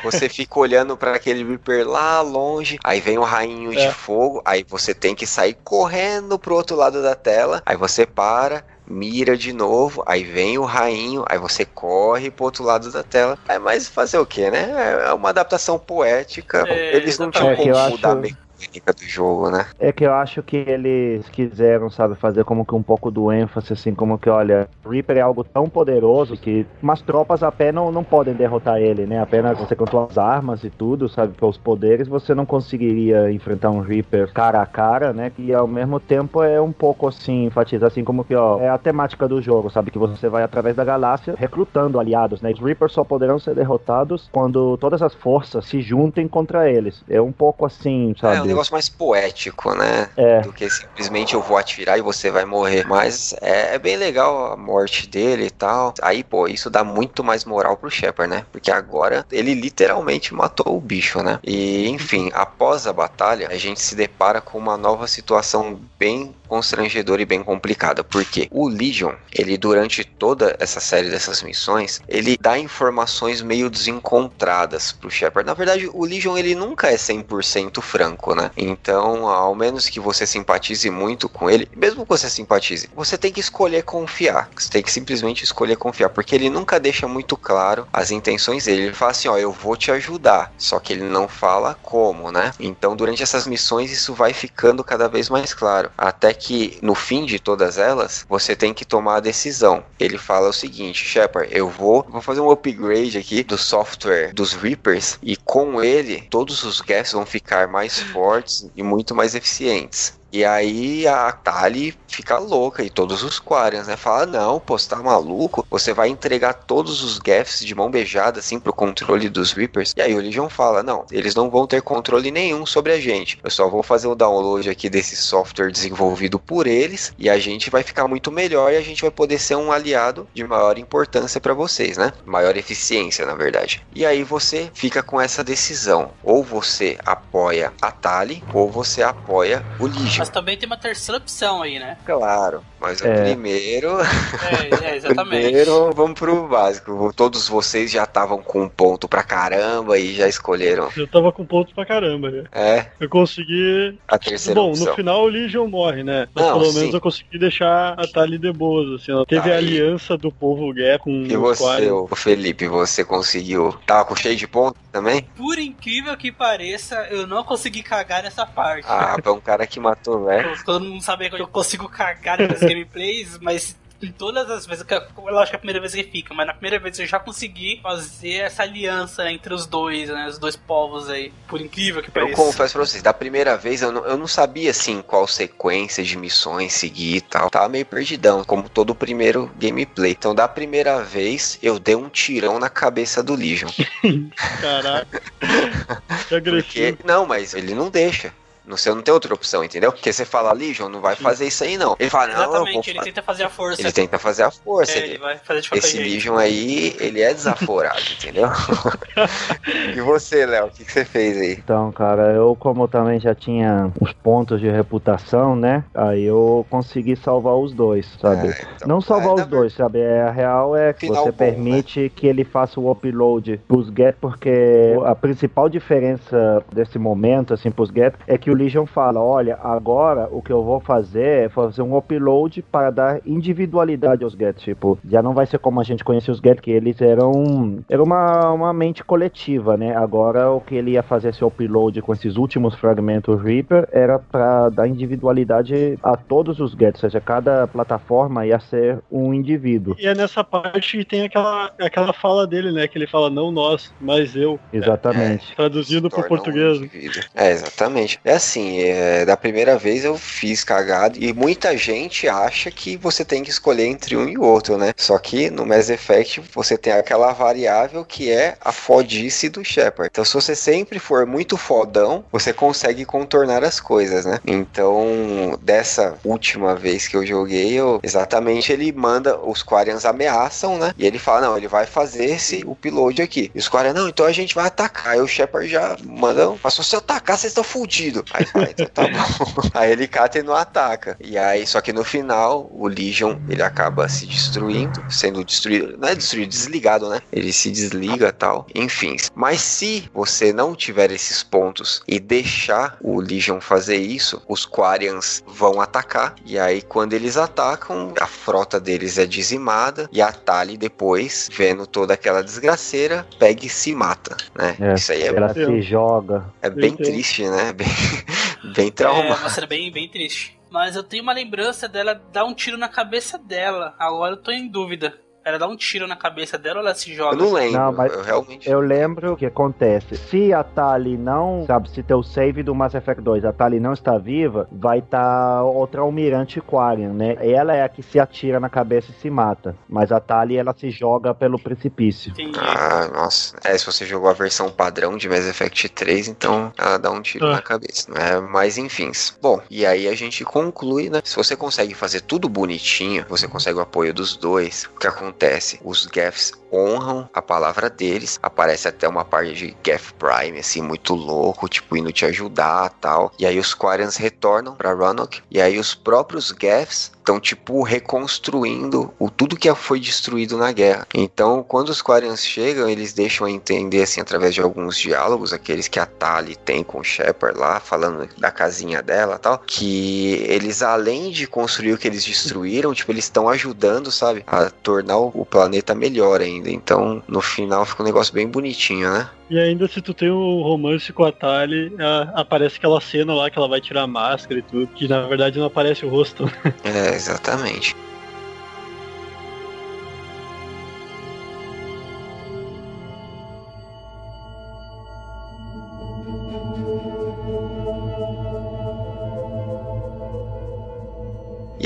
Você 0.02 0.28
fica 0.28 0.58
olhando 0.58 0.96
para 0.96 1.14
aquele 1.16 1.44
Reaper 1.44 1.86
lá 1.88 2.20
longe, 2.20 2.78
aí 2.82 3.00
vem 3.00 3.18
o 3.18 3.22
rainho 3.22 3.70
de 3.72 3.78
É. 3.78 3.90
fogo, 3.92 4.40
aí 4.44 4.64
você 4.66 4.94
tem 4.94 5.14
que 5.14 5.26
sair 5.26 5.56
correndo 5.62 6.38
pro 6.38 6.54
outro 6.54 6.76
lado 6.76 7.02
da 7.02 7.14
tela, 7.14 7.62
aí 7.66 7.76
você 7.76 8.06
para, 8.06 8.64
mira 8.86 9.36
de 9.36 9.52
novo, 9.52 10.02
aí 10.06 10.24
vem 10.24 10.58
o 10.58 10.64
rainho, 10.64 11.24
aí 11.28 11.38
você 11.38 11.64
corre 11.64 12.30
pro 12.30 12.44
outro 12.46 12.64
lado 12.64 12.90
da 12.92 13.02
tela. 13.02 13.38
É 13.48 13.58
mais 13.58 13.88
fazer 13.88 14.18
o 14.18 14.26
que, 14.26 14.50
né? 14.50 14.70
É 15.08 15.12
uma 15.12 15.30
adaptação 15.30 15.78
poética. 15.78 16.64
É, 16.68 16.96
Eles 16.96 17.18
não 17.18 17.30
tinham 17.30 17.54
como 17.54 17.74
É 17.74 17.90
mudar 17.90 18.10
a 18.10 18.14
acho- 18.14 18.36
mecânica 18.58 18.92
do 18.92 19.02
jogo, 19.02 19.50
né? 19.50 19.66
É 19.78 19.92
que 19.92 20.04
eu 20.04 20.12
acho 20.12 20.42
que 20.42 20.56
eles 20.56 21.28
quiseram, 21.28 21.90
sabe, 21.90 22.14
fazer 22.14 22.44
como 22.44 22.64
que 22.64 22.74
um 22.74 22.82
pouco 22.82 23.10
do 23.10 23.32
ênfase, 23.32 23.72
assim, 23.72 23.94
como 23.94 24.18
que, 24.18 24.28
olha, 24.28 24.68
Reaper 24.88 25.18
é 25.18 25.20
algo 25.20 25.44
tão 25.44 25.68
poderoso 25.68 26.36
que 26.36 26.66
umas 26.82 27.00
tropas 27.02 27.42
a 27.42 27.50
pé 27.50 27.72
não, 27.72 27.90
não 27.90 28.04
podem 28.04 28.34
derrotar 28.34 28.80
ele, 28.80 29.06
né? 29.06 29.20
Apenas 29.20 29.58
você 29.58 29.74
com 29.74 29.86
suas 29.86 30.18
armas 30.18 30.64
e 30.64 30.70
tudo, 30.70 31.08
sabe, 31.08 31.34
pelos 31.34 31.56
poderes, 31.56 32.08
você 32.08 32.34
não 32.34 32.46
conseguiria 32.46 33.30
enfrentar 33.30 33.70
um 33.70 33.80
Reaper 33.80 34.32
cara 34.32 34.60
a 34.60 34.66
cara, 34.66 35.12
né? 35.12 35.32
E 35.38 35.52
ao 35.52 35.66
mesmo 35.66 36.00
tempo 36.00 36.42
é 36.42 36.60
um 36.60 36.72
pouco 36.72 37.08
assim, 37.08 37.44
enfatiza 37.44 37.86
assim 37.86 38.04
como 38.04 38.24
que, 38.24 38.34
ó, 38.34 38.58
é 38.60 38.68
a 38.68 38.78
temática 38.78 39.28
do 39.28 39.40
jogo, 39.40 39.70
sabe? 39.70 39.90
Que 39.90 39.98
você 39.98 40.28
vai 40.28 40.42
através 40.42 40.76
da 40.76 40.84
galáxia 40.84 41.34
recrutando 41.36 41.98
aliados, 41.98 42.40
né? 42.40 42.52
Os 42.52 42.60
Reapers 42.60 42.92
só 42.92 43.04
poderão 43.04 43.38
ser 43.38 43.54
derrotados 43.54 44.28
quando 44.32 44.76
todas 44.76 45.02
as 45.02 45.14
forças 45.14 45.64
se 45.66 45.80
juntem 45.80 46.28
contra 46.28 46.70
eles. 46.70 47.02
É 47.08 47.20
um 47.20 47.32
pouco 47.32 47.66
assim, 47.66 48.14
sabe? 48.20 48.36
É 48.36 48.43
um 48.44 48.48
negócio 48.48 48.72
mais 48.72 48.88
poético, 48.88 49.74
né? 49.74 50.08
É. 50.16 50.40
Do 50.40 50.52
que 50.52 50.68
simplesmente 50.68 51.34
eu 51.34 51.42
vou 51.42 51.56
atirar 51.56 51.98
e 51.98 52.02
você 52.02 52.30
vai 52.30 52.44
morrer. 52.44 52.86
Mas 52.86 53.34
é, 53.40 53.74
é 53.74 53.78
bem 53.78 53.96
legal 53.96 54.52
a 54.52 54.56
morte 54.56 55.08
dele 55.08 55.46
e 55.46 55.50
tal. 55.50 55.94
Aí, 56.02 56.22
pô, 56.22 56.46
isso 56.46 56.70
dá 56.70 56.84
muito 56.84 57.22
mais 57.24 57.44
moral 57.44 57.76
pro 57.76 57.90
Shepard, 57.90 58.30
né? 58.32 58.44
Porque 58.52 58.70
agora 58.70 59.26
ele 59.30 59.54
literalmente 59.54 60.34
matou 60.34 60.76
o 60.76 60.80
bicho, 60.80 61.22
né? 61.22 61.38
E, 61.42 61.88
enfim, 61.88 62.30
após 62.34 62.86
a 62.86 62.92
batalha, 62.92 63.48
a 63.50 63.56
gente 63.56 63.80
se 63.80 63.94
depara 63.94 64.40
com 64.40 64.58
uma 64.58 64.76
nova 64.76 65.06
situação 65.06 65.80
bem 65.98 66.34
constrangedora 66.54 67.20
e 67.20 67.24
bem 67.24 67.42
complicada, 67.42 68.04
porque 68.04 68.46
o 68.48 68.68
Legion, 68.68 69.14
ele 69.32 69.58
durante 69.58 70.04
toda 70.04 70.54
essa 70.60 70.78
série 70.78 71.10
dessas 71.10 71.42
missões, 71.42 72.00
ele 72.06 72.38
dá 72.40 72.56
informações 72.56 73.42
meio 73.42 73.68
desencontradas 73.68 74.92
pro 74.92 75.10
Shepard. 75.10 75.44
Na 75.44 75.54
verdade, 75.54 75.90
o 75.92 76.04
Legion 76.04 76.38
ele 76.38 76.54
nunca 76.54 76.92
é 76.92 76.94
100% 76.94 77.80
franco, 77.82 78.36
né? 78.36 78.52
Então, 78.56 79.26
ao 79.26 79.52
menos 79.52 79.88
que 79.88 79.98
você 79.98 80.24
simpatize 80.24 80.88
muito 80.90 81.28
com 81.28 81.50
ele, 81.50 81.68
mesmo 81.74 82.04
que 82.04 82.08
você 82.08 82.30
simpatize, 82.30 82.88
você 82.94 83.18
tem 83.18 83.32
que 83.32 83.40
escolher 83.40 83.82
confiar. 83.82 84.48
Você 84.56 84.70
tem 84.70 84.82
que 84.82 84.92
simplesmente 84.92 85.42
escolher 85.42 85.74
confiar, 85.74 86.10
porque 86.10 86.36
ele 86.36 86.48
nunca 86.48 86.78
deixa 86.78 87.08
muito 87.08 87.36
claro 87.36 87.88
as 87.92 88.12
intenções 88.12 88.66
dele. 88.66 88.82
Ele 88.82 88.94
fala 88.94 89.10
assim, 89.10 89.26
ó, 89.26 89.36
eu 89.36 89.50
vou 89.50 89.76
te 89.76 89.90
ajudar, 89.90 90.52
só 90.56 90.78
que 90.78 90.92
ele 90.92 91.02
não 91.02 91.26
fala 91.26 91.76
como, 91.82 92.30
né? 92.30 92.52
Então, 92.60 92.94
durante 92.94 93.24
essas 93.24 93.44
missões 93.44 93.90
isso 93.90 94.14
vai 94.14 94.32
ficando 94.32 94.84
cada 94.84 95.08
vez 95.08 95.28
mais 95.28 95.52
claro, 95.52 95.90
até 95.98 96.32
que 96.32 96.43
no 96.82 96.94
fim 96.94 97.24
de 97.24 97.38
todas 97.38 97.78
elas, 97.78 98.24
você 98.28 98.54
tem 98.54 98.74
que 98.74 98.84
tomar 98.84 99.16
a 99.16 99.20
decisão. 99.20 99.84
Ele 99.98 100.18
fala 100.18 100.48
o 100.48 100.52
seguinte, 100.52 101.04
Shepard, 101.04 101.48
eu 101.50 101.68
vou, 101.68 102.04
vou 102.08 102.20
fazer 102.20 102.40
um 102.40 102.50
upgrade 102.50 103.18
aqui 103.18 103.42
do 103.42 103.56
software 103.56 104.32
dos 104.32 104.52
Reapers 104.52 105.18
e 105.22 105.36
com 105.36 105.82
ele 105.82 106.26
todos 106.30 106.62
os 106.62 106.82
Geths 106.86 107.12
vão 107.12 107.26
ficar 107.26 107.68
mais 107.68 107.98
fortes 107.98 108.68
e 108.74 108.82
muito 108.82 109.14
mais 109.14 109.34
eficientes. 109.34 110.14
E 110.34 110.44
aí 110.44 111.06
a 111.06 111.30
Tali 111.30 111.96
fica 112.08 112.38
louca 112.38 112.82
e 112.82 112.90
todos 112.90 113.22
os 113.22 113.38
Quarians, 113.38 113.86
né? 113.86 113.96
Fala, 113.96 114.26
não, 114.26 114.58
pô, 114.58 114.76
você 114.76 114.88
tá 114.88 114.96
maluco? 114.96 115.64
Você 115.70 115.94
vai 115.94 116.08
entregar 116.08 116.54
todos 116.54 117.04
os 117.04 117.20
Geths 117.24 117.64
de 117.64 117.72
mão 117.72 117.88
beijada, 117.88 118.40
assim, 118.40 118.58
pro 118.58 118.72
controle 118.72 119.28
dos 119.28 119.52
Reapers? 119.52 119.94
E 119.96 120.02
aí 120.02 120.12
o 120.12 120.18
Legion 120.18 120.48
fala, 120.48 120.82
não, 120.82 121.06
eles 121.12 121.36
não 121.36 121.48
vão 121.48 121.68
ter 121.68 121.82
controle 121.82 122.32
nenhum 122.32 122.66
sobre 122.66 122.90
a 122.90 122.98
gente. 122.98 123.38
Eu 123.44 123.50
só 123.50 123.68
vou 123.68 123.80
fazer 123.80 124.08
o 124.08 124.16
download 124.16 124.68
aqui 124.68 124.90
desse 124.90 125.14
software 125.14 125.70
desenvolvido 125.70 126.36
por 126.36 126.66
eles 126.66 127.12
e 127.16 127.30
a 127.30 127.38
gente 127.38 127.70
vai 127.70 127.84
ficar 127.84 128.08
muito 128.08 128.32
melhor 128.32 128.72
e 128.72 128.76
a 128.76 128.82
gente 128.82 129.02
vai 129.02 129.12
poder 129.12 129.38
ser 129.38 129.54
um 129.54 129.70
aliado 129.70 130.26
de 130.34 130.42
maior 130.42 130.76
importância 130.78 131.40
para 131.40 131.54
vocês, 131.54 131.96
né? 131.96 132.12
Maior 132.26 132.56
eficiência, 132.56 133.24
na 133.24 133.36
verdade. 133.36 133.86
E 133.94 134.04
aí 134.04 134.24
você 134.24 134.68
fica 134.74 135.00
com 135.00 135.20
essa 135.20 135.44
decisão. 135.44 136.10
Ou 136.24 136.42
você 136.42 136.98
apoia 137.06 137.72
a 137.80 137.92
Tali, 137.92 138.42
ou 138.52 138.68
você 138.68 139.00
apoia 139.00 139.64
o 139.78 139.86
Legion. 139.86 140.23
Mas 140.24 140.28
também 140.30 140.56
tem 140.56 140.66
uma 140.66 140.76
terceira 140.76 141.18
opção 141.18 141.62
aí, 141.62 141.78
né? 141.78 141.98
Claro, 142.06 142.64
mas 142.84 143.00
o 143.00 143.06
É. 143.06 143.24
primeiro. 143.32 144.00
É, 144.00 144.84
é, 144.92 144.96
exatamente. 144.96 145.42
Primeiro, 145.44 145.90
vamos 145.92 146.18
pro 146.18 146.46
básico. 146.48 147.12
Todos 147.16 147.48
vocês 147.48 147.90
já 147.90 148.04
estavam 148.04 148.38
com 148.42 148.62
um 148.62 148.68
ponto 148.68 149.08
pra 149.08 149.22
caramba 149.22 149.98
e 149.98 150.14
já 150.14 150.28
escolheram. 150.28 150.88
Eu 150.96 151.06
tava 151.08 151.32
com 151.32 151.44
pontos 151.44 151.72
pra 151.72 151.86
caramba, 151.86 152.30
né? 152.30 152.44
É, 152.52 152.86
Eu 153.00 153.08
consegui. 153.08 153.98
a 154.06 154.18
terceira 154.18 154.60
Bom, 154.60 154.70
opção. 154.70 154.86
no 154.88 154.94
final 154.94 155.22
o 155.22 155.28
Legion 155.28 155.66
morre, 155.66 156.02
né? 156.04 156.28
Mas 156.34 156.44
Não, 156.44 156.58
pelo 156.58 156.72
sim. 156.72 156.78
menos 156.80 156.94
eu 156.94 157.00
consegui 157.00 157.38
deixar 157.38 157.94
a 157.98 158.06
Tali 158.06 158.38
de 158.38 158.52
boas, 158.52 159.00
assim. 159.00 159.12
Ela 159.12 159.24
teve 159.26 159.50
a 159.50 159.56
Aí. 159.56 159.58
aliança 159.78 160.16
do 160.16 160.30
povo 160.30 160.72
Gap 160.74 160.98
com 161.04 161.10
E 161.10 161.36
o 161.36 161.40
você, 161.40 161.90
ô 161.90 162.06
Felipe, 162.14 162.66
você 162.68 163.04
conseguiu. 163.04 163.72
Tava 163.86 164.04
com 164.04 164.14
cheio 164.16 164.36
de 164.36 164.46
pontos 164.46 164.80
também? 164.92 165.22
Por 165.36 165.58
incrível 165.58 166.16
que 166.16 166.30
pareça, 166.30 167.06
eu 167.10 167.26
não 167.26 167.42
consegui 167.42 167.82
cagar 167.82 168.22
nessa 168.22 168.44
parte. 168.46 168.86
Ah, 168.88 169.16
pra 169.22 169.32
um 169.32 169.40
cara 169.40 169.66
que 169.66 169.80
matou 169.80 170.18
o 170.18 170.26
Rex. 170.26 170.62
Todo 170.64 170.84
mundo 170.84 171.02
sabe 171.02 171.30
que 171.30 171.40
eu 171.40 171.48
consigo 171.48 171.88
cagar 171.88 172.38
nas 172.38 172.60
gameplays, 172.74 173.38
mas 173.38 173.76
em 174.02 174.12
todas 174.12 174.50
as 174.50 174.66
vezes, 174.66 174.82
que 174.82 174.92
eu 174.92 175.02
eu 175.26 175.38
acho 175.38 175.50
que 175.50 175.56
é 175.56 175.58
a 175.58 175.58
primeira 175.58 175.80
vez 175.80 175.94
que 175.94 176.04
fica, 176.04 176.34
mas 176.34 176.46
na 176.46 176.52
primeira 176.52 176.78
vez 176.78 176.98
eu 176.98 177.06
já 177.06 177.18
consegui 177.18 177.80
fazer 177.82 178.34
essa 178.34 178.62
aliança 178.62 179.30
entre 179.30 179.54
os 179.54 179.66
dois, 179.66 180.08
né? 180.10 180.26
Os 180.28 180.38
dois 180.38 180.56
povos 180.56 181.08
aí. 181.08 181.32
Por 181.48 181.60
incrível 181.60 182.02
que 182.02 182.08
Eu 182.08 182.12
pareça. 182.12 182.36
confesso 182.36 182.74
pra 182.74 182.84
vocês, 182.84 183.02
da 183.02 183.14
primeira 183.14 183.56
vez 183.56 183.80
eu 183.80 183.90
não, 183.90 184.04
eu 184.04 184.16
não 184.18 184.26
sabia 184.26 184.70
assim 184.70 185.00
qual 185.00 185.26
sequência 185.26 186.04
de 186.04 186.16
missões 186.18 186.74
seguir 186.74 187.16
e 187.16 187.20
tal. 187.22 187.48
Tava 187.48 187.68
meio 187.68 187.86
perdidão, 187.86 188.44
como 188.44 188.68
todo 188.68 188.90
o 188.90 188.94
primeiro 188.94 189.50
gameplay. 189.58 190.12
Então, 190.12 190.34
da 190.34 190.46
primeira 190.46 191.02
vez, 191.02 191.58
eu 191.62 191.78
dei 191.78 191.94
um 191.96 192.08
tirão 192.08 192.58
na 192.58 192.68
cabeça 192.68 193.22
do 193.22 193.34
Legion. 193.34 193.70
Caraca. 194.60 195.22
que 196.28 196.40
Porque, 196.40 196.96
não, 197.04 197.24
mas 197.26 197.54
ele 197.54 197.74
não 197.74 197.88
deixa. 197.88 198.32
Não, 198.66 198.76
Você 198.76 198.92
não 198.94 199.02
tem 199.02 199.12
outra 199.12 199.34
opção, 199.34 199.62
entendeu? 199.62 199.92
Porque 199.92 200.12
você 200.12 200.24
fala, 200.24 200.52
Legion, 200.52 200.88
não 200.88 201.00
vai 201.00 201.14
fazer 201.16 201.46
isso 201.46 201.62
aí 201.64 201.76
não. 201.76 201.96
Ele 201.98 202.08
fala, 202.10 202.28
não, 202.28 202.32
eu 202.32 202.38
vou 202.46 202.54
Exatamente, 202.56 202.90
ele 202.90 202.98
fa-" 202.98 203.04
tenta 203.04 203.22
fazer 203.22 203.42
a 203.44 203.50
força. 203.50 203.82
Ele 203.82 203.92
tenta 203.92 204.18
fazer 204.18 204.42
a 204.44 204.50
força. 204.50 204.92
É, 204.92 204.98
ele- 204.98 205.06
ele 205.08 205.18
vai 205.18 205.36
fazer 205.38 205.60
de 205.60 205.68
qualquer 205.68 205.86
Esse 205.86 205.96
jeito. 205.98 206.12
Legion 206.14 206.36
aí, 206.36 206.96
ele 206.98 207.20
é 207.20 207.32
desaforado, 207.34 208.00
entendeu? 208.18 208.48
e 209.94 210.00
você, 210.00 210.46
Léo, 210.46 210.66
o 210.66 210.70
que, 210.70 210.84
que 210.84 210.92
você 210.92 211.04
fez 211.04 211.36
aí? 211.38 211.52
Então, 211.52 211.90
cara, 211.92 212.32
eu 212.32 212.56
como 212.58 212.88
também 212.88 213.20
já 213.20 213.34
tinha 213.34 213.90
uns 214.00 214.12
pontos 214.12 214.60
de 214.60 214.68
reputação, 214.70 215.54
né? 215.56 215.84
Aí 215.94 216.24
eu 216.24 216.66
consegui 216.70 217.16
salvar 217.16 217.56
os 217.56 217.72
dois, 217.72 218.06
sabe? 218.20 218.48
É, 218.48 218.66
então, 218.76 218.88
Não 218.88 219.00
salvar 219.00 219.30
ainda 219.30 219.42
os 219.42 219.48
dois, 219.48 219.72
sabe? 219.74 220.00
É, 220.00 220.22
a 220.22 220.30
real 220.30 220.76
é 220.76 220.92
que 220.92 221.06
Final 221.06 221.24
você 221.24 221.30
bom, 221.30 221.36
permite 221.36 222.10
que 222.14 222.26
ele 222.26 222.44
faça 222.44 222.80
o 222.80 222.90
upload 222.90 223.60
pros 223.68 223.90
Gap, 223.90 224.16
porque 224.20 224.94
a 225.04 225.14
principal 225.14 225.68
diferença 225.68 226.62
desse 226.72 226.98
momento, 226.98 227.52
assim, 227.54 227.70
pros 227.70 227.90
Gap, 227.90 228.16
é 228.26 228.38
que 228.38 228.50
o 228.54 228.56
Legion 228.56 228.86
fala, 228.86 229.20
olha, 229.20 229.58
agora 229.62 230.28
o 230.30 230.40
que 230.40 230.52
eu 230.52 230.62
vou 230.62 230.80
fazer 230.80 231.44
é 231.44 231.48
fazer 231.48 231.82
um 231.82 231.96
upload 231.96 232.62
para 232.62 232.90
dar 232.90 233.20
individualidade 233.26 234.22
aos 234.22 234.34
Gap, 234.34 234.58
tipo, 234.60 234.98
já 235.08 235.20
não 235.20 235.34
vai 235.34 235.44
ser 235.44 235.58
como 235.58 235.80
a 235.80 235.84
gente 235.84 236.04
conhecia 236.04 236.32
os 236.32 236.40
Gap, 236.40 236.62
que 236.62 236.70
eles 236.70 237.00
eram, 237.02 237.82
era 237.90 238.02
uma, 238.02 238.52
uma 238.52 238.72
mente 238.72 239.02
coletiva, 239.02 239.76
né? 239.76 239.94
Agora 239.96 240.50
o 240.50 240.60
que 240.60 240.76
ele 240.76 240.92
ia 240.92 241.02
fazer 241.02 241.30
esse 241.30 241.44
upload 241.44 242.00
com 242.00 242.12
esses 242.12 242.36
últimos 242.36 242.74
fragmentos 242.76 243.42
Reaper 243.42 243.88
era 243.90 244.18
para 244.18 244.68
dar 244.68 244.86
individualidade 244.86 245.98
a 246.02 246.16
todos 246.16 246.60
os 246.60 246.74
Gap, 246.74 246.94
ou 246.94 247.00
seja, 247.00 247.20
cada 247.20 247.66
plataforma 247.66 248.46
ia 248.46 248.60
ser 248.60 249.00
um 249.10 249.34
indivíduo. 249.34 249.96
E 249.98 250.06
é 250.06 250.14
nessa 250.14 250.44
parte 250.44 250.98
que 250.98 251.04
tem 251.04 251.22
aquela, 251.22 251.72
aquela 251.80 252.12
fala 252.12 252.46
dele, 252.46 252.70
né? 252.70 252.86
Que 252.86 252.98
ele 252.98 253.06
fala, 253.08 253.28
não 253.28 253.50
nós, 253.50 253.92
mas 254.00 254.36
eu. 254.36 254.60
Exatamente. 254.72 255.54
Traduzindo 255.56 256.08
pro 256.08 256.22
torna 256.22 256.28
português. 256.28 256.80
um. 256.80 256.88
É, 257.34 257.50
exatamente. 257.50 258.20
É 258.24 258.38
assim, 258.44 258.80
é, 258.80 259.24
da 259.24 259.36
primeira 259.36 259.78
vez 259.78 260.04
eu 260.04 260.16
fiz 260.18 260.62
cagado 260.62 261.18
e 261.18 261.32
muita 261.32 261.76
gente 261.76 262.28
acha 262.28 262.70
que 262.70 262.96
você 262.96 263.24
tem 263.24 263.42
que 263.42 263.50
escolher 263.50 263.86
entre 263.86 264.16
um 264.16 264.28
e 264.28 264.36
outro, 264.36 264.76
né? 264.76 264.92
Só 264.96 265.18
que 265.18 265.50
no 265.50 265.64
Mass 265.64 265.88
Effect 265.88 266.42
você 266.52 266.76
tem 266.76 266.92
aquela 266.92 267.32
variável 267.32 268.04
que 268.04 268.30
é 268.30 268.56
a 268.60 268.70
fodice 268.70 269.48
do 269.48 269.64
Shepard. 269.64 270.10
Então 270.12 270.24
se 270.24 270.34
você 270.34 270.54
sempre 270.54 270.98
for 270.98 271.26
muito 271.26 271.56
fodão, 271.56 272.24
você 272.30 272.52
consegue 272.52 273.04
contornar 273.04 273.64
as 273.64 273.80
coisas, 273.80 274.24
né? 274.24 274.38
Então, 274.46 275.58
dessa 275.62 276.16
última 276.24 276.74
vez 276.74 277.08
que 277.08 277.16
eu 277.16 277.24
joguei, 277.24 277.72
eu, 277.72 278.00
exatamente 278.02 278.72
ele 278.72 278.92
manda, 278.92 279.38
os 279.38 279.62
Quarians 279.62 280.04
ameaçam, 280.04 280.78
né? 280.78 280.92
E 280.98 281.06
ele 281.06 281.18
fala, 281.18 281.48
não, 281.48 281.56
ele 281.56 281.68
vai 281.68 281.86
fazer 281.86 282.26
esse 282.26 282.62
upload 282.66 283.22
aqui. 283.22 283.50
E 283.54 283.58
os 283.58 283.68
Quarians, 283.68 283.94
não, 283.94 284.08
então 284.08 284.26
a 284.26 284.32
gente 284.32 284.54
vai 284.54 284.66
atacar. 284.66 285.14
Aí 285.14 285.20
o 285.20 285.26
Shepard 285.26 285.68
já 285.68 285.96
manda, 286.04 286.54
mas 286.62 286.74
se 286.74 286.94
eu 286.94 286.98
atacar, 286.98 287.38
vocês 287.38 287.50
estão 287.50 287.64
fudidos. 287.64 288.22
Aí 288.34 288.44
fala, 288.46 288.68
então 288.70 288.86
tá 288.86 289.02
bom. 289.04 289.68
aí 289.74 289.92
ele 289.92 290.08
cata 290.08 290.38
e 290.40 290.42
não 290.42 290.54
ataca. 290.54 291.16
E 291.20 291.38
aí, 291.38 291.64
só 291.66 291.80
que 291.80 291.92
no 291.92 292.02
final, 292.02 292.68
o 292.72 292.88
Legion, 292.88 293.36
ele 293.48 293.62
acaba 293.62 294.08
se 294.08 294.26
destruindo, 294.26 295.04
sendo 295.08 295.44
destruído, 295.44 295.96
não 295.96 296.08
é 296.08 296.14
destruído, 296.16 296.48
desligado, 296.50 297.08
né? 297.08 297.20
Ele 297.32 297.52
se 297.52 297.70
desliga 297.70 298.28
e 298.28 298.32
tal. 298.32 298.66
Enfim, 298.74 299.16
mas 299.34 299.60
se 299.60 300.10
você 300.12 300.52
não 300.52 300.74
tiver 300.74 301.12
esses 301.12 301.44
pontos 301.44 302.02
e 302.08 302.18
deixar 302.18 302.96
o 303.00 303.20
Legion 303.20 303.60
fazer 303.60 303.96
isso, 303.96 304.42
os 304.48 304.66
Quarians 304.66 305.42
vão 305.46 305.80
atacar. 305.80 306.34
E 306.44 306.58
aí, 306.58 306.82
quando 306.82 307.12
eles 307.12 307.36
atacam, 307.36 308.12
a 308.20 308.26
frota 308.26 308.80
deles 308.80 309.16
é 309.16 309.26
dizimada. 309.26 310.08
E 310.10 310.20
a 310.20 310.32
Tali, 310.32 310.76
depois, 310.76 311.48
vendo 311.52 311.86
toda 311.86 312.14
aquela 312.14 312.42
desgraceira, 312.42 313.26
pega 313.38 313.66
e 313.66 313.68
se 313.68 313.94
mata, 313.94 314.36
né? 314.54 314.76
É, 314.80 314.94
Isso 314.94 315.12
aí 315.12 315.22
é, 315.22 315.26
Ela 315.28 315.54
se 315.54 315.82
joga. 315.82 316.44
é 316.60 316.68
bem 316.68 316.96
triste, 316.96 317.46
né? 317.48 317.72
Bem, 317.74 317.88
bem 318.74 318.88
É 318.88 318.90
traumático. 318.90 319.40
uma 319.40 319.50
cena 319.50 319.66
bem, 319.66 319.90
bem 319.90 320.08
triste. 320.08 320.58
Mas 320.70 320.96
eu 320.96 321.02
tenho 321.02 321.22
uma 321.22 321.32
lembrança 321.32 321.88
dela 321.88 322.14
dar 322.32 322.44
um 322.44 322.54
tiro 322.54 322.76
na 322.76 322.88
cabeça 322.88 323.38
dela. 323.38 323.94
Agora 323.98 324.32
eu 324.32 324.36
tô 324.36 324.50
em 324.50 324.68
dúvida. 324.68 325.16
Ela 325.44 325.58
dá 325.58 325.66
um 325.68 325.76
tiro 325.76 326.06
na 326.06 326.16
cabeça 326.16 326.56
dela 326.56 326.80
ou 326.80 326.86
ela 326.86 326.94
se 326.94 327.10
Eu 327.10 327.16
joga? 327.16 327.36
não 327.36 327.52
lembro, 327.52 327.78
Não, 327.80 327.92
mas 327.92 328.12
eu 328.12 328.22
realmente. 328.22 328.68
Eu 328.70 328.80
lembro 328.80 329.32
o 329.32 329.36
que 329.36 329.44
acontece. 329.46 330.16
Se 330.16 330.52
a 330.52 330.64
Tali 330.64 331.16
não, 331.18 331.64
sabe, 331.66 331.90
se 331.90 332.02
teu 332.02 332.22
save 332.22 332.62
do 332.62 332.74
Mass 332.74 332.94
Effect 332.94 333.22
2, 333.22 333.44
a 333.44 333.52
Tali 333.52 333.78
não 333.78 333.92
está 333.92 334.16
viva, 334.16 334.66
vai 334.72 335.00
estar 335.00 335.62
outra 335.64 336.00
almirante 336.00 336.60
Quarian, 336.60 337.12
né? 337.12 337.36
Ela 337.40 337.74
é 337.76 337.82
a 337.82 337.88
que 337.88 338.02
se 338.02 338.18
atira 338.18 338.58
na 338.58 338.68
cabeça 338.70 339.10
e 339.10 339.20
se 339.20 339.28
mata. 339.28 339.76
Mas 339.88 340.10
a 340.12 340.18
Tali, 340.20 340.56
ela 340.56 340.74
se 340.74 340.90
joga 340.90 341.34
pelo 341.34 341.58
precipício. 341.58 342.32
Entendi. 342.32 342.58
Ah, 342.58 343.08
nossa. 343.12 343.56
É, 343.64 343.76
se 343.76 343.84
você 343.84 344.06
jogou 344.06 344.30
a 344.30 344.32
versão 344.32 344.70
padrão 344.70 345.16
de 345.16 345.28
Mass 345.28 345.46
Effect 345.46 345.88
3, 345.90 346.28
então 346.28 346.72
ela 346.78 346.98
dá 346.98 347.10
um 347.10 347.20
tiro 347.20 347.46
Ah. 347.46 347.52
na 347.56 347.62
cabeça. 347.62 348.10
Não 348.10 348.16
é? 348.20 348.40
Mas 348.40 348.78
enfim. 348.78 349.10
Bom, 349.42 349.60
e 349.70 349.84
aí 349.84 350.08
a 350.08 350.14
gente 350.14 350.44
conclui, 350.44 351.10
né? 351.10 351.20
Se 351.22 351.36
você 351.36 351.54
consegue 351.54 351.92
fazer 351.94 352.22
tudo 352.22 352.48
bonitinho, 352.48 353.26
você 353.28 353.46
consegue 353.46 353.78
o 353.78 353.82
apoio 353.82 354.14
dos 354.14 354.36
dois, 354.36 354.84
o 354.94 354.98
que 354.98 355.06
acontece? 355.06 355.33
Os 355.82 356.08
Geths 356.12 356.52
honram 356.72 357.28
a 357.32 357.40
palavra 357.40 357.88
deles. 357.88 358.38
Aparece 358.42 358.88
até 358.88 359.08
uma 359.08 359.24
parte 359.24 359.54
de 359.54 359.76
Geth 359.84 360.12
Prime, 360.18 360.58
assim, 360.58 360.82
muito 360.82 361.14
louco, 361.14 361.68
tipo, 361.68 361.96
indo 361.96 362.12
te 362.12 362.24
ajudar 362.24 362.90
tal. 363.00 363.32
E 363.38 363.46
aí 363.46 363.58
os 363.58 363.74
Quarians 363.74 364.16
retornam 364.16 364.74
pra 364.74 364.92
Roanoke. 364.92 365.42
E 365.50 365.60
aí 365.60 365.78
os 365.78 365.94
próprios 365.94 366.54
Geths 366.58 367.12
estão, 367.24 367.40
tipo, 367.40 367.82
reconstruindo 367.82 369.12
o 369.18 369.30
tudo 369.30 369.56
que 369.56 369.74
foi 369.74 369.98
destruído 369.98 370.58
na 370.58 370.70
guerra. 370.70 371.06
Então, 371.14 371.64
quando 371.66 371.88
os 371.88 372.02
Quarians 372.02 372.44
chegam, 372.44 372.88
eles 372.88 373.14
deixam 373.14 373.46
a 373.46 373.50
entender, 373.50 374.02
assim, 374.02 374.20
através 374.20 374.54
de 374.54 374.60
alguns 374.60 374.98
diálogos, 374.98 375.52
aqueles 375.52 375.88
que 375.88 375.98
a 375.98 376.04
Tali 376.04 376.54
tem 376.54 376.84
com 376.84 377.00
o 377.00 377.04
Shepard 377.04 377.58
lá, 377.58 377.80
falando 377.80 378.28
da 378.36 378.50
casinha 378.50 379.02
dela 379.02 379.38
tal, 379.38 379.58
que 379.58 380.44
eles, 380.46 380.82
além 380.82 381.30
de 381.30 381.46
construir 381.46 381.94
o 381.94 381.98
que 381.98 382.06
eles 382.06 382.24
destruíram, 382.24 382.92
tipo, 382.92 383.10
eles 383.10 383.24
estão 383.24 383.48
ajudando, 383.48 384.12
sabe, 384.12 384.44
a 384.46 384.68
tornar 384.70 385.16
o, 385.16 385.46
planeta 385.46 385.94
melhor 385.94 386.40
ainda. 386.40 386.68
Então, 386.68 387.22
no 387.26 387.40
final, 387.40 387.86
fica 387.86 388.02
um 388.02 388.06
negócio 388.06 388.34
bem 388.34 388.46
bonitinho, 388.46 389.10
né? 389.10 389.30
E 389.48 389.58
ainda 389.58 389.86
se 389.86 390.00
tu 390.00 390.14
tem 390.14 390.30
o 390.30 390.62
romance 390.62 391.12
com 391.12 391.22
a 391.22 391.30
Tali, 391.30 391.92
aparece 392.34 392.76
aquela 392.78 393.00
cena 393.00 393.34
lá 393.34 393.50
que 393.50 393.58
ela 393.58 393.68
vai 393.68 393.80
tirar 393.80 394.02
a 394.02 394.06
máscara 394.06 394.58
e 394.58 394.62
tudo, 394.62 394.86
que 394.88 395.06
na 395.06 395.26
verdade 395.26 395.58
não 395.58 395.66
aparece 395.66 396.04
o 396.04 396.08
rosto. 396.08 396.50
É, 396.82 397.13
exatamente. 397.14 397.94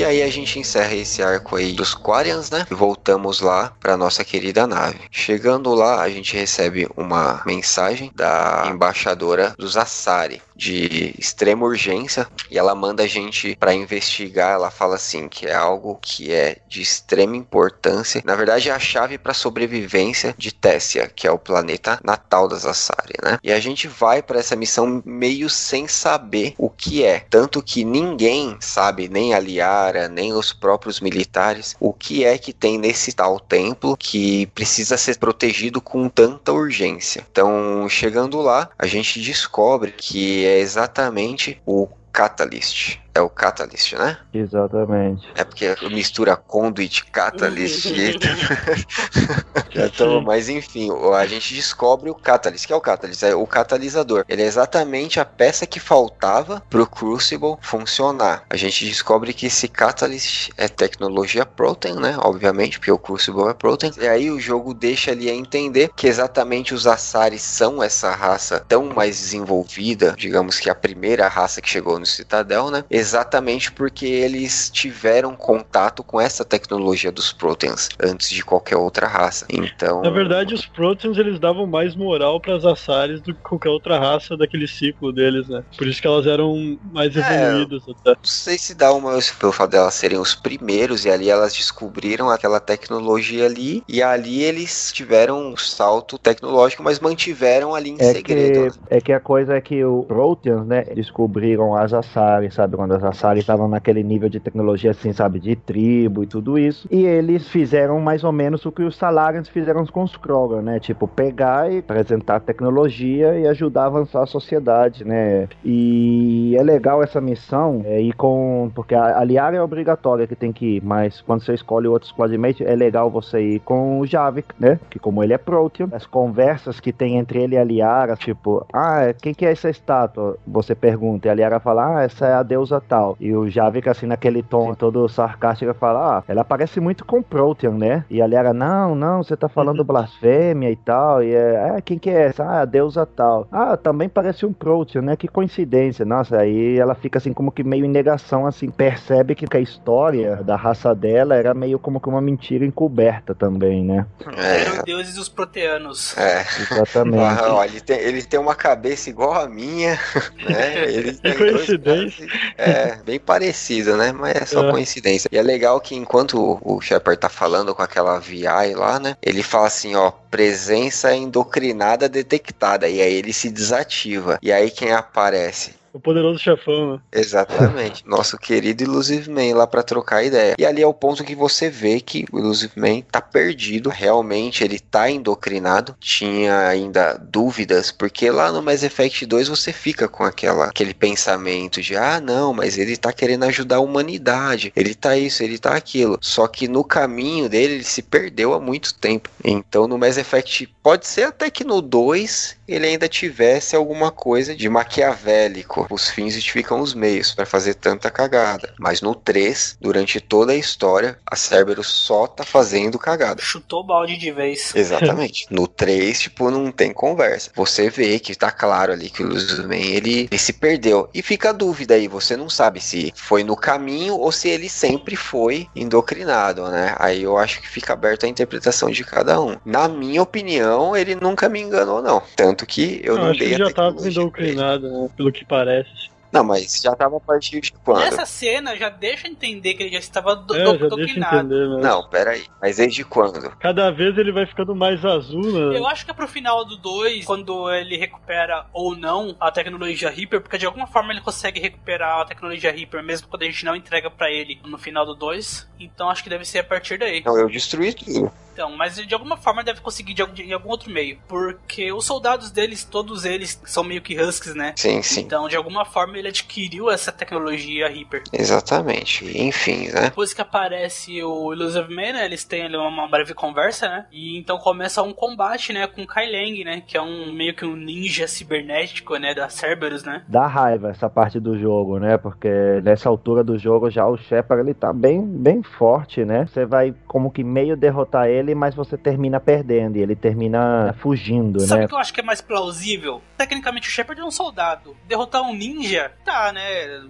aí 0.09 0.23
a 0.23 0.29
gente 0.29 0.59
encerra 0.59 0.95
esse 0.95 1.21
arco 1.21 1.55
aí 1.55 1.71
dos 1.71 1.93
Quarians, 1.93 2.49
né? 2.49 2.65
E 2.69 2.73
voltamos 2.73 3.39
lá 3.41 3.71
para 3.79 3.95
nossa 3.95 4.25
querida 4.25 4.65
nave. 4.65 4.99
Chegando 5.11 5.73
lá, 5.73 6.01
a 6.01 6.09
gente 6.09 6.35
recebe 6.35 6.87
uma 6.97 7.41
mensagem 7.45 8.11
da 8.15 8.67
embaixadora 8.67 9.53
dos 9.57 9.77
Asari 9.77 10.41
de 10.59 11.15
extrema 11.17 11.65
urgência 11.65 12.27
e 12.51 12.57
ela 12.57 12.75
manda 12.75 13.03
a 13.03 13.07
gente 13.07 13.55
para 13.55 13.73
investigar. 13.73 14.51
Ela 14.51 14.69
fala 14.69 14.95
assim 14.95 15.29
que 15.29 15.47
é 15.47 15.55
algo 15.55 15.97
que 16.01 16.33
é 16.33 16.57
de 16.67 16.81
extrema 16.81 17.37
importância. 17.37 18.21
Na 18.25 18.35
verdade, 18.35 18.69
é 18.69 18.73
a 18.73 18.79
chave 18.79 19.17
para 19.17 19.33
sobrevivência 19.33 20.35
de 20.37 20.53
Tessia, 20.53 21.09
que 21.15 21.25
é 21.25 21.31
o 21.31 21.39
planeta 21.39 21.97
natal 22.03 22.49
das 22.49 22.65
Asari, 22.65 23.13
né? 23.23 23.39
E 23.41 23.53
a 23.53 23.59
gente 23.59 23.87
vai 23.87 24.21
para 24.21 24.39
essa 24.39 24.55
missão 24.55 25.01
meio 25.05 25.49
sem 25.49 25.87
saber 25.87 26.53
o 26.57 26.69
que 26.69 27.05
é, 27.05 27.21
tanto 27.29 27.63
que 27.63 27.85
ninguém 27.85 28.57
sabe, 28.59 29.07
nem 29.07 29.33
a 29.33 29.39
Liara, 29.39 30.09
nem 30.09 30.33
os 30.33 30.51
próprios 30.51 30.99
militares, 30.99 31.75
o 31.79 31.93
que 31.93 32.25
é 32.25 32.37
que 32.37 32.51
tem 32.51 32.77
nesse 32.77 33.13
tal 33.13 33.39
templo 33.39 33.95
que 33.95 34.47
precisa 34.47 34.97
ser 34.97 35.17
protegido 35.17 35.79
com 35.79 36.09
tanta 36.09 36.51
urgência. 36.51 37.25
Então, 37.31 37.87
chegando 37.87 38.41
lá, 38.41 38.69
a 38.77 38.85
gente 38.85 39.21
descobre 39.21 39.93
que 39.93 40.48
é 40.49 40.59
exatamente 40.59 41.61
o 41.65 41.87
Catalyst. 42.11 42.99
É 43.19 43.21
o 43.21 43.29
Catalyst, 43.29 43.93
né? 43.95 44.17
Exatamente. 44.33 45.27
É 45.35 45.43
porque 45.43 45.75
mistura 45.91 46.37
Conduit, 46.37 47.03
Catalyst. 47.07 47.87
Já 49.71 49.89
tô, 49.89 50.21
mas 50.21 50.47
enfim, 50.47 50.89
a 51.13 51.25
gente 51.25 51.53
descobre 51.53 52.09
o 52.09 52.15
Catalyst. 52.15 52.65
que 52.65 52.71
é 52.71 52.75
o 52.77 52.79
Catalyst? 52.79 53.23
É 53.23 53.35
o 53.35 53.45
catalisador. 53.45 54.23
Ele 54.29 54.41
é 54.41 54.45
exatamente 54.45 55.19
a 55.19 55.25
peça 55.25 55.67
que 55.67 55.81
faltava 55.81 56.63
pro 56.69 56.87
Crucible 56.87 57.57
funcionar. 57.59 58.45
A 58.49 58.55
gente 58.55 58.85
descobre 58.85 59.33
que 59.33 59.47
esse 59.47 59.67
Catalyst 59.67 60.51
é 60.55 60.69
tecnologia 60.69 61.45
Protein, 61.45 61.95
né? 61.95 62.15
Obviamente, 62.19 62.79
porque 62.79 62.91
o 62.91 62.97
Crucible 62.97 63.49
é 63.49 63.53
Protein. 63.53 63.91
E 63.97 64.07
aí 64.07 64.31
o 64.31 64.39
jogo 64.39 64.73
deixa 64.73 65.11
ali 65.11 65.29
a 65.29 65.33
entender 65.33 65.89
que 65.93 66.07
exatamente 66.07 66.73
os 66.73 66.87
Asaris 66.87 67.41
são 67.41 67.83
essa 67.83 68.11
raça 68.11 68.63
tão 68.65 68.85
mais 68.85 69.19
desenvolvida, 69.19 70.15
digamos 70.17 70.57
que 70.57 70.69
a 70.69 70.75
primeira 70.75 71.27
raça 71.27 71.61
que 71.61 71.69
chegou 71.69 71.99
no 71.99 72.05
Citadel, 72.05 72.71
né? 72.71 72.85
Exatamente 73.09 73.71
porque 73.71 74.05
eles 74.05 74.69
tiveram 74.69 75.35
contato 75.35 76.03
com 76.03 76.19
essa 76.21 76.45
tecnologia 76.45 77.11
dos 77.11 77.33
Proteins 77.33 77.89
antes 77.99 78.29
de 78.29 78.43
qualquer 78.43 78.77
outra 78.77 79.07
raça. 79.07 79.45
Então, 79.49 80.01
Na 80.01 80.09
verdade, 80.11 80.53
os 80.53 80.65
Proteins 80.67 81.17
eles 81.17 81.39
davam 81.39 81.65
mais 81.65 81.95
moral 81.95 82.39
para 82.39 82.55
as 82.55 82.65
Assares 82.65 83.21
do 83.21 83.33
que 83.33 83.41
qualquer 83.41 83.69
outra 83.69 83.97
raça 83.99 84.37
daquele 84.37 84.67
ciclo 84.67 85.11
deles, 85.11 85.47
né? 85.49 85.63
Por 85.77 85.87
isso 85.87 85.99
que 86.01 86.07
elas 86.07 86.27
eram 86.27 86.55
mais 86.83 87.15
É. 87.15 87.19
evoluídas 87.21 87.83
até. 87.87 88.11
não 88.11 88.15
sei 88.23 88.57
se 88.57 88.75
dá 88.75 88.93
uma 88.93 89.17
pelo 89.39 89.51
fato 89.51 89.71
delas 89.71 89.93
serem 89.95 90.19
os 90.19 90.35
primeiros 90.35 91.03
e 91.05 91.09
ali 91.09 91.29
elas 91.29 91.53
descobriram 91.53 92.29
aquela 92.29 92.59
tecnologia 92.59 93.45
ali 93.45 93.83
e 93.87 94.01
ali 94.03 94.41
eles 94.43 94.91
tiveram 94.93 95.51
um 95.51 95.57
salto 95.57 96.17
tecnológico, 96.17 96.83
mas 96.83 96.99
mantiveram 96.99 97.73
ali 97.73 97.89
em 97.89 97.97
É 97.99 98.13
segredo. 98.13 98.73
que, 98.73 98.95
é 98.95 99.01
que 99.01 99.11
a 99.13 99.19
coisa 99.19 99.55
é 99.55 99.61
que 99.61 99.83
o 99.83 100.03
Proteans, 100.03 100.65
né, 100.65 100.83
descobriram 100.95 101.75
as 101.75 101.93
Asari, 101.93 102.51
sabe? 102.51 102.75
Quando 102.75 102.93
as 103.05 103.19
Asari 103.19 103.39
estavam 103.39 103.67
naquele 103.67 104.03
nível 104.03 104.29
de 104.29 104.39
tecnologia, 104.39 104.91
assim, 104.91 105.13
sabe? 105.13 105.39
De 105.39 105.55
tribo 105.55 106.23
e 106.23 106.27
tudo 106.27 106.57
isso. 106.57 106.87
E 106.91 107.05
eles 107.05 107.47
fizeram 107.47 107.99
mais 107.99 108.23
ou 108.23 108.31
menos 108.31 108.65
o 108.65 108.71
que 108.71 108.83
os 108.83 108.95
Salarians 108.95 109.47
fizeram 109.47 109.85
com 109.85 110.03
os 110.03 110.15
Krogan, 110.15 110.61
né? 110.61 110.79
Tipo, 110.79 111.07
pegar 111.07 111.71
e 111.71 111.79
apresentar 111.79 112.39
tecnologia 112.41 113.37
e 113.39 113.47
ajudar 113.47 113.83
a 113.83 113.85
avançar 113.87 114.23
a 114.23 114.25
sociedade, 114.25 115.03
né? 115.03 115.47
E 115.63 116.55
é 116.57 116.63
legal 116.63 117.03
essa 117.03 117.21
missão 117.21 117.81
é, 117.85 118.01
ir 118.01 118.13
com... 118.13 118.71
Porque 118.75 118.95
a, 118.95 119.19
a 119.19 119.23
Liara 119.23 119.57
é 119.57 119.61
obrigatória 119.61 120.27
que 120.27 120.35
tem 120.35 120.51
que 120.51 120.77
ir, 120.77 120.83
mas 120.83 121.21
quando 121.21 121.41
você 121.41 121.53
escolhe 121.53 121.87
outro 121.87 122.07
squadmate, 122.07 122.63
é 122.63 122.75
legal 122.75 123.09
você 123.09 123.39
ir 123.39 123.59
com 123.59 123.99
o 123.99 124.05
Javik, 124.05 124.53
né? 124.59 124.79
Que 124.89 124.99
como 124.99 125.23
ele 125.23 125.33
é 125.33 125.37
Protean, 125.37 125.89
as 125.91 126.05
conversas 126.05 126.79
que 126.79 126.91
tem 126.91 127.17
entre 127.17 127.41
ele 127.41 127.55
e 127.55 127.57
a 127.57 127.63
Liara, 127.63 128.15
tipo, 128.15 128.65
ah, 128.73 129.13
quem 129.21 129.33
que 129.33 129.45
é 129.45 129.51
essa 129.51 129.69
estátua? 129.69 130.37
Você 130.47 130.75
pergunta, 130.75 131.27
e 131.27 131.31
a 131.31 131.33
Liara 131.33 131.59
fala, 131.59 131.97
ah, 131.97 132.03
essa 132.03 132.27
é 132.27 132.33
a 132.33 132.43
deusa 132.43 132.78
tal. 132.81 133.15
E 133.19 133.33
o 133.33 133.47
Javik, 133.49 133.87
assim, 133.89 134.05
naquele 134.05 134.41
tom 134.43 134.73
todo 134.73 135.07
sarcástico, 135.09 135.73
fala, 135.73 136.19
ah, 136.19 136.23
ela 136.27 136.43
parece 136.43 136.79
muito 136.79 137.05
com 137.05 137.21
Protean, 137.21 137.71
né? 137.71 138.05
E 138.09 138.21
a 138.21 138.27
Liara, 138.27 138.53
não, 138.53 138.95
não, 138.95 139.23
você 139.23 139.35
tá 139.35 139.47
falando 139.49 139.83
blasfêmia 139.83 140.69
e 140.71 140.75
tal. 140.75 141.23
E 141.23 141.33
é, 141.33 141.75
ah, 141.77 141.81
quem 141.81 141.97
que 141.97 142.09
é 142.09 142.27
essa? 142.27 142.43
Ah, 142.43 142.61
a 142.61 142.65
deusa 142.65 143.05
tal. 143.05 143.47
Ah, 143.51 143.75
também 143.77 144.07
parece 144.09 144.45
um 144.45 144.53
Protean, 144.53 145.01
né? 145.01 145.15
Que 145.15 145.27
coincidência. 145.27 146.05
Nossa, 146.05 146.37
aí 146.37 146.77
ela 146.77 146.95
fica 146.95 147.17
assim, 147.17 147.33
como 147.33 147.51
que 147.51 147.63
meio 147.63 147.85
em 147.85 147.89
negação, 147.89 148.45
assim, 148.45 148.69
percebe 148.69 149.35
que 149.35 149.45
a 149.55 149.59
história 149.59 150.37
da 150.43 150.55
raça 150.55 150.93
dela 150.93 151.35
era 151.35 151.53
meio 151.53 151.79
como 151.79 151.99
que 151.99 152.07
uma 152.09 152.21
mentira 152.21 152.65
encoberta 152.65 153.33
também, 153.35 153.83
né? 153.83 154.05
Eram 154.25 154.75
É, 154.79 154.83
deuses 154.83 155.15
dos 155.15 155.29
proteanos. 155.29 156.17
é. 156.17 156.41
Exatamente. 156.61 157.23
Ah, 157.23 157.53
olha, 157.55 157.69
ele 157.69 157.81
tem, 157.81 157.97
ele 157.99 158.21
tem 158.23 158.39
uma 158.39 158.55
cabeça 158.55 159.09
igual 159.09 159.33
a 159.33 159.47
minha, 159.49 159.97
né? 160.47 160.83
Ele 160.91 161.13
tem 161.13 161.37
dois 161.37 161.51
coincidência. 161.67 162.25
braços, 162.27 162.39
É, 162.69 162.95
bem 163.03 163.19
parecido, 163.19 163.95
né? 163.97 164.11
Mas 164.11 164.35
é 164.35 164.45
só 164.45 164.63
É. 164.67 164.71
coincidência. 164.71 165.29
E 165.31 165.37
é 165.37 165.41
legal 165.41 165.79
que 165.81 165.95
enquanto 165.95 166.37
o 166.39 166.59
o 166.79 166.81
Shepard 166.81 167.19
tá 167.19 167.29
falando 167.29 167.73
com 167.75 167.81
aquela 167.81 168.19
VI 168.19 168.73
lá, 168.75 168.99
né? 168.99 169.15
Ele 169.21 169.41
fala 169.43 169.67
assim, 169.67 169.95
ó, 169.95 170.11
presença 170.11 171.13
endocrinada 171.15 172.07
detectada. 172.07 172.87
E 172.87 173.01
aí 173.01 173.13
ele 173.13 173.33
se 173.33 173.49
desativa. 173.49 174.37
E 174.41 174.51
aí 174.51 174.69
quem 174.71 174.91
aparece? 174.91 175.73
O 175.93 175.99
poderoso 175.99 176.39
chefão, 176.39 176.93
né? 176.93 177.01
Exatamente. 177.11 178.03
Nosso 178.07 178.37
querido 178.37 178.83
Illusive 178.83 179.29
Man 179.29 179.55
lá 179.55 179.65
pra 179.65 179.83
trocar 179.83 180.23
ideia. 180.23 180.55
E 180.57 180.65
ali 180.65 180.81
é 180.81 180.87
o 180.87 180.93
ponto 180.93 181.23
que 181.23 181.35
você 181.35 181.69
vê 181.69 181.99
que 181.99 182.25
o 182.31 182.39
Illusive 182.39 182.73
Man 182.75 183.01
tá 183.11 183.21
perdido. 183.21 183.89
Realmente 183.89 184.63
ele 184.63 184.79
tá 184.79 185.09
endocrinado. 185.09 185.95
Tinha 185.99 186.67
ainda 186.67 187.13
dúvidas, 187.13 187.91
porque 187.91 188.29
lá 188.29 188.51
no 188.51 188.61
Mass 188.61 188.83
Effect 188.83 189.25
2 189.25 189.47
você 189.47 189.73
fica 189.73 190.07
com 190.07 190.23
aquela, 190.23 190.65
aquele 190.65 190.93
pensamento 190.93 191.81
de 191.81 191.95
ah, 191.95 192.21
não, 192.21 192.53
mas 192.53 192.77
ele 192.77 192.95
tá 192.95 193.11
querendo 193.11 193.45
ajudar 193.45 193.77
a 193.77 193.81
humanidade. 193.81 194.71
Ele 194.75 194.93
tá 194.93 195.17
isso, 195.17 195.43
ele 195.43 195.57
tá 195.57 195.75
aquilo. 195.75 196.17
Só 196.21 196.47
que 196.47 196.67
no 196.67 196.83
caminho 196.83 197.49
dele 197.49 197.75
ele 197.75 197.83
se 197.83 198.01
perdeu 198.01 198.53
há 198.53 198.59
muito 198.59 198.93
tempo. 198.93 199.29
Então 199.43 199.87
no 199.87 199.97
Mass 199.97 200.17
Effect 200.17 200.69
pode 200.89 201.05
ser 201.05 201.25
até 201.25 201.51
que 201.51 201.63
no 201.63 201.83
2 201.83 202.57
ele 202.67 202.87
ainda 202.87 203.07
tivesse 203.07 203.75
alguma 203.75 204.09
coisa 204.09 204.55
de 204.55 204.67
maquiavélico. 204.67 205.85
Os 205.87 206.09
fins 206.09 206.33
justificam 206.33 206.79
os 206.81 206.95
meios 206.95 207.31
para 207.31 207.45
fazer 207.45 207.75
tanta 207.75 208.09
cagada. 208.09 208.73
Mas 208.79 208.99
no 208.99 209.13
3, 209.13 209.77
durante 209.79 210.19
toda 210.19 210.51
a 210.51 210.55
história, 210.55 211.19
a 211.25 211.35
Cerberus 211.35 211.87
só 211.87 212.25
tá 212.25 212.43
fazendo 212.43 212.97
cagada. 212.97 213.41
Chutou 213.41 213.81
o 213.81 213.83
balde 213.83 214.17
de 214.17 214.31
vez. 214.31 214.73
Exatamente. 214.75 215.45
No 215.51 215.67
3, 215.67 216.21
tipo, 216.21 216.49
não 216.49 216.71
tem 216.71 216.91
conversa. 216.91 217.51
Você 217.55 217.89
vê 217.89 218.19
que 218.19 218.35
tá 218.35 218.51
claro 218.51 218.91
ali 218.91 219.11
que 219.11 219.23
o 219.23 219.27
Luzman, 219.27 219.81
ele, 219.81 220.27
ele 220.31 220.39
se 220.39 220.53
perdeu. 220.53 221.07
E 221.13 221.21
fica 221.21 221.49
a 221.49 221.53
dúvida 221.53 221.93
aí, 221.93 222.07
você 222.07 222.35
não 222.35 222.49
sabe 222.49 222.81
se 222.81 223.13
foi 223.15 223.43
no 223.43 223.55
caminho 223.55 224.15
ou 224.15 224.31
se 224.31 224.47
ele 224.47 224.69
sempre 224.69 225.15
foi 225.15 225.67
endocrinado, 225.75 226.67
né? 226.69 226.95
Aí 226.97 227.23
eu 227.23 227.37
acho 227.37 227.61
que 227.61 227.69
fica 227.69 227.93
aberto 227.93 228.25
a 228.25 228.29
interpretação 228.29 228.89
de 228.89 229.03
cada 229.03 229.39
um. 229.39 229.55
Na 229.65 229.87
minha 229.87 230.21
opinião, 230.21 230.78
ele 230.95 231.15
nunca 231.15 231.49
me 231.49 231.59
enganou, 231.59 232.01
não. 232.01 232.21
Tanto 232.35 232.65
que 232.65 233.01
eu 233.03 233.15
Eu 233.15 233.21
não 233.21 233.29
acho 233.31 233.39
dei 233.39 233.49
que 233.49 233.55
a 233.55 233.67
já 233.67 233.73
tava 233.73 234.07
endocrinado, 234.07 234.89
né? 234.89 235.09
Pelo 235.15 235.31
que 235.31 235.45
parece. 235.45 236.09
Não, 236.31 236.43
mas 236.43 236.79
já 236.81 236.95
tava 236.95 237.17
a 237.17 237.19
partir 237.19 237.59
de 237.59 237.71
quando? 237.71 238.01
Nessa 238.01 238.25
cena 238.25 238.75
já 238.75 238.89
deixa 238.89 239.27
entender 239.27 239.73
que 239.73 239.83
ele 239.83 239.91
já 239.91 239.97
estava 239.97 240.35
do, 240.35 240.55
É, 240.55 240.63
do, 240.63 241.07
já 241.07 241.13
entender, 241.13 241.67
né? 241.67 241.81
Não, 241.81 242.07
peraí. 242.07 242.43
Mas 242.61 242.77
desde 242.77 243.03
quando? 243.03 243.49
Cada 243.57 243.89
vez 243.89 244.15
ele 244.17 244.31
vai 244.31 244.45
ficando 244.45 244.75
mais 244.75 245.03
azul, 245.03 245.41
né? 245.41 245.77
Eu 245.77 245.87
acho 245.87 246.05
que 246.05 246.11
é 246.11 246.13
pro 246.13 246.27
final 246.27 246.63
do 246.65 246.77
2, 246.77 247.25
quando 247.25 247.71
ele 247.71 247.97
recupera 247.97 248.67
ou 248.71 248.95
não 248.95 249.35
a 249.39 249.51
tecnologia 249.51 250.09
Reaper, 250.09 250.41
porque 250.41 250.57
de 250.57 250.67
alguma 250.67 250.85
forma 250.85 251.11
ele 251.11 251.21
consegue 251.21 251.59
recuperar 251.59 252.21
a 252.21 252.25
tecnologia 252.25 252.71
Reaper, 252.71 253.03
mesmo 253.03 253.27
quando 253.27 253.41
a 253.41 253.45
gente 253.45 253.65
não 253.65 253.75
entrega 253.75 254.11
pra 254.11 254.29
ele 254.29 254.59
no 254.65 254.77
final 254.77 255.05
do 255.05 255.15
2. 255.15 255.67
Então 255.79 256.09
acho 256.09 256.23
que 256.23 256.29
deve 256.29 256.45
ser 256.45 256.59
a 256.59 256.63
partir 256.63 256.99
daí. 256.99 257.23
Não, 257.25 257.37
eu 257.39 257.49
destruí 257.49 257.91
tudo. 257.93 258.31
Então, 258.59 258.75
mas 258.75 258.95
de 258.97 259.13
alguma 259.13 259.37
forma 259.37 259.63
deve 259.63 259.79
conseguir 259.79 260.13
de, 260.13 260.21
algum- 260.21 260.33
de 260.33 260.53
algum 260.53 260.67
outro 260.69 260.91
meio. 260.91 261.17
Porque 261.29 261.93
os 261.93 262.03
soldados 262.05 262.51
deles, 262.51 262.83
todos 262.83 263.23
eles, 263.23 263.61
são 263.65 263.85
meio 263.85 264.01
que 264.01 264.19
husks, 264.21 264.53
né? 264.53 264.73
Sim, 264.75 265.01
sim. 265.01 265.21
Então, 265.21 265.47
de 265.47 265.55
alguma 265.55 265.85
forma, 265.85 266.17
ele 266.17 266.27
adquiriu 266.27 266.91
essa 266.91 267.09
tecnologia 267.09 267.87
Reaper. 267.87 268.23
Exatamente. 268.33 269.25
Enfim, 269.41 269.87
né? 269.87 270.01
Depois 270.09 270.33
que 270.33 270.41
aparece 270.41 271.23
o 271.23 271.53
Illusive 271.53 271.87
Man, 271.93 272.11
né, 272.13 272.25
eles 272.25 272.43
têm 272.43 272.63
ali 272.63 272.75
uma 272.75 273.07
breve 273.07 273.33
conversa, 273.33 273.87
né? 273.87 274.05
E 274.11 274.37
então 274.37 274.57
começa 274.57 275.01
um 275.01 275.13
combate, 275.13 275.71
né, 275.71 275.87
com 275.87 276.05
Kai 276.05 276.29
Lang, 276.29 276.63
né? 276.65 276.83
Que 276.85 276.97
é 276.97 277.01
um 277.01 277.31
meio 277.31 277.55
que 277.55 277.63
um 277.63 277.77
ninja 277.77 278.27
cibernético, 278.27 279.15
né, 279.15 279.33
da 279.33 279.47
Cerberus, 279.47 280.03
né? 280.03 280.23
Dá 280.27 280.45
raiva 280.47 280.89
essa 280.89 281.09
parte 281.09 281.39
do 281.39 281.57
jogo, 281.57 281.97
né? 281.97 282.17
Porque 282.17 282.49
nessa 282.83 283.07
altura 283.07 283.41
do 283.41 283.57
jogo 283.57 283.89
já 283.89 284.05
o 284.05 284.17
Shepard 284.17 284.63
ele 284.63 284.73
tá 284.73 284.91
bem, 284.91 285.21
bem 285.25 285.63
forte, 285.63 286.25
né? 286.25 286.45
Você 286.45 286.65
vai 286.65 286.93
como 287.07 287.31
que 287.31 287.41
meio 287.43 287.77
derrotar 287.77 288.27
ele 288.27 288.48
ele, 288.49 288.55
mas 288.55 288.75
você 288.75 288.97
termina 288.97 289.39
perdendo 289.39 289.97
e 289.97 290.01
ele 290.01 290.15
termina 290.15 290.93
fugindo, 290.99 291.59
Sabe 291.59 291.81
né? 291.81 291.85
o 291.85 291.89
que 291.89 291.95
eu 291.95 291.99
acho 291.99 292.13
que 292.13 292.19
é 292.19 292.23
mais 292.23 292.41
plausível? 292.41 293.21
Tecnicamente, 293.37 293.87
o 293.87 293.91
Shepard 293.91 294.21
é 294.21 294.25
um 294.25 294.31
soldado. 294.31 294.95
Derrotar 295.07 295.41
um 295.41 295.55
ninja, 295.55 296.11
tá, 296.25 296.51
né? 296.51 296.61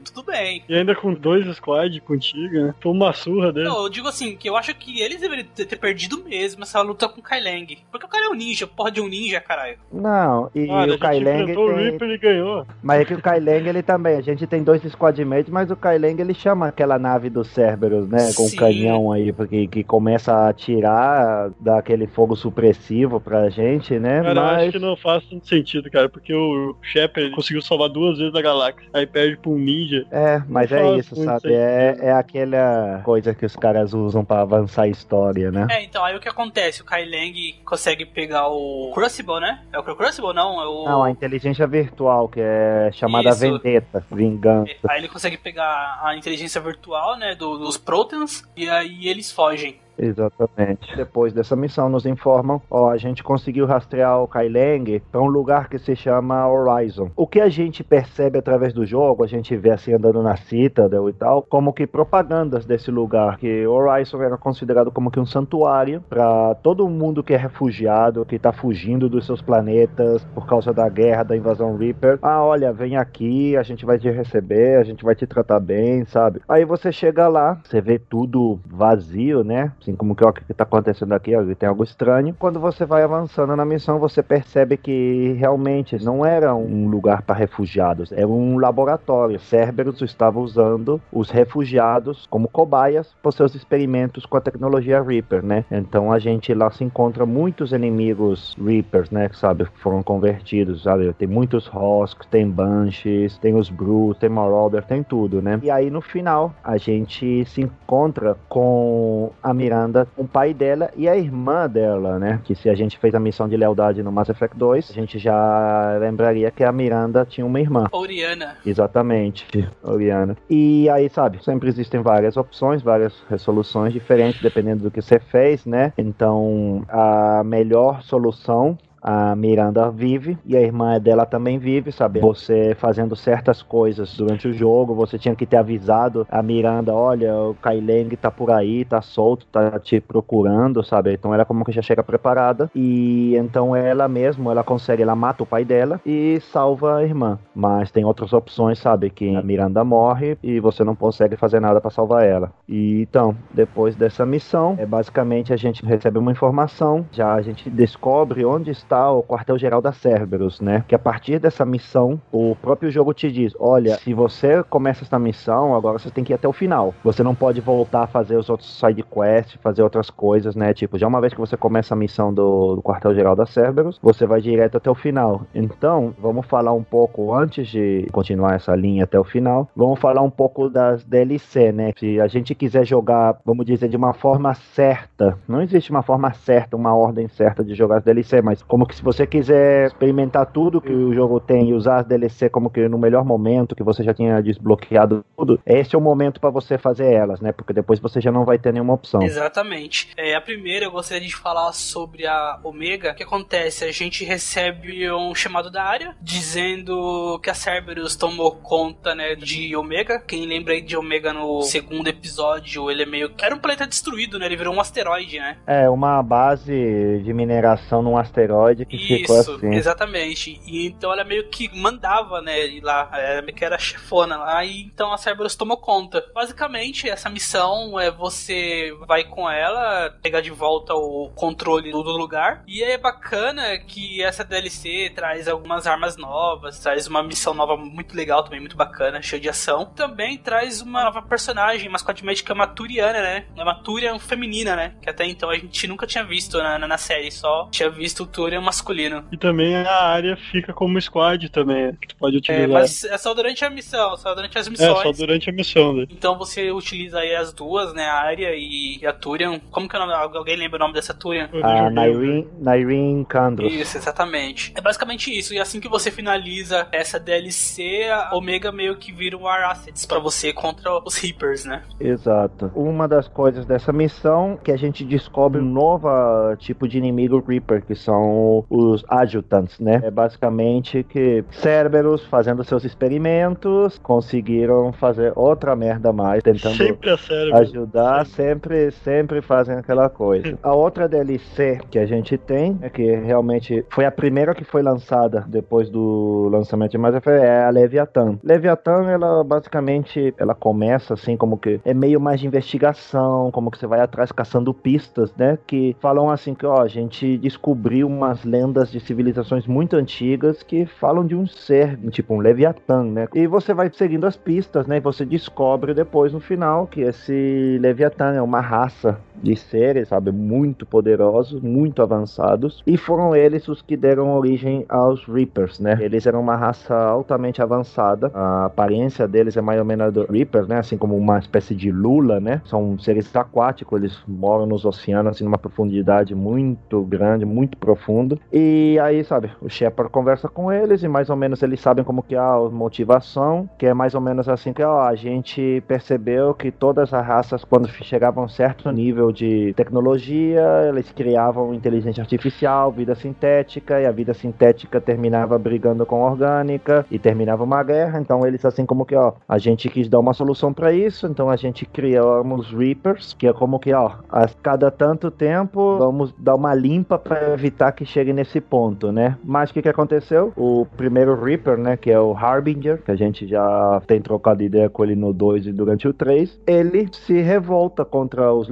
Tudo 0.05 0.23
bem. 0.23 0.63
E 0.67 0.75
ainda 0.75 0.95
com 0.95 1.13
dois 1.13 1.45
squad 1.55 1.99
contigo, 2.01 2.53
né? 2.53 2.75
Foi 2.81 2.91
uma 2.91 3.13
surra 3.13 3.51
dele. 3.51 3.67
Não, 3.67 3.83
eu 3.83 3.89
digo 3.89 4.07
assim, 4.07 4.35
que 4.35 4.49
eu 4.49 4.55
acho 4.55 4.73
que 4.75 5.01
eles 5.01 5.19
deveriam 5.19 5.47
ter 5.47 5.75
perdido 5.77 6.23
mesmo 6.23 6.63
essa 6.63 6.81
luta 6.81 7.07
com 7.07 7.19
o 7.19 7.23
Kai 7.23 7.41
Lang. 7.41 7.77
Porque 7.91 8.05
o 8.05 8.09
cara 8.09 8.25
é 8.25 8.29
um 8.29 8.35
ninja, 8.35 8.67
porra 8.67 8.91
de 8.91 9.01
um 9.01 9.07
ninja, 9.07 9.39
caralho. 9.39 9.77
Não, 9.91 10.49
e 10.53 10.69
Olha, 10.69 10.95
o 10.95 10.99
Kai 10.99 11.19
Lang 11.19 11.41
enfrentou 11.41 11.69
o 11.69 11.75
tem... 11.75 11.89
Reaper 11.89 12.09
e 12.09 12.17
ganhou. 12.17 12.67
Mas 12.81 13.01
é 13.01 13.05
que 13.05 13.13
o 13.13 13.21
Kai 13.21 13.39
Lang, 13.39 13.67
ele 13.67 13.81
também, 13.81 14.15
a 14.15 14.21
gente 14.21 14.45
tem 14.45 14.63
dois 14.63 14.81
squadmates, 14.83 15.51
mas 15.51 15.71
o 15.71 15.75
Kai 15.75 15.97
Lang, 15.97 16.21
ele 16.21 16.33
chama 16.33 16.67
aquela 16.67 16.99
nave 16.99 17.29
do 17.29 17.43
Cerberus, 17.43 18.07
né, 18.07 18.31
com 18.35 18.45
o 18.45 18.55
canhão 18.55 19.11
aí, 19.11 19.31
porque 19.31 19.67
que 19.67 19.83
começa 19.83 20.33
a 20.33 20.49
atirar, 20.49 21.18
dá 21.59 21.77
aquele 21.79 22.07
fogo 22.07 22.35
supressivo 22.35 23.19
pra 23.19 23.49
gente, 23.49 23.97
né, 23.99 24.21
Cara, 24.21 24.29
eu 24.39 24.43
mas... 24.43 24.57
acho 24.63 24.71
que 24.71 24.79
não 24.79 24.95
faz 24.95 25.23
tanto 25.25 25.47
sentido, 25.47 25.89
cara, 25.89 26.09
porque 26.09 26.33
o 26.33 26.75
Shepard 26.81 27.31
conseguiu 27.35 27.61
salvar 27.61 27.89
duas 27.89 28.17
vezes 28.17 28.33
a 28.35 28.41
galáxia. 28.41 28.87
Aí 28.93 29.05
perde 29.05 29.37
pra 29.37 29.51
um 29.51 29.57
ninja. 29.57 30.05
É, 30.11 30.41
mas 30.47 30.71
é 30.71 30.97
isso, 30.97 31.15
sabe? 31.15 31.41
sentido. 31.41 31.53
É, 31.53 31.97
é 32.01 32.11
aquela 32.11 33.01
coisa 33.03 33.33
que 33.33 33.45
os 33.45 33.55
caras 33.55 33.93
usam 33.93 34.23
pra 34.23 34.41
avançar 34.41 34.83
a 34.83 34.87
história, 34.87 35.51
né? 35.51 35.67
É, 35.69 35.83
então, 35.83 36.03
aí 36.03 36.15
o 36.15 36.19
que 36.19 36.29
acontece? 36.29 36.81
O 36.81 36.85
Kai 36.85 37.05
Lang 37.05 37.55
consegue 37.65 38.05
pegar 38.05 38.47
o 38.49 38.91
Crucible, 38.93 39.39
né? 39.39 39.61
É 39.73 39.79
o 39.79 39.83
Crucible, 39.83 40.33
não? 40.33 40.61
É 40.61 40.67
o... 40.67 40.85
Não, 40.85 41.03
a 41.03 41.11
inteligência 41.11 41.65
virtual, 41.67 42.27
que 42.27 42.39
é 42.41 42.89
chamada 42.93 43.29
Isso. 43.29 43.39
Vendetta, 43.39 44.03
Vingança. 44.11 44.71
Aí 44.89 44.99
ele 44.99 45.07
consegue 45.07 45.37
pegar 45.37 45.99
a 46.03 46.15
inteligência 46.15 46.59
virtual, 46.61 47.17
né, 47.17 47.35
do- 47.35 47.57
dos 47.57 47.77
Protons, 47.77 48.43
e 48.55 48.69
aí 48.69 49.07
eles 49.07 49.31
fogem. 49.31 49.77
Exatamente. 49.99 50.95
Depois 50.95 51.34
dessa 51.34 51.55
missão, 51.55 51.89
nos 51.89 52.05
informam: 52.05 52.61
ó, 52.71 52.89
a 52.89 52.97
gente 52.97 53.21
conseguiu 53.21 53.65
rastrear 53.65 54.21
o 54.23 54.27
Kai 54.27 54.47
Lang 54.47 55.01
para 55.11 55.21
um 55.21 55.27
lugar 55.27 55.67
que 55.67 55.77
se 55.77 55.95
chama 55.95 56.47
Horizon. 56.47 57.11
O 57.15 57.27
que 57.27 57.41
a 57.41 57.49
gente 57.49 57.84
percebe 57.84 58.39
através 58.39 58.73
do 58.73 58.85
jogo, 58.85 59.23
a 59.23 59.27
gente 59.27 59.55
vê 59.57 59.71
assim 59.71 59.93
andando 59.93 60.23
na 60.23 60.38
Citadel 60.38 61.09
e 61.09 61.13
tal, 61.13 61.43
como 61.43 61.73
que 61.73 61.85
propagandas 61.85 62.65
desse 62.65 62.89
lugar, 62.89 63.38
que 63.38 63.67
Horizon 63.67 64.21
era 64.21 64.38
considerado 64.38 64.91
como 64.91 65.11
que 65.11 65.19
um 65.19 65.26
santuário 65.26 66.01
para 66.09 66.55
todo 66.55 66.88
mundo 66.88 67.23
que 67.23 67.34
é 67.34 67.38
refugiado, 67.38 68.26
que 68.26 68.39
tá 68.39 68.53
fugindo 68.53 69.09
dos 69.09 69.26
seus 69.26 69.41
planetas 69.41 70.23
por 70.34 70.47
causa 70.47 70.73
da 70.73 70.88
guerra, 70.88 71.23
da 71.23 71.35
invasão 71.35 71.76
Reaper. 71.76 72.19
Ah, 72.21 72.43
olha, 72.43 72.71
vem 72.71 72.95
aqui, 72.95 73.57
a 73.57 73.63
gente 73.63 73.85
vai 73.85 73.99
te 73.99 74.09
receber, 74.09 74.77
a 74.77 74.84
gente 74.84 75.03
vai 75.03 75.15
te 75.15 75.27
tratar 75.27 75.59
bem, 75.59 76.05
sabe? 76.05 76.41
Aí 76.47 76.63
você 76.63 76.91
chega 76.91 77.27
lá, 77.27 77.59
você 77.63 77.81
vê 77.81 77.99
tudo 77.99 78.59
vazio, 78.65 79.43
né? 79.43 79.73
Assim 79.89 79.95
como 79.95 80.15
que 80.15 80.23
ó, 80.23 80.29
o 80.29 80.33
que 80.33 80.53
tá 80.53 80.63
acontecendo 80.63 81.13
aqui, 81.13 81.35
ó, 81.35 81.43
tem 81.55 81.67
algo 81.67 81.83
estranho. 81.83 82.35
Quando 82.37 82.59
você 82.59 82.85
vai 82.85 83.01
avançando 83.01 83.55
na 83.55 83.65
missão, 83.65 83.97
você 83.97 84.21
percebe 84.21 84.77
que 84.77 85.35
realmente 85.39 85.97
não 86.03 86.23
era 86.23 86.53
um 86.53 86.87
lugar 86.87 87.23
para 87.23 87.35
refugiados, 87.35 88.11
era 88.11 88.27
um 88.27 88.59
laboratório. 88.59 89.39
Cerberus 89.39 90.01
estava 90.01 90.39
usando 90.39 91.01
os 91.11 91.31
refugiados 91.31 92.27
como 92.29 92.47
cobaias 92.47 93.15
para 93.21 93.31
seus 93.31 93.55
experimentos 93.55 94.25
com 94.25 94.37
a 94.37 94.41
tecnologia 94.41 95.01
Reaper, 95.01 95.43
né? 95.43 95.65
Então 95.71 96.11
a 96.11 96.19
gente 96.19 96.53
lá 96.53 96.69
se 96.69 96.83
encontra 96.83 97.25
muitos 97.25 97.71
inimigos 97.71 98.55
Reapers, 98.63 99.09
né? 99.09 99.29
Que 99.29 99.37
sabe, 99.37 99.65
foram 99.75 100.03
convertidos, 100.03 100.83
sabe? 100.83 101.11
Tem 101.13 101.27
muitos 101.27 101.69
Hosks, 101.73 102.27
tem 102.27 102.47
Banshees, 102.47 103.37
tem 103.39 103.55
os 103.55 103.69
Brutes, 103.69 104.19
tem 104.19 104.29
Marauder, 104.29 104.83
tem 104.83 105.01
tudo, 105.01 105.41
né? 105.41 105.59
E 105.63 105.71
aí 105.71 105.89
no 105.89 106.01
final 106.01 106.53
a 106.63 106.77
gente 106.77 107.43
se 107.45 107.61
encontra 107.61 108.37
com 108.47 109.31
a 109.41 109.53
Miranda, 109.53 109.78
o 110.18 110.27
pai 110.27 110.53
dela 110.53 110.91
e 110.95 111.07
a 111.07 111.15
irmã 111.15 111.68
dela, 111.68 112.18
né? 112.19 112.39
Que 112.43 112.56
se 112.56 112.69
a 112.69 112.76
gente 112.76 112.97
fez 112.97 113.14
a 113.15 113.19
missão 113.19 113.47
de 113.47 113.56
lealdade 113.56 114.03
no 114.03 114.11
Mass 114.11 114.30
Effect 114.30 114.57
2, 114.57 114.89
a 114.89 114.93
gente 114.93 115.19
já 115.19 115.97
lembraria 115.99 116.51
que 116.51 116.64
a 116.64 116.72
Miranda 116.72 117.26
tinha 117.26 117.45
uma 117.45 117.60
irmã. 117.60 117.85
Oriana. 117.91 118.57
Exatamente, 118.65 119.47
Oriana. 119.84 120.35
E 120.49 120.89
aí, 120.89 121.10
sabe, 121.10 121.43
sempre 121.43 121.69
existem 121.69 122.01
várias 122.01 122.38
opções, 122.38 122.81
várias 122.81 123.14
resoluções 123.30 123.93
diferentes, 123.93 124.41
dependendo 124.41 124.84
do 124.84 124.91
que 124.91 125.01
você 125.01 125.19
fez, 125.19 125.65
né? 125.65 125.93
Então, 125.97 126.84
a 126.88 127.43
melhor 127.43 128.01
solução. 128.01 128.77
A 129.01 129.35
Miranda 129.35 129.89
vive 129.89 130.38
e 130.45 130.55
a 130.55 130.61
irmã 130.61 130.99
dela 130.99 131.26
também 131.26 131.57
vive, 131.57 131.91
sabe? 131.91 132.19
Você 132.19 132.76
fazendo 132.76 133.15
certas 133.15 133.61
coisas 133.61 134.15
durante 134.15 134.47
o 134.47 134.53
jogo, 134.53 134.93
você 134.93 135.17
tinha 135.17 135.35
que 135.35 135.45
ter 135.45 135.57
avisado 135.57 136.27
a 136.30 136.41
Miranda: 136.41 136.93
olha, 136.93 137.34
o 137.35 137.55
Kai 137.55 137.80
Lang 137.80 138.15
tá 138.17 138.30
por 138.30 138.51
aí, 138.51 138.85
tá 138.85 139.01
solto, 139.01 139.45
tá 139.47 139.80
te 139.80 139.99
procurando, 139.99 140.84
sabe? 140.84 141.13
Então 141.13 141.34
ela 141.34 141.45
como 141.45 141.63
que 141.63 141.71
já 141.71 141.81
chega 141.81 142.03
preparada 142.03 142.69
e 142.76 143.35
então 143.35 143.76
ela 143.76 144.07
mesmo, 144.07 144.51
ela 144.51 144.63
consegue, 144.63 145.03
ela 145.03 145.15
mata 145.15 145.43
o 145.43 145.45
pai 145.45 145.63
dela 145.63 146.01
e 146.05 146.39
salva 146.51 146.97
a 146.97 147.03
irmã. 147.03 147.39
Mas 147.55 147.91
tem 147.91 148.05
outras 148.05 148.34
opções, 148.34 148.80
sabe? 148.80 149.09
Que 149.09 149.35
a 149.35 149.41
Miranda 149.41 149.84
morre 149.84 150.38
e 150.43 150.59
você 150.59 150.84
não 150.84 150.95
consegue 150.95 151.35
fazer 151.35 151.59
nada 151.59 151.80
pra 151.80 151.89
salvar 151.89 152.26
ela. 152.26 152.51
E 152.67 153.01
então, 153.01 153.35
depois 153.53 153.95
dessa 153.95 154.26
missão, 154.26 154.76
é 154.77 154.85
basicamente 154.85 155.53
a 155.53 155.57
gente 155.57 155.85
recebe 155.85 156.17
uma 156.17 156.31
informação, 156.31 157.05
já 157.11 157.34
a 157.34 157.41
gente 157.41 157.69
descobre 157.69 158.45
onde 158.45 158.71
está 158.71 158.88
o 158.97 159.23
quartel-geral 159.23 159.81
da 159.81 159.91
Cerberus, 159.91 160.59
né? 160.59 160.83
Que 160.87 160.95
a 160.95 160.99
partir 160.99 161.39
dessa 161.39 161.65
missão, 161.65 162.19
o 162.31 162.55
próprio 162.55 162.91
jogo 162.91 163.13
te 163.13 163.31
diz: 163.31 163.53
olha, 163.59 163.97
se 163.97 164.13
você 164.13 164.63
começa 164.63 165.03
essa 165.03 165.19
missão, 165.19 165.75
agora 165.75 165.99
você 165.99 166.09
tem 166.09 166.23
que 166.23 166.33
ir 166.33 166.35
até 166.35 166.47
o 166.47 166.53
final. 166.53 166.93
Você 167.03 167.23
não 167.23 167.35
pode 167.35 167.61
voltar 167.61 168.03
a 168.03 168.07
fazer 168.07 168.37
os 168.37 168.49
outros 168.49 168.79
side 168.79 169.03
quests, 169.03 169.59
fazer 169.61 169.83
outras 169.83 170.09
coisas, 170.09 170.55
né? 170.55 170.73
Tipo, 170.73 170.97
já 170.97 171.07
uma 171.07 171.21
vez 171.21 171.33
que 171.33 171.39
você 171.39 171.57
começa 171.57 171.93
a 171.93 171.97
missão 171.97 172.33
do, 172.33 172.75
do 172.75 172.81
quartel-geral 172.81 173.35
da 173.35 173.45
Cerberus, 173.45 173.99
você 174.01 174.25
vai 174.25 174.41
direto 174.41 174.77
até 174.77 174.89
o 174.89 174.95
final. 174.95 175.41
Então, 175.53 176.13
vamos 176.17 176.45
falar 176.45 176.73
um 176.73 176.83
pouco 176.83 177.33
antes 177.33 177.67
de 177.67 178.07
continuar 178.11 178.55
essa 178.55 178.75
linha 178.75 179.03
até 179.03 179.19
o 179.19 179.23
final. 179.23 179.69
Vamos 179.75 179.99
falar 179.99 180.21
um 180.21 180.29
pouco 180.29 180.69
das 180.69 181.03
DLC, 181.03 181.71
né? 181.71 181.93
Se 181.97 182.19
a 182.19 182.27
gente 182.27 182.55
quiser 182.55 182.85
jogar, 182.85 183.37
vamos 183.45 183.65
dizer, 183.65 183.89
de 183.89 183.97
uma 183.97 184.13
forma 184.13 184.53
certa, 184.53 185.37
não 185.47 185.61
existe 185.61 185.91
uma 185.91 186.01
forma 186.01 186.31
certa, 186.33 186.75
uma 186.75 186.93
ordem 186.93 187.27
certa 187.27 187.63
de 187.63 187.75
jogar 187.75 187.97
as 187.97 188.03
DLC, 188.03 188.41
mas 188.41 188.61
como 188.61 188.78
que 188.85 188.95
se 188.95 189.03
você 189.03 189.26
quiser 189.26 189.88
experimentar 189.88 190.45
tudo 190.45 190.81
que 190.81 190.91
o 190.91 191.14
jogo 191.14 191.39
tem 191.39 191.69
e 191.69 191.73
usar 191.73 191.97
as 191.97 192.06
DLC 192.06 192.49
como 192.49 192.69
que 192.69 192.88
no 192.88 192.97
melhor 192.97 193.23
momento, 193.23 193.76
que 193.76 193.84
você 193.84 194.03
já 194.03 194.14
tinha 194.14 194.41
desbloqueado 194.41 195.23
tudo, 195.35 195.60
esse 195.65 195.95
é 195.95 195.97
o 195.97 196.01
momento 196.01 196.39
para 196.39 196.49
você 196.49 196.77
fazer 196.77 197.11
elas, 197.11 197.41
né? 197.41 197.51
Porque 197.51 197.73
depois 197.73 197.99
você 197.99 198.22
já 198.22 198.31
não 198.31 198.45
vai 198.45 198.57
ter 198.57 198.73
nenhuma 198.73 198.93
opção. 198.93 199.22
Exatamente. 199.22 200.10
É, 200.18 200.35
a 200.35 200.41
primeira 200.41 200.85
eu 200.85 200.91
gostaria 200.91 201.27
de 201.27 201.35
falar 201.35 201.72
sobre 201.73 202.26
a 202.27 202.60
Omega. 202.64 203.11
O 203.11 203.15
que 203.15 203.23
acontece? 203.23 203.85
A 203.85 203.91
gente 203.91 204.23
recebe 204.23 205.11
um 205.11 205.34
chamado 205.34 205.72
da 205.72 205.84
área 205.84 206.15
dizendo 206.22 207.39
que 207.41 207.49
a 207.49 207.53
Cerberus 207.53 208.15
tomou 208.15 208.56
conta 208.56 209.15
né, 209.15 209.35
de 209.35 209.76
Omega. 209.76 210.19
Quem 210.19 210.45
lembra 210.45 210.73
aí 210.73 210.81
de 210.81 210.97
Omega 210.97 211.34
no 211.34 211.61
segundo 211.61 212.07
episódio, 212.07 212.89
ele 212.89 213.03
é 213.03 213.06
meio 213.06 213.30
que 213.30 213.43
era 213.43 213.56
um 213.56 213.60
planeta 213.60 213.88
destruído, 213.88 214.38
né? 214.38 214.45
Ele 214.45 214.57
virou 214.57 214.73
um 214.73 214.80
asteroide, 214.80 215.39
né? 215.39 215.57
É, 215.65 215.89
uma 215.89 216.22
base 216.22 217.22
de 217.23 217.34
mineração 217.34 218.01
num 218.01 218.18
asteroide 218.18 218.68
que 218.85 218.97
ficou 218.97 219.39
Isso, 219.39 219.51
assim. 219.53 219.73
exatamente. 219.73 220.61
E 220.65 220.87
então 220.87 221.11
ela 221.11 221.23
meio 221.23 221.49
que 221.49 221.69
mandava, 221.75 222.41
né, 222.41 222.65
ir 222.65 222.81
lá, 222.81 223.09
é, 223.13 223.41
meio 223.41 223.55
que 223.55 223.63
era 223.63 223.77
chefona 223.77 224.37
lá, 224.37 224.65
e 224.65 224.81
então 224.81 225.13
a 225.13 225.17
Cerberus 225.17 225.55
tomou 225.55 225.77
conta. 225.77 226.25
Basicamente, 226.33 227.09
essa 227.09 227.29
missão 227.29 227.99
é 227.99 228.11
você 228.11 228.91
vai 229.07 229.23
com 229.23 229.49
ela, 229.49 230.09
pegar 230.21 230.41
de 230.41 230.51
volta 230.51 230.93
o 230.93 231.31
controle 231.35 231.91
do 231.91 232.01
lugar, 232.01 232.63
e 232.67 232.83
é 232.83 232.97
bacana 232.97 233.77
que 233.79 234.21
essa 234.23 234.43
DLC 234.43 235.11
traz 235.15 235.47
algumas 235.47 235.87
armas 235.87 236.17
novas, 236.17 236.79
traz 236.79 237.07
uma 237.07 237.23
missão 237.23 237.53
nova 237.53 237.77
muito 237.77 238.15
legal 238.15 238.43
também, 238.43 238.59
muito 238.59 238.75
bacana, 238.75 239.21
cheia 239.21 239.41
de 239.41 239.49
ação. 239.49 239.85
Também 239.95 240.37
traz 240.37 240.81
uma 240.81 241.03
nova 241.03 241.21
personagem, 241.21 241.89
squadmate 241.99 242.43
que 242.43 242.51
é 242.51 242.55
uma 242.55 242.67
Turiana, 242.67 243.21
né? 243.21 243.45
É 243.55 243.63
uma 243.63 243.75
Turian 243.75 244.17
feminina, 244.19 244.75
né? 244.75 244.95
Que 245.01 245.09
até 245.09 245.25
então 245.25 245.49
a 245.49 245.55
gente 245.55 245.87
nunca 245.87 246.07
tinha 246.07 246.23
visto 246.23 246.57
na, 246.57 246.79
na, 246.79 246.87
na 246.87 246.97
série, 246.97 247.31
só 247.31 247.67
tinha 247.71 247.89
visto 247.89 248.23
o 248.23 248.27
Turian 248.27 248.59
masculino. 248.61 249.23
E 249.31 249.38
também 249.38 249.76
a 249.76 250.03
área 250.06 250.38
fica 250.52 250.73
como 250.73 250.99
squad 251.02 251.49
também, 251.49 251.94
que 251.95 252.07
tu 252.10 252.15
pode 252.15 252.38
utilizar. 252.38 252.65
É, 252.65 252.68
mas 252.68 253.03
é 253.03 253.18
só 253.18 253.34
durante 253.34 253.64
a 253.65 253.69
missão, 253.69 254.15
só 254.18 254.34
durante 254.36 254.57
as 254.57 254.68
É, 254.68 254.69
missões. 254.69 255.02
só 255.02 255.11
durante 255.11 255.49
a 255.49 255.53
missão, 255.53 255.94
né? 255.94 256.06
Então 256.10 256.38
você 256.38 256.72
utiliza 256.72 257.19
aí 257.19 257.36
as 257.36 257.53
duas, 257.53 257.94
né? 257.94 258.06
A 258.06 258.15
área 258.22 258.49
e 258.56 258.99
a 259.06 259.14
Turian. 259.14 259.60
Como 259.72 259.88
que 259.88 259.95
é 259.95 259.99
o 259.99 260.06
nome? 260.06 260.14
Alguém 260.38 260.56
lembra 260.56 260.77
o 260.77 260.80
nome 260.80 260.94
dessa 260.94 261.14
Turian? 261.14 261.49
Eu 261.52 261.65
A 261.65 261.90
joguei, 261.90 262.14
Nyreen, 262.14 262.48
Nyreen 262.60 263.23
Kandros. 263.23 263.72
Isso, 263.73 263.98
exatamente. 263.98 264.73
É 264.76 264.81
basicamente 264.81 265.36
isso. 265.38 265.53
E 265.53 265.60
assim 265.60 265.80
que 265.80 265.88
você 265.90 266.11
finaliza 266.11 266.88
essa 266.91 267.19
DLC, 267.19 268.10
a 268.10 268.36
Omega 268.36 268.72
meio 268.72 268.95
que 268.98 269.11
vira 269.11 269.38
um 269.38 269.41
War 269.44 269.69
Assets 269.72 270.06
pra 270.06 270.19
você 270.19 270.52
contra 270.53 270.91
os 271.06 271.15
Reapers, 271.18 271.65
né? 271.65 271.84
Exato. 271.99 272.72
Uma 272.76 273.07
das 273.07 273.27
coisas 273.27 273.65
dessa 273.65 273.91
missão 273.91 274.57
que 274.64 274.72
a 274.72 274.77
gente 274.77 275.03
descobre 275.03 275.61
um 275.61 275.65
novo 275.65 276.07
ah, 276.07 276.56
tipo 276.57 276.88
de 276.88 276.98
inimigo 276.98 277.44
Reaper, 277.48 277.84
que 277.86 277.95
são 277.95 278.22
como 278.49 278.65
os 278.69 279.05
adjutants, 279.07 279.80
né? 279.80 280.01
É 280.03 280.11
basicamente 280.11 281.03
que 281.03 281.43
Cerberus, 281.51 282.26
fazendo 282.26 282.63
seus 282.63 282.84
experimentos, 282.84 283.99
conseguiram 283.99 284.91
fazer 284.91 285.31
outra 285.35 285.76
merda 285.76 286.11
mais, 286.11 286.41
tentando 286.41 286.76
Sempre 286.76 287.11
ajudar, 287.53 288.26
sempre, 288.26 288.91
sempre 288.91 289.41
fazem 289.41 289.76
aquela 289.76 290.09
coisa. 290.09 290.57
A 290.63 290.73
outra 290.73 291.07
DLC 291.07 291.80
que 291.91 291.99
a 291.99 292.05
gente 292.05 292.38
tem, 292.38 292.77
é 292.81 292.89
que 292.89 293.15
realmente 293.15 293.85
foi 293.89 294.05
a 294.05 294.11
primeira 294.11 294.55
que 294.55 294.63
foi 294.63 294.81
lançada 294.81 295.45
depois 295.47 295.89
do 295.89 296.49
lançamento 296.51 296.91
de 296.91 296.97
Mass 296.97 297.15
Effect, 297.15 297.43
é 297.43 297.65
a 297.65 297.69
Leviathan. 297.69 298.39
Leviathan, 298.43 299.09
ela 299.09 299.43
basicamente, 299.43 300.34
ela 300.38 300.55
começa 300.55 301.13
assim 301.13 301.38
como 301.38 301.57
que 301.57 301.80
é 301.85 301.93
meio 301.93 302.19
mais 302.19 302.39
de 302.39 302.47
investigação, 302.47 303.51
como 303.51 303.69
que 303.69 303.77
você 303.77 303.88
vai 303.88 303.99
atrás 303.99 304.31
caçando 304.31 304.73
pistas, 304.73 305.34
né? 305.38 305.57
Que 305.67 305.95
falam 305.99 306.30
assim 306.30 306.53
que, 306.53 306.65
ó, 306.65 306.81
a 306.81 306.88
gente 306.88 307.38
descobriu 307.38 308.09
lendas 308.43 308.91
de 308.91 308.99
civilizações 308.99 309.65
muito 309.67 309.95
antigas 309.95 310.63
que 310.63 310.85
falam 310.85 311.25
de 311.25 311.35
um 311.35 311.45
ser, 311.45 311.97
tipo 312.09 312.33
um 312.33 312.39
Leviatã, 312.39 313.03
né? 313.03 313.27
E 313.33 313.47
você 313.47 313.73
vai 313.73 313.89
seguindo 313.93 314.25
as 314.25 314.35
pistas, 314.35 314.87
né? 314.87 314.97
E 314.97 315.01
você 315.01 315.25
descobre 315.25 315.93
depois 315.93 316.33
no 316.33 316.39
final 316.39 316.87
que 316.87 317.01
esse 317.01 317.77
Leviatã 317.81 318.33
é 318.33 318.41
uma 318.41 318.61
raça 318.61 319.19
de 319.41 319.55
seres, 319.55 320.09
sabe, 320.09 320.31
muito 320.31 320.85
poderosos, 320.85 321.61
muito 321.61 322.01
avançados, 322.01 322.83
e 322.85 322.97
foram 322.97 323.35
eles 323.35 323.67
os 323.67 323.81
que 323.81 323.95
deram 323.97 324.35
origem 324.35 324.85
aos 324.89 325.25
Reapers, 325.25 325.79
né? 325.79 325.97
Eles 326.01 326.25
eram 326.25 326.41
uma 326.41 326.55
raça 326.55 326.95
altamente 326.95 327.61
avançada, 327.61 328.31
a 328.33 328.65
aparência 328.65 329.27
deles 329.27 329.57
é 329.57 329.61
mais 329.61 329.79
ou 329.79 329.85
menos 329.85 330.13
do 330.13 330.25
Reaper, 330.25 330.67
né? 330.67 330.79
Assim 330.79 330.97
como 330.97 331.15
uma 331.15 331.39
espécie 331.39 331.75
de 331.75 331.91
lula, 331.91 332.39
né? 332.39 332.61
São 332.65 332.97
seres 332.99 333.35
aquáticos, 333.35 333.99
eles 333.99 334.19
moram 334.27 334.65
nos 334.65 334.85
oceanos, 334.85 335.35
assim, 335.35 335.43
numa 335.43 335.57
profundidade 335.57 336.33
muito 336.35 337.01
grande, 337.03 337.45
muito 337.45 337.77
profunda, 337.77 338.37
e 338.51 338.97
aí, 339.01 339.23
sabe, 339.23 339.51
o 339.61 339.69
Shepard 339.69 340.11
conversa 340.11 340.47
com 340.47 340.71
eles 340.71 341.03
e 341.03 341.07
mais 341.07 341.29
ou 341.29 341.35
menos 341.35 341.61
eles 341.61 341.79
sabem 341.79 342.03
como 342.03 342.23
que 342.23 342.35
é 342.35 342.39
a 342.39 342.57
motivação, 342.71 343.69
que 343.77 343.85
é 343.85 343.93
mais 343.93 344.15
ou 344.15 344.21
menos 344.21 344.47
assim 344.49 344.73
que, 344.73 344.83
ó, 344.83 345.01
a 345.01 345.15
gente 345.15 345.83
percebeu 345.87 346.53
que 346.53 346.71
todas 346.71 347.13
as 347.13 347.25
raças, 347.25 347.63
quando 347.63 347.87
chegavam 347.89 348.43
a 348.43 348.45
um 348.45 348.49
certo 348.49 348.91
nível 348.91 349.28
de 349.31 349.73
tecnologia, 349.73 350.88
eles 350.88 351.11
criavam 351.11 351.73
inteligência 351.73 352.22
artificial, 352.22 352.91
vida 352.91 353.15
sintética, 353.15 353.99
e 353.99 354.06
a 354.06 354.11
vida 354.11 354.34
sintética 354.34 355.01
terminava 355.01 355.57
brigando 355.57 356.06
com 356.06 356.23
a 356.23 356.31
orgânica 356.31 357.06
e 357.10 357.19
terminava 357.19 357.64
uma 357.64 357.84
guerra. 357.84 358.19
Então 358.19 358.45
eles 358.45 358.64
assim 358.65 358.85
como 358.85 359.06
que, 359.06 359.15
ó, 359.15 359.34
a 359.47 359.57
gente 359.57 359.89
quis 359.89 360.07
dar 360.07 360.19
uma 360.19 360.34
solução 360.34 360.73
para 360.73 360.93
isso, 360.93 361.27
então 361.27 361.49
a 361.49 361.56
gente 361.56 361.85
criamos 361.85 362.72
Reapers, 362.72 363.34
que 363.34 363.47
é 363.47 363.53
como 363.53 363.80
que, 363.80 363.93
ó, 363.93 364.11
a 364.30 364.47
cada 364.61 364.91
tanto 364.91 365.31
tempo 365.31 365.97
vamos 365.97 366.34
dar 366.38 366.56
uma 366.56 366.73
limpa 366.73 367.18
para 367.18 367.53
evitar 367.53 367.91
que 367.91 368.06
chegue 368.06 368.34
nesse 368.34 368.60
ponto, 368.61 369.11
né? 369.11 369.38
Mas 369.43 369.69
o 369.69 369.73
que 369.73 369.81
que 369.81 369.89
aconteceu? 369.89 370.51
O 370.56 370.85
primeiro 370.97 371.41
Reaper, 371.41 371.77
né, 371.77 371.97
que 371.97 372.11
é 372.11 372.19
o 372.19 372.35
Harbinger, 372.35 373.01
que 373.03 373.11
a 373.11 373.15
gente 373.15 373.47
já 373.47 374.01
tem 374.07 374.22
trocado 374.22 374.64
ideia 374.64 374.89
com 374.89 375.03
ele 375.03 375.15
no 375.15 375.34
2 375.34 375.68
e 375.68 375.72
durante 375.72 376.07
o 376.07 376.14
3, 376.14 376.60
ele 376.65 377.07
se 377.11 377.39
revolta 377.41 378.06
contra 378.06 378.53
os 378.53 378.68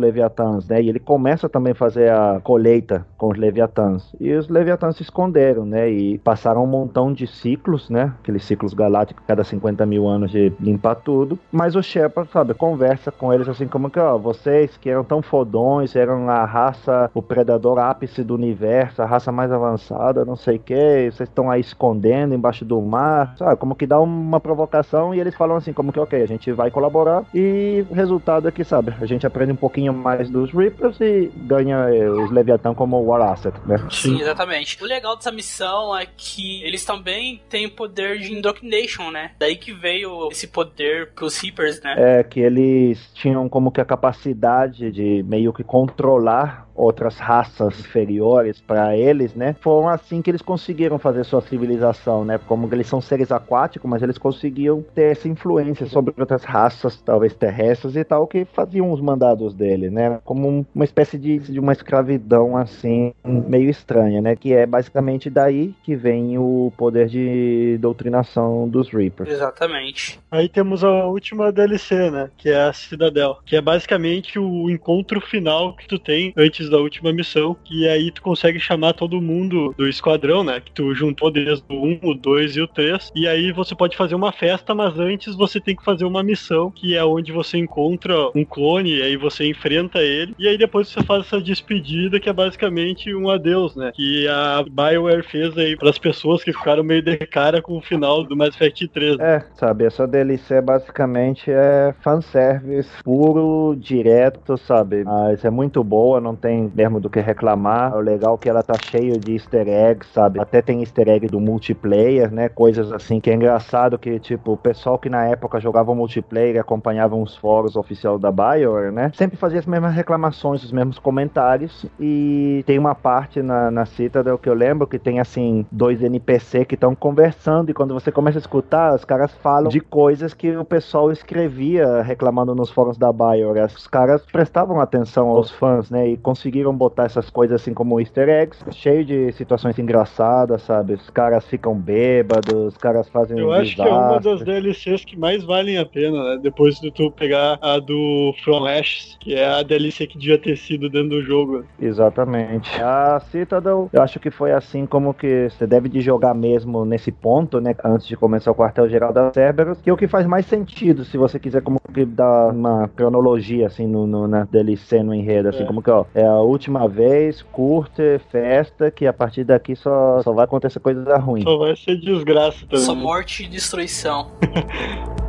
Leviatãs, 0.47 0.67
né? 0.67 0.81
E 0.81 0.89
ele 0.89 0.99
começa 0.99 1.49
também 1.49 1.71
a 1.71 1.75
fazer 1.75 2.11
a 2.11 2.39
colheita 2.43 3.05
com 3.17 3.29
os 3.29 3.37
Leviatãs. 3.37 4.13
E 4.19 4.33
os 4.33 4.47
Leviatãs 4.47 4.95
se 4.95 5.03
esconderam, 5.03 5.65
né? 5.65 5.89
E 5.89 6.17
passaram 6.19 6.63
um 6.63 6.67
montão 6.67 7.11
de 7.11 7.27
ciclos, 7.27 7.89
né? 7.89 8.13
Aqueles 8.21 8.43
ciclos 8.43 8.73
galácticos, 8.73 9.23
cada 9.27 9.43
50 9.43 9.85
mil 9.85 10.07
anos 10.07 10.31
de 10.31 10.51
limpar 10.59 10.95
tudo. 10.95 11.37
Mas 11.51 11.75
o 11.75 11.83
Shepard, 11.83 12.29
sabe, 12.31 12.53
conversa 12.53 13.11
com 13.11 13.33
eles 13.33 13.47
assim 13.47 13.67
como 13.67 13.89
que, 13.89 13.99
ó, 13.99 14.17
vocês 14.17 14.77
que 14.77 14.89
eram 14.89 15.03
tão 15.03 15.21
fodões, 15.21 15.95
eram 15.95 16.29
a 16.29 16.45
raça, 16.45 17.09
o 17.13 17.21
predador 17.21 17.79
ápice 17.79 18.23
do 18.23 18.35
universo, 18.35 19.01
a 19.01 19.05
raça 19.05 19.31
mais 19.31 19.51
avançada, 19.51 20.25
não 20.25 20.35
sei 20.35 20.57
o 20.57 20.59
que, 20.59 21.11
vocês 21.11 21.29
estão 21.29 21.49
aí 21.49 21.61
escondendo 21.61 22.33
embaixo 22.33 22.63
do 22.63 22.81
mar, 22.81 23.33
sabe? 23.37 23.55
Como 23.57 23.75
que 23.75 23.85
dá 23.85 23.99
uma 23.99 24.39
provocação 24.39 25.13
e 25.13 25.19
eles 25.19 25.35
falam 25.35 25.57
assim, 25.57 25.73
como 25.73 25.91
que, 25.91 25.99
ok, 25.99 26.21
a 26.21 26.27
gente 26.27 26.51
vai 26.51 26.71
colaborar 26.71 27.23
e 27.33 27.85
o 27.89 27.93
resultado 27.93 28.47
é 28.47 28.51
que, 28.51 28.63
sabe, 28.63 28.93
a 28.99 29.05
gente 29.05 29.25
aprende 29.25 29.51
um 29.51 29.55
pouquinho 29.55 29.93
mais 29.93 30.29
dos 30.37 30.53
Reapers 30.53 30.99
e 31.01 31.31
ganha 31.35 31.89
eh, 31.89 32.09
os 32.09 32.31
Leviatã 32.31 32.73
como 32.73 33.01
War 33.03 33.21
Asset, 33.31 33.55
né? 33.65 33.77
Sim, 33.89 34.19
exatamente. 34.21 34.81
O 34.81 34.85
legal 34.85 35.15
dessa 35.15 35.31
missão 35.31 35.97
é 35.97 36.05
que 36.05 36.63
eles 36.63 36.85
também 36.85 37.41
têm 37.49 37.67
poder 37.67 38.19
de 38.19 38.33
indoctrination, 38.33 39.09
né? 39.11 39.31
Daí 39.39 39.55
que 39.55 39.73
veio 39.73 40.29
esse 40.31 40.47
poder 40.47 41.11
pros 41.13 41.37
Reapers, 41.39 41.81
né? 41.81 41.95
É 41.97 42.23
que 42.23 42.39
eles 42.39 43.11
tinham 43.13 43.47
como 43.49 43.71
que 43.71 43.81
a 43.81 43.85
capacidade 43.85 44.91
de 44.91 45.23
meio 45.23 45.51
que 45.51 45.63
controlar 45.63 46.66
outras 46.77 47.17
raças 47.17 47.79
inferiores 47.79 48.61
para 48.61 48.95
eles, 48.95 49.33
né? 49.33 49.55
Foram 49.59 49.89
assim 49.89 50.21
que 50.21 50.29
eles 50.29 50.41
conseguiram 50.41 50.97
fazer 50.99 51.23
sua 51.23 51.41
civilização, 51.41 52.23
né? 52.23 52.37
Como 52.47 52.69
eles 52.71 52.87
são 52.87 53.01
seres 53.01 53.31
aquáticos, 53.31 53.89
mas 53.89 54.01
eles 54.03 54.17
conseguiam 54.17 54.83
ter 54.93 55.11
essa 55.11 55.27
influência 55.27 55.85
sobre 55.87 56.13
outras 56.17 56.43
raças, 56.43 57.01
talvez 57.01 57.33
terrestres 57.33 57.95
e 57.95 58.03
tal, 58.03 58.27
que 58.27 58.45
faziam 58.45 58.91
os 58.91 59.01
mandados 59.01 59.53
dele, 59.53 59.89
né? 59.89 60.19
Como 60.23 60.47
um- 60.47 60.65
uma 60.75 60.85
espécie 60.85 61.17
de, 61.17 61.39
de 61.39 61.59
uma 61.59 61.71
escravidão 61.73 62.55
assim, 62.55 63.13
meio 63.25 63.69
estranha, 63.69 64.21
né? 64.21 64.35
Que 64.35 64.53
é 64.53 64.65
basicamente 64.65 65.29
daí 65.29 65.73
que 65.83 65.95
vem 65.95 66.37
o 66.37 66.71
poder 66.77 67.07
de 67.07 67.77
doutrinação 67.79 68.67
dos 68.67 68.89
Reapers. 68.89 69.29
Exatamente. 69.31 70.19
Aí 70.29 70.47
temos 70.47 70.83
a 70.83 71.05
última 71.05 71.51
DLC, 71.51 72.11
né? 72.11 72.29
Que 72.37 72.49
é 72.49 72.61
a 72.63 72.73
Cidadel. 72.73 73.37
Que 73.45 73.55
é 73.55 73.61
basicamente 73.61 74.37
o 74.39 74.69
encontro 74.69 75.19
final 75.21 75.75
que 75.75 75.87
tu 75.87 75.97
tem 75.97 76.33
antes 76.37 76.66
da 76.69 76.77
última 76.77 77.11
missão. 77.11 77.55
E 77.69 77.87
aí 77.87 78.11
tu 78.11 78.21
consegue 78.21 78.59
chamar 78.59 78.93
todo 78.93 79.21
mundo 79.21 79.73
do 79.77 79.87
esquadrão, 79.87 80.43
né? 80.43 80.59
Que 80.59 80.71
tu 80.71 80.93
juntou 80.93 81.31
desde 81.31 81.63
o 81.69 81.85
1, 81.85 81.99
o 82.03 82.13
2 82.13 82.55
e 82.57 82.61
o 82.61 82.67
3. 82.67 83.11
E 83.15 83.27
aí 83.27 83.51
você 83.51 83.75
pode 83.75 83.95
fazer 83.97 84.15
uma 84.15 84.31
festa, 84.31 84.73
mas 84.73 84.97
antes 84.99 85.35
você 85.35 85.59
tem 85.59 85.75
que 85.75 85.83
fazer 85.83 86.05
uma 86.05 86.23
missão, 86.23 86.71
que 86.71 86.95
é 86.95 87.03
onde 87.03 87.31
você 87.31 87.57
encontra 87.57 88.15
um 88.35 88.43
clone, 88.45 88.97
e 88.97 89.01
aí 89.01 89.17
você 89.17 89.47
enfrenta 89.47 89.99
ele. 89.99 90.35
E 90.37 90.47
aí 90.47 90.57
depois 90.57 90.87
você 90.87 91.01
faz 91.03 91.25
essa 91.25 91.41
despedida, 91.41 92.19
que 92.19 92.29
é 92.29 92.33
basicamente 92.33 93.13
um 93.13 93.29
adeus, 93.29 93.75
né? 93.75 93.91
Que 93.93 94.27
a 94.27 94.63
BioWare 94.69 95.23
fez 95.23 95.57
aí 95.57 95.75
pras 95.75 95.97
pessoas 95.97 96.43
que 96.43 96.53
ficaram 96.53 96.83
meio 96.83 97.01
de 97.01 97.17
cara 97.17 97.61
com 97.61 97.77
o 97.77 97.81
final 97.81 98.23
do 98.23 98.35
Mass 98.35 98.55
Effect 98.55 98.87
3. 98.87 99.19
É, 99.19 99.43
sabe, 99.55 99.85
essa 99.85 100.07
DLC 100.07 100.61
basicamente 100.61 101.51
é 101.51 101.93
fanservice 102.01 102.89
puro, 103.03 103.75
direto, 103.77 104.57
sabe? 104.57 105.03
Mas 105.03 105.43
é 105.45 105.49
muito 105.49 105.83
boa, 105.83 106.19
não 106.19 106.35
tem 106.35 106.56
mesmo 106.75 106.99
do 106.99 107.09
que 107.09 107.19
reclamar. 107.19 107.95
O 107.95 107.99
legal 107.99 108.35
é 108.35 108.37
que 108.37 108.49
ela 108.49 108.63
tá 108.63 108.75
cheia 108.89 109.17
de 109.17 109.33
easter 109.33 109.67
eggs, 109.67 110.11
sabe? 110.13 110.39
Até 110.39 110.61
tem 110.61 110.81
easter 110.81 111.07
egg 111.07 111.27
do 111.27 111.39
multiplayer, 111.39 112.31
né? 112.31 112.49
Coisas 112.49 112.91
assim 112.91 113.19
que 113.19 113.29
é 113.29 113.33
engraçado 113.33 113.97
que, 113.97 114.19
tipo, 114.19 114.53
o 114.53 114.57
pessoal 114.57 114.97
que 114.97 115.09
na 115.09 115.25
época 115.25 115.59
jogava 115.59 115.93
multiplayer 115.93 116.55
e 116.55 116.59
acompanhava 116.59 117.15
os 117.15 117.35
fóruns 117.35 117.75
oficiais 117.75 118.19
da 118.19 118.31
BioWare, 118.31 118.91
né? 118.91 119.11
Sempre 119.13 119.37
fazia 119.37 119.59
as 119.59 119.65
mesmas 119.65 119.93
reclamações, 119.93 120.63
os 120.63 120.71
mesmos 120.71 120.99
comentários. 120.99 121.85
E 121.99 122.63
tem 122.65 122.79
uma 122.79 122.95
parte 122.95 123.41
na, 123.41 123.69
na 123.71 123.85
Citadel 123.85 124.37
que 124.37 124.49
eu 124.49 124.53
lembro 124.53 124.87
que 124.87 124.99
tem, 124.99 125.19
assim, 125.19 125.65
dois 125.71 126.01
NPC 126.01 126.65
que 126.65 126.75
estão 126.75 126.95
conversando. 126.95 127.69
E 127.69 127.73
quando 127.73 127.93
você 127.93 128.11
começa 128.11 128.37
a 128.37 128.41
escutar, 128.41 128.95
os 128.95 129.05
caras 129.05 129.33
falam 129.35 129.69
de 129.69 129.79
coisas 129.79 130.33
que 130.33 130.55
o 130.55 130.65
pessoal 130.65 131.11
escrevia 131.11 132.01
reclamando 132.01 132.55
nos 132.55 132.69
fóruns 132.69 132.97
da 132.97 133.11
BioWare. 133.11 133.73
Os 133.75 133.87
caras 133.87 134.25
prestavam 134.25 134.79
atenção 134.79 135.27
aos 135.29 135.51
fãs, 135.51 135.89
né? 135.89 136.07
E 136.09 136.17
conseguiram 136.47 136.73
botar 136.75 137.03
essas 137.05 137.29
coisas 137.29 137.61
assim 137.61 137.73
como 137.73 137.99
easter 137.99 138.29
eggs, 138.29 138.63
cheio 138.71 139.03
de 139.03 139.31
situações 139.33 139.77
engraçadas, 139.77 140.61
sabe? 140.61 140.93
Os 140.93 141.09
caras 141.09 141.45
ficam 141.45 141.75
bêbados, 141.75 142.67
os 142.73 142.77
caras 142.77 143.09
fazem 143.09 143.37
Eu 143.37 143.51
acho 143.51 143.75
que 143.75 143.81
é 143.81 143.85
uma 143.85 144.19
das. 144.19 144.41
DLCs 144.41 145.03
que 145.03 145.17
mais 145.17 145.43
valem 145.43 145.77
a 145.77 145.85
pena, 145.85 146.23
né? 146.35 146.39
Depois 146.41 146.79
de 146.79 146.89
tu 146.91 147.11
pegar 147.11 147.59
a 147.61 147.79
do 147.79 148.33
From 148.43 148.65
Ashes, 148.65 149.17
que 149.19 149.35
é 149.35 149.45
a 149.45 149.61
DLC 149.61 150.07
que 150.07 150.17
devia 150.17 150.37
ter 150.37 150.55
sido 150.55 150.89
dentro 150.89 151.09
do 151.09 151.21
jogo. 151.21 151.65
Exatamente. 151.81 152.69
A 152.81 153.19
Citadel, 153.19 153.89
eu 153.91 154.01
acho 154.01 154.19
que 154.19 154.31
foi 154.31 154.53
assim 154.53 154.85
como 154.85 155.13
que 155.13 155.49
você 155.49 155.67
deve 155.67 155.89
de 155.89 155.99
jogar 155.99 156.33
mesmo 156.33 156.85
nesse 156.85 157.11
ponto, 157.11 157.59
né? 157.59 157.75
Antes 157.83 158.07
de 158.07 158.15
começar 158.15 158.51
o 158.51 158.55
quartel-geral 158.55 159.11
da 159.11 159.31
Cerberus, 159.33 159.81
que 159.81 159.89
é 159.89 159.93
o 159.93 159.97
que 159.97 160.07
faz 160.07 160.25
mais 160.25 160.45
sentido, 160.45 161.03
se 161.03 161.17
você 161.17 161.39
quiser 161.39 161.61
como 161.61 161.79
que 161.93 162.05
dar 162.05 162.49
uma 162.53 162.87
cronologia, 162.95 163.67
assim, 163.67 163.85
no, 163.87 164.05
no- 164.07 164.27
na 164.27 164.45
DLC, 164.45 165.03
no 165.03 165.13
enredo, 165.13 165.49
assim, 165.49 165.63
É. 165.63 165.65
como 165.65 165.81
que, 165.81 165.89
ó, 165.89 166.05
é 166.13 166.23
a 166.37 166.41
última 166.41 166.87
vez, 166.87 167.41
curte, 167.41 168.19
festa, 168.31 168.89
que 168.89 169.05
a 169.05 169.13
partir 169.13 169.43
daqui 169.43 169.75
só, 169.75 170.21
só 170.23 170.31
vai 170.31 170.45
acontecer 170.45 170.79
coisa 170.79 171.17
ruim. 171.17 171.43
Só 171.43 171.57
vai 171.57 171.75
ser 171.75 171.97
desgraça 171.97 172.65
também. 172.65 172.85
Só 172.85 172.95
morte 172.95 173.43
e 173.43 173.47
destruição. 173.47 174.31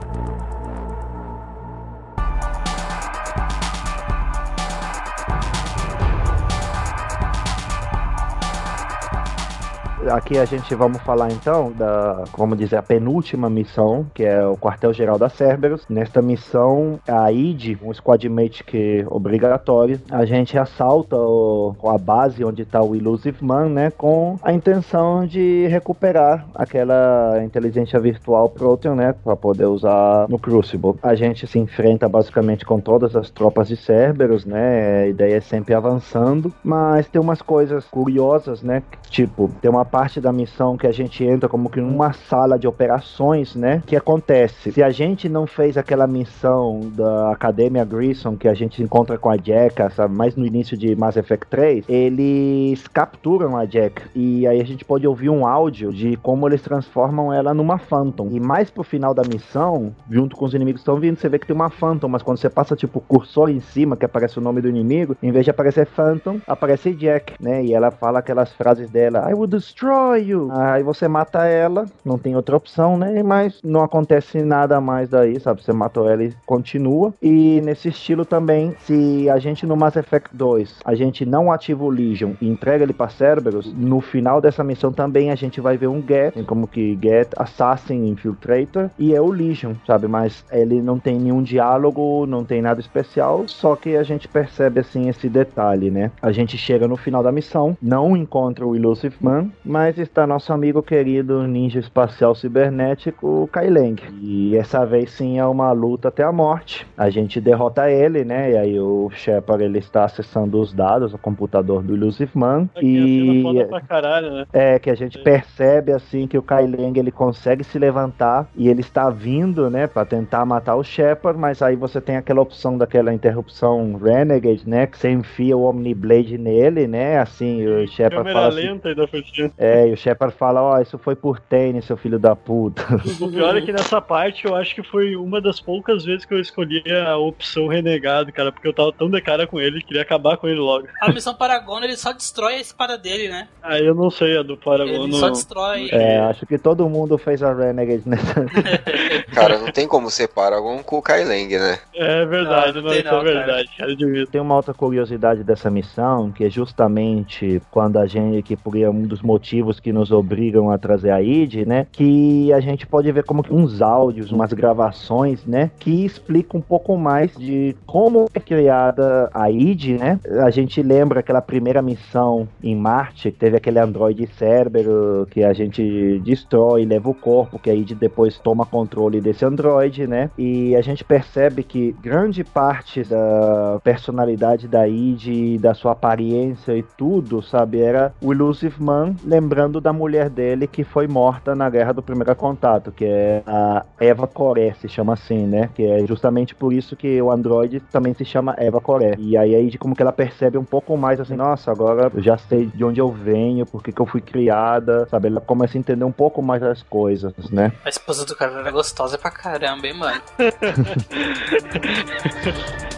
Aqui 10.06 10.38
a 10.38 10.44
gente 10.44 10.74
vamos 10.74 11.02
falar 11.02 11.30
então 11.32 11.72
da, 11.72 12.24
como 12.32 12.54
dizer, 12.54 12.76
a 12.76 12.82
penúltima 12.82 13.50
missão, 13.50 14.06
que 14.14 14.24
é 14.24 14.46
o 14.46 14.56
quartel-geral 14.56 15.18
da 15.18 15.28
Cerberus. 15.28 15.84
Nesta 15.88 16.22
missão, 16.22 17.00
a 17.06 17.30
ID, 17.32 17.76
um 17.82 17.92
squadmate 17.92 18.62
que 18.62 19.00
é 19.00 19.06
obrigatório, 19.10 20.00
a 20.10 20.24
gente 20.24 20.56
assalta 20.56 21.16
o, 21.16 21.74
a 21.84 21.98
base 21.98 22.44
onde 22.44 22.62
está 22.62 22.82
o 22.82 22.94
Illusive 22.94 23.44
Man, 23.44 23.68
né, 23.68 23.90
com 23.90 24.38
a 24.42 24.52
intenção 24.52 25.26
de 25.26 25.66
recuperar 25.66 26.46
aquela 26.54 27.42
inteligência 27.42 27.98
virtual 27.98 28.48
Protean, 28.48 28.94
né, 28.94 29.14
para 29.24 29.36
poder 29.36 29.66
usar 29.66 30.28
no 30.28 30.38
Crucible. 30.38 30.94
A 31.02 31.14
gente 31.14 31.46
se 31.46 31.58
enfrenta 31.58 32.08
basicamente 32.08 32.64
com 32.64 32.80
todas 32.80 33.16
as 33.16 33.30
tropas 33.30 33.68
de 33.68 33.76
Cerberus, 33.76 34.44
né, 34.44 35.02
a 35.02 35.06
ideia 35.08 35.36
é 35.36 35.40
sempre 35.40 35.74
avançando, 35.74 36.52
mas 36.62 37.08
tem 37.08 37.20
umas 37.20 37.42
coisas 37.42 37.84
curiosas, 37.86 38.62
né, 38.62 38.82
tipo, 39.10 39.50
tem 39.60 39.70
uma 39.70 39.87
parte 39.88 40.20
da 40.20 40.32
missão 40.32 40.76
que 40.76 40.86
a 40.86 40.92
gente 40.92 41.24
entra 41.24 41.48
como 41.48 41.70
que 41.70 41.80
numa 41.80 42.12
sala 42.12 42.58
de 42.58 42.68
operações, 42.68 43.54
né, 43.54 43.82
que 43.86 43.96
acontece. 43.96 44.70
Se 44.72 44.82
a 44.82 44.90
gente 44.90 45.28
não 45.28 45.46
fez 45.46 45.76
aquela 45.76 46.06
missão 46.06 46.80
da 46.94 47.32
Academia 47.32 47.84
Grissom 47.84 48.36
que 48.36 48.46
a 48.46 48.54
gente 48.54 48.82
encontra 48.82 49.18
com 49.18 49.30
a 49.30 49.36
Jack, 49.36 49.82
sabe, 49.94 50.14
mais 50.14 50.36
no 50.36 50.46
início 50.46 50.76
de 50.76 50.94
Mass 50.94 51.16
Effect 51.16 51.46
3, 51.48 51.84
eles 51.88 52.86
capturam 52.88 53.56
a 53.56 53.64
Jack 53.64 54.02
e 54.14 54.46
aí 54.46 54.60
a 54.60 54.64
gente 54.64 54.84
pode 54.84 55.06
ouvir 55.06 55.30
um 55.30 55.46
áudio 55.46 55.92
de 55.92 56.16
como 56.18 56.46
eles 56.46 56.62
transformam 56.62 57.32
ela 57.32 57.54
numa 57.54 57.78
Phantom. 57.78 58.28
E 58.30 58.38
mais 58.38 58.70
pro 58.70 58.82
final 58.82 59.14
da 59.14 59.22
missão, 59.22 59.94
junto 60.10 60.36
com 60.36 60.44
os 60.44 60.54
inimigos 60.54 60.80
que 60.80 60.82
estão 60.82 61.00
vindo, 61.00 61.18
você 61.18 61.28
vê 61.28 61.38
que 61.38 61.46
tem 61.46 61.56
uma 61.56 61.70
Phantom, 61.70 62.08
mas 62.08 62.22
quando 62.22 62.38
você 62.38 62.50
passa 62.50 62.76
tipo 62.76 62.98
o 62.98 63.02
cursor 63.02 63.48
em 63.48 63.60
cima, 63.60 63.96
que 63.96 64.04
aparece 64.04 64.38
o 64.38 64.42
nome 64.42 64.60
do 64.60 64.68
inimigo, 64.68 65.16
em 65.22 65.32
vez 65.32 65.44
de 65.44 65.50
aparecer 65.50 65.86
Phantom, 65.86 66.40
aparece 66.46 66.92
Jack, 66.92 67.34
né? 67.40 67.64
E 67.64 67.72
ela 67.72 67.90
fala 67.90 68.18
aquelas 68.18 68.52
frases 68.52 68.90
dela, 68.90 69.30
I 69.30 69.34
will 69.34 69.46
destroy 69.46 69.77
you. 69.84 70.48
Aí 70.52 70.82
você 70.82 71.08
mata 71.08 71.44
ela, 71.44 71.86
não 72.04 72.18
tem 72.18 72.36
outra 72.36 72.56
opção, 72.56 72.96
né? 72.96 73.22
Mas 73.22 73.60
não 73.62 73.82
acontece 73.82 74.42
nada 74.42 74.80
mais 74.80 75.08
daí, 75.08 75.38
sabe? 75.40 75.62
Você 75.62 75.72
matou 75.72 76.08
ela 76.08 76.24
e 76.24 76.34
continua. 76.46 77.12
E 77.22 77.60
nesse 77.62 77.88
estilo 77.88 78.24
também, 78.24 78.74
se 78.80 79.28
a 79.30 79.38
gente 79.38 79.66
no 79.66 79.76
Mass 79.76 79.96
Effect 79.96 80.30
2, 80.32 80.80
a 80.84 80.94
gente 80.94 81.24
não 81.24 81.52
ativa 81.52 81.84
o 81.84 81.90
Legion 81.90 82.32
e 82.40 82.48
entrega 82.48 82.84
ele 82.84 82.92
para 82.92 83.08
Cerberus, 83.08 83.72
no 83.74 84.00
final 84.00 84.40
dessa 84.40 84.64
missão 84.64 84.92
também 84.92 85.30
a 85.30 85.34
gente 85.34 85.60
vai 85.60 85.76
ver 85.76 85.88
um 85.88 86.02
Get, 86.06 86.34
como 86.46 86.66
que 86.66 86.98
Get 87.00 87.28
Assassin 87.36 88.06
Infiltrator, 88.06 88.90
e 88.98 89.14
é 89.14 89.20
o 89.20 89.30
Legion, 89.30 89.74
sabe? 89.86 90.08
Mas 90.08 90.44
ele 90.50 90.80
não 90.80 90.98
tem 90.98 91.18
nenhum 91.18 91.42
diálogo, 91.42 92.26
não 92.26 92.44
tem 92.44 92.62
nada 92.62 92.80
especial, 92.80 93.46
só 93.46 93.76
que 93.76 93.96
a 93.96 94.02
gente 94.02 94.28
percebe 94.28 94.80
assim 94.80 95.08
esse 95.08 95.28
detalhe, 95.28 95.90
né? 95.90 96.10
A 96.20 96.32
gente 96.32 96.56
chega 96.56 96.88
no 96.88 96.96
final 96.96 97.22
da 97.22 97.32
missão, 97.32 97.76
não 97.80 98.16
encontra 98.16 98.66
o 98.66 98.74
Illusive 98.74 99.16
Man, 99.20 99.48
mas 99.68 99.98
está 99.98 100.26
nosso 100.26 100.50
amigo 100.50 100.82
querido 100.82 101.46
ninja 101.46 101.78
espacial 101.78 102.34
cibernético 102.34 103.48
Kaileng. 103.52 103.96
E 104.22 104.56
essa 104.56 104.86
vez 104.86 105.10
sim 105.10 105.38
é 105.38 105.44
uma 105.44 105.72
luta 105.72 106.08
até 106.08 106.24
a 106.24 106.32
morte. 106.32 106.86
A 106.96 107.10
gente 107.10 107.38
derrota 107.38 107.90
ele, 107.90 108.24
né? 108.24 108.52
E 108.52 108.56
aí 108.56 108.80
o 108.80 109.10
Shepard 109.10 109.62
ele 109.62 109.78
está 109.78 110.04
acessando 110.04 110.58
os 110.58 110.72
dados, 110.72 111.12
o 111.12 111.18
computador 111.18 111.82
do 111.82 111.94
Illusive 111.94 112.30
Man. 112.34 112.68
E 112.80 113.44
caralho, 113.86 114.30
né? 114.32 114.46
é 114.52 114.78
que 114.78 114.88
a 114.88 114.94
gente 114.94 115.18
percebe 115.18 115.92
assim 115.92 116.26
que 116.26 116.38
o 116.38 116.42
Kaileng 116.42 116.98
ele 116.98 117.12
consegue 117.12 117.62
se 117.62 117.78
levantar 117.78 118.48
e 118.56 118.68
ele 118.68 118.80
está 118.80 119.10
vindo, 119.10 119.68
né, 119.68 119.86
para 119.86 120.06
tentar 120.06 120.46
matar 120.46 120.76
o 120.76 120.82
Shepard, 120.82 121.38
mas 121.38 121.60
aí 121.60 121.76
você 121.76 122.00
tem 122.00 122.16
aquela 122.16 122.40
opção 122.40 122.78
daquela 122.78 123.12
interrupção 123.12 123.96
Renegade, 124.02 124.68
né, 124.68 124.86
que 124.86 124.96
você 124.96 125.10
enfia 125.10 125.56
o 125.56 125.64
Omniblade 125.64 126.38
nele, 126.38 126.86
né, 126.86 127.18
assim, 127.18 127.66
o 127.66 127.86
Shepard 127.86 128.32
fala 128.32 128.48
assim, 128.48 128.60
lenta 128.60 128.88
ainda 128.88 129.06
cima. 129.06 129.57
É, 129.58 129.88
e 129.88 129.92
o 129.92 129.96
Shepard 129.96 130.32
fala, 130.36 130.62
ó, 130.62 130.80
isso 130.80 130.96
foi 130.96 131.16
por 131.16 131.40
tênis, 131.40 131.84
seu 131.84 131.96
filho 131.96 132.16
da 132.16 132.36
puta. 132.36 132.84
O 133.20 133.28
pior 133.28 133.56
é 133.56 133.60
que 133.60 133.72
nessa 133.72 134.00
parte 134.00 134.46
eu 134.46 134.54
acho 134.54 134.72
que 134.72 134.84
foi 134.84 135.16
uma 135.16 135.40
das 135.40 135.58
poucas 135.58 136.04
vezes 136.04 136.24
que 136.24 136.32
eu 136.32 136.38
escolhi 136.38 136.80
a 136.92 137.16
opção 137.16 137.66
renegado, 137.66 138.32
cara, 138.32 138.52
porque 138.52 138.68
eu 138.68 138.72
tava 138.72 138.92
tão 138.92 139.10
de 139.10 139.20
cara 139.20 139.48
com 139.48 139.58
ele, 139.60 139.82
queria 139.82 140.02
acabar 140.02 140.36
com 140.36 140.46
ele 140.46 140.60
logo. 140.60 140.86
A 141.02 141.10
missão 141.10 141.34
Paragon, 141.34 141.80
ele 141.82 141.96
só 141.96 142.12
destrói 142.12 142.54
a 142.54 142.60
espada 142.60 142.96
dele, 142.96 143.28
né? 143.28 143.48
Aí 143.60 143.84
eu 143.84 143.96
não 143.96 144.10
sei 144.10 144.38
a 144.38 144.42
do 144.44 144.56
Paragon. 144.56 145.04
Ele 145.04 145.14
só 145.14 145.28
destrói. 145.28 145.88
É, 145.90 146.18
acho 146.20 146.46
que 146.46 146.56
todo 146.56 146.88
mundo 146.88 147.18
fez 147.18 147.42
a 147.42 147.52
Renegade 147.52 148.02
nessa. 148.06 148.46
Cara, 149.34 149.58
não 149.58 149.72
tem 149.72 149.88
como 149.88 150.08
separar 150.08 150.58
algum 150.58 150.82
com 150.84 150.98
o 150.98 151.02
Kaileng, 151.02 151.48
né? 151.48 151.80
É 151.94 152.24
verdade, 152.24 152.74
Não, 152.74 152.82
não, 152.82 152.82
não 152.82 152.90
tem 152.90 153.00
isso 153.00 153.10
não, 153.10 153.20
é 153.20 153.24
verdade, 153.24 153.70
cara, 153.76 153.92
admito. 153.92 154.30
Tem 154.30 154.40
uma 154.40 154.54
outra 154.54 154.72
curiosidade 154.72 155.42
dessa 155.42 155.68
missão, 155.68 156.30
que 156.30 156.44
é 156.44 156.50
justamente 156.50 157.60
quando 157.72 157.98
a 157.98 158.06
gente, 158.06 158.42
que 158.42 158.56
por 158.56 158.76
um 158.76 159.02
dos 159.02 159.20
motivos 159.20 159.47
que 159.80 159.92
nos 159.92 160.10
obrigam 160.10 160.70
a 160.70 160.78
trazer 160.78 161.10
a 161.10 161.22
ID, 161.22 161.66
né? 161.66 161.86
Que 161.90 162.52
a 162.52 162.60
gente 162.60 162.86
pode 162.86 163.10
ver 163.10 163.24
como 163.24 163.42
uns 163.50 163.80
áudios, 163.80 164.32
umas 164.32 164.52
gravações, 164.52 165.44
né? 165.46 165.70
Que 165.78 166.04
explicam 166.04 166.60
um 166.60 166.62
pouco 166.62 166.96
mais 166.96 167.34
de 167.36 167.74
como 167.86 168.26
é 168.34 168.40
criada 168.40 169.30
a 169.32 169.50
ID, 169.50 169.98
né? 169.98 170.18
A 170.44 170.50
gente 170.50 170.82
lembra 170.82 171.20
aquela 171.20 171.40
primeira 171.40 171.80
missão 171.82 172.48
em 172.62 172.76
Marte, 172.76 173.30
que 173.30 173.38
teve 173.38 173.56
aquele 173.56 173.78
androide 173.78 174.28
Cérebro 174.38 175.26
que 175.30 175.42
a 175.42 175.52
gente 175.52 176.20
destrói, 176.24 176.84
leva 176.84 177.08
o 177.08 177.14
corpo, 177.14 177.58
que 177.58 177.70
a 177.70 177.74
ID 177.74 177.92
depois 177.92 178.38
toma 178.38 178.66
controle 178.66 179.20
desse 179.20 179.44
androide, 179.44 180.06
né? 180.06 180.30
E 180.36 180.76
a 180.76 180.80
gente 180.80 181.04
percebe 181.04 181.62
que 181.62 181.92
grande 182.02 182.44
parte 182.44 183.02
da 183.04 183.80
personalidade 183.82 184.68
da 184.68 184.86
ID, 184.86 185.60
da 185.60 185.74
sua 185.74 185.92
aparência 185.92 186.76
e 186.76 186.82
tudo, 186.82 187.42
sabe, 187.42 187.80
era 187.80 188.12
o 188.20 188.32
Illusive 188.32 188.82
Man, 188.82 189.14
lembrando 189.38 189.80
da 189.80 189.92
mulher 189.92 190.28
dele 190.28 190.66
que 190.66 190.82
foi 190.82 191.06
morta 191.06 191.54
na 191.54 191.70
Guerra 191.70 191.92
do 191.92 192.02
Primeiro 192.02 192.34
Contato, 192.34 192.90
que 192.90 193.04
é 193.04 193.40
a 193.46 193.86
Eva 194.00 194.26
Coré, 194.26 194.74
se 194.74 194.88
chama 194.88 195.12
assim, 195.12 195.46
né? 195.46 195.70
Que 195.74 195.86
é 195.86 196.04
justamente 196.04 196.56
por 196.56 196.72
isso 196.72 196.96
que 196.96 197.22
o 197.22 197.30
androide 197.30 197.78
também 197.78 198.12
se 198.14 198.24
chama 198.24 198.56
Eva 198.58 198.80
Coré. 198.80 199.14
E 199.16 199.36
aí 199.36 199.54
a 199.54 199.60
ID 199.60 199.78
como 199.78 199.94
que 199.94 200.02
ela 200.02 200.12
percebe 200.12 200.58
um 200.58 200.64
pouco 200.64 200.96
mais 200.96 201.20
assim, 201.20 201.36
nossa, 201.36 201.70
agora 201.70 202.10
eu 202.12 202.20
já 202.20 202.36
sei 202.36 202.66
de 202.66 202.84
onde 202.84 203.00
eu 203.00 203.10
venho, 203.10 203.64
por 203.64 203.82
que 203.82 203.92
que 203.92 204.00
eu 204.00 204.06
fui 204.06 204.20
criada, 204.20 205.06
sabe? 205.08 205.28
Ela 205.28 205.40
começa 205.40 205.78
a 205.78 205.78
entender 205.78 206.04
um 206.04 206.12
pouco 206.12 206.42
mais 206.42 206.62
as 206.62 206.82
coisas, 206.82 207.32
né? 207.50 207.72
A 207.84 207.88
esposa 207.88 208.26
do 208.26 208.34
cara 208.34 208.58
era 208.58 208.70
gostosa 208.72 209.16
pra 209.16 209.30
caramba, 209.30 209.86
hein, 209.86 209.94
mano? 209.94 210.20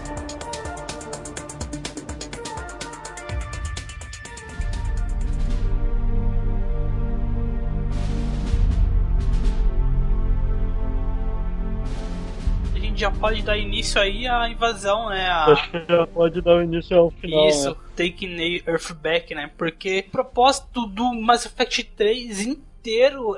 gente 13.00 13.00
já 13.00 13.10
pode 13.10 13.42
dar 13.42 13.56
início 13.56 14.00
aí 14.00 14.26
à 14.28 14.48
invasão, 14.48 15.08
né? 15.08 15.26
A... 15.26 15.46
Acho 15.46 15.70
que 15.70 15.84
já 15.88 16.06
pode 16.06 16.40
dar 16.42 16.62
início 16.62 16.96
ao 16.96 17.10
final. 17.10 17.48
Isso, 17.48 17.70
né? 17.70 17.76
Taking 17.96 18.62
Earthback, 18.66 19.34
né? 19.34 19.50
Porque 19.56 20.04
o 20.06 20.10
propósito 20.10 20.86
do 20.86 21.14
Mass 21.14 21.46
Effect 21.46 21.84
3 21.84 22.40
inteiro 22.42 22.69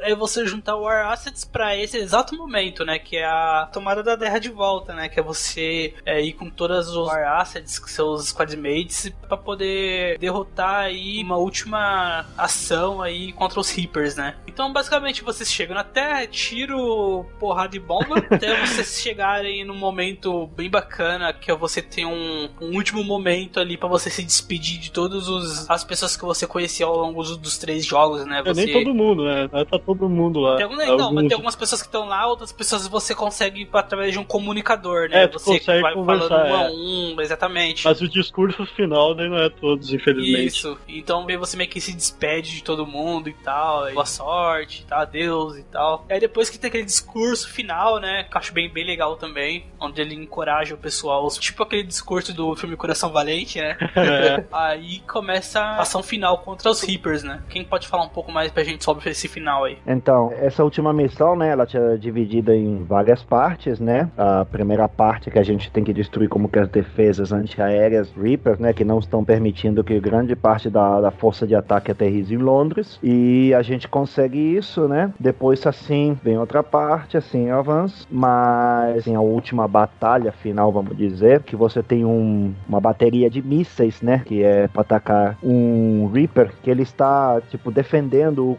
é 0.02 0.14
você 0.14 0.46
juntar 0.46 0.76
War 0.76 1.10
Assets 1.10 1.44
pra 1.44 1.76
esse 1.76 1.96
exato 1.96 2.36
momento, 2.36 2.84
né? 2.84 2.98
Que 2.98 3.16
é 3.16 3.24
a 3.24 3.68
tomada 3.72 4.02
da 4.02 4.16
terra 4.16 4.38
de 4.38 4.48
volta, 4.48 4.94
né? 4.94 5.08
Que 5.08 5.20
é 5.20 5.22
você 5.22 5.94
é, 6.04 6.20
ir 6.20 6.34
com 6.34 6.50
todas 6.50 6.88
os 6.88 7.08
War 7.08 7.40
Assets, 7.40 7.80
seus 7.86 8.28
squadmates, 8.28 9.12
pra 9.28 9.36
poder 9.36 10.18
derrotar 10.18 10.84
aí 10.84 11.22
uma 11.22 11.36
última 11.36 12.26
ação 12.36 13.02
aí 13.02 13.32
contra 13.32 13.60
os 13.60 13.70
Reapers, 13.70 14.16
né? 14.16 14.36
Então, 14.46 14.72
basicamente, 14.72 15.22
vocês 15.22 15.50
chegam 15.50 15.74
na 15.74 15.84
Terra, 15.84 16.26
tiro, 16.26 17.24
porrada 17.38 17.74
e 17.76 17.80
bomba, 17.80 18.18
até 18.30 18.66
vocês 18.66 19.00
chegarem 19.00 19.64
num 19.64 19.76
momento 19.76 20.46
bem 20.48 20.70
bacana, 20.70 21.32
que 21.32 21.50
é 21.50 21.54
você 21.54 21.80
ter 21.82 22.04
um, 22.04 22.48
um 22.60 22.74
último 22.74 23.02
momento 23.02 23.58
ali 23.58 23.76
pra 23.76 23.88
você 23.88 24.10
se 24.10 24.22
despedir 24.22 24.78
de 24.78 24.90
todas 24.90 25.68
as 25.68 25.84
pessoas 25.84 26.16
que 26.16 26.24
você 26.24 26.46
conhecia 26.46 26.86
ao 26.86 26.96
longo 26.96 27.22
dos, 27.22 27.58
três 27.58 27.84
jogos, 27.84 28.26
né? 28.26 28.40
É, 28.40 28.42
Você... 28.42 28.64
nem 28.64 28.72
todo 28.72 28.94
mundo, 28.94 29.24
né? 29.24 29.31
Não 29.52 29.64
Tá 29.64 29.78
todo 29.78 30.08
mundo 30.08 30.40
lá. 30.40 30.56
Tem, 30.56 30.64
algum- 30.64 30.76
não, 30.76 30.86
mas 30.86 31.00
Alguns- 31.00 31.28
tem 31.28 31.34
algumas 31.34 31.56
pessoas 31.56 31.80
que 31.82 31.88
estão 31.88 32.06
lá, 32.06 32.26
outras 32.26 32.52
pessoas 32.52 32.86
você 32.86 33.14
consegue 33.14 33.68
através 33.72 34.12
de 34.12 34.18
um 34.18 34.24
comunicador, 34.24 35.08
né? 35.08 35.24
É, 35.24 35.28
você 35.28 35.58
consegue 35.58 35.80
vai 35.82 35.94
conversar, 35.94 36.28
falando 36.28 36.50
um 36.50 36.56
a 36.56 36.64
é. 36.64 36.70
um, 36.70 37.20
exatamente. 37.20 37.84
Mas 37.84 38.00
o 38.00 38.08
discurso 38.08 38.66
final 38.66 39.14
daí 39.14 39.28
não 39.28 39.38
é 39.38 39.48
todos, 39.48 39.92
infelizmente. 39.92 40.46
Isso, 40.48 40.78
então 40.88 41.26
você 41.38 41.56
meio 41.56 41.70
que 41.70 41.80
se 41.80 41.92
despede 41.92 42.50
de 42.50 42.62
todo 42.62 42.86
mundo 42.86 43.28
e 43.28 43.32
tal, 43.32 43.88
e 43.88 43.94
boa 43.94 44.04
sorte, 44.06 44.84
tá, 44.86 45.00
adeus 45.02 45.56
e 45.56 45.62
tal. 45.64 46.04
E 46.08 46.12
aí 46.14 46.20
depois 46.20 46.50
que 46.50 46.58
tem 46.58 46.68
aquele 46.68 46.84
discurso 46.84 47.48
final, 47.48 47.98
né, 47.98 48.24
que 48.24 48.36
eu 48.36 48.38
acho 48.38 48.52
bem, 48.52 48.68
bem 48.68 48.84
legal 48.84 49.16
também, 49.16 49.64
onde 49.80 50.00
ele 50.00 50.14
encoraja 50.14 50.74
o 50.74 50.78
pessoal, 50.78 51.28
tipo 51.30 51.62
aquele 51.62 51.82
discurso 51.84 52.32
do 52.32 52.54
filme 52.56 52.76
Coração 52.76 53.10
Valente, 53.10 53.60
né? 53.60 53.76
É. 53.96 54.44
aí 54.52 55.00
começa 55.00 55.60
a 55.60 55.80
ação 55.82 56.02
final 56.02 56.38
contra 56.38 56.70
os 56.70 56.80
Reapers, 56.82 57.22
né? 57.22 57.42
Quem 57.48 57.64
pode 57.64 57.86
falar 57.86 58.04
um 58.04 58.08
pouco 58.08 58.30
mais 58.32 58.50
pra 58.50 58.64
gente 58.64 58.84
sobre 58.84 59.08
esse 59.10 59.21
esse 59.22 59.28
final 59.28 59.64
aí. 59.64 59.78
Então, 59.86 60.32
essa 60.36 60.64
última 60.64 60.92
missão, 60.92 61.36
né, 61.36 61.50
ela 61.50 61.64
tinha 61.64 61.96
dividida 61.96 62.54
em 62.54 62.82
várias 62.82 63.22
partes, 63.22 63.78
né? 63.78 64.10
A 64.16 64.44
primeira 64.44 64.88
parte 64.88 65.30
que 65.30 65.38
a 65.38 65.42
gente 65.42 65.70
tem 65.70 65.84
que 65.84 65.92
destruir 65.92 66.28
como 66.28 66.48
que 66.48 66.58
as 66.58 66.68
defesas 66.68 67.32
antiaéreas 67.32 68.12
Reaper, 68.16 68.60
né, 68.60 68.72
que 68.72 68.84
não 68.84 68.98
estão 68.98 69.24
permitindo 69.24 69.84
que 69.84 69.98
grande 70.00 70.34
parte 70.34 70.68
da, 70.68 71.00
da 71.00 71.10
força 71.10 71.46
de 71.46 71.54
ataque 71.54 71.90
aterrize 71.90 72.34
em 72.34 72.38
Londres. 72.38 72.98
E 73.02 73.54
a 73.54 73.62
gente 73.62 73.88
consegue 73.88 74.38
isso, 74.38 74.88
né? 74.88 75.12
Depois, 75.18 75.64
assim, 75.66 76.18
vem 76.22 76.38
outra 76.38 76.62
parte, 76.62 77.16
assim, 77.16 77.50
avança. 77.50 78.04
Mas, 78.10 78.98
assim, 78.98 79.14
a 79.14 79.20
última 79.20 79.68
batalha 79.68 80.32
final, 80.32 80.72
vamos 80.72 80.96
dizer, 80.96 81.42
que 81.42 81.54
você 81.54 81.82
tem 81.82 82.04
um, 82.04 82.52
uma 82.68 82.80
bateria 82.80 83.30
de 83.30 83.42
mísseis, 83.42 84.02
né? 84.02 84.22
Que 84.24 84.42
é 84.42 84.66
para 84.68 84.82
atacar 84.82 85.38
um 85.42 86.10
Reaper, 86.12 86.50
que 86.62 86.70
ele 86.70 86.82
está, 86.82 87.40
tipo, 87.50 87.70
defendendo 87.70 88.50
o 88.50 88.58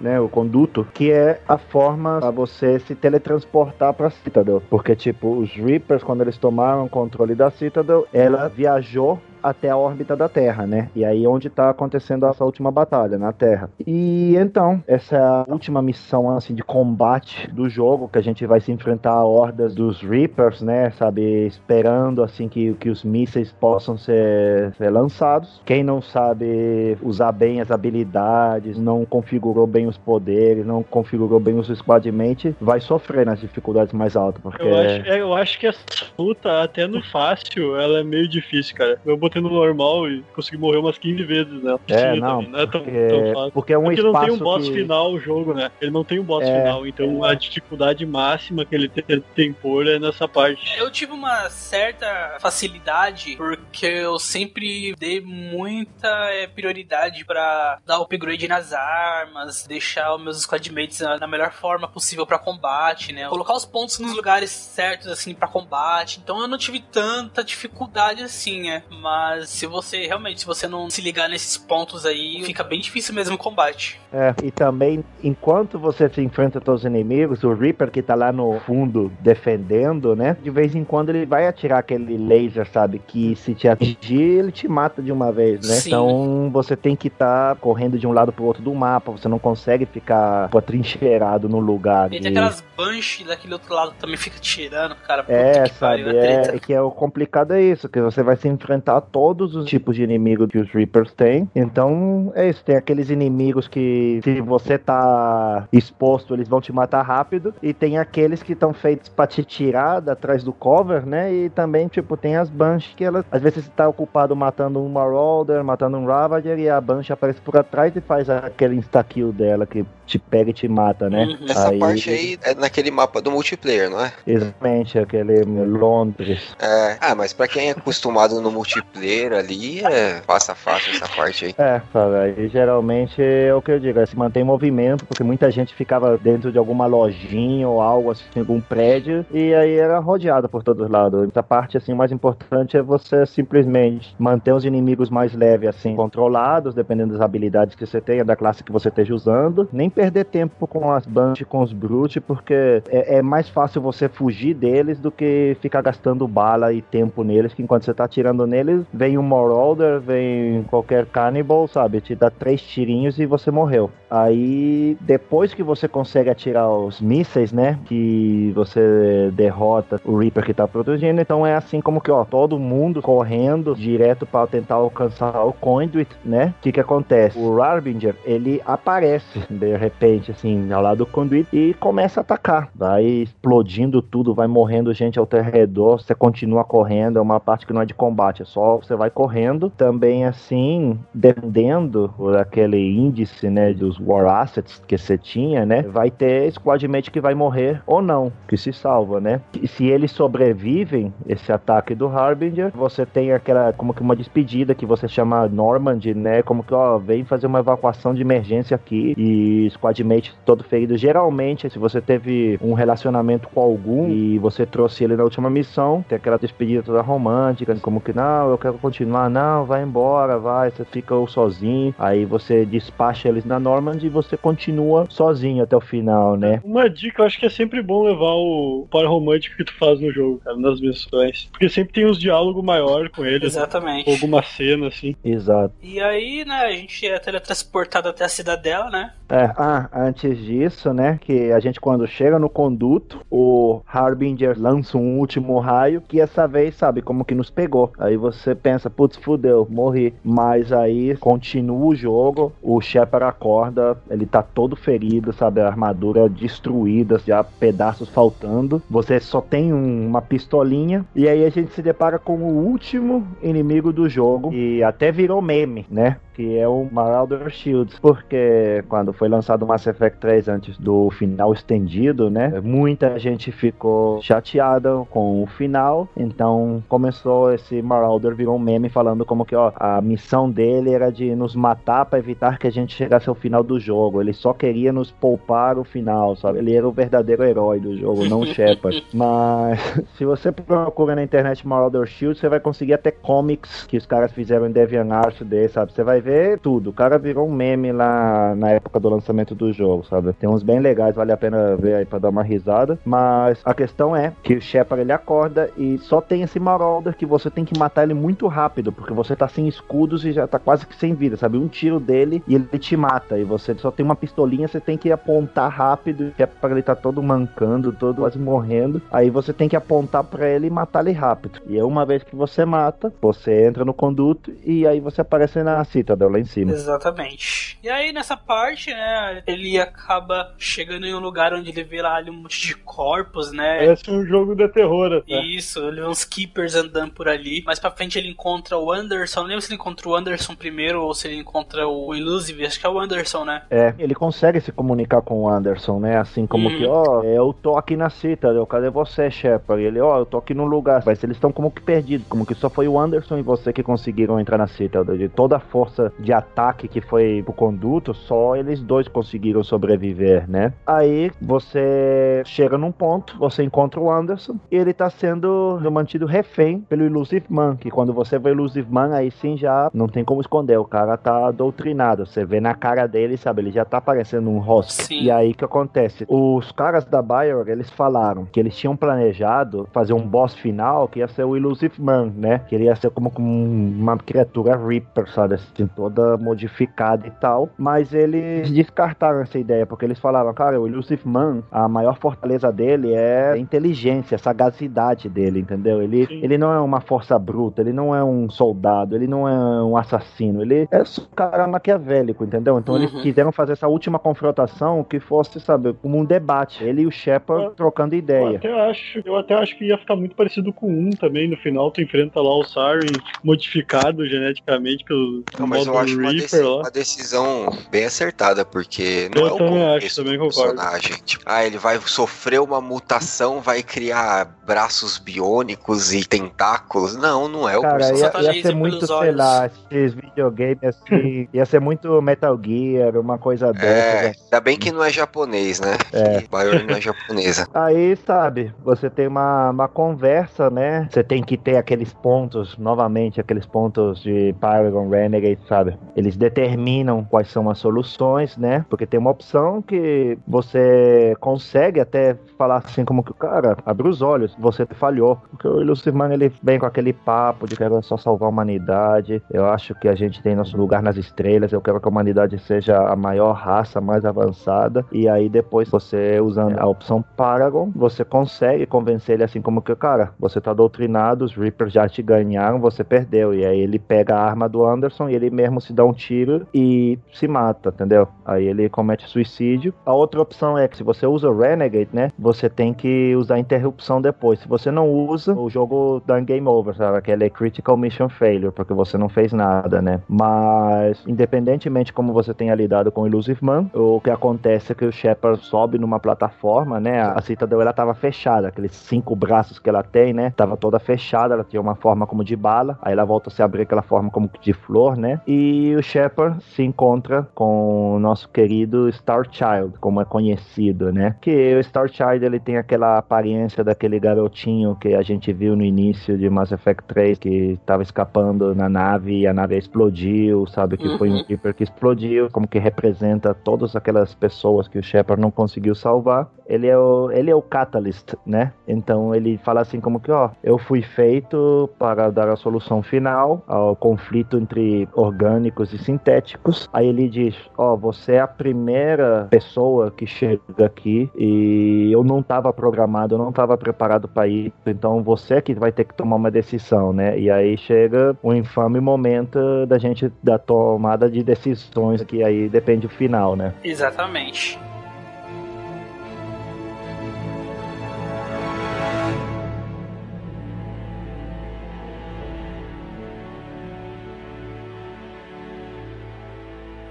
né? 0.00 0.20
O 0.20 0.28
conduto, 0.28 0.86
que 0.94 1.10
é 1.10 1.40
a 1.46 1.58
forma 1.58 2.18
para 2.20 2.30
você 2.30 2.78
se 2.80 2.94
teletransportar 2.94 3.92
para 3.94 4.10
Citadel. 4.10 4.62
Porque, 4.70 4.94
tipo, 4.94 5.36
os 5.36 5.50
Reapers, 5.52 6.02
quando 6.02 6.22
eles 6.22 6.36
tomaram 6.36 6.88
controle 6.88 7.34
da 7.34 7.50
Citadel, 7.50 8.06
ela 8.12 8.48
viajou 8.48 9.20
até 9.44 9.68
a 9.68 9.76
órbita 9.76 10.16
da 10.16 10.28
Terra, 10.28 10.66
né? 10.66 10.88
E 10.96 11.04
aí 11.04 11.26
onde 11.26 11.50
tá 11.50 11.68
acontecendo 11.68 12.26
essa 12.26 12.44
última 12.44 12.70
batalha, 12.70 13.18
na 13.18 13.30
Terra. 13.30 13.68
E 13.86 14.34
então, 14.36 14.82
essa 14.86 15.44
é 15.46 15.52
última 15.52 15.82
missão, 15.82 16.34
assim, 16.34 16.54
de 16.54 16.62
combate 16.62 17.48
do 17.52 17.68
jogo, 17.68 18.08
que 18.08 18.18
a 18.18 18.22
gente 18.22 18.46
vai 18.46 18.60
se 18.60 18.72
enfrentar 18.72 19.12
a 19.12 19.24
hordas 19.24 19.74
dos 19.74 20.00
Reapers, 20.00 20.62
né? 20.62 20.90
Sabe, 20.92 21.46
esperando, 21.46 22.22
assim, 22.22 22.48
que, 22.48 22.72
que 22.74 22.88
os 22.88 23.04
mísseis 23.04 23.52
possam 23.52 23.98
ser, 23.98 24.72
ser 24.78 24.90
lançados. 24.90 25.60
Quem 25.66 25.84
não 25.84 26.00
sabe 26.00 26.96
usar 27.02 27.32
bem 27.32 27.60
as 27.60 27.70
habilidades, 27.70 28.78
não 28.78 29.04
configurou 29.04 29.66
bem 29.66 29.86
os 29.86 29.98
poderes, 29.98 30.64
não 30.64 30.82
configurou 30.82 31.38
bem 31.38 31.58
os 31.58 31.68
squadmates, 31.68 32.54
vai 32.60 32.80
sofrer 32.80 33.26
nas 33.26 33.40
dificuldades 33.40 33.92
mais 33.92 34.16
altas, 34.16 34.40
porque... 34.42 34.62
Eu 34.62 34.74
acho, 34.74 35.08
é, 35.08 35.20
eu 35.20 35.34
acho 35.34 35.58
que 35.58 35.66
essa 35.66 35.84
luta, 36.18 36.62
até 36.62 36.86
no 36.86 37.02
fácil, 37.02 37.76
ela 37.76 38.00
é 38.00 38.04
meio 38.04 38.28
difícil, 38.28 38.74
cara. 38.76 38.98
Eu 39.04 39.16
no 39.40 39.50
normal 39.50 40.08
e 40.08 40.22
consegui 40.34 40.56
morrer 40.56 40.78
umas 40.78 40.98
15 40.98 41.22
vezes, 41.24 41.62
né? 41.62 41.76
É, 41.88 42.16
não, 42.16 42.38
também, 42.38 42.50
não 42.50 42.58
é 42.60 42.66
tão, 42.66 42.80
porque, 42.82 43.08
tão 43.08 43.32
fácil. 43.34 43.52
porque 43.52 43.72
é 43.72 43.78
um 43.78 43.82
Porque 43.84 44.00
espaço 44.00 44.12
não 44.14 44.24
tem 44.26 44.34
um 44.34 44.38
boss 44.38 44.68
que... 44.68 44.74
final 44.74 45.12
o 45.12 45.20
jogo, 45.20 45.54
né? 45.54 45.70
Ele 45.80 45.90
não 45.90 46.04
tem 46.04 46.18
um 46.18 46.24
boss 46.24 46.44
É. 46.44 46.60
final, 46.60 46.86
então 46.86 47.24
a 47.24 47.34
dificuldade 47.34 48.04
máxima 48.06 48.64
que 48.64 48.74
ele 48.74 48.88
tem, 48.88 49.20
tem 49.34 49.52
por 49.52 49.86
é 49.86 49.98
nessa 49.98 50.26
parte. 50.28 50.78
Eu 50.78 50.90
tive 50.90 51.12
uma 51.12 51.48
certa 51.50 52.36
facilidade 52.40 53.36
porque 53.36 53.86
eu 53.86 54.18
sempre 54.18 54.94
dei 54.98 55.20
muita 55.20 56.08
é, 56.30 56.46
prioridade 56.46 57.24
pra 57.24 57.78
dar 57.84 57.98
upgrade 57.98 58.46
nas 58.48 58.72
armas, 58.72 59.66
deixar 59.66 60.14
os 60.14 60.22
meus 60.22 60.40
squadmates 60.42 61.00
na, 61.00 61.18
na 61.18 61.26
melhor 61.26 61.52
forma 61.52 61.88
possível 61.88 62.26
pra 62.26 62.38
combate, 62.38 63.12
né? 63.12 63.28
Colocar 63.28 63.54
os 63.54 63.64
pontos 63.64 63.98
nos 63.98 64.14
lugares 64.14 64.50
certos 64.50 65.08
assim 65.08 65.34
pra 65.34 65.48
combate. 65.48 66.20
Então 66.22 66.40
eu 66.40 66.48
não 66.48 66.58
tive 66.58 66.80
tanta 66.80 67.42
dificuldade 67.44 68.22
assim, 68.22 68.62
né? 68.62 68.82
Mas 68.90 69.23
se 69.46 69.66
você 69.66 70.06
realmente, 70.06 70.40
se 70.40 70.46
você 70.46 70.66
não 70.66 70.88
se 70.90 71.00
ligar 71.00 71.28
nesses 71.28 71.56
pontos 71.56 72.04
aí, 72.06 72.42
fica 72.44 72.62
bem 72.64 72.80
difícil 72.80 73.14
mesmo 73.14 73.34
o 73.34 73.38
combate. 73.38 74.00
É, 74.12 74.34
e 74.42 74.50
também, 74.50 75.04
enquanto 75.22 75.78
você 75.78 76.08
se 76.08 76.20
enfrenta 76.20 76.60
todos 76.60 76.82
os 76.82 76.86
inimigos, 76.86 77.42
o 77.44 77.52
Reaper 77.54 77.90
que 77.90 78.02
tá 78.02 78.14
lá 78.14 78.32
no 78.32 78.58
fundo 78.60 79.10
defendendo, 79.20 80.14
né? 80.16 80.36
De 80.42 80.50
vez 80.50 80.74
em 80.74 80.84
quando 80.84 81.10
ele 81.10 81.26
vai 81.26 81.46
atirar 81.46 81.78
aquele 81.78 82.16
laser, 82.16 82.66
sabe? 82.70 83.00
Que 83.06 83.34
se 83.36 83.54
te 83.54 83.68
atingir, 83.68 84.20
ele 84.38 84.52
te 84.52 84.66
mata 84.68 85.02
de 85.02 85.12
uma 85.12 85.30
vez, 85.32 85.66
né? 85.66 85.74
Sim. 85.76 85.88
Então 85.90 86.50
você 86.52 86.76
tem 86.76 86.96
que 86.96 87.08
estar 87.08 87.56
correndo 87.56 87.98
de 87.98 88.06
um 88.06 88.12
lado 88.12 88.32
pro 88.32 88.44
outro 88.44 88.62
do 88.62 88.74
mapa, 88.74 89.12
você 89.12 89.28
não 89.28 89.38
consegue 89.38 89.86
ficar 89.86 90.48
pô, 90.48 90.60
trincheirado 90.60 91.48
no 91.48 91.60
lugar. 91.60 92.08
E 92.12 92.16
de- 92.16 92.22
tem 92.22 92.30
aquelas 92.30 92.64
Banshee 92.76 93.24
daquele 93.24 93.52
outro 93.52 93.72
lado 93.74 93.92
que 93.92 93.98
também 93.98 94.16
fica 94.16 94.38
tirando, 94.40 94.94
cara. 94.96 95.24
É, 95.28 95.64
que 95.68 95.74
pariu, 95.74 96.06
sabe, 96.06 96.16
é 96.18 96.26
é, 96.34 96.40
treta. 96.42 96.58
que 96.58 96.72
é 96.72 96.80
o 96.80 96.90
complicado 96.90 97.52
é 97.52 97.62
isso, 97.62 97.88
que 97.88 98.00
você 98.00 98.22
vai 98.22 98.36
se 98.36 98.48
enfrentar 98.48 99.00
todos 99.04 99.54
os 99.54 99.66
tipos 99.66 99.96
de 99.96 100.02
inimigo 100.02 100.48
que 100.48 100.58
os 100.58 100.70
Reapers 100.70 101.12
têm. 101.12 101.48
Então, 101.54 102.32
é 102.34 102.48
isso, 102.48 102.64
tem 102.64 102.76
aqueles 102.76 103.10
inimigos 103.10 103.68
que 103.68 104.20
se 104.22 104.40
você 104.40 104.78
tá 104.78 105.68
exposto, 105.72 106.34
eles 106.34 106.48
vão 106.48 106.60
te 106.60 106.72
matar 106.72 107.02
rápido, 107.02 107.54
e 107.62 107.72
tem 107.72 107.98
aqueles 107.98 108.42
que 108.42 108.52
estão 108.52 108.72
feitos 108.72 109.08
pra 109.08 109.26
te 109.26 109.44
tirar 109.44 110.08
atrás 110.08 110.42
do 110.42 110.52
cover, 110.52 111.06
né? 111.06 111.32
E 111.32 111.50
também, 111.50 111.88
tipo, 111.88 112.16
tem 112.16 112.36
as 112.36 112.48
Banshee 112.48 112.94
que 112.96 113.04
elas, 113.04 113.24
às 113.30 113.42
vezes 113.42 113.64
você 113.64 113.70
tá 113.70 113.88
ocupado 113.88 114.34
matando 114.34 114.82
um 114.82 114.88
Marauder, 114.88 115.62
matando 115.62 115.96
um 115.96 116.06
Ravager, 116.06 116.58
e 116.58 116.68
a 116.68 116.80
Banshee 116.80 117.12
aparece 117.12 117.40
por 117.40 117.56
atrás 117.56 117.94
e 117.94 118.00
faz 118.00 118.28
aquele 118.30 118.76
insta-kill 118.76 119.32
dela 119.32 119.66
que 119.66 119.84
te 120.06 120.18
pega 120.18 120.50
e 120.50 120.52
te 120.52 120.68
mata, 120.68 121.08
né? 121.08 121.24
Uhum. 121.24 121.46
Essa 121.48 121.72
parte 121.72 122.10
aí 122.10 122.38
é 122.42 122.54
naquele 122.54 122.90
mapa 122.90 123.20
do 123.20 123.30
multiplayer, 123.30 123.90
não 123.90 124.04
é? 124.04 124.12
Exatamente, 124.26 124.98
aquele 124.98 125.42
Londres. 125.42 126.54
É. 126.60 126.96
Ah, 127.00 127.14
mas 127.14 127.32
pra 127.32 127.48
quem 127.48 127.68
é 127.68 127.70
acostumado 127.72 128.40
no 128.40 128.50
multiplayer 128.50 128.93
ali, 128.96 129.84
é 129.84 130.20
passa 130.26 130.54
fácil 130.54 130.92
essa 130.92 131.08
parte 131.08 131.46
aí. 131.46 131.54
É, 131.58 131.80
cara, 131.92 132.28
e 132.30 132.48
geralmente 132.48 133.20
é 133.22 133.54
o 133.54 133.60
que 133.60 133.72
eu 133.72 133.80
digo, 133.80 133.98
é 133.98 134.06
se 134.06 134.16
manter 134.16 134.40
em 134.40 134.44
movimento, 134.44 135.04
porque 135.04 135.22
muita 135.22 135.50
gente 135.50 135.74
ficava 135.74 136.16
dentro 136.16 136.52
de 136.52 136.58
alguma 136.58 136.86
lojinha 136.86 137.68
ou 137.68 137.80
algo 137.80 138.10
assim, 138.10 138.24
algum 138.38 138.60
prédio, 138.60 139.24
e 139.30 139.54
aí 139.54 139.74
era 139.74 139.98
rodeado 139.98 140.48
por 140.48 140.62
todos 140.62 140.84
os 140.84 140.90
lados. 140.90 141.28
Essa 141.28 141.42
parte, 141.42 141.76
assim, 141.76 141.94
mais 141.94 142.12
importante 142.12 142.76
é 142.76 142.82
você 142.82 143.26
simplesmente 143.26 144.14
manter 144.18 144.52
os 144.52 144.64
inimigos 144.64 145.10
mais 145.10 145.34
leves, 145.34 145.68
assim, 145.68 145.94
controlados, 145.96 146.74
dependendo 146.74 147.12
das 147.12 147.20
habilidades 147.20 147.74
que 147.74 147.86
você 147.86 148.00
tenha, 148.00 148.24
da 148.24 148.36
classe 148.36 148.64
que 148.64 148.72
você 148.72 148.88
esteja 148.88 149.14
usando. 149.14 149.68
Nem 149.72 149.90
perder 149.90 150.24
tempo 150.24 150.66
com 150.66 150.90
as 150.90 151.06
Banshee, 151.06 151.44
com 151.44 151.62
os 151.62 151.72
Brute, 151.72 152.20
porque 152.20 152.82
é, 152.88 153.16
é 153.16 153.22
mais 153.22 153.48
fácil 153.48 153.80
você 153.80 154.08
fugir 154.08 154.54
deles 154.54 154.98
do 154.98 155.10
que 155.10 155.56
ficar 155.60 155.82
gastando 155.82 156.26
bala 156.26 156.72
e 156.72 156.80
tempo 156.82 157.22
neles, 157.22 157.54
que 157.54 157.62
enquanto 157.62 157.84
você 157.84 157.94
tá 157.94 158.04
atirando 158.04 158.46
neles, 158.46 158.83
vem 158.92 159.18
um 159.18 159.22
Marauder, 159.22 160.00
vem 160.00 160.62
qualquer 160.64 161.06
Cannibal, 161.06 161.66
sabe? 161.68 162.00
Te 162.00 162.14
dá 162.14 162.30
três 162.30 162.60
tirinhos 162.60 163.18
e 163.18 163.26
você 163.26 163.50
morreu. 163.50 163.90
Aí, 164.10 164.96
depois 165.00 165.52
que 165.52 165.62
você 165.62 165.88
consegue 165.88 166.30
atirar 166.30 166.70
os 166.70 167.00
mísseis, 167.00 167.52
né? 167.52 167.78
Que 167.86 168.52
você 168.54 169.30
derrota 169.32 170.00
o 170.04 170.16
Reaper 170.16 170.44
que 170.44 170.54
tá 170.54 170.68
protegendo, 170.68 171.20
então 171.20 171.46
é 171.46 171.54
assim 171.54 171.80
como 171.80 172.00
que, 172.00 172.10
ó, 172.10 172.24
todo 172.24 172.58
mundo 172.58 173.02
correndo 173.02 173.74
direto 173.74 174.26
para 174.26 174.46
tentar 174.46 174.76
alcançar 174.76 175.44
o 175.44 175.52
Conduit, 175.52 176.10
né? 176.24 176.54
O 176.58 176.62
que 176.62 176.72
que 176.72 176.80
acontece? 176.80 177.38
O 177.38 177.60
Harbinger, 177.60 178.14
ele 178.24 178.62
aparece 178.64 179.40
de 179.50 179.76
repente, 179.76 180.30
assim, 180.30 180.72
ao 180.72 180.82
lado 180.82 180.98
do 180.98 181.06
Conduit 181.06 181.48
e 181.52 181.74
começa 181.74 182.20
a 182.20 182.22
atacar. 182.22 182.68
Vai 182.74 183.04
explodindo 183.04 184.00
tudo, 184.00 184.34
vai 184.34 184.46
morrendo 184.46 184.92
gente 184.92 185.18
ao 185.18 185.26
teu 185.26 185.42
redor, 185.42 186.00
você 186.00 186.14
continua 186.14 186.64
correndo, 186.64 187.18
é 187.18 187.22
uma 187.22 187.40
parte 187.40 187.66
que 187.66 187.72
não 187.72 187.82
é 187.82 187.86
de 187.86 187.94
combate, 187.94 188.42
é 188.42 188.44
só 188.44 188.73
você 188.82 188.96
vai 188.96 189.10
correndo. 189.10 189.70
Também, 189.70 190.24
assim, 190.24 190.98
dependendo 191.12 192.12
por 192.16 192.36
aquele 192.36 192.78
índice, 192.78 193.48
né, 193.48 193.72
dos 193.72 193.98
War 193.98 194.26
Assets 194.26 194.82
que 194.86 194.96
você 194.96 195.16
tinha, 195.18 195.64
né, 195.66 195.82
vai 195.82 196.10
ter 196.10 196.50
squadmate 196.52 197.10
que 197.10 197.20
vai 197.20 197.34
morrer 197.34 197.82
ou 197.86 198.02
não, 198.02 198.32
que 198.48 198.56
se 198.56 198.72
salva, 198.72 199.20
né. 199.20 199.40
E 199.60 199.66
se 199.68 199.86
eles 199.86 200.10
sobrevivem, 200.10 201.12
esse 201.26 201.52
ataque 201.52 201.94
do 201.94 202.06
Harbinger, 202.06 202.70
você 202.74 203.04
tem 203.04 203.32
aquela, 203.32 203.72
como 203.72 203.94
que 203.94 204.02
uma 204.02 204.16
despedida 204.16 204.74
que 204.74 204.86
você 204.86 205.08
chama 205.08 205.48
Normandy, 205.48 206.14
né, 206.14 206.42
como 206.42 206.62
que, 206.62 206.74
ó, 206.74 206.98
vem 206.98 207.24
fazer 207.24 207.46
uma 207.46 207.60
evacuação 207.60 208.14
de 208.14 208.22
emergência 208.22 208.74
aqui 208.74 209.14
e 209.16 209.68
squadmate 209.70 210.34
todo 210.44 210.64
ferido. 210.64 210.96
Geralmente, 210.96 211.68
se 211.70 211.78
você 211.78 212.00
teve 212.00 212.58
um 212.62 212.74
relacionamento 212.74 213.48
com 213.48 213.60
algum 213.60 214.08
e 214.08 214.38
você 214.38 214.66
trouxe 214.66 215.04
ele 215.04 215.16
na 215.16 215.24
última 215.24 215.50
missão, 215.50 216.04
tem 216.08 216.16
aquela 216.16 216.38
despedida 216.38 216.82
toda 216.82 217.02
romântica, 217.02 217.74
como 217.80 218.00
que, 218.00 218.12
não, 218.12 218.50
eu 218.50 218.58
quero 218.64 218.78
continuar, 218.78 219.28
não, 219.28 219.66
vai 219.66 219.82
embora, 219.82 220.38
vai, 220.38 220.70
você 220.70 220.86
fica 220.86 221.14
sozinho, 221.26 221.94
aí 221.98 222.24
você 222.24 222.64
despacha 222.64 223.28
eles 223.28 223.44
na 223.44 223.60
Normandy 223.60 224.06
e 224.06 224.10
você 224.10 224.38
continua 224.38 225.06
sozinho 225.10 225.62
até 225.62 225.76
o 225.76 225.82
final, 225.82 226.34
né? 226.34 226.62
Uma 226.64 226.88
dica, 226.88 227.20
eu 227.20 227.26
acho 227.26 227.38
que 227.38 227.44
é 227.44 227.50
sempre 227.50 227.82
bom 227.82 228.04
levar 228.04 228.32
o 228.32 228.88
par 228.90 229.04
romântico 229.04 229.56
que 229.56 229.64
tu 229.64 229.76
faz 229.76 230.00
no 230.00 230.10
jogo, 230.10 230.40
cara, 230.42 230.56
nas 230.56 230.80
missões. 230.80 231.46
Porque 231.50 231.68
sempre 231.68 231.92
tem 231.92 232.06
uns 232.06 232.18
diálogos 232.18 232.64
maiores 232.64 233.10
com 233.12 233.24
eles. 233.24 233.54
Exatamente. 233.54 234.08
Ou 234.08 234.14
alguma 234.14 234.42
cena, 234.42 234.88
assim. 234.88 235.14
Exato. 235.22 235.74
E 235.82 236.00
aí, 236.00 236.44
né, 236.46 236.62
a 236.62 236.72
gente 236.72 237.06
é 237.06 237.18
teletransportado 237.18 238.08
até 238.08 238.24
a 238.24 238.28
cidadela, 238.28 238.88
né? 238.88 239.12
É, 239.28 239.50
ah, 239.56 239.88
antes 239.92 240.38
disso, 240.38 240.92
né, 240.92 241.18
que 241.20 241.50
a 241.52 241.60
gente 241.60 241.80
quando 241.80 242.06
chega 242.06 242.38
no 242.38 242.48
conduto, 242.48 243.20
o 243.30 243.82
Harbinger 243.86 244.58
lança 244.58 244.96
um 244.96 245.18
último 245.18 245.58
raio, 245.58 246.00
que 246.00 246.20
essa 246.20 246.46
vez, 246.46 246.74
sabe, 246.76 247.02
como 247.02 247.24
que 247.24 247.34
nos 247.34 247.50
pegou. 247.50 247.92
Aí 247.98 248.16
você 248.16 248.53
pensa, 248.54 248.88
putz, 248.90 249.16
fudeu, 249.16 249.66
morri. 249.70 250.14
Mas 250.22 250.72
aí 250.72 251.16
continua 251.16 251.86
o 251.86 251.94
jogo, 251.94 252.52
o 252.62 252.80
Shepard 252.80 253.26
acorda, 253.26 253.96
ele 254.10 254.26
tá 254.26 254.42
todo 254.42 254.76
ferido, 254.76 255.32
sabe, 255.32 255.60
a 255.60 255.66
armadura 255.66 256.28
destruída, 256.28 257.20
já 257.26 257.42
pedaços 257.42 258.08
faltando. 258.08 258.82
Você 258.90 259.18
só 259.20 259.40
tem 259.40 259.72
um- 259.72 260.06
uma 260.06 260.22
pistolinha, 260.22 261.04
e 261.14 261.28
aí 261.28 261.44
a 261.44 261.50
gente 261.50 261.72
se 261.72 261.82
depara 261.82 262.18
com 262.18 262.36
o 262.36 262.66
último 262.66 263.26
inimigo 263.42 263.92
do 263.92 264.08
jogo, 264.08 264.52
e 264.52 264.82
até 264.82 265.10
virou 265.10 265.40
meme, 265.42 265.86
né? 265.90 266.16
Que 266.34 266.58
é 266.58 266.66
o 266.68 266.86
Marauder 266.90 267.48
Shields, 267.48 267.98
porque 267.98 268.84
quando 268.88 269.12
foi 269.12 269.28
lançado 269.28 269.62
o 269.62 269.68
Mass 269.68 269.86
Effect 269.86 270.18
3 270.18 270.48
antes 270.48 270.76
do 270.78 271.08
final 271.10 271.52
estendido, 271.52 272.28
né, 272.28 272.60
muita 272.62 273.18
gente 273.18 273.52
ficou 273.52 274.20
chateada 274.20 275.04
com 275.10 275.42
o 275.42 275.46
final, 275.46 276.08
então 276.16 276.82
começou 276.88 277.52
esse 277.52 277.80
Marauder 277.80 278.34
virou 278.34 278.56
um 278.56 278.58
meme 278.58 278.88
falando 278.88 279.24
como 279.24 279.44
que, 279.44 279.54
ó, 279.54 279.72
a 279.76 280.00
missão 280.00 280.50
dele 280.50 280.92
era 280.92 281.10
de 281.10 281.34
nos 281.34 281.54
matar 281.54 282.04
para 282.04 282.18
evitar 282.18 282.58
que 282.58 282.66
a 282.66 282.72
gente 282.72 282.94
chegasse 282.94 283.28
ao 283.28 283.34
final 283.34 283.62
do 283.62 283.78
jogo, 283.78 284.20
ele 284.20 284.32
só 284.32 284.52
queria 284.52 284.92
nos 284.92 285.10
poupar 285.10 285.78
o 285.78 285.84
final, 285.84 286.34
sabe? 286.36 286.58
Ele 286.58 286.74
era 286.74 286.86
o 286.86 286.92
verdadeiro 286.92 287.44
herói 287.44 287.78
do 287.78 287.96
jogo, 287.96 288.28
não 288.28 288.40
o 288.40 288.46
Shepard. 288.46 289.04
Mas 289.14 289.80
se 290.16 290.24
você 290.24 290.50
procura 290.50 291.14
na 291.14 291.22
internet 291.22 291.66
Marauder 291.66 292.06
Shield, 292.06 292.38
você 292.38 292.48
vai 292.48 292.58
conseguir 292.58 292.94
até 292.94 293.10
comics 293.10 293.86
que 293.86 293.96
os 293.96 294.06
caras 294.06 294.32
fizeram 294.32 294.66
em 294.66 294.72
DeviantArt 294.72 295.42
dele, 295.42 295.68
sabe? 295.68 295.92
Você 295.92 296.02
vai 296.02 296.20
ver 296.24 296.58
tudo. 296.58 296.90
O 296.90 296.92
cara 296.92 297.18
virou 297.18 297.46
um 297.46 297.52
meme 297.52 297.92
lá 297.92 298.54
na 298.56 298.70
época 298.70 298.98
do 298.98 299.10
lançamento 299.10 299.54
do 299.54 299.72
jogo, 299.72 300.04
sabe? 300.04 300.32
Tem 300.32 300.48
uns 300.48 300.62
bem 300.62 300.80
legais, 300.80 301.14
vale 301.14 301.32
a 301.32 301.36
pena 301.36 301.76
ver 301.76 301.96
aí 301.96 302.04
pra 302.06 302.18
dar 302.18 302.30
uma 302.30 302.42
risada. 302.42 302.98
Mas 303.04 303.60
a 303.64 303.74
questão 303.74 304.16
é 304.16 304.32
que 304.42 304.54
o 304.54 304.60
Shepard 304.60 305.02
ele 305.02 305.12
acorda 305.12 305.70
e 305.76 305.98
só 305.98 306.20
tem 306.20 306.42
esse 306.42 306.58
Marauder 306.58 307.14
que 307.14 307.26
você 307.26 307.50
tem 307.50 307.64
que 307.64 307.78
matar 307.78 308.04
ele 308.04 308.14
muito 308.14 308.46
rápido, 308.46 308.90
porque 308.90 309.12
você 309.12 309.36
tá 309.36 309.46
sem 309.46 309.68
escudos 309.68 310.24
e 310.24 310.32
já 310.32 310.46
tá 310.46 310.58
quase 310.58 310.86
que 310.86 310.96
sem 310.96 311.14
vida, 311.14 311.36
sabe? 311.36 311.58
Um 311.58 311.68
tiro 311.68 312.00
dele 312.00 312.42
e 312.48 312.54
ele 312.54 312.66
te 312.78 312.96
mata. 312.96 313.38
E 313.38 313.44
você 313.44 313.74
só 313.74 313.90
tem 313.90 314.04
uma 314.04 314.16
pistolinha, 314.16 314.66
você 314.66 314.80
tem 314.80 314.96
que 314.96 315.12
apontar 315.12 315.70
rápido. 315.70 316.28
O 316.28 316.36
Shepard 316.36 316.74
ele 316.74 316.82
tá 316.82 316.94
todo 316.94 317.22
mancando, 317.22 317.92
todo 317.92 318.22
quase 318.22 318.38
morrendo. 318.38 319.02
Aí 319.12 319.28
você 319.28 319.52
tem 319.52 319.68
que 319.68 319.76
apontar 319.76 320.24
para 320.24 320.48
ele 320.48 320.68
e 320.68 320.70
matar 320.70 321.06
ele 321.06 321.12
rápido. 321.12 321.60
E 321.66 321.76
é 321.76 321.84
uma 321.84 322.06
vez 322.06 322.22
que 322.22 322.34
você 322.34 322.64
mata, 322.64 323.12
você 323.20 323.66
entra 323.66 323.84
no 323.84 323.92
conduto 323.92 324.52
e 324.64 324.86
aí 324.86 325.00
você 325.00 325.20
aparece 325.20 325.62
na 325.62 325.84
Citadel 326.14 326.30
lá 326.30 326.38
em 326.38 326.44
cima. 326.44 326.72
Exatamente. 326.72 327.78
E 327.82 327.88
aí 327.88 328.12
nessa 328.12 328.36
parte, 328.36 328.90
né, 328.90 329.42
ele 329.46 329.78
acaba 329.78 330.52
chegando 330.58 331.06
em 331.06 331.14
um 331.14 331.18
lugar 331.18 331.52
onde 331.52 331.70
ele 331.70 331.84
vê 331.84 332.00
lá 332.00 332.16
ali 332.16 332.30
um 332.30 332.34
monte 332.42 332.60
de 332.60 332.74
corpos, 332.76 333.52
né? 333.52 333.78
Parece 333.78 334.10
um 334.10 334.24
jogo 334.24 334.54
de 334.54 334.66
terror, 334.68 335.12
até. 335.12 335.42
Isso, 335.44 335.80
ele 335.80 336.00
vê 336.00 336.06
uns 336.06 336.24
keepers 336.24 336.74
andando 336.74 337.12
por 337.12 337.28
ali. 337.28 337.62
Mais 337.64 337.78
pra 337.78 337.90
frente 337.90 338.18
ele 338.18 338.28
encontra 338.28 338.78
o 338.78 338.92
Anderson. 338.92 339.40
Não 339.40 339.48
lembro 339.48 339.62
se 339.62 339.68
ele 339.68 339.76
encontra 339.76 340.08
o 340.08 340.14
Anderson 340.16 340.54
primeiro 340.54 341.02
ou 341.02 341.14
se 341.14 341.26
ele 341.28 341.36
encontra 341.36 341.86
o 341.86 342.14
Illusive. 342.14 342.64
Acho 342.66 342.80
que 342.80 342.86
é 342.86 342.90
o 342.90 342.98
Anderson, 342.98 343.44
né? 343.44 343.62
É, 343.70 343.94
ele 343.98 344.14
consegue 344.14 344.60
se 344.60 344.72
comunicar 344.72 345.20
com 345.22 345.42
o 345.42 345.48
Anderson, 345.48 345.98
né? 346.00 346.16
Assim 346.18 346.46
como 346.46 346.68
Hum. 346.68 346.78
que, 346.78 346.86
ó, 346.86 347.22
eu 347.22 347.52
tô 347.52 347.76
aqui 347.76 347.96
na 347.96 348.08
Citadel, 348.10 348.66
cadê 348.66 348.88
você, 348.90 349.30
Shepard? 349.30 349.82
E 349.82 349.86
ele, 349.86 350.00
ó, 350.00 350.18
eu 350.18 350.26
tô 350.26 350.38
aqui 350.38 350.54
no 350.54 350.64
lugar. 350.64 351.02
Mas 351.04 351.22
eles 351.22 351.36
estão 351.36 351.52
como 351.52 351.70
que 351.70 351.82
perdidos, 351.82 352.26
como 352.28 352.46
que 352.46 352.54
só 352.54 352.70
foi 352.70 352.88
o 352.88 352.98
Anderson 352.98 353.38
e 353.38 353.42
você 353.42 353.72
que 353.72 353.82
conseguiram 353.82 354.38
entrar 354.40 354.58
na 354.58 354.66
Citadel. 354.66 355.16
De 355.18 355.28
toda 355.28 355.56
a 355.56 355.60
força 355.60 356.03
de 356.18 356.32
ataque 356.32 356.88
que 356.88 357.00
foi 357.00 357.42
pro 357.44 357.52
conduto, 357.52 358.14
só 358.14 358.56
eles 358.56 358.80
dois 358.80 359.08
conseguiram 359.08 359.62
sobreviver, 359.62 360.48
né? 360.48 360.72
Aí 360.86 361.30
você 361.40 362.42
chega 362.44 362.78
num 362.78 362.92
ponto, 362.92 363.38
você 363.38 363.62
encontra 363.62 364.00
o 364.00 364.10
Anderson 364.10 364.56
e 364.70 364.76
ele 364.76 364.92
tá 364.92 365.10
sendo 365.10 365.80
mantido 365.90 366.26
refém 366.26 366.80
pelo 366.80 367.04
Illusive 367.04 367.46
Man, 367.48 367.76
que 367.76 367.90
quando 367.90 368.12
você 368.12 368.38
vê 368.38 368.50
o 368.50 368.52
Illusive 368.52 368.90
Man, 368.90 369.14
aí 369.14 369.30
sim 369.30 369.56
já 369.56 369.90
não 369.92 370.08
tem 370.08 370.24
como 370.24 370.40
esconder, 370.40 370.78
o 370.78 370.84
cara 370.84 371.16
tá 371.16 371.50
doutrinado, 371.50 372.26
você 372.26 372.44
vê 372.44 372.60
na 372.60 372.74
cara 372.74 373.06
dele, 373.06 373.36
sabe, 373.36 373.62
ele 373.62 373.70
já 373.70 373.84
tá 373.84 374.00
parecendo 374.00 374.50
um 374.50 374.58
rosto. 374.58 375.04
Sim. 375.04 375.22
E 375.22 375.30
aí 375.30 375.54
que 375.54 375.64
acontece? 375.64 376.24
Os 376.28 376.72
caras 376.72 377.04
da 377.04 377.22
Bioware, 377.22 377.70
eles 377.70 377.90
falaram 377.90 378.46
que 378.46 378.58
eles 378.58 378.76
tinham 378.76 378.96
planejado 378.96 379.88
fazer 379.92 380.12
um 380.12 380.26
boss 380.26 380.54
final 380.54 381.08
que 381.08 381.20
ia 381.20 381.28
ser 381.28 381.44
o 381.44 381.56
Illusive 381.56 382.00
Man, 382.00 382.32
né? 382.36 382.60
Que 382.68 382.74
ele 382.74 382.84
ia 382.84 382.96
ser 382.96 383.10
como, 383.10 383.30
como 383.30 383.48
uma 383.48 384.16
criatura 384.16 384.76
Reaper, 384.76 385.28
sabe, 385.30 385.54
assim, 385.54 385.86
toda 385.94 386.36
modificada 386.36 387.26
e 387.26 387.30
tal, 387.30 387.68
mas 387.78 388.12
eles 388.14 388.70
descartaram 388.70 389.40
essa 389.40 389.58
ideia, 389.58 389.86
porque 389.86 390.04
eles 390.04 390.18
falaram, 390.18 390.52
cara, 390.54 390.80
o 390.80 390.86
Illusive 390.86 391.22
Man, 391.26 391.62
a 391.70 391.88
maior 391.88 392.16
fortaleza 392.18 392.70
dele 392.72 393.12
é 393.12 393.52
a 393.52 393.58
inteligência, 393.58 394.36
a 394.36 394.38
sagacidade 394.38 395.28
dele, 395.28 395.60
entendeu? 395.60 396.02
Ele, 396.02 396.26
Sim. 396.26 396.40
ele 396.42 396.58
não 396.58 396.72
é 396.72 396.80
uma 396.80 397.00
força 397.00 397.38
bruta, 397.38 397.80
ele 397.80 397.92
não 397.92 398.14
é 398.14 398.22
um 398.24 398.48
soldado, 398.50 399.14
ele 399.14 399.26
não 399.26 399.48
é 399.48 399.82
um 399.84 399.96
assassino, 399.96 400.62
ele 400.62 400.88
é 400.90 401.04
só 401.04 401.22
um 401.22 401.34
cara 401.34 401.66
maquiavélico, 401.66 402.44
entendeu? 402.44 402.78
Então 402.78 402.96
eles 402.96 403.12
Uhum. 403.12 403.20
quiseram 403.20 403.52
fazer 403.52 403.72
essa 403.72 403.86
última 403.88 404.18
confrontação 404.18 405.04
que 405.04 405.20
fosse, 405.20 405.60
sabe, 405.60 405.92
como 405.94 406.18
um 406.18 406.24
debate. 406.24 406.82
Ele 406.84 407.02
e 407.02 407.06
o 407.06 407.10
Shepard 407.10 407.66
Ah, 407.66 407.70
trocando 407.76 408.14
Eu 408.14 408.18
ideia. 408.18 408.56
até, 408.58 408.90
acho, 408.90 409.22
eu 409.24 409.36
até 409.36 409.54
acho 409.54 409.76
que 409.76 409.84
ia 409.86 409.98
ficar 409.98 410.16
muito 410.16 410.34
parecido 410.34 410.72
com 410.72 410.88
um 410.90 411.10
também. 411.10 411.48
No 411.48 411.56
final, 411.56 411.90
tu 411.90 412.00
enfrenta 412.00 412.40
lá 412.40 412.56
o 412.56 412.64
Siren 412.64 413.12
modificado 413.42 414.26
geneticamente 414.26 415.04
pelo 415.04 415.44
Não, 415.58 415.66
mas 415.66 415.83
eu 415.86 415.92
modo 415.94 416.04
acho 416.04 416.18
uma, 416.18 416.30
Reaper 416.30 416.50
deci- 416.50 416.62
lá. 416.62 416.76
uma 416.76 416.90
decisão 416.90 417.78
bem 417.90 418.04
acertada, 418.04 418.64
porque 418.64 419.30
não 419.34 419.42
Eu 419.42 419.48
é 419.48 419.52
o 419.52 419.58
também 419.58 419.82
acho, 419.82 419.94
contexto 419.94 420.16
também 420.16 420.38
do 420.38 420.44
personagem. 420.44 421.16
Tipo, 421.24 421.42
ah, 421.46 421.64
ele 421.64 421.78
vai 421.78 422.00
sofrer 422.04 422.60
uma 422.60 422.80
mutação, 422.80 423.60
vai 423.60 423.82
criar 423.82 424.46
braços 424.64 425.18
biônicos 425.18 426.12
e 426.12 426.24
tentáculos. 426.24 427.16
Não, 427.16 427.48
não 427.48 427.68
é 427.68 427.76
o 427.76 427.82
Cara, 427.82 428.08
ia, 428.12 428.16
ia 428.16 428.32
laser 428.38 428.62
ser 428.62 428.74
muito, 428.74 429.06
sei 429.06 429.14
olhos. 429.16 429.36
lá, 429.36 429.66
esses 429.90 430.14
videogames 430.14 430.82
assim, 430.82 431.48
ia 431.52 431.66
ser 431.66 431.80
muito 431.80 432.20
Metal 432.22 432.58
Gear, 432.62 433.16
uma 433.18 433.38
coisa 433.38 433.68
É, 433.68 433.72
dessa. 433.72 434.40
ainda 434.44 434.60
bem 434.60 434.78
que 434.78 434.90
não 434.90 435.04
é 435.04 435.10
japonês, 435.10 435.80
né? 435.80 435.96
É. 436.12 436.40
Bioware 436.40 436.86
não 436.86 436.96
é 436.96 437.00
japonesa. 437.00 437.66
Aí, 437.74 438.16
sabe, 438.16 438.72
você 438.82 439.10
tem 439.10 439.26
uma, 439.26 439.70
uma 439.70 439.88
conversa, 439.88 440.70
né? 440.70 441.06
Você 441.10 441.22
tem 441.22 441.42
que 441.42 441.56
ter 441.56 441.76
aqueles 441.76 442.12
pontos, 442.12 442.76
novamente, 442.78 443.40
aqueles 443.40 443.66
pontos 443.66 444.22
de 444.22 444.54
Paragon 444.60 445.08
Renegade, 445.08 445.58
sabe? 445.68 445.96
Eles 446.16 446.36
determinam 446.36 447.24
quais 447.24 447.48
são 447.50 447.68
as 447.68 447.78
soluções, 447.78 448.56
né? 448.56 448.84
Porque 448.88 449.06
tem 449.06 449.20
uma 449.20 449.30
opção 449.30 449.82
que 449.82 450.38
você 450.46 451.36
consegue 451.40 452.00
até 452.00 452.36
falar 452.56 452.78
assim 452.78 453.04
como 453.04 453.22
que, 453.22 453.32
cara, 453.34 453.76
abre 453.84 454.08
os 454.08 454.22
olhos, 454.22 454.53
você 454.58 454.86
falhou. 454.86 455.36
Porque 455.50 455.68
o 455.68 456.14
Man, 456.14 456.32
ele 456.32 456.52
vem 456.62 456.78
com 456.78 456.86
aquele 456.86 457.12
papo 457.12 457.66
de 457.66 457.76
quero 457.76 458.02
só 458.02 458.16
salvar 458.16 458.46
a 458.46 458.50
humanidade. 458.50 459.42
Eu 459.50 459.66
acho 459.66 459.94
que 459.94 460.08
a 460.08 460.14
gente 460.14 460.42
tem 460.42 460.54
nosso 460.54 460.76
lugar 460.76 461.02
nas 461.02 461.16
estrelas, 461.16 461.72
eu 461.72 461.80
quero 461.80 462.00
que 462.00 462.06
a 462.06 462.10
humanidade 462.10 462.58
seja 462.58 462.96
a 462.96 463.16
maior 463.16 463.52
raça, 463.52 464.00
mais 464.00 464.24
avançada. 464.24 465.04
E 465.12 465.28
aí 465.28 465.48
depois 465.48 465.88
você 465.88 466.40
usando 466.40 466.78
a 466.78 466.86
opção 466.86 467.24
Paragon, 467.36 467.90
você 467.94 468.24
consegue 468.24 468.86
convencer 468.86 469.34
ele 469.34 469.44
assim 469.44 469.60
como 469.60 469.82
que, 469.82 469.94
cara, 469.94 470.32
você 470.38 470.60
tá 470.60 470.72
doutrinado, 470.72 471.44
os 471.44 471.54
Reapers 471.54 471.92
já 471.92 472.08
te 472.08 472.22
ganharam, 472.22 472.80
você 472.80 473.02
perdeu. 473.02 473.54
E 473.54 473.64
aí 473.64 473.80
ele 473.80 473.98
pega 473.98 474.34
a 474.34 474.44
arma 474.44 474.68
do 474.68 474.84
Anderson 474.84 475.28
e 475.28 475.34
ele 475.34 475.50
mesmo 475.50 475.80
se 475.80 475.92
dá 475.92 476.04
um 476.04 476.12
tiro 476.12 476.66
e 476.72 477.18
se 477.32 477.48
mata, 477.48 477.90
entendeu? 477.90 478.28
Aí 478.44 478.66
ele 478.66 478.88
comete 478.88 479.28
suicídio. 479.28 479.94
A 480.04 480.12
outra 480.12 480.40
opção 480.40 480.78
é 480.78 480.86
que 480.88 480.96
se 480.96 481.02
você 481.02 481.26
usa 481.26 481.48
o 481.48 481.58
Renegade, 481.58 482.10
né, 482.12 482.30
você 482.38 482.68
tem 482.68 482.92
que 482.92 483.34
usar 483.36 483.58
interrupção 483.58 484.20
depois. 484.20 484.43
Se 484.56 484.68
você 484.68 484.90
não 484.90 485.08
usa, 485.10 485.54
o 485.54 485.70
jogo 485.70 486.22
dá 486.26 486.38
game 486.40 486.66
over, 486.66 486.94
sabe? 486.94 487.18
Aquele 487.18 487.48
critical 487.48 487.96
mission 487.96 488.28
failure, 488.28 488.72
porque 488.72 488.92
você 488.92 489.16
não 489.16 489.28
fez 489.28 489.52
nada, 489.52 490.02
né? 490.02 490.20
Mas, 490.28 491.22
independentemente 491.26 492.12
como 492.12 492.32
você 492.32 492.52
tenha 492.52 492.74
lidado 492.74 493.10
com 493.10 493.22
o 493.22 493.26
Illusive 493.26 493.64
Man, 493.64 493.86
o 493.94 494.20
que 494.20 494.30
acontece 494.30 494.92
é 494.92 494.94
que 494.94 495.04
o 495.04 495.12
Shepard 495.12 495.64
sobe 495.64 495.98
numa 495.98 496.20
plataforma, 496.20 497.00
né? 497.00 497.22
A 497.22 497.40
Citadel, 497.40 497.80
ela 497.80 497.92
tava 497.92 498.14
fechada, 498.14 498.68
aqueles 498.68 498.92
cinco 498.92 499.34
braços 499.34 499.78
que 499.78 499.88
ela 499.88 500.02
tem, 500.02 500.32
né? 500.32 500.52
Tava 500.56 500.76
toda 500.76 500.98
fechada, 500.98 501.54
ela 501.54 501.64
tinha 501.64 501.80
uma 501.80 501.94
forma 501.94 502.26
como 502.26 502.44
de 502.44 502.56
bala, 502.56 502.98
aí 503.02 503.12
ela 503.12 503.24
volta 503.24 503.48
a 503.48 503.52
se 503.52 503.62
abrir 503.62 503.82
aquela 503.82 504.02
forma 504.02 504.30
como 504.30 504.50
de 504.60 504.72
flor, 504.72 505.16
né? 505.16 505.40
E 505.46 505.94
o 505.96 506.02
Shepard 506.02 506.62
se 506.74 506.82
encontra 506.82 507.46
com 507.54 508.16
o 508.16 508.18
nosso 508.18 508.48
querido 508.48 509.10
Star 509.12 509.46
Child, 509.50 509.98
como 510.00 510.20
é 510.20 510.24
conhecido, 510.24 511.12
né? 511.12 511.36
Que 511.40 511.74
o 511.76 511.82
Star 511.82 512.08
Child, 512.08 512.44
ele 512.44 512.60
tem 512.60 512.76
aquela 512.76 513.18
aparência 513.18 513.84
daquele 513.84 514.18
garotinho 514.34 514.96
que 514.96 515.14
a 515.14 515.22
gente 515.22 515.52
viu 515.52 515.76
no 515.76 515.84
início 515.84 516.36
de 516.36 516.50
Mass 516.50 516.72
Effect 516.72 517.04
3, 517.06 517.38
que 517.38 517.78
tava 517.86 518.02
escapando 518.02 518.74
na 518.74 518.88
nave 518.88 519.40
e 519.40 519.46
a 519.46 519.54
nave 519.54 519.76
explodiu, 519.76 520.66
sabe? 520.66 520.96
Que 520.96 521.16
foi 521.16 521.30
um 521.30 521.34
Uhum. 521.34 521.44
Reaper 521.48 521.74
que 521.74 521.82
explodiu, 521.82 522.48
como 522.50 522.66
que 522.66 522.78
representa 522.78 523.52
todas 523.54 523.96
aquelas 523.96 524.34
pessoas 524.34 524.88
que 524.88 524.98
o 524.98 525.02
Shepard 525.02 525.40
não 525.40 525.50
conseguiu 525.50 525.94
salvar. 525.94 526.48
Ele 526.66 526.86
é 526.86 526.96
o, 526.96 527.30
ele 527.30 527.50
é 527.50 527.54
o 527.54 527.60
catalyst, 527.60 528.34
né? 528.46 528.72
Então 528.88 529.34
ele 529.34 529.58
fala 529.58 529.82
assim 529.82 530.00
como 530.00 530.18
que, 530.20 530.30
ó, 530.30 530.50
eu 530.62 530.78
fui 530.78 531.02
feito 531.02 531.90
para 531.98 532.30
dar 532.30 532.48
a 532.48 532.56
solução 532.56 533.02
final 533.02 533.62
ao 533.66 533.94
conflito 533.94 534.56
entre 534.56 535.08
orgânicos 535.12 535.92
e 535.92 535.98
sintéticos. 535.98 536.88
Aí 536.92 537.06
ele 537.06 537.28
diz, 537.28 537.54
ó, 537.76 537.96
você 537.96 538.34
é 538.34 538.40
a 538.40 538.48
primeira 538.48 539.46
pessoa 539.50 540.10
que 540.10 540.26
chega 540.26 540.60
aqui 540.78 541.30
e 541.36 542.10
eu 542.12 542.24
não 542.24 542.40
estava 542.40 542.72
programado, 542.72 543.34
eu 543.34 543.38
não 543.38 543.50
estava 543.50 543.76
preparado 543.76 544.23
para 544.28 544.46
isso. 544.48 544.74
Então 544.86 545.22
você 545.22 545.54
é 545.54 545.60
que 545.60 545.74
vai 545.74 545.92
ter 545.92 546.04
que 546.04 546.14
tomar 546.14 546.36
uma 546.36 546.50
decisão, 546.50 547.12
né? 547.12 547.38
E 547.38 547.50
aí 547.50 547.76
chega 547.76 548.36
o 548.42 548.54
infame 548.54 549.00
momento 549.00 549.86
da 549.86 549.98
gente 549.98 550.30
da 550.42 550.58
tomada 550.58 551.30
de 551.30 551.42
decisões 551.42 552.22
que 552.22 552.42
aí 552.42 552.68
depende 552.68 553.06
do 553.06 553.08
final, 553.08 553.56
né? 553.56 553.74
Exatamente. 553.82 554.78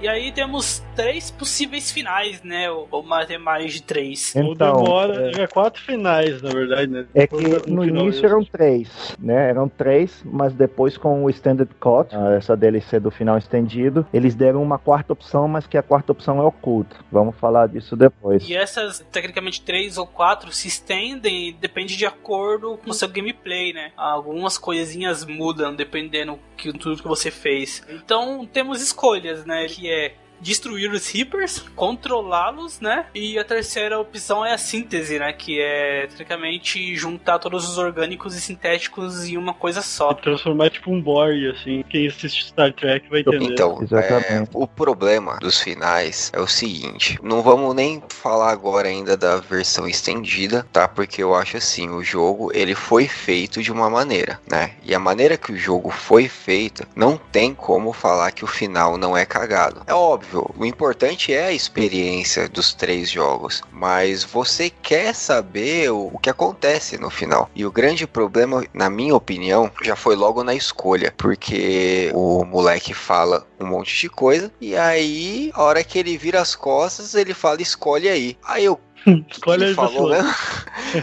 E 0.04 0.08
aí 0.10 0.34
temos 0.34 0.84
três 0.98 1.32
possíveis 1.32 1.90
finais, 1.90 2.44
né? 2.44 2.70
Ou, 2.70 2.90
ou 2.92 3.04
mais, 3.04 3.30
é 3.30 3.38
mais 3.38 3.72
de 3.74 3.82
três. 3.84 4.34
Ou 4.36 4.52
Então, 4.54 4.84
demora. 4.84 5.32
é- 5.38 5.44
É 5.44 5.48
quatro 5.48 5.82
finais, 5.82 6.42
na 6.42 6.50
verdade, 6.50 6.88
né? 6.92 7.06
É 7.16 7.26
que 7.26 7.36
no 7.72 7.86
início 7.86 8.22
mesmo. 8.22 8.26
eram 8.28 8.44
três, 8.44 9.16
né? 9.18 9.50
Eram 9.50 9.70
três, 9.70 10.22
mas 10.26 10.52
depois 10.54 10.98
com 10.98 11.24
o 11.24 11.30
Extended 11.30 11.70
Cut, 11.80 12.14
ah, 12.14 12.34
essa 12.34 12.56
DLC 12.58 13.00
do 13.00 13.10
final 13.10 13.38
estendido, 13.38 14.06
eles 14.14 14.36
deram 14.36 14.62
uma 14.62 14.78
quarta 14.78 15.14
opção, 15.14 15.48
mas 15.48 15.66
que 15.66 15.78
a 15.78 15.82
quarta 15.84 16.12
opção 16.12 16.38
é 16.38 16.44
oculta. 16.44 16.98
Vamos 17.10 17.38
falar 17.38 17.68
disso 17.68 17.96
depois. 17.96 18.48
E 18.50 18.54
essas, 18.58 19.00
tecnicamente, 19.10 19.62
três 19.62 19.98
ou 19.98 20.06
quatro 20.06 20.52
se 20.52 20.68
estendem 20.68 21.48
e 21.48 21.54
depende 21.54 21.96
de 21.96 22.06
acordo 22.06 22.78
com 22.84 22.92
o 22.92 22.94
seu 22.94 23.08
gameplay, 23.08 23.72
né? 23.72 23.92
Algumas 23.96 24.58
coisinhas 24.58 25.26
mudam 25.26 25.74
dependendo 25.74 26.38
que 26.58 26.74
tudo 26.74 27.02
que 27.02 27.08
você 27.08 27.32
fez. 27.32 27.82
Então 27.90 28.46
temos 28.52 28.82
escolhas, 28.82 29.46
né? 29.46 29.66
Que 29.68 29.90
é 29.90 29.93
Yeah. 29.94 30.23
Destruir 30.44 30.92
os 30.92 31.08
Reapers, 31.10 31.60
controlá-los, 31.76 32.80
né? 32.80 33.06
E 33.16 33.40
a 33.40 33.44
terceira 33.44 34.00
opção 34.00 34.46
é 34.46 34.54
a 34.54 34.58
síntese, 34.58 35.18
né? 35.18 35.34
Que 35.34 35.60
é, 35.60 36.08
tecnicamente, 36.08 36.96
juntar 36.96 37.40
todos 37.40 37.68
os 37.68 37.78
orgânicos 37.78 38.36
e 38.36 38.42
sintéticos 38.42 39.26
em 39.26 39.38
uma 39.38 39.54
coisa 39.54 39.82
só. 39.82 40.14
Transformar 40.14 40.70
tipo 40.70 40.92
um 40.92 41.02
Borg, 41.02 41.50
assim. 41.50 41.84
Quem 41.90 42.08
assiste 42.08 42.46
Star 42.46 42.74
Trek 42.74 43.10
vai 43.10 43.22
entender. 43.22 43.46
Então, 43.46 43.80
Exatamente. 43.82 44.28
é, 44.30 44.44
o 44.54 44.68
problema 44.68 45.38
dos 45.40 45.62
finais 45.62 46.30
é 46.34 46.40
o 46.40 46.48
seguinte: 46.48 47.18
não 47.24 47.42
vamos 47.42 47.74
nem 47.74 48.04
falar 48.10 48.52
agora 48.52 48.88
ainda 48.88 49.16
da 49.16 49.38
versão 49.38 49.88
estendida, 49.88 50.66
tá? 50.72 50.88
Porque 50.88 51.24
eu 51.24 51.34
acho 51.34 51.58
assim, 51.58 51.90
o 51.90 52.04
jogo 52.04 52.52
ele 52.54 52.76
foi 52.76 53.08
feito 53.08 53.62
de 53.62 53.72
uma 53.72 53.90
maneira, 53.90 54.40
né? 54.50 54.72
E 54.84 54.94
a 54.94 55.00
maneira 55.00 55.38
que 55.38 55.52
o 55.52 55.58
jogo 55.58 55.90
foi 55.90 56.28
feito, 56.28 56.86
não 56.96 57.18
tem 57.18 57.54
como 57.54 57.94
falar 57.94 58.32
que 58.32 58.44
o 58.44 58.48
final 58.48 58.98
não 58.98 59.16
é 59.16 59.26
cagado. 59.26 59.82
É 59.88 59.94
óbvio, 59.94 60.33
o 60.40 60.66
importante 60.66 61.34
é 61.34 61.46
a 61.46 61.52
experiência 61.52 62.48
dos 62.48 62.74
três 62.74 63.10
jogos, 63.10 63.62
mas 63.72 64.24
você 64.24 64.70
quer 64.70 65.14
saber 65.14 65.92
o, 65.92 66.10
o 66.14 66.18
que 66.18 66.30
acontece 66.30 66.98
no 66.98 67.10
final. 67.10 67.50
E 67.56 67.66
o 67.66 67.72
grande 67.72 68.08
problema, 68.08 68.64
na 68.74 68.90
minha 68.90 69.16
opinião, 69.16 69.72
já 69.82 69.96
foi 69.96 70.16
logo 70.16 70.44
na 70.44 70.54
escolha, 70.54 71.14
porque 71.18 72.12
o 72.14 72.44
moleque 72.46 72.94
fala 72.94 73.46
um 73.60 73.68
monte 73.68 74.00
de 74.00 74.10
coisa 74.10 74.52
e 74.60 74.76
aí, 74.76 75.52
a 75.54 75.64
hora 75.64 75.84
que 75.84 75.98
ele 75.98 76.18
vira 76.18 76.42
as 76.42 76.56
costas, 76.56 77.16
ele 77.16 77.34
fala 77.34 77.62
escolhe 77.62 78.10
aí. 78.10 78.38
Aí 78.44 78.66
eu 78.66 78.80
ele 79.06 79.66
aí, 79.66 79.74
falou 79.74 80.10
mesmo? 80.10 80.34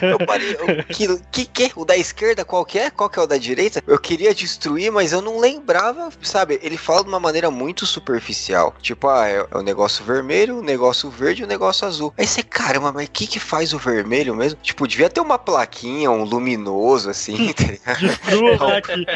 Eu 0.00 0.18
parei. 0.26 0.54
eu- 0.54 0.84
que, 0.84 1.18
que 1.30 1.44
que? 1.44 1.72
O 1.76 1.84
da 1.84 1.96
esquerda 1.96 2.44
qual 2.44 2.64
que 2.64 2.78
é? 2.78 2.90
Qual 2.90 3.08
que 3.10 3.18
é 3.18 3.22
o 3.22 3.26
da 3.26 3.36
direita? 3.36 3.82
Eu 3.86 3.98
queria 3.98 4.34
destruir, 4.34 4.90
mas 4.90 5.12
eu 5.12 5.20
não 5.20 5.38
lembrava, 5.38 6.10
sabe? 6.22 6.58
Ele 6.62 6.76
fala 6.76 7.02
de 7.02 7.08
uma 7.08 7.20
maneira 7.20 7.50
muito 7.50 7.86
superficial. 7.86 8.74
Tipo, 8.80 9.08
ah, 9.08 9.28
é, 9.28 9.46
é 9.50 9.56
o 9.56 9.62
negócio 9.62 10.04
vermelho, 10.04 10.58
o 10.58 10.62
negócio 10.62 11.10
verde 11.10 11.42
e 11.42 11.44
o 11.44 11.48
negócio 11.48 11.86
azul. 11.86 12.12
Aí 12.16 12.26
você, 12.26 12.42
caramba, 12.42 12.92
mas 12.92 13.06
o 13.06 13.10
que 13.10 13.26
que 13.26 13.38
faz 13.40 13.72
o 13.72 13.78
vermelho 13.78 14.34
mesmo? 14.34 14.58
Tipo, 14.62 14.86
devia 14.86 15.10
ter 15.10 15.20
uma 15.20 15.38
plaquinha, 15.38 16.10
um 16.10 16.24
luminoso 16.24 17.10
assim, 17.10 17.52
tá 17.54 17.64
ligado? 17.64 18.76
Aqui. 18.76 19.06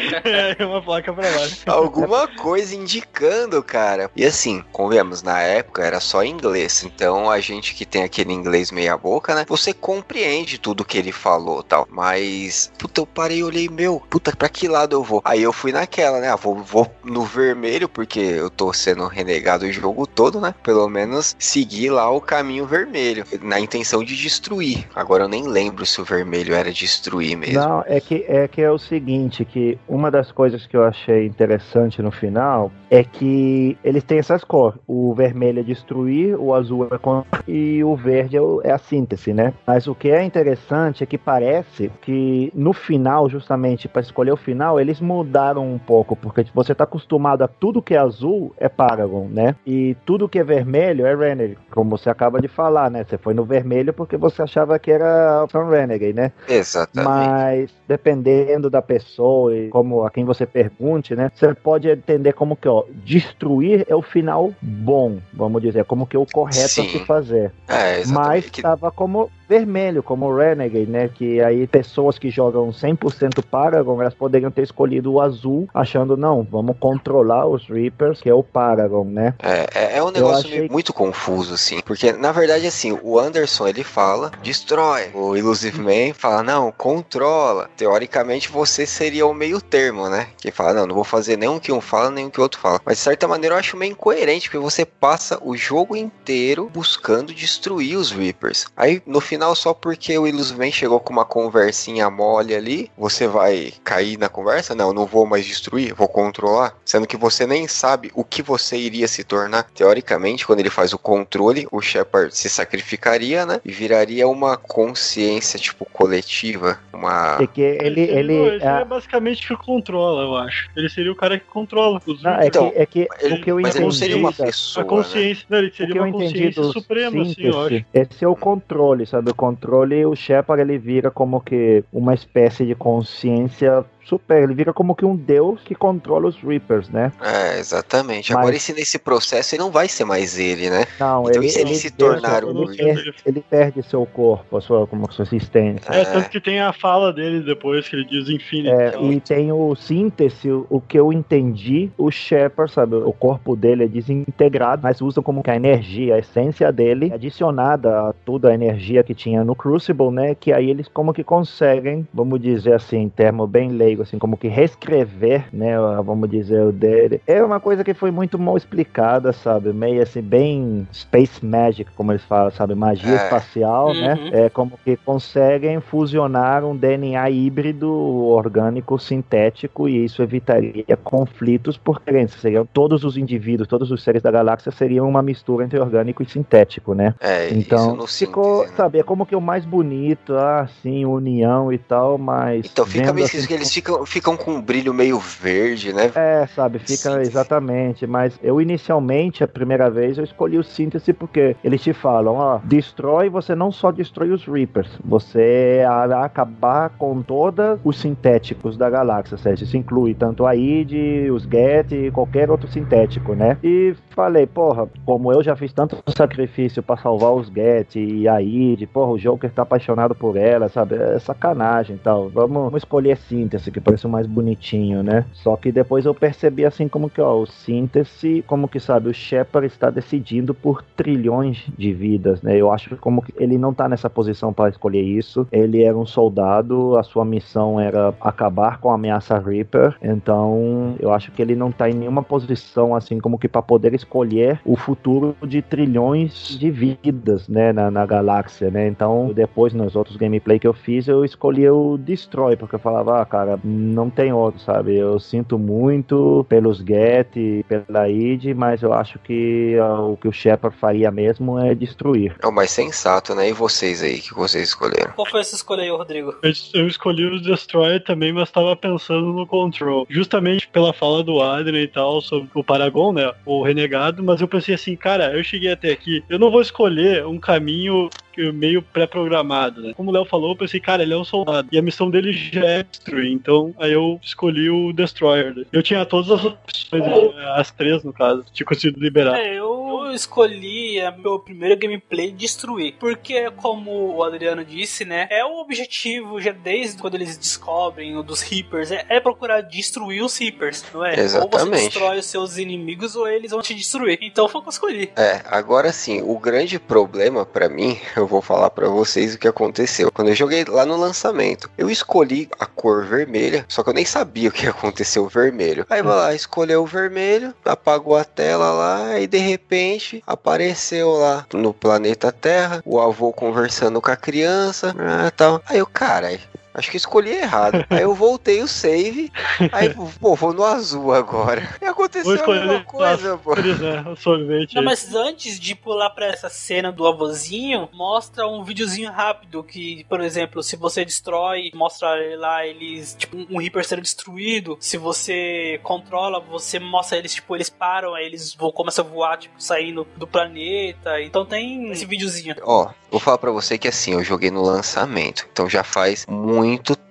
É 0.59 0.65
uma 0.65 0.81
placa 0.81 1.13
pra 1.13 1.27
lá. 1.29 1.47
Alguma 1.67 2.27
coisa 2.27 2.75
indicando, 2.75 3.61
cara. 3.63 4.09
E 4.15 4.25
assim, 4.25 4.63
convenhamos, 4.71 5.21
na 5.21 5.39
época 5.41 5.83
era 5.83 5.99
só 5.99 6.23
inglês. 6.23 6.83
Então 6.83 7.29
a 7.29 7.39
gente 7.39 7.73
que 7.73 7.85
tem 7.85 8.03
aquele 8.03 8.33
inglês 8.33 8.71
meia 8.75 8.97
boca, 8.97 9.33
né? 9.33 9.45
Você 9.47 9.73
compreende 9.73 10.59
tudo 10.59 10.83
que 10.85 10.97
ele 10.97 11.11
falou 11.11 11.63
tal. 11.63 11.87
Mas, 11.89 12.71
puta, 12.77 13.01
eu 13.01 13.05
parei 13.05 13.37
e 13.39 13.43
olhei, 13.43 13.69
meu, 13.69 14.01
puta, 14.09 14.35
pra 14.35 14.49
que 14.49 14.67
lado 14.67 14.95
eu 14.95 15.03
vou? 15.03 15.21
Aí 15.23 15.41
eu 15.41 15.53
fui 15.53 15.71
naquela, 15.71 16.19
né? 16.19 16.29
Ah, 16.29 16.35
vou, 16.35 16.55
vou 16.55 16.91
no 17.03 17.23
vermelho, 17.23 17.87
porque 17.87 18.19
eu 18.19 18.49
tô 18.49 18.73
sendo 18.73 19.07
renegado 19.07 19.65
o 19.65 19.71
jogo 19.71 20.05
todo, 20.05 20.41
né? 20.41 20.53
Pelo 20.61 20.87
menos 20.89 21.35
seguir 21.39 21.89
lá 21.89 22.09
o 22.11 22.19
caminho 22.19 22.65
vermelho. 22.65 23.23
Na 23.41 23.59
intenção 23.59 24.03
de 24.03 24.15
destruir. 24.15 24.85
Agora 24.93 25.23
eu 25.23 25.29
nem 25.29 25.47
lembro 25.47 25.85
se 25.85 26.01
o 26.01 26.03
vermelho 26.03 26.53
era 26.53 26.71
destruir 26.71 27.37
mesmo. 27.37 27.59
Não, 27.59 27.83
é 27.87 27.99
que, 28.01 28.25
é 28.27 28.47
que 28.47 28.61
é 28.61 28.69
o 28.69 28.77
seguinte, 28.77 29.45
que 29.45 29.77
uma 29.87 30.11
das 30.11 30.31
coisas 30.31 30.65
que 30.67 30.75
eu 30.75 30.83
achei 30.83 31.25
interessante 31.25 32.01
no 32.01 32.11
final 32.11 32.71
é 32.89 33.03
que 33.03 33.77
eles 33.83 34.03
têm 34.03 34.19
essas 34.19 34.43
cores. 34.43 34.79
O 34.87 35.13
vermelho 35.13 35.59
é 35.59 35.63
destruir, 35.63 36.35
o 36.39 36.53
azul 36.53 36.87
é 36.91 36.97
con- 36.97 37.23
e 37.47 37.83
o 37.83 37.95
verde 37.95 38.37
é, 38.37 38.41
o- 38.41 38.61
é 38.65 38.71
a 38.71 38.77
síntese, 38.77 39.33
né? 39.33 39.53
Mas 39.65 39.87
o 39.87 39.95
que 39.95 40.09
é 40.09 40.23
interessante 40.23 41.03
é 41.03 41.05
que 41.05 41.17
parece 41.17 41.91
que 42.01 42.51
no 42.55 42.73
final, 42.73 43.29
justamente 43.29 43.87
para 43.87 44.01
escolher 44.01 44.31
o 44.31 44.37
final, 44.37 44.79
eles 44.79 44.99
mudaram 44.99 45.71
um 45.71 45.77
pouco, 45.77 46.15
porque 46.15 46.43
tipo, 46.43 46.55
você 46.55 46.73
tá 46.73 46.83
acostumado 46.83 47.43
a 47.43 47.47
tudo 47.47 47.81
que 47.81 47.93
é 47.93 47.99
azul 47.99 48.53
é 48.57 48.67
Paragon, 48.67 49.27
né? 49.29 49.55
E 49.65 49.95
tudo 50.05 50.27
que 50.27 50.39
é 50.39 50.43
vermelho 50.43 51.05
é 51.05 51.15
Renegade, 51.15 51.57
como 51.71 51.97
você 51.97 52.09
acaba 52.09 52.41
de 52.41 52.47
falar, 52.47 52.89
né? 52.89 53.05
Você 53.07 53.17
foi 53.17 53.33
no 53.33 53.45
vermelho 53.45 53.93
porque 53.93 54.17
você 54.17 54.41
achava 54.41 54.77
que 54.79 54.91
era 54.91 55.43
opção 55.43 55.69
Renegade, 55.69 56.13
né? 56.13 56.31
Exatamente. 56.47 57.07
Mas 57.07 57.71
dependendo 57.87 58.69
da 58.69 58.81
pessoa 58.81 59.55
e 59.55 59.69
como 59.69 60.03
a 60.03 60.09
quem 60.09 60.25
você 60.25 60.45
pergunte, 60.45 61.15
né? 61.15 61.31
Você 61.35 61.53
pode 61.53 61.89
entender 61.89 62.33
como 62.33 62.55
que, 62.55 62.67
ó, 62.67 62.83
destruir 63.03 63.85
é 63.87 63.95
o 63.95 64.01
final 64.01 64.51
bom, 64.61 65.19
vamos 65.33 65.61
dizer, 65.61 65.85
como 65.85 66.07
que 66.07 66.15
é 66.15 66.19
o 66.19 66.25
correto 66.25 66.69
Sim. 66.69 66.87
a 66.87 66.91
se 66.91 66.99
fazer. 67.05 67.51
É, 67.67 67.97
Mas 67.97 68.45
exatamente. 68.45 68.54
Que- 68.55 68.61
estava 68.61 68.89
como 68.91 69.29
vermelho, 69.47 70.01
como 70.03 70.33
Renegade, 70.35 70.85
né? 70.89 71.09
Que 71.13 71.41
aí 71.41 71.67
pessoas 71.67 72.17
que 72.17 72.29
jogam 72.29 72.69
100% 72.71 73.43
Paragon, 73.43 74.01
elas 74.01 74.13
poderiam 74.13 74.51
ter 74.51 74.63
escolhido 74.63 75.13
o 75.13 75.21
azul, 75.21 75.67
achando, 75.73 76.17
não, 76.17 76.43
vamos 76.49 76.75
controlar 76.79 77.45
os 77.47 77.67
Reapers, 77.67 78.21
que 78.21 78.29
é 78.29 78.33
o 78.33 78.43
Paragon, 78.43 79.03
né? 79.05 79.33
É, 79.41 79.67
é, 79.73 79.97
é 79.97 80.03
um 80.03 80.11
negócio 80.11 80.47
achei- 80.47 80.69
muito 80.69 80.93
confuso, 80.93 81.53
assim. 81.53 81.79
Porque, 81.85 82.11
na 82.13 82.31
verdade, 82.31 82.65
assim, 82.67 82.97
o 83.03 83.19
Anderson 83.19 83.67
ele 83.67 83.83
fala, 83.83 84.31
destrói. 84.41 85.09
O 85.13 85.35
Illusive 85.35 85.79
Man 85.79 86.13
fala, 86.13 86.41
não, 86.43 86.71
controla. 86.71 87.69
Teoricamente, 87.77 88.49
você 88.49 88.85
seria 88.85 89.25
o 89.25 89.33
meio 89.33 89.61
termo, 89.61 90.09
né? 90.09 90.27
Que 90.37 90.51
fala, 90.51 90.73
não, 90.73 90.87
não 90.87 90.95
vou 90.95 91.03
fazer 91.03 91.37
nem 91.37 91.49
o 91.49 91.59
que 91.59 91.71
um 91.71 91.81
fala, 91.81 92.09
nem 92.09 92.25
o 92.27 92.31
que 92.31 92.39
o 92.39 92.43
outro 92.43 92.59
fala. 92.59 92.79
Mas, 92.85 92.97
de 92.97 93.03
certa 93.03 93.27
maneira, 93.27 93.55
eu 93.55 93.59
acho 93.59 93.77
meio 93.77 93.91
incoerente, 93.91 94.49
porque 94.49 94.63
você 94.63 94.85
passa 94.85 95.37
o 95.43 95.55
jogo 95.55 95.95
inteiro 95.95 96.69
buscando 96.73 97.33
destruir 97.33 97.97
os 97.97 98.11
Reapers. 98.11 98.65
Aí, 98.75 99.01
no 99.05 99.19
final, 99.21 99.34
só 99.55 99.73
porque 99.73 100.17
o 100.17 100.27
Illusive 100.27 100.57
Man 100.59 100.71
chegou 100.71 100.99
com 100.99 101.11
uma 101.11 101.25
conversinha 101.25 102.09
mole 102.09 102.55
ali, 102.55 102.91
você 102.97 103.27
vai 103.27 103.73
cair 103.83 104.17
na 104.17 104.29
conversa? 104.29 104.73
Não, 104.75 104.93
não 104.93 105.05
vou 105.05 105.25
mais 105.25 105.45
destruir, 105.45 105.93
vou 105.93 106.07
controlar. 106.07 106.75
Sendo 106.85 107.07
que 107.07 107.17
você 107.17 107.45
nem 107.45 107.67
sabe 107.67 108.11
o 108.13 108.23
que 108.23 108.41
você 108.41 108.77
iria 108.77 109.07
se 109.07 109.23
tornar. 109.23 109.63
Teoricamente, 109.63 110.45
quando 110.45 110.59
ele 110.59 110.69
faz 110.69 110.93
o 110.93 110.97
controle, 110.99 111.67
o 111.71 111.81
Shepard 111.81 112.35
se 112.35 112.49
sacrificaria, 112.49 113.45
né? 113.45 113.59
E 113.65 113.71
viraria 113.71 114.27
uma 114.27 114.57
consciência, 114.57 115.59
tipo, 115.59 115.85
coletiva. 115.85 116.79
Uma. 116.93 117.37
Porque 117.37 117.61
ele, 117.61 118.01
ele, 118.01 118.33
Não, 118.37 118.47
ele 118.47 118.55
a- 118.57 118.59
seria 118.59 118.85
basicamente 118.85 119.47
que 119.47 119.55
controla, 119.57 120.21
eu 120.23 120.35
acho. 120.35 120.69
Ele 120.75 120.89
seria 120.89 121.11
o 121.11 121.15
cara 121.15 121.39
que 121.39 121.45
controla 121.45 122.01
os 122.05 122.21
não, 122.23 122.31
é, 122.31 122.47
Então, 122.47 122.69
que, 122.71 122.77
é 122.79 122.85
que 122.85 123.07
Ele- 123.19 123.33
o 123.35 123.41
que 123.41 123.51
eu 123.51 123.59
mas 123.59 123.75
ele 123.75 123.85
não 123.85 123.91
seria 123.91 124.17
uma 124.17 124.29
entendi 124.29 124.47
pessoa. 124.47 124.83
A 124.85 124.87
consciência, 124.87 125.45
não, 125.49 125.57
ele 125.57 125.67
O 125.67 125.71
que 125.71 125.77
seria 125.77 125.95
eu 125.95 126.01
uma 126.03 126.09
entendi 126.09 126.25
consciência 126.33 126.61
do 126.61 126.73
suprema, 126.73 127.21
assim, 127.21 127.35
eu 127.39 127.61
acho. 127.61 127.85
esse 127.93 128.23
é 128.23 128.27
o 128.27 128.35
controle, 128.35 129.05
sabe? 129.05 129.24
O 129.31 129.35
controle, 129.35 130.05
o 130.05 130.15
Shepard, 130.15 130.61
ele 130.61 130.77
vira 130.77 131.09
como 131.09 131.41
que 131.41 131.83
uma 131.91 132.13
espécie 132.13 132.65
de 132.65 132.75
consciência 132.75 133.83
super, 134.05 134.43
ele 134.43 134.53
vira 134.53 134.73
como 134.73 134.95
que 134.95 135.05
um 135.05 135.15
deus 135.15 135.61
que 135.63 135.75
controla 135.75 136.27
os 136.27 136.37
Reapers, 136.41 136.89
né? 136.89 137.11
É, 137.21 137.59
exatamente. 137.59 138.31
Mas- 138.31 138.39
Agora, 138.41 138.55
esse 138.55 138.73
nesse 138.73 138.99
processo, 138.99 139.55
ele 139.55 139.63
não 139.63 139.71
vai 139.71 139.87
ser 139.87 140.05
mais 140.05 140.37
ele, 140.37 140.69
né? 140.69 140.85
Não, 140.99 141.23
Então, 141.29 141.41
ele, 141.41 141.49
se 141.49 141.59
ele 141.59 141.69
ele 141.69 141.75
se 141.79 141.91
tornar 141.91 142.43
ele, 142.43 142.51
um 142.51 142.65
perde, 142.67 143.13
ele 143.25 143.41
perde 143.49 143.83
seu 143.83 144.05
corpo, 144.05 144.57
a 144.57 144.61
sua, 144.61 144.85
como 144.87 145.05
a 145.07 145.11
sua 145.11 145.23
existência. 145.23 145.91
É, 145.91 146.05
tanto 146.05 146.29
que 146.29 146.39
tem 146.39 146.59
a 146.61 146.71
fala 146.71 147.11
dele 147.11 147.41
depois, 147.41 147.87
que 147.89 147.95
ele 147.95 148.05
diz 148.05 148.29
Infinity. 148.29 148.69
É, 148.69 148.87
então, 148.89 149.11
e 149.11 149.19
tem 149.19 149.51
o 149.51 149.75
síntese, 149.75 150.51
o- 150.51 150.65
o 150.69 150.79
que 150.79 150.99
eu 150.99 151.11
entendi, 151.11 151.89
o 151.97 152.11
Shepard, 152.11 152.71
sabe, 152.71 152.95
o 152.95 153.11
corpo 153.13 153.55
dele 153.55 153.83
é 153.85 153.87
desintegrado, 153.87 154.81
mas 154.83 155.01
usam 155.01 155.23
como 155.23 155.41
que 155.43 155.49
a 155.49 155.55
energia, 155.55 156.15
a 156.15 156.19
essência 156.19 156.71
dele, 156.71 157.09
é 157.11 157.15
adicionada 157.15 158.09
a 158.09 158.13
toda 158.25 158.49
a 158.49 158.53
energia 158.53 159.03
que 159.03 159.13
tinha 159.15 159.43
no 159.43 159.55
Crucible, 159.55 160.11
né, 160.11 160.35
que 160.35 160.51
aí 160.53 160.69
eles 160.69 160.87
como 160.87 161.13
que 161.13 161.23
conseguem, 161.23 162.07
vamos 162.13 162.39
dizer 162.39 162.73
assim, 162.73 162.97
em 162.97 163.09
termo 163.09 163.47
bem 163.47 163.69
leigo, 163.69 163.94
assim, 164.03 164.17
como 164.17 164.37
que 164.37 164.47
reescrever, 164.47 165.45
né, 165.53 165.75
vamos 166.03 166.29
dizer, 166.29 166.61
o 166.63 166.71
dele. 166.71 167.21
É 167.27 167.43
uma 167.43 167.59
coisa 167.59 167.83
que 167.83 167.93
foi 167.93 168.11
muito 168.11 168.37
mal 168.39 168.57
explicada, 168.57 169.31
sabe, 169.33 169.71
meio 169.73 170.01
assim, 170.01 170.21
bem 170.21 170.87
space 170.93 171.45
magic, 171.45 171.89
como 171.95 172.11
eles 172.11 172.23
falam, 172.23 172.51
sabe, 172.51 172.75
magia 172.75 173.13
É. 173.13 173.15
espacial, 173.15 173.93
né, 173.93 174.15
Uhum. 174.21 174.29
é 174.31 174.49
como 174.49 174.79
que 174.83 174.97
conseguem 174.97 175.79
fusionar 175.79 176.63
um 176.63 176.75
DNA 176.75 177.29
híbrido 177.29 177.89
orgânico 177.91 178.97
sintético 178.99 179.87
e 179.87 180.05
isso 180.05 180.21
evitaria 180.23 180.97
conflitos 181.03 181.77
porque 181.77 182.27
seriam 182.27 182.65
todos 182.65 183.03
os 183.03 183.17
indivíduos, 183.17 183.67
todos 183.67 183.91
os 183.91 184.03
seres 184.03 184.21
da 184.21 184.31
galáxia 184.31 184.71
seriam 184.71 185.07
uma 185.07 185.21
mistura 185.21 185.65
entre 185.65 185.79
orgânico 185.79 186.23
e 186.23 186.25
sintético, 186.25 186.93
né? 186.93 187.13
É, 187.19 187.49
Então 187.53 187.87
isso 187.87 187.95
no 187.95 188.07
ficou, 188.07 188.53
síntese, 188.59 188.71
né? 188.71 188.77
sabe, 188.77 188.99
é 188.99 189.03
como 189.03 189.25
que 189.25 189.35
o 189.35 189.41
mais 189.41 189.65
bonito, 189.65 190.33
ah, 190.35 190.67
sim, 190.81 191.05
união 191.05 191.71
e 191.71 191.77
tal, 191.77 192.17
mas 192.17 192.65
Então 192.71 192.85
fica 192.85 193.13
meio 193.13 193.25
assim, 193.25 193.45
que 193.45 193.53
eles 193.53 193.71
ficam 193.71 193.84
ficam, 193.85 194.05
ficam 194.05 194.37
com 194.37 194.55
um 194.55 194.61
brilho 194.61 194.93
meio 194.93 195.19
verde, 195.19 195.93
né? 195.93 196.11
É, 196.15 196.47
sabe, 196.47 196.79
fica 196.79 197.11
Síntese. 197.11 197.27
exatamente. 197.27 198.07
Mas 198.07 198.39
eu 198.41 198.59
inicialmente, 198.59 199.43
a 199.43 199.47
primeira 199.47 199.89
vez, 199.89 200.17
eu 200.17 200.23
escolhi 200.23 200.57
o 200.57 200.63
síntese 200.63 201.13
porque 201.13 201.55
eles 201.63 201.81
te 201.81 201.93
falam, 201.93 202.35
ó, 202.35 202.59
destrói, 202.63 203.29
você 203.29 203.53
não 203.53 203.71
só 203.71 203.91
destrói 203.91 204.31
os 204.31 204.45
Reapers, 204.45 204.89
você 205.03 205.83
vai 206.07 206.23
acabar 206.23 206.89
com 206.89 207.21
todos 207.21 207.79
os 207.83 207.99
sintéticos 207.99 208.75
da 208.75 208.89
galáxia, 208.89 209.35
ou 209.35 209.39
seja, 209.39 209.63
isso 209.63 209.77
inclui 209.77 210.13
tanto 210.13 210.45
a 210.45 210.55
id, 210.55 211.29
os 211.31 211.43
Get 211.43 211.91
e 211.91 212.11
qualquer 212.11 212.49
outro 212.49 212.67
sintético, 212.67 213.33
né? 213.35 213.57
E 213.63 213.93
falei, 214.09 214.47
porra, 214.47 214.87
como 215.05 215.31
eu 215.31 215.43
já 215.43 215.55
fiz 215.55 215.71
tanto 215.73 215.97
sacrifício 216.15 216.81
pra 216.81 216.97
salvar 216.97 217.33
os 217.33 217.47
Get 217.47 217.95
e 217.95 218.27
a 218.27 218.41
id, 218.41 218.87
porra, 218.87 219.11
o 219.11 219.17
Joker 219.17 219.51
tá 219.51 219.61
apaixonado 219.61 220.15
por 220.15 220.37
ela, 220.37 220.69
sabe? 220.69 220.95
É 220.95 221.19
sacanagem 221.19 221.97
e 221.97 221.99
tal. 221.99 222.29
Vamos, 222.29 222.63
vamos 222.63 222.77
escolher 222.77 223.17
síntese, 223.17 223.71
que 223.75 223.81
parece 223.81 224.07
o 224.07 224.09
mais 224.09 224.25
bonitinho, 224.25 225.03
né? 225.03 225.25
Só 225.33 225.57
que 225.57 225.69
depois 225.69 226.05
eu 226.05 226.15
percebi 226.15 226.63
assim 226.63 226.87
como 226.87 227.09
que, 227.09 227.19
ó, 227.19 227.41
o 227.41 227.45
síntese, 227.45 228.41
como 228.47 228.69
que 228.69 228.79
sabe, 228.79 229.09
o 229.09 229.13
Shepard 229.13 229.67
está 229.67 229.89
decidindo 229.89 230.53
por 230.53 230.81
trilhões 230.81 231.65
de 231.77 231.93
vidas, 231.93 232.41
né? 232.41 232.55
Eu 232.55 232.71
acho 232.71 232.89
que 232.89 232.95
como 232.95 233.21
que 233.21 233.33
ele 233.37 233.57
não 233.57 233.73
tá 233.73 233.89
nessa 233.89 234.09
posição 234.09 234.53
para 234.53 234.69
escolher 234.69 235.01
isso. 235.01 235.45
Ele 235.51 235.83
era 235.83 235.97
um 235.97 236.05
soldado, 236.05 236.97
a 236.97 237.03
sua 237.03 237.25
missão 237.25 237.77
era 237.77 238.13
acabar 238.21 238.79
com 238.79 238.89
a 238.91 238.95
ameaça 238.95 239.37
Reaper. 239.37 239.97
Então, 240.01 240.95
eu 240.97 241.13
acho 241.13 241.33
que 241.33 241.41
ele 241.41 241.55
não 241.55 241.69
tá 241.69 241.89
em 241.89 241.93
nenhuma 241.93 242.23
posição 242.23 242.95
assim 242.95 243.19
como 243.19 243.37
que 243.37 243.49
para 243.49 243.61
poder 243.61 243.93
escolher 243.93 244.61
o 244.63 244.77
futuro 244.77 245.35
de 245.45 245.61
trilhões 245.61 246.57
de 246.57 246.71
vidas, 246.71 247.49
né, 247.49 247.73
na, 247.73 247.91
na 247.91 248.05
galáxia, 248.05 248.71
né? 248.71 248.87
Então, 248.87 249.33
depois 249.35 249.73
nos 249.73 249.97
outros 249.97 250.15
gameplay 250.15 250.59
que 250.59 250.67
eu 250.67 250.73
fiz, 250.73 251.09
eu 251.09 251.25
escolhi 251.25 251.69
o 251.69 251.97
Destroy, 251.97 252.55
porque 252.55 252.75
eu 252.75 252.79
falava, 252.79 253.21
ah, 253.21 253.25
cara, 253.25 253.59
não 253.65 254.09
tem 254.09 254.31
outro, 254.31 254.59
sabe? 254.61 254.95
Eu 254.95 255.19
sinto 255.19 255.57
muito 255.57 256.45
pelos 256.47 256.77
Get, 256.77 257.35
e 257.35 257.65
pela 257.67 258.07
id, 258.07 258.53
mas 258.55 258.81
eu 258.83 258.93
acho 258.93 259.17
que 259.19 259.77
ah, 259.81 260.01
o 260.01 260.15
que 260.15 260.27
o 260.27 260.31
Shepard 260.31 260.77
faria 260.77 261.09
mesmo 261.09 261.59
é 261.59 261.73
destruir. 261.73 262.35
É 262.41 262.47
o 262.47 262.51
mais 262.51 262.71
sensato, 262.71 263.33
né? 263.33 263.49
E 263.49 263.53
vocês 263.53 264.03
aí, 264.03 264.19
que 264.19 264.33
vocês 264.33 264.69
escolheram? 264.69 265.13
Qual 265.13 265.27
foi 265.27 265.41
essa 265.41 265.55
escolha 265.55 265.83
aí, 265.83 265.89
Rodrigo? 265.89 266.35
Eu, 266.43 266.51
eu 266.73 266.87
escolhi 266.87 267.25
o 267.25 267.41
Destroyer 267.41 268.03
também, 268.03 268.31
mas 268.31 268.51
tava 268.51 268.75
pensando 268.75 269.33
no 269.33 269.47
Control. 269.47 270.05
Justamente 270.09 270.67
pela 270.67 270.93
fala 270.93 271.23
do 271.23 271.41
Adrian 271.41 271.81
e 271.81 271.87
tal 271.87 272.21
sobre 272.21 272.49
o 272.53 272.63
Paragon, 272.63 273.11
né? 273.13 273.31
O 273.45 273.63
Renegado, 273.63 274.23
mas 274.23 274.41
eu 274.41 274.47
pensei 274.47 274.75
assim, 274.75 274.95
cara, 274.95 275.35
eu 275.35 275.43
cheguei 275.43 275.71
até 275.71 275.91
aqui, 275.91 276.23
eu 276.29 276.37
não 276.37 276.51
vou 276.51 276.61
escolher 276.61 277.25
um 277.25 277.39
caminho 277.39 278.09
que- 278.35 278.51
meio 278.51 278.81
pré-programado, 278.81 279.81
né? 279.81 279.93
Como 279.95 280.09
o 280.09 280.13
Léo 280.13 280.25
falou, 280.25 280.51
eu 280.51 280.55
pensei, 280.57 280.79
cara, 280.79 281.01
ele 281.03 281.13
é 281.13 281.17
um 281.17 281.23
soldado. 281.23 281.67
E 281.71 281.77
a 281.77 281.81
missão 281.81 282.09
dele 282.09 282.31
já 282.33 282.65
é 282.65 282.83
destruir. 282.83 283.31
Então, 283.31 283.73
aí 283.79 283.93
eu 283.93 284.19
escolhi 284.21 284.69
o 284.69 284.91
Destroyer. 284.93 285.55
né? 285.55 285.63
Eu 285.71 285.81
tinha 285.81 286.05
todas 286.05 286.29
as 286.31 286.45
opções, 286.45 287.03
né? 287.03 287.53
as 287.55 287.71
três, 287.71 288.03
no 288.03 288.13
caso. 288.13 288.43
Tinha 288.53 288.65
conseguido 288.65 288.99
liberar. 289.01 289.37
É, 289.39 289.57
eu 289.57 290.11
escolhi 290.13 290.99
é, 290.99 291.11
meu 291.15 291.39
primeiro 291.39 291.77
gameplay 291.77 292.31
destruir. 292.31 292.95
Porque, 292.99 293.49
como 293.51 294.15
o 294.15 294.23
Adriano 294.23 294.63
disse, 294.63 295.05
né? 295.05 295.27
É 295.29 295.43
o 295.45 295.59
objetivo, 295.61 296.39
já 296.41 296.51
desde 296.51 297.01
quando 297.01 297.15
eles 297.15 297.37
descobrem 297.37 298.17
o 298.17 298.23
dos 298.23 298.41
Reapers, 298.41 298.91
é, 298.91 299.05
é 299.09 299.19
procurar 299.19 299.61
destruir 299.61 300.21
os 300.23 300.37
Reapers, 300.37 300.83
não 300.93 301.05
é? 301.05 301.11
Ou 301.11 301.15
você 301.15 301.21
Exatamente. 301.23 301.83
destrói 301.85 302.19
os 302.19 302.25
seus 302.25 302.57
inimigos, 302.57 303.15
ou 303.15 303.27
eles 303.27 303.51
vão 303.51 303.61
te 303.61 303.73
destruir. 303.73 304.17
Então 304.21 304.47
foi 304.47 304.59
o 304.59 304.63
que 304.63 304.69
eu 304.69 304.71
escolhi. 304.71 305.09
É, 305.15 305.41
agora 305.45 305.91
sim, 305.91 306.21
o 306.21 306.37
grande 306.37 306.79
problema 306.79 307.45
pra 307.45 307.69
mim, 307.69 307.97
eu 308.25 308.29
vou 308.29 308.41
falar 308.41 308.71
pra 308.71 308.89
vocês 308.89 309.35
o 309.35 309.37
que 309.37 309.47
aconteceu. 309.47 310.11
Quando 310.11 310.29
eu 310.29 310.35
joguei 310.35 310.65
lá 310.65 310.85
no 310.85 310.97
lançamento, 310.97 311.69
eu 311.77 311.89
escolhi 311.89 312.49
a 312.59 312.65
cor 312.65 313.05
vermelha, 313.05 313.65
só 313.69 313.83
que 313.83 313.89
eu 313.89 313.93
nem 313.93 314.05
sabia 314.05 314.49
o 314.49 314.51
que 314.51 314.65
aconteceu 314.67 315.27
vermelho. 315.27 315.85
Aí 315.89 316.01
vai 316.01 316.15
lá, 316.15 316.33
escolheu 316.33 316.81
o 316.81 316.87
vermelho, 316.87 317.53
apagou 317.63 318.17
a 318.17 318.23
tela 318.23 318.71
lá 318.71 319.19
e 319.19 319.27
de 319.27 319.37
repente 319.37 320.23
apareceu 320.25 321.11
lá 321.11 321.45
no 321.53 321.73
planeta 321.73 322.31
Terra, 322.31 322.81
o 322.83 322.99
avô 322.99 323.31
conversando 323.31 324.01
com 324.01 324.11
a 324.11 324.15
criança, 324.15 324.95
ah, 324.97 325.31
tal. 325.31 325.61
Aí 325.67 325.77
eu, 325.77 325.85
cara, 325.85 326.35
Acho 326.75 326.91
que 326.91 326.97
escolhi 326.97 327.31
errado. 327.31 327.85
Aí 327.89 328.01
eu 328.01 328.13
voltei 328.13 328.61
o 328.61 328.67
save. 328.67 329.31
Aí, 329.71 329.93
pô, 330.19 330.35
vou 330.35 330.53
no 330.53 330.63
azul 330.63 331.13
agora. 331.13 331.55
E 331.81 331.85
aconteceu 331.85 332.23
Vou 332.23 332.33
a 332.33 332.35
escolher 332.35 332.65
mesma 332.65 332.83
coisa, 332.83 333.37
pô. 333.37 333.55
Pois 333.65 333.81
é, 333.81 334.15
sorvete. 334.17 334.75
Não, 334.75 334.83
mas 334.83 335.13
antes 335.15 335.59
de 335.59 335.73
pular 335.75 336.09
pra 336.09 336.25
essa 336.27 336.49
cena 336.49 336.91
do 336.91 337.07
avôzinho, 337.07 337.87
mostra 337.93 338.47
um 338.47 338.63
videozinho 338.63 339.11
rápido 339.11 339.63
que, 339.63 340.03
por 340.09 340.19
exemplo, 340.19 340.61
se 340.61 340.75
você 340.75 341.05
destrói, 341.05 341.71
mostra 341.73 342.09
lá 342.37 342.65
eles, 342.65 343.15
tipo, 343.17 343.37
um 343.49 343.59
Reaper 343.59 343.85
sendo 343.85 344.01
destruído. 344.01 344.77
Se 344.79 344.97
você 344.97 345.79
controla, 345.83 346.39
você 346.39 346.79
mostra 346.79 347.17
eles, 347.17 347.35
tipo, 347.35 347.55
eles 347.55 347.69
param, 347.69 348.13
aí 348.13 348.25
eles 348.25 348.53
vão, 348.53 348.71
começam 348.71 349.05
a 349.05 349.07
voar, 349.07 349.37
tipo, 349.37 349.55
saindo 349.61 350.05
do 350.17 350.27
planeta. 350.27 351.21
Então 351.21 351.45
tem 351.45 351.91
esse 351.91 352.05
videozinho. 352.05 352.55
Ó, 352.63 352.89
vou 353.09 353.19
falar 353.19 353.37
pra 353.37 353.51
você 353.51 353.77
que 353.77 353.87
assim, 353.87 354.13
eu 354.13 354.23
joguei 354.23 354.51
no 354.51 354.61
lançamento. 354.61 355.47
Então 355.51 355.69
já 355.69 355.83
faz 355.83 356.25
muito 356.27 356.64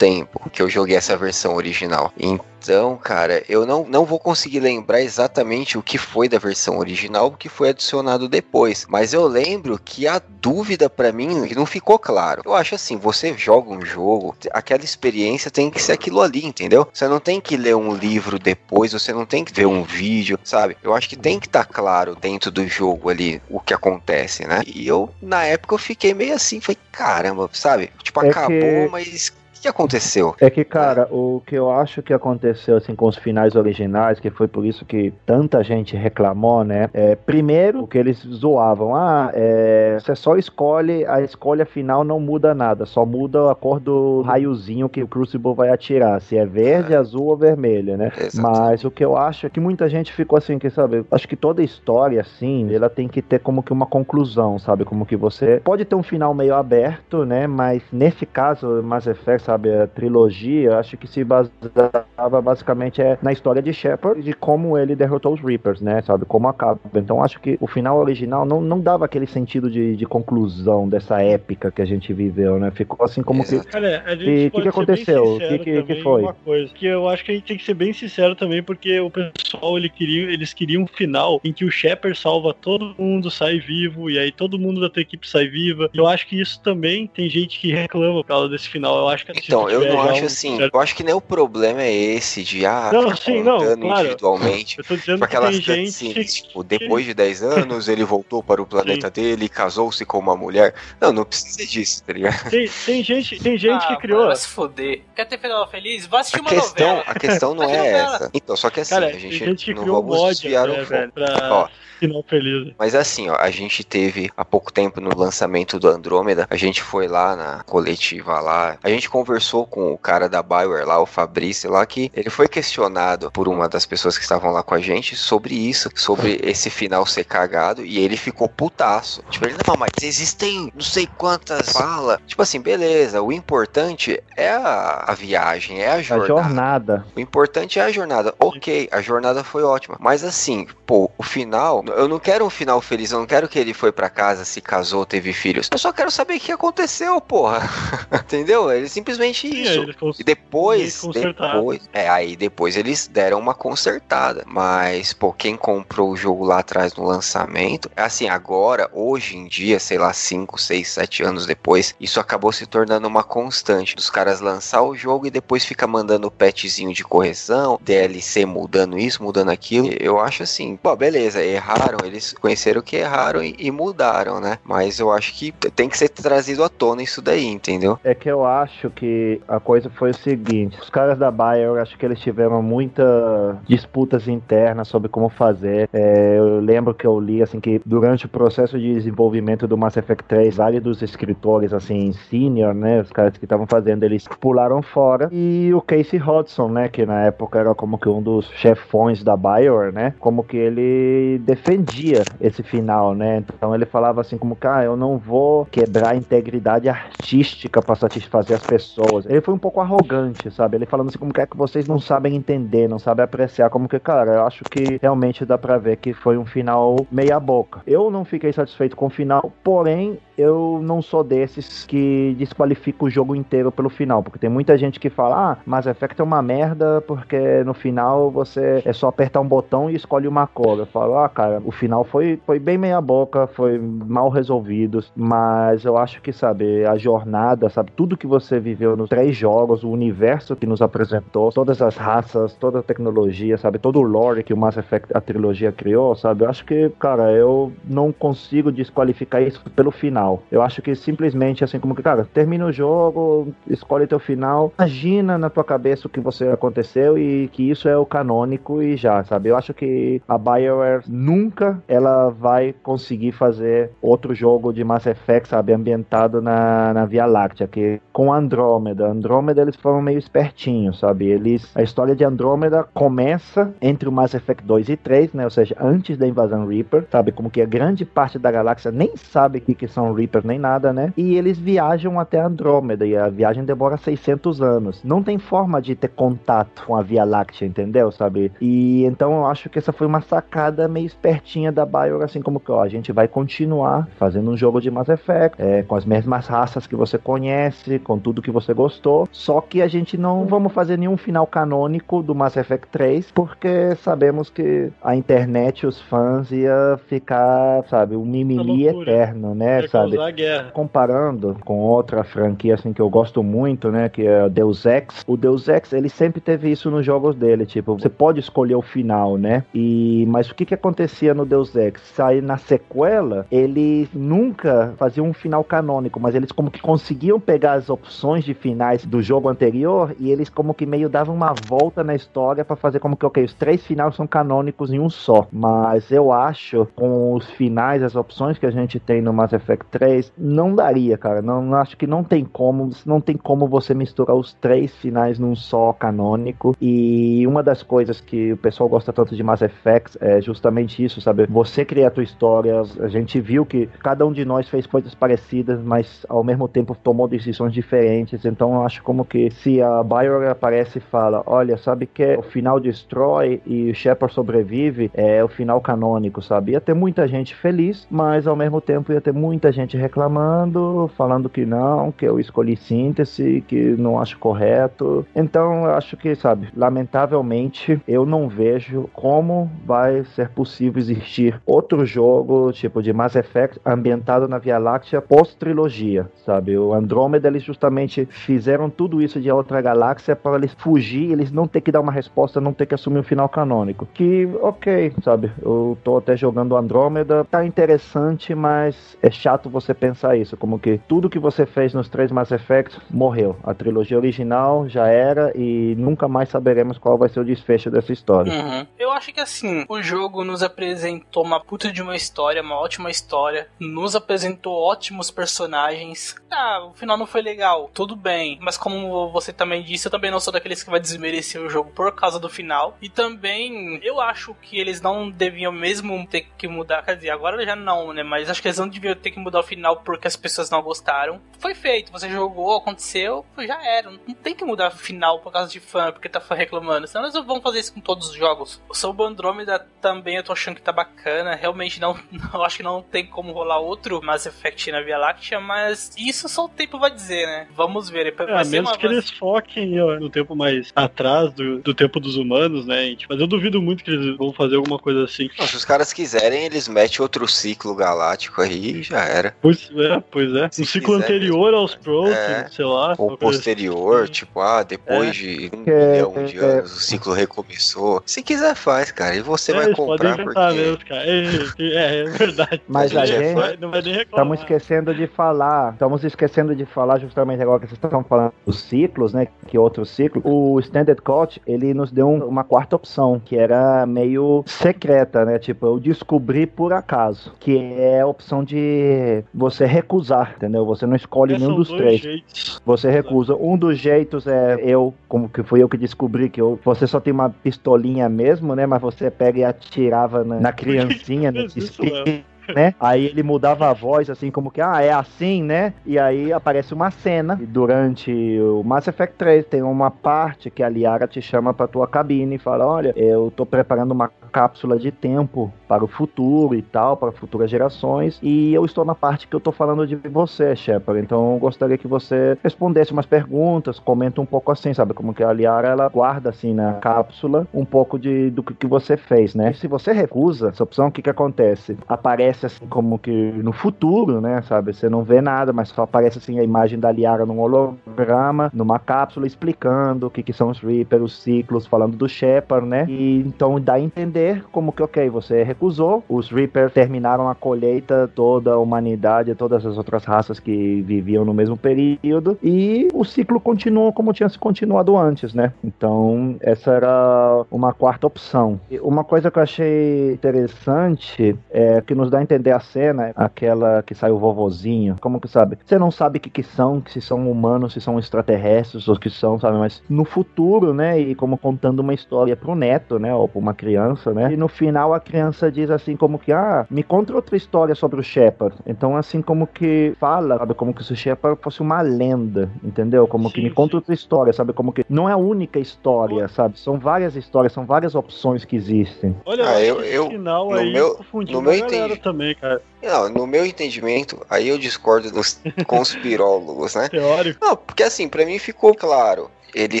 tempo 0.00 0.48
que 0.50 0.62
eu 0.62 0.68
joguei 0.68 0.96
essa 0.96 1.16
versão 1.16 1.54
original. 1.54 2.12
Então, 2.18 2.96
cara, 2.96 3.42
eu 3.48 3.66
não, 3.66 3.84
não 3.86 4.04
vou 4.04 4.18
conseguir 4.18 4.60
lembrar 4.60 5.00
exatamente 5.02 5.76
o 5.76 5.82
que 5.82 5.98
foi 5.98 6.28
da 6.28 6.38
versão 6.38 6.78
original, 6.78 7.26
o 7.28 7.36
que 7.36 7.48
foi 7.48 7.68
adicionado 7.70 8.28
depois. 8.28 8.86
Mas 8.88 9.12
eu 9.12 9.26
lembro 9.26 9.78
que 9.82 10.06
a 10.06 10.20
dúvida 10.40 10.88
pra 10.88 11.12
mim 11.12 11.28
não 11.54 11.66
ficou 11.66 11.98
claro. 11.98 12.42
Eu 12.44 12.54
acho 12.54 12.74
assim, 12.74 12.96
você 12.96 13.36
joga 13.36 13.70
um 13.70 13.84
jogo, 13.84 14.34
aquela 14.52 14.84
experiência 14.84 15.50
tem 15.50 15.70
que 15.70 15.82
ser 15.82 15.92
aquilo 15.92 16.20
ali, 16.22 16.46
entendeu? 16.46 16.86
Você 16.92 17.06
não 17.06 17.20
tem 17.20 17.40
que 17.40 17.56
ler 17.56 17.76
um 17.76 17.94
livro 17.94 18.38
depois, 18.38 18.92
você 18.92 19.12
não 19.12 19.26
tem 19.26 19.44
que 19.44 19.52
ver 19.52 19.66
um 19.66 19.82
vídeo, 19.82 20.38
sabe? 20.44 20.76
Eu 20.82 20.94
acho 20.94 21.08
que 21.08 21.16
tem 21.16 21.38
que 21.38 21.46
estar 21.46 21.64
claro 21.64 22.14
dentro 22.14 22.50
do 22.50 22.66
jogo 22.66 23.08
ali 23.10 23.40
o 23.50 23.60
que 23.60 23.74
acontece, 23.74 24.46
né? 24.46 24.62
E 24.66 24.86
eu, 24.86 25.10
na 25.20 25.44
época, 25.44 25.74
eu 25.74 25.78
fiquei 25.78 26.14
meio 26.14 26.34
assim, 26.34 26.60
falei, 26.60 26.78
caramba, 26.92 27.50
sabe? 27.52 27.90
Tipo, 28.02 28.20
É 28.20 28.22
que- 28.24 28.38
acabou, 28.38 28.90
mas 28.90 29.28
o 29.28 29.39
que 29.60 29.68
aconteceu? 29.68 30.34
É 30.40 30.50
que, 30.50 30.64
cara, 30.64 31.06
o 31.10 31.42
que 31.46 31.54
eu 31.54 31.70
acho 31.70 32.02
que 32.02 32.12
aconteceu 32.12 32.76
assim 32.76 32.94
com 32.94 33.06
os 33.06 33.16
finais 33.16 33.54
originais, 33.54 34.18
que 34.18 34.30
foi 34.30 34.48
por 34.48 34.64
isso 34.64 34.84
que 34.84 35.12
tanta 35.26 35.62
gente 35.62 35.96
reclamou, 35.96 36.64
né? 36.64 36.88
É, 36.92 37.14
primeiro, 37.14 37.82
o 37.82 37.86
que 37.86 37.98
eles 37.98 38.18
zoavam, 38.18 38.94
ah, 38.94 39.30
é, 39.34 39.98
você 40.00 40.14
só 40.14 40.36
escolhe, 40.36 41.04
a 41.06 41.20
escolha 41.20 41.66
final 41.66 42.02
não 42.04 42.18
muda 42.18 42.54
nada, 42.54 42.86
só 42.86 43.04
muda 43.04 43.50
a 43.50 43.54
cor 43.54 43.78
do 43.78 44.22
raiozinho 44.22 44.88
que 44.88 45.02
o 45.02 45.08
Crucible 45.08 45.54
vai 45.54 45.70
atirar, 45.70 46.20
se 46.20 46.36
é 46.36 46.46
verde, 46.46 46.94
azul 46.94 47.26
ou 47.26 47.36
vermelho, 47.36 47.96
né? 47.96 48.10
Exato. 48.16 48.40
Mas 48.40 48.84
o 48.84 48.90
que 48.90 49.04
eu 49.04 49.16
acho 49.16 49.46
é 49.46 49.50
que 49.50 49.60
muita 49.60 49.88
gente 49.88 50.12
ficou 50.12 50.36
assim, 50.36 50.58
que 50.58 50.70
sabe, 50.70 51.04
acho 51.10 51.28
que 51.28 51.36
toda 51.36 51.62
história, 51.62 52.20
assim, 52.20 52.72
ela 52.72 52.88
tem 52.88 53.08
que 53.08 53.20
ter 53.20 53.40
como 53.40 53.62
que 53.62 53.72
uma 53.72 53.86
conclusão, 53.86 54.58
sabe? 54.58 54.84
Como 54.84 55.04
que 55.04 55.16
você 55.16 55.60
pode 55.62 55.84
ter 55.84 55.94
um 55.94 56.02
final 56.02 56.32
meio 56.32 56.54
aberto, 56.54 57.24
né? 57.24 57.46
Mas 57.46 57.82
nesse 57.92 58.24
caso, 58.24 58.82
Mass 58.82 59.06
Effect, 59.06 59.49
sabe, 59.50 59.74
a 59.74 59.86
trilogia, 59.86 60.78
acho 60.78 60.96
que 60.96 61.06
se 61.08 61.24
baseava 61.24 62.40
basicamente 62.40 63.02
é 63.02 63.18
na 63.22 63.32
história 63.32 63.60
de 63.60 63.72
Shepard 63.72 64.20
e 64.20 64.22
de 64.22 64.32
como 64.32 64.78
ele 64.78 64.94
derrotou 64.94 65.34
os 65.34 65.40
Reapers, 65.40 65.80
né? 65.80 66.00
Sabe? 66.02 66.24
Como 66.24 66.46
acaba. 66.48 66.78
Então 66.94 67.22
acho 67.22 67.40
que 67.40 67.58
o 67.60 67.66
final 67.66 67.98
original 67.98 68.44
não, 68.44 68.60
não 68.60 68.80
dava 68.80 69.04
aquele 69.04 69.26
sentido 69.26 69.70
de, 69.70 69.96
de 69.96 70.06
conclusão 70.06 70.88
dessa 70.88 71.20
épica 71.22 71.70
que 71.70 71.82
a 71.82 71.84
gente 71.84 72.12
viveu, 72.12 72.58
né? 72.58 72.70
Ficou 72.70 73.04
assim 73.04 73.22
como 73.22 73.44
que. 73.44 73.58
Cara, 73.64 74.02
a 74.06 74.14
gente 74.14 74.30
E 74.30 74.50
que 74.50 74.62
que 74.62 74.68
aconteceu? 74.68 75.24
sincero 75.26 75.58
Que 75.64 75.82
que- 75.82 75.94
que 75.94 76.02
foi? 76.02 76.22
Uma 76.22 76.34
coisa, 76.34 76.72
que 76.72 76.86
eu 76.86 77.08
acho 77.08 77.24
que 77.24 77.32
a 77.32 77.34
gente 77.34 77.44
tem 77.46 77.56
que 77.56 77.64
ser 77.64 77.74
bem 77.74 77.92
sincero 77.92 78.34
também, 78.36 78.62
porque 78.62 79.00
o 79.00 79.10
pessoal 79.10 79.76
ele 79.76 79.88
queria, 79.88 80.30
eles 80.32 80.54
queriam 80.54 80.82
um 80.82 80.86
final 80.86 81.40
em 81.42 81.52
que 81.52 81.64
o 81.64 81.70
Shepard 81.70 82.16
salva 82.16 82.54
todo 82.54 82.94
mundo, 82.98 83.30
sai 83.30 83.58
vivo, 83.58 84.08
e 84.10 84.18
aí 84.18 84.30
todo 84.30 84.58
mundo 84.58 84.80
da 84.80 84.88
tua 84.88 85.02
equipe 85.02 85.28
sai 85.28 85.46
viva. 85.48 85.90
Eu 85.92 86.06
acho 86.06 86.26
que 86.28 86.40
isso 86.40 86.60
também 86.62 87.06
tem 87.08 87.28
gente 87.28 87.58
que 87.58 87.72
reclama 87.72 88.14
por 88.22 88.26
causa 88.26 88.48
desse 88.48 88.68
final. 88.68 88.96
Eu 88.98 89.08
acho 89.08 89.24
que 89.24 89.32
se 89.42 89.48
Então, 89.48 89.68
eu 89.70 89.80
tiver 89.80 89.92
não 89.92 90.02
acho 90.02 90.22
um 90.22 90.26
assim. 90.26 90.56
certo- 90.56 90.74
Eu 90.74 90.80
acho 90.80 90.94
que 90.96 91.02
nem 91.04 91.14
o 91.14 91.20
problema 91.20 91.82
é 91.82 91.92
esse 91.92 92.42
de 92.42 92.64
ah, 92.66 92.90
Não, 92.92 93.02
ficar 93.10 93.16
sim, 93.16 93.42
não, 93.42 93.58
contando 93.58 93.80
claro. 93.82 94.00
individualmente. 94.00 94.78
Eu 94.78 94.84
tô 94.84 94.96
dizendo 94.96 95.14
Tipo 95.16 95.18
que 95.18 95.24
aquelas 95.36 95.54
tem 95.64 95.86
gente 95.86 96.14
que, 96.14 96.24
tipo, 96.24 96.62
depois 96.64 97.04
de 97.04 97.14
10 97.14 97.42
anos 97.42 97.88
ele 97.88 98.04
voltou 98.04 98.42
para 98.42 98.60
o 98.62 98.66
planeta 98.66 99.10
dele, 99.10 99.48
casou-se 99.48 100.04
com 100.04 100.18
uma 100.18 100.36
mulher. 100.36 100.74
Não, 101.00 101.12
não 101.12 101.24
precisa 101.24 101.66
disso, 101.66 102.02
tá 102.04 102.12
ligado? 102.12 102.50
tem, 102.50 102.68
tem 102.86 103.02
gente, 103.04 103.38
tem 103.38 103.56
gente 103.58 103.72
ah, 103.74 103.78
que 103.80 103.86
mano, 103.88 104.00
criou. 104.00 104.26
vai 104.26 104.36
se 104.36 104.48
foder. 104.48 105.02
Quer 105.14 105.24
ter 105.26 105.38
final 105.38 105.68
feliz? 105.70 106.06
Vai 106.06 106.20
assistir 106.20 106.38
A 106.38 106.42
uma 106.42 106.50
questão, 106.50 106.88
novela. 106.96 107.04
a 107.06 107.18
questão 107.18 107.54
não 107.54 107.64
é 107.64 107.88
essa. 107.88 108.30
Então, 108.34 108.56
só 108.56 108.70
que 108.70 108.80
assim, 108.80 108.90
Cara, 108.94 109.06
a 109.06 109.12
gente, 109.12 109.36
gente 109.38 109.64
que 109.66 109.74
não 109.74 109.82
criou 109.82 110.02
vamos 110.02 110.16
mod 110.18 110.34
desviar 110.34 110.68
até, 110.68 110.82
o 110.82 110.86
foco. 110.86 111.12
pra 111.12 111.48
Ó, 111.52 111.68
final 111.98 112.24
feliz. 112.28 112.74
Mas 112.78 112.94
assim, 112.94 113.28
ó, 113.28 113.36
a 113.38 113.50
gente 113.50 113.84
teve 113.84 114.30
há 114.36 114.44
pouco 114.44 114.72
tempo 114.72 115.00
no 115.00 115.14
lançamento 115.16 115.78
do 115.78 115.88
Andrômeda, 115.88 116.46
a 116.48 116.56
gente 116.56 116.82
foi 116.82 117.06
lá 117.08 117.36
na 117.36 117.62
coletiva 117.64 118.40
lá, 118.40 118.78
a 118.82 118.88
gente 118.88 119.08
conversou 119.10 119.29
com 119.70 119.92
o 119.92 119.98
cara 119.98 120.28
da 120.28 120.42
Bioware 120.42 120.86
lá, 120.86 121.00
o 121.00 121.06
Fabrício 121.06 121.70
lá, 121.70 121.84
que 121.86 122.10
ele 122.14 122.30
foi 122.30 122.48
questionado 122.48 123.30
por 123.30 123.48
uma 123.48 123.68
das 123.68 123.86
pessoas 123.86 124.16
que 124.16 124.22
estavam 124.24 124.50
lá 124.50 124.62
com 124.62 124.74
a 124.74 124.80
gente 124.80 125.16
sobre 125.16 125.54
isso, 125.54 125.90
sobre 125.94 126.40
esse 126.42 126.70
final 126.70 127.04
ser 127.06 127.24
cagado, 127.24 127.84
e 127.84 127.98
ele 127.98 128.16
ficou 128.16 128.48
putaço. 128.48 129.22
Tipo, 129.30 129.46
ele, 129.46 129.56
não, 129.66 129.76
mas 129.76 129.90
existem 130.02 130.72
não 130.74 130.82
sei 130.82 131.06
quantas 131.06 131.70
falas. 131.72 132.18
Tipo 132.26 132.42
assim, 132.42 132.60
beleza, 132.60 133.22
o 133.22 133.32
importante 133.32 134.22
é 134.36 134.50
a, 134.50 135.04
a 135.08 135.14
viagem, 135.14 135.80
é 135.82 135.90
a 135.90 135.94
A 135.94 136.02
jornada. 136.02 136.26
jornada. 136.26 137.06
O 137.16 137.20
importante 137.20 137.78
é 137.78 137.82
a 137.82 137.90
jornada. 137.92 138.34
Ok, 138.38 138.88
a 138.90 139.00
jornada 139.00 139.44
foi 139.44 139.62
ótima. 139.62 139.96
Mas 140.00 140.24
assim, 140.24 140.66
pô, 140.86 141.10
o 141.18 141.22
final. 141.22 141.84
Eu 141.86 142.08
não 142.08 142.18
quero 142.18 142.44
um 142.44 142.50
final 142.50 142.80
feliz. 142.80 143.12
Eu 143.12 143.18
não 143.20 143.26
quero 143.26 143.48
que 143.48 143.58
ele 143.58 143.74
foi 143.74 143.92
pra 143.92 144.08
casa, 144.08 144.44
se 144.44 144.60
casou, 144.60 145.04
teve 145.06 145.32
filhos. 145.32 145.68
Eu 145.70 145.78
só 145.78 145.92
quero 145.92 146.10
saber 146.10 146.36
o 146.36 146.40
que 146.40 146.52
aconteceu, 146.52 147.20
porra. 147.20 147.68
Entendeu? 148.12 148.70
Ele 148.72 148.88
simplesmente 148.88 149.19
Sim, 149.32 149.62
isso. 149.62 149.86
cons- 149.98 150.20
E 150.20 150.24
depois, 150.24 151.00
depois, 151.12 151.88
é, 151.92 152.08
aí 152.08 152.36
depois 152.36 152.76
eles 152.76 153.06
deram 153.06 153.38
uma 153.38 153.54
consertada. 153.54 154.44
Mas, 154.46 155.12
pô, 155.12 155.32
quem 155.32 155.56
comprou 155.56 156.10
o 156.10 156.16
jogo 156.16 156.44
lá 156.44 156.58
atrás 156.58 156.94
no 156.94 157.04
lançamento, 157.04 157.90
é 157.96 158.02
assim, 158.02 158.28
agora, 158.28 158.88
hoje 158.92 159.36
em 159.36 159.46
dia, 159.46 159.78
sei 159.78 159.98
lá, 159.98 160.12
5, 160.12 160.58
6, 160.60 160.88
7 160.88 161.22
anos 161.22 161.46
depois, 161.46 161.94
isso 162.00 162.20
acabou 162.20 162.52
se 162.52 162.66
tornando 162.66 163.06
uma 163.06 163.22
constante 163.22 163.94
dos 163.96 164.10
caras 164.10 164.40
lançar 164.40 164.82
o 164.82 164.96
jogo 164.96 165.26
e 165.26 165.30
depois 165.30 165.64
fica 165.64 165.86
mandando 165.86 166.30
patchzinho 166.30 166.92
de 166.92 167.04
correção, 167.04 167.78
DLC 167.80 168.44
mudando 168.44 168.98
isso, 168.98 169.22
mudando 169.22 169.50
aquilo. 169.50 169.88
Eu 170.00 170.18
acho 170.20 170.42
assim, 170.42 170.76
pô, 170.76 170.94
beleza, 170.96 171.42
erraram, 171.42 171.98
eles 172.04 172.34
conheceram 172.40 172.82
que 172.82 172.96
erraram 172.96 173.42
e, 173.42 173.54
e 173.58 173.70
mudaram, 173.70 174.40
né? 174.40 174.58
Mas 174.64 174.98
eu 174.98 175.10
acho 175.10 175.34
que 175.34 175.52
tem 175.74 175.88
que 175.88 175.98
ser 175.98 176.08
trazido 176.08 176.62
à 176.64 176.68
tona 176.68 177.02
isso 177.02 177.20
daí, 177.22 177.46
entendeu? 177.46 177.98
É 178.04 178.14
que 178.14 178.30
eu 178.30 178.44
acho 178.44 178.90
que 178.90 179.09
a 179.48 179.60
coisa 179.60 179.90
foi 179.90 180.10
o 180.10 180.14
seguinte: 180.14 180.78
os 180.80 180.90
caras 180.90 181.18
da 181.18 181.30
Bayer, 181.30 181.80
acho 181.80 181.96
que 181.96 182.04
eles 182.04 182.20
tiveram 182.20 182.62
muitas 182.62 183.56
disputas 183.66 184.28
internas 184.28 184.88
sobre 184.88 185.08
como 185.08 185.28
fazer. 185.28 185.88
É, 185.92 186.38
eu 186.38 186.60
lembro 186.60 186.94
que 186.94 187.06
eu 187.06 187.18
li 187.18 187.42
assim 187.42 187.60
que 187.60 187.80
durante 187.84 188.26
o 188.26 188.28
processo 188.28 188.78
de 188.78 188.94
desenvolvimento 188.94 189.66
do 189.66 189.76
Mass 189.76 189.96
Effect 189.96 190.24
3, 190.24 190.56
vários 190.56 190.82
dos 190.82 191.02
escritores 191.02 191.72
assim 191.72 192.12
senior, 192.12 192.74
né, 192.74 193.00
os 193.00 193.10
caras 193.10 193.36
que 193.36 193.44
estavam 193.44 193.66
fazendo, 193.66 194.04
eles 194.04 194.26
pularam 194.40 194.82
fora 194.82 195.28
e 195.32 195.70
o 195.74 195.80
Casey 195.80 196.20
Hodgson, 196.20 196.68
né, 196.68 196.88
que 196.88 197.04
na 197.04 197.22
época 197.24 197.58
era 197.58 197.74
como 197.74 197.98
que 197.98 198.08
um 198.08 198.22
dos 198.22 198.50
chefões 198.52 199.22
da 199.22 199.36
Bayer, 199.36 199.92
né, 199.92 200.14
como 200.18 200.44
que 200.44 200.56
ele 200.56 201.38
defendia 201.44 202.26
esse 202.40 202.62
final, 202.62 203.14
né? 203.14 203.42
Então 203.54 203.74
ele 203.74 203.86
falava 203.86 204.20
assim 204.20 204.38
como, 204.38 204.56
cara, 204.56 204.84
eu 204.84 204.96
não 204.96 205.18
vou 205.18 205.66
quebrar 205.66 206.10
a 206.10 206.16
integridade 206.16 206.88
artística 206.88 207.82
para 207.82 207.94
satisfazer 207.96 208.56
as 208.56 208.64
pessoas. 208.64 208.89
Ele 209.28 209.40
foi 209.40 209.54
um 209.54 209.58
pouco 209.58 209.80
arrogante, 209.80 210.50
sabe? 210.50 210.76
Ele 210.76 210.86
falando 210.86 211.08
assim 211.08 211.18
como 211.18 211.32
que 211.32 211.40
é 211.40 211.46
que 211.46 211.56
vocês 211.56 211.86
não 211.86 211.98
sabem 211.98 212.34
entender, 212.34 212.88
não 212.88 212.98
sabem 212.98 213.24
apreciar, 213.24 213.70
como 213.70 213.88
que, 213.88 213.98
cara, 213.98 214.34
eu 214.34 214.46
acho 214.46 214.64
que 214.64 214.98
realmente 215.00 215.44
dá 215.44 215.58
pra 215.58 215.78
ver 215.78 215.96
que 215.96 216.12
foi 216.12 216.36
um 216.36 216.46
final 216.46 217.06
meia 217.10 217.38
boca. 217.38 217.82
Eu 217.86 218.10
não 218.10 218.24
fiquei 218.24 218.52
satisfeito 218.52 218.96
com 218.96 219.06
o 219.06 219.10
final, 219.10 219.52
porém 219.62 220.18
eu 220.40 220.80
não 220.82 221.02
sou 221.02 221.22
desses 221.22 221.84
que 221.84 222.34
desqualifica 222.38 223.04
o 223.04 223.10
jogo 223.10 223.34
inteiro 223.34 223.70
pelo 223.70 223.88
final, 223.88 224.22
porque 224.22 224.38
tem 224.38 224.50
muita 224.50 224.76
gente 224.76 224.98
que 224.98 225.10
fala, 225.10 225.52
ah, 225.52 225.56
Mass 225.66 225.86
Effect 225.86 226.20
é 226.20 226.24
uma 226.24 226.42
merda 226.42 227.00
porque 227.06 227.62
no 227.64 227.74
final 227.74 228.30
você 228.30 228.82
é 228.84 228.92
só 228.92 229.08
apertar 229.08 229.40
um 229.40 229.46
botão 229.46 229.90
e 229.90 229.94
escolhe 229.94 230.26
uma 230.26 230.46
cor. 230.46 230.78
Eu 230.78 230.86
falo, 230.86 231.18
ah, 231.18 231.28
cara, 231.28 231.60
o 231.64 231.70
final 231.70 232.04
foi, 232.04 232.40
foi 232.46 232.58
bem 232.58 232.78
meia 232.78 233.00
boca, 233.00 233.46
foi 233.46 233.78
mal 233.78 234.28
resolvido, 234.28 235.04
mas 235.14 235.84
eu 235.84 235.96
acho 235.96 236.20
que, 236.22 236.32
sabe, 236.32 236.84
a 236.86 236.96
jornada, 236.96 237.68
sabe, 237.68 237.92
tudo 237.94 238.16
que 238.16 238.26
você 238.26 238.58
viveu 238.58 238.96
nos 238.96 239.08
três 239.08 239.36
jogos, 239.36 239.84
o 239.84 239.90
universo 239.90 240.56
que 240.56 240.66
nos 240.66 240.80
apresentou, 240.80 241.52
todas 241.52 241.82
as 241.82 241.96
raças, 241.96 242.54
toda 242.54 242.80
a 242.80 242.82
tecnologia, 242.82 243.56
sabe, 243.58 243.78
todo 243.78 243.98
o 243.98 244.02
lore 244.02 244.42
que 244.42 244.54
o 244.54 244.56
Mass 244.56 244.76
Effect, 244.76 245.08
a 245.14 245.20
trilogia 245.20 245.72
criou, 245.72 246.14
sabe, 246.14 246.44
eu 246.44 246.50
acho 246.50 246.64
que, 246.64 246.90
cara, 246.98 247.32
eu 247.32 247.72
não 247.84 248.12
consigo 248.12 248.70
desqualificar 248.70 249.42
isso 249.42 249.62
pelo 249.70 249.90
final. 249.90 250.29
Eu 250.50 250.62
acho 250.62 250.82
que 250.82 250.94
simplesmente, 250.94 251.64
assim, 251.64 251.78
como 251.78 251.94
que, 251.94 252.02
cara, 252.02 252.26
termina 252.32 252.66
o 252.66 252.72
jogo, 252.72 253.48
escolhe 253.68 254.06
teu 254.06 254.18
final, 254.18 254.72
imagina 254.78 255.38
na 255.38 255.50
tua 255.50 255.64
cabeça 255.64 256.06
o 256.06 256.10
que 256.10 256.20
você 256.20 256.48
aconteceu 256.48 257.18
e 257.18 257.48
que 257.48 257.70
isso 257.70 257.88
é 257.88 257.96
o 257.96 258.06
canônico 258.06 258.82
e 258.82 258.96
já, 258.96 259.24
sabe? 259.24 259.48
Eu 259.48 259.56
acho 259.56 259.72
que 259.74 260.20
a 260.28 260.38
BioWare 260.38 261.04
nunca 261.08 261.82
ela 261.88 262.30
vai 262.30 262.74
conseguir 262.82 263.32
fazer 263.32 263.90
outro 264.02 264.34
jogo 264.34 264.72
de 264.72 264.84
Mass 264.84 265.06
Effect, 265.06 265.48
sabe, 265.48 265.72
ambientado 265.72 266.40
na, 266.42 266.92
na 266.92 267.04
Via 267.06 267.26
Láctea, 267.26 267.66
que 267.66 268.00
com 268.12 268.32
Andrômeda, 268.32 269.06
Andrômeda 269.06 269.62
eles 269.62 269.76
foram 269.76 270.02
meio 270.02 270.18
espertinhos, 270.18 270.98
sabe? 270.98 271.26
Eles 271.26 271.70
a 271.74 271.82
história 271.82 272.14
de 272.14 272.24
Andrômeda 272.24 272.84
começa 272.94 273.72
entre 273.80 274.08
o 274.08 274.12
Mass 274.12 274.34
Effect 274.34 274.64
2 274.64 274.88
e 274.88 274.96
3, 274.96 275.32
né? 275.32 275.44
Ou 275.44 275.50
seja, 275.50 275.76
antes 275.80 276.16
da 276.16 276.26
invasão 276.26 276.66
Reaper, 276.66 277.06
sabe? 277.10 277.32
Como 277.32 277.50
que 277.50 277.62
a 277.62 277.66
grande 277.66 278.04
parte 278.04 278.38
da 278.38 278.50
galáxia 278.50 278.90
nem 278.90 279.16
sabe 279.16 279.58
o 279.58 279.60
que, 279.60 279.74
que 279.74 279.88
são 279.88 280.09
Reapers 280.12 280.44
nem 280.44 280.58
nada, 280.58 280.92
né? 280.92 281.12
E 281.16 281.36
eles 281.36 281.58
viajam 281.58 282.18
até 282.18 282.40
Andrômeda 282.40 283.06
e 283.06 283.16
a 283.16 283.28
viagem 283.28 283.64
demora 283.64 283.96
600 283.96 284.60
anos. 284.60 285.02
Não 285.04 285.22
tem 285.22 285.38
forma 285.38 285.80
de 285.80 285.94
ter 285.94 286.08
contato 286.08 286.84
com 286.86 286.96
a 286.96 287.02
Via 287.02 287.24
Láctea, 287.24 287.66
entendeu? 287.66 288.10
Sabe? 288.10 288.52
E 288.60 289.04
então 289.04 289.32
eu 289.32 289.46
acho 289.46 289.68
que 289.68 289.78
essa 289.78 289.92
foi 289.92 290.06
uma 290.06 290.20
sacada 290.20 290.88
meio 290.88 291.06
espertinha 291.06 291.72
da 291.72 291.84
BioWare, 291.84 292.24
assim 292.24 292.40
como 292.40 292.60
que, 292.60 292.70
ó, 292.70 292.82
a 292.82 292.88
gente 292.88 293.12
vai 293.12 293.28
continuar 293.28 294.08
fazendo 294.18 294.50
um 294.50 294.56
jogo 294.56 294.80
de 294.80 294.90
Mass 294.90 295.08
Effect, 295.08 295.60
é, 295.60 295.82
com 295.82 295.94
as 295.94 296.04
mesmas 296.04 296.46
raças 296.46 296.86
que 296.86 296.96
você 296.96 297.18
conhece, 297.18 297.98
com 297.98 298.18
tudo 298.18 298.42
que 298.42 298.50
você 298.50 298.72
gostou, 298.72 299.28
só 299.32 299.60
que 299.60 299.82
a 299.82 299.88
gente 299.88 300.16
não 300.16 300.46
vamos 300.46 300.72
fazer 300.72 300.96
nenhum 300.96 301.16
final 301.16 301.46
canônico 301.46 302.22
do 302.22 302.34
Mass 302.34 302.56
Effect 302.56 302.88
3, 302.90 303.30
porque 303.32 303.94
sabemos 303.96 304.50
que 304.50 304.90
a 305.02 305.14
internet, 305.14 305.86
os 305.86 306.00
fãs 306.00 306.50
ia 306.50 306.98
ficar, 307.06 307.84
sabe, 307.88 308.16
um 308.16 308.24
mimimi 308.24 308.86
eterno, 308.86 309.54
né, 309.54 309.82
Ia 309.82 309.88
sabe? 309.88 309.99
Causar 310.02 310.32
guerra. 310.32 310.70
comparando 310.72 311.56
com 311.64 311.78
outra 311.78 312.24
franquia 312.24 312.74
assim 312.74 312.92
que 312.92 313.00
eu 313.00 313.08
gosto 313.08 313.42
muito, 313.42 313.90
né, 313.90 314.08
que 314.08 314.26
é 314.26 314.44
o 314.44 314.48
Deus 314.48 314.84
Ex. 314.86 315.24
O 315.26 315.36
Deus 315.36 315.68
Ex, 315.68 315.92
ele 315.92 316.08
sempre 316.08 316.40
teve 316.40 316.70
isso 316.70 316.90
nos 316.90 317.04
jogos 317.04 317.34
dele, 317.34 317.66
tipo, 317.66 317.98
você 317.98 318.08
pode 318.08 318.40
escolher 318.40 318.74
o 318.74 318.82
final, 318.82 319.36
né? 319.36 319.64
E 319.74 320.24
mas 320.28 320.50
o 320.50 320.54
que 320.54 320.64
que 320.64 320.74
acontecia 320.74 321.34
no 321.34 321.44
Deus 321.44 321.74
Ex? 321.74 322.00
Sair 322.00 322.42
na 322.42 322.56
sequela, 322.56 323.46
eles 323.50 324.08
nunca 324.14 324.94
faziam 324.96 325.26
um 325.26 325.32
final 325.32 325.62
canônico, 325.64 326.20
mas 326.20 326.34
eles 326.34 326.52
como 326.52 326.70
que 326.70 326.80
conseguiam 326.80 327.38
pegar 327.40 327.74
as 327.74 327.90
opções 327.90 328.44
de 328.44 328.54
finais 328.54 329.04
do 329.04 329.22
jogo 329.22 329.48
anterior 329.48 330.14
e 330.18 330.30
eles 330.30 330.48
como 330.48 330.74
que 330.74 330.86
meio 330.86 331.08
davam 331.08 331.34
uma 331.34 331.54
volta 331.66 332.02
na 332.04 332.14
história 332.14 332.64
pra 332.64 332.76
fazer 332.76 332.98
como 332.98 333.16
que, 333.16 333.26
ok, 333.26 333.44
os 333.44 333.54
três 333.54 333.84
finais 333.84 334.14
são 334.14 334.26
canônicos 334.26 334.92
em 334.92 334.98
um 334.98 335.08
só. 335.08 335.46
Mas 335.52 336.10
eu 336.10 336.32
acho, 336.32 336.86
com 336.94 337.34
os 337.34 337.48
finais, 337.50 338.02
as 338.02 338.16
opções 338.16 338.58
que 338.58 338.66
a 338.66 338.70
gente 338.70 338.98
tem 338.98 339.20
no 339.20 339.32
Mass 339.32 339.52
Effect 339.52 339.89
3, 339.90 340.32
não 340.38 340.74
daria, 340.74 341.18
cara. 341.18 341.42
Não, 341.42 341.74
acho 341.74 341.96
que 341.96 342.06
não 342.06 342.22
tem 342.22 342.44
como, 342.44 342.90
não 343.04 343.20
tem 343.20 343.36
como 343.36 343.66
você 343.66 343.94
misturar 343.94 344.36
os 344.36 344.52
três 344.54 344.94
finais 344.96 345.38
num 345.38 345.54
só 345.54 345.92
canônico. 345.92 346.74
E 346.80 347.46
uma 347.46 347.62
das 347.62 347.82
coisas 347.82 348.20
que 348.20 348.52
o 348.52 348.56
pessoal 348.56 348.88
gosta 348.88 349.12
tanto 349.12 349.34
de 349.34 349.42
Mass 349.42 349.62
Effect 349.62 350.16
é 350.20 350.40
justamente 350.40 351.04
isso, 351.04 351.20
sabe? 351.20 351.46
Você 351.46 351.84
cria 351.84 352.08
a 352.08 352.10
tua 352.10 352.22
história, 352.22 352.80
a 353.00 353.08
gente 353.08 353.40
viu 353.40 353.66
que 353.66 353.86
cada 354.02 354.26
um 354.26 354.32
de 354.32 354.44
nós 354.44 354.68
fez 354.68 354.86
coisas 354.86 355.14
parecidas, 355.14 355.80
mas 355.82 356.24
ao 356.28 356.44
mesmo 356.44 356.68
tempo 356.68 356.94
tomou 356.94 357.26
decisões 357.26 357.72
diferentes. 357.72 358.44
Então 358.44 358.74
eu 358.74 358.82
acho 358.82 359.02
como 359.02 359.24
que 359.24 359.50
se 359.50 359.82
a 359.82 360.02
BioWare 360.02 360.50
aparece 360.50 360.98
e 360.98 361.02
fala, 361.02 361.42
olha, 361.46 361.76
sabe 361.76 362.06
que 362.06 362.36
o 362.36 362.42
final 362.42 362.78
destrói 362.78 363.60
e 363.66 363.90
o 363.90 363.94
Shepard 363.94 364.34
sobrevive, 364.34 365.10
é 365.14 365.42
o 365.42 365.48
final 365.48 365.80
canônico, 365.80 366.42
sabe? 366.42 366.72
Ia 366.72 366.80
ter 366.80 366.94
muita 366.94 367.26
gente 367.26 367.54
feliz, 367.54 368.06
mas 368.10 368.46
ao 368.46 368.56
mesmo 368.56 368.80
tempo 368.80 369.12
ia 369.12 369.20
ter 369.20 369.32
muita 369.32 369.72
gente 369.72 369.79
reclamando, 369.96 371.10
falando 371.16 371.48
que 371.48 371.64
não, 371.64 372.12
que 372.12 372.24
eu 372.24 372.38
escolhi 372.38 372.76
síntese, 372.76 373.64
que 373.66 373.96
não 373.98 374.18
acho 374.18 374.38
correto. 374.38 375.26
Então 375.34 375.84
eu 375.84 375.94
acho 375.94 376.16
que, 376.16 376.34
sabe, 376.34 376.68
lamentavelmente 376.76 378.00
eu 378.06 378.26
não 378.26 378.48
vejo 378.48 379.08
como 379.12 379.70
vai 379.84 380.24
ser 380.24 380.48
possível 380.50 381.00
existir 381.00 381.60
outro 381.64 382.04
jogo 382.04 382.72
tipo 382.72 383.02
de 383.02 383.12
Mass 383.12 383.36
Effect 383.36 383.80
ambientado 383.84 384.48
na 384.48 384.58
Via 384.58 384.78
Láctea 384.78 385.20
pós-trilogia, 385.20 386.28
sabe? 386.44 386.76
O 386.76 386.92
Andrômeda 386.92 387.48
eles 387.48 387.62
justamente 387.62 388.26
fizeram 388.26 388.90
tudo 388.90 389.22
isso 389.22 389.40
de 389.40 389.50
outra 389.50 389.80
galáxia 389.80 390.34
para 390.36 390.56
eles 390.56 390.74
fugir, 390.78 391.30
eles 391.30 391.50
não 391.50 391.66
ter 391.66 391.80
que 391.80 391.92
dar 391.92 392.00
uma 392.00 392.12
resposta, 392.12 392.60
não 392.60 392.72
ter 392.72 392.86
que 392.86 392.94
assumir 392.94 393.20
um 393.20 393.22
final 393.22 393.48
canônico. 393.48 394.06
Que, 394.12 394.48
ok, 394.60 395.12
sabe? 395.22 395.50
Eu 395.62 395.96
tô 396.02 396.18
até 396.18 396.36
jogando 396.36 396.76
Andrômeda, 396.76 397.44
tá 397.44 397.64
interessante, 397.64 398.54
mas 398.54 399.16
é 399.22 399.30
chato 399.30 399.69
você 399.70 399.94
pensar 399.94 400.36
isso, 400.36 400.56
como 400.56 400.78
que 400.78 400.98
tudo 401.08 401.30
que 401.30 401.38
você 401.38 401.64
fez 401.64 401.94
nos 401.94 402.08
três 402.08 402.30
Mass 402.30 402.50
Effects 402.50 402.98
morreu. 403.10 403.56
A 403.62 403.72
trilogia 403.72 404.16
original 404.16 404.88
já 404.88 405.06
era 405.06 405.52
e 405.56 405.94
nunca 405.96 406.28
mais 406.28 406.48
saberemos 406.48 406.98
qual 406.98 407.16
vai 407.16 407.28
ser 407.28 407.40
o 407.40 407.44
desfecho 407.44 407.90
dessa 407.90 408.12
história. 408.12 408.52
Uhum. 408.52 408.86
Eu 408.98 409.10
acho 409.12 409.32
que 409.32 409.40
assim, 409.40 409.84
o 409.88 410.02
jogo 410.02 410.44
nos 410.44 410.62
apresentou 410.62 411.44
uma 411.44 411.60
puta 411.60 411.90
de 411.90 412.02
uma 412.02 412.16
história, 412.16 412.62
uma 412.62 412.76
ótima 412.76 413.10
história, 413.10 413.68
nos 413.78 414.14
apresentou 414.14 414.74
ótimos 414.74 415.30
personagens. 415.30 416.34
Ah, 416.50 416.86
o 416.90 416.94
final 416.94 417.16
não 417.16 417.26
foi 417.26 417.42
legal, 417.42 417.90
tudo 417.94 418.16
bem, 418.16 418.58
mas 418.60 418.76
como 418.76 419.30
você 419.30 419.52
também 419.52 419.82
disse, 419.82 420.06
eu 420.06 420.10
também 420.10 420.30
não 420.30 420.40
sou 420.40 420.52
daqueles 420.52 420.82
que 420.82 420.90
vai 420.90 421.00
desmerecer 421.00 421.60
o 421.60 421.70
jogo 421.70 421.90
por 421.90 422.12
causa 422.12 422.38
do 422.38 422.48
final. 422.48 422.96
E 423.00 423.08
também 423.08 424.00
eu 424.02 424.20
acho 424.20 424.54
que 424.60 424.78
eles 424.78 425.00
não 425.00 425.30
deviam 425.30 425.72
mesmo 425.72 426.26
ter 426.26 426.46
que 426.58 426.68
mudar, 426.68 427.02
quer 427.02 427.16
dizer, 427.16 427.30
agora 427.30 427.64
já 427.64 427.76
não, 427.76 428.12
né? 428.12 428.22
Mas 428.22 428.50
acho 428.50 428.60
que 428.60 428.68
eles 428.68 428.78
não 428.78 428.88
deviam 428.88 429.14
ter 429.14 429.30
que 429.30 429.38
mudar 429.38 429.59
o 429.60 429.64
final 429.64 429.98
porque 429.98 430.26
as 430.26 430.36
pessoas 430.36 430.70
não 430.70 430.82
gostaram. 430.82 431.40
Foi 431.58 431.74
feito, 431.74 432.12
você 432.12 432.28
jogou, 432.28 432.76
aconteceu, 432.76 433.44
já 433.58 433.82
era. 433.84 434.10
Não 434.10 434.34
tem 434.34 434.54
que 434.54 434.64
mudar 434.64 434.88
o 434.88 434.96
final 434.96 435.40
por 435.40 435.52
causa 435.52 435.70
de 435.70 435.80
fã, 435.80 436.10
porque 436.10 436.28
tá 436.28 436.40
fã 436.40 436.54
reclamando. 436.54 437.06
Senão 437.06 437.24
eles 437.24 437.34
vão 437.44 437.60
fazer 437.60 437.80
isso 437.80 437.94
com 437.94 438.00
todos 438.00 438.30
os 438.30 438.34
jogos. 438.34 438.80
O 438.88 438.94
Soul 438.94 439.24
Andromeda 439.24 439.86
também 440.00 440.36
eu 440.36 440.42
tô 440.42 440.52
achando 440.52 440.76
que 440.76 440.82
tá 440.82 440.92
bacana. 440.92 441.54
Realmente 441.54 442.00
não, 442.00 442.18
eu 442.54 442.62
acho 442.62 442.78
que 442.78 442.82
não 442.82 443.02
tem 443.02 443.26
como 443.26 443.52
rolar 443.52 443.78
outro 443.78 444.22
Mass 444.22 444.46
Effect 444.46 444.90
na 444.90 445.02
Via 445.02 445.18
Láctea, 445.18 445.60
mas 445.60 446.12
isso 446.16 446.48
só 446.48 446.64
o 446.64 446.68
tempo 446.68 446.98
vai 446.98 447.10
dizer, 447.10 447.46
né? 447.46 447.66
Vamos 447.74 448.08
ver. 448.08 448.34
É, 448.38 448.60
a 448.60 448.64
menos 448.64 448.96
que 448.96 449.06
eles 449.06 449.30
foquem 449.30 450.00
ó, 450.00 450.18
no 450.18 450.30
tempo 450.30 450.54
mais 450.56 450.92
atrás 450.94 451.52
do, 451.52 451.80
do 451.80 451.94
tempo 451.94 452.18
dos 452.20 452.36
humanos, 452.36 452.86
né, 452.86 453.04
gente? 453.04 453.26
Mas 453.28 453.40
eu 453.40 453.46
duvido 453.46 453.80
muito 453.80 454.02
que 454.04 454.10
eles 454.10 454.36
vão 454.36 454.52
fazer 454.52 454.76
alguma 454.76 454.98
coisa 454.98 455.24
assim. 455.24 455.48
Não, 455.58 455.66
se 455.66 455.76
os 455.76 455.84
caras 455.84 456.12
quiserem, 456.12 456.64
eles 456.64 456.88
metem 456.88 457.20
outro 457.20 457.46
ciclo 457.46 457.94
galáctico 457.94 458.60
aí 458.60 458.98
e 458.98 459.02
já 459.02 459.24
era. 459.24 459.49
Pois 459.60 459.90
é, 459.94 460.22
pois 460.30 460.54
é. 460.54 460.68
Se 460.70 460.82
um 460.82 460.84
ciclo 460.84 461.14
anterior 461.14 461.64
mesmo, 461.66 461.76
aos 461.78 461.94
Proton, 461.94 462.28
É. 462.28 462.68
sei 462.70 462.84
lá. 462.84 463.14
Ou 463.18 463.36
posterior, 463.36 464.24
assim. 464.24 464.32
tipo, 464.32 464.60
ah, 464.60 464.82
depois 464.82 465.28
É. 465.28 465.32
de 465.32 465.70
um 465.74 465.82
É, 465.86 466.12
milhão 466.12 466.44
de 466.44 466.58
é, 466.58 466.62
anos 466.62 466.92
o 466.96 467.00
ciclo 467.00 467.32
recomeçou. 467.32 468.22
Se 468.26 468.42
quiser, 468.42 468.74
faz, 468.74 469.10
cara. 469.12 469.34
E 469.36 469.40
você 469.40 469.72
É, 469.72 469.74
vai 469.74 469.94
comprar 469.94 470.36
porque. 470.36 470.54
mesmo, 470.74 470.98
cara. 471.04 471.24
É, 471.26 471.44
é, 471.80 472.20
é 472.20 472.24
verdade. 472.24 472.82
Mas 472.88 473.16
A 473.16 473.26
gente 473.26 473.44
é. 473.44 473.76
Não 473.80 473.90
vai 473.90 474.02
nem 474.02 474.14
reclamar. 474.14 474.24
Estamos 474.24 474.60
esquecendo 474.60 475.14
de 475.14 475.26
falar, 475.26 475.92
estamos 475.92 476.24
esquecendo 476.24 476.74
de 476.76 476.84
falar 476.86 477.18
justamente 477.18 477.62
agora 477.62 477.80
que 477.80 477.86
vocês 477.86 477.98
estão 478.02 478.24
falando 478.24 478.52
dos 478.66 478.80
ciclos, 478.80 479.32
né? 479.32 479.48
Que 479.66 479.78
outro 479.78 480.04
ciclo. 480.04 480.40
O 480.44 480.78
Standard 480.80 481.20
Coach, 481.22 481.60
ele 481.66 481.92
nos 481.94 482.10
deu 482.10 482.28
um- 482.28 482.44
uma 482.44 482.64
quarta 482.64 482.96
opção, 482.96 483.40
que 483.44 483.56
era 483.56 484.04
meio 484.06 484.62
secreta, 484.66 485.44
né? 485.44 485.58
Tipo, 485.58 485.86
eu 485.86 485.98
descobri 486.00 486.66
por 486.66 486.92
acaso, 486.92 487.52
que 487.60 487.76
é 487.94 488.20
a 488.20 488.26
opção 488.26 488.62
de 488.64 489.39
você 489.54 489.84
recusar, 489.86 490.54
entendeu? 490.56 490.84
Você 490.86 491.06
não 491.06 491.16
escolhe 491.16 491.54
É, 491.54 491.58
nenhum 491.58 491.74
dos 491.76 491.88
três. 491.88 492.20
jeitos. 492.20 492.80
Você 492.84 493.10
recusa. 493.10 493.54
Um 493.54 493.76
dos 493.76 493.98
jeitos 493.98 494.46
é 494.46 494.76
eu, 494.82 495.14
como 495.28 495.48
que 495.48 495.62
fui 495.62 495.82
eu 495.82 495.88
que 495.88 495.96
descobri 495.96 496.48
que 496.48 496.60
eu, 496.60 496.78
você 496.84 497.06
só 497.06 497.20
tem 497.20 497.32
uma 497.32 497.50
pistolinha 497.50 498.28
mesmo, 498.28 498.74
né? 498.74 498.86
Mas 498.86 499.00
você 499.00 499.30
pega 499.30 499.58
e 499.58 499.64
atirava 499.64 500.44
na, 500.44 500.60
na 500.60 500.72
criancinha, 500.72 501.50
no 501.52 501.60
espírito, 501.60 502.44
né? 502.74 502.94
Aí 503.00 503.26
ele 503.26 503.42
mudava 503.42 503.88
a 503.88 503.92
voz, 503.92 504.30
assim, 504.30 504.48
como 504.50 504.70
que, 504.70 504.80
ah, 504.80 505.02
é 505.02 505.12
assim, 505.12 505.62
né? 505.62 505.92
E 506.06 506.18
aí 506.18 506.52
aparece 506.52 506.94
uma 506.94 507.10
cena. 507.10 507.58
E 507.60 507.66
durante 507.66 508.30
o 508.60 508.82
Mass 508.84 509.08
Effect 509.08 509.34
3 509.36 509.66
tem 509.66 509.82
uma 509.82 510.10
parte 510.10 510.70
que 510.70 510.82
a 510.82 510.88
Liara 510.88 511.26
te 511.26 511.42
chama 511.42 511.74
pra 511.74 511.88
tua 511.88 512.06
cabine 512.06 512.54
e 512.54 512.58
fala: 512.58 512.86
Olha, 512.86 513.12
eu 513.16 513.52
tô 513.54 513.66
preparando 513.66 514.12
uma 514.12 514.30
cápsula 514.50 514.98
de 514.98 515.10
tempo 515.10 515.72
para 515.88 516.04
o 516.04 516.06
futuro 516.06 516.74
e 516.74 516.82
tal, 516.82 517.16
para 517.16 517.32
futuras 517.32 517.70
gerações. 517.70 518.38
E 518.42 518.72
eu 518.72 518.84
estou 518.84 519.04
na 519.04 519.14
parte 519.14 519.48
que 519.48 519.56
eu 519.56 519.60
tô 519.60 519.72
falando 519.72 520.06
de 520.06 520.16
você, 520.16 520.76
Shepard. 520.76 521.20
Então 521.20 521.54
eu 521.54 521.58
gostaria 521.58 521.98
que 521.98 522.06
você 522.06 522.56
respondesse 522.62 523.12
umas 523.12 523.26
perguntas, 523.26 523.98
comenta 523.98 524.40
um 524.40 524.46
pouco 524.46 524.70
assim, 524.70 524.94
sabe? 524.94 525.14
Como 525.14 525.34
que 525.34 525.42
a 525.42 525.52
Liara 525.52 525.88
ela 525.88 526.08
guarda 526.08 526.50
assim 526.50 526.74
na 526.74 526.94
cápsula 526.94 527.66
um 527.74 527.84
pouco 527.84 528.18
de, 528.18 528.50
do 528.50 528.62
que, 528.62 528.74
que 528.74 528.86
você 528.86 529.16
fez, 529.16 529.54
né? 529.54 529.70
E 529.70 529.74
se 529.74 529.86
você 529.86 530.12
recusa 530.12 530.68
essa 530.68 530.82
opção, 530.82 531.08
o 531.08 531.12
que 531.12 531.22
que 531.22 531.30
acontece? 531.30 531.96
Aparece 532.08 532.66
assim 532.66 532.86
como 532.86 533.18
que 533.18 533.30
no 533.30 533.72
futuro, 533.72 534.40
né? 534.40 534.62
Sabe? 534.62 534.92
Você 534.92 535.08
não 535.08 535.22
vê 535.22 535.40
nada, 535.40 535.72
mas 535.72 535.88
só 535.88 536.02
aparece 536.02 536.38
assim 536.38 536.58
a 536.58 536.62
imagem 536.62 536.98
da 536.98 537.10
Liara 537.10 537.44
num 537.44 537.60
holograma, 537.60 538.70
numa 538.72 538.98
cápsula 538.98 539.46
explicando 539.46 540.26
o 540.26 540.30
que 540.30 540.42
que 540.42 540.52
são 540.52 540.70
os 540.70 540.80
Reapers, 540.80 541.22
os 541.22 541.42
ciclos, 541.42 541.86
falando 541.86 542.16
do 542.16 542.28
Shepard, 542.28 542.86
né? 542.86 543.06
E 543.08 543.42
então 543.46 543.80
dá 543.80 543.94
a 543.94 544.00
entender 544.00 544.39
como 544.72 544.92
que, 544.92 545.02
ok, 545.02 545.28
você 545.28 545.62
recusou, 545.62 546.22
os 546.28 546.50
Reapers 546.50 546.92
terminaram 546.92 547.48
a 547.48 547.54
colheita, 547.54 548.30
toda 548.34 548.72
a 548.72 548.78
humanidade, 548.78 549.54
todas 549.54 549.84
as 549.84 549.96
outras 549.96 550.24
raças 550.24 550.58
que 550.58 551.02
viviam 551.02 551.44
no 551.44 551.54
mesmo 551.54 551.76
período, 551.76 552.58
e 552.62 553.08
o 553.12 553.24
ciclo 553.24 553.60
continua 553.60 554.12
como 554.12 554.32
tinha 554.32 554.48
se 554.48 554.58
continuado 554.58 555.16
antes, 555.16 555.54
né? 555.54 555.72
Então, 555.82 556.56
essa 556.60 556.92
era 556.92 557.64
uma 557.70 557.92
quarta 557.92 558.26
opção. 558.26 558.80
E 558.90 558.98
uma 559.00 559.24
coisa 559.24 559.50
que 559.50 559.58
eu 559.58 559.62
achei 559.62 560.32
interessante 560.32 561.56
é 561.70 562.00
que 562.00 562.14
nos 562.14 562.30
dá 562.30 562.38
a 562.38 562.42
entender 562.42 562.72
a 562.72 562.80
cena, 562.80 563.32
aquela 563.34 564.02
que 564.02 564.14
sai 564.14 564.30
o 564.30 564.38
vovozinho, 564.38 565.16
como 565.20 565.40
que 565.40 565.48
sabe? 565.48 565.78
Você 565.84 565.98
não 565.98 566.10
sabe 566.10 566.38
o 566.38 566.40
que, 566.40 566.50
que 566.50 566.62
são, 566.62 567.02
se 567.08 567.20
são 567.20 567.50
humanos, 567.50 567.92
se 567.92 568.00
são 568.00 568.18
extraterrestres, 568.18 569.08
ou 569.08 569.16
que 569.16 569.30
são, 569.30 569.58
sabe? 569.58 569.78
Mas 569.78 570.02
no 570.08 570.24
futuro, 570.24 570.92
né? 570.94 571.18
E 571.18 571.34
como 571.34 571.58
contando 571.58 572.00
uma 572.00 572.14
história 572.14 572.56
pro 572.56 572.74
neto, 572.74 573.18
né? 573.18 573.34
Ou 573.34 573.48
pra 573.48 573.58
uma 573.58 573.74
criança, 573.74 574.29
né? 574.34 574.52
E 574.52 574.56
no 574.56 574.68
final 574.68 575.12
a 575.14 575.20
criança 575.20 575.70
diz 575.70 575.90
assim 575.90 576.16
como 576.16 576.38
que, 576.38 576.52
ah, 576.52 576.86
me 576.90 577.02
conta 577.02 577.34
outra 577.34 577.56
história 577.56 577.94
sobre 577.94 578.20
o 578.20 578.22
Shepard. 578.22 578.76
Então, 578.86 579.16
assim 579.16 579.40
como 579.42 579.66
que 579.66 580.14
fala, 580.18 580.58
sabe? 580.58 580.74
Como 580.74 580.92
que 580.94 581.04
se 581.04 581.12
o 581.12 581.16
Shepard 581.16 581.58
fosse 581.62 581.80
uma 581.80 582.00
lenda, 582.00 582.70
entendeu? 582.82 583.26
Como 583.26 583.50
que 583.50 583.60
Sim, 583.60 583.64
me 583.64 583.70
conta 583.70 583.92
sim. 583.92 583.96
outra 583.96 584.14
história, 584.14 584.52
sabe? 584.52 584.72
Como 584.72 584.92
que 584.92 585.04
não 585.08 585.28
é 585.28 585.32
a 585.32 585.36
única 585.36 585.78
história, 585.78 586.48
sabe? 586.48 586.78
São 586.78 586.98
várias 586.98 587.36
histórias, 587.36 587.72
são 587.72 587.84
várias 587.84 588.14
opções 588.14 588.64
que 588.64 588.76
existem. 588.76 589.36
Olha, 589.44 589.68
Ah, 589.68 589.82
eu- 589.82 589.96
que 589.96 590.14
eu- 590.14 590.28
final 590.30 590.70
no 590.70 590.76
aí 590.76 590.92
meu- 590.92 591.18
no 591.48 591.62
meu 591.62 591.74
entendi- 591.74 592.16
também, 592.20 592.54
cara. 592.54 592.80
Não, 593.02 593.28
no 593.30 593.46
meu 593.46 593.64
entendimento, 593.64 594.38
aí 594.50 594.68
eu 594.68 594.78
discordo 594.78 595.30
dos 595.30 595.58
conspirólogos, 595.86 596.94
né? 596.94 597.08
Teórico. 597.08 597.58
Não, 597.64 597.76
porque 597.76 598.02
assim, 598.02 598.28
pra 598.28 598.44
mim 598.44 598.58
ficou 598.58 598.94
claro. 598.94 599.50
Ele 599.74 600.00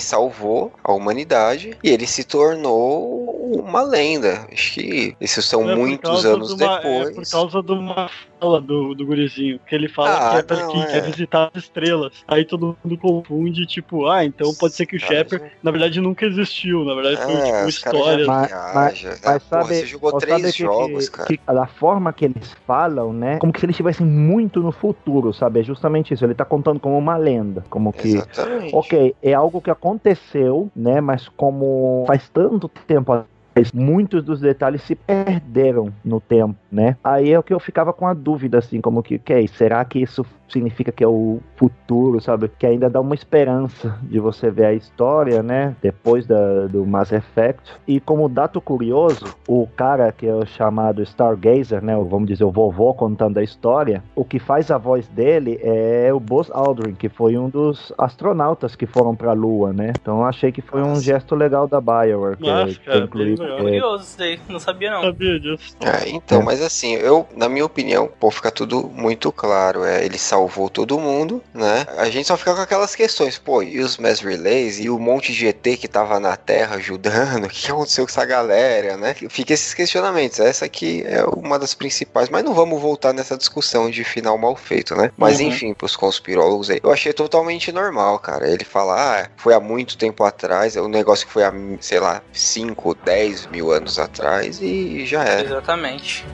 salvou 0.00 0.72
a 0.82 0.92
humanidade 0.92 1.76
e 1.82 1.90
ele 1.90 2.06
se 2.06 2.24
tornou 2.24 3.54
uma 3.58 3.82
lenda. 3.82 4.46
Acho 4.52 4.74
que 4.74 5.16
isso 5.20 5.42
são 5.42 5.68
É 5.70 5.74
muitos 5.76 6.24
anos 6.24 6.56
de 6.56 6.64
uma- 6.64 6.76
depois. 6.78 7.08
É 7.08 7.12
por 7.12 7.30
causa 7.30 7.62
de 7.62 7.72
uma 7.72 8.10
fala 8.40 8.60
do, 8.60 8.94
do 8.94 9.04
gurizinho, 9.06 9.60
que 9.66 9.74
ele 9.74 9.88
fala 9.88 10.10
Ah, 10.16 10.30
que, 10.30 10.36
é 10.38 10.42
pra 10.42 10.56
não, 10.56 10.72
quem 10.72 10.82
é. 10.82 10.86
quer 10.86 11.02
visitar 11.02 11.50
as 11.54 11.62
estrelas. 11.64 12.12
Aí 12.26 12.44
todo 12.44 12.76
mundo 12.82 12.96
confunde, 12.98 13.66
tipo, 13.66 14.06
ah, 14.08 14.24
então 14.24 14.52
pode 14.54 14.74
ser 14.74 14.86
que 14.86 14.96
o 14.96 15.00
Shepard, 15.00 15.44
na 15.62 15.70
verdade, 15.70 16.00
nunca 16.00 16.24
existiu. 16.26 16.84
Na 16.84 16.94
verdade, 16.94 17.16
foi 17.22 17.34
É, 17.34 17.44
tipo 17.56 17.68
história. 17.68 18.24
já 18.24 18.32
Mas- 18.32 18.50
mas- 18.74 19.02
Mas 19.04 19.20
porra, 19.20 19.40
sabe, 19.40 19.74
você 19.74 19.86
jogou 19.86 20.12
três 20.18 20.40
sabe 20.40 20.52
que- 20.52 20.58
jogos, 20.62 21.08
que, 21.08 21.16
cara. 21.16 21.28
que 21.28 21.40
da 21.46 21.66
forma 21.66 22.12
que 22.12 22.24
eles 22.24 22.56
falam, 22.66 23.12
né? 23.12 23.38
Como 23.38 23.52
que 23.52 23.60
se 23.60 23.66
eles 23.66 23.74
estivessem 23.74 24.06
muito 24.06 24.60
no 24.60 24.72
futuro, 24.72 25.32
sabe? 25.32 25.60
É 25.60 25.62
justamente 25.62 26.14
isso. 26.14 26.24
Ele 26.24 26.34
tá 26.34 26.44
contando 26.44 26.80
como 26.80 26.96
uma 26.96 27.16
lenda. 27.16 27.64
Como 27.68 27.92
que. 27.92 28.08
Exatamente. 28.08 28.74
Ok, 28.74 29.14
é 29.22 29.34
algo 29.34 29.60
que 29.60 29.70
aconteceu, 29.70 30.70
né? 30.74 31.00
Mas 31.00 31.28
como 31.28 32.04
faz 32.06 32.28
tanto 32.28 32.68
tempo 32.68 33.24
muitos 33.72 34.24
dos 34.24 34.40
detalhes 34.40 34.82
se 34.82 34.94
perderam 34.94 35.92
no 36.04 36.20
tempo, 36.20 36.56
né? 36.70 36.96
Aí 37.02 37.32
é 37.32 37.38
o 37.38 37.42
que 37.42 37.52
eu 37.52 37.60
ficava 37.60 37.92
com 37.92 38.06
a 38.06 38.14
dúvida, 38.14 38.58
assim, 38.58 38.80
como 38.80 39.02
que, 39.02 39.16
ok, 39.16 39.48
será 39.48 39.84
que 39.84 39.98
isso 40.00 40.24
significa 40.50 40.92
que 40.92 41.02
é 41.04 41.08
o 41.08 41.40
futuro, 41.56 42.20
sabe? 42.20 42.50
Que 42.58 42.66
ainda 42.66 42.88
dá 42.90 43.00
uma 43.00 43.14
esperança 43.14 43.98
de 44.02 44.18
você 44.18 44.50
ver 44.50 44.66
a 44.66 44.72
história, 44.72 45.42
né? 45.42 45.74
Depois 45.82 46.26
da, 46.26 46.66
do 46.66 46.86
Mass 46.86 47.12
Effect. 47.12 47.62
E 47.86 48.00
como 48.00 48.28
dado 48.28 48.60
curioso, 48.60 49.26
o 49.48 49.66
cara 49.76 50.12
que 50.12 50.26
é 50.26 50.34
o 50.34 50.46
chamado 50.46 51.02
Stargazer, 51.02 51.82
né? 51.82 51.94
Vamos 51.96 52.28
dizer, 52.28 52.44
o 52.44 52.50
vovô 52.50 52.92
contando 52.94 53.38
a 53.38 53.42
história, 53.42 54.02
o 54.14 54.24
que 54.24 54.38
faz 54.38 54.70
a 54.70 54.78
voz 54.78 55.06
dele 55.08 55.58
é 55.62 56.12
o 56.12 56.20
Buzz 56.20 56.50
Aldrin, 56.50 56.94
que 56.94 57.08
foi 57.08 57.36
um 57.36 57.48
dos 57.48 57.92
astronautas 57.98 58.74
que 58.74 58.86
foram 58.86 59.14
pra 59.14 59.32
Lua, 59.32 59.72
né? 59.72 59.92
Então 60.00 60.18
eu 60.18 60.24
achei 60.24 60.50
que 60.52 60.62
foi 60.62 60.82
um 60.82 60.90
Nossa. 60.90 61.02
gesto 61.02 61.34
legal 61.34 61.66
da 61.66 61.80
Bioware, 61.80 62.36
que, 62.36 62.46
Nossa, 62.46 62.74
que 62.74 62.84
cara, 62.84 63.04
é, 63.04 63.06
Curioso 63.06 64.04
isso 64.04 64.18
daí, 64.18 64.40
não 64.48 64.58
sabia 64.58 64.90
não. 64.90 65.02
Sabia 65.02 65.40
disso. 65.40 65.76
É, 65.80 66.08
então, 66.10 66.40
É. 66.40 66.44
mas 66.44 66.62
assim, 66.62 66.94
eu, 66.94 67.26
na 67.36 67.48
minha 67.48 67.64
opinião, 67.64 68.08
pô, 68.18 68.30
fica 68.30 68.50
tudo 68.50 68.88
muito 68.94 69.30
claro. 69.32 69.84
É, 69.84 70.04
ele 70.04 70.18
salvou 70.40 70.70
todo 70.70 70.98
mundo, 70.98 71.42
né? 71.52 71.86
A 71.98 72.08
gente 72.08 72.26
só 72.26 72.36
fica 72.36 72.54
com 72.54 72.60
aquelas 72.60 72.94
questões, 72.94 73.38
pô, 73.38 73.62
e 73.62 73.80
os 73.80 73.98
mass 73.98 74.20
relays 74.20 74.80
e 74.80 74.88
o 74.88 74.98
monte 74.98 75.32
de 75.32 75.46
ET 75.46 75.62
que 75.78 75.86
tava 75.86 76.18
na 76.18 76.36
Terra 76.36 76.76
ajudando, 76.76 77.44
o 77.46 77.48
que 77.48 77.70
aconteceu 77.70 78.04
com 78.04 78.10
essa 78.10 78.24
galera, 78.24 78.96
né? 78.96 79.14
Fica 79.28 79.52
esses 79.52 79.74
questionamentos. 79.74 80.40
Essa 80.40 80.64
aqui 80.64 81.04
é 81.06 81.22
uma 81.24 81.58
das 81.58 81.74
principais, 81.74 82.28
mas 82.28 82.42
não 82.44 82.54
vamos 82.54 82.80
voltar 82.80 83.12
nessa 83.12 83.36
discussão 83.36 83.90
de 83.90 84.02
final 84.02 84.38
mal 84.38 84.56
feito, 84.56 84.94
né? 84.96 85.10
Mas 85.16 85.40
Uhum. 85.40 85.46
enfim, 85.48 85.74
pros 85.74 85.96
conspirólogos 85.96 86.70
aí, 86.70 86.80
eu 86.82 86.90
achei 86.90 87.12
totalmente 87.12 87.70
normal, 87.72 88.18
cara. 88.18 88.48
Ele 88.48 88.64
fala, 88.64 89.22
ah, 89.22 89.28
foi 89.36 89.54
há 89.54 89.60
muito 89.60 89.96
tempo 89.98 90.24
atrás, 90.24 90.76
é 90.76 90.80
um 90.82 90.88
negócio 90.88 91.26
que 91.26 91.32
foi 91.32 91.44
há, 91.44 91.52
sei 91.80 92.00
lá, 92.00 92.22
5, 92.32 92.94
10 93.04 93.46
mil 93.46 93.70
anos 93.72 93.98
atrás 93.98 94.60
e 94.60 95.04
já 95.04 95.24
era. 95.24 95.42
Exatamente. 95.42 96.24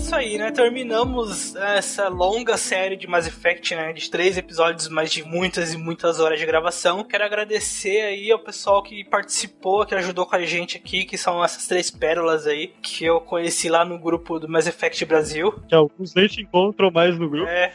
Isso 0.00 0.16
aí, 0.16 0.38
né? 0.38 0.50
Terminamos 0.50 1.54
essa 1.54 2.08
longa 2.08 2.56
série 2.56 2.96
de 2.96 3.06
Mass 3.06 3.26
Effect, 3.26 3.74
né? 3.74 3.92
De 3.92 4.10
três 4.10 4.38
episódios, 4.38 4.88
mas 4.88 5.12
de 5.12 5.22
muitas 5.22 5.74
e 5.74 5.76
muitas 5.76 6.18
horas 6.18 6.40
de 6.40 6.46
gravação. 6.46 7.04
Quero 7.04 7.22
agradecer 7.22 8.00
aí 8.00 8.32
ao 8.32 8.38
pessoal 8.38 8.82
que 8.82 9.04
participou, 9.04 9.84
que 9.84 9.94
ajudou 9.94 10.24
com 10.24 10.36
a 10.36 10.42
gente 10.42 10.78
aqui, 10.78 11.04
que 11.04 11.18
são 11.18 11.44
essas 11.44 11.66
três 11.66 11.90
pérolas 11.90 12.46
aí, 12.46 12.72
que 12.80 13.04
eu 13.04 13.20
conheci 13.20 13.68
lá 13.68 13.84
no 13.84 13.98
grupo 13.98 14.40
do 14.40 14.48
Mass 14.48 14.66
Effect 14.66 15.04
Brasil. 15.04 15.52
Que 15.68 15.74
alguns 15.74 16.14
nem 16.14 16.28
se 16.28 16.40
encontram 16.40 16.90
mais 16.90 17.18
no 17.18 17.28
grupo. 17.28 17.50
É. 17.50 17.72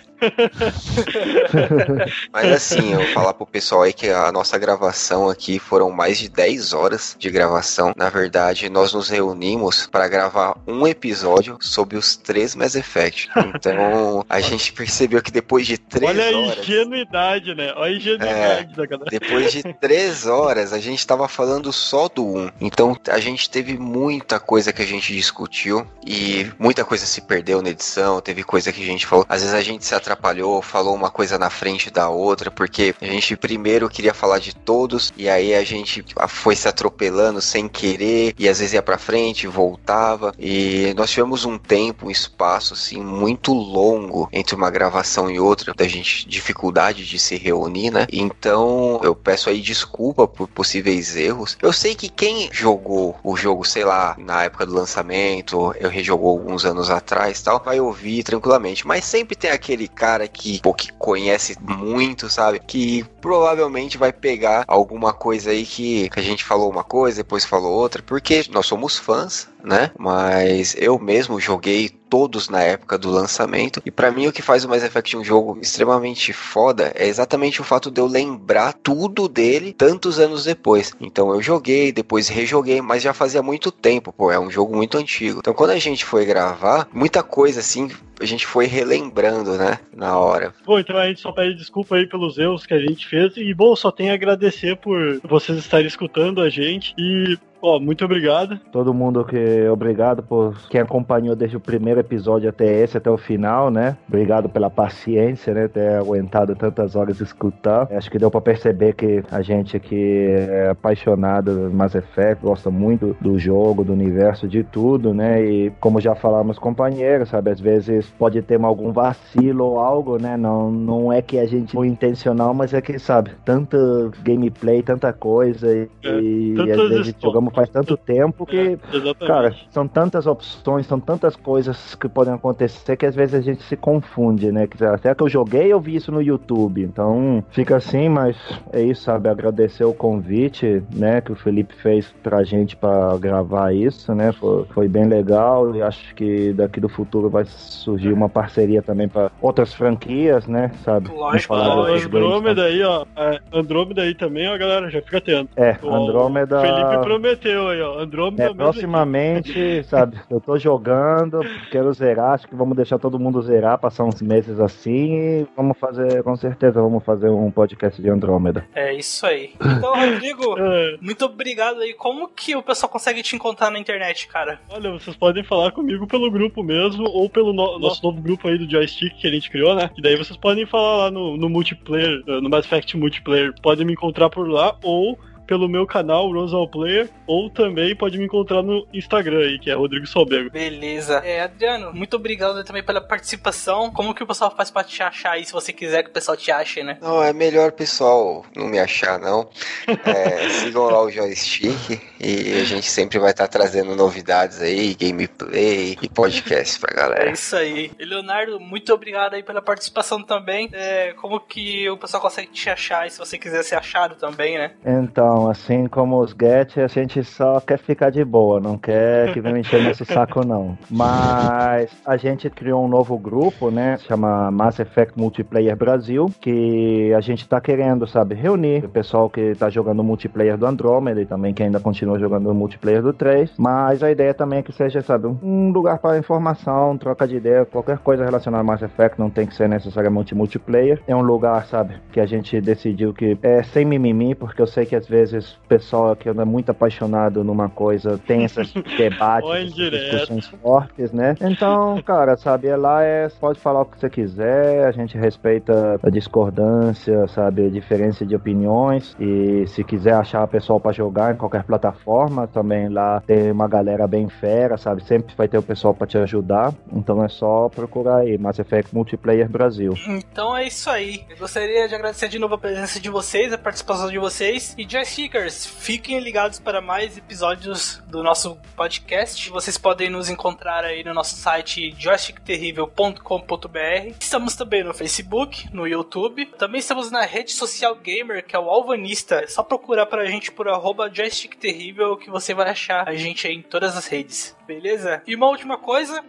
Mas 2.31 2.51
assim, 2.51 2.93
eu 2.93 2.99
vou 2.99 3.07
falar 3.13 3.33
pro 3.33 3.45
pessoal 3.45 3.83
aí 3.83 3.93
que 3.93 4.09
a 4.09 4.31
nossa 4.31 4.57
gravação 4.57 5.29
aqui 5.29 5.59
foram 5.59 5.91
mais 5.91 6.17
de 6.17 6.29
10 6.29 6.73
horas 6.73 7.15
de 7.17 7.29
gravação. 7.29 7.93
Na 7.95 8.09
verdade, 8.09 8.69
nós 8.69 8.93
nos 8.93 9.09
reunimos 9.09 9.87
para 9.87 10.07
gravar 10.07 10.57
um 10.67 10.87
episódio 10.87 11.57
sobre 11.61 11.97
os 11.97 12.15
três 12.15 12.55
Mass 12.55 12.75
Effect. 12.75 13.29
Então, 13.55 14.25
a 14.29 14.39
gente 14.39 14.73
percebeu 14.73 15.21
que 15.21 15.31
depois 15.31 15.65
de 15.67 15.77
três 15.77 16.09
Olha 16.09 16.29
a 16.29 16.37
horas. 16.37 16.59
ingenuidade, 16.59 17.55
né? 17.55 17.73
Olha 17.75 17.93
a 17.93 17.95
ingenuidade 17.95 18.75
da 18.75 18.85
galera. 18.85 19.09
Depois 19.09 19.51
de 19.51 19.63
três 19.73 20.25
horas, 20.25 20.73
a 20.73 20.79
gente 20.79 21.05
tava 21.05 21.27
falando 21.27 21.71
só 21.71 22.07
do 22.07 22.25
1. 22.25 22.49
Então, 22.61 22.95
a 23.09 23.19
gente 23.19 23.49
teve 23.49 23.77
muita 23.77 24.39
coisa 24.39 24.71
que 24.73 24.81
a 24.81 24.85
gente 24.85 25.13
discutiu 25.13 25.85
e 26.05 26.51
muita 26.59 26.83
coisa 26.83 27.05
se 27.05 27.21
perdeu 27.21 27.61
na 27.61 27.69
edição. 27.69 28.21
Teve 28.21 28.43
coisa 28.43 28.71
que 28.71 28.81
a 28.81 28.85
gente 28.85 29.05
falou. 29.05 29.25
Às 29.27 29.41
vezes 29.41 29.55
a 29.55 29.61
gente 29.61 29.85
se 29.85 29.93
atrapalhou, 29.95 30.14
falou 30.61 30.95
uma 30.95 31.09
coisa 31.09 31.37
na 31.37 31.49
frente 31.49 31.89
da 31.89 32.09
outra, 32.09 32.49
porque 32.51 32.95
a 33.01 33.05
gente 33.05 33.35
primeiro 33.35 33.89
queria 33.89 34.13
falar 34.13 34.39
de 34.39 34.55
todos 34.55 35.13
e 35.17 35.29
aí 35.29 35.53
a 35.53 35.63
gente 35.63 36.03
foi 36.27 36.55
se 36.55 36.67
atropelando 36.67 37.41
sem 37.41 37.67
querer 37.67 38.33
e 38.37 38.47
às 38.47 38.59
vezes 38.59 38.73
ia 38.73 38.81
pra 38.81 38.97
frente, 38.97 39.47
voltava. 39.47 40.33
E 40.39 40.93
nós 40.95 41.09
tivemos 41.09 41.45
um 41.45 41.57
tempo, 41.57 42.07
um 42.07 42.11
espaço 42.11 42.73
assim 42.73 43.01
muito 43.01 43.53
longo 43.53 44.29
entre 44.31 44.55
uma 44.55 44.69
gravação 44.69 45.29
e 45.29 45.39
outra, 45.39 45.73
da 45.73 45.87
gente 45.87 46.27
dificuldade 46.27 47.05
de 47.05 47.19
se 47.19 47.37
reunir, 47.37 47.91
né? 47.91 48.07
Então 48.11 48.99
eu 49.03 49.15
peço 49.15 49.49
aí 49.49 49.61
desculpa 49.61 50.27
por 50.27 50.47
possíveis 50.47 51.15
erros. 51.15 51.57
Eu 51.61 51.73
sei 51.73 51.95
que 51.95 52.09
quem 52.09 52.49
jogou 52.51 53.17
o 53.23 53.35
jogo, 53.35 53.63
sei 53.65 53.83
lá, 53.83 54.15
na 54.17 54.43
época 54.43 54.65
do 54.65 54.73
lançamento, 54.73 55.73
eu 55.79 55.89
rejogou 55.89 56.29
alguns 56.29 56.65
anos 56.65 56.89
atrás, 56.89 57.41
tal, 57.41 57.61
vai 57.63 57.79
ouvir 57.79 58.23
tranquilamente. 58.23 58.85
Mas 58.85 59.05
sempre 59.05 59.35
tem 59.35 59.51
aquele 59.51 59.87
cara 59.95 60.27
que, 60.27 60.59
pô, 60.61 60.73
que 60.73 60.91
conhece 60.93 61.57
muito, 61.61 62.29
sabe? 62.29 62.59
Que 62.59 63.03
provavelmente 63.21 63.97
vai 63.97 64.11
pegar 64.11 64.65
alguma 64.67 65.13
coisa 65.13 65.51
aí 65.51 65.65
que, 65.65 66.09
que 66.09 66.19
a 66.19 66.23
gente 66.23 66.43
falou 66.43 66.69
uma 66.69 66.83
coisa, 66.83 67.23
depois 67.23 67.45
falou 67.45 67.71
outra, 67.71 68.03
porque 68.03 68.45
nós 68.51 68.65
somos 68.67 68.97
fãs, 68.97 69.47
né? 69.63 69.91
Mas 69.97 70.75
eu 70.77 70.99
mesmo 70.99 71.39
joguei 71.39 71.89
todos 72.15 72.47
na 72.47 72.63
época 72.63 72.97
do 72.97 73.11
lançamento. 73.11 73.81
E 73.85 73.91
para 73.91 74.09
mim 74.09 74.25
o 74.25 74.31
que 74.31 74.41
faz 74.41 74.63
o 74.63 74.69
Mass 74.69 74.81
Effect 74.81 75.17
um 75.17 75.23
jogo 75.23 75.59
extremamente 75.61 76.31
foda 76.31 76.93
é 76.95 77.05
exatamente 77.05 77.59
o 77.59 77.63
fato 77.65 77.91
de 77.91 77.99
eu 77.99 78.07
lembrar 78.07 78.71
tudo 78.71 79.27
dele 79.27 79.73
tantos 79.73 80.17
anos 80.17 80.45
depois. 80.45 80.93
Então 81.01 81.33
eu 81.33 81.41
joguei, 81.41 81.91
depois 81.91 82.29
rejoguei, 82.29 82.81
mas 82.81 83.03
já 83.03 83.13
fazia 83.13 83.43
muito 83.43 83.69
tempo, 83.69 84.13
pô, 84.13 84.31
é 84.31 84.39
um 84.39 84.49
jogo 84.49 84.73
muito 84.73 84.97
antigo. 84.97 85.39
Então 85.39 85.53
quando 85.53 85.71
a 85.71 85.77
gente 85.77 86.05
foi 86.05 86.23
gravar, 86.25 86.87
muita 86.93 87.21
coisa 87.21 87.59
assim 87.59 87.89
a 88.21 88.25
gente 88.25 88.45
foi 88.45 88.65
relembrando, 88.65 89.57
né, 89.57 89.77
na 89.93 90.17
hora. 90.17 90.53
Bom, 90.65 90.79
então 90.79 90.97
a 90.97 91.07
gente 91.07 91.19
só 91.19 91.33
pede 91.33 91.55
desculpa 91.55 91.95
aí 91.95 92.07
pelos 92.07 92.37
erros 92.37 92.65
que 92.65 92.73
a 92.73 92.79
gente 92.79 93.05
fez 93.05 93.33
e 93.35 93.53
bom, 93.53 93.75
só 93.75 93.91
tenho 93.91 94.11
a 94.11 94.15
agradecer 94.15 94.77
por 94.77 95.19
vocês 95.21 95.57
estarem 95.57 95.87
escutando 95.87 96.39
a 96.39 96.49
gente 96.49 96.93
e 96.97 97.37
Ó, 97.67 97.79
muito 97.79 98.05
obrigado. 98.05 98.59
Todo 98.71 98.93
mundo 98.93 99.25
que 99.25 99.67
obrigado 99.69 100.21
por 100.21 100.55
quem 100.69 100.79
acompanhou 100.79 101.35
desde 101.35 101.57
o 101.57 101.59
primeiro 101.59 101.99
episódio 101.99 102.47
até 102.47 102.63
esse, 102.83 102.95
até 102.95 103.09
o 103.09 103.17
final, 103.17 103.71
né? 103.71 103.97
Obrigado 104.07 104.47
pela 104.47 104.69
paciência, 104.69 105.51
né? 105.51 105.67
Ter 105.67 105.97
aguentado 105.97 106.55
tantas 106.55 106.95
horas 106.95 107.19
escutar. 107.19 107.87
Acho 107.91 108.11
que 108.11 108.19
deu 108.19 108.29
para 108.29 108.39
perceber 108.39 108.93
que 108.93 109.23
a 109.31 109.41
gente 109.41 109.75
aqui 109.75 110.27
é 110.29 110.69
apaixonado 110.69 111.55
do 111.55 111.73
Mass 111.73 111.95
Effect, 111.95 112.43
gosta 112.43 112.69
muito 112.69 113.17
do 113.19 113.39
jogo, 113.39 113.83
do 113.83 113.93
universo, 113.93 114.47
de 114.47 114.63
tudo, 114.63 115.11
né? 115.11 115.43
E 115.43 115.71
como 115.79 115.99
já 115.99 116.13
falamos 116.13 116.59
companheiros, 116.59 117.29
sabe? 117.29 117.49
Às 117.49 117.59
vezes 117.59 118.11
pode 118.11 118.43
ter 118.43 118.63
algum 118.63 118.91
vacilo 118.91 119.65
ou 119.65 119.79
algo, 119.79 120.21
né? 120.21 120.37
Não, 120.37 120.69
não 120.69 121.11
é 121.11 121.19
que 121.19 121.39
a 121.39 121.47
gente 121.47 121.71
foi 121.71 121.87
intencional, 121.87 122.53
mas 122.53 122.75
é 122.75 122.81
que, 122.81 122.99
sabe, 122.99 123.31
tanto 123.43 124.11
gameplay, 124.21 124.83
tanta 124.83 125.11
coisa 125.11 125.75
e, 125.75 125.89
É, 126.03 126.19
e 126.21 126.71
às 126.71 126.89
vezes 126.89 127.15
jogamos 127.19 127.54
faz 127.55 127.69
tanto 127.69 127.95
tempo 127.97 128.45
que, 128.45 128.77
É, 128.93 129.25
cara, 129.25 129.55
são 129.69 129.87
tantas 129.87 130.27
opções, 130.27 130.85
são 130.85 130.99
tantas 130.99 131.35
coisas 131.35 131.95
que 131.95 132.07
podem 132.07 132.33
acontecer 132.33 132.95
que 132.97 133.05
às 133.05 133.15
vezes 133.15 133.35
a 133.35 133.41
gente 133.41 133.63
se 133.63 133.75
confunde, 133.75 134.51
né? 134.51 134.67
Que 134.67 134.83
até 134.83 135.13
que 135.15 135.23
eu 135.23 135.29
joguei 135.29 135.71
eu 135.71 135.79
vi 135.79 135.95
isso 135.95 136.11
no 136.11 136.21
YouTube, 136.21 136.81
então 136.83 137.43
fica 137.49 137.77
assim, 137.77 138.09
mas 138.09 138.35
é 138.71 138.81
isso, 138.81 139.03
sabe? 139.03 139.29
Agradecer 139.29 139.83
o 139.85 139.93
convite, 139.93 140.83
né? 140.93 141.21
Que 141.21 141.31
o 141.31 141.35
Felipe 141.35 141.73
fez 141.75 142.13
pra 142.23 142.43
gente 142.43 142.75
pra 142.75 143.17
gravar 143.17 143.73
isso, 143.73 144.13
né? 144.13 144.31
Foi, 144.33 144.65
foi 144.73 144.87
bem 144.87 145.05
legal 145.05 145.75
e 145.75 145.81
acho 145.81 146.13
que 146.15 146.53
daqui 146.53 146.79
do 146.79 146.89
futuro 146.89 147.29
vai 147.29 147.45
surgir 147.45 148.11
uma 148.11 148.29
parceria 148.29 148.81
também 148.81 149.07
pra 149.07 149.31
outras 149.41 149.73
franquias, 149.73 150.47
né? 150.47 150.71
Sabe? 150.83 151.09
Lógico, 151.09 151.53
Andrômeda 151.55 152.63
aí, 152.63 152.83
ó. 152.83 153.05
É, 153.15 153.39
Andrômeda 153.53 154.01
aí 154.01 154.13
também, 154.15 154.47
ó, 154.49 154.57
galera, 154.57 154.89
já 154.89 155.01
fica 155.01 155.17
atento. 155.17 155.49
É, 155.55 155.77
O 155.81 155.93
Andrômeda. 155.93 156.61
Felipe 156.61 157.03
prometeu 157.03 157.44
aí, 157.49 157.81
ó. 157.81 157.99
Andrômeda 157.99 158.43
É, 158.43 158.47
mesmo 158.47 158.57
proximamente, 158.63 159.83
sabe, 159.85 160.17
eu 160.29 160.39
tô 160.41 160.57
jogando, 160.57 161.39
quero 161.71 161.91
zerar, 161.93 162.33
acho 162.33 162.47
que 162.47 162.55
vamos 162.55 162.75
deixar 162.75 162.97
todo 162.99 163.19
mundo 163.19 163.41
zerar, 163.41 163.77
passar 163.77 164.03
uns 164.03 164.21
meses 164.21 164.59
assim 164.59 165.13
e 165.41 165.47
vamos 165.55 165.77
fazer, 165.77 166.23
com 166.23 166.35
certeza, 166.35 166.81
vamos 166.81 167.03
fazer 167.03 167.29
um 167.29 167.51
podcast 167.51 168.01
de 168.01 168.09
Andrômeda. 168.09 168.65
É 168.73 168.93
isso 168.93 169.25
aí. 169.25 169.51
Então, 169.61 169.93
Rodrigo, 169.95 170.55
É, 170.65 170.97
muito 171.01 171.25
obrigado 171.25 171.79
aí. 171.81 171.93
Como 171.93 172.27
que 172.29 172.55
o 172.55 172.63
pessoal 172.63 172.89
consegue 172.91 173.21
te 173.21 173.35
encontrar 173.35 173.69
na 173.71 173.79
internet, 173.79 174.27
cara? 174.27 174.59
olha, 174.69 174.91
vocês 174.91 175.15
podem 175.15 175.43
falar 175.43 175.71
comigo 175.71 176.07
pelo 176.07 176.29
grupo 176.31 176.63
mesmo, 176.63 177.05
ou 177.07 177.29
pelo 177.29 177.53
no- 177.53 177.77
nosso 177.79 178.03
novo 178.03 178.21
grupo 178.21 178.47
aí 178.47 178.57
do 178.57 178.69
joystick 178.69 179.15
que 179.15 179.27
a 179.27 179.31
gente 179.31 179.49
criou, 179.49 179.75
né? 179.75 179.89
E 179.97 180.01
daí 180.01 180.15
vocês 180.15 180.37
podem 180.37 180.65
falar 180.65 180.97
lá 180.97 181.11
no, 181.11 181.37
no 181.37 181.49
multiplayer, 181.49 182.21
no 182.25 182.49
Mass 182.49 182.65
Effect 182.65 182.97
Multiplayer. 182.97 183.53
Podem 183.61 183.85
me 183.85 183.93
encontrar 183.93 184.29
por 184.29 184.47
lá, 184.49 184.75
ou 184.83 185.17
pelo 185.45 185.67
meu 185.69 185.85
canal, 185.85 186.31
Rosal 186.31 186.67
Player, 186.67 187.09
ou 187.27 187.49
também 187.49 187.95
pode 187.95 188.17
me 188.17 188.25
encontrar 188.25 188.61
no 188.61 188.85
Instagram 188.93 189.39
aí, 189.39 189.59
que 189.59 189.69
é 189.69 189.73
Rodrigo 189.73 190.05
Solbego. 190.07 190.49
Beleza. 190.49 191.21
É, 191.23 191.41
Adriano, 191.41 191.93
muito 191.93 192.15
obrigado 192.15 192.63
também 192.63 192.83
pela 192.83 193.01
participação. 193.01 193.91
Como 193.91 194.13
que 194.13 194.23
o 194.23 194.27
pessoal 194.27 194.53
faz 194.55 194.71
pra 194.71 194.83
te 194.83 195.01
achar 195.03 195.31
aí, 195.31 195.45
se 195.45 195.51
você 195.53 195.71
quiser 195.73 196.03
que 196.03 196.09
o 196.09 196.13
pessoal 196.13 196.35
te 196.37 196.51
ache, 196.51 196.83
né? 196.83 196.97
Não, 197.01 197.21
é 197.23 197.33
melhor 197.33 197.71
pessoal 197.71 198.45
não 198.55 198.67
me 198.67 198.79
achar, 198.79 199.19
não. 199.19 199.49
É, 199.87 200.49
sigam 200.61 200.85
lá 200.85 201.01
o 201.01 201.09
joystick 201.11 202.01
e 202.19 202.59
a 202.61 202.63
gente 202.63 202.89
sempre 202.89 203.19
vai 203.19 203.31
estar 203.31 203.47
trazendo 203.47 203.95
novidades 203.95 204.61
aí, 204.61 204.93
gameplay 204.95 205.97
e 206.01 206.09
podcast 206.09 206.79
pra 206.79 206.91
É 206.93 206.95
galera. 206.95 207.31
isso 207.31 207.55
aí. 207.55 207.91
E 207.99 208.05
Leonardo, 208.05 208.59
muito 208.59 208.93
obrigado 208.93 209.33
aí 209.33 209.43
pela 209.43 209.61
participação 209.61 210.21
também. 210.23 210.69
É, 210.73 211.13
como 211.13 211.39
que 211.39 211.89
o 211.89 211.97
pessoal 211.97 212.21
consegue 212.21 212.47
te 212.51 212.69
achar, 212.69 213.05
e 213.07 213.09
se 213.11 213.17
você 213.19 213.37
quiser 213.37 213.63
ser 213.63 213.75
achado 213.75 214.15
também, 214.15 214.57
né? 214.57 214.71
Então, 214.85 215.34
assim 215.49 215.87
como 215.87 216.19
os 216.19 216.31
Get, 216.31 216.77
a 216.77 216.87
gente 216.87 217.23
só 217.23 217.59
quer 217.59 217.77
ficar 217.77 218.09
de 218.09 218.23
boa, 218.23 218.59
não 218.59 218.77
quer 218.77 219.33
que 219.33 219.41
venha 219.41 219.59
encher 219.59 219.83
nosso 219.83 220.03
saco, 220.05 220.45
não. 220.45 220.77
Mas 220.89 221.89
a 222.05 222.17
gente 222.17 222.49
criou 222.49 222.83
um 222.83 222.87
novo 222.87 223.17
grupo, 223.17 223.69
né? 223.69 223.97
Chama 223.97 224.49
Mass 224.51 224.79
Effect 224.79 225.19
Multiplayer 225.19 225.75
Brasil, 225.75 226.27
que 226.39 227.13
a 227.13 227.21
gente 227.21 227.47
tá 227.47 227.59
querendo, 227.59 228.07
sabe, 228.07 228.35
reunir 228.35 228.85
o 228.85 228.89
pessoal 228.89 229.29
que 229.29 229.53
tá 229.55 229.69
jogando 229.69 230.03
multiplayer 230.03 230.57
do 230.57 230.65
Andromeda 230.65 231.21
e 231.21 231.25
também 231.25 231.53
que 231.53 231.63
ainda 231.63 231.79
continua 231.79 232.19
jogando 232.19 232.53
multiplayer 232.53 233.01
do 233.01 233.13
3. 233.13 233.51
Mas 233.57 234.03
a 234.03 234.11
ideia 234.11 234.33
também 234.33 234.59
é 234.59 234.63
que 234.63 234.71
seja, 234.71 235.01
sabe, 235.01 235.27
um 235.27 235.71
lugar 235.71 235.99
para 235.99 236.17
informação, 236.17 236.97
troca 236.97 237.27
de 237.27 237.37
ideia, 237.37 237.65
qualquer 237.65 237.97
coisa 237.97 238.23
relacionada 238.23 238.61
a 238.61 238.63
Mass 238.63 238.81
Effect, 238.81 239.19
não 239.19 239.29
tem 239.29 239.45
que 239.45 239.55
ser 239.55 239.67
necessariamente 239.67 240.35
multiplayer. 240.35 241.01
É 241.07 241.15
um 241.15 241.21
lugar, 241.21 241.65
sabe, 241.65 241.95
que 242.11 242.19
a 242.19 242.25
gente 242.25 242.59
decidiu 242.61 243.13
que 243.13 243.37
é 243.41 243.63
sem 243.63 243.85
mimimi, 243.85 244.35
porque 244.35 244.61
eu 244.61 244.67
sei 244.67 244.85
que 244.85 244.95
às 244.95 245.07
vezes 245.07 245.24
o 245.33 245.67
pessoal 245.67 246.15
que 246.15 246.29
anda 246.29 246.45
muito 246.45 246.71
apaixonado 246.71 247.43
numa 247.43 247.69
coisa 247.69 248.19
tem 248.25 248.43
esses 248.43 248.73
debates, 248.97 249.77
essas 249.77 249.91
discussões 249.91 250.47
fortes, 250.61 251.11
né? 251.11 251.35
Então, 251.41 252.01
cara, 252.01 252.37
sabe, 252.37 252.67
é 252.67 252.75
lá 252.75 253.03
é 253.03 253.29
pode 253.39 253.59
falar 253.59 253.81
o 253.81 253.85
que 253.85 253.99
você 253.99 254.09
quiser, 254.09 254.85
a 254.85 254.91
gente 254.91 255.17
respeita 255.17 255.99
a 256.01 256.09
discordância, 256.09 257.27
sabe, 257.27 257.65
a 257.65 257.69
diferença 257.69 258.25
de 258.25 258.35
opiniões 258.35 259.15
e 259.19 259.65
se 259.67 259.83
quiser 259.83 260.13
achar 260.13 260.43
a 260.43 260.47
pessoa 260.47 260.79
pra 260.79 260.91
jogar 260.91 261.33
em 261.33 261.37
qualquer 261.37 261.63
plataforma, 261.63 262.47
também 262.47 262.89
lá 262.89 263.21
tem 263.25 263.51
uma 263.51 263.67
galera 263.67 264.07
bem 264.07 264.29
fera, 264.29 264.77
sabe? 264.77 265.03
Sempre 265.03 265.33
vai 265.35 265.47
ter 265.47 265.57
o 265.57 265.63
pessoal 265.63 265.93
pra 265.93 266.07
te 266.07 266.17
ajudar. 266.17 266.73
Então 266.93 267.23
é 267.23 267.27
só 267.27 267.69
procurar 267.69 268.17
aí 268.17 268.37
Mass 268.37 268.59
Effect 268.59 268.93
Multiplayer 268.93 269.49
Brasil. 269.49 269.93
Então 270.07 270.55
é 270.55 270.67
isso 270.67 270.89
aí. 270.89 271.25
Eu 271.29 271.37
gostaria 271.37 271.87
de 271.87 271.95
agradecer 271.95 272.27
de 272.27 272.39
novo 272.39 272.55
a 272.55 272.57
presença 272.57 272.99
de 272.99 273.09
vocês, 273.09 273.51
a 273.51 273.57
participação 273.57 274.09
de 274.09 274.19
vocês. 274.19 274.75
E 274.77 274.87
Joystick 274.87 275.14
joystickers, 275.15 275.65
fiquem 275.65 276.19
ligados 276.19 276.59
para 276.59 276.81
mais 276.81 277.17
episódios 277.17 278.03
do 278.07 278.21
nosso 278.21 278.57
podcast. 278.75 279.49
Vocês 279.49 279.77
podem 279.77 280.09
nos 280.09 280.29
encontrar 280.29 280.83
aí 280.83 281.05
no 281.05 281.13
nosso 281.13 281.37
site 281.37 281.95
joystickterrível.com.br. 281.97 284.13
Estamos 284.19 284.57
também 284.57 284.83
no 284.83 284.93
Facebook, 284.93 285.73
no 285.73 285.87
YouTube. 285.87 286.47
Também 286.57 286.79
estamos 286.79 287.09
na 287.09 287.21
rede 287.21 287.53
social 287.53 287.95
gamer, 287.95 288.45
que 288.45 288.57
é 288.57 288.59
o 288.59 288.69
Alvanista. 288.69 289.35
É 289.35 289.47
só 289.47 289.63
procurar 289.63 290.05
pra 290.05 290.25
gente 290.25 290.51
por 290.51 290.67
arroba 290.67 291.09
joystickterrível 291.11 292.17
que 292.17 292.29
você 292.29 292.53
vai 292.53 292.69
achar 292.69 293.07
a 293.07 293.15
gente 293.15 293.47
aí 293.47 293.55
em 293.55 293.61
todas 293.61 293.95
as 293.95 294.07
redes. 294.07 294.53
Beleza? 294.67 295.23
E 295.25 295.33
uma 295.33 295.47
última 295.47 295.77
coisa, 295.77 296.21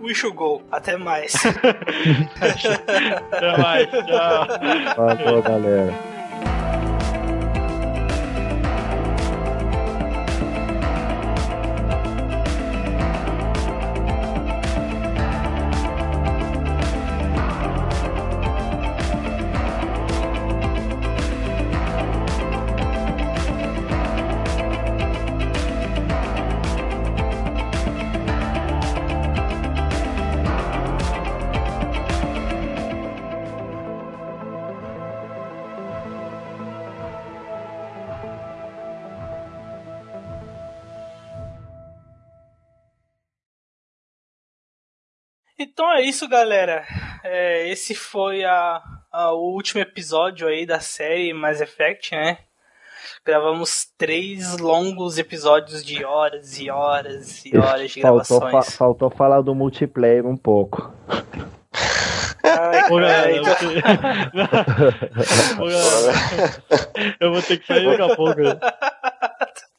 Wish 0.00 0.24
you 0.24 0.32
go. 0.32 0.62
Até 0.72 0.96
mais. 0.96 1.32
Até 3.30 3.56
mais. 3.56 3.88
Tchau. 3.88 4.48
Falou, 4.96 5.40
galera. 5.42 6.21
Então 45.82 45.94
é 45.94 46.02
isso, 46.02 46.28
galera. 46.28 46.84
É, 47.24 47.68
esse 47.68 47.92
foi 47.92 48.44
a, 48.44 48.80
a- 49.10 49.32
o 49.32 49.52
último 49.52 49.80
episódio 49.82 50.46
aí 50.46 50.64
da 50.64 50.78
série 50.78 51.32
Mass 51.34 51.60
Effect, 51.60 52.14
né? 52.14 52.38
Gravamos 53.26 53.88
três 53.98 54.58
longos 54.58 55.18
episódios 55.18 55.84
de 55.84 56.04
horas 56.04 56.56
e 56.60 56.70
horas 56.70 57.44
e 57.44 57.56
horas 57.58 57.90
de 57.90 58.00
Faltou, 58.00 58.38
fa- 58.40 58.46
gravações. 58.50 58.76
faltou 58.76 59.10
falar 59.10 59.40
do 59.40 59.56
multiplayer 59.56 60.24
um 60.24 60.36
pouco. 60.36 60.94
Ai, 62.44 62.88
Ô, 62.88 62.96
galera, 62.98 63.30
eu 63.32 63.42
então- 63.42 63.54
vou 63.56 63.68
ter... 63.72 63.82
Ô, 65.60 65.66
galera, 65.66 67.16
eu 67.18 67.32
vou 67.32 67.42
ter 67.42 67.56
que 67.58 67.66
sair 67.66 67.86
daqui 67.98 68.02
a 68.12 68.14
pouco. 68.14 68.40